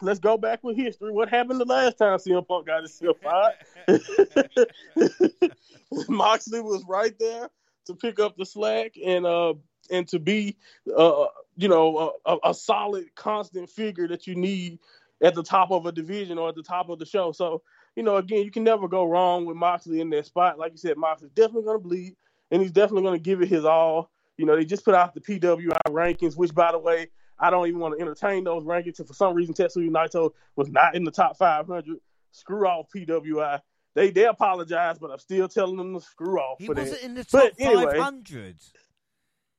let's 0.02 0.19
go 0.19 0.38
back 0.38 0.64
with 0.64 0.76
history. 0.76 1.11
What 1.11 1.30
happened 1.30 1.61
the 1.61 1.65
last 1.65 1.99
time 1.99 2.18
CM 2.18 2.48
Punk 2.48 2.65
got 2.65 2.80
himself 2.80 3.18
fired? 3.22 3.53
Moxley 6.10 6.61
was 6.61 6.84
right 6.88 7.14
there 7.19 7.49
to 7.91 7.97
pick 7.97 8.19
up 8.19 8.38
the 8.38 8.45
slack 8.45 8.95
and 9.03 9.26
uh 9.26 9.53
and 9.89 10.07
to 10.09 10.19
be 10.19 10.57
uh 10.95 11.26
you 11.57 11.68
know 11.68 12.13
a, 12.26 12.38
a 12.45 12.53
solid 12.53 13.13
constant 13.15 13.69
figure 13.69 14.07
that 14.07 14.27
you 14.27 14.35
need 14.35 14.80
at 15.23 15.35
the 15.35 15.43
top 15.43 15.72
of 15.72 15.85
a 15.85 15.91
division 15.91 16.38
or 16.38 16.49
at 16.49 16.55
the 16.55 16.63
top 16.63 16.89
of 16.89 16.99
the 16.99 17.05
show. 17.05 17.31
So 17.31 17.61
you 17.95 18.03
know 18.03 18.18
again 18.18 18.43
you 18.43 18.51
can 18.51 18.63
never 18.63 18.88
go 18.88 19.05
wrong 19.05 19.45
with 19.45 19.57
Moxley 19.57 20.01
in 20.01 20.09
that 20.11 20.26
spot. 20.26 20.59
Like 20.59 20.72
you 20.72 20.77
said, 20.77 20.97
Moxley's 20.97 21.31
definitely 21.31 21.63
gonna 21.63 21.80
bleed 21.80 22.15
and 22.51 22.61
he's 22.61 22.72
definitely 22.72 23.03
gonna 23.03 23.19
give 23.19 23.41
it 23.41 23.49
his 23.49 23.65
all. 23.65 24.11
You 24.38 24.45
know 24.45 24.55
they 24.55 24.65
just 24.65 24.85
put 24.85 24.95
out 24.95 25.13
the 25.13 25.22
PWI 25.22 25.77
rankings, 25.89 26.35
which 26.35 26.53
by 26.53 26.72
the 26.72 26.80
way 26.80 27.09
I 27.41 27.49
don't 27.49 27.68
even 27.68 27.80
want 27.80 27.97
to 27.97 28.01
entertain 28.01 28.43
those 28.43 28.63
rankings. 28.63 28.99
And 28.99 29.07
for 29.07 29.15
some 29.15 29.34
reason, 29.34 29.55
Tetsuya 29.55 29.89
Naito 29.89 30.31
was 30.55 30.69
not 30.69 30.95
in 30.95 31.03
the 31.03 31.11
top 31.11 31.38
500. 31.38 31.97
Screw 32.31 32.68
off 32.68 32.85
PWI. 32.95 33.59
They 33.95 34.09
they 34.11 34.26
apologize, 34.26 34.97
but 34.99 35.11
I'm 35.11 35.19
still 35.19 35.47
telling 35.47 35.77
them 35.77 35.93
to 35.93 36.01
screw 36.01 36.39
off. 36.39 36.59
He 36.59 36.68
for 36.68 36.76
wasn't 36.76 37.01
that. 37.01 37.05
in 37.05 37.15
the 37.15 37.23
top 37.23 37.31
But 37.31 37.53
anyway, 37.59 37.97
500. 37.97 38.55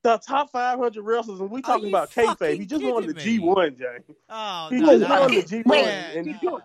The 0.03 0.17
top 0.17 0.51
500 0.51 1.01
wrestlers, 1.01 1.39
and 1.39 1.49
we 1.49 1.61
talking 1.61 1.87
about 1.87 2.11
kayfabe. 2.11 2.37
fucking 2.39 2.59
He 2.59 2.65
just 2.65 2.83
won 2.83 3.05
the? 3.07 3.13
G1, 3.13 3.77
James. 3.77 4.17
Oh, 4.29 4.67
He 4.69 4.79
no, 4.81 4.97
just 4.97 5.09
no. 5.09 5.21
won 5.21 5.35
the 5.35 5.41
G1. 5.43 5.65
wait, 5.65 5.85
and 5.87 6.27
Yeah, 6.27 6.33
he- 6.41 6.45
no. 6.45 6.61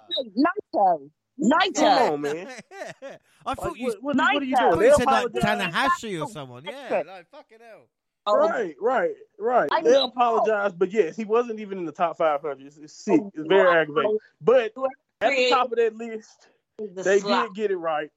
Naito. 0.74 1.10
Naito. 1.40 1.74
Come 1.76 2.12
on, 2.14 2.20
man. 2.22 2.48
I 3.46 3.54
thought 3.54 3.64
Like, 3.72 3.76
you, 3.78 3.86
what, 3.86 4.02
what, 4.02 4.16
what 4.16 4.42
are 4.42 4.44
you 4.44 4.56
doing? 4.56 4.78
They 4.80 4.86
you 4.86 4.94
said 4.96 5.06
like 5.06 5.26
apologize. 5.26 5.72
Tanahashi 5.72 6.20
or 6.20 6.28
someone. 6.28 6.64
Yeah, 6.64 7.02
like 7.06 7.28
fucking 7.30 7.58
hell. 7.60 7.82
Oh, 8.26 8.36
Right, 8.36 8.74
right, 8.80 9.14
right. 9.38 9.68
I 9.72 9.82
They 9.82 9.92
know. 9.92 10.06
apologize, 10.06 10.72
but 10.72 10.90
yes, 10.90 11.16
he 11.16 11.24
wasn't 11.24 11.60
even 11.60 11.78
in 11.78 11.84
the 11.86 11.92
top 11.92 12.18
500. 12.18 12.60
It's, 12.66 12.76
it's 12.76 12.92
sick. 12.92 13.20
Oh, 13.22 13.30
It's 13.34 13.46
very 13.48 13.66
wow. 13.68 13.80
aggravating. 13.82 14.18
But 14.40 14.72
at 15.20 15.30
the 15.30 15.48
top 15.50 15.70
of 15.70 15.78
that 15.78 15.94
list, 15.94 16.48
The 16.78 17.02
they 17.02 17.20
slap. 17.20 17.48
did 17.48 17.55
get 17.55 17.70
it 17.70 17.76
right 17.76 18.10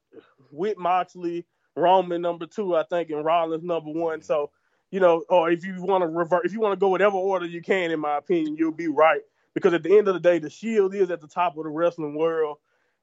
with 0.52 0.78
Moxley, 0.78 1.46
Roman 1.76 2.22
number 2.22 2.46
two, 2.46 2.76
I 2.76 2.84
think, 2.84 3.10
and 3.10 3.26
Rollins 3.26 3.64
number 3.64 3.92
one. 3.92 4.22
So, 4.22 4.52
you 4.92 5.00
know, 5.00 5.24
or 5.30 5.50
if 5.50 5.66
you 5.66 5.82
want 5.82 6.04
to 6.04 6.08
revert, 6.08 6.46
if 6.46 6.54
you 6.54 6.60
want 6.60 6.74
to 6.74 6.80
go 6.80 6.90
whatever 6.90 7.16
order 7.18 7.46
you 7.46 7.62
can, 7.62 7.92
in 7.92 8.00
my 8.00 8.18
opinion, 8.18 8.58
you'll 8.58 8.72
be 8.72 8.88
right. 8.88 9.22
Because 9.54 9.74
at 9.74 9.84
the 9.84 9.98
end 9.98 10.08
of 10.08 10.14
the 10.14 10.20
day, 10.20 10.40
the 10.40 10.50
Shield 10.50 10.94
is 10.94 11.10
at 11.10 11.22
the 11.22 11.28
top 11.28 11.58
of 11.58 11.64
the 11.64 11.70
wrestling 11.70 12.16
world, 12.16 12.58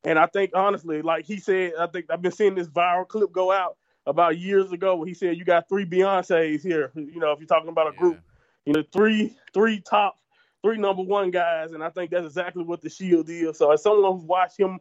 and 0.04 0.18
I 0.18 0.26
think 0.26 0.52
honestly, 0.54 1.02
like 1.02 1.26
he 1.26 1.38
said, 1.38 1.72
I 1.78 1.86
think 1.88 2.06
I've 2.08 2.22
been 2.22 2.32
seeing 2.32 2.54
this 2.54 2.68
viral 2.68 3.06
clip 3.06 3.32
go 3.32 3.50
out 3.50 3.76
about 4.06 4.38
years 4.38 4.72
ago 4.72 4.96
where 4.96 5.06
he 5.06 5.12
said 5.12 5.36
you 5.36 5.44
got 5.44 5.68
three 5.68 5.84
Beyonces 5.84 6.62
here. 6.62 6.92
You 6.94 7.18
know, 7.18 7.32
if 7.32 7.40
you're 7.40 7.48
talking 7.48 7.68
about 7.68 7.92
a 7.92 7.96
group, 7.96 8.18
you 8.64 8.72
know, 8.72 8.84
three 8.92 9.36
three 9.52 9.80
top 9.80 10.16
three 10.62 10.78
number 10.78 11.02
one 11.02 11.30
guys, 11.30 11.72
and 11.72 11.82
I 11.82 11.90
think 11.90 12.10
that's 12.10 12.26
exactly 12.26 12.62
what 12.62 12.80
the 12.80 12.88
Shield 12.88 13.28
is. 13.28 13.58
So 13.58 13.72
as 13.72 13.82
someone 13.82 14.12
who's 14.12 14.24
watched 14.24 14.58
him 14.58 14.78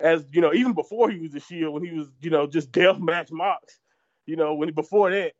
as 0.00 0.24
you 0.32 0.40
know, 0.40 0.52
even 0.52 0.72
before 0.72 1.10
he 1.10 1.18
was 1.18 1.32
the 1.32 1.40
Shield, 1.40 1.74
when 1.74 1.84
he 1.84 1.92
was 1.92 2.08
you 2.20 2.30
know 2.30 2.46
just 2.46 2.72
deathmatch 2.72 3.30
Mox, 3.30 3.78
you 4.26 4.36
know, 4.36 4.54
when 4.54 4.72
before 4.72 5.10
that, 5.10 5.32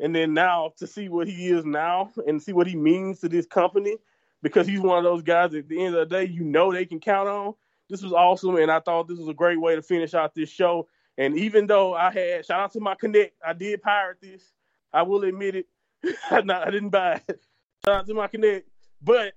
and 0.00 0.14
then 0.14 0.34
now 0.34 0.72
to 0.78 0.86
see 0.86 1.08
what 1.08 1.28
he 1.28 1.48
is 1.48 1.64
now 1.64 2.10
and 2.26 2.42
see 2.42 2.52
what 2.52 2.66
he 2.66 2.76
means 2.76 3.20
to 3.20 3.28
this 3.28 3.46
company, 3.46 3.96
because 4.42 4.66
he's 4.66 4.80
one 4.80 4.98
of 4.98 5.04
those 5.04 5.22
guys. 5.22 5.54
At 5.54 5.68
the 5.68 5.82
end 5.82 5.94
of 5.94 6.08
the 6.08 6.16
day, 6.16 6.24
you 6.24 6.44
know 6.44 6.72
they 6.72 6.86
can 6.86 7.00
count 7.00 7.28
on. 7.28 7.54
This 7.90 8.02
was 8.02 8.12
awesome, 8.12 8.56
and 8.56 8.70
I 8.70 8.80
thought 8.80 9.08
this 9.08 9.18
was 9.18 9.28
a 9.28 9.34
great 9.34 9.60
way 9.60 9.74
to 9.74 9.82
finish 9.82 10.14
out 10.14 10.34
this 10.34 10.48
show. 10.48 10.88
And 11.16 11.38
even 11.38 11.66
though 11.66 11.94
I 11.94 12.10
had 12.10 12.46
shout 12.46 12.60
out 12.60 12.72
to 12.72 12.80
my 12.80 12.94
connect, 12.94 13.34
I 13.44 13.52
did 13.52 13.82
pirate 13.82 14.18
this. 14.20 14.52
I 14.92 15.02
will 15.02 15.24
admit 15.24 15.56
it. 15.56 15.66
I, 16.30 16.38
I 16.38 16.70
didn't 16.70 16.90
buy 16.90 17.20
it. 17.28 17.40
Shout 17.84 17.94
out 17.94 18.06
to 18.06 18.14
my 18.14 18.26
connect, 18.26 18.68
but 19.02 19.34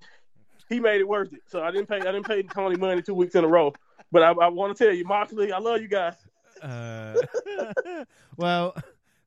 he 0.70 0.80
made 0.80 1.02
it 1.02 1.08
worth 1.08 1.34
it. 1.34 1.42
So 1.48 1.62
I 1.62 1.72
didn't 1.72 1.88
pay. 1.88 1.98
I 1.98 2.12
didn't 2.12 2.26
pay 2.26 2.44
Tony 2.44 2.78
money 2.78 3.02
two 3.02 3.14
weeks 3.14 3.36
in 3.36 3.44
a 3.44 3.48
row. 3.48 3.74
But 4.12 4.24
I, 4.24 4.32
I 4.32 4.48
want 4.50 4.76
to 4.76 4.84
tell 4.84 4.94
you, 4.94 5.06
Moxley, 5.06 5.52
I 5.52 5.60
love 5.60 5.82
you 5.82 5.88
guys. 5.88 6.16
Uh, 6.62 7.14
well, 8.38 8.76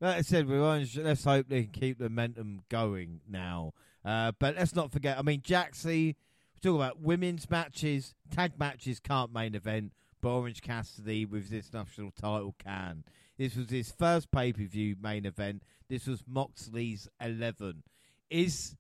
like 0.01 0.17
I 0.17 0.21
said, 0.23 0.51
on. 0.51 0.87
Let's 0.97 1.25
hope 1.25 1.47
they 1.49 1.65
can 1.65 1.73
keep 1.73 1.99
the 1.99 2.05
momentum 2.05 2.63
going 2.69 3.21
now. 3.29 3.75
Uh, 4.05 4.33
but 4.39 4.57
let's 4.57 4.75
not 4.75 4.91
forget. 4.91 5.19
I 5.19 5.23
mean, 5.23 5.41
Jaxie. 5.41 6.15
We 6.55 6.61
talk 6.63 6.77
about 6.77 7.01
women's 7.01 7.49
matches, 7.49 8.15
tag 8.31 8.59
matches 8.59 9.01
can't 9.01 9.33
main 9.33 9.55
event, 9.55 9.93
but 10.21 10.29
Orange 10.29 10.61
Cassidy 10.61 11.25
with 11.25 11.49
this 11.49 11.73
national 11.73 12.11
title 12.11 12.55
can. 12.59 13.05
This 13.39 13.57
was 13.57 13.71
his 13.71 13.91
first 13.91 14.31
pay 14.31 14.53
per 14.53 14.65
view 14.65 14.97
main 15.01 15.25
event. 15.25 15.63
This 15.89 16.07
was 16.07 16.23
Moxley's 16.27 17.09
eleven. 17.19 17.83
Is 18.29 18.77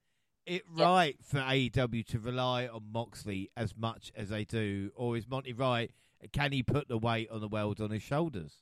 it 0.51 0.64
right 0.68 1.16
for 1.22 1.39
AEW 1.39 2.05
to 2.09 2.18
rely 2.18 2.66
on 2.66 2.82
Moxley 2.93 3.51
as 3.56 3.77
much 3.77 4.10
as 4.16 4.31
they 4.31 4.44
do, 4.44 4.90
or 4.97 5.16
is 5.16 5.28
Monty 5.28 5.52
right? 5.52 5.93
Can 6.32 6.51
he 6.51 6.64
put 6.64 6.89
the 6.89 6.98
weight 6.98 7.31
on 7.31 7.40
the 7.40 7.47
world 7.47 7.81
on 7.81 7.90
his 7.90 8.02
shoulders? 8.02 8.52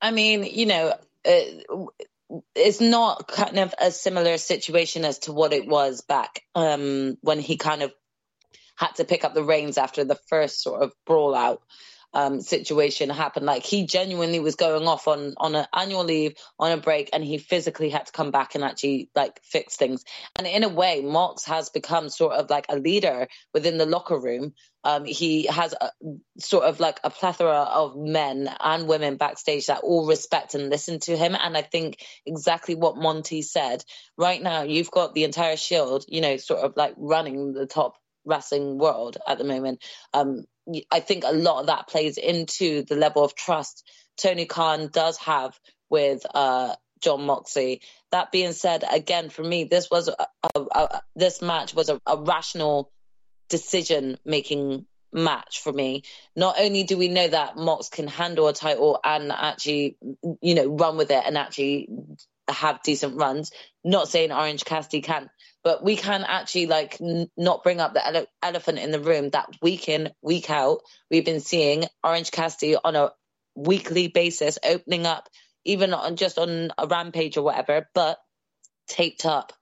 I 0.00 0.10
mean, 0.10 0.44
you 0.44 0.66
know, 0.66 0.94
uh, 1.24 1.86
it's 2.54 2.82
not 2.82 3.26
kind 3.26 3.58
of 3.58 3.74
a 3.80 3.90
similar 3.90 4.36
situation 4.36 5.06
as 5.06 5.20
to 5.20 5.32
what 5.32 5.54
it 5.54 5.66
was 5.66 6.02
back 6.02 6.42
um, 6.54 7.16
when 7.22 7.40
he 7.40 7.56
kind 7.56 7.82
of 7.82 7.94
had 8.76 8.92
to 8.96 9.06
pick 9.06 9.24
up 9.24 9.32
the 9.32 9.42
reins 9.42 9.78
after 9.78 10.04
the 10.04 10.18
first 10.28 10.62
sort 10.62 10.82
of 10.82 10.92
brawl 11.06 11.34
out 11.34 11.62
um, 12.16 12.40
situation 12.40 13.10
happened. 13.10 13.44
Like 13.44 13.62
he 13.62 13.84
genuinely 13.84 14.40
was 14.40 14.56
going 14.56 14.88
off 14.88 15.06
on 15.06 15.34
on 15.36 15.54
an 15.54 15.66
annual 15.74 16.02
leave, 16.02 16.32
on 16.58 16.72
a 16.72 16.78
break, 16.78 17.10
and 17.12 17.22
he 17.22 17.36
physically 17.36 17.90
had 17.90 18.06
to 18.06 18.12
come 18.12 18.30
back 18.30 18.54
and 18.54 18.64
actually 18.64 19.10
like 19.14 19.38
fix 19.44 19.76
things. 19.76 20.02
And 20.34 20.46
in 20.46 20.64
a 20.64 20.68
way, 20.70 21.02
Mox 21.02 21.44
has 21.44 21.68
become 21.68 22.08
sort 22.08 22.32
of 22.32 22.48
like 22.48 22.64
a 22.70 22.78
leader 22.78 23.28
within 23.52 23.76
the 23.76 23.84
locker 23.84 24.18
room. 24.18 24.54
Um, 24.82 25.04
he 25.04 25.46
has 25.46 25.74
a, 25.78 25.90
sort 26.38 26.64
of 26.64 26.80
like 26.80 27.00
a 27.04 27.10
plethora 27.10 27.52
of 27.52 27.96
men 27.96 28.48
and 28.60 28.88
women 28.88 29.16
backstage 29.16 29.66
that 29.66 29.80
all 29.82 30.06
respect 30.06 30.54
and 30.54 30.70
listen 30.70 31.00
to 31.00 31.16
him. 31.18 31.36
And 31.38 31.54
I 31.54 31.62
think 31.62 32.02
exactly 32.24 32.76
what 32.76 32.96
Monty 32.96 33.42
said. 33.42 33.84
Right 34.16 34.42
now, 34.42 34.62
you've 34.62 34.90
got 34.90 35.12
the 35.12 35.24
entire 35.24 35.56
Shield, 35.58 36.06
you 36.08 36.22
know, 36.22 36.38
sort 36.38 36.60
of 36.60 36.74
like 36.76 36.94
running 36.96 37.52
the 37.52 37.66
top 37.66 37.96
wrestling 38.24 38.78
world 38.78 39.18
at 39.26 39.36
the 39.36 39.44
moment. 39.44 39.84
Um, 40.14 40.46
I 40.90 41.00
think 41.00 41.24
a 41.24 41.32
lot 41.32 41.60
of 41.60 41.66
that 41.66 41.88
plays 41.88 42.18
into 42.18 42.82
the 42.82 42.96
level 42.96 43.24
of 43.24 43.34
trust 43.34 43.88
Tony 44.16 44.46
Khan 44.46 44.88
does 44.92 45.18
have 45.18 45.58
with 45.90 46.24
uh, 46.34 46.74
Jon 47.00 47.26
Moxley. 47.26 47.82
That 48.10 48.32
being 48.32 48.52
said, 48.52 48.84
again, 48.90 49.28
for 49.30 49.42
me, 49.42 49.64
this 49.64 49.90
was 49.90 50.08
a, 50.08 50.26
a, 50.54 50.60
a 50.60 51.02
this 51.14 51.42
match 51.42 51.74
was 51.74 51.90
a, 51.90 52.00
rational 52.16 52.90
decision 53.48 54.18
making 54.24 54.86
match 55.12 55.60
for 55.60 55.72
me. 55.72 56.02
Not 56.34 56.56
only 56.58 56.82
do 56.82 56.96
we 56.96 57.08
know 57.08 57.28
that 57.28 57.56
Mox 57.56 57.88
can 57.88 58.08
handle 58.08 58.48
a 58.48 58.52
title 58.52 58.98
and 59.04 59.30
actually, 59.30 59.96
you 60.40 60.54
know, 60.54 60.66
run 60.66 60.96
with 60.96 61.10
it 61.10 61.22
and 61.24 61.38
actually 61.38 61.88
have 62.52 62.82
decent 62.82 63.16
runs. 63.16 63.50
Not 63.84 64.08
saying 64.08 64.32
Orange 64.32 64.64
Cassidy 64.64 65.00
can't, 65.02 65.28
but 65.62 65.82
we 65.82 65.96
can 65.96 66.24
actually 66.24 66.66
like 66.66 67.00
n- 67.00 67.28
not 67.36 67.62
bring 67.62 67.80
up 67.80 67.94
the 67.94 68.06
ele- 68.06 68.26
elephant 68.42 68.78
in 68.78 68.90
the 68.90 69.00
room 69.00 69.30
that 69.30 69.48
week 69.62 69.88
in, 69.88 70.10
week 70.22 70.50
out, 70.50 70.80
we've 71.10 71.24
been 71.24 71.40
seeing 71.40 71.84
Orange 72.02 72.30
Cassidy 72.30 72.76
on 72.76 72.96
a 72.96 73.12
weekly 73.54 74.08
basis 74.08 74.58
opening 74.64 75.06
up, 75.06 75.28
even 75.64 75.92
on 75.94 76.16
just 76.16 76.38
on 76.38 76.70
a 76.78 76.86
rampage 76.86 77.36
or 77.36 77.42
whatever, 77.42 77.88
but 77.94 78.18
taped 78.88 79.24
up. 79.24 79.52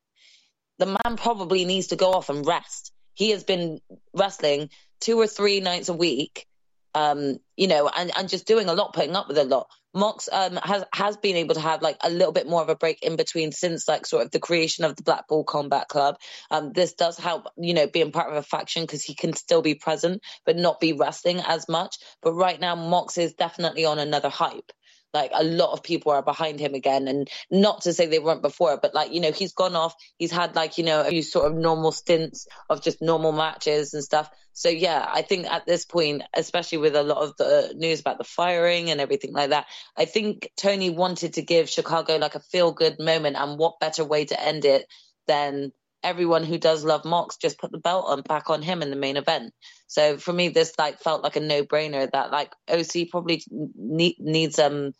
The 0.78 0.86
man 0.86 1.16
probably 1.16 1.64
needs 1.64 1.88
to 1.88 1.96
go 1.96 2.12
off 2.12 2.30
and 2.30 2.46
rest. 2.46 2.92
He 3.14 3.30
has 3.30 3.44
been 3.44 3.80
wrestling 4.12 4.70
two 5.00 5.20
or 5.20 5.26
three 5.26 5.60
nights 5.60 5.88
a 5.88 5.94
week, 5.94 6.46
um, 6.94 7.38
you 7.56 7.66
know, 7.66 7.88
and, 7.88 8.10
and 8.16 8.28
just 8.28 8.46
doing 8.46 8.68
a 8.68 8.74
lot, 8.74 8.94
putting 8.94 9.16
up 9.16 9.28
with 9.28 9.38
a 9.38 9.44
lot. 9.44 9.68
Mox 9.96 10.28
um, 10.32 10.58
has 10.64 10.84
has 10.92 11.16
been 11.16 11.36
able 11.36 11.54
to 11.54 11.60
have 11.60 11.80
like 11.80 11.96
a 12.02 12.10
little 12.10 12.32
bit 12.32 12.48
more 12.48 12.60
of 12.60 12.68
a 12.68 12.74
break 12.74 13.00
in 13.04 13.14
between 13.14 13.52
since 13.52 13.86
like 13.86 14.06
sort 14.06 14.24
of 14.24 14.32
the 14.32 14.40
creation 14.40 14.84
of 14.84 14.96
the 14.96 15.04
Blackpool 15.04 15.44
Combat 15.44 15.86
Club. 15.86 16.16
Um, 16.50 16.72
this 16.72 16.94
does 16.94 17.16
help, 17.16 17.46
you 17.56 17.74
know, 17.74 17.86
being 17.86 18.10
part 18.10 18.28
of 18.28 18.36
a 18.36 18.42
faction 18.42 18.82
because 18.82 19.04
he 19.04 19.14
can 19.14 19.34
still 19.34 19.62
be 19.62 19.76
present 19.76 20.20
but 20.44 20.56
not 20.56 20.80
be 20.80 20.92
wrestling 20.92 21.40
as 21.46 21.68
much. 21.68 21.98
But 22.22 22.34
right 22.34 22.58
now, 22.58 22.74
Mox 22.74 23.18
is 23.18 23.34
definitely 23.34 23.84
on 23.84 23.98
another 23.98 24.28
hype. 24.28 24.72
Like 25.14 25.30
a 25.32 25.44
lot 25.44 25.72
of 25.72 25.82
people 25.82 26.12
are 26.12 26.22
behind 26.22 26.58
him 26.60 26.74
again, 26.74 27.08
and 27.08 27.30
not 27.50 27.82
to 27.82 27.92
say 27.92 28.06
they 28.06 28.18
weren't 28.18 28.42
before, 28.42 28.78
but 28.82 28.94
like 28.94 29.12
you 29.12 29.20
know, 29.20 29.32
he's 29.32 29.52
gone 29.52 29.76
off. 29.76 29.94
He's 30.18 30.32
had 30.32 30.56
like 30.56 30.76
you 30.76 30.84
know 30.84 31.00
a 31.00 31.08
few 31.08 31.22
sort 31.22 31.50
of 31.50 31.56
normal 31.56 31.92
stints 31.92 32.46
of 32.68 32.82
just 32.82 33.00
normal 33.00 33.32
matches 33.32 33.94
and 33.94 34.02
stuff. 34.02 34.28
So 34.52 34.68
yeah, 34.68 35.04
I 35.08 35.22
think 35.22 35.46
at 35.46 35.66
this 35.66 35.84
point, 35.84 36.22
especially 36.34 36.78
with 36.78 36.96
a 36.96 37.02
lot 37.02 37.18
of 37.18 37.36
the 37.36 37.72
news 37.76 38.00
about 38.00 38.18
the 38.18 38.24
firing 38.24 38.90
and 38.90 39.00
everything 39.00 39.32
like 39.32 39.50
that, 39.50 39.66
I 39.96 40.04
think 40.04 40.50
Tony 40.56 40.90
wanted 40.90 41.34
to 41.34 41.42
give 41.42 41.70
Chicago 41.70 42.16
like 42.16 42.34
a 42.34 42.40
feel 42.40 42.72
good 42.72 42.98
moment, 42.98 43.36
and 43.36 43.58
what 43.58 43.80
better 43.80 44.04
way 44.04 44.24
to 44.26 44.40
end 44.40 44.64
it 44.64 44.86
than 45.26 45.72
everyone 46.04 46.44
who 46.44 46.58
does 46.58 46.84
love 46.84 47.04
Mox 47.04 47.36
just 47.36 47.58
put 47.58 47.72
the 47.72 47.78
belt 47.78 48.04
on 48.06 48.22
back 48.22 48.50
on 48.50 48.62
him 48.62 48.82
in 48.82 48.90
the 48.90 48.96
main 48.96 49.16
event. 49.16 49.52
So 49.86 50.18
for 50.18 50.32
me, 50.32 50.48
this 50.50 50.72
like 50.78 51.00
felt 51.00 51.22
like 51.22 51.36
a 51.36 51.40
no 51.40 51.64
brainer 51.64 52.08
that 52.12 52.30
like 52.30 52.52
OC 52.68 53.10
probably 53.10 53.42
need, 53.50 54.16
needs 54.20 54.58
um 54.58 54.92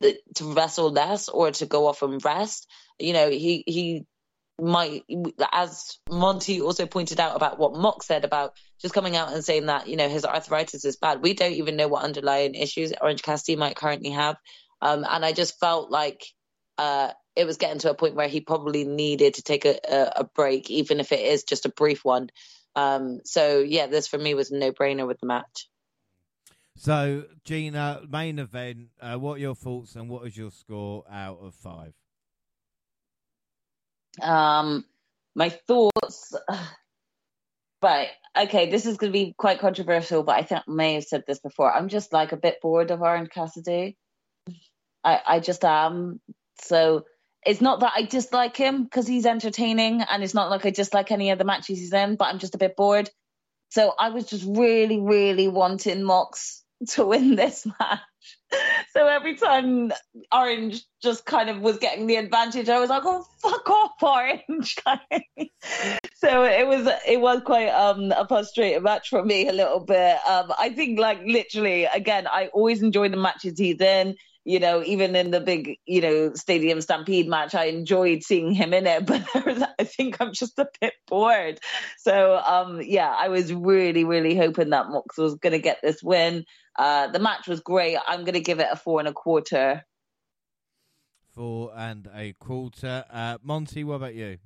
to 0.00 0.52
wrestle 0.52 0.90
less 0.90 1.28
or 1.28 1.50
to 1.50 1.66
go 1.66 1.86
off 1.86 2.02
and 2.02 2.24
rest. 2.24 2.66
You 2.98 3.12
know, 3.12 3.30
he 3.30 3.64
he 3.66 4.06
might, 4.58 5.04
as 5.52 5.98
Monty 6.10 6.60
also 6.60 6.86
pointed 6.86 7.20
out 7.20 7.36
about 7.36 7.58
what 7.58 7.76
Mox 7.76 8.06
said 8.06 8.24
about 8.24 8.54
just 8.80 8.94
coming 8.94 9.16
out 9.16 9.32
and 9.32 9.44
saying 9.44 9.66
that 9.66 9.86
you 9.86 9.96
know 9.96 10.08
his 10.08 10.24
arthritis 10.24 10.84
is 10.84 10.96
bad. 10.96 11.22
We 11.22 11.34
don't 11.34 11.52
even 11.52 11.76
know 11.76 11.88
what 11.88 12.04
underlying 12.04 12.54
issues 12.54 12.92
Orange 13.00 13.22
Cassidy 13.22 13.56
might 13.56 13.76
currently 13.76 14.10
have, 14.10 14.36
um, 14.80 15.04
and 15.08 15.24
I 15.24 15.32
just 15.32 15.58
felt 15.58 15.90
like 15.90 16.24
uh, 16.78 17.10
it 17.36 17.46
was 17.46 17.58
getting 17.58 17.78
to 17.80 17.90
a 17.90 17.94
point 17.94 18.14
where 18.14 18.28
he 18.28 18.40
probably 18.40 18.84
needed 18.84 19.34
to 19.34 19.42
take 19.42 19.64
a, 19.66 19.78
a, 19.88 20.12
a 20.20 20.24
break, 20.24 20.70
even 20.70 21.00
if 21.00 21.12
it 21.12 21.20
is 21.20 21.44
just 21.44 21.66
a 21.66 21.68
brief 21.68 22.04
one. 22.04 22.30
Um, 22.74 23.20
so 23.24 23.58
yeah, 23.58 23.86
this 23.86 24.08
for 24.08 24.18
me 24.18 24.34
was 24.34 24.50
a 24.50 24.58
no 24.58 24.72
brainer 24.72 25.06
with 25.06 25.20
the 25.20 25.26
match. 25.26 25.68
So 26.76 27.24
Gina, 27.44 28.02
main 28.08 28.38
event. 28.38 28.88
Uh, 29.00 29.16
what 29.16 29.36
are 29.36 29.40
your 29.40 29.54
thoughts 29.54 29.94
and 29.96 30.08
what 30.08 30.26
is 30.26 30.36
your 30.36 30.50
score 30.50 31.04
out 31.10 31.38
of 31.42 31.54
five? 31.54 31.92
Um, 34.20 34.84
my 35.34 35.50
thoughts. 35.50 36.34
Right. 37.82 38.08
Okay. 38.36 38.70
This 38.70 38.86
is 38.86 38.96
going 38.96 39.12
to 39.12 39.16
be 39.16 39.34
quite 39.36 39.60
controversial, 39.60 40.22
but 40.22 40.34
I 40.34 40.42
think 40.42 40.62
I 40.66 40.72
may 40.72 40.94
have 40.94 41.04
said 41.04 41.24
this 41.26 41.38
before. 41.38 41.72
I'm 41.72 41.88
just 41.88 42.10
like 42.10 42.32
a 42.32 42.36
bit 42.36 42.60
bored 42.60 42.90
of 42.90 43.02
Orange 43.02 43.28
Cassidy. 43.28 43.96
I, 45.04 45.20
I 45.24 45.40
just 45.40 45.62
am. 45.62 46.18
So 46.62 47.04
it's 47.46 47.60
not 47.60 47.80
that 47.80 47.92
I 47.94 48.02
dislike 48.02 48.56
him 48.56 48.84
because 48.84 49.06
he's 49.06 49.24
entertaining, 49.24 50.02
and 50.02 50.22
it's 50.22 50.34
not 50.34 50.50
like 50.50 50.66
I 50.66 50.70
dislike 50.70 51.12
any 51.12 51.30
of 51.30 51.38
the 51.38 51.44
matches 51.44 51.78
he's 51.78 51.92
in, 51.92 52.16
but 52.16 52.26
I'm 52.26 52.38
just 52.38 52.56
a 52.56 52.58
bit 52.58 52.76
bored. 52.76 53.08
So 53.70 53.94
I 53.98 54.10
was 54.10 54.26
just 54.26 54.44
really, 54.46 55.00
really 55.00 55.48
wanting 55.48 56.02
Mox 56.02 56.64
to 56.90 57.06
win 57.06 57.36
this 57.36 57.66
match. 57.66 58.00
So 58.92 59.06
every 59.06 59.36
time 59.36 59.92
Orange 60.32 60.82
just 61.02 61.26
kind 61.26 61.50
of 61.50 61.60
was 61.60 61.78
getting 61.78 62.06
the 62.06 62.16
advantage, 62.16 62.68
I 62.68 62.80
was 62.80 62.90
like, 62.90 63.02
"Oh, 63.04 63.24
fuck 63.42 63.68
off, 63.68 64.02
Orange!" 64.02 64.76
so 66.14 66.44
it 66.44 66.66
was 66.66 66.88
it 67.06 67.20
was 67.20 67.42
quite 67.44 67.68
um, 67.68 68.12
a 68.12 68.26
frustrating 68.26 68.82
match 68.82 69.10
for 69.10 69.24
me 69.24 69.48
a 69.48 69.52
little 69.52 69.80
bit. 69.80 70.16
Um, 70.26 70.52
I 70.58 70.70
think 70.70 70.98
like 70.98 71.20
literally, 71.24 71.84
again, 71.84 72.26
I 72.26 72.46
always 72.48 72.82
enjoy 72.82 73.08
the 73.08 73.16
matches 73.16 73.58
he's 73.58 73.80
in 73.80 74.16
you 74.46 74.60
know, 74.60 74.80
even 74.84 75.16
in 75.16 75.32
the 75.32 75.40
big, 75.40 75.76
you 75.86 76.00
know, 76.00 76.32
Stadium 76.34 76.80
Stampede 76.80 77.26
match, 77.26 77.56
I 77.56 77.64
enjoyed 77.64 78.22
seeing 78.22 78.52
him 78.52 78.72
in 78.72 78.86
it, 78.86 79.04
but 79.06 79.24
I 79.34 79.82
think 79.82 80.18
I'm 80.20 80.32
just 80.32 80.56
a 80.60 80.68
bit 80.80 80.94
bored. 81.08 81.58
So, 81.98 82.36
um, 82.36 82.80
yeah, 82.80 83.12
I 83.12 83.28
was 83.28 83.52
really, 83.52 84.04
really 84.04 84.36
hoping 84.36 84.70
that 84.70 84.88
Mox 84.88 85.18
was 85.18 85.34
going 85.34 85.54
to 85.54 85.58
get 85.58 85.80
this 85.82 86.00
win. 86.00 86.44
Uh, 86.78 87.08
the 87.08 87.18
match 87.18 87.48
was 87.48 87.58
great. 87.58 87.98
I'm 88.06 88.20
going 88.20 88.34
to 88.34 88.40
give 88.40 88.60
it 88.60 88.68
a 88.70 88.76
four 88.76 89.00
and 89.00 89.08
a 89.08 89.12
quarter. 89.12 89.84
Four 91.34 91.72
and 91.76 92.08
a 92.14 92.32
quarter. 92.34 93.04
Uh, 93.10 93.38
Monty, 93.42 93.82
what 93.82 93.94
about 93.94 94.14
you? 94.14 94.38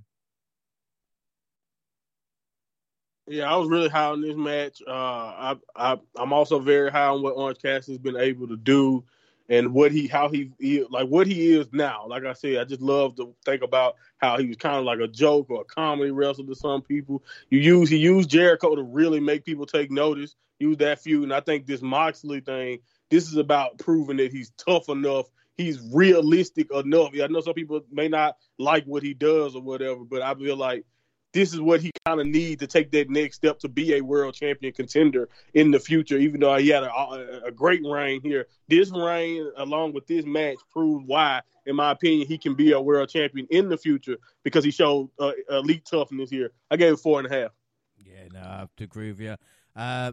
Yeah, 3.28 3.52
I 3.52 3.56
was 3.56 3.68
really 3.68 3.90
high 3.90 4.06
on 4.06 4.22
this 4.22 4.35
match. 4.35 4.81
Uh, 4.89 4.90
I, 4.90 5.56
I, 5.77 5.98
I'm 6.16 6.32
also 6.32 6.59
very 6.59 6.90
high 6.90 7.09
on 7.09 7.20
what 7.20 7.36
Orange 7.36 7.60
Cassidy's 7.60 7.98
been 7.98 8.16
able 8.16 8.48
to 8.48 8.56
do 8.56 9.05
and 9.51 9.74
what 9.74 9.90
he 9.90 10.06
how 10.06 10.28
he, 10.28 10.52
he, 10.59 10.85
like 10.89 11.09
what 11.09 11.27
he 11.27 11.55
is 11.56 11.66
now. 11.72 12.06
Like 12.09 12.24
I 12.24 12.32
said, 12.32 12.59
I 12.59 12.64
just 12.64 12.81
love 12.81 13.16
to 13.16 13.35
think 13.44 13.62
about 13.62 13.97
how 14.18 14.39
he 14.39 14.47
was 14.47 14.56
kind 14.56 14.77
of 14.77 14.85
like 14.85 15.01
a 15.01 15.09
joke 15.09 15.51
or 15.51 15.62
a 15.62 15.64
comedy 15.64 16.12
wrestler 16.12 16.47
to 16.47 16.55
some 16.55 16.81
people. 16.81 17.22
You 17.51 17.59
use 17.59 17.90
he 17.90 17.97
used 17.97 18.31
Jericho 18.31 18.77
to 18.77 18.82
really 18.82 19.20
make 19.20 19.44
people 19.44 19.66
take 19.66 19.90
notice. 19.90 20.36
Use 20.60 20.77
that 20.78 21.01
feud, 21.01 21.24
and 21.24 21.35
I 21.35 21.40
think 21.40 21.66
this 21.66 21.82
Moxley 21.82 22.40
thing. 22.40 22.78
This 23.10 23.27
is 23.27 23.36
about 23.36 23.77
proving 23.78 24.18
that 24.18 24.31
he's 24.31 24.51
tough 24.51 24.89
enough. 24.89 25.27
He's 25.56 25.81
realistic 25.93 26.72
enough. 26.72 27.10
I 27.14 27.27
know 27.27 27.40
some 27.40 27.55
people 27.55 27.81
may 27.90 28.06
not 28.09 28.36
like 28.59 28.85
what 28.85 29.02
he 29.02 29.14
does 29.14 29.56
or 29.56 29.62
whatever, 29.62 30.05
but 30.05 30.22
I 30.22 30.35
feel 30.35 30.56
like 30.56 30.85
this 31.32 31.55
is 31.55 31.61
what 31.61 31.81
he 31.81 31.90
kind 32.07 32.20
of 32.20 32.27
needs 32.27 32.61
to 32.61 32.66
take 32.66 32.90
that 32.90 33.09
next 33.09 33.36
step 33.36 33.59
to 33.61 33.69
be 33.69 33.94
a 33.94 34.01
world 34.01 34.35
champion 34.35 34.73
contender 34.73 35.28
in 35.55 35.70
the 35.70 35.78
future. 35.78 36.19
Even 36.19 36.40
though 36.40 36.57
he 36.57 36.69
had 36.69 36.82
a, 36.82 37.43
a 37.47 37.51
great 37.52 37.82
reign 37.85 38.20
here, 38.23 38.47
this 38.69 38.90
reign 38.90 39.51
along 39.57 39.93
with 39.93 40.07
this 40.07 40.24
match 40.24 40.59
proved 40.70 41.07
why, 41.07 41.40
in 41.66 41.77
my 41.77 41.93
opinion, 41.93 42.27
he 42.27 42.39
can 42.39 42.55
be 42.55 42.73
a 42.73 42.81
world 42.81 43.09
champion 43.09 43.47
in 43.51 43.69
the 43.69 43.77
future 43.77 44.16
because 44.43 44.65
he 44.65 44.70
showed 44.70 45.11
uh, 45.19 45.32
elite 45.51 45.85
toughness 45.85 46.31
here. 46.31 46.51
I 46.70 46.77
gave 46.77 46.94
it 46.94 46.98
four 46.98 47.20
and 47.20 47.32
a 47.32 47.43
half. 47.43 47.52
Yeah, 47.97 48.28
no, 48.32 48.40
I 48.40 48.59
have 48.59 48.77
to 48.77 48.85
agree 48.85 49.12
with 49.12 49.20
you. 49.20 49.36
Uh, 49.77 50.12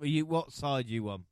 you 0.00 0.26
what 0.26 0.52
side 0.52 0.88
you 0.88 1.08
on? 1.08 1.24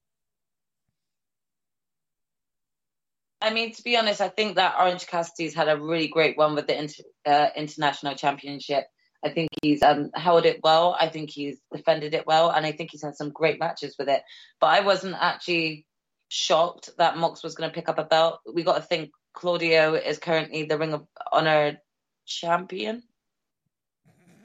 I 3.43 3.53
mean, 3.53 3.73
to 3.73 3.83
be 3.83 3.97
honest, 3.97 4.21
I 4.21 4.29
think 4.29 4.57
that 4.57 4.77
Orange 4.79 5.07
Cassidy's 5.07 5.55
had 5.55 5.69
a 5.69 5.81
really 5.81 6.09
great 6.09 6.37
one 6.37 6.55
with 6.55 6.67
the 6.67 6.79
inter, 6.79 7.03
uh, 7.25 7.49
international 7.57 8.15
championship. 8.15 8.85
I 9.25 9.31
think 9.31 9.49
he's 9.63 9.83
um, 9.83 10.11
held 10.15 10.47
it 10.47 10.61
well. 10.63 10.97
I 10.99 11.09
think 11.09 11.31
he's 11.31 11.59
defended 11.75 12.15
it 12.15 12.27
well, 12.27 12.51
and 12.51 12.65
I 12.67 12.73
think 12.73 12.91
he's 12.91 13.03
had 13.03 13.17
some 13.17 13.31
great 13.31 13.59
matches 13.59 13.97
with 13.99 14.09
it. 14.09 14.23
But 14.61 14.69
I 14.69 14.81
wasn't 14.81 15.17
actually 15.19 15.87
shocked 16.29 16.91
that 16.99 17.17
Mox 17.17 17.43
was 17.43 17.55
going 17.55 17.71
to 17.71 17.75
pick 17.75 17.89
up 17.89 17.99
a 17.99 18.05
belt. 18.05 18.41
We 18.51 18.63
got 18.63 18.77
to 18.77 18.83
think 18.83 19.11
Claudio 19.33 19.95
is 19.95 20.19
currently 20.19 20.65
the 20.65 20.79
Ring 20.79 20.95
of 20.95 21.07
Honor 21.33 21.79
champion. 22.27 23.03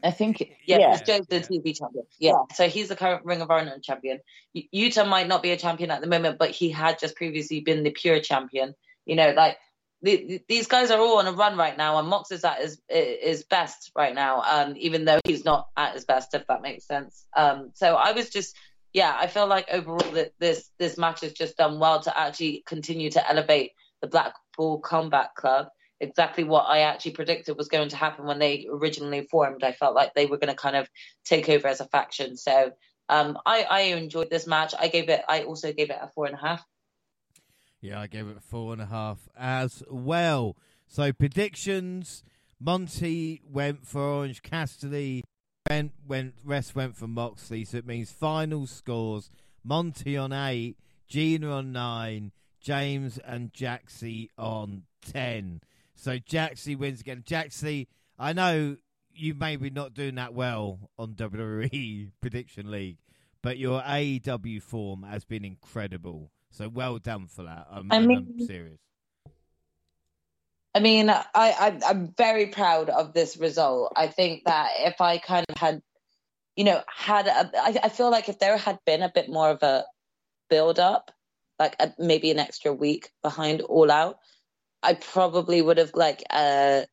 I 0.03 0.11
think, 0.11 0.39
yeah, 0.65 0.77
yeah. 0.77 0.97
Joe's 1.01 1.25
the 1.27 1.39
TV 1.39 1.75
champion. 1.75 2.05
Yeah. 2.19 2.33
yeah, 2.33 2.55
so 2.55 2.67
he's 2.67 2.89
the 2.89 2.95
current 2.95 3.25
Ring 3.25 3.41
of 3.41 3.49
Honor 3.49 3.79
champion. 3.81 4.19
Yuta 4.55 5.07
might 5.07 5.27
not 5.27 5.41
be 5.41 5.51
a 5.51 5.57
champion 5.57 5.89
at 5.89 6.01
the 6.01 6.07
moment, 6.07 6.37
but 6.37 6.51
he 6.51 6.69
had 6.69 6.99
just 6.99 7.15
previously 7.15 7.61
been 7.61 7.83
the 7.83 7.91
pure 7.91 8.19
champion. 8.19 8.75
You 9.05 9.15
know, 9.15 9.31
like 9.31 9.57
the, 10.01 10.41
these 10.47 10.67
guys 10.67 10.91
are 10.91 10.99
all 10.99 11.17
on 11.19 11.27
a 11.27 11.31
run 11.31 11.57
right 11.57 11.77
now, 11.77 11.97
and 11.97 12.07
Mox 12.07 12.31
is 12.31 12.43
at 12.43 12.59
his 12.59 12.81
is 12.89 13.43
best 13.43 13.91
right 13.95 14.13
now. 14.13 14.41
Um, 14.41 14.75
even 14.77 15.05
though 15.05 15.19
he's 15.25 15.45
not 15.45 15.67
at 15.75 15.93
his 15.93 16.05
best, 16.05 16.33
if 16.33 16.45
that 16.47 16.61
makes 16.61 16.85
sense. 16.85 17.25
Um, 17.35 17.71
so 17.73 17.95
I 17.95 18.11
was 18.11 18.29
just, 18.29 18.55
yeah, 18.93 19.15
I 19.17 19.27
feel 19.27 19.47
like 19.47 19.67
overall 19.71 20.11
that 20.11 20.33
this 20.39 20.69
this 20.77 20.97
match 20.97 21.21
has 21.21 21.33
just 21.33 21.57
done 21.57 21.79
well 21.79 22.01
to 22.01 22.17
actually 22.17 22.63
continue 22.65 23.09
to 23.11 23.29
elevate 23.29 23.71
the 24.01 24.07
Blackpool 24.07 24.79
Combat 24.79 25.29
Club. 25.35 25.67
Exactly 26.01 26.43
what 26.43 26.65
I 26.67 26.79
actually 26.81 27.11
predicted 27.13 27.57
was 27.57 27.69
going 27.69 27.89
to 27.89 27.95
happen 27.95 28.25
when 28.25 28.37
they 28.37 28.67
originally 28.69 29.25
formed. 29.31 29.63
I 29.63 29.71
felt 29.71 29.95
like 29.95 30.13
they 30.13 30.25
were 30.25 30.37
going 30.37 30.53
to 30.53 30.55
kind 30.55 30.75
of 30.75 30.89
take 31.23 31.47
over 31.47 31.67
as 31.67 31.79
a 31.79 31.85
faction. 31.85 32.35
So 32.35 32.73
um, 33.07 33.37
I, 33.45 33.63
I 33.63 33.79
enjoyed 33.81 34.29
this 34.29 34.45
match. 34.45 34.73
I 34.77 34.89
gave 34.89 35.09
it. 35.09 35.23
I 35.27 35.43
also 35.43 35.71
gave 35.71 35.89
it 35.89 35.97
a 36.01 36.09
four 36.13 36.25
and 36.25 36.35
a 36.35 36.37
half. 36.37 36.63
Yeah, 37.81 37.99
I 37.99 38.07
gave 38.07 38.27
it 38.27 38.41
four 38.41 38.73
and 38.73 38.81
a 38.81 38.85
half 38.87 39.29
as 39.37 39.83
well. 39.89 40.57
So 40.87 41.11
predictions: 41.13 42.23
Monty 42.59 43.41
went 43.47 43.85
for 43.85 44.01
Orange 44.01 44.41
Cassidy. 44.41 45.23
Went 45.69 45.93
went 46.07 46.35
rest 46.43 46.75
went 46.75 46.95
for 46.95 47.07
Moxley. 47.07 47.65
So 47.65 47.77
it 47.77 47.85
means 47.85 48.11
final 48.11 48.67
scores: 48.67 49.29
Monty 49.63 50.17
on 50.17 50.31
eight, 50.33 50.77
Gina 51.07 51.51
on 51.51 51.71
nine, 51.71 52.31
James 52.59 53.17
and 53.19 53.53
Jaxie 53.53 54.29
on 54.37 54.83
ten. 55.01 55.61
So 55.95 56.17
Jaxie 56.17 56.77
wins 56.77 57.01
again. 57.01 57.23
Jaxie, 57.25 57.87
I 58.17 58.33
know 58.33 58.77
you 59.13 59.33
may 59.33 59.55
be 59.55 59.69
not 59.69 59.93
doing 59.93 60.15
that 60.15 60.33
well 60.33 60.89
on 60.97 61.13
WWE 61.13 62.11
Prediction 62.21 62.69
League, 62.69 62.97
but 63.41 63.57
your 63.57 63.81
AEW 63.81 64.61
form 64.61 65.03
has 65.03 65.23
been 65.25 65.45
incredible. 65.45 66.31
So 66.55 66.69
well 66.69 66.97
done 66.99 67.27
for 67.27 67.43
that. 67.43 67.67
I'm, 67.69 67.91
I 67.91 67.99
mean, 67.99 68.33
I'm 68.39 68.45
serious. 68.45 68.79
I 70.73 70.79
mean, 70.79 71.09
I, 71.09 71.23
I 71.35 71.79
I'm 71.85 72.13
very 72.17 72.47
proud 72.47 72.89
of 72.89 73.13
this 73.13 73.35
result. 73.35 73.91
I 73.95 74.07
think 74.07 74.45
that 74.45 74.71
if 74.79 75.01
I 75.01 75.17
kind 75.17 75.45
of 75.49 75.57
had, 75.57 75.81
you 76.55 76.63
know, 76.63 76.81
had 76.87 77.27
a, 77.27 77.51
I, 77.57 77.77
I 77.83 77.89
feel 77.89 78.09
like 78.09 78.29
if 78.29 78.39
there 78.39 78.57
had 78.57 78.79
been 78.85 79.01
a 79.01 79.11
bit 79.13 79.29
more 79.29 79.49
of 79.49 79.63
a 79.63 79.83
build 80.49 80.79
up, 80.79 81.11
like 81.59 81.75
a, 81.79 81.93
maybe 81.99 82.31
an 82.31 82.39
extra 82.39 82.71
week 82.71 83.09
behind 83.21 83.59
All 83.59 83.91
Out, 83.91 84.19
I 84.81 84.93
probably 84.93 85.61
would 85.61 85.77
have 85.77 85.91
like 85.93 86.23
uh 86.29 86.83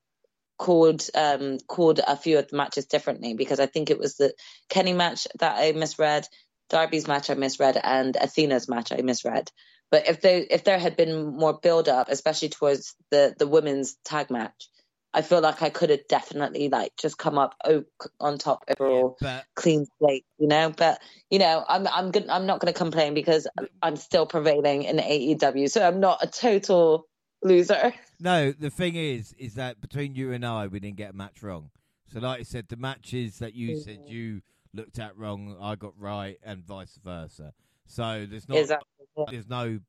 called 0.58 1.08
um 1.14 1.58
called 1.68 2.00
a 2.04 2.16
few 2.16 2.38
of 2.38 2.48
the 2.48 2.56
matches 2.56 2.86
differently 2.86 3.34
because 3.34 3.60
I 3.60 3.66
think 3.66 3.90
it 3.90 3.98
was 3.98 4.16
the 4.16 4.34
Kenny 4.68 4.92
match 4.92 5.28
that 5.38 5.56
I 5.56 5.70
misread. 5.70 6.26
Darby's 6.72 7.06
match 7.06 7.28
I 7.28 7.34
misread 7.34 7.78
and 7.82 8.16
Athena's 8.16 8.68
match 8.68 8.92
I 8.92 9.02
misread. 9.02 9.52
But 9.90 10.08
if 10.08 10.22
they 10.22 10.38
if 10.38 10.64
there 10.64 10.78
had 10.78 10.96
been 10.96 11.36
more 11.36 11.52
build 11.52 11.88
up, 11.88 12.08
especially 12.08 12.48
towards 12.48 12.94
the 13.10 13.34
the 13.38 13.46
women's 13.46 13.96
tag 14.04 14.30
match, 14.30 14.68
I 15.12 15.20
feel 15.20 15.42
like 15.42 15.60
I 15.60 15.68
could 15.68 15.90
have 15.90 16.08
definitely 16.08 16.70
like 16.70 16.96
just 16.96 17.18
come 17.18 17.36
up 17.36 17.54
on 18.18 18.38
top 18.38 18.64
overall, 18.70 19.18
yeah, 19.20 19.42
clean 19.54 19.86
slate, 19.98 20.24
you 20.38 20.48
know. 20.48 20.72
But 20.74 21.02
you 21.30 21.38
know, 21.38 21.62
I'm 21.68 21.86
I'm 21.86 22.10
good. 22.10 22.30
I'm 22.30 22.46
not 22.46 22.60
going 22.60 22.72
to 22.72 22.78
complain 22.78 23.12
because 23.12 23.46
I'm 23.82 23.96
still 23.96 24.24
prevailing 24.24 24.84
in 24.84 24.96
AEW, 24.96 25.70
so 25.70 25.86
I'm 25.86 26.00
not 26.00 26.24
a 26.24 26.26
total 26.26 27.06
loser. 27.42 27.92
No, 28.18 28.52
the 28.52 28.70
thing 28.70 28.94
is, 28.94 29.34
is 29.36 29.54
that 29.54 29.82
between 29.82 30.14
you 30.14 30.32
and 30.32 30.46
I, 30.46 30.68
we 30.68 30.80
didn't 30.80 30.96
get 30.96 31.10
a 31.10 31.16
match 31.16 31.42
wrong. 31.42 31.70
So, 32.10 32.20
like 32.20 32.40
I 32.40 32.44
said, 32.44 32.68
the 32.68 32.76
matches 32.76 33.40
that 33.40 33.54
you 33.54 33.72
mm-hmm. 33.72 33.80
said 33.80 33.98
you 34.06 34.40
looked 34.74 34.98
at 34.98 35.16
wrong, 35.16 35.56
I 35.60 35.74
got 35.76 35.92
right, 35.98 36.38
and 36.42 36.64
vice 36.64 36.98
versa. 37.02 37.52
So 37.86 38.26
there's 38.28 38.48
not 38.48 38.58
exactly. 38.58 38.86
there's 39.30 39.48
no 39.48 39.80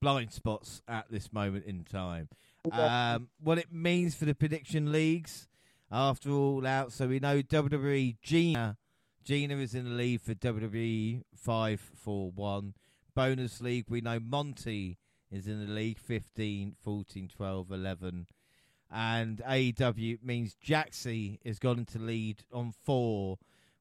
blind 0.00 0.32
spots 0.32 0.82
at 0.86 1.06
this 1.10 1.32
moment 1.32 1.64
in 1.64 1.84
time. 1.84 2.28
Um, 2.70 3.28
what 3.42 3.58
it 3.58 3.72
means 3.72 4.14
for 4.14 4.24
the 4.24 4.34
prediction 4.34 4.92
leagues. 4.92 5.48
after 5.90 6.30
all 6.30 6.66
out. 6.66 6.92
So 6.92 7.08
we 7.08 7.18
know 7.18 7.42
WWE 7.42 8.16
Gina. 8.22 8.76
Gina 9.24 9.56
is 9.56 9.74
in 9.74 9.84
the 9.84 9.90
lead 9.90 10.20
for 10.20 10.34
WWE 10.34 11.22
five 11.34 11.80
four 11.80 12.30
one. 12.30 12.74
Bonus 13.14 13.60
league, 13.60 13.86
we 13.88 14.00
know 14.00 14.20
Monty 14.20 14.98
is 15.30 15.48
in 15.48 15.66
the 15.66 15.72
league 15.72 15.98
15, 15.98 16.76
14, 16.80 17.28
12, 17.28 17.70
11. 17.72 18.26
And 18.90 19.38
AEW 19.38 20.22
means 20.22 20.56
Jaxie 20.64 21.38
has 21.44 21.58
gone 21.58 21.80
into 21.80 21.98
lead 21.98 22.44
on 22.52 22.72
four 22.84 23.38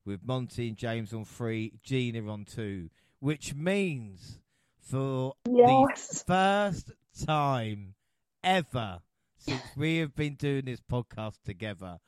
with 0.08 0.24
Monty 0.26 0.70
and 0.70 0.78
James 0.78 1.14
on 1.14 1.26
three, 1.26 1.74
Gina 1.84 2.26
on 2.32 2.46
two, 2.46 2.90
which 3.20 3.54
means 3.54 4.40
for 4.80 5.34
Yes. 5.48 6.08
the 6.08 6.24
first 6.26 6.92
time 7.26 7.94
ever 8.42 9.02
since 9.38 9.62
we 9.76 9.98
have 9.98 10.16
been 10.16 10.36
doing 10.36 10.66
this 10.66 10.80
podcast 10.82 11.44
together, 11.44 12.00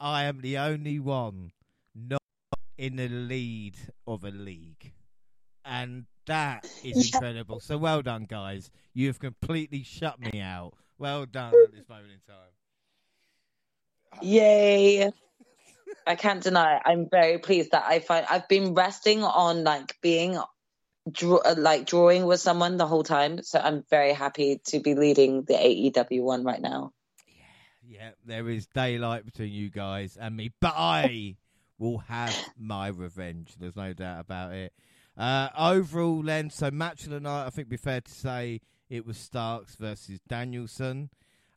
I 0.00 0.24
am 0.24 0.40
the 0.40 0.56
only 0.58 0.98
one 0.98 1.52
not 1.94 2.20
in 2.78 2.96
the 2.96 3.08
lead 3.08 3.76
of 4.06 4.24
a 4.24 4.30
league. 4.30 4.92
And 5.64 6.06
that 6.26 6.64
is 6.82 7.10
Yeah. 7.10 7.16
incredible. 7.18 7.60
So 7.60 7.76
well 7.78 8.00
done, 8.02 8.24
guys. 8.24 8.70
You 8.94 9.06
have 9.08 9.18
completely 9.18 9.82
shut 9.82 10.18
me 10.18 10.40
out. 10.40 10.74
Well 10.98 11.26
done 11.26 11.52
at 11.64 11.72
this 11.72 11.88
moment 11.88 12.12
in 12.12 12.20
time. 12.26 12.50
Yay. 14.22 15.10
I 16.06 16.16
can't 16.16 16.42
deny 16.42 16.76
it. 16.76 16.82
I'm 16.84 17.08
very 17.10 17.38
pleased 17.38 17.72
that 17.72 17.84
I 17.86 18.00
find 18.00 18.26
I've 18.28 18.48
been 18.48 18.74
resting 18.74 19.22
on 19.22 19.64
like 19.64 19.96
being 20.00 20.38
draw, 21.10 21.40
like 21.56 21.86
drawing 21.86 22.26
with 22.26 22.40
someone 22.40 22.76
the 22.76 22.86
whole 22.86 23.02
time. 23.02 23.42
So 23.42 23.58
I'm 23.58 23.84
very 23.90 24.12
happy 24.12 24.60
to 24.68 24.80
be 24.80 24.94
leading 24.94 25.42
the 25.42 25.54
AEW 25.54 26.22
one 26.22 26.44
right 26.44 26.60
now. 26.60 26.92
Yeah, 27.26 27.98
yeah, 27.98 28.10
there 28.24 28.48
is 28.48 28.66
daylight 28.66 29.24
between 29.24 29.52
you 29.52 29.70
guys 29.70 30.16
and 30.20 30.36
me, 30.36 30.52
but 30.60 30.74
I 30.76 31.36
will 31.78 31.98
have 31.98 32.36
my 32.58 32.88
revenge. 32.88 33.54
There's 33.58 33.76
no 33.76 33.92
doubt 33.92 34.20
about 34.20 34.52
it. 34.52 34.72
Uh, 35.16 35.48
overall, 35.56 36.22
then, 36.22 36.50
so 36.50 36.70
match 36.70 37.04
of 37.04 37.10
the 37.10 37.20
night, 37.20 37.46
I 37.46 37.50
think 37.50 37.66
it'd 37.66 37.68
be 37.68 37.76
fair 37.76 38.00
to 38.00 38.10
say 38.10 38.60
it 38.90 39.06
was 39.06 39.16
Starks 39.16 39.76
versus 39.76 40.20
Danielson. 40.28 41.10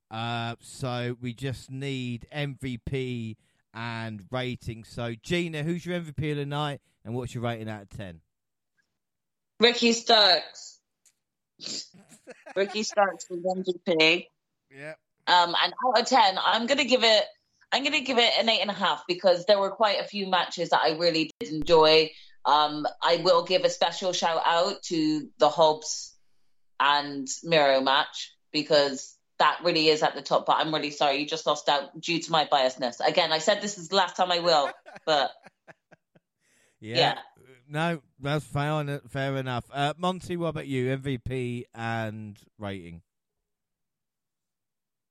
Uh, 0.10 0.56
so 0.62 1.18
we 1.20 1.34
just 1.34 1.70
need 1.70 2.28
MVP 2.34 3.36
and 3.74 4.24
rating. 4.32 4.84
So, 4.84 5.14
Gina, 5.22 5.64
who's 5.64 5.86
your 5.86 6.00
MVP 6.00 6.32
of 6.32 6.38
the 6.38 6.46
night 6.46 6.82
and 7.06 7.14
what's 7.14 7.34
your 7.34 7.44
rating 7.44 7.70
out 7.70 7.84
of 7.84 7.90
10? 7.90 8.22
Ricky 9.60 9.94
Starks. 9.94 10.80
Ricky 12.56 12.84
Starks 12.84 13.26
was 13.30 13.40
MVP. 13.40 14.28
Yeah. 14.72 14.94
Um, 15.28 15.56
and 15.62 15.74
out 15.86 16.02
of 16.02 16.06
ten, 16.08 16.38
I'm 16.44 16.68
gonna 16.68 16.86
give 16.86 17.04
it. 17.04 17.24
I'm 17.72 17.84
gonna 17.84 18.02
give 18.02 18.18
it 18.18 18.32
an 18.40 18.48
eight 18.50 18.62
and 18.62 18.70
a 18.70 18.74
half 18.74 19.04
because 19.08 19.46
there 19.46 19.60
were 19.60 19.72
quite 19.72 20.00
a 20.00 20.06
few 20.06 20.28
matches 20.28 20.70
that 20.70 20.82
I 20.82 20.98
really 20.98 21.32
did 21.40 21.52
enjoy. 21.52 22.12
Um, 22.46 22.88
I 23.04 23.18
will 23.18 23.44
give 23.44 23.66
a 23.66 23.70
special 23.70 24.14
shout 24.14 24.42
out 24.46 24.82
to 24.84 25.28
the 25.38 25.50
Hobbs 25.50 26.16
and 26.80 27.28
Miro 27.44 27.82
match 27.82 28.34
because 28.54 29.17
that 29.40 29.60
really 29.64 29.88
is 29.88 30.04
at 30.04 30.16
the 30.16 30.22
top. 30.22 30.46
But 30.46 30.58
I'm 30.58 30.74
really 30.74 30.92
sorry, 30.92 31.18
you 31.18 31.26
just 31.26 31.46
lost 31.46 31.70
out 31.70 32.00
due 32.00 32.20
to 32.20 32.32
my 32.32 32.46
biasness. 32.46 33.00
Again, 33.06 33.32
I 33.32 33.38
said 33.38 33.62
this 33.62 33.78
is 33.78 33.90
the 33.90 33.96
last 33.96 34.16
time 34.16 34.32
I 34.32 34.40
will, 34.40 34.70
but 35.06 35.32
Yeah. 36.80 36.98
Yeah. 36.98 37.18
No, 37.70 38.02
that's 38.20 38.46
fair, 38.46 39.02
fair 39.10 39.36
enough. 39.36 39.66
Uh, 39.74 39.94
Monty, 39.98 40.38
what 40.38 40.48
about 40.50 40.68
you? 40.68 40.98
MVP 40.98 41.64
and 41.76 42.38
rating? 42.58 43.02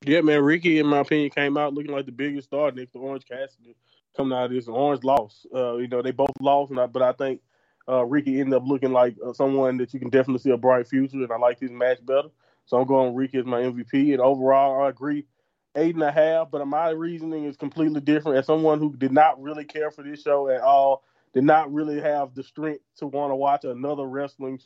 Yeah, 0.06 0.22
man, 0.22 0.42
Ricky, 0.42 0.78
in 0.78 0.86
my 0.86 1.00
opinion, 1.00 1.30
came 1.30 1.56
out 1.58 1.74
looking 1.74 1.92
like 1.92 2.06
the 2.06 2.12
biggest 2.12 2.48
star 2.48 2.70
next 2.70 2.92
to 2.92 2.98
Orange 2.98 3.26
Cassidy 3.26 3.76
coming 4.16 4.36
out 4.36 4.46
of 4.46 4.52
this. 4.52 4.68
Orange 4.68 5.04
lost. 5.04 5.46
Uh, 5.54 5.76
you 5.76 5.88
know, 5.88 6.00
they 6.00 6.12
both 6.12 6.30
lost, 6.40 6.70
and 6.70 6.80
I, 6.80 6.86
but 6.86 7.02
I 7.02 7.12
think 7.12 7.42
uh, 7.88 8.04
Ricky 8.04 8.40
ended 8.40 8.54
up 8.54 8.66
looking 8.66 8.92
like 8.92 9.16
uh, 9.24 9.34
someone 9.34 9.76
that 9.78 9.92
you 9.92 10.00
can 10.00 10.10
definitely 10.10 10.40
see 10.40 10.50
a 10.50 10.56
bright 10.56 10.88
future, 10.88 11.22
and 11.22 11.32
I 11.32 11.36
like 11.36 11.60
his 11.60 11.70
match 11.70 11.98
better. 12.06 12.28
So 12.66 12.78
I'm 12.78 12.86
going 12.86 13.14
Ricky 13.14 13.38
as 13.38 13.46
my 13.46 13.62
MVP. 13.62 14.12
And 14.12 14.20
overall, 14.20 14.82
I 14.82 14.88
agree, 14.88 15.26
eight 15.74 15.94
and 15.94 16.04
a 16.04 16.12
half. 16.12 16.50
But 16.50 16.66
my 16.66 16.90
reasoning 16.90 17.44
is 17.44 17.56
completely 17.56 18.00
different. 18.00 18.38
As 18.38 18.46
someone 18.46 18.78
who 18.78 18.94
did 18.96 19.12
not 19.12 19.40
really 19.40 19.64
care 19.64 19.90
for 19.90 20.02
this 20.02 20.22
show 20.22 20.48
at 20.48 20.60
all, 20.60 21.02
did 21.32 21.44
not 21.44 21.72
really 21.72 22.00
have 22.00 22.34
the 22.34 22.42
strength 22.42 22.82
to 22.98 23.06
want 23.06 23.30
to 23.30 23.36
watch 23.36 23.64
another 23.64 24.06
wrestling 24.06 24.60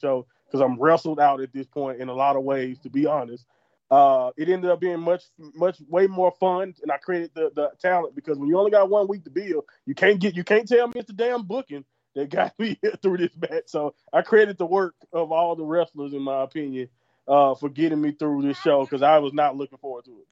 show 0.00 0.26
because 0.46 0.60
I'm 0.60 0.80
wrestled 0.80 1.20
out 1.20 1.40
at 1.40 1.52
this 1.52 1.66
point 1.66 2.00
in 2.00 2.08
a 2.08 2.14
lot 2.14 2.36
of 2.36 2.42
ways, 2.42 2.78
to 2.80 2.90
be 2.90 3.06
honest. 3.06 3.46
Uh, 3.88 4.32
it 4.36 4.48
ended 4.48 4.68
up 4.68 4.80
being 4.80 5.00
much, 5.00 5.22
much, 5.38 5.80
way 5.88 6.08
more 6.08 6.32
fun, 6.40 6.74
and 6.82 6.90
I 6.90 6.96
credit 6.96 7.32
the, 7.34 7.52
the 7.54 7.70
talent 7.80 8.16
because 8.16 8.36
when 8.36 8.48
you 8.48 8.58
only 8.58 8.72
got 8.72 8.90
one 8.90 9.06
week 9.06 9.22
to 9.24 9.30
build, 9.30 9.64
you 9.86 9.94
can't 9.94 10.18
get, 10.18 10.34
you 10.34 10.42
can't 10.42 10.66
tell 10.66 10.88
me 10.88 10.94
it's 10.96 11.06
the 11.06 11.12
damn 11.12 11.44
booking 11.44 11.84
that 12.16 12.30
got 12.30 12.52
me 12.58 12.78
through 13.00 13.18
this 13.18 13.36
match. 13.36 13.64
So 13.66 13.94
I 14.12 14.22
credit 14.22 14.58
the 14.58 14.66
work 14.66 14.94
of 15.12 15.30
all 15.30 15.54
the 15.54 15.64
wrestlers, 15.64 16.12
in 16.12 16.22
my 16.22 16.42
opinion, 16.42 16.88
uh, 17.28 17.54
for 17.54 17.68
getting 17.68 18.00
me 18.00 18.12
through 18.12 18.42
this 18.42 18.58
show 18.58 18.84
because 18.84 19.02
I 19.02 19.18
was 19.18 19.32
not 19.32 19.56
looking 19.56 19.78
forward 19.78 20.04
to 20.06 20.18
it. 20.18 20.26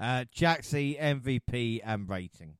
Uh, 0.00 0.24
Jaxie, 0.34 0.98
MVP 0.98 1.80
and 1.84 2.08
rating. 2.08 2.54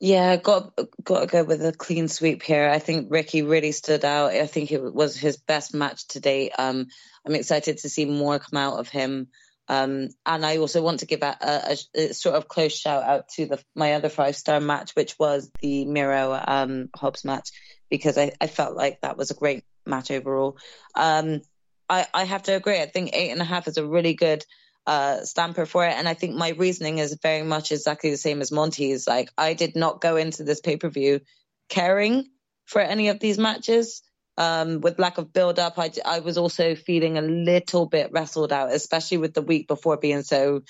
Yeah, 0.00 0.36
got 0.36 0.72
got 1.04 1.20
to 1.20 1.26
go 1.26 1.44
with 1.44 1.64
a 1.64 1.72
clean 1.72 2.08
sweep 2.08 2.42
here. 2.42 2.68
I 2.68 2.80
think 2.80 3.06
Ricky 3.10 3.42
really 3.42 3.70
stood 3.70 4.04
out. 4.04 4.32
I 4.32 4.46
think 4.46 4.72
it 4.72 4.82
was 4.82 5.16
his 5.16 5.36
best 5.36 5.74
match 5.74 6.08
to 6.08 6.20
date. 6.20 6.50
Um, 6.58 6.88
I'm 7.24 7.36
excited 7.36 7.78
to 7.78 7.88
see 7.88 8.04
more 8.04 8.40
come 8.40 8.58
out 8.58 8.80
of 8.80 8.88
him. 8.88 9.28
Um, 9.68 10.08
and 10.26 10.44
I 10.44 10.56
also 10.56 10.82
want 10.82 11.00
to 11.00 11.06
give 11.06 11.22
a, 11.22 11.36
a, 11.40 11.76
a 11.94 12.14
sort 12.14 12.34
of 12.34 12.48
close 12.48 12.76
shout 12.76 13.04
out 13.04 13.28
to 13.36 13.46
the 13.46 13.64
my 13.76 13.92
other 13.92 14.08
five 14.08 14.34
star 14.34 14.58
match, 14.58 14.90
which 14.96 15.16
was 15.20 15.50
the 15.60 15.84
Miro 15.84 16.32
um, 16.32 16.88
Hobbs 16.96 17.24
match, 17.24 17.50
because 17.88 18.18
I, 18.18 18.32
I 18.40 18.48
felt 18.48 18.74
like 18.74 19.00
that 19.02 19.16
was 19.16 19.30
a 19.30 19.34
great 19.34 19.62
match 19.86 20.10
overall. 20.10 20.56
Um, 20.94 21.40
I, 21.88 22.06
I 22.14 22.24
have 22.24 22.44
to 22.44 22.52
agree. 22.52 22.80
I 22.80 22.86
think 22.86 23.10
eight 23.12 23.30
and 23.30 23.40
a 23.40 23.44
half 23.44 23.68
is 23.68 23.76
a 23.76 23.86
really 23.86 24.14
good 24.14 24.44
uh, 24.86 25.24
stamper 25.24 25.66
for 25.66 25.86
it. 25.86 25.94
And 25.94 26.08
I 26.08 26.14
think 26.14 26.34
my 26.34 26.50
reasoning 26.50 26.98
is 26.98 27.18
very 27.22 27.42
much 27.42 27.72
exactly 27.72 28.10
the 28.10 28.16
same 28.16 28.40
as 28.40 28.52
Monty's. 28.52 29.06
Like, 29.06 29.30
I 29.36 29.54
did 29.54 29.76
not 29.76 30.00
go 30.00 30.16
into 30.16 30.44
this 30.44 30.60
pay 30.60 30.76
per 30.76 30.88
view 30.88 31.20
caring 31.68 32.28
for 32.64 32.80
any 32.80 33.08
of 33.08 33.20
these 33.20 33.38
matches. 33.38 34.02
Um, 34.38 34.80
with 34.80 34.98
lack 34.98 35.18
of 35.18 35.32
build 35.32 35.58
up, 35.58 35.78
I, 35.78 35.90
I 36.06 36.20
was 36.20 36.38
also 36.38 36.74
feeling 36.74 37.18
a 37.18 37.22
little 37.22 37.86
bit 37.86 38.10
wrestled 38.12 38.52
out, 38.52 38.72
especially 38.72 39.18
with 39.18 39.34
the 39.34 39.42
week 39.42 39.68
before 39.68 39.98
being 39.98 40.22
so 40.22 40.62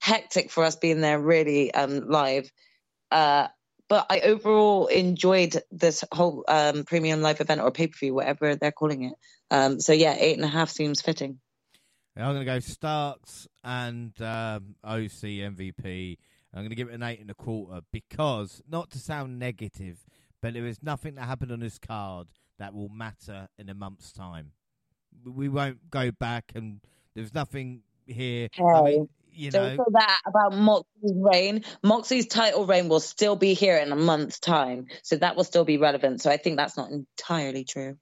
hectic 0.00 0.50
for 0.50 0.64
us 0.64 0.76
being 0.76 1.02
there 1.02 1.20
really 1.20 1.72
um, 1.74 2.08
live. 2.08 2.50
Uh, 3.10 3.48
but 3.92 4.06
I 4.08 4.20
overall 4.20 4.86
enjoyed 4.86 5.54
this 5.70 6.02
whole 6.10 6.46
um, 6.48 6.84
premium 6.84 7.20
live 7.20 7.42
event 7.42 7.60
or 7.60 7.70
pay 7.70 7.88
per 7.88 7.98
view, 7.98 8.14
whatever 8.14 8.56
they're 8.56 8.72
calling 8.72 9.02
it. 9.02 9.12
Um, 9.50 9.80
so 9.80 9.92
yeah, 9.92 10.16
eight 10.18 10.34
and 10.34 10.46
a 10.46 10.48
half 10.48 10.70
seems 10.70 11.02
fitting. 11.02 11.40
I'm 12.16 12.32
going 12.32 12.38
to 12.38 12.44
go 12.46 12.58
Starks 12.60 13.48
and 13.62 14.14
um, 14.22 14.76
OC 14.82 15.44
MVP. 15.44 16.16
I'm 16.54 16.60
going 16.60 16.70
to 16.70 16.74
give 16.74 16.88
it 16.88 16.94
an 16.94 17.02
eight 17.02 17.20
and 17.20 17.30
a 17.30 17.34
quarter 17.34 17.82
because, 17.92 18.62
not 18.66 18.90
to 18.92 18.98
sound 18.98 19.38
negative, 19.38 20.06
but 20.40 20.54
there 20.54 20.64
is 20.64 20.82
nothing 20.82 21.16
that 21.16 21.26
happened 21.26 21.52
on 21.52 21.60
this 21.60 21.78
card 21.78 22.28
that 22.58 22.72
will 22.72 22.88
matter 22.88 23.48
in 23.58 23.68
a 23.68 23.74
month's 23.74 24.10
time. 24.10 24.52
We 25.22 25.50
won't 25.50 25.90
go 25.90 26.10
back, 26.12 26.52
and 26.54 26.80
there's 27.14 27.34
nothing 27.34 27.82
here. 28.06 28.48
I 28.58 28.82
mean, 28.84 29.08
you 29.34 29.50
know, 29.50 29.68
say 29.76 29.76
that 29.92 30.20
about 30.26 30.54
Moxley's 30.56 31.14
reign. 31.14 31.64
Moxley's 31.82 32.26
title 32.26 32.66
reign 32.66 32.88
will 32.88 33.00
still 33.00 33.36
be 33.36 33.54
here 33.54 33.76
in 33.76 33.92
a 33.92 33.96
month's 33.96 34.38
time, 34.38 34.86
so 35.02 35.16
that 35.16 35.36
will 35.36 35.44
still 35.44 35.64
be 35.64 35.78
relevant. 35.78 36.20
So 36.20 36.30
I 36.30 36.36
think 36.36 36.56
that's 36.56 36.76
not 36.76 36.90
entirely 36.90 37.64
true. 37.64 37.96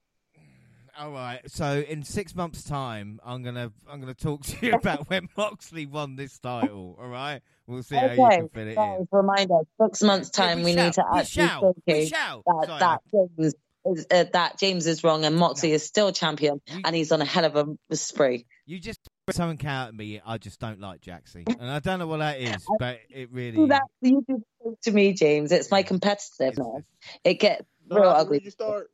all 0.99 1.13
right. 1.13 1.41
So 1.51 1.81
in 1.81 2.03
six 2.03 2.35
months' 2.35 2.63
time, 2.65 3.21
I'm 3.25 3.43
gonna 3.43 3.73
I'm 3.89 4.01
gonna 4.01 4.15
talk 4.15 4.43
to 4.47 4.67
you 4.67 4.75
about 4.75 5.09
when 5.09 5.29
Moxley 5.37 5.87
won 5.87 6.17
this 6.17 6.39
title. 6.39 6.97
All 7.01 7.09
right, 7.09 7.41
we'll 7.67 7.83
see 7.83 7.97
how 7.97 8.13
you 8.13 8.17
Okay, 8.29 8.37
can 8.37 8.49
fit 8.49 8.67
it 8.69 8.75
guys, 8.77 8.99
in. 9.01 9.09
reminder: 9.11 9.61
six 9.81 10.03
months' 10.03 10.31
Yeah, 10.37 10.45
time, 10.47 10.63
we, 10.63 10.75
need 10.75 10.93
to 10.95 11.05
we 11.13 11.21
actually 11.21 11.47
shall, 11.47 11.75
we 11.87 12.07
shall. 12.07 12.43
that 12.47 12.67
Sorry, 12.67 12.81
that 12.81 13.01
James 13.13 13.55
is 13.87 14.07
uh, 14.11 14.25
that 14.35 14.59
James 14.59 14.87
is 14.87 15.03
wrong 15.03 15.25
and 15.25 15.37
Moxley 15.37 15.71
No. 15.71 15.75
is 15.77 15.87
still 15.87 16.13
champion, 16.13 16.61
You- 16.67 16.83
and 16.85 16.95
he's 16.95 17.13
on 17.13 17.23
a 17.23 17.25
hell 17.25 17.45
of 17.47 17.57
a 17.91 17.97
spree. 17.97 18.45
You 18.67 18.79
just 18.79 19.01
threw 19.33 19.37
something 19.37 19.67
out 19.67 19.89
at 19.89 19.95
me. 19.95 20.21
I 20.25 20.39
just 20.39 20.61
don't 20.61 20.81
like 20.81 21.01
Jaxie, 21.03 21.47
and 21.61 21.71
I 21.71 21.79
don't 21.81 21.99
know 21.99 22.07
what 22.07 22.19
that 22.19 22.41
is, 22.41 22.65
but 22.79 22.99
it 23.11 23.31
really. 23.33 23.57
Do 23.57 23.67
that 23.69 23.83
you 24.01 24.25
do 24.29 24.43
that 24.65 24.83
to 24.83 24.91
me, 24.93 25.13
James. 25.13 25.53
It's 25.53 25.71
my 25.71 25.83
competitiveness. 25.83 26.51
it's- 26.59 26.83
It 27.25 27.35
gets 27.35 27.65
So 27.89 27.97
real 27.97 28.05
how 28.11 28.17
can 28.19 28.21
ugly. 28.27 28.41
you 28.45 28.51
start? 28.51 28.91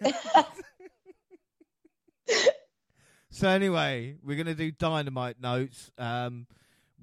So 3.30 3.48
anyway, 3.48 4.16
we're 4.24 4.36
gonna 4.38 4.54
do 4.54 4.70
dynamite 4.70 5.38
notes. 5.40 5.90
Um, 5.98 6.46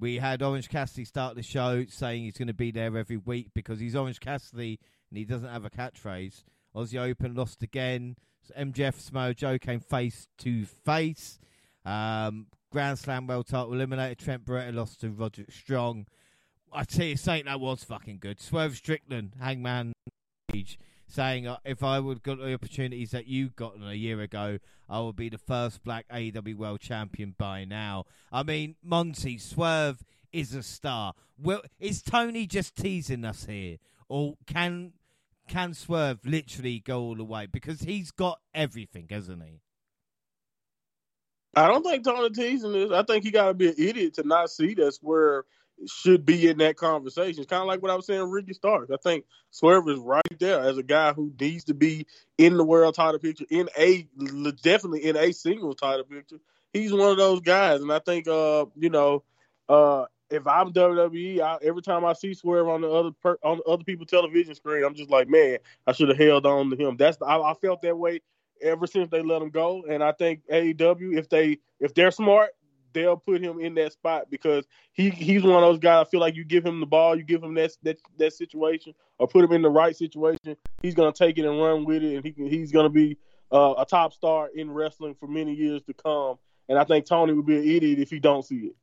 we 0.00 0.16
had 0.16 0.42
Orange 0.42 0.68
Cassidy 0.68 1.04
start 1.04 1.36
the 1.36 1.42
show 1.44 1.84
saying 1.88 2.24
he's 2.24 2.36
going 2.36 2.48
to 2.48 2.52
be 2.54 2.72
there 2.72 2.96
every 2.98 3.16
week 3.16 3.50
because 3.54 3.78
he's 3.78 3.94
Orange 3.94 4.18
Cassidy 4.18 4.80
and 5.08 5.16
he 5.16 5.24
doesn't 5.24 5.48
have 5.48 5.64
a 5.64 5.70
catchphrase. 5.70 6.42
Aussie 6.74 6.98
Open 6.98 7.36
lost 7.36 7.62
again. 7.62 8.16
So 8.42 8.52
MJF 8.54 8.98
Samoa 9.00 9.32
Joe 9.34 9.56
came 9.56 9.78
face 9.78 10.26
to 10.38 10.64
face. 10.64 11.38
Um, 11.84 12.46
Grand 12.70 12.98
Slam 12.98 13.26
world 13.26 13.46
title 13.46 13.70
eliminator. 13.70 14.16
Trent 14.16 14.44
Beretta 14.44 14.74
lost 14.74 15.00
to 15.00 15.10
Roderick 15.10 15.52
Strong. 15.52 16.06
I 16.72 16.84
tell 16.84 17.06
you, 17.06 17.16
saying 17.16 17.44
that 17.44 17.60
was 17.60 17.84
fucking 17.84 18.18
good. 18.18 18.40
Swerve 18.40 18.76
Strickland, 18.76 19.34
Hangman 19.40 19.92
Page, 20.48 20.78
saying 21.06 21.46
uh, 21.46 21.58
if 21.64 21.84
I 21.84 22.00
would 22.00 22.22
got 22.22 22.38
the 22.38 22.52
opportunities 22.52 23.12
that 23.12 23.28
you 23.28 23.50
got 23.50 23.76
a 23.80 23.94
year 23.94 24.20
ago, 24.20 24.58
I 24.88 25.00
would 25.00 25.14
be 25.14 25.28
the 25.28 25.38
first 25.38 25.84
black 25.84 26.08
AEW 26.08 26.56
world 26.56 26.80
champion 26.80 27.34
by 27.38 27.64
now. 27.64 28.06
I 28.32 28.42
mean, 28.42 28.74
Monty 28.82 29.38
Swerve 29.38 30.02
is 30.32 30.52
a 30.52 30.62
star. 30.64 31.14
Well, 31.38 31.62
is 31.78 32.02
Tony 32.02 32.46
just 32.46 32.74
teasing 32.74 33.24
us 33.24 33.46
here, 33.46 33.76
or 34.08 34.34
can 34.46 34.94
can 35.46 35.74
Swerve 35.74 36.24
literally 36.24 36.80
go 36.80 37.00
all 37.00 37.14
the 37.14 37.24
way 37.24 37.46
because 37.46 37.82
he's 37.82 38.10
got 38.10 38.40
everything, 38.52 39.06
hasn't 39.10 39.44
he? 39.44 39.60
I 41.56 41.68
don't 41.68 41.82
think 41.82 42.04
Tony 42.04 42.30
teasing 42.30 42.74
is. 42.74 42.92
I 42.92 43.02
think 43.02 43.24
he 43.24 43.30
got 43.30 43.48
to 43.48 43.54
be 43.54 43.68
an 43.68 43.74
idiot 43.76 44.14
to 44.14 44.26
not 44.26 44.50
see 44.50 44.74
that 44.74 44.94
Swerve 44.94 45.44
should 45.86 46.24
be 46.24 46.48
in 46.48 46.58
that 46.58 46.76
conversation. 46.76 47.40
It's 47.40 47.50
kind 47.50 47.60
of 47.60 47.66
like 47.66 47.82
what 47.82 47.90
I 47.90 47.96
was 47.96 48.06
saying, 48.06 48.30
Ricky 48.30 48.52
Starks. 48.52 48.90
I 48.90 48.96
think 49.02 49.24
Swerve 49.50 49.88
is 49.88 49.98
right 49.98 50.22
there 50.38 50.60
as 50.60 50.78
a 50.78 50.82
guy 50.82 51.12
who 51.12 51.32
needs 51.40 51.64
to 51.64 51.74
be 51.74 52.06
in 52.38 52.56
the 52.56 52.64
world 52.64 52.94
title 52.94 53.18
picture, 53.18 53.44
in 53.50 53.68
a 53.76 54.06
definitely 54.62 55.04
in 55.04 55.16
a 55.16 55.32
single 55.32 55.74
title 55.74 56.04
picture. 56.04 56.38
He's 56.72 56.92
one 56.92 57.10
of 57.10 57.16
those 57.16 57.40
guys, 57.40 57.80
and 57.80 57.92
I 57.92 58.00
think, 58.00 58.26
uh, 58.26 58.66
you 58.76 58.90
know, 58.90 59.22
uh, 59.68 60.06
if 60.30 60.46
I'm 60.46 60.72
WWE, 60.72 61.40
I, 61.40 61.58
every 61.62 61.82
time 61.82 62.04
I 62.04 62.14
see 62.14 62.34
Swerve 62.34 62.68
on 62.68 62.80
the 62.80 62.90
other 62.90 63.10
per, 63.22 63.38
on 63.44 63.58
the 63.58 63.64
other 63.64 63.84
people's 63.84 64.10
television 64.10 64.54
screen, 64.54 64.84
I'm 64.84 64.94
just 64.94 65.10
like, 65.10 65.28
man, 65.28 65.58
I 65.86 65.92
should 65.92 66.08
have 66.08 66.18
held 66.18 66.46
on 66.46 66.70
to 66.70 66.76
him. 66.76 66.96
That's 66.96 67.18
I, 67.22 67.38
I 67.38 67.54
felt 67.54 67.82
that 67.82 67.96
way 67.96 68.20
ever 68.62 68.86
since 68.86 69.08
they 69.10 69.22
let 69.22 69.42
him 69.42 69.50
go. 69.50 69.84
And 69.88 70.02
I 70.02 70.12
think 70.12 70.42
AEW, 70.50 71.16
if 71.16 71.28
they 71.28 71.58
if 71.80 71.94
they're 71.94 72.10
smart, 72.10 72.50
they'll 72.92 73.16
put 73.16 73.42
him 73.42 73.60
in 73.60 73.74
that 73.74 73.92
spot 73.92 74.30
because 74.30 74.64
he 74.92 75.10
he's 75.10 75.42
one 75.42 75.62
of 75.62 75.68
those 75.68 75.78
guys. 75.78 76.06
I 76.06 76.10
feel 76.10 76.20
like 76.20 76.36
you 76.36 76.44
give 76.44 76.64
him 76.64 76.80
the 76.80 76.86
ball, 76.86 77.16
you 77.16 77.24
give 77.24 77.42
him 77.42 77.54
that 77.54 77.72
that 77.82 77.98
that 78.18 78.32
situation, 78.32 78.94
or 79.18 79.28
put 79.28 79.44
him 79.44 79.52
in 79.52 79.62
the 79.62 79.70
right 79.70 79.94
situation, 79.94 80.56
he's 80.82 80.94
gonna 80.94 81.12
take 81.12 81.38
it 81.38 81.44
and 81.44 81.60
run 81.60 81.84
with 81.84 82.02
it, 82.02 82.16
and 82.16 82.24
he 82.24 82.48
he's 82.48 82.72
gonna 82.72 82.88
be 82.88 83.18
uh, 83.52 83.74
a 83.78 83.84
top 83.84 84.14
star 84.14 84.48
in 84.54 84.70
wrestling 84.70 85.14
for 85.14 85.26
many 85.26 85.52
years 85.52 85.82
to 85.82 85.92
come. 85.92 86.38
And 86.68 86.78
I 86.78 86.84
think 86.84 87.04
Tony 87.04 87.34
would 87.34 87.44
be 87.44 87.56
an 87.56 87.68
idiot 87.68 87.98
if 87.98 88.10
he 88.10 88.18
don't 88.18 88.42
see 88.42 88.70
it. 88.70 88.76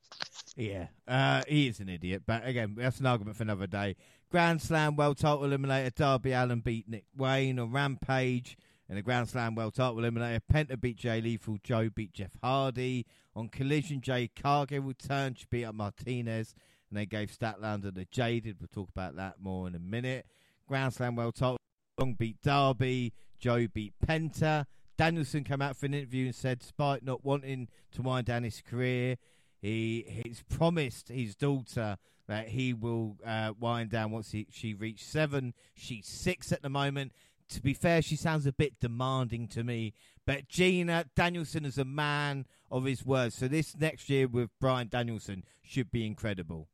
Yeah, 0.56 0.88
uh, 1.08 1.42
he 1.48 1.68
is 1.68 1.80
an 1.80 1.90
idiot. 1.90 2.24
But 2.28 2.46
again, 2.46 2.76
that's 2.78 3.00
an 3.00 3.08
argument 3.08 3.38
for 3.38 3.44
another 3.44 3.68
day. 3.68 3.96
Grand 4.30 4.62
Slam 4.62 4.96
World 4.96 5.18
Title 5.18 5.42
Eliminator 5.42 5.94
Darby 5.94 6.32
Allin 6.32 6.60
beat 6.60 6.88
Nick 6.88 7.06
Wayne 7.16 7.60
on 7.60 7.72
Rampage. 7.72 8.58
In 8.92 8.96
the 8.96 9.02
Grand 9.02 9.30
Slam 9.30 9.56
World 9.56 9.74
Title 9.74 9.96
Eliminator, 9.96 10.42
Penta 10.54 10.78
beat 10.78 10.98
Jay 10.98 11.22
Lethal, 11.22 11.58
Joe 11.64 11.90
beat 11.90 12.12
Jeff 12.12 12.32
Hardy. 12.44 13.06
On 13.38 13.48
Collision, 13.48 14.02
Jade 14.02 14.32
Cargill 14.36 14.82
returned 14.82 15.38
to 15.38 15.48
beat 15.48 15.64
up 15.64 15.76
Martinez, 15.76 16.54
and 16.90 17.00
they 17.00 17.06
gave 17.06 17.32
Statlander 17.32 17.96
the 17.96 18.04
Jaded. 18.12 18.58
We'll 18.60 18.68
talk 18.68 18.90
about 18.90 19.16
that 19.16 19.36
more 19.42 19.66
in 19.66 19.76
a 19.76 19.80
minute. 19.80 20.26
Grand 20.68 20.94
Slam 20.94 21.16
World 21.16 21.36
Title 21.36 21.56
Long 22.00 22.16
beat 22.16 22.42
Darby, 22.42 23.14
Joe 23.40 23.66
beat 23.74 23.94
Penta. 24.06 24.66
Danielson 24.98 25.46
came 25.46 25.62
out 25.62 25.78
for 25.78 25.86
an 25.86 25.94
interview 25.94 26.26
and 26.26 26.36
said, 26.36 26.60
despite 26.60 27.02
not 27.02 27.24
wanting 27.24 27.70
to 27.94 28.02
wind 28.02 28.26
down 28.26 28.44
his 28.44 28.62
career, 28.62 29.16
he 29.62 30.22
he's 30.26 30.44
promised 30.50 31.08
his 31.08 31.34
daughter 31.34 31.96
that 32.28 32.50
he 32.50 32.74
will 32.74 33.16
uh, 33.26 33.54
wind 33.58 33.90
down 33.90 34.12
once 34.12 34.32
he, 34.32 34.48
she 34.52 34.74
reached 34.74 35.06
seven. 35.06 35.54
She's 35.74 36.08
six 36.08 36.52
at 36.52 36.62
the 36.62 36.70
moment. 36.70 37.14
To 37.52 37.62
be 37.62 37.74
fair, 37.74 38.02
she 38.02 38.16
sounds 38.16 38.46
a 38.46 38.54
bit 38.54 38.80
demanding 38.80 39.48
to 39.50 39.64
me. 39.64 39.94
But 40.26 40.48
Gina 40.48 41.06
Danielson 41.16 41.66
is 41.66 41.78
a 41.78 41.86
man 41.86 42.46
of 42.70 42.86
his 42.86 43.06
words. 43.06 43.36
So 43.36 43.48
this 43.48 43.76
next 43.78 44.10
year 44.10 44.28
with 44.28 44.50
Bryan 44.60 44.88
Danielson 44.88 45.44
should 45.62 45.92
be 45.92 46.06
incredible. 46.06 46.70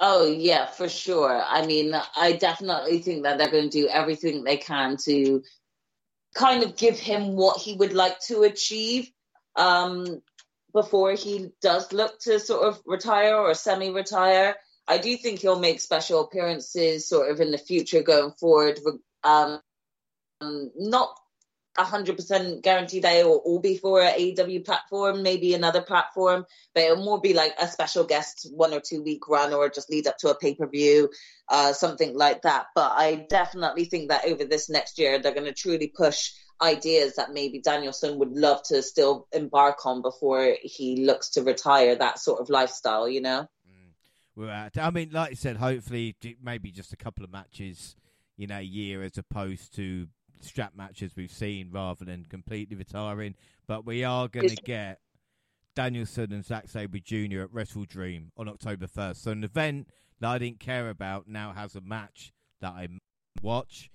Oh 0.00 0.26
yeah, 0.26 0.66
for 0.66 0.88
sure. 0.88 1.42
I 1.42 1.64
mean, 1.64 1.94
I 2.16 2.32
definitely 2.32 2.98
think 2.98 3.22
that 3.22 3.38
they're 3.38 3.50
going 3.50 3.70
to 3.70 3.80
do 3.80 3.88
everything 3.88 4.44
they 4.44 4.58
can 4.58 4.96
to 5.04 5.42
kind 6.34 6.62
of 6.62 6.76
give 6.76 6.98
him 6.98 7.34
what 7.34 7.58
he 7.58 7.74
would 7.74 7.94
like 7.94 8.20
to 8.26 8.42
achieve 8.42 9.10
um, 9.56 10.20
before 10.74 11.12
he 11.12 11.50
does 11.62 11.92
look 11.92 12.20
to 12.20 12.38
sort 12.38 12.66
of 12.66 12.80
retire 12.84 13.34
or 13.34 13.54
semi-retire. 13.54 14.54
I 14.88 14.98
do 14.98 15.16
think 15.18 15.40
he'll 15.40 15.58
make 15.58 15.80
special 15.80 16.22
appearances 16.22 17.06
sort 17.06 17.30
of 17.30 17.40
in 17.40 17.50
the 17.50 17.58
future 17.58 18.02
going 18.02 18.32
forward. 18.32 18.80
Um, 19.22 19.60
not 20.40 21.14
100% 21.76 22.62
guaranteed 22.62 23.04
it 23.04 23.26
will 23.26 23.42
all 23.44 23.60
be 23.60 23.76
for 23.76 24.00
an 24.00 24.14
AEW 24.18 24.64
platform, 24.64 25.22
maybe 25.22 25.54
another 25.54 25.82
platform, 25.82 26.44
but 26.74 26.84
it'll 26.84 27.04
more 27.04 27.20
be 27.20 27.34
like 27.34 27.54
a 27.60 27.68
special 27.68 28.04
guest 28.04 28.48
one 28.52 28.72
or 28.72 28.80
two 28.80 29.02
week 29.02 29.28
run 29.28 29.52
or 29.52 29.68
just 29.68 29.90
lead 29.90 30.06
up 30.06 30.16
to 30.18 30.30
a 30.30 30.38
pay 30.38 30.54
per 30.54 30.66
view, 30.66 31.10
uh, 31.48 31.72
something 31.72 32.16
like 32.16 32.42
that. 32.42 32.66
But 32.74 32.92
I 32.92 33.26
definitely 33.28 33.84
think 33.84 34.08
that 34.08 34.26
over 34.26 34.44
this 34.44 34.68
next 34.68 34.98
year, 34.98 35.18
they're 35.18 35.34
going 35.34 35.44
to 35.44 35.52
truly 35.52 35.92
push 35.94 36.32
ideas 36.60 37.16
that 37.16 37.32
maybe 37.32 37.60
Danielson 37.60 38.18
would 38.18 38.32
love 38.32 38.62
to 38.64 38.82
still 38.82 39.28
embark 39.32 39.86
on 39.86 40.02
before 40.02 40.56
he 40.62 41.04
looks 41.04 41.30
to 41.30 41.42
retire 41.42 41.94
that 41.94 42.18
sort 42.18 42.40
of 42.40 42.50
lifestyle, 42.50 43.08
you 43.08 43.20
know? 43.20 43.46
We're 44.38 44.50
at, 44.50 44.78
I 44.78 44.90
mean, 44.90 45.10
like 45.10 45.30
you 45.30 45.36
said, 45.36 45.56
hopefully, 45.56 46.14
maybe 46.40 46.70
just 46.70 46.92
a 46.92 46.96
couple 46.96 47.24
of 47.24 47.32
matches 47.32 47.96
in 48.38 48.52
a 48.52 48.60
year 48.60 49.02
as 49.02 49.18
opposed 49.18 49.74
to 49.74 50.06
strap 50.40 50.76
matches 50.76 51.16
we've 51.16 51.32
seen 51.32 51.72
rather 51.72 52.04
than 52.04 52.24
completely 52.24 52.76
retiring. 52.76 53.34
But 53.66 53.84
we 53.84 54.04
are 54.04 54.28
going 54.28 54.50
to 54.50 54.62
get 54.62 55.00
Danielson 55.74 56.32
and 56.32 56.44
Zack 56.44 56.68
Sabre 56.68 57.00
Jr. 57.00 57.40
at 57.40 57.52
Wrestle 57.52 57.84
Dream 57.84 58.30
on 58.36 58.48
October 58.48 58.86
1st. 58.86 59.16
So 59.16 59.32
an 59.32 59.42
event 59.42 59.88
that 60.20 60.28
I 60.28 60.38
didn't 60.38 60.60
care 60.60 60.88
about 60.88 61.26
now 61.26 61.52
has 61.52 61.74
a 61.74 61.80
match 61.80 62.32
that 62.60 62.74
I 62.74 62.86
watch. 63.42 63.90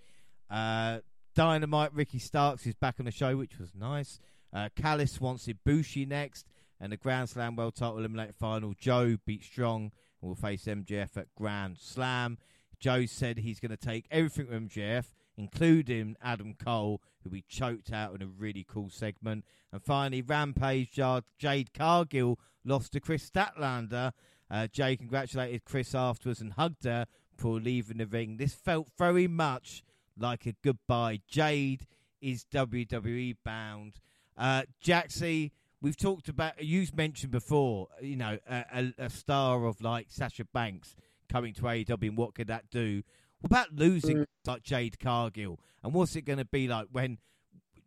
Uh, 0.49 0.99
Dynamite 1.35 1.93
Ricky 1.93 2.19
Starks 2.19 2.67
is 2.67 2.75
back 2.75 2.95
on 2.99 3.05
the 3.05 3.11
show, 3.11 3.37
which 3.37 3.59
was 3.59 3.73
nice. 3.73 4.19
Uh, 4.51 4.67
Callis 4.75 5.21
wants 5.21 5.47
Ibushi 5.47 6.05
next, 6.05 6.47
and 6.81 6.91
the 6.91 6.97
Grand 6.97 7.29
Slam 7.29 7.55
World 7.55 7.75
Title 7.75 7.95
Eliminator 7.95 8.35
Final. 8.35 8.73
Joe 8.77 9.15
beat 9.25 9.41
Strong 9.41 9.93
will 10.23 10.35
face 10.35 10.65
MJF 10.65 11.17
at 11.17 11.33
Grand 11.35 11.77
Slam. 11.79 12.37
Joe 12.79 13.05
said 13.05 13.37
he's 13.37 13.59
going 13.59 13.71
to 13.71 13.77
take 13.77 14.05
everything 14.11 14.47
from 14.47 14.67
MJF 14.67 15.05
including 15.37 16.15
Adam 16.21 16.53
Cole, 16.53 17.01
who 17.23 17.29
we 17.29 17.41
choked 17.41 17.91
out 17.91 18.15
in 18.15 18.21
a 18.21 18.27
really 18.27 18.65
cool 18.67 18.89
segment. 18.89 19.45
And 19.71 19.81
finally, 19.81 20.21
Rampage 20.21 20.99
Jade 21.37 21.73
Cargill 21.73 22.39
lost 22.63 22.93
to 22.93 22.99
Kris 22.99 23.29
Statlander. 23.29 24.11
Uh, 24.49 24.67
Jay 24.67 24.95
congratulated 24.95 25.65
Chris 25.65 25.95
afterwards 25.95 26.41
and 26.41 26.53
hugged 26.53 26.83
her 26.83 27.07
before 27.35 27.59
leaving 27.59 27.97
the 27.97 28.05
ring. 28.05 28.37
This 28.37 28.53
felt 28.53 28.89
very 28.97 29.27
much 29.27 29.83
like 30.17 30.45
a 30.45 30.53
goodbye. 30.63 31.21
Jade 31.27 31.87
is 32.21 32.45
WWE 32.53 33.37
bound. 33.43 33.99
Uh, 34.37 34.63
Jaxie, 34.83 35.51
we've 35.83 35.97
talked 35.97 36.29
about, 36.29 36.63
you 36.63 36.87
mentioned 36.95 37.31
before, 37.31 37.89
you 38.01 38.15
know, 38.15 38.39
a, 38.49 38.65
a, 38.73 38.93
a 39.05 39.09
star 39.09 39.65
of 39.65 39.81
like 39.81 40.07
Sasha 40.09 40.45
Banks 40.45 40.95
coming 41.29 41.53
to 41.55 41.61
AEW 41.61 42.07
and 42.07 42.17
what 42.17 42.33
could 42.33 42.47
that 42.47 42.71
do? 42.71 43.03
What 43.41 43.51
about 43.51 43.75
losing 43.75 44.19
mm. 44.19 44.25
like 44.47 44.63
Jade 44.63 44.97
Cargill? 44.99 45.59
And 45.83 45.93
what's 45.93 46.15
it 46.15 46.21
going 46.21 46.39
to 46.39 46.45
be 46.45 46.67
like 46.69 46.87
when 46.91 47.17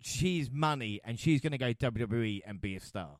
she's 0.03 0.51
money 0.51 1.01
and 1.03 1.19
she's 1.19 1.41
going 1.41 1.53
to 1.53 1.59
go 1.59 1.73
WWE 1.73 2.43
and 2.47 2.61
be 2.61 2.77
a 2.77 2.81
star? 2.81 3.17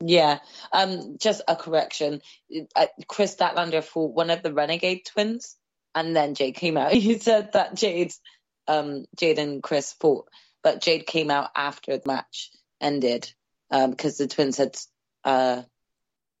Yeah, 0.00 0.38
um, 0.72 1.18
just 1.20 1.42
a 1.46 1.54
correction. 1.54 2.20
Chris 2.48 2.88
Kris 3.06 3.36
Statlander 3.36 3.84
fought 3.84 4.14
one 4.14 4.30
of 4.30 4.42
the 4.42 4.52
Renegade 4.52 5.06
twins, 5.06 5.56
and 5.94 6.16
then 6.16 6.34
Jade 6.34 6.56
came 6.56 6.76
out. 6.76 6.92
He 6.92 7.18
said 7.18 7.52
that 7.52 7.74
Jade, 7.74 8.12
um, 8.66 9.04
Jade 9.16 9.38
and 9.38 9.62
Kris 9.62 9.92
fought, 9.92 10.28
but 10.62 10.82
Jade 10.82 11.06
came 11.06 11.30
out 11.30 11.50
after 11.54 11.96
the 11.96 12.02
match 12.06 12.50
ended 12.80 13.32
because 13.70 14.20
um, 14.20 14.26
the 14.26 14.28
twins 14.28 14.56
had 14.56 14.76
uh, 15.24 15.62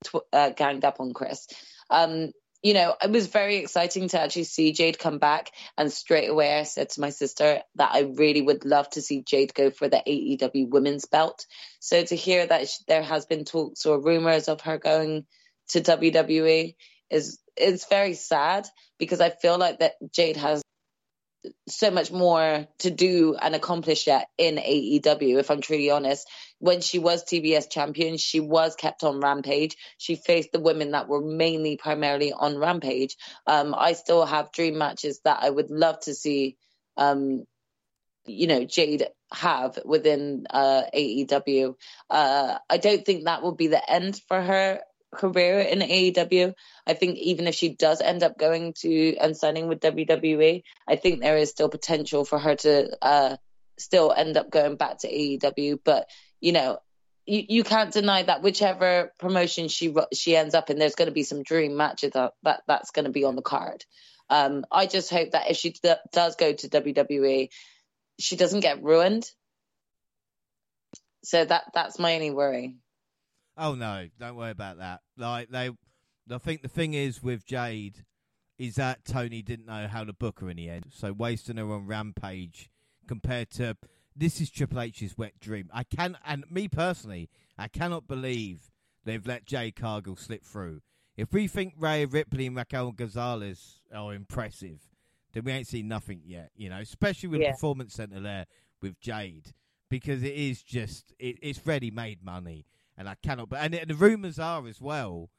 tw- 0.04 0.26
uh, 0.32 0.50
ganged 0.50 0.84
up 0.84 1.00
on 1.00 1.12
Kris. 1.12 1.46
Um, 1.90 2.30
you 2.62 2.72
know, 2.72 2.94
it 3.02 3.10
was 3.10 3.26
very 3.26 3.56
exciting 3.56 4.08
to 4.08 4.20
actually 4.20 4.44
see 4.44 4.72
Jade 4.72 4.98
come 4.98 5.18
back. 5.18 5.50
And 5.76 5.92
straight 5.92 6.30
away, 6.30 6.58
I 6.58 6.62
said 6.62 6.88
to 6.90 7.00
my 7.02 7.10
sister 7.10 7.60
that 7.74 7.90
I 7.92 8.00
really 8.16 8.40
would 8.40 8.64
love 8.64 8.88
to 8.90 9.02
see 9.02 9.22
Jade 9.22 9.52
go 9.52 9.70
for 9.70 9.86
the 9.86 10.02
AEW 10.06 10.70
women's 10.70 11.04
belt. 11.04 11.44
So 11.80 12.02
to 12.02 12.16
hear 12.16 12.46
that 12.46 12.68
there 12.88 13.02
has 13.02 13.26
been 13.26 13.44
talks 13.44 13.84
or 13.84 14.00
rumors 14.00 14.48
of 14.48 14.62
her 14.62 14.78
going 14.78 15.26
to 15.68 15.82
WWE 15.82 16.74
is 17.10 17.38
is 17.56 17.84
very 17.84 18.14
sad 18.14 18.66
because 18.98 19.20
I 19.20 19.28
feel 19.28 19.58
like 19.58 19.80
that 19.80 19.92
Jade 20.10 20.38
has 20.38 20.62
so 21.68 21.90
much 21.90 22.10
more 22.10 22.66
to 22.78 22.90
do 22.90 23.36
and 23.40 23.54
accomplish 23.54 24.06
yet 24.06 24.28
in 24.38 24.56
AEW, 24.56 25.38
if 25.38 25.50
I'm 25.50 25.60
truly 25.60 25.90
honest. 25.90 26.28
When 26.58 26.80
she 26.80 26.98
was 26.98 27.24
TBS 27.24 27.70
champion, 27.70 28.16
she 28.16 28.40
was 28.40 28.74
kept 28.74 29.04
on 29.04 29.20
Rampage. 29.20 29.76
She 29.98 30.16
faced 30.16 30.52
the 30.52 30.60
women 30.60 30.92
that 30.92 31.08
were 31.08 31.20
mainly 31.20 31.76
primarily 31.76 32.32
on 32.32 32.58
Rampage. 32.58 33.16
Um, 33.46 33.74
I 33.76 33.92
still 33.92 34.24
have 34.24 34.52
dream 34.52 34.78
matches 34.78 35.20
that 35.24 35.40
I 35.42 35.50
would 35.50 35.70
love 35.70 36.00
to 36.00 36.14
see 36.14 36.56
um, 36.96 37.44
you 38.26 38.46
know 38.46 38.64
Jade 38.64 39.06
have 39.32 39.78
within 39.84 40.46
uh, 40.50 40.82
AEW. 40.94 41.74
Uh, 42.08 42.58
I 42.70 42.76
don't 42.78 43.04
think 43.04 43.24
that 43.24 43.42
will 43.42 43.54
be 43.54 43.66
the 43.66 43.90
end 43.90 44.20
for 44.28 44.40
her 44.40 44.80
career 45.14 45.60
in 45.60 45.80
AEW. 45.80 46.54
I 46.86 46.94
think 46.94 47.18
even 47.18 47.46
if 47.46 47.54
she 47.54 47.70
does 47.70 48.00
end 48.00 48.22
up 48.22 48.38
going 48.38 48.74
to 48.80 49.16
and 49.16 49.36
signing 49.36 49.68
with 49.68 49.80
WWE, 49.80 50.62
I 50.86 50.96
think 50.96 51.20
there 51.20 51.36
is 51.36 51.50
still 51.50 51.68
potential 51.68 52.24
for 52.24 52.38
her 52.38 52.56
to 52.56 52.96
uh, 53.00 53.36
still 53.78 54.12
end 54.12 54.36
up 54.36 54.50
going 54.50 54.76
back 54.76 54.98
to 54.98 55.08
AEW. 55.08 55.78
But 55.84 56.08
you 56.40 56.52
know, 56.52 56.78
you, 57.26 57.44
you 57.48 57.64
can't 57.64 57.92
deny 57.92 58.22
that 58.22 58.42
whichever 58.42 59.12
promotion 59.18 59.68
she 59.68 59.94
she 60.12 60.36
ends 60.36 60.54
up 60.54 60.70
in, 60.70 60.78
there's 60.78 60.94
going 60.94 61.08
to 61.08 61.12
be 61.12 61.22
some 61.22 61.42
dream 61.42 61.76
matches 61.76 62.12
that, 62.12 62.32
that 62.42 62.62
that's 62.66 62.90
going 62.90 63.06
to 63.06 63.10
be 63.10 63.24
on 63.24 63.36
the 63.36 63.42
card. 63.42 63.84
Um, 64.30 64.64
I 64.70 64.86
just 64.86 65.10
hope 65.10 65.32
that 65.32 65.50
if 65.50 65.56
she 65.56 65.70
d- 65.70 65.94
does 66.12 66.36
go 66.36 66.52
to 66.52 66.68
WWE, 66.68 67.48
she 68.18 68.36
doesn't 68.36 68.60
get 68.60 68.82
ruined. 68.82 69.30
So 71.24 71.44
that 71.44 71.64
that's 71.74 71.98
my 71.98 72.14
only 72.14 72.30
worry. 72.30 72.76
Oh 73.56 73.74
no, 73.74 74.08
don't 74.18 74.36
worry 74.36 74.50
about 74.50 74.78
that. 74.78 75.00
Like 75.16 75.50
they, 75.50 75.70
I 76.30 76.38
think 76.38 76.62
the 76.62 76.68
thing 76.68 76.94
is 76.94 77.22
with 77.22 77.46
Jade 77.46 78.04
is 78.58 78.76
that 78.76 79.04
Tony 79.04 79.42
didn't 79.42 79.66
know 79.66 79.86
how 79.88 80.04
to 80.04 80.12
book 80.12 80.40
her 80.40 80.50
in 80.50 80.56
the 80.56 80.68
end, 80.68 80.86
so 80.90 81.12
wasting 81.12 81.56
her 81.56 81.72
on 81.72 81.86
Rampage 81.86 82.70
compared 83.06 83.50
to 83.50 83.76
this 84.16 84.40
is 84.40 84.50
Triple 84.50 84.80
H's 84.80 85.18
wet 85.18 85.38
dream. 85.40 85.68
I 85.72 85.82
can, 85.84 86.16
and 86.24 86.44
me 86.50 86.68
personally, 86.68 87.28
I 87.58 87.66
cannot 87.68 88.06
believe 88.06 88.70
they've 89.04 89.26
let 89.26 89.44
Jade 89.44 89.74
Cargill 89.76 90.16
slip 90.16 90.44
through. 90.44 90.82
If 91.16 91.32
we 91.32 91.46
think 91.48 91.74
Rhea 91.78 92.06
Ripley 92.06 92.46
and 92.46 92.56
Raquel 92.56 92.92
Gonzalez 92.92 93.80
are 93.94 94.14
impressive, 94.14 94.80
then 95.32 95.44
we 95.44 95.52
ain't 95.52 95.66
seen 95.66 95.88
nothing 95.88 96.22
yet. 96.24 96.50
You 96.56 96.70
know, 96.70 96.78
especially 96.78 97.28
with 97.28 97.40
Yeah. 97.40 97.48
the 97.48 97.52
Performance 97.54 97.94
Center 97.94 98.20
there 98.20 98.46
with 98.80 99.00
Jade, 99.00 99.52
because 99.88 100.22
it 100.22 100.34
is 100.34 100.62
just 100.62 101.12
it, 101.18 101.36
it's 101.42 101.64
ready-made 101.66 102.22
money, 102.24 102.66
and 102.96 103.08
I 103.08 103.16
cannot. 103.22 103.48
But 103.48 103.60
and 103.60 103.88
the 103.88 103.94
rumors 103.94 104.38
are 104.38 104.66
as 104.66 104.80
well. 104.80 105.30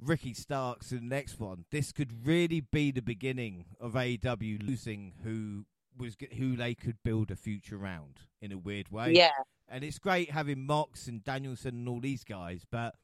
Ricky 0.00 0.32
Starks 0.32 0.92
in 0.92 1.08
the 1.08 1.14
next 1.14 1.40
one. 1.40 1.64
This 1.70 1.92
could 1.92 2.26
really 2.26 2.60
be 2.60 2.90
the 2.90 3.02
beginning 3.02 3.64
of 3.80 3.94
AEW 3.94 4.66
losing 4.66 5.14
who 5.24 5.64
was 5.96 6.16
who 6.36 6.56
they 6.56 6.74
could 6.74 6.98
build 7.02 7.30
a 7.30 7.36
future 7.36 7.76
around 7.76 8.20
in 8.40 8.52
a 8.52 8.58
weird 8.58 8.90
way. 8.90 9.12
Yeah, 9.14 9.32
And 9.68 9.82
it's 9.82 9.98
great 9.98 10.30
having 10.30 10.64
Mox 10.66 11.08
and 11.08 11.24
Danielson 11.24 11.74
and 11.74 11.88
all 11.88 12.00
these 12.00 12.22
guys, 12.22 12.62
but 12.70 12.94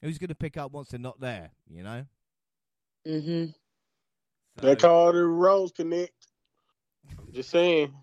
who's 0.00 0.18
going 0.18 0.28
to 0.28 0.34
pick 0.36 0.56
up 0.56 0.70
once 0.72 0.90
they're 0.90 1.00
not 1.00 1.20
there? 1.20 1.50
You 1.68 1.82
know. 1.82 2.06
hmm 3.06 3.46
They 4.56 4.76
call 4.76 5.10
it 5.10 5.16
a 5.16 5.24
Rhodes 5.24 5.72
Connect. 5.72 6.12
I'm 7.18 7.32
just 7.32 7.50
saying. 7.50 7.94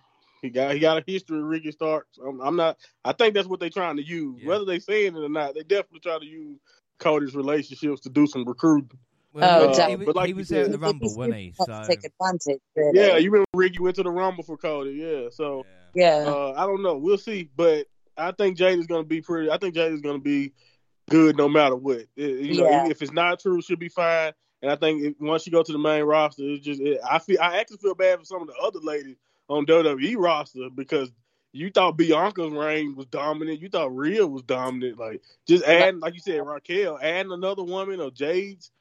He 0.41 0.49
got 0.49 0.73
he 0.73 0.79
got 0.79 0.97
a 0.97 1.03
history 1.05 1.39
of 1.39 1.45
Ricky 1.45 1.71
Starks. 1.71 2.17
I'm, 2.25 2.39
I'm 2.41 2.55
not. 2.55 2.77
I 3.05 3.13
think 3.13 3.33
that's 3.35 3.47
what 3.47 3.59
they're 3.59 3.69
trying 3.69 3.97
to 3.97 4.03
use. 4.03 4.39
Yeah. 4.41 4.49
Whether 4.49 4.65
they're 4.65 4.79
saying 4.79 5.15
it 5.15 5.19
or 5.19 5.29
not, 5.29 5.53
they 5.55 5.61
definitely 5.63 5.99
try 5.99 6.17
to 6.19 6.25
use 6.25 6.57
Cody's 6.99 7.35
relationships 7.35 8.01
to 8.01 8.09
do 8.09 8.25
some 8.27 8.45
recruiting. 8.45 8.89
well, 9.33 9.43
Oh, 9.49 9.61
he, 9.61 9.67
was- 9.67 9.77
definitely. 9.77 10.05
he, 10.05 10.05
But 10.07 10.15
like 10.15 10.27
he 10.27 10.33
was 10.33 10.49
there 10.49 10.65
at 10.65 10.71
the 10.71 10.79
Rumble, 10.79 11.15
wasn't 11.15 11.35
he? 11.35 11.53
Not 11.67 11.85
So 11.85 11.89
take 11.89 12.03
advantage. 12.03 12.61
Really. 12.75 12.99
Yeah, 12.99 13.17
you 13.17 13.29
remember 13.31 13.47
Ricky 13.53 13.79
went 13.79 13.95
to 13.97 14.03
the 14.03 14.11
Rumble 14.11 14.43
for 14.43 14.57
Cody. 14.57 14.91
Yeah, 14.91 15.29
so 15.31 15.65
yeah. 15.93 16.23
uh, 16.27 16.53
I 16.57 16.65
don't 16.65 16.81
know. 16.81 16.97
We'll 16.97 17.17
see, 17.17 17.49
but 17.55 17.85
I 18.17 18.31
think 18.31 18.57
Jade 18.57 18.79
is 18.79 18.87
going 18.87 19.03
to 19.03 19.07
be 19.07 19.21
pretty. 19.21 19.49
I 19.51 19.57
think 19.57 19.75
Jade 19.75 19.93
is 19.93 20.01
going 20.01 20.17
to 20.17 20.23
be 20.23 20.53
good 21.09 21.37
no 21.37 21.47
matter 21.49 21.75
what. 21.75 21.99
It- 22.15 22.45
you 22.45 22.61
know, 22.63 22.89
if 22.89 23.01
it's 23.01 23.11
not 23.13 23.39
true, 23.39 23.61
she'll 23.61 23.77
be 23.77 23.89
fine. 23.89 24.33
And 24.63 24.71
I 24.71 24.75
think 24.75 25.01
if, 25.03 25.13
once 25.19 25.45
you 25.47 25.51
go 25.51 25.63
to 25.63 25.71
the 25.71 25.79
main 25.79 26.03
roster, 26.03 26.43
it's 26.43 26.63
just 26.63 26.79
it, 26.81 26.99
I 27.09 27.17
feel 27.17 27.39
I 27.41 27.57
actually 27.59 27.77
feel 27.77 27.95
bad 27.95 28.19
for 28.19 28.25
some 28.25 28.41
of 28.43 28.47
the 28.47 28.53
other 28.61 28.79
ladies 28.79 29.15
on 29.51 29.65
WWE 29.65 30.15
roster 30.17 30.69
because 30.73 31.11
you 31.51 31.69
thought 31.69 31.97
Bianca's 31.97 32.53
reign 32.53 32.95
was 32.95 33.05
dominant, 33.07 33.59
you 33.59 33.67
thought 33.69 33.95
Rhea 33.95 34.25
was 34.25 34.43
dominant. 34.43 34.97
Like 34.97 35.21
just 35.47 35.65
add, 35.65 35.97
like 35.99 36.13
you 36.13 36.21
said, 36.21 36.45
Raquel, 36.45 36.97
adding 37.01 37.31
another 37.33 37.63
woman 37.63 37.99
of 37.99 38.13
Jade's 38.13 38.71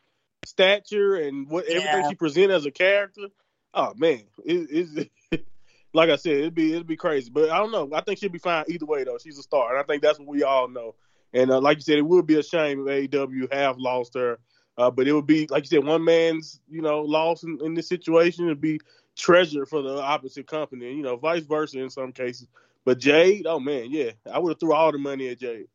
stature 0.47 1.17
and 1.17 1.49
what 1.49 1.65
everything 1.67 2.03
Yeah. 2.03 2.09
she 2.09 2.15
present 2.15 2.51
as 2.51 2.67
a 2.67 2.71
character. 2.71 3.27
Oh 3.75 3.93
man, 3.97 4.23
it, 4.45 4.69
it's 4.71 5.11
like 5.93 6.11
I 6.11 6.17
said, 6.17 6.37
it'd 6.39 6.55
be 6.55 6.73
it'd 6.73 6.87
be 6.87 6.97
crazy. 6.97 7.31
But 7.31 7.51
I 7.51 7.59
don't 7.59 7.73
know. 7.73 7.91
I 7.93 8.01
think 8.03 8.19
she'll 8.19 8.31
be 8.31 8.39
fine 8.39 8.65
either 8.69 8.87
way 8.87 9.05
though. 9.05 9.19
She's 9.19 9.39
a 9.39 9.43
star, 9.43 9.71
and 9.71 9.79
I 9.79 9.83
think 9.83 10.03
that's 10.03 10.19
what 10.19 10.29
we 10.29 10.43
all 10.45 10.69
know. 10.69 10.95
And 11.33 11.51
uh, 11.51 11.61
like 11.61 11.79
you 11.79 11.83
said, 11.83 11.99
it 11.99 12.07
would 12.07 12.27
be 12.27 12.39
a 12.39 12.43
shame 12.43 12.87
if 12.89 13.11
AEW 13.11 13.53
have 13.53 13.79
lost 13.79 14.15
her. 14.15 14.39
Uh, 14.77 14.91
but 14.91 15.07
it 15.07 15.13
would 15.13 15.27
be 15.27 15.47
like 15.49 15.65
you 15.65 15.69
said, 15.69 15.85
one 15.87 16.05
man's 16.05 16.61
you 16.71 16.81
know 16.83 17.03
loss 17.03 17.43
in, 17.43 17.59
in 17.63 17.75
this 17.75 17.89
situation 17.89 18.47
would 18.47 18.61
be 18.61 18.81
treasure 19.21 19.67
for 19.67 19.83
the 19.83 20.01
opposite 20.01 20.47
company, 20.47 20.93
you 20.95 21.03
know 21.03 21.17
vice 21.17 21.45
versa 21.45 21.79
in 21.79 21.91
some 21.91 22.13
cases. 22.13 22.49
But 22.85 22.99
Jade, 22.99 23.47
oh 23.47 23.61
man, 23.61 23.91
yeah, 23.91 24.13
I 24.31 24.39
would 24.39 24.51
have 24.51 24.61
threw 24.61 24.73
all 24.73 24.93
the 24.93 24.99
money 24.99 25.29
at 25.29 25.39
Jade. 25.39 25.69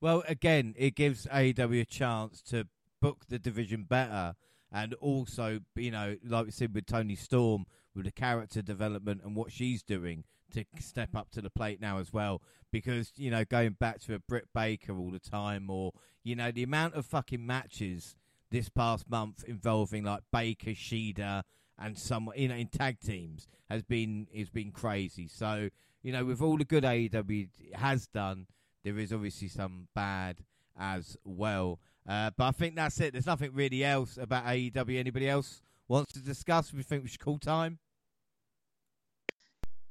Well, 0.00 0.22
again, 0.28 0.74
it 0.76 0.94
gives 0.94 1.26
AEW 1.26 1.80
a 1.80 1.84
chance 1.84 2.42
to 2.42 2.66
book 3.00 3.24
the 3.28 3.38
division 3.38 3.84
better, 3.84 4.34
and 4.72 4.94
also, 4.94 5.60
you 5.76 5.90
know, 5.90 6.16
like 6.24 6.46
we 6.46 6.50
said 6.50 6.74
with 6.74 6.86
Toni 6.86 7.16
Storm, 7.16 7.66
with 7.94 8.04
the 8.04 8.12
character 8.12 8.62
development 8.62 9.22
and 9.24 9.34
what 9.34 9.52
she's 9.52 9.82
doing 9.82 10.24
to 10.52 10.64
step 10.80 11.14
up 11.14 11.30
to 11.30 11.42
the 11.42 11.50
plate 11.50 11.80
now 11.80 11.98
as 11.98 12.12
well. 12.12 12.42
Because 12.70 13.12
you 13.16 13.30
know, 13.30 13.44
going 13.44 13.72
back 13.72 14.00
to 14.02 14.14
a 14.14 14.18
Britt 14.18 14.48
Baker 14.54 14.98
all 14.98 15.10
the 15.10 15.18
time, 15.18 15.70
or 15.70 15.92
you 16.22 16.36
know, 16.36 16.50
the 16.50 16.62
amount 16.62 16.94
of 16.94 17.06
fucking 17.06 17.44
matches 17.44 18.16
this 18.50 18.68
past 18.68 19.08
month 19.08 19.44
involving 19.46 20.04
like 20.04 20.22
Baker, 20.32 20.70
Shida, 20.70 21.42
and 21.78 21.98
some 21.98 22.30
you 22.36 22.48
know 22.48 22.54
in 22.54 22.68
tag 22.68 23.00
teams 23.00 23.46
has 23.68 23.82
been 23.82 24.26
has 24.36 24.50
been 24.50 24.70
crazy. 24.70 25.28
So 25.28 25.68
you 26.02 26.12
know, 26.12 26.24
with 26.24 26.40
all 26.40 26.56
the 26.56 26.64
good 26.64 26.84
AEW 26.84 27.48
has 27.74 28.06
done, 28.06 28.46
there 28.84 28.98
is 28.98 29.12
obviously 29.12 29.48
some 29.48 29.88
bad 29.94 30.38
as 30.78 31.16
well. 31.24 31.80
Uh, 32.08 32.30
but 32.36 32.44
I 32.44 32.50
think 32.52 32.76
that's 32.76 32.98
it. 33.00 33.12
There's 33.12 33.26
nothing 33.26 33.50
really 33.52 33.84
else 33.84 34.16
about 34.16 34.44
AEW. 34.46 34.98
Anybody 34.98 35.28
else 35.28 35.60
wants 35.88 36.12
to 36.14 36.20
discuss? 36.20 36.72
We 36.72 36.82
think 36.82 37.02
we 37.02 37.08
should 37.08 37.20
call 37.20 37.38
time. 37.38 37.78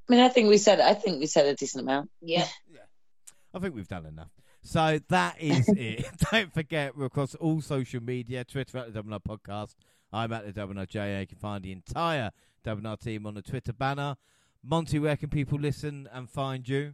I 0.09 0.13
mean, 0.13 0.21
I 0.21 0.29
think 0.29 0.49
we 0.49 0.57
said. 0.57 0.79
I 0.79 0.93
think 0.93 1.19
we 1.19 1.27
said 1.27 1.45
a 1.45 1.53
decent 1.53 1.83
amount. 1.83 2.09
Yeah. 2.21 2.47
I 3.53 3.59
think 3.59 3.75
we've 3.75 3.87
done 3.87 4.05
enough. 4.05 4.31
So 4.61 4.99
that 5.09 5.39
is 5.39 5.67
it. 5.77 6.05
Don't 6.31 6.53
forget, 6.53 6.97
we're 6.97 7.05
across 7.05 7.35
all 7.35 7.61
social 7.61 8.01
media 8.01 8.43
Twitter 8.43 8.77
at 8.77 8.87
the 8.87 8.93
Double 8.93 9.13
R 9.13 9.19
Podcast. 9.19 9.75
I'm 10.11 10.31
at 10.33 10.53
the 10.53 10.85
J. 10.89 11.19
You 11.19 11.27
can 11.27 11.37
find 11.37 11.63
the 11.63 11.71
entire 11.71 12.31
Double 12.63 12.87
R 12.87 12.97
team 12.97 13.25
on 13.25 13.33
the 13.33 13.41
Twitter 13.41 13.73
banner. 13.73 14.15
Monty, 14.63 14.99
where 14.99 15.15
can 15.15 15.29
people 15.29 15.59
listen 15.59 16.09
and 16.11 16.29
find 16.29 16.67
you? 16.67 16.93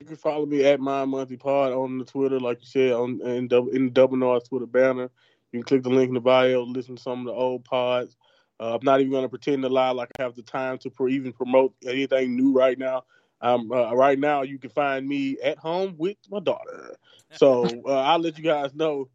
You 0.00 0.06
can 0.06 0.16
follow 0.16 0.46
me 0.46 0.64
at 0.64 0.78
my 0.78 1.04
monthly 1.04 1.36
pod 1.36 1.72
on 1.72 1.98
the 1.98 2.04
Twitter, 2.04 2.38
like 2.38 2.60
you 2.60 2.66
said, 2.66 2.92
on 2.92 3.20
in, 3.22 3.48
in 3.72 3.92
the 3.92 4.08
North 4.12 4.48
Twitter 4.48 4.66
banner. 4.66 5.10
You 5.52 5.60
can 5.60 5.62
click 5.64 5.82
the 5.82 5.88
link 5.88 6.08
in 6.08 6.14
the 6.14 6.20
bio, 6.20 6.62
listen 6.62 6.96
to 6.96 7.02
some 7.02 7.20
of 7.20 7.26
the 7.26 7.32
old 7.32 7.64
pods. 7.64 8.16
Uh, 8.60 8.74
I'm 8.74 8.84
not 8.84 9.00
even 9.00 9.12
going 9.12 9.24
to 9.24 9.28
pretend 9.28 9.62
to 9.62 9.68
lie 9.68 9.90
like 9.90 10.10
I 10.18 10.22
have 10.22 10.34
the 10.34 10.42
time 10.42 10.78
to 10.78 10.90
pro- 10.90 11.08
even 11.08 11.32
promote 11.32 11.74
anything 11.86 12.36
new 12.36 12.52
right 12.52 12.78
now. 12.78 13.04
Um, 13.40 13.70
uh, 13.70 13.94
right 13.94 14.18
now, 14.18 14.42
you 14.42 14.58
can 14.58 14.70
find 14.70 15.06
me 15.06 15.38
at 15.42 15.58
home 15.58 15.94
with 15.96 16.16
my 16.30 16.40
daughter. 16.40 16.96
So 17.32 17.64
uh, 17.86 18.00
I'll 18.00 18.18
let 18.18 18.36
you 18.36 18.44
guys 18.44 18.74
know 18.74 19.08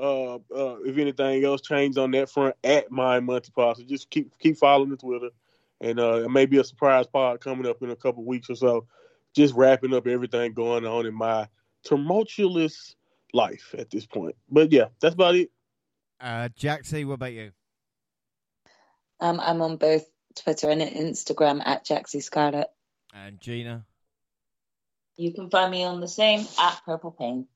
uh, 0.00 0.34
uh, 0.36 0.76
if 0.84 0.96
anything 0.96 1.44
else 1.44 1.60
changes 1.60 1.98
on 1.98 2.10
that 2.12 2.30
front 2.30 2.56
at 2.64 2.90
my 2.90 3.20
monthly 3.20 3.52
pod. 3.54 3.76
So 3.76 3.82
just 3.84 4.10
keep 4.10 4.32
keep 4.38 4.56
following 4.56 4.90
the 4.90 4.96
Twitter, 4.96 5.30
and 5.80 6.00
uh, 6.00 6.24
it 6.24 6.30
may 6.30 6.46
be 6.46 6.58
a 6.58 6.64
surprise 6.64 7.06
pod 7.06 7.40
coming 7.40 7.66
up 7.66 7.82
in 7.82 7.90
a 7.90 7.96
couple 7.96 8.24
weeks 8.24 8.50
or 8.50 8.56
so 8.56 8.86
just 9.34 9.54
wrapping 9.54 9.94
up 9.94 10.06
everything 10.06 10.52
going 10.52 10.86
on 10.86 11.06
in 11.06 11.14
my 11.14 11.48
tumultuous 11.84 12.96
life 13.32 13.74
at 13.78 13.90
this 13.90 14.06
point. 14.06 14.36
But 14.48 14.72
yeah, 14.72 14.86
that's 15.00 15.14
about 15.14 15.36
it. 15.36 15.50
Uh, 16.20 16.48
Jack 16.54 16.82
Jaxie, 16.82 17.06
what 17.06 17.14
about 17.14 17.32
you? 17.32 17.52
Um, 19.20 19.40
I'm 19.40 19.62
on 19.62 19.76
both 19.76 20.04
Twitter 20.34 20.70
and 20.70 20.80
Instagram 20.80 21.62
at 21.64 21.86
Jaxie 21.86 22.22
Scarlett. 22.22 22.68
And 23.14 23.40
Gina? 23.40 23.84
You 25.16 25.32
can 25.32 25.50
find 25.50 25.70
me 25.70 25.84
on 25.84 26.00
the 26.00 26.08
same 26.08 26.46
at 26.58 26.80
Purple 26.84 27.10
Pain. 27.10 27.46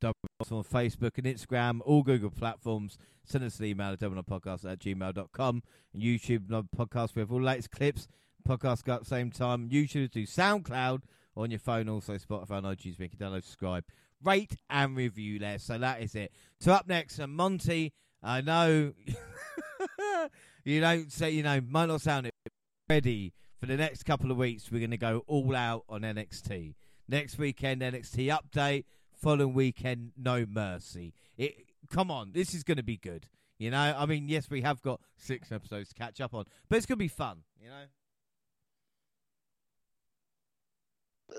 Double 0.00 0.14
R 0.40 0.56
on 0.56 0.64
Facebook 0.64 1.18
and 1.18 1.26
Instagram, 1.26 1.80
all 1.84 2.02
Google 2.02 2.30
platforms. 2.30 2.98
Send 3.24 3.44
us 3.44 3.58
an 3.58 3.66
email 3.66 3.92
at 3.92 4.00
doublepodcast 4.00 4.70
at 4.70 4.78
gmail.com. 4.78 5.62
And 5.92 6.02
YouTube 6.02 6.46
podcast. 6.76 7.14
We 7.14 7.20
have 7.20 7.32
all 7.32 7.38
the 7.38 7.44
latest 7.44 7.70
clips. 7.70 8.08
Podcast 8.48 8.84
go 8.84 8.94
at 8.94 9.00
the 9.00 9.06
same 9.06 9.30
time. 9.30 9.68
YouTube 9.68 10.10
do 10.10 10.26
SoundCloud 10.26 11.02
on 11.36 11.50
your 11.50 11.60
phone, 11.60 11.88
also 11.88 12.14
Spotify 12.14 12.58
and 12.58 12.66
iTunes. 12.66 12.98
Make 12.98 13.12
you 13.12 13.18
download, 13.18 13.42
subscribe, 13.42 13.84
rate, 14.22 14.56
and 14.70 14.96
review 14.96 15.38
there. 15.38 15.58
So 15.58 15.78
that 15.78 16.00
is 16.00 16.14
it. 16.14 16.32
So 16.60 16.72
up 16.72 16.88
next, 16.88 17.18
uh, 17.20 17.26
Monty. 17.26 17.92
I 18.22 18.40
know 18.40 18.92
you 20.64 20.80
don't 20.80 21.12
say, 21.12 21.30
you 21.30 21.42
know, 21.42 21.60
might 21.60 21.86
not 21.86 22.00
sound 22.00 22.26
it 22.26 22.34
ready 22.88 23.32
for 23.60 23.66
the 23.66 23.76
next 23.76 24.04
couple 24.04 24.30
of 24.30 24.36
weeks. 24.36 24.70
We're 24.70 24.78
going 24.80 24.90
to 24.90 24.96
go 24.96 25.22
all 25.26 25.54
out 25.54 25.84
on 25.88 26.02
NXT. 26.02 26.74
Next 27.08 27.38
weekend, 27.38 27.82
NXT 27.82 28.36
update. 28.36 28.84
Following 29.20 29.52
weekend, 29.52 30.12
no 30.16 30.46
mercy. 30.48 31.12
It 31.36 31.54
come 31.90 32.10
on, 32.10 32.32
this 32.32 32.54
is 32.54 32.62
going 32.62 32.76
to 32.76 32.82
be 32.82 32.96
good. 32.96 33.26
You 33.58 33.70
know, 33.72 33.94
I 33.96 34.06
mean, 34.06 34.28
yes, 34.28 34.48
we 34.48 34.62
have 34.62 34.80
got 34.82 35.00
six 35.16 35.50
episodes 35.50 35.88
to 35.88 35.94
catch 35.94 36.20
up 36.20 36.34
on, 36.34 36.44
but 36.68 36.76
it's 36.76 36.86
going 36.86 36.98
to 36.98 37.04
be 37.04 37.08
fun. 37.08 37.38
You 37.60 37.70
know. 37.70 37.82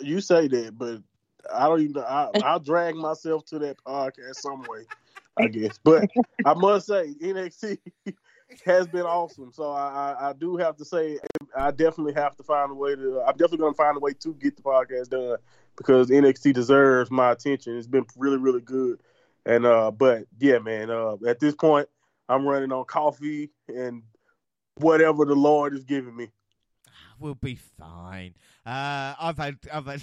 You 0.02 0.20
say 0.20 0.48
that, 0.50 0.78
but 0.78 1.02
I 1.54 1.68
don't 1.68 1.82
even. 1.82 2.04
I, 2.04 2.30
I'll 2.44 2.60
drag 2.60 2.96
myself 2.96 3.46
to 3.46 3.60
that 3.60 3.78
podcast 3.86 4.36
some 4.36 4.66
way, 4.68 4.86
I 5.38 5.48
guess. 5.48 5.80
But 5.82 6.10
I 6.46 6.54
must 6.54 6.88
say, 6.88 7.14
NXT 7.22 7.78
has 8.66 8.88
been 8.88 9.04
awesome. 9.04 9.52
So 9.54 9.72
I, 9.72 10.16
I, 10.20 10.30
I 10.30 10.34
do 10.34 10.58
have 10.58 10.76
to 10.78 10.86
say, 10.86 11.20
I 11.56 11.72
definitely 11.72 12.14
have 12.14 12.36
to 12.38 12.44
find 12.44 12.72
a 12.72 12.76
way 12.76 12.96
to. 12.96 13.22
I'm 13.22 13.34
definitely 13.34 13.60
going 13.60 13.74
to 13.74 13.78
find 13.78 13.98
a 13.98 14.00
way 14.00 14.14
to 14.14 14.34
get 14.34 14.56
the 14.56 14.64
podcast 14.64 15.10
done 15.10 15.38
because 15.78 16.10
NXT 16.10 16.54
deserves 16.54 17.12
my 17.12 17.32
attention. 17.32 17.78
It's 17.78 17.88
been 17.88 18.06
really, 18.18 18.38
really 18.38 18.62
good. 18.62 19.02
And 19.46 19.66
uh, 19.66 19.92
but 19.92 20.26
yeah, 20.40 20.60
man. 20.60 20.90
Uh, 20.90 21.18
at 21.28 21.40
this 21.40 21.56
point, 21.56 21.88
I'm 22.28 22.46
running 22.46 22.72
on 22.72 22.86
coffee 22.86 23.50
and 23.68 24.04
whatever 24.76 25.26
the 25.26 25.36
Lord 25.36 25.74
is 25.74 25.84
giving 25.84 26.16
me. 26.16 26.30
We'll 27.20 27.36
be 27.36 27.56
fine. 27.56 28.36
Uh, 28.66 29.14
I've 29.20 29.38
had, 29.38 29.58
I've 29.72 29.86
had, 29.86 30.02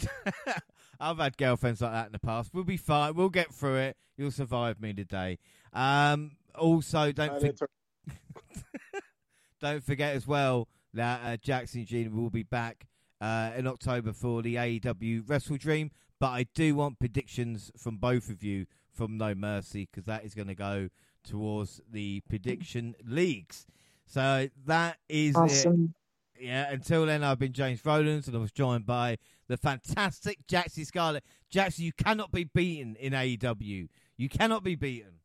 I've 1.01 1.19
had 1.19 1.37
girlfriends 1.39 1.81
like 1.81 1.93
that 1.93 2.07
in 2.07 2.13
the 2.13 2.19
past. 2.19 2.51
We'll 2.53 2.65
be 2.65 2.77
fine. 2.77 3.15
We'll 3.15 3.31
get 3.31 3.53
through 3.55 3.77
it. 3.77 3.97
You'll 4.17 4.31
survive 4.31 4.81
me 4.81 4.93
today. 4.93 5.39
Um, 5.73 6.33
also, 6.55 7.13
don't 7.13 7.41
for- 7.59 7.69
don't 9.61 9.83
forget 9.85 10.15
as 10.15 10.27
well 10.27 10.69
that 10.95 11.21
uh, 11.25 11.37
Jackson 11.37 11.85
Gina 11.85 12.11
will 12.11 12.31
be 12.31 12.43
back 12.43 12.87
uh, 13.21 13.51
in 13.57 13.67
October 13.67 14.13
for 14.13 14.43
the 14.43 14.57
AEW 14.57 15.29
Wrestle 15.29 15.57
Dream. 15.57 15.91
But 16.19 16.29
I 16.31 16.47
do 16.55 16.75
want 16.75 16.99
predictions 16.99 17.71
from 17.77 17.99
both 17.99 18.31
of 18.31 18.43
you 18.43 18.67
from 18.91 19.19
No 19.19 19.35
Mercy 19.35 19.87
because 19.91 20.07
that 20.07 20.25
is 20.25 20.35
going 20.35 20.49
to 20.49 20.55
go 20.55 20.89
towards 21.25 21.81
the 21.91 22.23
prediction 22.29 22.95
leagues. 23.05 23.67
So 24.07 24.49
that 24.67 24.97
is 25.09 25.37
Awesome. 25.37 25.95
it. 26.39 26.45
Yeah, 26.47 26.71
until 26.71 27.07
then, 27.07 27.23
I've 27.25 27.39
been 27.39 27.53
James 27.53 27.85
Rowlands 27.85 28.29
and 28.29 28.37
I 28.37 28.41
was 28.41 28.53
joined 28.53 28.87
by 28.87 29.17
the 29.49 29.57
fantastic 29.57 30.47
Jackson 30.47 30.85
Scarlett. 30.85 31.25
Jackson, 31.51 31.85
you 31.85 31.93
cannot 31.93 32.31
be 32.33 32.45
beaten 32.45 32.95
in 32.97 33.13
AEW. 33.13 33.89
You 34.17 34.29
cannot 34.29 34.63
be 34.63 34.75
beaten. 34.75 35.16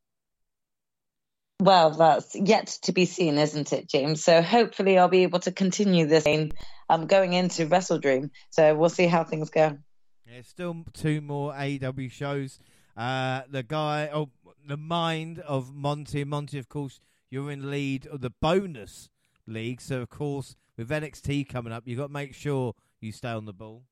Well, 1.61 1.91
that's 1.91 2.35
yet 2.35 2.79
to 2.81 2.91
be 2.91 3.05
seen, 3.05 3.37
isn't 3.37 3.71
it, 3.71 3.87
James? 3.87 4.23
So 4.23 4.41
hopefully 4.41 4.97
I'll 4.97 5.09
be 5.09 5.21
able 5.21 5.41
to 5.41 5.51
continue 5.51 6.07
this 6.07 6.23
game 6.23 6.53
um, 6.89 7.05
going 7.05 7.33
into 7.33 7.67
Wrestle 7.67 7.99
Dream. 7.99 8.31
So 8.49 8.73
we'll 8.73 8.89
see 8.89 9.05
how 9.05 9.23
things 9.23 9.51
go. 9.51 9.77
Yeah, 10.25 10.41
still 10.41 10.83
two 10.93 11.21
more 11.21 11.53
AEW 11.53 12.11
shows. 12.11 12.57
Uh, 12.97 13.41
the 13.47 13.61
guy, 13.61 14.09
oh, 14.11 14.31
the 14.67 14.75
mind 14.75 15.37
of 15.37 15.71
Monty. 15.71 16.23
Monty, 16.23 16.57
of 16.57 16.67
course, 16.67 16.99
you're 17.29 17.51
in 17.51 17.69
lead 17.69 18.07
of 18.07 18.21
the 18.21 18.31
bonus 18.31 19.11
league. 19.45 19.81
So, 19.81 20.01
of 20.01 20.09
course, 20.09 20.55
with 20.77 20.89
NXT 20.89 21.47
coming 21.47 21.71
up, 21.71 21.83
you've 21.85 21.99
got 21.99 22.07
to 22.07 22.13
make 22.13 22.33
sure 22.33 22.73
you 22.99 23.11
stay 23.11 23.29
on 23.29 23.45
the 23.45 23.53
ball. 23.53 23.83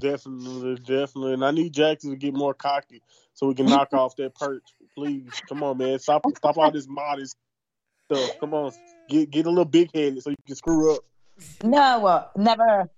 Definitely, 0.00 0.76
definitely. 0.76 1.34
And 1.34 1.44
I 1.44 1.50
need 1.50 1.74
Jackson 1.74 2.12
to 2.12 2.16
get 2.16 2.32
more 2.32 2.54
cocky 2.54 3.02
so 3.34 3.46
we 3.46 3.54
can 3.54 3.66
knock 3.66 3.88
off 3.92 4.16
that 4.16 4.34
perch. 4.34 4.64
Please. 5.00 5.42
Come 5.48 5.62
on, 5.62 5.78
man. 5.78 5.98
Stop 5.98 6.26
stop 6.36 6.58
all 6.58 6.70
this 6.70 6.86
modest 6.86 7.34
stuff. 8.04 8.38
Come 8.38 8.52
on. 8.52 8.72
Get 9.08 9.30
get 9.30 9.46
a 9.46 9.48
little 9.48 9.64
big 9.64 9.90
headed 9.94 10.22
so 10.22 10.28
you 10.28 10.36
can 10.46 10.56
screw 10.56 10.94
up. 10.94 11.00
No, 11.64 12.06
uh, 12.06 12.26
never. 12.36 12.90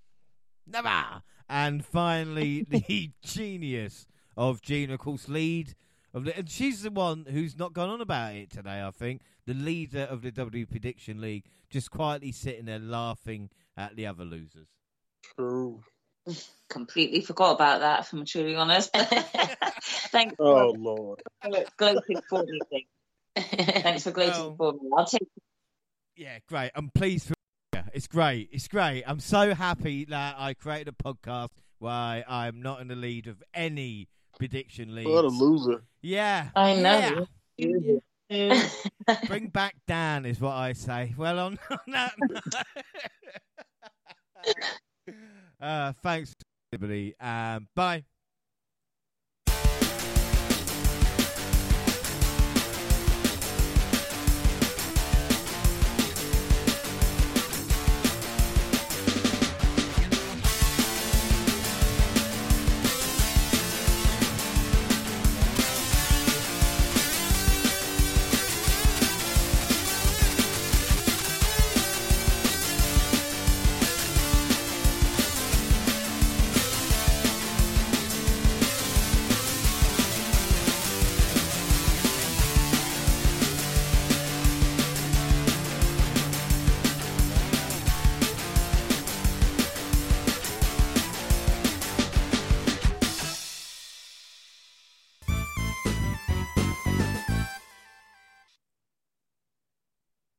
Never. 0.66 1.22
And 1.48 1.84
finally, 1.84 2.66
the 2.68 3.10
genius 3.22 4.06
of 4.36 4.62
Gina, 4.62 4.94
of 4.94 4.98
course, 4.98 5.28
lead 5.28 5.74
of 6.12 6.24
the, 6.24 6.36
and 6.36 6.50
she's 6.50 6.82
the 6.82 6.90
one 6.90 7.26
who's 7.31 7.56
not 7.56 7.72
gone 7.72 7.89
on 7.89 8.00
about 8.00 8.34
it 8.34 8.50
today. 8.50 8.82
I 8.82 8.90
think 8.90 9.22
the 9.47 9.55
leader 9.55 10.02
of 10.02 10.22
the 10.22 10.32
W 10.32 10.66
Prediction 10.66 11.20
League, 11.20 11.44
just 11.70 11.92
quietly 11.92 12.32
sitting 12.32 12.64
there 12.64 12.81
laughing 12.81 13.50
at 13.76 13.94
the 13.94 14.06
other 14.06 14.24
losers. 14.24 14.66
True. 15.39 15.81
Completely 16.68 17.20
forgot 17.20 17.52
about 17.52 17.81
that, 17.81 18.01
if 18.01 18.12
I'm 18.12 18.25
truly 18.25 18.55
honest. 18.57 18.91
Thanks 20.10 20.34
Oh 20.39 20.73
for 20.73 20.78
Lord. 20.78 21.23
gloating 21.76 22.20
for 22.28 22.44
me. 22.44 22.86
Thanks 23.36 24.05
for 24.05 24.10
gloating 24.12 24.57
Well- 24.57 24.57
for 24.57 24.73
me. 24.75 24.91
I'll 24.97 25.07
take 25.07 25.28
Yeah, 26.17 26.39
great. 26.49 26.70
I'm 26.75 26.91
pleased 26.94 27.26
for 27.28 27.34
you. 27.75 27.83
It's 27.92 28.07
great. 28.07 28.49
It's 28.52 28.68
great. 28.68 29.02
I'm 29.07 29.20
so 29.20 29.55
happy 29.55 30.05
that 30.07 30.36
I 30.39 30.55
created 30.55 30.89
a 30.89 30.92
podcast 31.02 31.49
where 31.78 32.25
I'm 32.28 32.62
not 32.62 32.81
in 32.81 32.89
the 32.89 32.94
lead 32.97 33.26
of 33.26 33.42
any 33.52 34.09
prediction 34.39 34.94
leagues. 34.94 35.10
What 35.10 35.25
a 35.25 35.28
loser. 35.28 35.83
Yeah. 36.01 36.49
I 36.57 36.76
know. 36.76 37.26
Yeah. 37.59 37.99
Bring 39.26 39.49
back 39.49 39.75
Dan 39.86 40.25
is 40.25 40.41
what 40.41 40.52
I 40.55 40.73
say. 40.73 41.12
Well, 41.18 41.39
on, 41.39 41.59
on 41.70 41.78
that. 41.89 42.15
Uh, 45.62 45.92
thanks, 46.02 46.34
everybody. 46.73 47.15
Um, 47.20 47.68
bye. 47.74 48.05